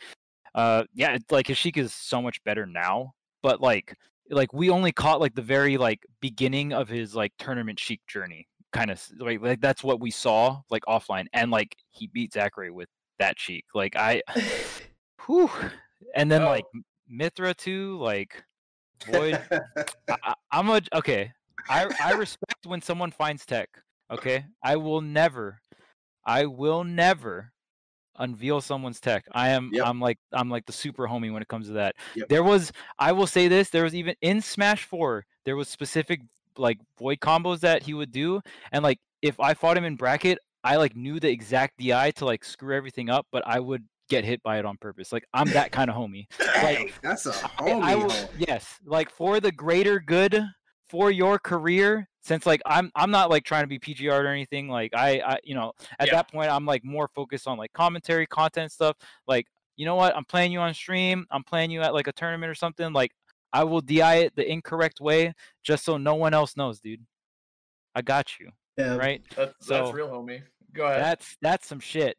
uh 0.55 0.85
yeah, 0.95 1.13
it's 1.15 1.31
like 1.31 1.47
his 1.47 1.59
Sheik 1.59 1.77
is 1.77 1.93
so 1.95 2.21
much 2.21 2.43
better 2.45 2.67
now, 2.67 3.13
but 3.43 3.61
like 3.61 3.97
like 4.31 4.53
we 4.53 4.71
only 4.71 4.93
caught 4.93 5.21
like 5.21 5.35
the 5.35 5.43
very 5.43 5.77
like 5.77 6.05
beginning 6.21 6.73
of 6.73 6.89
his 6.89 7.15
like 7.15 7.33
tournament 7.39 7.79
Sheik 7.79 8.01
journey, 8.07 8.47
kind 8.73 8.91
of 8.91 9.03
like 9.19 9.41
like 9.43 9.61
that's 9.61 9.85
what 9.85 10.01
we 10.01 10.11
saw 10.11 10.61
like 10.71 10.83
offline, 10.89 11.27
and 11.33 11.51
like 11.51 11.77
he 11.91 12.07
beat 12.07 12.33
Zackray 12.33 12.71
with 12.71 12.89
that 13.21 13.39
Sheik. 13.39 13.65
like 13.75 13.95
I. 13.97 14.23
Whew. 15.27 15.51
And 16.15 16.31
then 16.31 16.43
Oh. 16.43 16.47
like 16.47 16.65
Mythra 17.11 17.57
too, 17.57 17.99
like 17.99 18.43
Void. 19.07 19.41
I, 20.09 20.35
I'm 20.53 20.69
a 20.69 20.81
okay. 20.95 21.33
I 21.69 21.89
I 22.03 22.13
respect 22.13 22.67
when 22.67 22.83
someone 22.83 23.11
finds 23.13 23.47
tech. 23.47 23.69
Okay, 24.11 24.45
I 24.65 24.77
will 24.77 25.01
never, 25.01 25.61
I 26.25 26.47
will 26.47 26.83
never 26.85 27.53
unveil 28.17 28.61
someone's 28.61 29.01
tech. 29.01 29.25
I 29.33 29.51
am 29.51 29.71
Yep. 29.73 29.87
I'm 29.87 30.01
like 30.01 30.19
I'm 30.33 30.51
like 30.51 30.67
the 30.67 30.73
super 30.73 31.07
homie 31.07 31.33
when 31.33 31.41
it 31.43 31.49
comes 31.49 31.69
to 31.69 31.75
that. 31.75 31.95
Yep. 32.17 32.29
There 32.29 32.43
was 32.43 32.73
I 32.99 33.13
will 33.13 33.27
say 33.27 33.49
this. 33.49 33.71
There 33.71 33.85
was 33.85 33.95
even 33.95 34.15
in 34.21 34.41
Smash 34.43 34.85
Four 34.85 35.25
there 35.45 35.57
was 35.57 35.69
specific 35.69 36.21
like 36.59 36.79
void 36.99 37.21
combos 37.21 37.61
that 37.61 37.83
he 37.85 37.95
would 37.95 38.13
do, 38.13 38.41
and 38.73 38.83
like 38.83 38.99
if 39.23 39.39
I 39.41 39.55
fought 39.55 39.77
him 39.79 39.85
in 39.85 39.97
bracket, 39.97 40.39
I 40.65 40.77
like 40.77 40.95
knew 40.97 41.19
the 41.21 41.31
exact 41.31 41.79
DI 41.79 42.11
to 42.13 42.25
like 42.25 42.45
screw 42.45 42.77
everything 42.77 43.09
up, 43.11 43.27
but 43.33 43.43
I 43.47 43.61
would 43.61 43.85
get 44.09 44.25
hit 44.25 44.43
by 44.43 44.59
it 44.59 44.65
on 44.67 44.77
purpose. 44.77 45.13
Like 45.13 45.25
I'm 45.33 45.49
that 45.51 45.73
kind 45.73 45.89
of 45.91 45.97
homie. 45.97 46.27
Dang, 46.39 46.91
that's 47.03 47.27
a 47.27 47.31
I- 47.31 47.49
homie. 47.71 47.83
I 47.83 47.95
will- 47.97 48.29
yes, 48.39 48.79
like 48.85 49.11
for 49.11 49.41
the 49.41 49.53
greater 49.53 50.01
good 50.01 50.43
for 50.89 51.11
your 51.11 51.39
career. 51.39 52.07
Since 52.23 52.45
like 52.45 52.61
I'm 52.67 52.91
I'm 52.95 53.11
not 53.11 53.31
like 53.31 53.45
trying 53.45 53.63
to 53.63 53.67
be 53.69 53.79
PGR 53.79 54.13
or 54.13 54.27
anything. 54.27 54.69
Like 54.69 54.93
I 54.95 55.21
I 55.25 55.39
you 55.43 55.55
know 55.55 55.73
at 55.99 56.09
Yeah. 56.09 56.17
that 56.17 56.31
point 56.31 56.51
I'm 56.51 56.67
like 56.67 56.85
more 56.85 57.09
focused 57.15 57.47
on 57.49 57.57
like 57.57 57.73
commentary 57.73 58.27
content 58.27 58.73
stuff. 58.73 58.97
Like 59.27 59.47
you 59.77 59.87
know 59.87 59.95
what 59.95 60.15
I'm 60.15 60.27
playing 60.27 60.53
you 60.53 60.61
on 60.61 60.75
stream. 60.75 61.25
I'm 61.31 61.43
playing 61.45 61.71
you 61.71 61.81
at 61.81 61.95
like 61.95 62.09
a 62.09 62.13
tournament 62.13 62.51
or 62.51 62.55
something. 62.55 62.93
Like 62.93 63.13
I 63.55 63.65
will 63.65 63.81
DI 63.81 64.17
it 64.17 64.37
the 64.37 64.47
incorrect 64.51 65.01
way 65.01 65.33
just 65.63 65.85
so 65.85 65.97
no 65.97 66.15
one 66.15 66.35
else 66.35 66.57
knows, 66.59 66.79
dude. 66.81 67.01
I 67.95 68.03
got 68.03 68.39
you 68.39 68.51
Yeah. 68.81 68.97
right. 68.97 69.23
That's, 69.37 69.67
that's 69.67 69.93
real, 69.93 70.09
homie. 70.09 70.43
Go 70.73 70.85
ahead. 70.87 71.01
That's 71.03 71.37
that's 71.43 71.67
some 71.67 71.81
shit. 71.81 72.17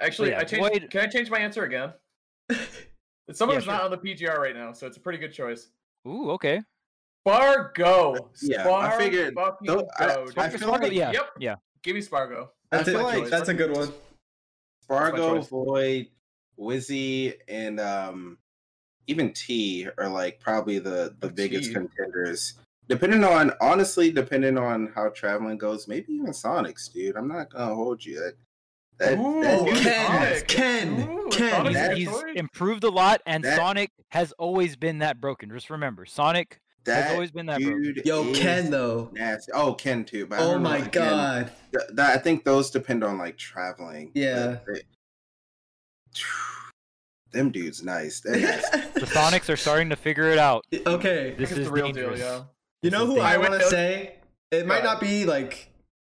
Actually, 0.00 0.30
yeah, 0.30 0.40
I 0.40 0.44
changed. 0.44 0.70
Void- 0.80 0.90
Can 0.90 1.00
I 1.02 1.06
change 1.06 1.30
my 1.30 1.38
answer 1.38 1.64
again? 1.64 1.92
Someone's 3.32 3.66
Yeah, 3.66 3.72
who's 3.72 3.80
not 3.80 3.82
on 3.82 3.90
the 3.90 3.98
PGR 3.98 4.38
right 4.38 4.54
now, 4.56 4.72
so 4.72 4.86
it's 4.86 4.96
a 4.96 5.00
pretty 5.00 5.18
good 5.18 5.32
choice. 5.32 5.68
Ooh, 6.06 6.30
okay. 6.32 6.62
Spargo. 7.26 8.30
Yeah, 8.42 8.68
I 8.70 8.96
figured- 8.96 9.34
fucking 9.34 9.66
though, 9.66 9.88
I- 9.98 10.06
go, 10.06 10.26
I 10.36 10.48
dude. 10.48 10.60
feel 10.60 10.68
like- 10.70 10.92
yeah, 10.92 11.12
Yep. 11.12 11.30
yeah. 11.40 11.54
Give 11.82 11.94
me 11.94 12.00
Spargo. 12.00 12.50
That's, 12.70 12.88
I 12.88 12.92
feel 12.92 13.00
a, 13.00 13.02
like- 13.02 13.28
that's 13.28 13.48
a 13.48 13.54
good 13.54 13.70
one. 13.72 13.92
Spargo, 14.82 15.36
choice. 15.36 15.48
Void, 15.48 16.06
Wizzy, 16.58 17.34
and 17.48 17.78
um, 17.80 18.38
even 19.06 19.32
T 19.32 19.86
are 19.98 20.08
like 20.08 20.40
probably 20.40 20.78
the 20.78 21.14
the 21.20 21.26
Oh, 21.28 21.30
biggest 21.30 21.68
T. 21.68 21.74
contenders. 21.74 22.54
Depending 22.88 23.22
on 23.24 23.52
honestly, 23.60 24.10
depending 24.10 24.56
on 24.56 24.90
how 24.94 25.08
traveling 25.10 25.58
goes, 25.58 25.86
maybe 25.88 26.12
even 26.14 26.28
Sonics, 26.28 26.90
dude. 26.92 27.16
I'm 27.16 27.28
not 27.28 27.50
gonna 27.52 27.74
hold 27.74 28.04
you. 28.04 28.18
That, 28.18 28.34
that, 28.98 29.18
Ooh, 29.18 29.42
that 29.42 29.60
Oh, 29.60 29.64
dude- 29.66 29.76
Ken, 29.76 30.06
Sonic. 30.06 30.48
Ken, 30.48 31.08
Ooh, 31.10 31.28
Ken. 31.30 31.72
That- 31.72 31.96
He's 31.96 32.08
improved 32.34 32.84
a 32.84 32.88
lot, 32.90 33.20
and 33.26 33.44
That- 33.44 33.56
Sonic 33.56 33.90
has 34.08 34.32
always 34.38 34.74
been 34.76 34.98
that 35.00 35.20
broken. 35.20 35.50
Just 35.50 35.68
remember, 35.70 36.06
Sonic 36.06 36.60
has 36.86 37.12
always 37.12 37.30
been 37.30 37.44
that 37.46 37.60
broken. 37.60 37.94
Yo, 38.04 38.32
Ken 38.32 38.70
though. 38.70 39.10
nasty. 39.12 39.52
Oh, 39.52 39.74
Ken 39.74 40.04
too. 40.06 40.26
But 40.26 40.38
Oh 40.40 40.52
don't 40.52 40.62
know, 40.62 40.70
my 40.70 40.78
again, 40.78 40.90
god. 40.90 41.52
th- 41.72 41.84
that, 41.92 42.16
I 42.16 42.18
think 42.18 42.44
those 42.44 42.70
depend 42.70 43.04
on 43.04 43.18
like 43.18 43.36
traveling. 43.36 44.10
Yeah. 44.14 44.56
they- 44.66 44.82
them 47.32 47.50
dudes 47.50 47.82
nice. 47.82 48.20
They're 48.20 48.40
nice. 48.40 48.68
The 48.70 49.00
Sonics 49.06 49.50
are 49.52 49.56
starting 49.56 49.90
to 49.90 49.96
figure 49.96 50.30
it 50.30 50.38
out. 50.38 50.64
okay. 50.86 51.34
This 51.38 51.52
is 51.52 51.66
the 51.66 51.70
real 51.70 51.86
dangerous. 51.92 52.20
deal, 52.20 52.28
yeah. 52.38 52.42
You 52.82 52.90
know 52.90 53.06
who 53.06 53.20
I 53.20 53.36
want 53.38 53.54
to 53.54 53.62
say? 53.66 54.14
It 54.50 54.66
might 54.66 54.84
not 54.84 55.00
be 55.00 55.24
like 55.26 55.68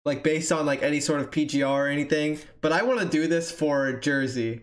like 0.05 0.23
based 0.23 0.51
on 0.51 0.65
like 0.65 0.81
any 0.83 0.99
sort 0.99 1.19
of 1.21 1.29
PGR 1.31 1.67
or 1.67 1.87
anything, 1.87 2.39
but 2.61 2.71
I 2.71 2.83
want 2.83 2.99
to 2.99 3.05
do 3.07 3.27
this 3.27 3.51
for 3.51 3.93
Jersey. 3.93 4.61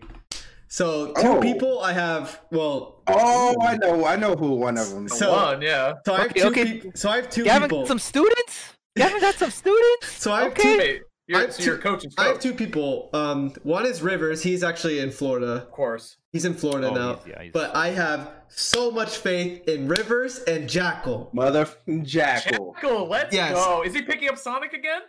So 0.67 1.07
two 1.13 1.27
Oh. 1.27 1.41
people 1.41 1.79
I 1.81 1.93
have. 1.93 2.41
Well, 2.51 3.01
oh, 3.07 3.55
I 3.61 3.77
know. 3.77 4.05
I 4.05 4.15
know 4.15 4.35
who 4.35 4.51
one 4.55 4.77
of 4.77 4.89
them. 4.89 5.05
is. 5.05 5.17
So- 5.17 5.31
One, 5.31 5.61
yeah. 5.61 5.93
so 6.05 6.13
I 6.13 6.17
have 6.21 6.31
Okay, 6.31 6.41
two. 6.41 6.47
okay. 6.47 6.79
peop- 6.81 6.97
so 6.97 7.09
I 7.09 7.15
have 7.17 7.29
two 7.29 7.43
Gavin, 7.45 7.69
people. 7.69 7.85
some 7.87 7.99
students. 7.99 8.73
You 8.95 9.03
haven't 9.03 9.21
got 9.21 9.35
some 9.35 9.51
students? 9.51 10.11
So 10.11 10.31
I 10.33 10.43
have 10.43 10.51
okay. 10.53 10.97
two. 10.99 11.03
Hey, 11.27 11.33
you're, 11.33 11.39
I 11.39 11.41
have 11.45 11.53
so 11.53 11.63
your 11.63 11.75
two- 11.75 11.81
coach 11.81 12.05
is 12.05 12.13
I 12.17 12.25
have 12.27 12.39
two 12.39 12.53
people. 12.53 13.09
Um, 13.13 13.53
one 13.63 13.85
is 13.85 14.01
Rivers. 14.01 14.43
He's 14.43 14.63
actually 14.63 14.99
in 14.99 15.11
Florida. 15.11 15.53
of 15.63 15.71
course. 15.71 16.17
He's 16.31 16.45
in 16.45 16.53
Florida 16.53 16.89
Oh, 16.89 16.93
now. 16.93 17.13
he's- 17.15 17.27
yeah, 17.27 17.41
he's- 17.41 17.53
But 17.53 17.75
I 17.75 17.89
have 17.89 18.29
so 18.47 18.91
much 18.91 19.17
faith 19.17 19.67
in 19.67 19.87
Rivers 19.87 20.39
and 20.47 20.69
Jackal. 20.69 21.29
Mother 21.33 21.67
Jackal. 22.03 22.73
Jackal, 22.75 23.07
let's 23.09 23.33
Yes. 23.33 23.53
go. 23.55 23.83
Is 23.83 23.93
he 23.93 24.01
picking 24.03 24.29
up 24.29 24.37
Sonic 24.37 24.73
again? 24.73 25.01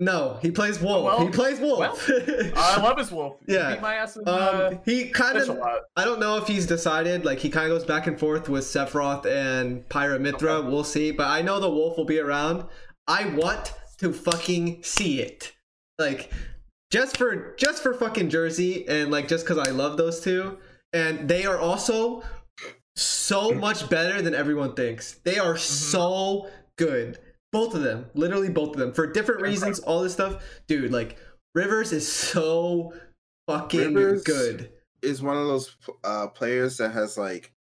No, 0.00 0.38
he 0.42 0.50
plays 0.50 0.80
Wolf. 0.80 1.04
Well- 1.04 1.20
he 1.24 1.30
plays 1.30 1.60
Wolf. 1.60 2.10
I 2.56 2.82
love 2.82 2.98
his 2.98 3.12
wolf. 3.12 3.36
He 3.46 3.54
Yeah. 3.54 3.74
beat 3.74 3.80
my 3.80 3.94
ass 3.94 4.16
in 4.16 4.24
uh, 4.26 4.70
um, 4.72 4.80
he 4.84 5.08
kind 5.10 5.38
of. 5.38 5.56
I 5.96 6.04
don't 6.04 6.18
know 6.18 6.36
if 6.36 6.48
he's 6.48 6.66
decided. 6.66 7.24
Like 7.24 7.38
he 7.38 7.48
kind 7.48 7.70
of 7.70 7.78
goes 7.78 7.86
back 7.86 8.08
and 8.08 8.18
forth 8.18 8.48
with 8.48 8.64
Sephiroth 8.64 9.24
and 9.24 9.88
Pyra 9.88 10.18
Mythra. 10.18 10.58
Okay. 10.58 10.68
We'll 10.68 10.82
see. 10.84 11.12
But 11.12 11.28
I 11.28 11.42
know 11.42 11.60
the 11.60 11.70
Wolf 11.70 11.96
will 11.96 12.04
be 12.04 12.18
around. 12.18 12.64
I 13.06 13.26
want 13.26 13.72
to 13.98 14.12
fucking 14.12 14.82
see 14.82 15.20
it. 15.20 15.52
Like 15.98 16.32
just 16.90 17.16
for 17.16 17.54
just 17.56 17.82
for 17.82 17.94
fucking 17.94 18.30
Jersey 18.30 18.86
and 18.88 19.10
like 19.10 19.28
just 19.28 19.46
cuz 19.46 19.58
I 19.58 19.70
love 19.70 19.96
those 19.96 20.20
two 20.20 20.58
and 20.92 21.28
they 21.28 21.44
are 21.44 21.58
also 21.58 22.22
so 22.96 23.50
much 23.52 23.88
better 23.90 24.22
than 24.22 24.34
everyone 24.34 24.74
thinks. 24.74 25.14
They 25.24 25.38
are 25.38 25.56
so 25.56 26.48
good. 26.76 27.18
Both 27.52 27.74
of 27.74 27.82
them, 27.82 28.06
literally 28.14 28.48
both 28.50 28.70
of 28.70 28.76
them 28.76 28.92
for 28.92 29.06
different 29.06 29.40
reasons, 29.40 29.78
all 29.80 30.02
this 30.02 30.12
stuff. 30.12 30.42
Dude, 30.66 30.92
like 30.92 31.16
Rivers 31.54 31.92
is 31.92 32.10
so 32.10 32.92
fucking 33.48 33.94
Rivers- 33.94 34.22
good. 34.24 34.70
is 35.02 35.22
one 35.22 35.36
of 35.36 35.46
those 35.46 35.76
uh, 36.02 36.26
players 36.28 36.78
that 36.78 36.90
has 36.92 37.16
like 37.18 37.52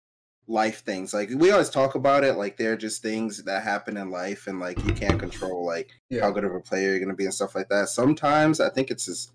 life 0.48 0.84
things. 0.84 1.14
Like 1.14 1.30
we 1.36 1.52
always 1.52 1.70
talk 1.70 1.96
about 1.96 2.24
it, 2.24 2.34
like 2.34 2.58
they're 2.58 2.76
just 2.78 3.02
things 3.02 3.44
that 3.44 3.64
happen 3.64 3.98
in 3.98 4.10
life, 4.12 4.48
and 4.48 4.60
like 4.60 4.84
you 4.86 4.94
can't 4.94 5.20
control 5.20 5.66
like 5.66 5.90
Yeah. 6.10 6.22
how 6.22 6.32
good 6.32 6.44
of 6.44 6.54
a 6.54 6.60
player 6.60 6.90
you're 6.92 7.00
gonna 7.00 7.14
be 7.16 7.26
and 7.26 7.34
stuff 7.34 7.56
like 7.56 7.70
that. 7.70 7.90
Sometimes 7.90 8.60
I 8.60 8.70
think 8.70 8.92
it's 8.92 9.06
his 9.06 9.32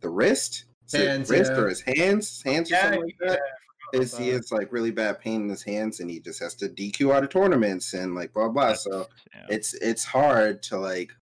the 0.00 0.08
wrist, 0.08 0.64
Is 0.86 0.94
it 0.94 1.06
Hands, 1.08 1.30
wrist 1.30 1.52
yeah. 1.52 1.58
or 1.58 1.68
his 1.68 1.80
hands, 1.80 2.28
his 2.28 2.42
hands 2.42 2.70
or 2.70 2.74
Yeah, 2.74 2.82
something 2.82 3.02
like 3.02 3.14
yeah, 3.20 3.28
that. 3.30 3.40
forgot 3.92 4.02
Is 4.02 4.16
he 4.16 4.26
that. 4.30 4.36
has 4.36 4.52
like 4.52 4.72
really 4.72 4.90
bad 4.90 5.20
pain 5.20 5.42
in 5.42 5.48
his 5.48 5.62
hands, 5.62 6.00
and 6.00 6.10
he 6.10 6.20
just 6.20 6.40
has 6.40 6.54
to 6.56 6.68
DQ 6.68 7.14
out 7.14 7.24
of 7.24 7.30
tournaments 7.30 7.94
and 7.94 8.14
like 8.14 8.32
blah 8.32 8.48
blah. 8.48 8.74
So 8.74 9.06
Yeah. 9.34 9.46
it's 9.50 9.74
it's 9.74 10.04
hard 10.04 10.62
to 10.64 10.78
like 10.78 11.12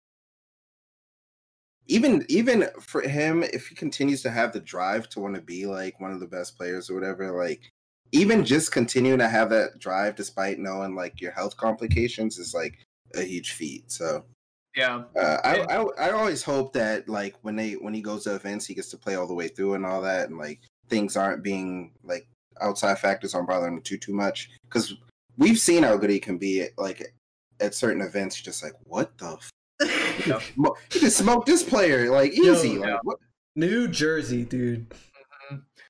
even 1.89 2.25
even 2.29 2.69
for 2.81 3.03
him 3.03 3.43
if 3.45 3.69
he 3.69 3.75
continues 3.75 4.21
to 4.23 4.31
have 4.31 4.53
the 4.53 4.61
drive 4.61 5.09
to 5.11 5.21
want 5.21 5.35
to 5.37 5.41
be 5.41 5.67
like 5.67 6.01
one 6.01 6.11
of 6.11 6.21
the 6.21 6.27
best 6.27 6.57
players 6.57 6.91
or 6.91 6.95
whatever 6.95 7.31
like 7.31 7.73
even 8.13 8.45
just 8.45 8.73
continuing 8.73 9.19
to 9.19 9.29
have 9.29 9.51
that 9.51 9.79
drive 9.79 10.15
despite 10.17 10.59
knowing 10.59 10.95
like 10.95 11.21
your 11.21 11.33
health 11.33 11.57
complications 11.57 12.39
is 12.39 12.55
like 12.55 12.79
a 13.15 13.23
huge 13.23 13.53
feat 13.53 13.85
so 13.91 14.25
Yeah. 14.77 15.03
uh, 15.19 15.39
I, 15.45 15.61
I 15.61 16.09
i 16.09 16.11
always 16.11 16.43
hope 16.43 16.73
that 16.75 17.09
like 17.09 17.35
when 17.43 17.57
they 17.57 17.73
when 17.75 17.95
he 17.95 18.01
goes 18.03 18.25
to 18.25 18.35
events 18.35 18.67
he 18.67 18.75
gets 18.75 18.91
to 18.91 18.97
play 18.99 19.15
all 19.17 19.27
the 19.27 19.35
way 19.35 19.49
through 19.49 19.75
and 19.75 19.85
all 19.87 20.03
that 20.03 20.29
and 20.29 20.39
like 20.39 20.61
things 20.89 21.17
aren't 21.17 21.43
being 21.43 21.93
like 22.05 22.27
outside 22.61 22.99
factors 22.99 23.35
aren't 23.35 23.49
bothering 23.49 23.75
him 23.75 23.83
too 23.83 23.99
too 23.99 24.13
much 24.15 24.51
because 24.65 24.95
we've 25.39 25.59
seen 25.59 25.83
how 25.83 25.97
good 25.97 26.11
he 26.11 26.19
can 26.21 26.39
be 26.39 26.63
at, 26.63 26.71
like 26.79 27.13
at 27.61 27.75
certain 27.75 28.03
events 28.03 28.39
you're 28.39 28.51
just 28.51 28.63
like 28.63 28.73
what 28.85 29.17
the 29.19 29.33
f- 29.33 29.51
Yeah. 30.27 30.41
Mo- 30.57 30.75
you 30.95 31.01
can 31.01 31.11
smoke 31.11 31.45
this 31.47 31.63
player 31.63 32.11
like 32.11 32.37
Yo, 32.37 32.53
easy. 32.55 32.71
yeah. 32.71 32.95
like, 32.95 33.05
what? 33.05 33.19
New 33.57 33.89
Jersey, 33.89 34.45
dude. 34.45 34.87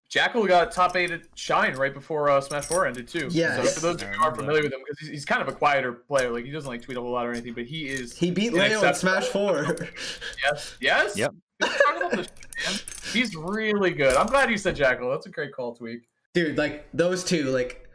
Jackal 0.09 0.47
got 0.47 0.71
top 0.71 0.95
eight 0.97 1.11
at 1.11 1.23
Shine 1.35 1.75
right 1.75 1.93
before 1.93 2.31
uh, 2.31 2.41
Smash 2.41 2.67
4 2.67 2.87
ended 2.87 3.09
too. 3.09 3.29
Yeah. 3.31 3.57
So 3.63 3.65
for 3.69 3.81
those 3.81 4.03
I 4.03 4.07
who 4.07 4.23
aren't 4.23 4.37
familiar 4.37 4.63
with 4.63 4.73
him, 4.73 4.79
because 4.87 5.01
he's, 5.01 5.09
he's 5.09 5.25
kind 5.25 5.43
of 5.43 5.49
a 5.49 5.53
quieter 5.53 5.93
player. 5.93 6.31
Like 6.31 6.45
he 6.45 6.51
doesn't 6.53 6.69
like 6.71 6.83
tweet 6.83 6.97
a 6.97 7.01
whole 7.01 7.11
lot 7.11 7.27
or 7.27 7.33
anything, 7.33 7.55
but 7.55 7.65
he 7.65 7.89
is. 7.89 8.17
He 8.17 8.31
beat 8.31 8.53
Yeah, 8.53 8.69
Leo 8.69 8.85
in 8.85 8.95
Smash 8.95 9.27
4. 9.27 9.77
Yes. 10.45 10.77
Yes. 10.81 11.17
Yep. 11.17 11.35
He's 11.59 11.69
talking 11.71 11.97
about 12.03 12.11
this 12.13 12.27
shit, 12.27 12.71
man. 12.71 12.79
He's 13.13 13.35
really 13.37 13.91
good. 13.91 14.15
I'm 14.17 14.27
glad 14.27 14.51
you 14.51 14.59
said 14.59 14.77
Jackal. 14.77 15.11
That's 15.11 15.27
a 15.27 15.31
great 15.31 15.53
call, 15.53 15.77
Tweek. 15.77 16.03
Dude, 16.35 16.57
like 16.59 16.87
those 16.93 17.25
two, 17.25 17.45
like 17.45 17.89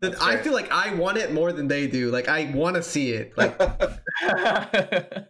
the, 0.00 0.16
I 0.20 0.36
feel 0.36 0.52
like 0.52 0.70
I 0.70 0.92
want 0.94 1.16
it 1.16 1.32
more 1.32 1.52
than 1.52 1.68
they 1.68 1.86
do. 1.86 2.10
Like 2.10 2.28
I 2.28 2.50
want 2.52 2.76
to 2.76 2.82
see 2.82 3.12
it. 3.12 3.32
Like 3.38 3.58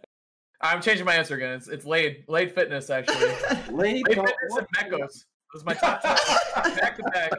I'm 0.61 0.81
changing 0.81 1.05
my 1.05 1.13
answer 1.13 1.35
again. 1.35 1.53
It's, 1.53 1.67
it's 1.67 1.85
Lade. 1.85 2.23
Lade 2.27 2.51
Fitness, 2.51 2.89
actually. 2.89 3.15
Late 3.71 4.05
Lade 4.07 4.15
don't- 4.15 4.27
Fitness 4.27 4.57
and 4.57 4.67
Mekos. 4.91 5.25
Those 5.57 5.63
are 5.63 5.65
my 5.65 5.73
top 5.73 6.01
two. 6.01 6.75
back 6.75 6.97
to 6.97 7.03
back. 7.03 7.31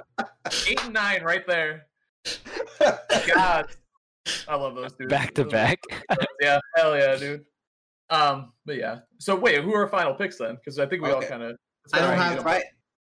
Eight 0.68 0.82
and 0.84 0.92
nine 0.94 1.22
right 1.22 1.46
there. 1.46 1.86
God. 3.34 3.66
I 4.46 4.54
love 4.56 4.74
those 4.74 4.92
dudes. 4.92 5.10
back 5.10 5.34
to 5.34 5.44
Those 5.44 5.52
are- 5.52 5.56
back. 5.56 5.78
Yeah, 6.40 6.58
hell 6.76 6.96
yeah, 6.96 7.16
dude. 7.16 7.44
Um, 8.10 8.52
but 8.64 8.76
yeah. 8.76 9.00
So 9.18 9.36
wait, 9.36 9.62
who 9.62 9.74
are 9.74 9.82
our 9.84 9.88
final 9.88 10.14
picks 10.14 10.38
then? 10.38 10.54
Because 10.56 10.78
I 10.78 10.86
think 10.86 11.02
we 11.02 11.10
all 11.10 11.22
kind 11.22 11.42
of. 11.42 11.56
I 11.92 12.00
don't 12.00 12.16
have- 12.18 12.38
if 12.38 12.46
I 12.46 12.62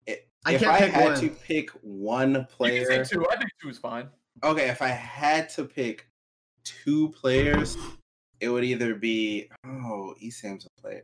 if 0.08 0.20
I 0.46 0.54
if 0.54 0.62
can't 0.62 0.72
I 0.72 0.86
had 0.86 1.06
one. 1.12 1.20
to 1.20 1.30
pick 1.30 1.70
one 1.82 2.30
You 2.32 2.36
can 2.36 2.46
player, 2.46 2.86
say 2.86 3.16
two. 3.16 3.26
I 3.30 3.36
think 3.38 3.50
two 3.62 3.70
is 3.70 3.78
fine. 3.78 4.08
okay, 4.44 4.70
if 4.70 4.82
I 4.82 4.90
had 4.90 5.50
to 5.50 5.66
pick 5.66 6.08
two 6.64 7.10
players, 7.10 7.78
it 8.40 8.50
would 8.50 8.64
either 8.64 8.96
be 8.96 9.50
oh, 9.66 10.14
Esam's 10.22 10.66
a 10.66 10.82
player. 10.82 11.04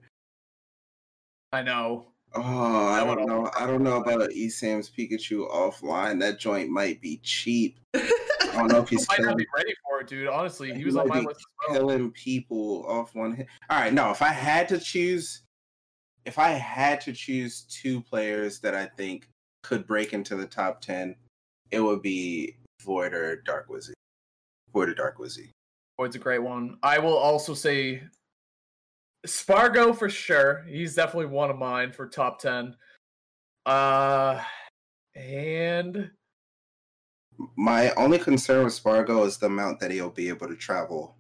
I 1.52 1.62
know. 1.64 2.12
Oh, 2.36 2.88
I 2.88 3.04
don't 3.04 3.26
know. 3.26 3.50
I 3.58 3.66
don't 3.66 3.84
know 3.84 3.98
about 3.98 4.32
Esam's 4.32 4.90
Pikachu 4.90 5.50
offline. 5.52 6.20
That 6.20 6.40
joint 6.40 6.70
might 6.70 7.02
be 7.02 7.18
cheap. 7.24 7.80
I 7.96 8.54
don't 8.54 8.72
know 8.72 8.80
if 8.80 8.90
he's 8.90 9.08
might 9.08 9.22
not 9.22 9.38
be 9.38 9.48
ready 9.56 9.74
for 9.84 10.02
it, 10.02 10.08
dude. 10.08 10.28
Honestly, 10.28 10.72
he 10.72 10.80
He 10.80 10.86
was 10.86 10.96
on 10.96 11.08
my 11.08 11.22
list 11.22 11.46
killing 11.72 12.12
people 12.12 12.86
off 12.88 13.16
one 13.16 13.36
hit. 13.36 13.48
All 13.70 13.80
right, 13.80 13.94
no. 13.94 14.12
If 14.12 14.22
I 14.22 14.30
had 14.30 14.68
to 14.70 14.80
choose, 14.80 15.42
if 16.26 16.38
I 16.38 16.50
had 16.50 17.02
to 17.02 17.14
choose 17.14 17.62
two 17.64 18.02
players 18.02 18.60
that 18.60 18.76
I 18.76 18.86
think 18.86 19.28
could 19.64 19.88
break 19.88 20.14
into 20.14 20.36
the 20.36 20.46
top 20.46 20.82
ten, 20.82 21.16
it 21.72 21.80
would 21.80 22.02
be 22.02 22.56
Void 22.84 23.14
or 23.14 23.38
Dark 23.38 23.70
Wizzy. 23.70 23.94
Void 24.74 24.90
or 24.90 24.94
Dark 24.94 25.18
Wizzy. 25.18 25.50
Void's 25.98 26.16
a 26.16 26.20
great 26.20 26.42
one. 26.42 26.78
I 26.84 27.00
will 27.00 27.18
also 27.18 27.54
say 27.54 28.04
Spargo 29.30 29.94
for 29.94 30.10
sure. 30.10 30.66
He's 30.68 30.96
definitely 30.96 31.28
one 31.28 31.50
of 31.50 31.58
mine 31.58 31.92
for 31.92 32.08
top 32.08 32.40
ten. 32.40 32.76
Uh, 33.66 34.42
and 35.16 36.12
My 37.56 37.92
only 37.92 38.20
concern 38.20 38.64
with 38.64 38.74
Spargo 38.74 39.24
is 39.24 39.38
the 39.38 39.48
amount 39.48 39.80
that 39.80 39.92
he'll 39.92 40.10
be 40.10 40.30
able 40.30 40.48
to 40.48 40.56
travel. 40.56 41.16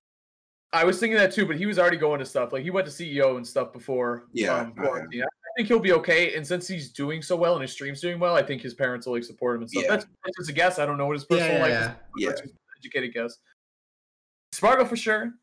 I 0.72 0.84
was 0.84 1.00
thinking 1.00 1.18
that 1.18 1.32
too, 1.32 1.46
but 1.46 1.58
he 1.58 1.66
was 1.66 1.80
already 1.80 1.98
going 1.98 2.20
to 2.20 2.26
stuff 2.26 2.54
like 2.54 2.64
he 2.64 2.70
went 2.70 2.88
to 2.88 2.94
CEO 2.94 3.38
and 3.38 3.46
stuff 3.46 3.74
before. 3.74 4.26
Yeah, 4.34 4.56
um, 4.56 4.74
quarantine. 4.74 5.24
I 5.24 5.26
I 5.50 5.52
think 5.58 5.68
he'll 5.68 5.80
be 5.80 5.94
okay. 5.94 6.36
And 6.36 6.46
since 6.46 6.68
he's 6.68 6.92
doing 6.92 7.22
so 7.22 7.36
well 7.36 7.54
and 7.54 7.62
his 7.62 7.72
stream's 7.72 8.02
doing 8.02 8.20
well, 8.20 8.36
I 8.36 8.44
think 8.44 8.62
his 8.62 8.74
parents 8.74 9.08
will 9.08 9.14
like 9.14 9.24
support 9.24 9.56
him 9.56 9.64
and 9.64 9.70
stuff. 9.70 9.84
Yeah. 9.84 9.90
That's, 9.90 10.06
that's 10.24 10.38
just 10.38 10.50
a 10.50 10.54
guess. 10.54 10.80
I 10.80 10.86
don't 10.86 10.98
know 10.98 11.08
what 11.08 11.16
his 11.16 11.26
personal 11.26 11.54
yeah, 11.54 11.62
life 11.62 11.72
yeah. 11.72 11.82
is. 11.82 11.96
Yeah. 12.18 12.30
That's 12.30 12.42
just 12.42 12.54
an 12.54 12.60
educated 12.80 13.14
guess. 13.14 13.38
Spargo 14.52 14.86
for 14.86 14.96
sure. 14.96 15.34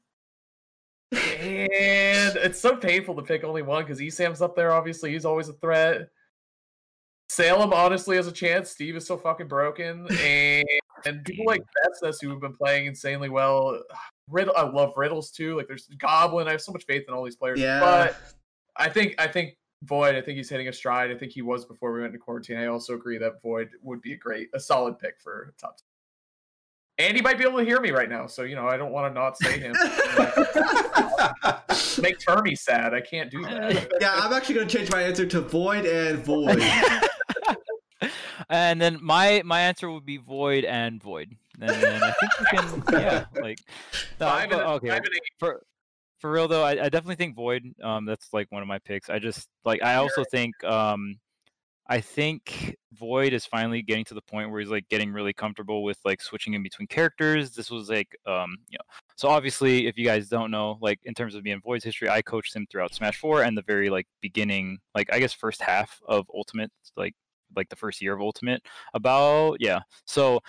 And 1.12 2.36
it's 2.36 2.60
so 2.60 2.76
painful 2.76 3.14
to 3.14 3.22
pick 3.22 3.44
only 3.44 3.62
one 3.62 3.84
because 3.84 4.00
Esam's 4.00 4.42
up 4.42 4.56
there. 4.56 4.72
Obviously, 4.72 5.12
he's 5.12 5.24
always 5.24 5.48
a 5.48 5.52
threat. 5.54 6.08
Salem 7.28 7.72
honestly 7.72 8.16
has 8.16 8.26
a 8.26 8.32
chance. 8.32 8.70
Steve 8.70 8.96
is 8.96 9.06
so 9.06 9.16
fucking 9.16 9.48
broken, 9.48 10.06
and 10.20 10.66
and 11.04 11.24
people 11.24 11.44
like 11.46 11.62
Bestness 11.62 12.16
who 12.20 12.30
have 12.30 12.40
been 12.40 12.56
playing 12.56 12.86
insanely 12.86 13.28
well. 13.28 13.80
Riddle, 14.28 14.54
I 14.56 14.62
love 14.62 14.94
Riddles 14.96 15.30
too. 15.30 15.56
Like 15.56 15.68
there's 15.68 15.88
Goblin. 15.98 16.48
I 16.48 16.52
have 16.52 16.62
so 16.62 16.72
much 16.72 16.84
faith 16.84 17.04
in 17.06 17.14
all 17.14 17.24
these 17.24 17.36
players. 17.36 17.60
Yeah. 17.60 17.78
But 17.78 18.16
I 18.76 18.88
think 18.88 19.14
I 19.18 19.28
think 19.28 19.56
Void. 19.84 20.14
I 20.16 20.20
think 20.20 20.36
he's 20.36 20.48
hitting 20.48 20.68
a 20.68 20.72
stride. 20.72 21.10
I 21.10 21.14
think 21.16 21.32
he 21.32 21.42
was 21.42 21.64
before 21.64 21.92
we 21.92 22.00
went 22.00 22.12
into 22.12 22.24
quarantine. 22.24 22.56
I 22.56 22.66
also 22.66 22.94
agree 22.94 23.18
that 23.18 23.40
Void 23.42 23.70
would 23.82 24.00
be 24.00 24.14
a 24.14 24.16
great, 24.16 24.48
a 24.54 24.58
solid 24.60 24.98
pick 24.98 25.20
for 25.22 25.54
top. 25.60 25.76
10. 26.98 27.06
And 27.06 27.16
he 27.16 27.22
might 27.22 27.38
be 27.38 27.44
able 27.44 27.58
to 27.58 27.64
hear 27.64 27.80
me 27.80 27.90
right 27.90 28.08
now, 28.08 28.26
so 28.26 28.42
you 28.42 28.54
know 28.56 28.66
I 28.66 28.76
don't 28.76 28.92
want 28.92 29.12
to 29.12 29.20
not 29.20 29.36
say 29.38 29.58
him. 29.58 29.72
Make 32.02 32.18
Termy 32.18 32.56
sad. 32.58 32.94
I 32.94 33.00
can't 33.00 33.30
do 33.30 33.42
that. 33.42 33.88
yeah, 34.00 34.14
I'm 34.16 34.32
actually 34.32 34.56
gonna 34.56 34.68
change 34.68 34.90
my 34.90 35.02
answer 35.02 35.26
to 35.26 35.40
void 35.40 35.86
and 35.86 36.18
void. 36.18 36.62
and 38.50 38.80
then 38.80 38.98
my 39.02 39.42
my 39.44 39.60
answer 39.60 39.90
would 39.90 40.06
be 40.06 40.16
void 40.16 40.64
and 40.64 41.02
void. 41.02 41.36
And 41.60 41.70
then 41.70 42.02
I 42.02 42.10
think 42.12 42.32
we 42.40 42.46
can 42.58 42.82
yeah, 43.00 43.24
like 43.40 43.60
no, 44.20 44.26
Five 44.26 44.50
but- 44.50 44.60
and, 44.60 44.68
okay. 44.68 44.88
five 44.88 44.98
and 44.98 45.14
eight. 45.14 45.22
for 45.38 45.62
for 46.18 46.30
real 46.30 46.48
though, 46.48 46.62
I, 46.64 46.70
I 46.70 46.88
definitely 46.88 47.16
think 47.16 47.34
Void. 47.36 47.74
Um, 47.82 48.04
that's 48.06 48.32
like 48.32 48.50
one 48.50 48.62
of 48.62 48.68
my 48.68 48.78
picks. 48.78 49.10
I 49.10 49.18
just 49.18 49.48
like 49.64 49.82
I 49.82 49.96
also 49.96 50.24
think 50.24 50.62
um, 50.64 51.18
I 51.88 52.00
think 52.00 52.76
Void 52.92 53.32
is 53.32 53.46
finally 53.46 53.82
getting 53.82 54.04
to 54.06 54.14
the 54.14 54.22
point 54.22 54.50
where 54.50 54.60
he's 54.60 54.70
like 54.70 54.88
getting 54.88 55.12
really 55.12 55.32
comfortable 55.32 55.84
with 55.84 55.98
like 56.04 56.20
switching 56.20 56.54
in 56.54 56.62
between 56.62 56.88
characters. 56.88 57.54
This 57.54 57.70
was 57.70 57.88
like 57.88 58.16
um, 58.26 58.56
you 58.68 58.78
know, 58.78 58.84
so 59.16 59.28
obviously 59.28 59.86
if 59.86 59.96
you 59.96 60.04
guys 60.04 60.28
don't 60.28 60.50
know, 60.50 60.78
like 60.80 60.98
in 61.04 61.14
terms 61.14 61.34
of 61.34 61.44
being 61.44 61.60
Void's 61.60 61.84
history, 61.84 62.08
I 62.08 62.22
coached 62.22 62.56
him 62.56 62.66
throughout 62.70 62.94
Smash 62.94 63.18
Four 63.18 63.42
and 63.42 63.56
the 63.56 63.62
very 63.62 63.90
like 63.90 64.06
beginning, 64.20 64.78
like 64.94 65.12
I 65.12 65.20
guess 65.20 65.32
first 65.32 65.62
half 65.62 66.00
of 66.08 66.26
Ultimate, 66.34 66.72
like 66.96 67.14
like 67.54 67.68
the 67.68 67.76
first 67.76 68.02
year 68.02 68.14
of 68.14 68.20
Ultimate. 68.20 68.62
About 68.94 69.58
yeah, 69.60 69.80
so 70.06 70.40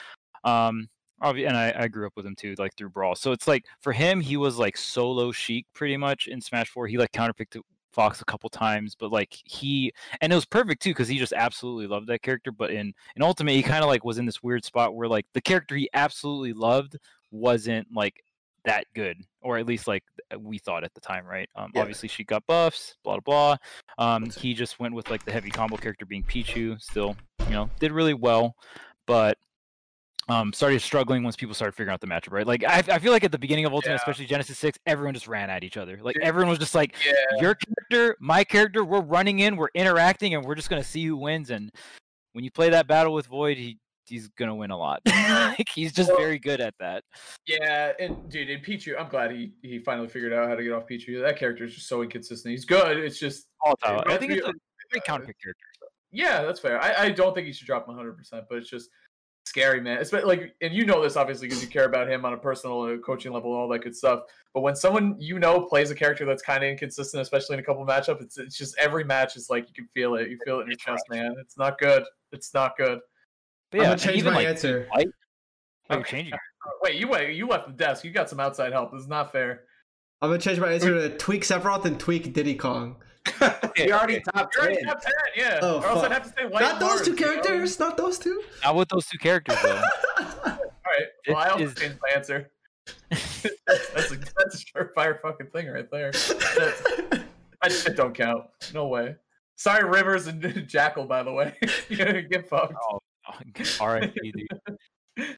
um 0.44 0.88
and 1.22 1.58
I, 1.58 1.74
I 1.76 1.88
grew 1.88 2.06
up 2.06 2.14
with 2.16 2.26
him 2.26 2.36
too, 2.36 2.56
like 2.58 2.76
through 2.76 2.90
Brawl. 2.90 3.16
So 3.16 3.32
it's 3.32 3.48
like 3.48 3.66
for 3.82 3.92
him, 3.92 4.22
he 4.22 4.38
was 4.38 4.58
like 4.58 4.78
solo 4.78 5.32
Sheik 5.32 5.66
pretty 5.74 5.98
much 5.98 6.28
in 6.28 6.42
Smash 6.42 6.70
Four. 6.70 6.88
He 6.88 6.98
like 6.98 7.12
counterpicked 7.12 7.60
Fox 7.92 8.22
a 8.22 8.26
couple 8.26 8.50
times, 8.50 8.96
but 8.96 9.12
like 9.12 9.38
he 9.46 9.92
and 10.22 10.32
it 10.32 10.36
was 10.36 10.46
perfect 10.46 10.82
too 10.82 10.92
because 10.92 11.08
he 11.08 11.18
just 11.18 11.34
absolutely 11.34 11.88
loved 11.88 12.08
that 12.08 12.22
character. 12.22 12.52
But 12.52 12.72
in 12.72 12.94
in 13.16 13.24
Ultimate, 13.24 13.54
he 13.54 13.64
kind 13.64 13.84
of 13.84 13.90
like 13.90 14.04
was 14.04 14.18
in 14.18 14.26
this 14.26 14.44
weird 14.44 14.66
spot 14.66 14.96
where 14.96 15.08
like 15.08 15.26
the 15.34 15.42
character 15.42 15.76
he 15.76 15.90
absolutely 15.94 16.54
loved 16.54 16.98
wasn't 17.32 17.88
like 17.94 18.24
that 18.66 18.86
good, 18.94 19.18
or 19.42 19.58
at 19.58 19.66
least 19.66 19.88
like 19.88 20.04
we 20.38 20.58
thought 20.58 20.84
at 20.84 20.94
the 20.94 21.02
time, 21.02 21.26
right? 21.26 21.50
Um, 21.56 21.72
Yeah. 21.74 21.82
Obviously, 21.82 22.10
she 22.10 22.24
got 22.24 22.46
buffs, 22.46 22.96
blah 23.04 23.20
blah 23.20 23.58
blah. 23.98 24.06
Um, 24.06 24.30
he 24.30 24.54
just 24.54 24.80
went 24.80 24.94
with 24.94 25.10
like 25.10 25.26
the 25.26 25.32
heavy 25.32 25.50
combo 25.50 25.78
character 25.78 26.06
being 26.06 26.24
Pichu. 26.24 26.80
Still, 26.82 27.16
you 27.46 27.54
know, 27.54 27.70
did 27.80 27.92
really 27.92 28.14
well, 28.14 28.56
but 29.06 29.38
um, 30.30 30.52
started 30.54 30.82
struggling 30.82 31.24
once 31.24 31.36
people 31.36 31.56
started 31.56 31.72
figuring 31.74 31.94
out 31.94 32.02
the 32.02 32.08
matchup, 32.08 32.32
right? 32.34 32.45
Like 32.45 32.64
I, 32.66 32.80
I 32.90 32.99
feel 32.99 33.12
like 33.12 33.24
at 33.24 33.32
the 33.32 33.38
beginning 33.40 33.66
of 33.66 33.74
Ultimate, 33.74 33.94
Yeah. 33.94 33.98
especially 33.98 34.26
Genesis 34.26 34.58
Six, 34.58 34.78
everyone 34.86 35.14
just 35.14 35.28
ran 35.28 35.49
at 35.49 35.64
each 35.64 35.78
other. 35.78 35.99
Like 36.02 36.16
Dude. 36.16 36.24
everyone 36.24 36.49
was 36.49 36.60
just 36.60 36.76
like, 36.76 36.95
Yeah. 37.06 37.14
"Your 37.41 37.56
character, 37.56 38.18
my 38.20 38.44
character, 38.44 38.84
we're 38.84 39.02
running 39.02 39.40
in, 39.40 39.56
we're 39.56 39.70
interacting, 39.74 40.36
and 40.36 40.44
we're 40.45 40.56
just 40.56 40.70
gonna 40.70 40.84
see 40.84 41.06
who 41.06 41.16
wins." 41.18 41.49
And 41.49 41.72
when 42.34 42.44
you 42.44 42.52
play 42.52 42.70
that 42.72 42.88
battle 42.88 43.14
with 43.14 43.28
Void, 43.28 43.58
he 43.58 43.78
he's 44.06 44.28
gonna 44.38 44.56
win 44.56 44.72
a 44.72 44.78
lot. 44.78 45.02
like 45.06 45.68
he's 45.74 45.91
just 45.94 46.10
Well- 46.10 46.18
very 46.20 46.40
good 46.40 46.60
at 46.62 46.74
that. 46.80 47.04
Yeah, 47.45 47.94
and 47.99 48.30
dude, 48.30 48.49
and 48.49 48.64
Pichu, 48.64 48.99
I'm 48.99 49.08
glad 49.10 49.32
he 49.32 49.54
he 49.62 49.80
finally 49.80 50.08
figured 50.10 50.34
out 50.34 50.49
how 50.49 50.56
to 50.56 50.64
get 50.64 50.74
off 50.74 50.84
Pichu. 50.88 51.22
That 51.22 51.38
character 51.38 51.64
is 51.64 51.74
just 51.76 51.88
so 51.88 52.02
inconsistent. 52.02 52.52
He's 52.52 52.66
good. 52.66 52.98
It's 52.98 53.20
just 53.20 53.48
Volatile. 53.64 54.04
I 54.12 54.18
think 54.18 54.34
it's 54.34 54.41
a 54.48 54.52
great 54.91 55.02
uh, 55.04 55.06
counter 55.06 55.26
pick 55.26 55.38
character. 55.41 55.64
yeah, 56.12 56.41
that's 56.44 56.60
fair. 56.60 56.82
I, 56.82 57.06
I 57.06 57.10
don't 57.12 57.34
think 57.34 57.48
he 57.48 57.54
should 57.54 57.68
drop 57.68 57.84
him 57.84 57.95
100, 57.95 58.18
percent 58.18 58.45
but 58.49 58.58
it's 58.58 58.70
just 58.70 58.90
scary, 59.58 59.82
man. 59.82 60.00
It's 60.00 60.14
like, 60.14 60.56
and 60.62 60.74
you 60.74 60.86
know 60.86 61.02
this 61.02 61.16
obviously 61.16 61.48
because 61.48 61.62
you 61.64 61.70
care 61.70 61.86
about 61.86 62.10
him 62.10 62.26
on 62.26 62.34
a 62.34 62.38
personal 62.38 62.84
uh, 62.84 62.98
coaching 62.98 63.32
level, 63.32 63.52
all 63.54 63.68
that 63.70 63.80
good 63.80 63.96
stuff. 63.96 64.22
But 64.54 64.62
when 64.62 64.76
someone 64.76 65.16
you 65.20 65.40
know 65.40 65.62
plays 65.62 65.92
a 65.92 65.96
character 65.96 66.26
that's 66.26 66.42
kind 66.42 66.64
of 66.64 66.70
inconsistent, 66.70 67.22
especially 67.22 67.56
in 67.56 67.60
a 67.60 67.64
couple 67.64 67.86
matchups, 67.86 68.22
it's 68.22 68.38
it's 68.38 68.58
just 68.58 68.78
every 68.78 69.04
match 69.04 69.36
is 69.36 69.50
like 69.50 69.68
you 69.68 69.74
can 69.74 69.88
feel 69.94 70.16
it. 70.16 70.30
You 70.30 70.38
feel 70.46 70.60
it 70.60 70.64
in 70.64 70.68
your 70.68 70.78
chest, 70.78 71.04
man. 71.10 71.36
It's 71.40 71.58
not 71.58 71.78
good. 71.80 72.04
It's 72.32 72.54
not 72.54 72.78
good. 72.78 73.00
But 73.72 73.80
I'm 73.80 73.84
yeah, 73.84 73.90
gonna 73.90 74.00
change 74.00 74.18
even 74.18 74.34
my 74.34 74.40
like 74.40 74.48
answer. 74.48 74.88
Light, 74.96 75.08
you're 75.90 76.00
Okay. 76.00 76.18
changing. 76.18 76.34
Wait, 76.82 76.96
you 76.96 77.08
wait. 77.08 77.36
You 77.36 77.48
left 77.48 77.68
the 77.68 77.74
desk. 77.74 78.04
You 78.04 78.12
got 78.12 78.30
some 78.30 78.40
outside 78.40 78.72
help. 78.74 78.92
This 78.92 79.02
is 79.02 79.08
not 79.08 79.32
fair. 79.32 79.64
I'm 80.22 80.30
gonna 80.30 80.40
change 80.40 80.60
my 80.60 80.72
answer 80.72 81.10
to 81.10 81.16
Tweek 81.18 81.42
Sephiroth 81.42 81.86
and 81.86 82.00
Tweek 82.00 82.34
Diddy 82.34 82.56
Kong. 82.56 82.98
we 83.78 83.91
already 83.91 84.22
top 84.22 84.49
You're 84.56 84.64
already 84.64 84.78
ten. 84.78 84.86
top 84.86 85.02
ten, 85.02 85.12
yeah. 85.36 85.60
Oh, 85.62 85.80
or 85.80 85.88
else. 85.88 86.04
I'd 86.04 86.12
have 86.12 86.24
to 86.24 86.30
say 86.30 86.44
Light 86.48 86.62
Not 86.62 86.80
those 86.80 87.02
Marss, 87.02 87.06
two 87.06 87.12
you 87.12 87.20
know? 87.20 87.28
characters. 87.28 87.80
Not 87.80 87.98
those 87.98 88.20
two. 88.20 88.44
Not 88.64 88.76
with 88.76 88.90
those 88.90 89.06
two 89.08 89.18
characters 89.18 89.58
though. 89.62 89.82
All 90.20 90.26
right. 90.45 91.08
Well, 91.28 91.38
I 91.38 91.45
It 91.48 91.52
also 91.52 91.64
is- 91.66 91.76
changed 91.76 91.98
my 92.02 92.10
answer. 92.16 92.52
that's, 93.10 93.45
a, 94.12 94.16
that's 94.18 94.64
a 94.64 94.66
surefire 94.80 95.22
fucking 95.22 95.48
thing 95.48 95.68
right 95.68 95.90
there. 95.91 96.12
That, 96.12 97.24
that 97.62 97.94
don't 97.98 98.14
count. 98.16 98.45
No 98.74 98.88
way. 98.88 99.16
Sorry, 99.58 99.84
Rivers 99.90 100.28
and 100.28 100.66
Jackal, 100.68 101.06
by 101.06 101.24
the 101.24 101.32
way. 101.34 101.54
You're 101.90 102.06
gonna 102.06 102.22
get 102.22 102.48
fucked. 102.48 102.76
Oh, 102.91 102.99
R.I.P. 103.82 104.32
dude. 104.32 104.78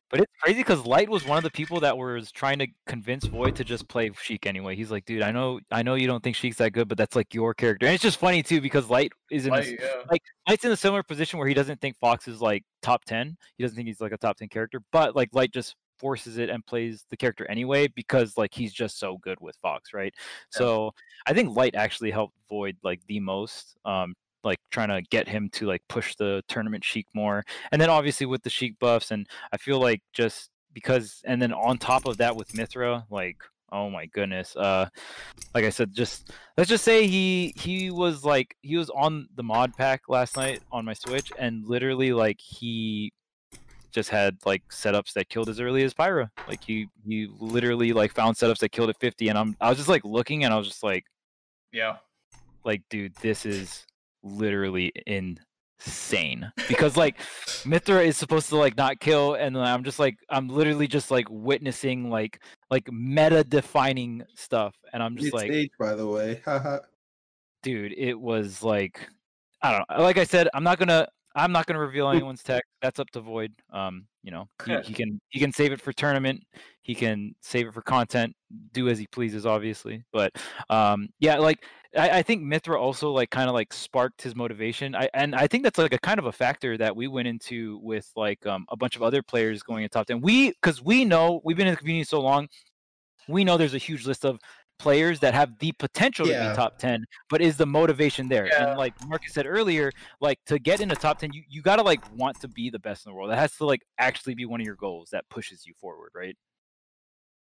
But 0.09 0.21
it's 0.21 0.33
crazy 0.41 0.59
because 0.59 0.85
Light 0.85 1.09
was 1.09 1.25
one 1.25 1.37
of 1.37 1.43
the 1.43 1.51
people 1.51 1.79
that 1.79 1.97
was 1.97 2.31
trying 2.31 2.59
to 2.59 2.67
convince 2.85 3.25
Void 3.25 3.55
to 3.55 3.63
just 3.63 3.87
play 3.87 4.11
Sheik 4.21 4.45
anyway. 4.45 4.75
He's 4.75 4.91
like, 4.91 5.05
dude, 5.05 5.21
I 5.21 5.31
know, 5.31 5.59
I 5.71 5.83
know 5.83 5.95
you 5.95 6.07
don't 6.07 6.23
think 6.23 6.35
Sheik's 6.35 6.57
that 6.57 6.73
good, 6.73 6.87
but 6.87 6.97
that's 6.97 7.15
like 7.15 7.33
your 7.33 7.53
character. 7.53 7.85
And 7.85 7.93
it's 7.93 8.03
just 8.03 8.17
funny 8.17 8.43
too 8.43 8.59
because 8.61 8.89
Light 8.89 9.11
is 9.31 9.45
in, 9.45 9.51
Like, 9.51 9.65
this, 9.65 9.79
yeah. 9.79 10.17
Light's 10.47 10.65
in 10.65 10.71
a 10.71 10.77
similar 10.77 11.03
position 11.03 11.39
where 11.39 11.47
he 11.47 11.53
doesn't 11.53 11.79
think 11.79 11.97
Fox 11.97 12.27
is 12.27 12.41
like 12.41 12.63
top 12.81 13.05
ten. 13.05 13.37
He 13.57 13.63
doesn't 13.63 13.75
think 13.75 13.87
he's 13.87 14.01
like 14.01 14.11
a 14.11 14.17
top 14.17 14.37
ten 14.37 14.49
character, 14.49 14.81
but 14.91 15.15
like 15.15 15.29
Light 15.33 15.53
just 15.53 15.75
forces 15.97 16.37
it 16.37 16.49
and 16.49 16.65
plays 16.65 17.05
the 17.09 17.17
character 17.17 17.45
anyway 17.49 17.87
because 17.87 18.37
like 18.37 18.53
he's 18.53 18.73
just 18.73 18.97
so 18.99 19.17
good 19.17 19.37
with 19.41 19.55
Fox, 19.57 19.93
right? 19.93 20.13
So 20.49 20.93
I 21.27 21.33
think 21.33 21.55
Light 21.55 21.75
actually 21.75 22.11
helped 22.11 22.35
Void 22.49 22.77
like 22.83 23.01
the 23.07 23.19
most. 23.19 23.77
Um, 23.85 24.15
like 24.43 24.59
trying 24.71 24.89
to 24.89 25.01
get 25.09 25.27
him 25.27 25.49
to 25.53 25.65
like 25.67 25.81
push 25.89 26.15
the 26.15 26.41
tournament 26.47 26.83
Sheik 26.83 27.07
more, 27.13 27.43
and 27.71 27.81
then 27.81 27.89
obviously 27.89 28.25
with 28.25 28.43
the 28.43 28.49
Sheik 28.49 28.77
buffs, 28.79 29.11
and 29.11 29.27
I 29.51 29.57
feel 29.57 29.79
like 29.79 30.01
just 30.13 30.49
because, 30.73 31.21
and 31.25 31.41
then 31.41 31.53
on 31.53 31.77
top 31.77 32.05
of 32.05 32.17
that 32.17 32.35
with 32.35 32.53
Mythra, 32.53 33.03
like 33.09 33.37
oh 33.71 33.89
my 33.89 34.07
goodness, 34.07 34.55
uh, 34.55 34.89
like 35.53 35.63
I 35.63 35.69
said, 35.69 35.93
just 35.93 36.31
let's 36.57 36.69
just 36.69 36.83
say 36.83 37.05
he 37.07 37.53
he 37.55 37.91
was 37.91 38.23
like 38.25 38.55
he 38.61 38.77
was 38.77 38.89
on 38.89 39.27
the 39.35 39.43
mod 39.43 39.75
pack 39.77 40.03
last 40.07 40.35
night 40.37 40.61
on 40.71 40.85
my 40.85 40.93
Switch, 40.93 41.31
and 41.37 41.65
literally 41.67 42.11
like 42.13 42.39
he 42.39 43.11
just 43.91 44.09
had 44.09 44.37
like 44.45 44.61
setups 44.69 45.13
that 45.13 45.29
killed 45.29 45.49
as 45.49 45.59
early 45.59 45.83
as 45.83 45.93
Pyra. 45.93 46.29
Like 46.47 46.63
he 46.63 46.87
he 47.07 47.27
literally 47.39 47.91
like 47.93 48.13
found 48.13 48.35
setups 48.37 48.59
that 48.59 48.71
killed 48.71 48.89
at 48.89 48.99
50, 48.99 49.29
and 49.29 49.37
I'm 49.37 49.55
I 49.59 49.69
was 49.69 49.77
just 49.77 49.89
like 49.89 50.05
looking, 50.05 50.43
and 50.45 50.53
I 50.53 50.57
was 50.57 50.67
just 50.67 50.83
like 50.83 51.05
Yeah. 51.71 51.97
like 52.63 52.81
dude 52.89 53.15
this 53.15 53.45
is 53.45 53.85
literally 54.23 54.91
insane 55.07 56.51
because 56.67 56.97
like 56.97 57.17
mythra 57.63 58.05
is 58.05 58.17
supposed 58.17 58.49
to 58.49 58.57
like 58.57 58.75
not 58.75 58.99
kill 58.99 59.35
and 59.35 59.57
i'm 59.57 59.83
just 59.83 59.99
like 59.99 60.17
i'm 60.29 60.47
literally 60.47 60.87
just 60.87 61.11
like 61.11 61.25
witnessing 61.29 62.09
like 62.09 62.41
like 62.69 62.91
meta 62.91 63.43
defining 63.43 64.23
stuff 64.35 64.75
and 64.93 65.01
i'm 65.01 65.15
just 65.15 65.27
It's 65.27 65.33
like 65.33 65.51
H, 65.51 65.71
by 65.79 65.95
the 65.95 66.07
way. 66.07 66.41
Dude 67.63 67.93
it 67.97 68.19
was 68.19 68.63
like 68.63 69.09
i 69.61 69.71
don't 69.71 69.83
know 69.89 70.03
like 70.03 70.17
i 70.17 70.23
said 70.23 70.47
i'm 70.53 70.63
not 70.63 70.79
gonna 70.79 71.05
i'm 71.35 71.51
not 71.51 71.65
gonna 71.65 71.79
reveal 71.79 72.09
anyone's 72.09 72.41
tech 72.41 72.63
that's 72.81 72.99
up 72.99 73.09
to 73.11 73.19
void 73.19 73.51
um 73.73 74.07
you 74.23 74.31
know 74.31 74.47
he, 74.65 74.77
he 74.83 74.93
can 74.93 75.19
he 75.29 75.39
can 75.39 75.51
save 75.51 75.73
it 75.73 75.81
for 75.81 75.91
tournament 75.91 76.41
he 76.81 76.95
can 76.95 77.35
save 77.41 77.67
it 77.67 77.73
for 77.73 77.81
content 77.81 78.33
do 78.71 78.87
as 78.87 78.97
he 78.97 79.07
pleases 79.07 79.45
obviously 79.45 80.01
but 80.13 80.31
um 80.69 81.07
yeah 81.19 81.37
like 81.37 81.65
I, 81.97 82.19
I 82.19 82.21
think 82.21 82.43
Mythra 82.43 82.79
also 82.79 83.11
like 83.11 83.29
kind 83.31 83.49
of 83.49 83.53
like 83.55 83.73
sparked 83.73 84.21
his 84.21 84.35
motivation. 84.35 84.95
I 84.95 85.09
and 85.13 85.35
I 85.35 85.47
think 85.47 85.63
that's 85.63 85.77
like 85.77 85.93
a 85.93 85.97
kind 85.99 86.19
of 86.19 86.25
a 86.25 86.31
factor 86.31 86.77
that 86.77 86.95
we 86.95 87.07
went 87.07 87.27
into 87.27 87.79
with 87.81 88.09
like 88.15 88.45
um, 88.45 88.65
a 88.69 88.77
bunch 88.77 88.95
of 88.95 89.01
other 89.01 89.23
players 89.23 89.63
going 89.63 89.83
in 89.83 89.89
top 89.89 90.07
ten. 90.07 90.21
We 90.21 90.49
because 90.51 90.83
we 90.83 91.05
know 91.05 91.41
we've 91.43 91.57
been 91.57 91.67
in 91.67 91.73
the 91.73 91.79
community 91.79 92.03
so 92.03 92.21
long, 92.21 92.47
we 93.27 93.43
know 93.43 93.57
there's 93.57 93.73
a 93.73 93.79
huge 93.79 94.05
list 94.05 94.25
of 94.25 94.39
players 94.77 95.19
that 95.19 95.33
have 95.33 95.59
the 95.59 95.73
potential 95.73 96.25
to 96.25 96.31
be 96.31 96.55
top 96.55 96.77
10 96.77 97.03
but 97.29 97.41
is 97.41 97.57
the 97.57 97.65
motivation 97.65 98.29
there 98.29 98.47
Yeah. 98.47 98.69
and 98.69 98.77
like 98.77 98.93
marcus 99.07 99.33
said 99.33 99.45
earlier 99.45 99.91
like 100.21 100.39
to 100.45 100.57
get 100.57 100.79
in 100.79 100.87
the 100.87 100.95
top 100.95 101.19
10 101.19 101.33
you, 101.33 101.43
you 101.49 101.61
gotta 101.61 101.81
like 101.81 101.99
want 102.15 102.39
to 102.39 102.47
be 102.47 102.69
the 102.69 102.79
best 102.79 103.05
in 103.05 103.11
the 103.11 103.13
world 103.13 103.29
that 103.29 103.37
has 103.37 103.53
to 103.57 103.65
like 103.65 103.81
actually 103.97 104.35
be 104.35 104.45
one 104.45 104.61
of 104.61 104.65
your 104.65 104.77
goals 104.77 105.09
that 105.11 105.27
pushes 105.29 105.65
you 105.65 105.73
forward 105.81 106.11
right 106.15 106.37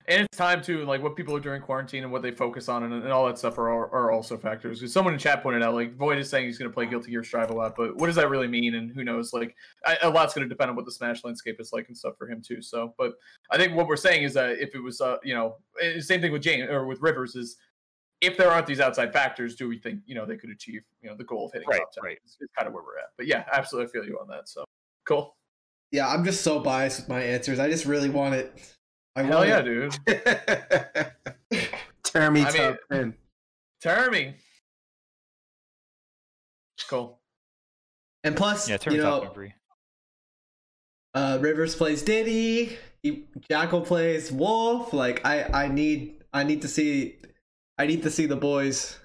And 0.09 0.23
it's 0.23 0.37
time 0.37 0.63
to 0.63 0.85
like 0.85 1.03
what 1.03 1.15
people 1.17 1.37
are 1.37 1.41
doing 1.41 1.63
quarantine 1.63 2.03
and 2.03 2.13
what 2.13 2.23
they 2.23 2.31
focus 2.31 2.69
on 2.69 2.83
and, 2.83 2.93
and 2.93 3.13
all 3.13 3.27
that 3.27 3.39
stuff 3.39 3.59
are, 3.59 3.71
are 3.71 4.11
also 4.11 4.37
factors. 4.37 4.81
Because 4.81 4.93
someone 4.93 5.15
in 5.15 5.19
chat 5.19 5.43
pointed 5.43 5.63
out 5.63 5.75
like 5.75 5.97
Void 5.97 6.19
is 6.19 6.29
saying 6.29 6.47
he's 6.47 6.59
going 6.59 6.71
to 6.71 6.75
play 6.75 6.87
Guilty 6.87 7.11
Gear 7.11 7.23
Strive 7.23 7.51
a 7.51 7.55
lot, 7.55 7.75
but 7.77 7.97
what 7.97 8.07
does 8.07 8.17
that 8.17 8.29
really 8.29 8.49
mean? 8.49 8.75
And 8.75 8.91
who 8.93 9.05
knows? 9.05 9.33
Like 9.33 9.55
I, 9.87 9.97
a 10.03 10.11
lot's 10.11 10.35
going 10.35 10.49
to 10.49 10.49
depend 10.49 10.71
on 10.71 10.77
what 10.77 10.85
the 10.85 10.93
Smash 10.93 11.25
landscape 11.25 11.61
is 11.61 11.73
like 11.73 11.89
and 11.89 11.97
stuff 11.97 12.15
for 12.19 12.29
him 12.29 12.43
too. 12.43 12.63
So, 12.63 12.95
but 12.99 13.13
I 13.51 13.57
think 13.57 13.77
what 13.77 13.87
we're 13.87 13.97
saying 13.97 14.25
is 14.25 14.35
that 14.35 14.59
if 14.59 14.75
it 14.75 14.81
was, 14.81 15.01
uh, 15.01 15.19
you 15.23 15.35
know, 15.35 15.57
same 16.01 16.21
thing 16.21 16.33
with 16.33 16.43
Jane 16.43 16.63
or 16.63 16.87
with 16.87 17.01
Rivers 17.01 17.37
is 17.37 17.57
if 18.23 18.37
there 18.37 18.51
aren't 18.51 18.67
these 18.67 18.81
outside 18.81 19.13
factors, 19.13 19.57
do 19.57 19.69
we 19.69 19.77
think 19.79 20.01
you 20.07 20.15
know 20.15 20.25
they 20.25 20.37
could 20.37 20.51
achieve 20.51 20.83
you 21.03 21.11
know 21.11 21.17
the 21.17 21.25
goal 21.25 21.47
of 21.47 21.53
hitting 21.53 21.69
Right, 21.69 21.81
top 21.81 21.93
ten? 21.93 22.05
right. 22.05 22.19
It's, 22.25 22.39
it's 22.41 22.53
kind 22.57 22.69
of 22.69 22.73
where 22.73 22.83
we're 22.83 22.99
at. 22.99 23.11
But 23.17 23.27
yeah, 23.27 23.45
absolutely, 23.53 23.89
I 23.89 23.93
feel 23.93 24.05
you 24.09 24.19
on 24.21 24.29
that. 24.29 24.49
So 24.49 24.65
cool. 25.05 25.37
Yeah, 25.91 26.09
I'm 26.09 26.25
just 26.25 26.43
so 26.43 26.59
biased 26.59 27.01
with 27.01 27.09
my 27.09 27.21
answers. 27.21 27.59
I 27.59 27.69
just 27.69 27.85
really 27.85 28.09
want 28.09 28.35
it. 28.35 28.59
I 29.15 29.23
Hell 29.23 29.47
yeah, 29.47 29.63
dude. 29.63 29.93
Termy 32.05 32.45
I 32.47 32.53
mean- 32.53 32.55
top 32.55 32.77
ten. 32.91 33.15
Termy. 33.85 34.35
Cool. 36.89 37.19
And 38.25 38.37
plus, 38.37 38.69
yeah 38.69 38.77
turn 38.77 38.95
you 38.95 39.03
top 39.03 39.23
know, 39.23 39.27
ten 39.27 39.35
free 39.35 39.55
uh, 41.15 41.39
Rivers 41.41 41.75
plays 41.75 42.03
Diddy. 42.03 42.79
He, 43.03 43.25
Jackal 43.49 43.81
plays 43.81 44.31
Wolf. 44.31 44.93
Like 44.93 45.25
I, 45.25 45.65
I 45.65 45.69
need, 45.69 46.23
I 46.33 46.45
need 46.45 46.63
to 46.63 46.69
see, 46.69 47.17
I 47.79 47.87
need 47.87 48.03
to 48.03 48.11
see 48.11 48.27
the 48.27 48.37
boys. 48.37 48.99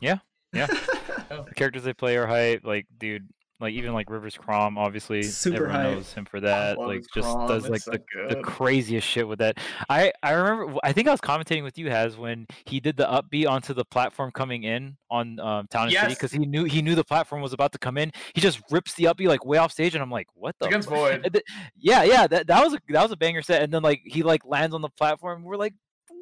Yeah, 0.00 0.18
yeah. 0.52 0.66
the 1.28 1.52
characters 1.54 1.84
they 1.84 1.92
play 1.92 2.16
are 2.16 2.26
hype. 2.26 2.64
Like, 2.64 2.86
dude, 2.98 3.28
like 3.62 3.74
even 3.74 3.94
like 3.94 4.10
Rivers 4.10 4.36
Chrom, 4.36 4.76
obviously 4.76 5.22
Super 5.22 5.56
everyone 5.56 5.74
hype. 5.74 5.94
knows 5.94 6.12
him 6.12 6.24
for 6.24 6.40
that. 6.40 6.76
love 6.76 6.88
Like, 6.88 7.04
just 7.14 7.28
Chrom, 7.28 7.48
does 7.48 7.68
like 7.68 7.80
so 7.80 7.92
the, 7.92 8.34
the 8.34 8.42
craziest 8.42 9.06
shit 9.06 9.26
with 9.26 9.38
that. 9.38 9.58
I 9.88 10.12
I 10.22 10.32
remember. 10.32 10.78
I 10.82 10.92
think 10.92 11.08
I 11.08 11.12
was 11.12 11.20
commentating 11.20 11.62
with 11.62 11.78
you, 11.78 11.88
Haz, 11.88 12.16
when 12.16 12.46
he 12.66 12.80
did 12.80 12.96
the 12.96 13.04
upbeat 13.04 13.48
onto 13.48 13.72
the 13.72 13.84
platform 13.84 14.30
coming 14.32 14.64
in 14.64 14.96
on 15.10 15.38
um, 15.40 15.66
Town 15.68 15.84
and 15.84 15.92
City 15.92 16.14
because 16.14 16.32
he 16.32 16.40
knew 16.40 16.64
he 16.64 16.82
knew 16.82 16.94
the 16.94 17.04
platform 17.04 17.40
was 17.40 17.52
about 17.52 17.72
to 17.72 17.78
come 17.78 17.96
in. 17.96 18.12
He 18.34 18.40
just 18.40 18.60
rips 18.70 18.94
the 18.94 19.04
upbeat 19.04 19.28
like 19.28 19.46
way 19.46 19.58
off 19.58 19.72
stage, 19.72 19.94
and 19.94 20.02
I'm 20.02 20.10
like, 20.10 20.26
what 20.34 20.56
the? 20.58 20.66
Against 20.66 20.88
Void. 20.88 21.22
and 21.24 21.42
Yeah, 21.76 22.02
yeah. 22.02 22.26
That 22.26 22.48
that 22.48 22.62
was 22.62 22.74
a 22.74 22.78
that 22.88 23.02
was 23.02 23.12
a 23.12 23.16
banger 23.16 23.42
set, 23.42 23.62
and 23.62 23.72
then 23.72 23.82
like 23.82 24.02
he 24.04 24.22
like 24.22 24.44
lands 24.44 24.74
on 24.74 24.82
the 24.82 24.90
platform. 24.90 25.44
We're 25.44 25.56
like, 25.56 25.74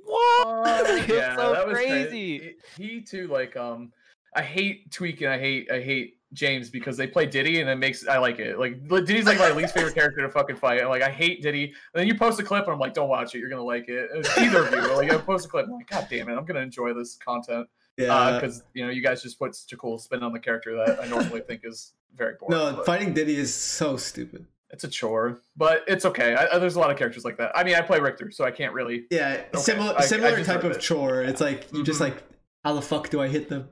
what? 0.04 0.86
It 0.90 1.08
was 1.08 1.36
so 1.36 1.52
that 1.54 1.66
was 1.66 1.76
crazy. 1.76 2.56
He, 2.76 2.82
he 2.82 3.00
too, 3.00 3.28
like, 3.28 3.56
um, 3.56 3.92
I 4.34 4.42
hate 4.42 4.90
tweaking. 4.90 5.28
I 5.28 5.38
hate 5.38 5.70
I 5.70 5.80
hate 5.80 6.19
James 6.32 6.70
because 6.70 6.96
they 6.96 7.06
play 7.06 7.26
Diddy 7.26 7.60
and 7.60 7.68
it 7.68 7.76
makes 7.76 8.06
I 8.06 8.18
like 8.18 8.38
it. 8.38 8.58
Like 8.58 8.86
Diddy's 8.88 9.24
like 9.26 9.38
my 9.38 9.50
least 9.52 9.74
favorite 9.74 9.94
character 9.94 10.22
to 10.22 10.28
fucking 10.28 10.56
fight. 10.56 10.86
Like 10.88 11.02
I 11.02 11.10
hate 11.10 11.42
Diddy. 11.42 11.64
And 11.64 11.72
then 12.00 12.06
you 12.06 12.14
post 12.14 12.38
a 12.38 12.42
clip 12.44 12.64
and 12.64 12.72
I'm 12.72 12.78
like, 12.78 12.94
don't 12.94 13.08
watch 13.08 13.34
it. 13.34 13.38
You're 13.38 13.50
gonna 13.50 13.64
like 13.64 13.88
it. 13.88 14.08
It's 14.14 14.38
either 14.38 14.64
of 14.66 14.72
you. 14.72 14.94
Like 14.96 15.10
I 15.12 15.18
post 15.18 15.46
a 15.46 15.48
clip. 15.48 15.66
I'm 15.66 15.72
like, 15.72 15.88
God 15.90 16.06
damn 16.08 16.28
it, 16.28 16.34
I'm 16.36 16.44
gonna 16.44 16.60
enjoy 16.60 16.94
this 16.94 17.16
content 17.16 17.66
Yeah. 17.96 18.38
because 18.40 18.62
you 18.74 18.84
know 18.84 18.90
you 18.92 19.02
guys 19.02 19.22
just 19.22 19.38
put 19.38 19.54
such 19.54 19.72
a 19.72 19.76
cool 19.76 19.98
spin 19.98 20.22
on 20.22 20.32
the 20.32 20.38
character 20.40 20.76
that 20.76 21.02
I 21.02 21.06
normally 21.08 21.40
think 21.40 21.62
is 21.64 21.94
very 22.16 22.34
boring. 22.38 22.56
no, 22.58 22.76
but 22.76 22.86
fighting 22.86 23.12
Diddy 23.12 23.36
is 23.36 23.52
so 23.54 23.96
stupid. 23.96 24.46
it's 24.70 24.84
a 24.84 24.88
chore, 24.88 25.40
but 25.56 25.82
it's 25.88 26.04
okay. 26.04 26.34
I, 26.36 26.54
I- 26.54 26.58
there's 26.58 26.76
a 26.76 26.80
lot 26.80 26.90
of 26.92 26.96
characters 26.96 27.24
like 27.24 27.38
that. 27.38 27.50
I 27.56 27.64
mean, 27.64 27.74
I 27.74 27.80
play 27.80 27.98
Richter, 27.98 28.30
so 28.30 28.44
I 28.44 28.52
can't 28.52 28.72
really. 28.72 29.06
Yeah, 29.10 29.42
Okay, 29.52 29.58
similar, 29.58 29.94
I- 29.94 30.02
I 30.02 30.04
similar 30.06 30.36
just 30.36 30.48
type 30.48 30.62
of 30.62 30.72
it. 30.72 30.80
chore. 30.80 31.22
It's 31.22 31.40
like 31.40 31.66
you 31.72 31.82
just 31.82 31.98
Mhm. 31.98 32.04
like, 32.04 32.22
how 32.64 32.72
the 32.74 32.82
fuck 32.82 33.10
do 33.10 33.20
I 33.20 33.26
hit 33.28 33.48
them? 33.48 33.68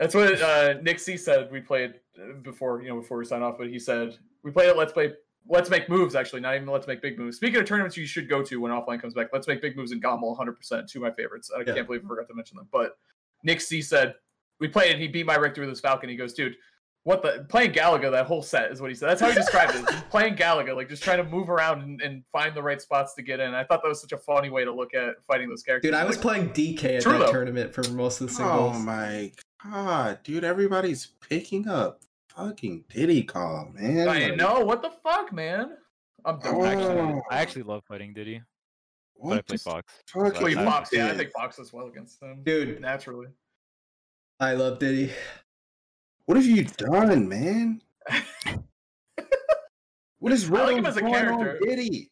That's 0.00 0.14
what 0.14 0.40
uh, 0.42 0.74
Nick 0.82 0.98
C 0.98 1.16
said. 1.16 1.48
We 1.52 1.60
played 1.60 1.94
uh, 2.20 2.32
before, 2.42 2.82
you 2.82 2.88
know, 2.88 2.96
before 3.00 3.18
we 3.18 3.24
sign 3.24 3.42
off. 3.42 3.56
But 3.58 3.68
he 3.68 3.78
said 3.78 4.16
we 4.42 4.50
played 4.50 4.70
at 4.70 4.76
Let's 4.76 4.92
Play 4.92 5.12
Let's 5.48 5.70
Make 5.70 5.88
Moves, 5.88 6.14
actually, 6.16 6.40
not 6.40 6.54
even 6.56 6.66
Let's 6.68 6.86
Make 6.86 7.00
Big 7.02 7.18
Moves. 7.18 7.36
Speaking 7.36 7.60
of 7.60 7.66
tournaments 7.66 7.96
you 7.96 8.06
should 8.06 8.28
go 8.28 8.42
to 8.42 8.60
when 8.60 8.72
offline 8.72 9.00
comes 9.00 9.14
back, 9.14 9.28
Let's 9.32 9.46
Make 9.46 9.60
Big 9.62 9.76
Moves 9.76 9.92
in 9.92 10.00
Gommel, 10.00 10.36
100%, 10.36 10.88
two 10.90 10.98
of 10.98 11.02
my 11.02 11.10
favorites. 11.12 11.50
I 11.54 11.60
Yeah. 11.60 11.74
can't 11.74 11.86
believe 11.86 12.02
I 12.04 12.08
forgot 12.08 12.26
to 12.28 12.34
mention 12.34 12.56
them. 12.56 12.66
But 12.72 12.96
Nick 13.44 13.60
C 13.60 13.80
said, 13.82 14.14
we 14.58 14.68
played 14.68 14.92
and 14.92 15.00
he 15.00 15.06
beat 15.08 15.26
my 15.26 15.36
Richter 15.36 15.60
with 15.62 15.70
his 15.70 15.80
Falcon. 15.80 16.08
He 16.10 16.16
goes, 16.16 16.34
dude, 16.34 16.56
what 17.04 17.22
the 17.22 17.46
playing 17.48 17.72
Galaga 17.72 18.10
that 18.10 18.26
whole 18.26 18.42
set 18.42 18.70
is 18.70 18.80
what 18.82 18.90
he 18.90 18.94
said. 18.94 19.08
That's 19.08 19.22
how 19.22 19.28
he 19.28 19.34
described 19.34 19.74
it. 19.74 19.88
He's 19.90 20.00
playing 20.10 20.36
Galaga, 20.36 20.76
like 20.76 20.88
just 20.90 21.02
trying 21.02 21.16
to 21.16 21.24
move 21.24 21.48
around 21.48 21.80
and, 21.82 22.00
and 22.02 22.22
find 22.30 22.54
the 22.54 22.62
right 22.62 22.80
spots 22.80 23.14
to 23.14 23.22
get 23.22 23.40
in. 23.40 23.54
I 23.54 23.64
thought 23.64 23.82
that 23.82 23.88
was 23.88 24.00
such 24.02 24.12
a 24.12 24.18
funny 24.18 24.50
way 24.50 24.64
to 24.66 24.72
look 24.72 24.92
at 24.94 25.14
fighting 25.26 25.48
those 25.48 25.62
characters. 25.62 25.90
Dude, 25.90 25.98
I 25.98 26.04
was 26.04 26.16
Like, 26.16 26.22
playing 26.22 26.48
DK 26.50 26.96
at 26.96 27.02
True, 27.02 27.12
that 27.12 27.18
though. 27.26 27.32
tournament 27.32 27.74
for 27.74 27.82
most 27.92 28.20
of 28.20 28.28
the 28.28 28.34
singles. 28.34 28.76
Oh 28.76 28.78
my 28.80 29.32
god, 29.64 30.22
dude! 30.22 30.44
Everybody's 30.44 31.06
picking 31.28 31.68
up 31.68 32.02
fucking 32.28 32.84
Diddy 32.88 33.22
Kong, 33.22 33.74
man. 33.78 34.08
I 34.08 34.28
Like, 34.28 34.36
know 34.36 34.60
what 34.60 34.82
the 34.82 34.90
fuck, 35.02 35.32
man. 35.32 35.76
I'm 36.24 36.38
done. 36.38 36.54
Oh. 36.54 36.64
Actually. 36.64 37.20
I 37.30 37.38
actually 37.40 37.62
love 37.62 37.82
fighting 37.88 38.12
Diddy, 38.12 38.42
but 39.16 39.24
I 39.24 39.28
What 39.36 39.46
play 39.46 39.56
the 39.56 39.62
Fox. 39.62 39.92
fuck? 40.06 40.34
Well, 40.40 40.46
is 40.46 40.54
Fox, 40.54 40.90
yeah, 40.92 41.06
I 41.08 41.16
think 41.16 41.30
Fox 41.32 41.56
does 41.56 41.72
well 41.72 41.86
against 41.86 42.20
them. 42.20 42.42
Dude, 42.44 42.80
naturally. 42.80 43.28
I 44.38 44.54
love 44.54 44.78
Diddy. 44.78 45.12
What 46.26 46.36
have 46.36 46.46
you 46.46 46.64
done, 46.64 47.28
man? 47.28 47.82
What 50.18 50.32
is 50.32 50.44
I 50.50 50.52
like 50.52 50.76
him 50.76 50.84
Rhythm 50.84 50.86
as 50.86 50.96
a 50.96 51.00
going 51.00 51.14
on 51.14 51.38
character. 51.38 51.66
Diddy? 51.66 52.10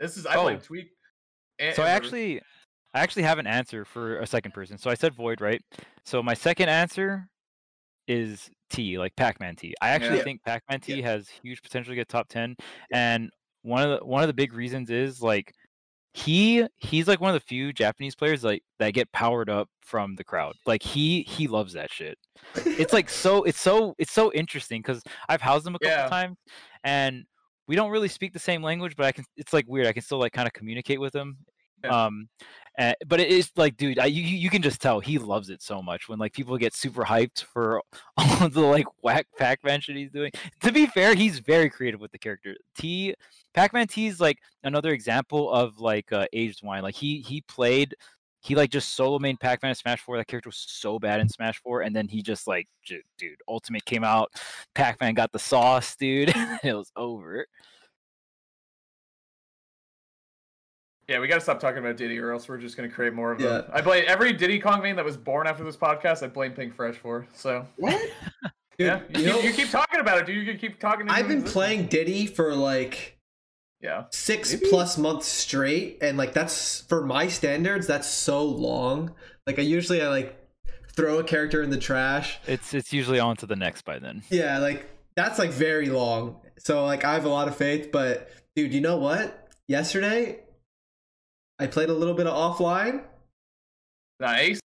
This 0.00 0.16
is 0.16 0.26
I 0.26 0.36
Oh. 0.36 0.42
blame 0.44 0.58
Tweek. 0.60 0.88
and- 1.58 1.74
So 1.76 1.82
I 1.82 1.90
actually, 1.90 2.40
I 2.94 3.00
actually 3.00 3.22
have 3.24 3.38
an 3.38 3.46
answer 3.46 3.84
for 3.84 4.18
a 4.20 4.26
second 4.26 4.52
person. 4.52 4.78
So 4.78 4.90
I 4.90 4.94
said 4.94 5.14
Void, 5.14 5.40
right? 5.40 5.60
So 6.04 6.22
my 6.22 6.34
second 6.34 6.68
answer 6.68 7.28
is 8.06 8.50
T, 8.70 8.98
like 8.98 9.14
Pac-Man 9.16 9.56
T. 9.56 9.74
I 9.82 9.90
actually 9.90 10.18
Yeah. 10.18 10.24
think 10.24 10.42
Pac-Man 10.44 10.80
T 10.80 11.02
has 11.02 11.28
huge 11.28 11.62
potential 11.62 11.92
to 11.92 11.96
get 11.96 12.08
top 12.08 12.28
ten, 12.28 12.56
and 12.92 13.30
one 13.62 13.82
of 13.82 13.98
the 14.00 14.06
one 14.06 14.22
of 14.22 14.28
the 14.28 14.34
big 14.34 14.54
reasons 14.54 14.90
is 14.90 15.20
like 15.20 15.52
he 16.14 16.66
he's 16.78 17.06
like 17.06 17.20
one 17.20 17.28
of 17.34 17.34
the 17.40 17.46
few 17.46 17.72
Japanese 17.72 18.14
players 18.16 18.42
like 18.42 18.62
that 18.78 18.94
get 18.94 19.12
powered 19.12 19.50
up 19.50 19.68
from 19.82 20.14
the 20.16 20.24
crowd. 20.24 20.54
Like 20.66 20.82
he 20.82 21.22
he 21.22 21.46
loves 21.46 21.74
that 21.74 21.90
shit. 21.92 22.16
It's 22.56 22.92
like 22.94 23.10
so 23.10 23.44
it's 23.44 23.60
so 23.60 23.94
it's 23.98 24.10
so 24.12 24.32
interesting 24.32 24.80
because 24.80 25.02
I've 25.28 25.42
housed 25.42 25.66
him 25.66 25.74
a 25.74 25.78
couple 25.78 25.90
Yeah. 26.04 26.08
times 26.08 26.38
and 26.84 27.24
we 27.66 27.76
don't 27.76 27.90
really 27.90 28.08
speak 28.08 28.32
the 28.32 28.38
same 28.38 28.62
language, 28.62 28.96
but 28.96 29.04
I 29.06 29.12
can 29.12 29.24
it's 29.36 29.52
like 29.52 29.66
weird. 29.68 29.86
I 29.86 29.92
can 29.92 30.02
still 30.02 30.18
like 30.18 30.32
kind 30.32 30.46
of 30.48 30.54
communicate 30.54 30.98
with 31.00 31.14
him. 31.14 31.36
Yeah. 31.84 32.04
Um 32.06 32.28
uh, 32.78 32.92
but 33.06 33.18
it 33.18 33.28
is 33.28 33.50
like, 33.56 33.76
dude, 33.76 33.98
I, 33.98 34.06
you 34.06 34.22
you 34.22 34.48
can 34.48 34.62
just 34.62 34.80
tell 34.80 35.00
he 35.00 35.18
loves 35.18 35.50
it 35.50 35.60
so 35.62 35.82
much 35.82 36.08
when 36.08 36.18
like 36.18 36.32
people 36.32 36.56
get 36.56 36.74
super 36.74 37.02
hyped 37.04 37.42
for 37.42 37.82
all 38.16 38.44
of 38.44 38.54
the 38.54 38.60
like 38.60 38.86
whack 39.02 39.26
Pac-Man 39.36 39.80
shit 39.80 39.96
he's 39.96 40.12
doing. 40.12 40.30
To 40.62 40.70
be 40.70 40.86
fair, 40.86 41.14
he's 41.14 41.40
very 41.40 41.68
creative 41.68 42.00
with 42.00 42.12
the 42.12 42.18
character. 42.18 42.54
T 42.76 43.14
Pac-Man 43.52 43.88
T 43.88 44.06
is 44.06 44.20
like 44.20 44.38
another 44.62 44.90
example 44.90 45.52
of 45.52 45.80
like 45.80 46.12
uh, 46.12 46.26
aged 46.32 46.62
wine. 46.62 46.82
Like 46.82 46.94
he 46.94 47.20
he 47.20 47.40
played 47.42 47.96
he 48.40 48.54
like 48.54 48.70
just 48.70 48.94
solo 48.94 49.18
main 49.18 49.36
Pac-Man 49.36 49.70
in 49.70 49.74
Smash 49.74 50.00
4. 50.00 50.16
That 50.16 50.28
character 50.28 50.48
was 50.48 50.56
so 50.56 51.00
bad 51.00 51.20
in 51.20 51.28
Smash 51.28 51.60
4, 51.62 51.82
and 51.82 51.94
then 51.94 52.06
he 52.06 52.22
just 52.22 52.46
like, 52.46 52.68
dude, 52.86 53.02
Ultimate 53.48 53.84
came 53.84 54.04
out. 54.04 54.30
Pac-Man 54.74 55.14
got 55.14 55.32
the 55.32 55.38
sauce, 55.38 55.96
dude. 55.96 56.32
it 56.62 56.74
was 56.74 56.92
over. 56.96 57.46
Yeah, 61.08 61.20
we 61.20 61.26
gotta 61.26 61.40
stop 61.40 61.58
talking 61.58 61.78
about 61.78 61.96
Diddy, 61.96 62.18
or 62.18 62.32
else 62.32 62.48
we're 62.48 62.58
just 62.58 62.76
gonna 62.76 62.88
create 62.90 63.14
more 63.14 63.32
of 63.32 63.38
them. 63.38 63.64
I 63.72 63.80
blame 63.80 64.04
every 64.06 64.32
Diddy 64.34 64.58
Kong 64.58 64.82
main 64.82 64.94
that 64.96 65.04
was 65.04 65.16
born 65.16 65.46
after 65.46 65.64
this 65.64 65.76
podcast. 65.76 66.22
I 66.22 66.26
blame 66.28 66.52
Pink 66.52 66.74
Fresh 66.74 66.96
for. 66.96 67.26
So 67.34 67.66
What? 67.76 67.98
Dude, 68.78 68.86
yeah, 68.86 69.00
you, 69.08 69.24
you 69.24 69.24
keep, 69.24 69.26
know, 69.26 69.40
you 69.40 69.52
keep 69.54 69.70
talking 69.70 69.98
about 70.00 70.18
it, 70.18 70.26
dude. 70.26 70.46
You 70.46 70.54
keep 70.56 70.78
talking. 70.78 71.00
into 71.00 71.12
I've 71.12 71.26
been 71.26 71.38
existence. 71.38 71.52
playing 71.52 71.86
Diddy 71.86 72.26
for 72.26 72.54
like 72.54 73.18
Yeah, 73.80 74.04
six 74.10 74.52
Maybe- 74.52 74.66
plus 74.68 74.96
months 74.98 75.26
straight, 75.26 75.98
and 76.02 76.16
like 76.18 76.32
that's 76.34 76.82
for 76.82 77.04
my 77.04 77.26
standards. 77.26 77.86
That's 77.88 78.06
so 78.08 78.44
long. 78.44 79.14
Like 79.48 79.58
I 79.58 79.62
usually 79.62 80.00
I 80.02 80.08
like 80.08 80.36
throw 80.92 81.18
a 81.18 81.24
character 81.24 81.62
in 81.62 81.70
the 81.70 81.78
trash. 81.78 82.38
It's 82.46 82.72
it's 82.74 82.92
usually 82.92 83.18
on 83.18 83.36
to 83.38 83.46
the 83.46 83.56
next 83.56 83.84
by 83.86 83.98
then. 83.98 84.22
Yeah, 84.30 84.58
like 84.58 84.86
that's 85.16 85.38
like 85.40 85.50
very 85.50 85.88
long. 85.88 86.36
So 86.58 86.84
like 86.84 87.04
I 87.04 87.14
have 87.14 87.24
a 87.24 87.28
lot 87.30 87.48
of 87.48 87.56
faith, 87.56 87.90
but 87.90 88.30
dude, 88.54 88.72
you 88.74 88.80
know 88.82 88.98
what? 88.98 89.48
Yesterday 89.66 90.40
I 91.58 91.66
played 91.66 91.88
a 91.88 91.94
little 91.94 92.14
bit 92.14 92.26
of 92.26 92.34
offline. 92.34 93.02
nice. 94.20 94.60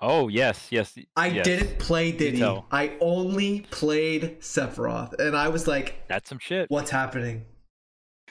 Oh 0.00 0.28
yes, 0.28 0.68
yes. 0.70 0.96
I 1.16 1.26
yes. 1.28 1.44
didn't 1.44 1.78
play 1.80 2.12
Diddy. 2.12 2.38
tell. 2.38 2.66
I 2.70 2.92
only 3.00 3.62
played 3.72 4.40
Sephiroth, 4.40 5.18
and 5.18 5.36
I 5.36 5.48
was 5.48 5.66
like, 5.66 6.06
That's 6.08 6.28
some 6.28 6.38
shit. 6.38 6.70
"What's 6.70 6.90
happening? 6.90 7.44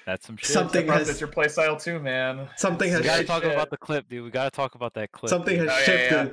That's 0.05 0.25
some 0.25 0.37
shit. 0.37 0.47
Something 0.51 0.85
Sephiroth 0.87 0.93
has- 0.99 1.09
is 1.09 1.19
your 1.19 1.29
playstyle 1.29 1.81
too, 1.81 1.99
man. 1.99 2.47
Something 2.55 2.87
We 2.87 2.93
has 2.93 3.01
gotta 3.01 3.17
Shit. 3.19 3.27
talk 3.27 3.43
about 3.43 3.69
the 3.69 3.75
clip, 3.77 4.07
dude. 4.07 4.23
We 4.23 4.29
gotta 4.31 4.49
talk 4.51 4.75
about 4.75 4.93
that 4.93 5.11
clip. 5.11 5.29
something 5.29 5.57
dude. 5.59 5.67
has 5.69 5.89
Oh, 5.89 5.91
yeah, 5.91 6.23
yeah. 6.25 6.31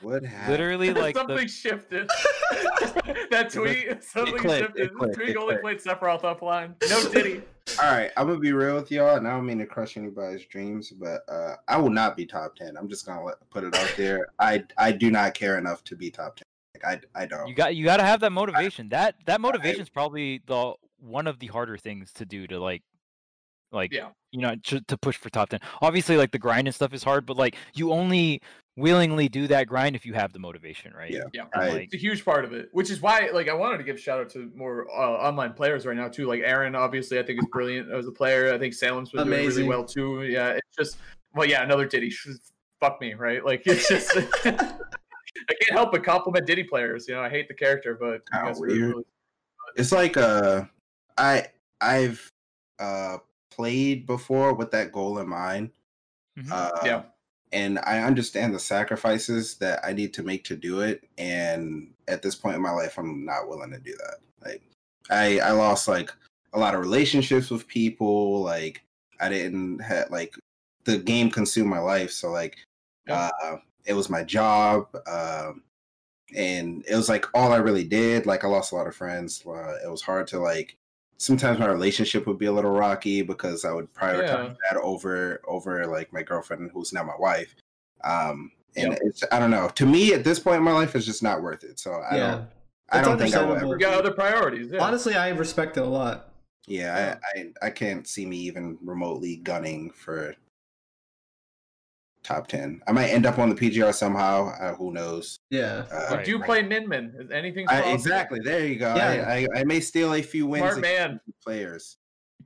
Shifted." 0.00 0.06
What 0.06 0.24
happened? 0.24 0.50
literally 0.50 0.92
like 0.92 1.16
something 1.16 1.36
the, 1.36 1.48
shifted. 1.48 2.08
that 3.30 3.50
tweet, 3.52 4.02
something 4.02 4.36
clicked, 4.38 4.66
shifted. 4.66 4.94
clicked, 4.94 5.14
Tweet 5.14 5.28
it 5.30 5.36
only 5.36 5.56
played 5.58 5.78
Sephiroth 5.78 6.22
offline. 6.22 6.74
No 6.88 7.10
Diddy. 7.10 7.42
All 7.82 7.90
right, 7.90 8.10
I'm 8.16 8.28
gonna 8.28 8.38
be 8.38 8.52
real 8.52 8.76
with 8.76 8.90
y'all, 8.90 9.16
and 9.16 9.26
I 9.26 9.32
don't 9.32 9.44
mean 9.44 9.58
to 9.58 9.66
crush 9.66 9.96
anybody's 9.96 10.46
dreams, 10.46 10.90
but 10.90 11.22
uh, 11.28 11.56
I 11.66 11.76
will 11.78 11.90
not 11.90 12.16
be 12.16 12.24
top 12.24 12.54
ten. 12.56 12.76
I'm 12.76 12.88
just 12.88 13.04
gonna 13.04 13.24
let, 13.24 13.36
put 13.50 13.64
it 13.64 13.74
out 13.74 13.92
there. 13.96 14.28
I 14.38 14.64
I 14.78 14.92
do 14.92 15.10
not 15.10 15.34
care 15.34 15.58
enough 15.58 15.82
to 15.84 15.96
be 15.96 16.10
top 16.10 16.36
ten. 16.36 16.44
Like, 16.74 17.02
I 17.16 17.22
I 17.22 17.26
don't. 17.26 17.48
you 17.48 17.54
got 17.54 17.74
you 17.74 17.84
got 17.84 17.96
to 17.96 18.04
have 18.04 18.20
that 18.20 18.32
motivation. 18.32 18.88
That 18.90 19.16
that 19.26 19.40
motivation 19.40 19.80
is 19.80 19.88
probably 19.88 20.42
the 20.46 20.74
one 20.98 21.26
of 21.26 21.38
the 21.38 21.46
harder 21.48 21.76
things 21.76 22.12
to 22.14 22.24
do 22.24 22.46
to 22.46 22.58
like 22.58 22.82
like 23.72 23.92
Yeah. 23.92 24.08
you 24.30 24.40
know 24.40 24.54
to, 24.64 24.80
to 24.80 24.96
push 24.96 25.16
for 25.16 25.28
top 25.28 25.48
10 25.50 25.60
obviously 25.82 26.16
like 26.16 26.30
the 26.30 26.38
grind 26.38 26.68
and 26.68 26.74
stuff 26.74 26.94
is 26.94 27.02
hard 27.02 27.26
but 27.26 27.36
like 27.36 27.56
you 27.74 27.92
only 27.92 28.40
willingly 28.76 29.28
do 29.28 29.46
that 29.48 29.66
grind 29.66 29.96
if 29.96 30.04
you 30.04 30.12
have 30.12 30.32
the 30.32 30.38
motivation 30.38 30.92
right 30.94 31.10
Yeah. 31.10 31.22
Yeah. 31.32 31.44
And, 31.54 31.62
I- 31.62 31.68
like, 31.70 31.82
It's 31.84 31.94
a 31.94 31.98
huge 31.98 32.24
part 32.24 32.44
of 32.44 32.52
it, 32.52 32.68
which 32.72 32.90
is 32.90 33.00
why, 33.00 33.30
like, 33.32 33.48
I 33.48 33.54
wanted 33.54 33.78
to 33.78 33.84
give 33.84 33.98
shout 33.98 34.20
out 34.20 34.28
to 34.30 34.50
more 34.54 34.86
uh, 34.90 35.12
online 35.28 35.54
players 35.54 35.86
right 35.86 35.96
now 35.96 36.08
too. 36.08 36.26
Like 36.26 36.42
Aaron, 36.44 36.74
obviously, 36.74 37.18
I 37.18 37.22
think 37.22 37.40
is 37.40 37.46
brilliant 37.50 37.90
as 37.90 38.06
a 38.06 38.12
player. 38.12 38.52
I 38.52 38.58
think 38.58 38.74
Salem's 38.74 39.10
been 39.10 39.24
doing 39.24 39.30
really 39.30 39.44
Amazing. 39.46 39.66
well 39.68 39.84
too. 39.84 40.22
Yeah, 40.24 40.50
it's 40.50 40.76
just, 40.76 40.98
well, 41.34 41.48
yeah, 41.48 41.62
another 41.62 41.86
Diddy. 41.86 42.12
Fuck 42.80 43.00
me, 43.00 43.14
right? 43.14 43.42
Like, 43.44 43.62
it's 43.64 43.88
just, 43.88 44.14
I 44.44 45.54
can't 45.60 45.72
help 45.72 45.92
but 45.92 46.04
compliment 46.04 46.46
Diddy 46.46 46.64
players. 46.64 47.08
You 47.08 47.14
know, 47.14 47.22
I 47.22 47.30
hate 47.30 47.48
the 47.48 47.54
character, 47.54 47.94
but 47.98 48.22
you 48.32 48.38
Oh, 48.38 48.52
really, 48.60 48.82
really- 48.82 49.04
It's 49.76 49.92
like 49.92 50.16
uh, 50.18 50.64
I 51.16 51.46
I've 51.80 52.30
uh 52.78 53.18
played 53.50 54.06
before 54.06 54.52
with 54.52 54.70
that 54.72 54.92
goal 54.92 55.18
in 55.18 55.28
mind. 55.28 55.70
Mhm. 56.38 56.50
Uh, 56.50 56.70
yeah. 56.84 57.02
And 57.52 57.78
I 57.80 58.00
understand 58.00 58.54
the 58.54 58.58
sacrifices 58.58 59.56
that 59.58 59.80
I 59.84 59.92
need 59.92 60.12
to 60.14 60.22
make 60.22 60.44
to 60.44 60.56
do 60.56 60.80
it. 60.80 61.04
And 61.18 61.92
at 62.08 62.22
this 62.22 62.34
point 62.34 62.56
in 62.56 62.62
my 62.62 62.72
life, 62.72 62.98
I'm 62.98 63.24
not 63.24 63.48
willing 63.48 63.70
to 63.70 63.78
do 63.78 63.94
that. 63.96 64.16
Like, 64.44 64.62
I 65.10 65.40
I 65.40 65.52
lost 65.52 65.88
like 65.88 66.12
a 66.52 66.58
lot 66.58 66.74
of 66.74 66.80
relationships 66.80 67.50
with 67.50 67.68
people. 67.68 68.42
Like, 68.42 68.82
I 69.20 69.28
didn't 69.28 69.78
have 69.80 70.10
like 70.10 70.34
the 70.84 70.98
game 70.98 71.30
consumed 71.30 71.70
my 71.70 71.78
life. 71.80 72.10
So 72.12 72.30
like, 72.30 72.56
Yeah. 73.06 73.30
uh, 73.42 73.56
it 73.86 73.94
was 73.94 74.10
my 74.10 74.22
job. 74.24 74.88
Um, 75.06 75.62
and 76.34 76.84
it 76.88 76.96
was 76.96 77.08
like 77.08 77.26
all 77.34 77.52
I 77.52 77.58
really 77.58 77.84
did. 77.84 78.26
Like, 78.26 78.44
I 78.44 78.48
lost 78.48 78.72
a 78.72 78.74
lot 78.76 78.86
of 78.88 78.96
friends. 78.96 79.44
Uh, 79.46 79.78
it 79.84 79.90
was 79.90 80.02
hard 80.02 80.26
to 80.28 80.40
like. 80.40 80.76
Sometimes 81.18 81.58
my 81.58 81.66
relationship 81.66 82.26
would 82.26 82.38
be 82.38 82.46
a 82.46 82.52
little 82.52 82.70
rocky 82.72 83.22
because 83.22 83.64
I 83.64 83.72
would 83.72 83.92
prioritize 83.94 84.56
that 84.70 84.78
over 84.82 85.40
over 85.46 85.86
like 85.86 86.12
my 86.12 86.22
girlfriend 86.22 86.70
who's 86.72 86.92
now 86.92 87.02
my 87.04 87.16
wife. 87.18 87.54
Um, 88.04 88.52
and 88.76 88.92
Yep. 88.92 88.98
it's 89.02 89.24
I 89.32 89.38
don't 89.38 89.50
know. 89.50 89.68
To 89.70 89.86
me, 89.86 90.12
at 90.12 90.24
this 90.24 90.38
point 90.38 90.58
in 90.58 90.62
my 90.62 90.72
life, 90.72 90.94
it's 90.94 91.06
just 91.06 91.22
not 91.22 91.42
worth 91.42 91.64
it. 91.64 91.78
So 91.78 91.92
I 91.92 92.16
yeah, 92.16 92.30
don't. 92.30 92.48
I 92.90 92.98
It's 92.98 93.08
don't 93.08 93.18
think 93.18 93.34
I 93.34 93.42
will 93.42 93.56
ever. 93.56 93.68
We 93.68 93.78
got 93.78 93.94
other 93.94 94.12
priorities. 94.12 94.70
Yeah. 94.70 94.84
honestly, 94.84 95.14
I 95.14 95.30
respect 95.30 95.76
it 95.76 95.82
a 95.82 95.86
lot. 95.86 96.32
Yeah, 96.66 97.18
I, 97.34 97.40
I 97.40 97.66
I 97.66 97.70
can't 97.70 98.06
see 98.06 98.26
me 98.26 98.36
even 98.38 98.76
remotely 98.82 99.36
gunning 99.36 99.90
for 99.92 100.34
top 102.26 102.46
ten. 102.48 102.82
I 102.86 102.92
might 102.92 103.08
end 103.08 103.24
up 103.26 103.38
on 103.38 103.48
the 103.48 103.54
PGR 103.54 103.94
somehow. 103.94 104.48
Uh, 104.60 104.74
who 104.74 104.92
knows? 104.92 105.38
Yeah, 105.50 105.84
Uh, 105.92 106.16
Right, 106.16 106.24
do 106.26 106.36
right. 106.38 106.46
play 106.46 106.62
Min 106.62 106.88
Min. 106.88 107.28
Anything 107.32 107.66
I, 107.68 107.92
exactly. 107.92 108.40
There 108.42 108.66
you 108.66 108.76
go. 108.76 108.94
Yeah. 108.94 109.24
I, 109.28 109.36
I 109.56 109.60
I 109.60 109.64
may 109.64 109.80
steal 109.80 110.12
a 110.14 110.22
few 110.22 110.46
wins 110.46 110.62
Smart 110.64 110.80
man. 110.80 111.20
players. 111.42 111.96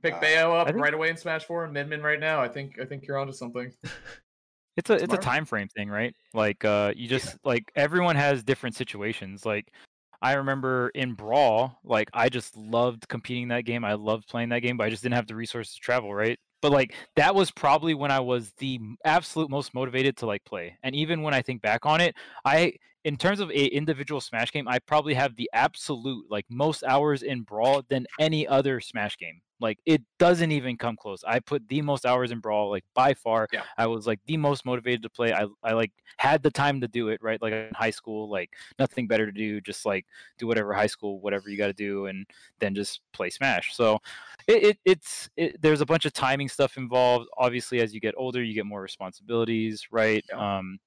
Pick 0.01 0.13
Uh, 0.15 0.19
Bayo 0.19 0.53
up 0.53 0.67
think- 0.67 0.79
right 0.79 0.93
away 0.93 1.09
in 1.09 1.17
Smash 1.17 1.45
Four 1.45 1.65
and 1.65 1.73
Min 1.73 1.89
Min 1.89 2.01
right 2.01 2.19
now. 2.19 2.41
I 2.41 2.47
think 2.47 2.79
I 2.79 2.85
think 2.85 3.05
you're 3.07 3.17
onto 3.17 3.33
something. 3.33 3.71
it's 4.77 4.89
a 4.89 4.93
it's 4.93 5.13
a 5.13 5.17
time 5.17 5.43
frame 5.43 5.67
thing 5.67 5.89
right 5.89 6.15
like 6.33 6.63
uh 6.63 6.93
you 6.95 7.05
just 7.05 7.35
like 7.43 7.69
everyone 7.75 8.15
has 8.15 8.41
different 8.41 8.73
situations 8.73 9.45
like 9.45 9.67
i 10.21 10.31
remember 10.31 10.89
in 10.95 11.11
brawl 11.13 11.77
like 11.83 12.07
i 12.13 12.29
just 12.29 12.55
loved 12.55 13.05
competing 13.09 13.49
that 13.49 13.65
game 13.65 13.83
i 13.83 13.93
loved 13.93 14.25
playing 14.29 14.47
that 14.47 14.61
game 14.61 14.77
but 14.77 14.85
i 14.85 14.89
just 14.89 15.03
didn't 15.03 15.13
have 15.15 15.27
the 15.27 15.35
resources 15.35 15.73
to 15.75 15.79
travel 15.81 16.13
right 16.15 16.39
but 16.61 16.71
like 16.71 16.93
that 17.15 17.33
was 17.35 17.51
probably 17.51 17.93
when 17.93 18.11
i 18.11 18.19
was 18.19 18.53
the 18.57 18.79
absolute 19.05 19.49
most 19.49 19.73
motivated 19.73 20.15
to 20.17 20.25
like 20.25 20.43
play 20.45 20.77
and 20.83 20.95
even 20.95 21.21
when 21.21 21.33
i 21.33 21.41
think 21.41 21.61
back 21.61 21.85
on 21.85 22.01
it 22.01 22.15
i 22.45 22.73
in 23.03 23.17
terms 23.17 23.39
of 23.39 23.49
a 23.51 23.65
individual 23.65 24.21
Smash 24.21 24.51
game, 24.51 24.67
I 24.67 24.79
probably 24.79 25.13
have 25.15 25.35
the 25.35 25.49
absolute 25.53 26.25
like 26.29 26.45
most 26.49 26.83
hours 26.83 27.23
in 27.23 27.41
Brawl 27.41 27.83
than 27.89 28.05
any 28.19 28.47
other 28.47 28.79
Smash 28.79 29.17
game. 29.17 29.41
Like 29.61 29.79
it 29.85 30.01
doesn't 30.17 30.51
even 30.51 30.75
come 30.75 30.95
close. 30.95 31.23
I 31.25 31.39
put 31.39 31.67
the 31.69 31.81
most 31.81 32.05
hours 32.05 32.31
in 32.31 32.39
Brawl, 32.39 32.69
like 32.69 32.83
by 32.95 33.13
far. 33.13 33.47
Yeah. 33.53 33.61
I 33.77 33.85
was 33.85 34.07
like 34.07 34.19
the 34.25 34.37
most 34.37 34.65
motivated 34.65 35.03
to 35.03 35.09
play. 35.09 35.33
I 35.33 35.45
I 35.63 35.73
like 35.73 35.91
had 36.17 36.41
the 36.41 36.49
time 36.49 36.81
to 36.81 36.87
do 36.87 37.09
it, 37.09 37.21
right? 37.21 37.41
Like 37.41 37.53
in 37.53 37.69
high 37.73 37.91
school, 37.91 38.29
like 38.29 38.55
nothing 38.79 39.07
better 39.07 39.25
to 39.25 39.31
do, 39.31 39.61
just 39.61 39.85
like 39.85 40.05
do 40.37 40.47
whatever 40.47 40.73
high 40.73 40.87
school, 40.87 41.19
whatever 41.21 41.49
you 41.49 41.57
got 41.57 41.67
to 41.67 41.73
do, 41.73 42.07
and 42.07 42.25
then 42.59 42.73
just 42.73 43.01
play 43.13 43.29
Smash. 43.29 43.75
So 43.75 43.99
it, 44.47 44.63
it 44.63 44.77
it's 44.83 45.29
it, 45.37 45.61
there's 45.61 45.81
a 45.81 45.85
bunch 45.85 46.05
of 46.05 46.13
timing 46.13 46.49
stuff 46.49 46.77
involved. 46.77 47.29
Obviously, 47.37 47.81
as 47.81 47.93
you 47.93 47.99
get 47.99 48.15
older, 48.17 48.43
you 48.43 48.55
get 48.55 48.65
more 48.65 48.81
responsibilities, 48.81 49.87
right? 49.91 50.25
Yeah. 50.29 50.57
Um, 50.57 50.79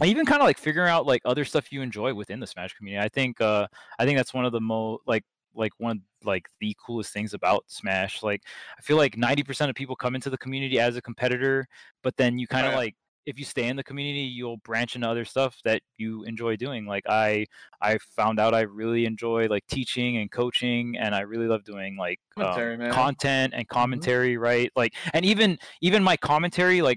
and 0.00 0.08
even 0.08 0.24
kind 0.26 0.40
of 0.40 0.46
like 0.46 0.58
figuring 0.58 0.90
out 0.90 1.06
like 1.06 1.22
other 1.24 1.44
stuff 1.44 1.72
you 1.72 1.82
enjoy 1.82 2.14
within 2.14 2.40
the 2.40 2.46
Smash 2.46 2.74
community. 2.74 3.04
I 3.04 3.08
think 3.08 3.40
uh 3.40 3.66
I 3.98 4.04
think 4.04 4.16
that's 4.16 4.32
one 4.34 4.44
of 4.44 4.52
the 4.52 4.60
most 4.60 5.02
like 5.06 5.24
like 5.54 5.72
one 5.78 5.98
of 6.20 6.26
like 6.26 6.46
the 6.60 6.76
coolest 6.84 7.12
things 7.12 7.34
about 7.34 7.64
Smash. 7.68 8.22
Like 8.22 8.42
I 8.78 8.82
feel 8.82 8.96
like 8.96 9.16
90% 9.16 9.68
of 9.68 9.74
people 9.74 9.96
come 9.96 10.14
into 10.14 10.30
the 10.30 10.38
community 10.38 10.78
as 10.78 10.96
a 10.96 11.02
competitor, 11.02 11.66
but 12.02 12.16
then 12.16 12.38
you 12.38 12.46
kind 12.46 12.66
of 12.66 12.72
yeah. 12.72 12.78
like 12.78 12.94
if 13.28 13.38
you 13.38 13.44
stay 13.44 13.68
in 13.68 13.76
the 13.76 13.84
community, 13.84 14.20
you'll 14.20 14.56
branch 14.58 14.94
into 14.94 15.06
other 15.06 15.26
stuff 15.26 15.58
that 15.62 15.82
you 15.98 16.24
enjoy 16.24 16.56
doing. 16.56 16.86
Like 16.86 17.04
I 17.06 17.44
I 17.82 17.98
found 18.16 18.40
out 18.40 18.54
I 18.54 18.62
really 18.62 19.04
enjoy 19.04 19.48
like 19.48 19.66
teaching 19.66 20.16
and 20.16 20.30
coaching 20.30 20.96
and 20.96 21.14
I 21.14 21.20
really 21.20 21.46
love 21.46 21.62
doing 21.62 21.98
like 21.98 22.20
um, 22.38 22.90
content 22.90 23.52
and 23.54 23.68
commentary, 23.68 24.38
right? 24.38 24.72
Like 24.74 24.94
and 25.12 25.26
even 25.26 25.58
even 25.82 26.02
my 26.02 26.16
commentary 26.16 26.80
like 26.80 26.96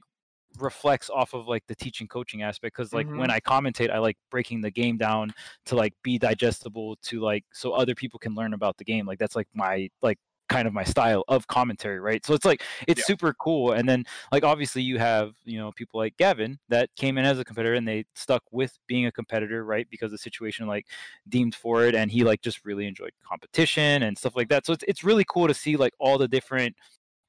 reflects 0.59 1.09
off 1.09 1.33
of 1.33 1.47
like 1.47 1.65
the 1.67 1.75
teaching 1.75 2.07
coaching 2.07 2.41
aspect 2.41 2.75
because 2.75 2.93
like 2.93 3.07
when 3.13 3.29
Mhm. 3.29 3.31
i 3.31 3.39
commentate 3.39 3.89
i 3.89 3.97
like 3.99 4.17
breaking 4.29 4.61
the 4.61 4.71
game 4.71 4.97
down 4.97 5.33
to 5.65 5.75
like 5.75 5.93
be 6.03 6.17
digestible 6.17 6.97
to 6.97 7.21
like 7.21 7.45
so 7.53 7.71
other 7.71 7.95
people 7.95 8.19
can 8.19 8.35
learn 8.35 8.53
about 8.53 8.77
the 8.77 8.83
game 8.83 9.05
like 9.05 9.17
that's 9.19 9.35
like 9.35 9.47
my 9.53 9.89
like 10.01 10.19
kind 10.49 10.67
of 10.67 10.73
my 10.73 10.83
style 10.83 11.23
of 11.29 11.47
commentary 11.47 12.01
right 12.01 12.25
so 12.25 12.33
it's 12.33 12.43
like 12.43 12.61
it's 12.85 12.99
Yeah. 12.99 13.05
super 13.05 13.33
cool 13.35 13.71
and 13.71 13.87
then 13.87 14.03
like 14.33 14.43
obviously 14.43 14.81
you 14.81 14.99
have 14.99 15.33
you 15.45 15.57
know 15.57 15.71
people 15.71 15.97
like 15.97 16.17
gavin 16.17 16.59
that 16.67 16.93
came 16.97 17.17
in 17.17 17.23
as 17.23 17.39
a 17.39 17.45
competitor 17.45 17.75
and 17.75 17.87
they 17.87 18.03
stuck 18.15 18.43
with 18.51 18.77
being 18.85 19.05
a 19.05 19.11
competitor 19.13 19.63
right 19.63 19.89
because 19.89 20.11
the 20.11 20.17
situation 20.17 20.67
like 20.67 20.85
deemed 21.29 21.55
for 21.55 21.85
it 21.85 21.95
and 21.95 22.11
he 22.11 22.25
like 22.25 22.41
just 22.41 22.65
really 22.65 22.85
enjoyed 22.85 23.13
competition 23.23 24.03
and 24.03 24.17
stuff 24.17 24.35
like 24.35 24.49
that 24.49 24.65
so 24.65 24.73
it's, 24.73 24.83
it's 24.89 25.05
really 25.05 25.23
cool 25.29 25.47
to 25.47 25.53
see 25.53 25.77
like 25.77 25.93
all 25.99 26.17
the 26.17 26.27
different 26.27 26.75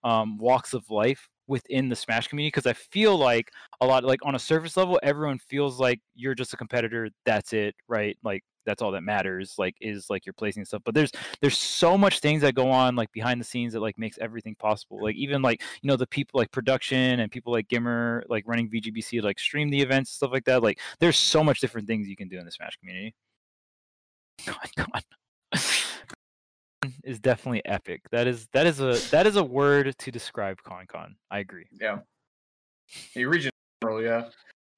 um, 0.05 0.39
walks 0.39 0.75
of 0.75 0.91
life 0.91 1.29
within 1.47 1.89
the 1.89 1.97
Smash 1.97 2.29
community 2.29 2.49
because 2.49 2.67
I 2.67 2.73
feel 2.73 3.17
like 3.17 3.51
a 3.81 3.87
lot 3.87 4.05
like 4.05 4.21
on 4.25 4.35
a 4.35 4.39
surface 4.39 4.77
level, 4.77 4.99
everyone 5.03 5.39
feels 5.39 5.81
like 5.81 6.01
you're 6.15 6.35
just 6.35 6.53
a 6.53 6.57
competitor. 6.57 7.09
That's 7.25 7.53
it, 7.53 7.75
right? 7.89 8.17
Like 8.23 8.43
that's 8.65 8.83
all 8.83 8.93
that 8.93 9.03
matters. 9.03 9.55
Like 9.59 9.75
is 9.81 10.09
like 10.09 10.27
your 10.27 10.33
placing 10.35 10.65
stuff. 10.65 10.83
But 10.85 10.95
there's 10.95 11.11
there's 11.41 11.59
so 11.59 11.99
much 11.99 12.21
things 12.21 12.43
that 12.43 12.55
go 12.55 12.71
on 12.71 12.97
like 12.97 13.11
behind 13.13 13.41
the 13.41 13.45
scenes 13.45 13.73
that 13.73 13.81
like 13.81 13.99
makes 13.99 14.19
everything 14.19 14.55
possible. 14.57 15.03
Like 15.03 15.17
even 15.17 15.43
like 15.43 15.63
you 15.83 15.89
know 15.89 15.97
the 15.97 16.07
people 16.07 16.39
like 16.39 16.51
production 16.53 17.21
and 17.21 17.31
people 17.31 17.53
like 17.53 17.69
GimR 17.69 18.23
like 18.29 18.45
running 18.47 18.71
VGBC 18.71 19.23
like 19.23 19.39
stream 19.39 19.71
the 19.71 19.81
events 19.81 20.13
stuff 20.13 20.31
like 20.33 20.45
that. 20.45 20.63
Like 20.63 20.79
there's 21.01 21.19
so 21.19 21.43
much 21.45 21.61
different 21.61 21.87
things 21.87 22.09
you 22.09 22.17
can 22.17 22.29
do 22.29 22.39
in 22.39 22.45
the 22.45 22.53
Smash 22.53 22.77
community. 22.77 23.15
Oh 24.49 24.57
God, 24.77 24.89
God. 25.53 25.63
Is 27.05 27.21
definitely 27.21 27.65
epic. 27.65 28.03
That 28.11 28.27
is 28.27 28.49
that 28.53 28.67
is 28.67 28.81
a 28.81 28.95
that 29.11 29.27
is 29.27 29.37
a 29.37 29.45
word 29.45 29.95
to 29.99 30.11
describe 30.11 30.59
ConCon. 30.67 31.15
I 31.31 31.39
agree. 31.39 31.67
Yeah. 31.81 31.99
You 33.15 33.29
region 33.29 33.53
general, 33.83 34.03
yeah. 34.03 34.25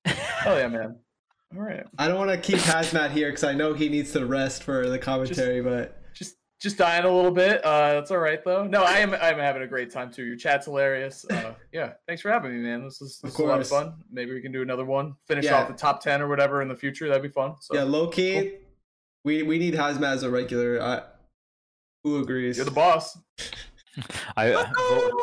Oh 0.47 0.57
yeah, 0.59 0.69
man. 0.69 0.97
All 1.57 1.63
right. 1.63 1.85
I 1.99 2.09
don't 2.09 2.19
want 2.19 2.31
to 2.31 2.37
keep 2.37 2.59
Hazmatt 2.61 3.13
here 3.13 3.31
because 3.31 3.45
I 3.45 3.55
know 3.55 3.73
he 3.73 3.89
needs 3.89 4.13
to 4.13 4.27
rest 4.27 4.63
for 4.65 4.89
the 4.91 4.99
commentary, 4.99 5.63
but 5.63 6.03
Just 6.13 6.37
just 6.61 6.77
dying 6.77 7.05
a 7.05 7.11
little 7.11 7.31
bit. 7.31 7.65
Uh 7.65 7.95
that's 7.95 8.11
all 8.11 8.19
right 8.19 8.45
though. 8.45 8.67
No, 8.67 8.83
I 8.83 8.99
am 8.99 9.15
I'm 9.15 9.39
having 9.39 9.63
a 9.63 9.67
great 9.67 9.91
time 9.91 10.13
too. 10.13 10.25
Your 10.25 10.37
chat's 10.37 10.67
hilarious. 10.67 11.25
Uh 11.31 11.55
yeah, 11.73 11.93
thanks 12.07 12.21
for 12.21 12.31
having 12.31 12.53
me, 12.53 12.59
man. 12.59 12.85
This 12.85 13.01
is, 13.01 13.19
this 13.23 13.33
is 13.33 13.39
a 13.39 13.45
lot 13.45 13.61
of 13.61 13.67
fun. 13.69 13.95
Maybe 14.13 14.33
we 14.35 14.43
can 14.43 14.53
do 14.53 14.61
another 14.61 14.85
one. 14.85 15.15
Finish 15.27 15.47
Yeah. 15.47 15.63
off 15.63 15.69
the 15.69 15.75
top 15.75 16.03
ten 16.03 16.21
or 16.21 16.29
whatever 16.29 16.61
in 16.61 16.69
the 16.69 16.77
future. 16.77 17.09
That'd 17.09 17.23
be 17.23 17.29
fun. 17.31 17.55
So 17.63 17.75
yeah, 17.75 17.85
low 17.85 18.09
key, 18.09 18.57
we 19.25 19.43
we 19.43 19.59
need 19.59 19.73
Hazmatt 19.73 20.13
as 20.17 20.23
a 20.23 20.31
regular. 20.31 20.83
I, 20.83 21.03
who 22.05 22.21
agrees? 22.21 22.57
you're 22.57 22.65
the 22.67 22.71
boss. 22.71 23.19
I 24.37 24.53
uh, 24.53 24.65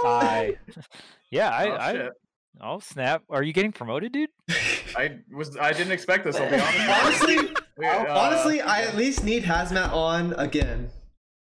I 0.03 0.55
yeah, 1.29 1.49
I 1.49 1.69
oh, 1.69 1.77
I 1.79 1.91
shit. 1.93 2.11
I'll 2.59 2.81
snap. 2.81 3.23
Are 3.29 3.43
you 3.43 3.53
getting 3.53 3.71
promoted, 3.71 4.11
dude? 4.11 4.29
I 4.97 5.19
was 5.33 5.55
I 5.57 5.71
didn't 5.73 5.93
expect 5.93 6.25
this, 6.25 6.35
I'll 6.37 6.49
be 6.49 6.55
honest. 6.59 6.89
honestly, 6.89 7.37
We- 7.77 7.85
uh, 7.85 8.17
honestly, 8.17 8.61
I 8.61 8.81
at 8.83 8.95
least 8.97 9.23
need 9.23 9.43
Hazmatt 9.43 9.93
on 9.93 10.33
again. 10.33 10.89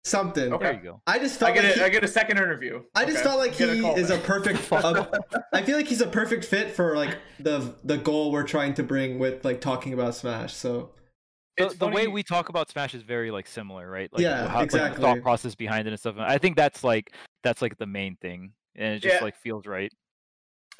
Something. 0.04 0.52
Okay. 0.54 0.64
There 0.64 0.74
you 0.74 0.80
go. 0.80 1.02
I 1.06 1.18
just 1.18 1.42
I 1.42 1.46
felt 1.46 1.54
get 1.56 1.64
like 1.64 1.74
a, 1.76 1.78
he, 1.80 1.84
I 1.84 1.88
get 1.90 2.04
a 2.04 2.08
second 2.08 2.38
interview. 2.38 2.82
I 2.94 3.04
just 3.04 3.18
Okay. 3.18 3.24
felt 3.24 3.38
like 3.40 3.56
Get 3.58 3.74
he 3.74 3.80
call 3.82 3.96
is 3.96 4.10
a 4.10 4.18
perfect. 4.18 4.72
uh, 4.72 5.04
I 5.52 5.62
feel 5.62 5.76
like 5.76 5.86
he's 5.86 6.00
a 6.00 6.06
perfect 6.06 6.44
fit 6.46 6.70
for 6.74 6.96
like 6.96 7.18
the 7.40 7.74
the 7.84 7.98
goal 7.98 8.32
we're 8.32 8.46
trying 8.46 8.74
to 8.74 8.82
bring 8.82 9.18
with 9.18 9.44
like 9.44 9.60
talking 9.60 9.92
about 9.92 10.14
Smash. 10.14 10.54
So 10.54 10.90
The, 11.58 11.66
It's 11.66 11.76
the 11.76 11.88
way 11.88 12.06
we 12.06 12.22
talk 12.22 12.48
about 12.48 12.70
Smash 12.70 12.94
is 12.94 13.02
very 13.02 13.30
like 13.30 13.46
similar, 13.46 13.90
right? 13.90 14.12
Like 14.12 14.22
Yeah, 14.22 14.48
how, 14.48 14.60
like, 14.60 14.70
the 14.70 14.76
exactly. 14.76 15.02
thought 15.02 15.22
process 15.22 15.54
behind 15.54 15.88
it 15.88 15.90
and 15.90 15.98
stuff. 15.98 16.16
I 16.18 16.38
think 16.38 16.56
that's 16.56 16.84
like 16.84 17.12
that's 17.42 17.60
like 17.60 17.76
the 17.78 17.86
main 17.86 18.16
thing, 18.16 18.52
and 18.76 18.94
it 18.94 19.00
just 19.00 19.16
Yeah. 19.16 19.24
like 19.24 19.36
feels 19.36 19.66
right. 19.66 19.92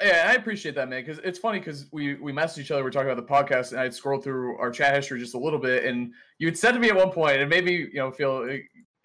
Yeah, 0.01 0.27
I 0.29 0.35
appreciate 0.35 0.75
that, 0.75 0.87
man. 0.87 1.03
Because 1.03 1.19
it's 1.25 1.37
funny 1.37 1.59
because 1.59 1.87
we 1.91 2.15
we 2.15 2.31
messaged 2.31 2.59
each 2.59 2.71
other. 2.71 2.83
We 2.83 2.87
are 2.87 2.91
talking 2.91 3.09
about 3.11 3.27
the 3.27 3.33
podcast, 3.33 3.71
and 3.71 3.81
I'd 3.81 3.93
scrolled 3.93 4.23
through 4.23 4.57
our 4.57 4.71
chat 4.71 4.95
history 4.95 5.19
just 5.19 5.33
a 5.33 5.37
little 5.39 5.59
bit, 5.59 5.83
and 5.83 6.13
you 6.37 6.47
had 6.47 6.57
said 6.57 6.71
to 6.71 6.79
me 6.79 6.89
at 6.89 6.95
one 6.95 7.11
point, 7.11 7.41
and 7.41 7.49
maybe 7.49 7.73
you 7.73 7.95
know 7.95 8.09
feel 8.11 8.47
eh, 8.49 8.59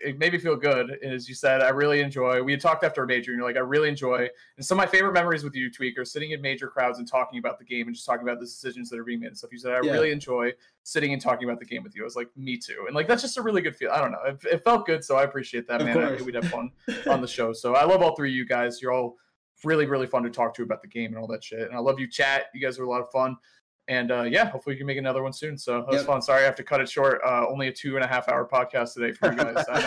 it, 0.04 0.18
made 0.18 0.32
me 0.32 0.38
feel 0.38 0.56
good. 0.56 0.98
As 1.02 1.28
you 1.28 1.34
said, 1.34 1.60
I 1.62 1.70
really 1.70 2.00
enjoy. 2.00 2.42
We 2.42 2.52
had 2.52 2.60
talked 2.60 2.84
after 2.84 3.02
a 3.02 3.06
major, 3.06 3.32
and 3.32 3.38
you're 3.38 3.46
like, 3.48 3.56
I 3.56 3.60
really 3.60 3.88
enjoy. 3.88 4.28
And 4.56 4.64
some 4.64 4.78
of 4.78 4.84
my 4.84 4.90
favorite 4.90 5.12
memories 5.12 5.42
with 5.44 5.54
you, 5.54 5.70
Tweek, 5.70 5.98
are 5.98 6.04
sitting 6.04 6.32
in 6.32 6.40
major 6.40 6.68
crowds 6.68 6.98
and 6.98 7.08
talking 7.08 7.38
about 7.38 7.58
the 7.58 7.64
game 7.64 7.86
and 7.86 7.94
just 7.94 8.06
talking 8.06 8.22
about 8.26 8.38
the 8.40 8.46
decisions 8.46 8.90
that 8.90 8.98
are 8.98 9.04
being 9.04 9.20
made 9.20 9.28
and 9.28 9.38
stuff. 9.38 9.50
You 9.52 9.58
said 9.58 9.72
I 9.72 9.80
Yeah. 9.82 9.92
really 9.92 10.12
enjoy 10.12 10.52
sitting 10.82 11.12
and 11.12 11.20
talking 11.20 11.48
about 11.48 11.58
the 11.58 11.66
game 11.66 11.82
with 11.82 11.94
you. 11.96 12.02
I 12.02 12.04
was 12.04 12.16
like, 12.16 12.28
me 12.36 12.56
too, 12.56 12.84
and 12.86 12.94
like 12.94 13.08
that's 13.08 13.22
just 13.22 13.36
a 13.38 13.42
really 13.42 13.62
good 13.62 13.74
feel. 13.76 13.90
I 13.90 14.00
don't 14.00 14.12
know, 14.12 14.22
it, 14.26 14.38
it 14.52 14.64
felt 14.64 14.86
good, 14.86 15.02
so 15.04 15.16
I 15.16 15.24
appreciate 15.24 15.66
that, 15.68 15.80
Of 15.80 15.86
man. 15.86 15.98
I 15.98 16.00
course. 16.06 16.14
think 16.16 16.26
we'd 16.26 16.34
have 16.36 16.48
fun 16.48 16.70
on 17.08 17.20
the 17.20 17.28
show. 17.28 17.52
So 17.52 17.74
I 17.74 17.84
love 17.84 18.02
all 18.02 18.14
three 18.14 18.30
of 18.30 18.34
you 18.36 18.46
guys. 18.46 18.80
You're 18.82 18.92
all 18.92 19.16
really, 19.62 19.86
really 19.86 20.06
fun 20.06 20.22
to 20.24 20.30
talk 20.30 20.52
to 20.54 20.62
about 20.62 20.82
the 20.82 20.88
game 20.88 21.12
and 21.12 21.16
all 21.18 21.26
that 21.28 21.42
shit. 21.42 21.60
And 21.60 21.74
I 21.74 21.78
love 21.78 21.98
you, 21.98 22.06
chat. 22.06 22.46
You 22.54 22.60
guys 22.60 22.78
are 22.78 22.84
a 22.84 22.90
lot 22.90 23.00
of 23.00 23.10
fun. 23.10 23.36
And 23.86 24.10
uh, 24.10 24.22
yeah, 24.22 24.46
hopefully 24.46 24.74
we 24.74 24.78
can 24.78 24.86
make 24.86 24.96
another 24.96 25.22
one 25.22 25.32
soon. 25.34 25.58
So 25.58 25.80
that 25.80 25.86
was 25.88 25.96
Yep. 25.96 26.06
fun. 26.06 26.22
Sorry, 26.22 26.42
I 26.42 26.46
have 26.46 26.56
to 26.56 26.64
cut 26.64 26.80
it 26.80 26.88
short. 26.88 27.20
Uh, 27.24 27.46
only 27.48 27.68
a 27.68 27.72
two 27.72 27.96
and 27.96 28.04
a 28.04 28.08
half 28.08 28.28
hour 28.30 28.48
podcast 28.50 28.94
today 28.94 29.12
for 29.12 29.30
you 29.30 29.36
guys. 29.36 29.62
I 29.68 29.80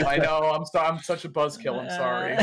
know. 0.00 0.08
I 0.08 0.16
know. 0.16 0.50
I'm 0.54 0.64
so, 0.64 0.78
I'm 0.78 0.98
such 1.00 1.24
a 1.26 1.28
buzzkill. 1.28 1.78
I'm 1.78 1.90
sorry. 1.90 2.36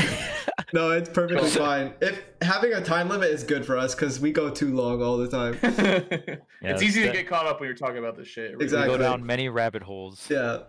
no, 0.72 0.92
it's 0.92 1.10
perfectly 1.10 1.50
fine. 1.50 1.94
If 2.00 2.22
having 2.44 2.74
a 2.74 2.82
time 2.82 3.10
limit 3.10 3.30
is 3.32 3.44
good 3.44 3.66
for 3.66 3.76
us 3.76 3.96
because 3.96 4.20
we 4.20 4.32
go 4.32 4.52
too 4.52 4.76
long 4.76 5.02
all 5.02 5.18
the 5.18 5.28
time. 5.30 5.58
it's 5.64 6.42
that's 6.62 6.84
easy 6.84 7.02
to 7.02 7.12
get 7.12 7.28
caught 7.28 7.48
up 7.48 7.60
when 7.60 7.68
you're 7.68 7.76
talking 7.78 7.98
about 7.98 8.16
this 8.16 8.28
shit. 8.28 8.46
It 8.46 8.48
really 8.50 8.58
We 8.58 8.64
Exactly. 8.66 8.98
go 8.98 9.04
down 9.04 9.26
many 9.26 9.50
rabbit 9.50 9.82
holes. 9.82 10.28
Yeah. 10.30 10.60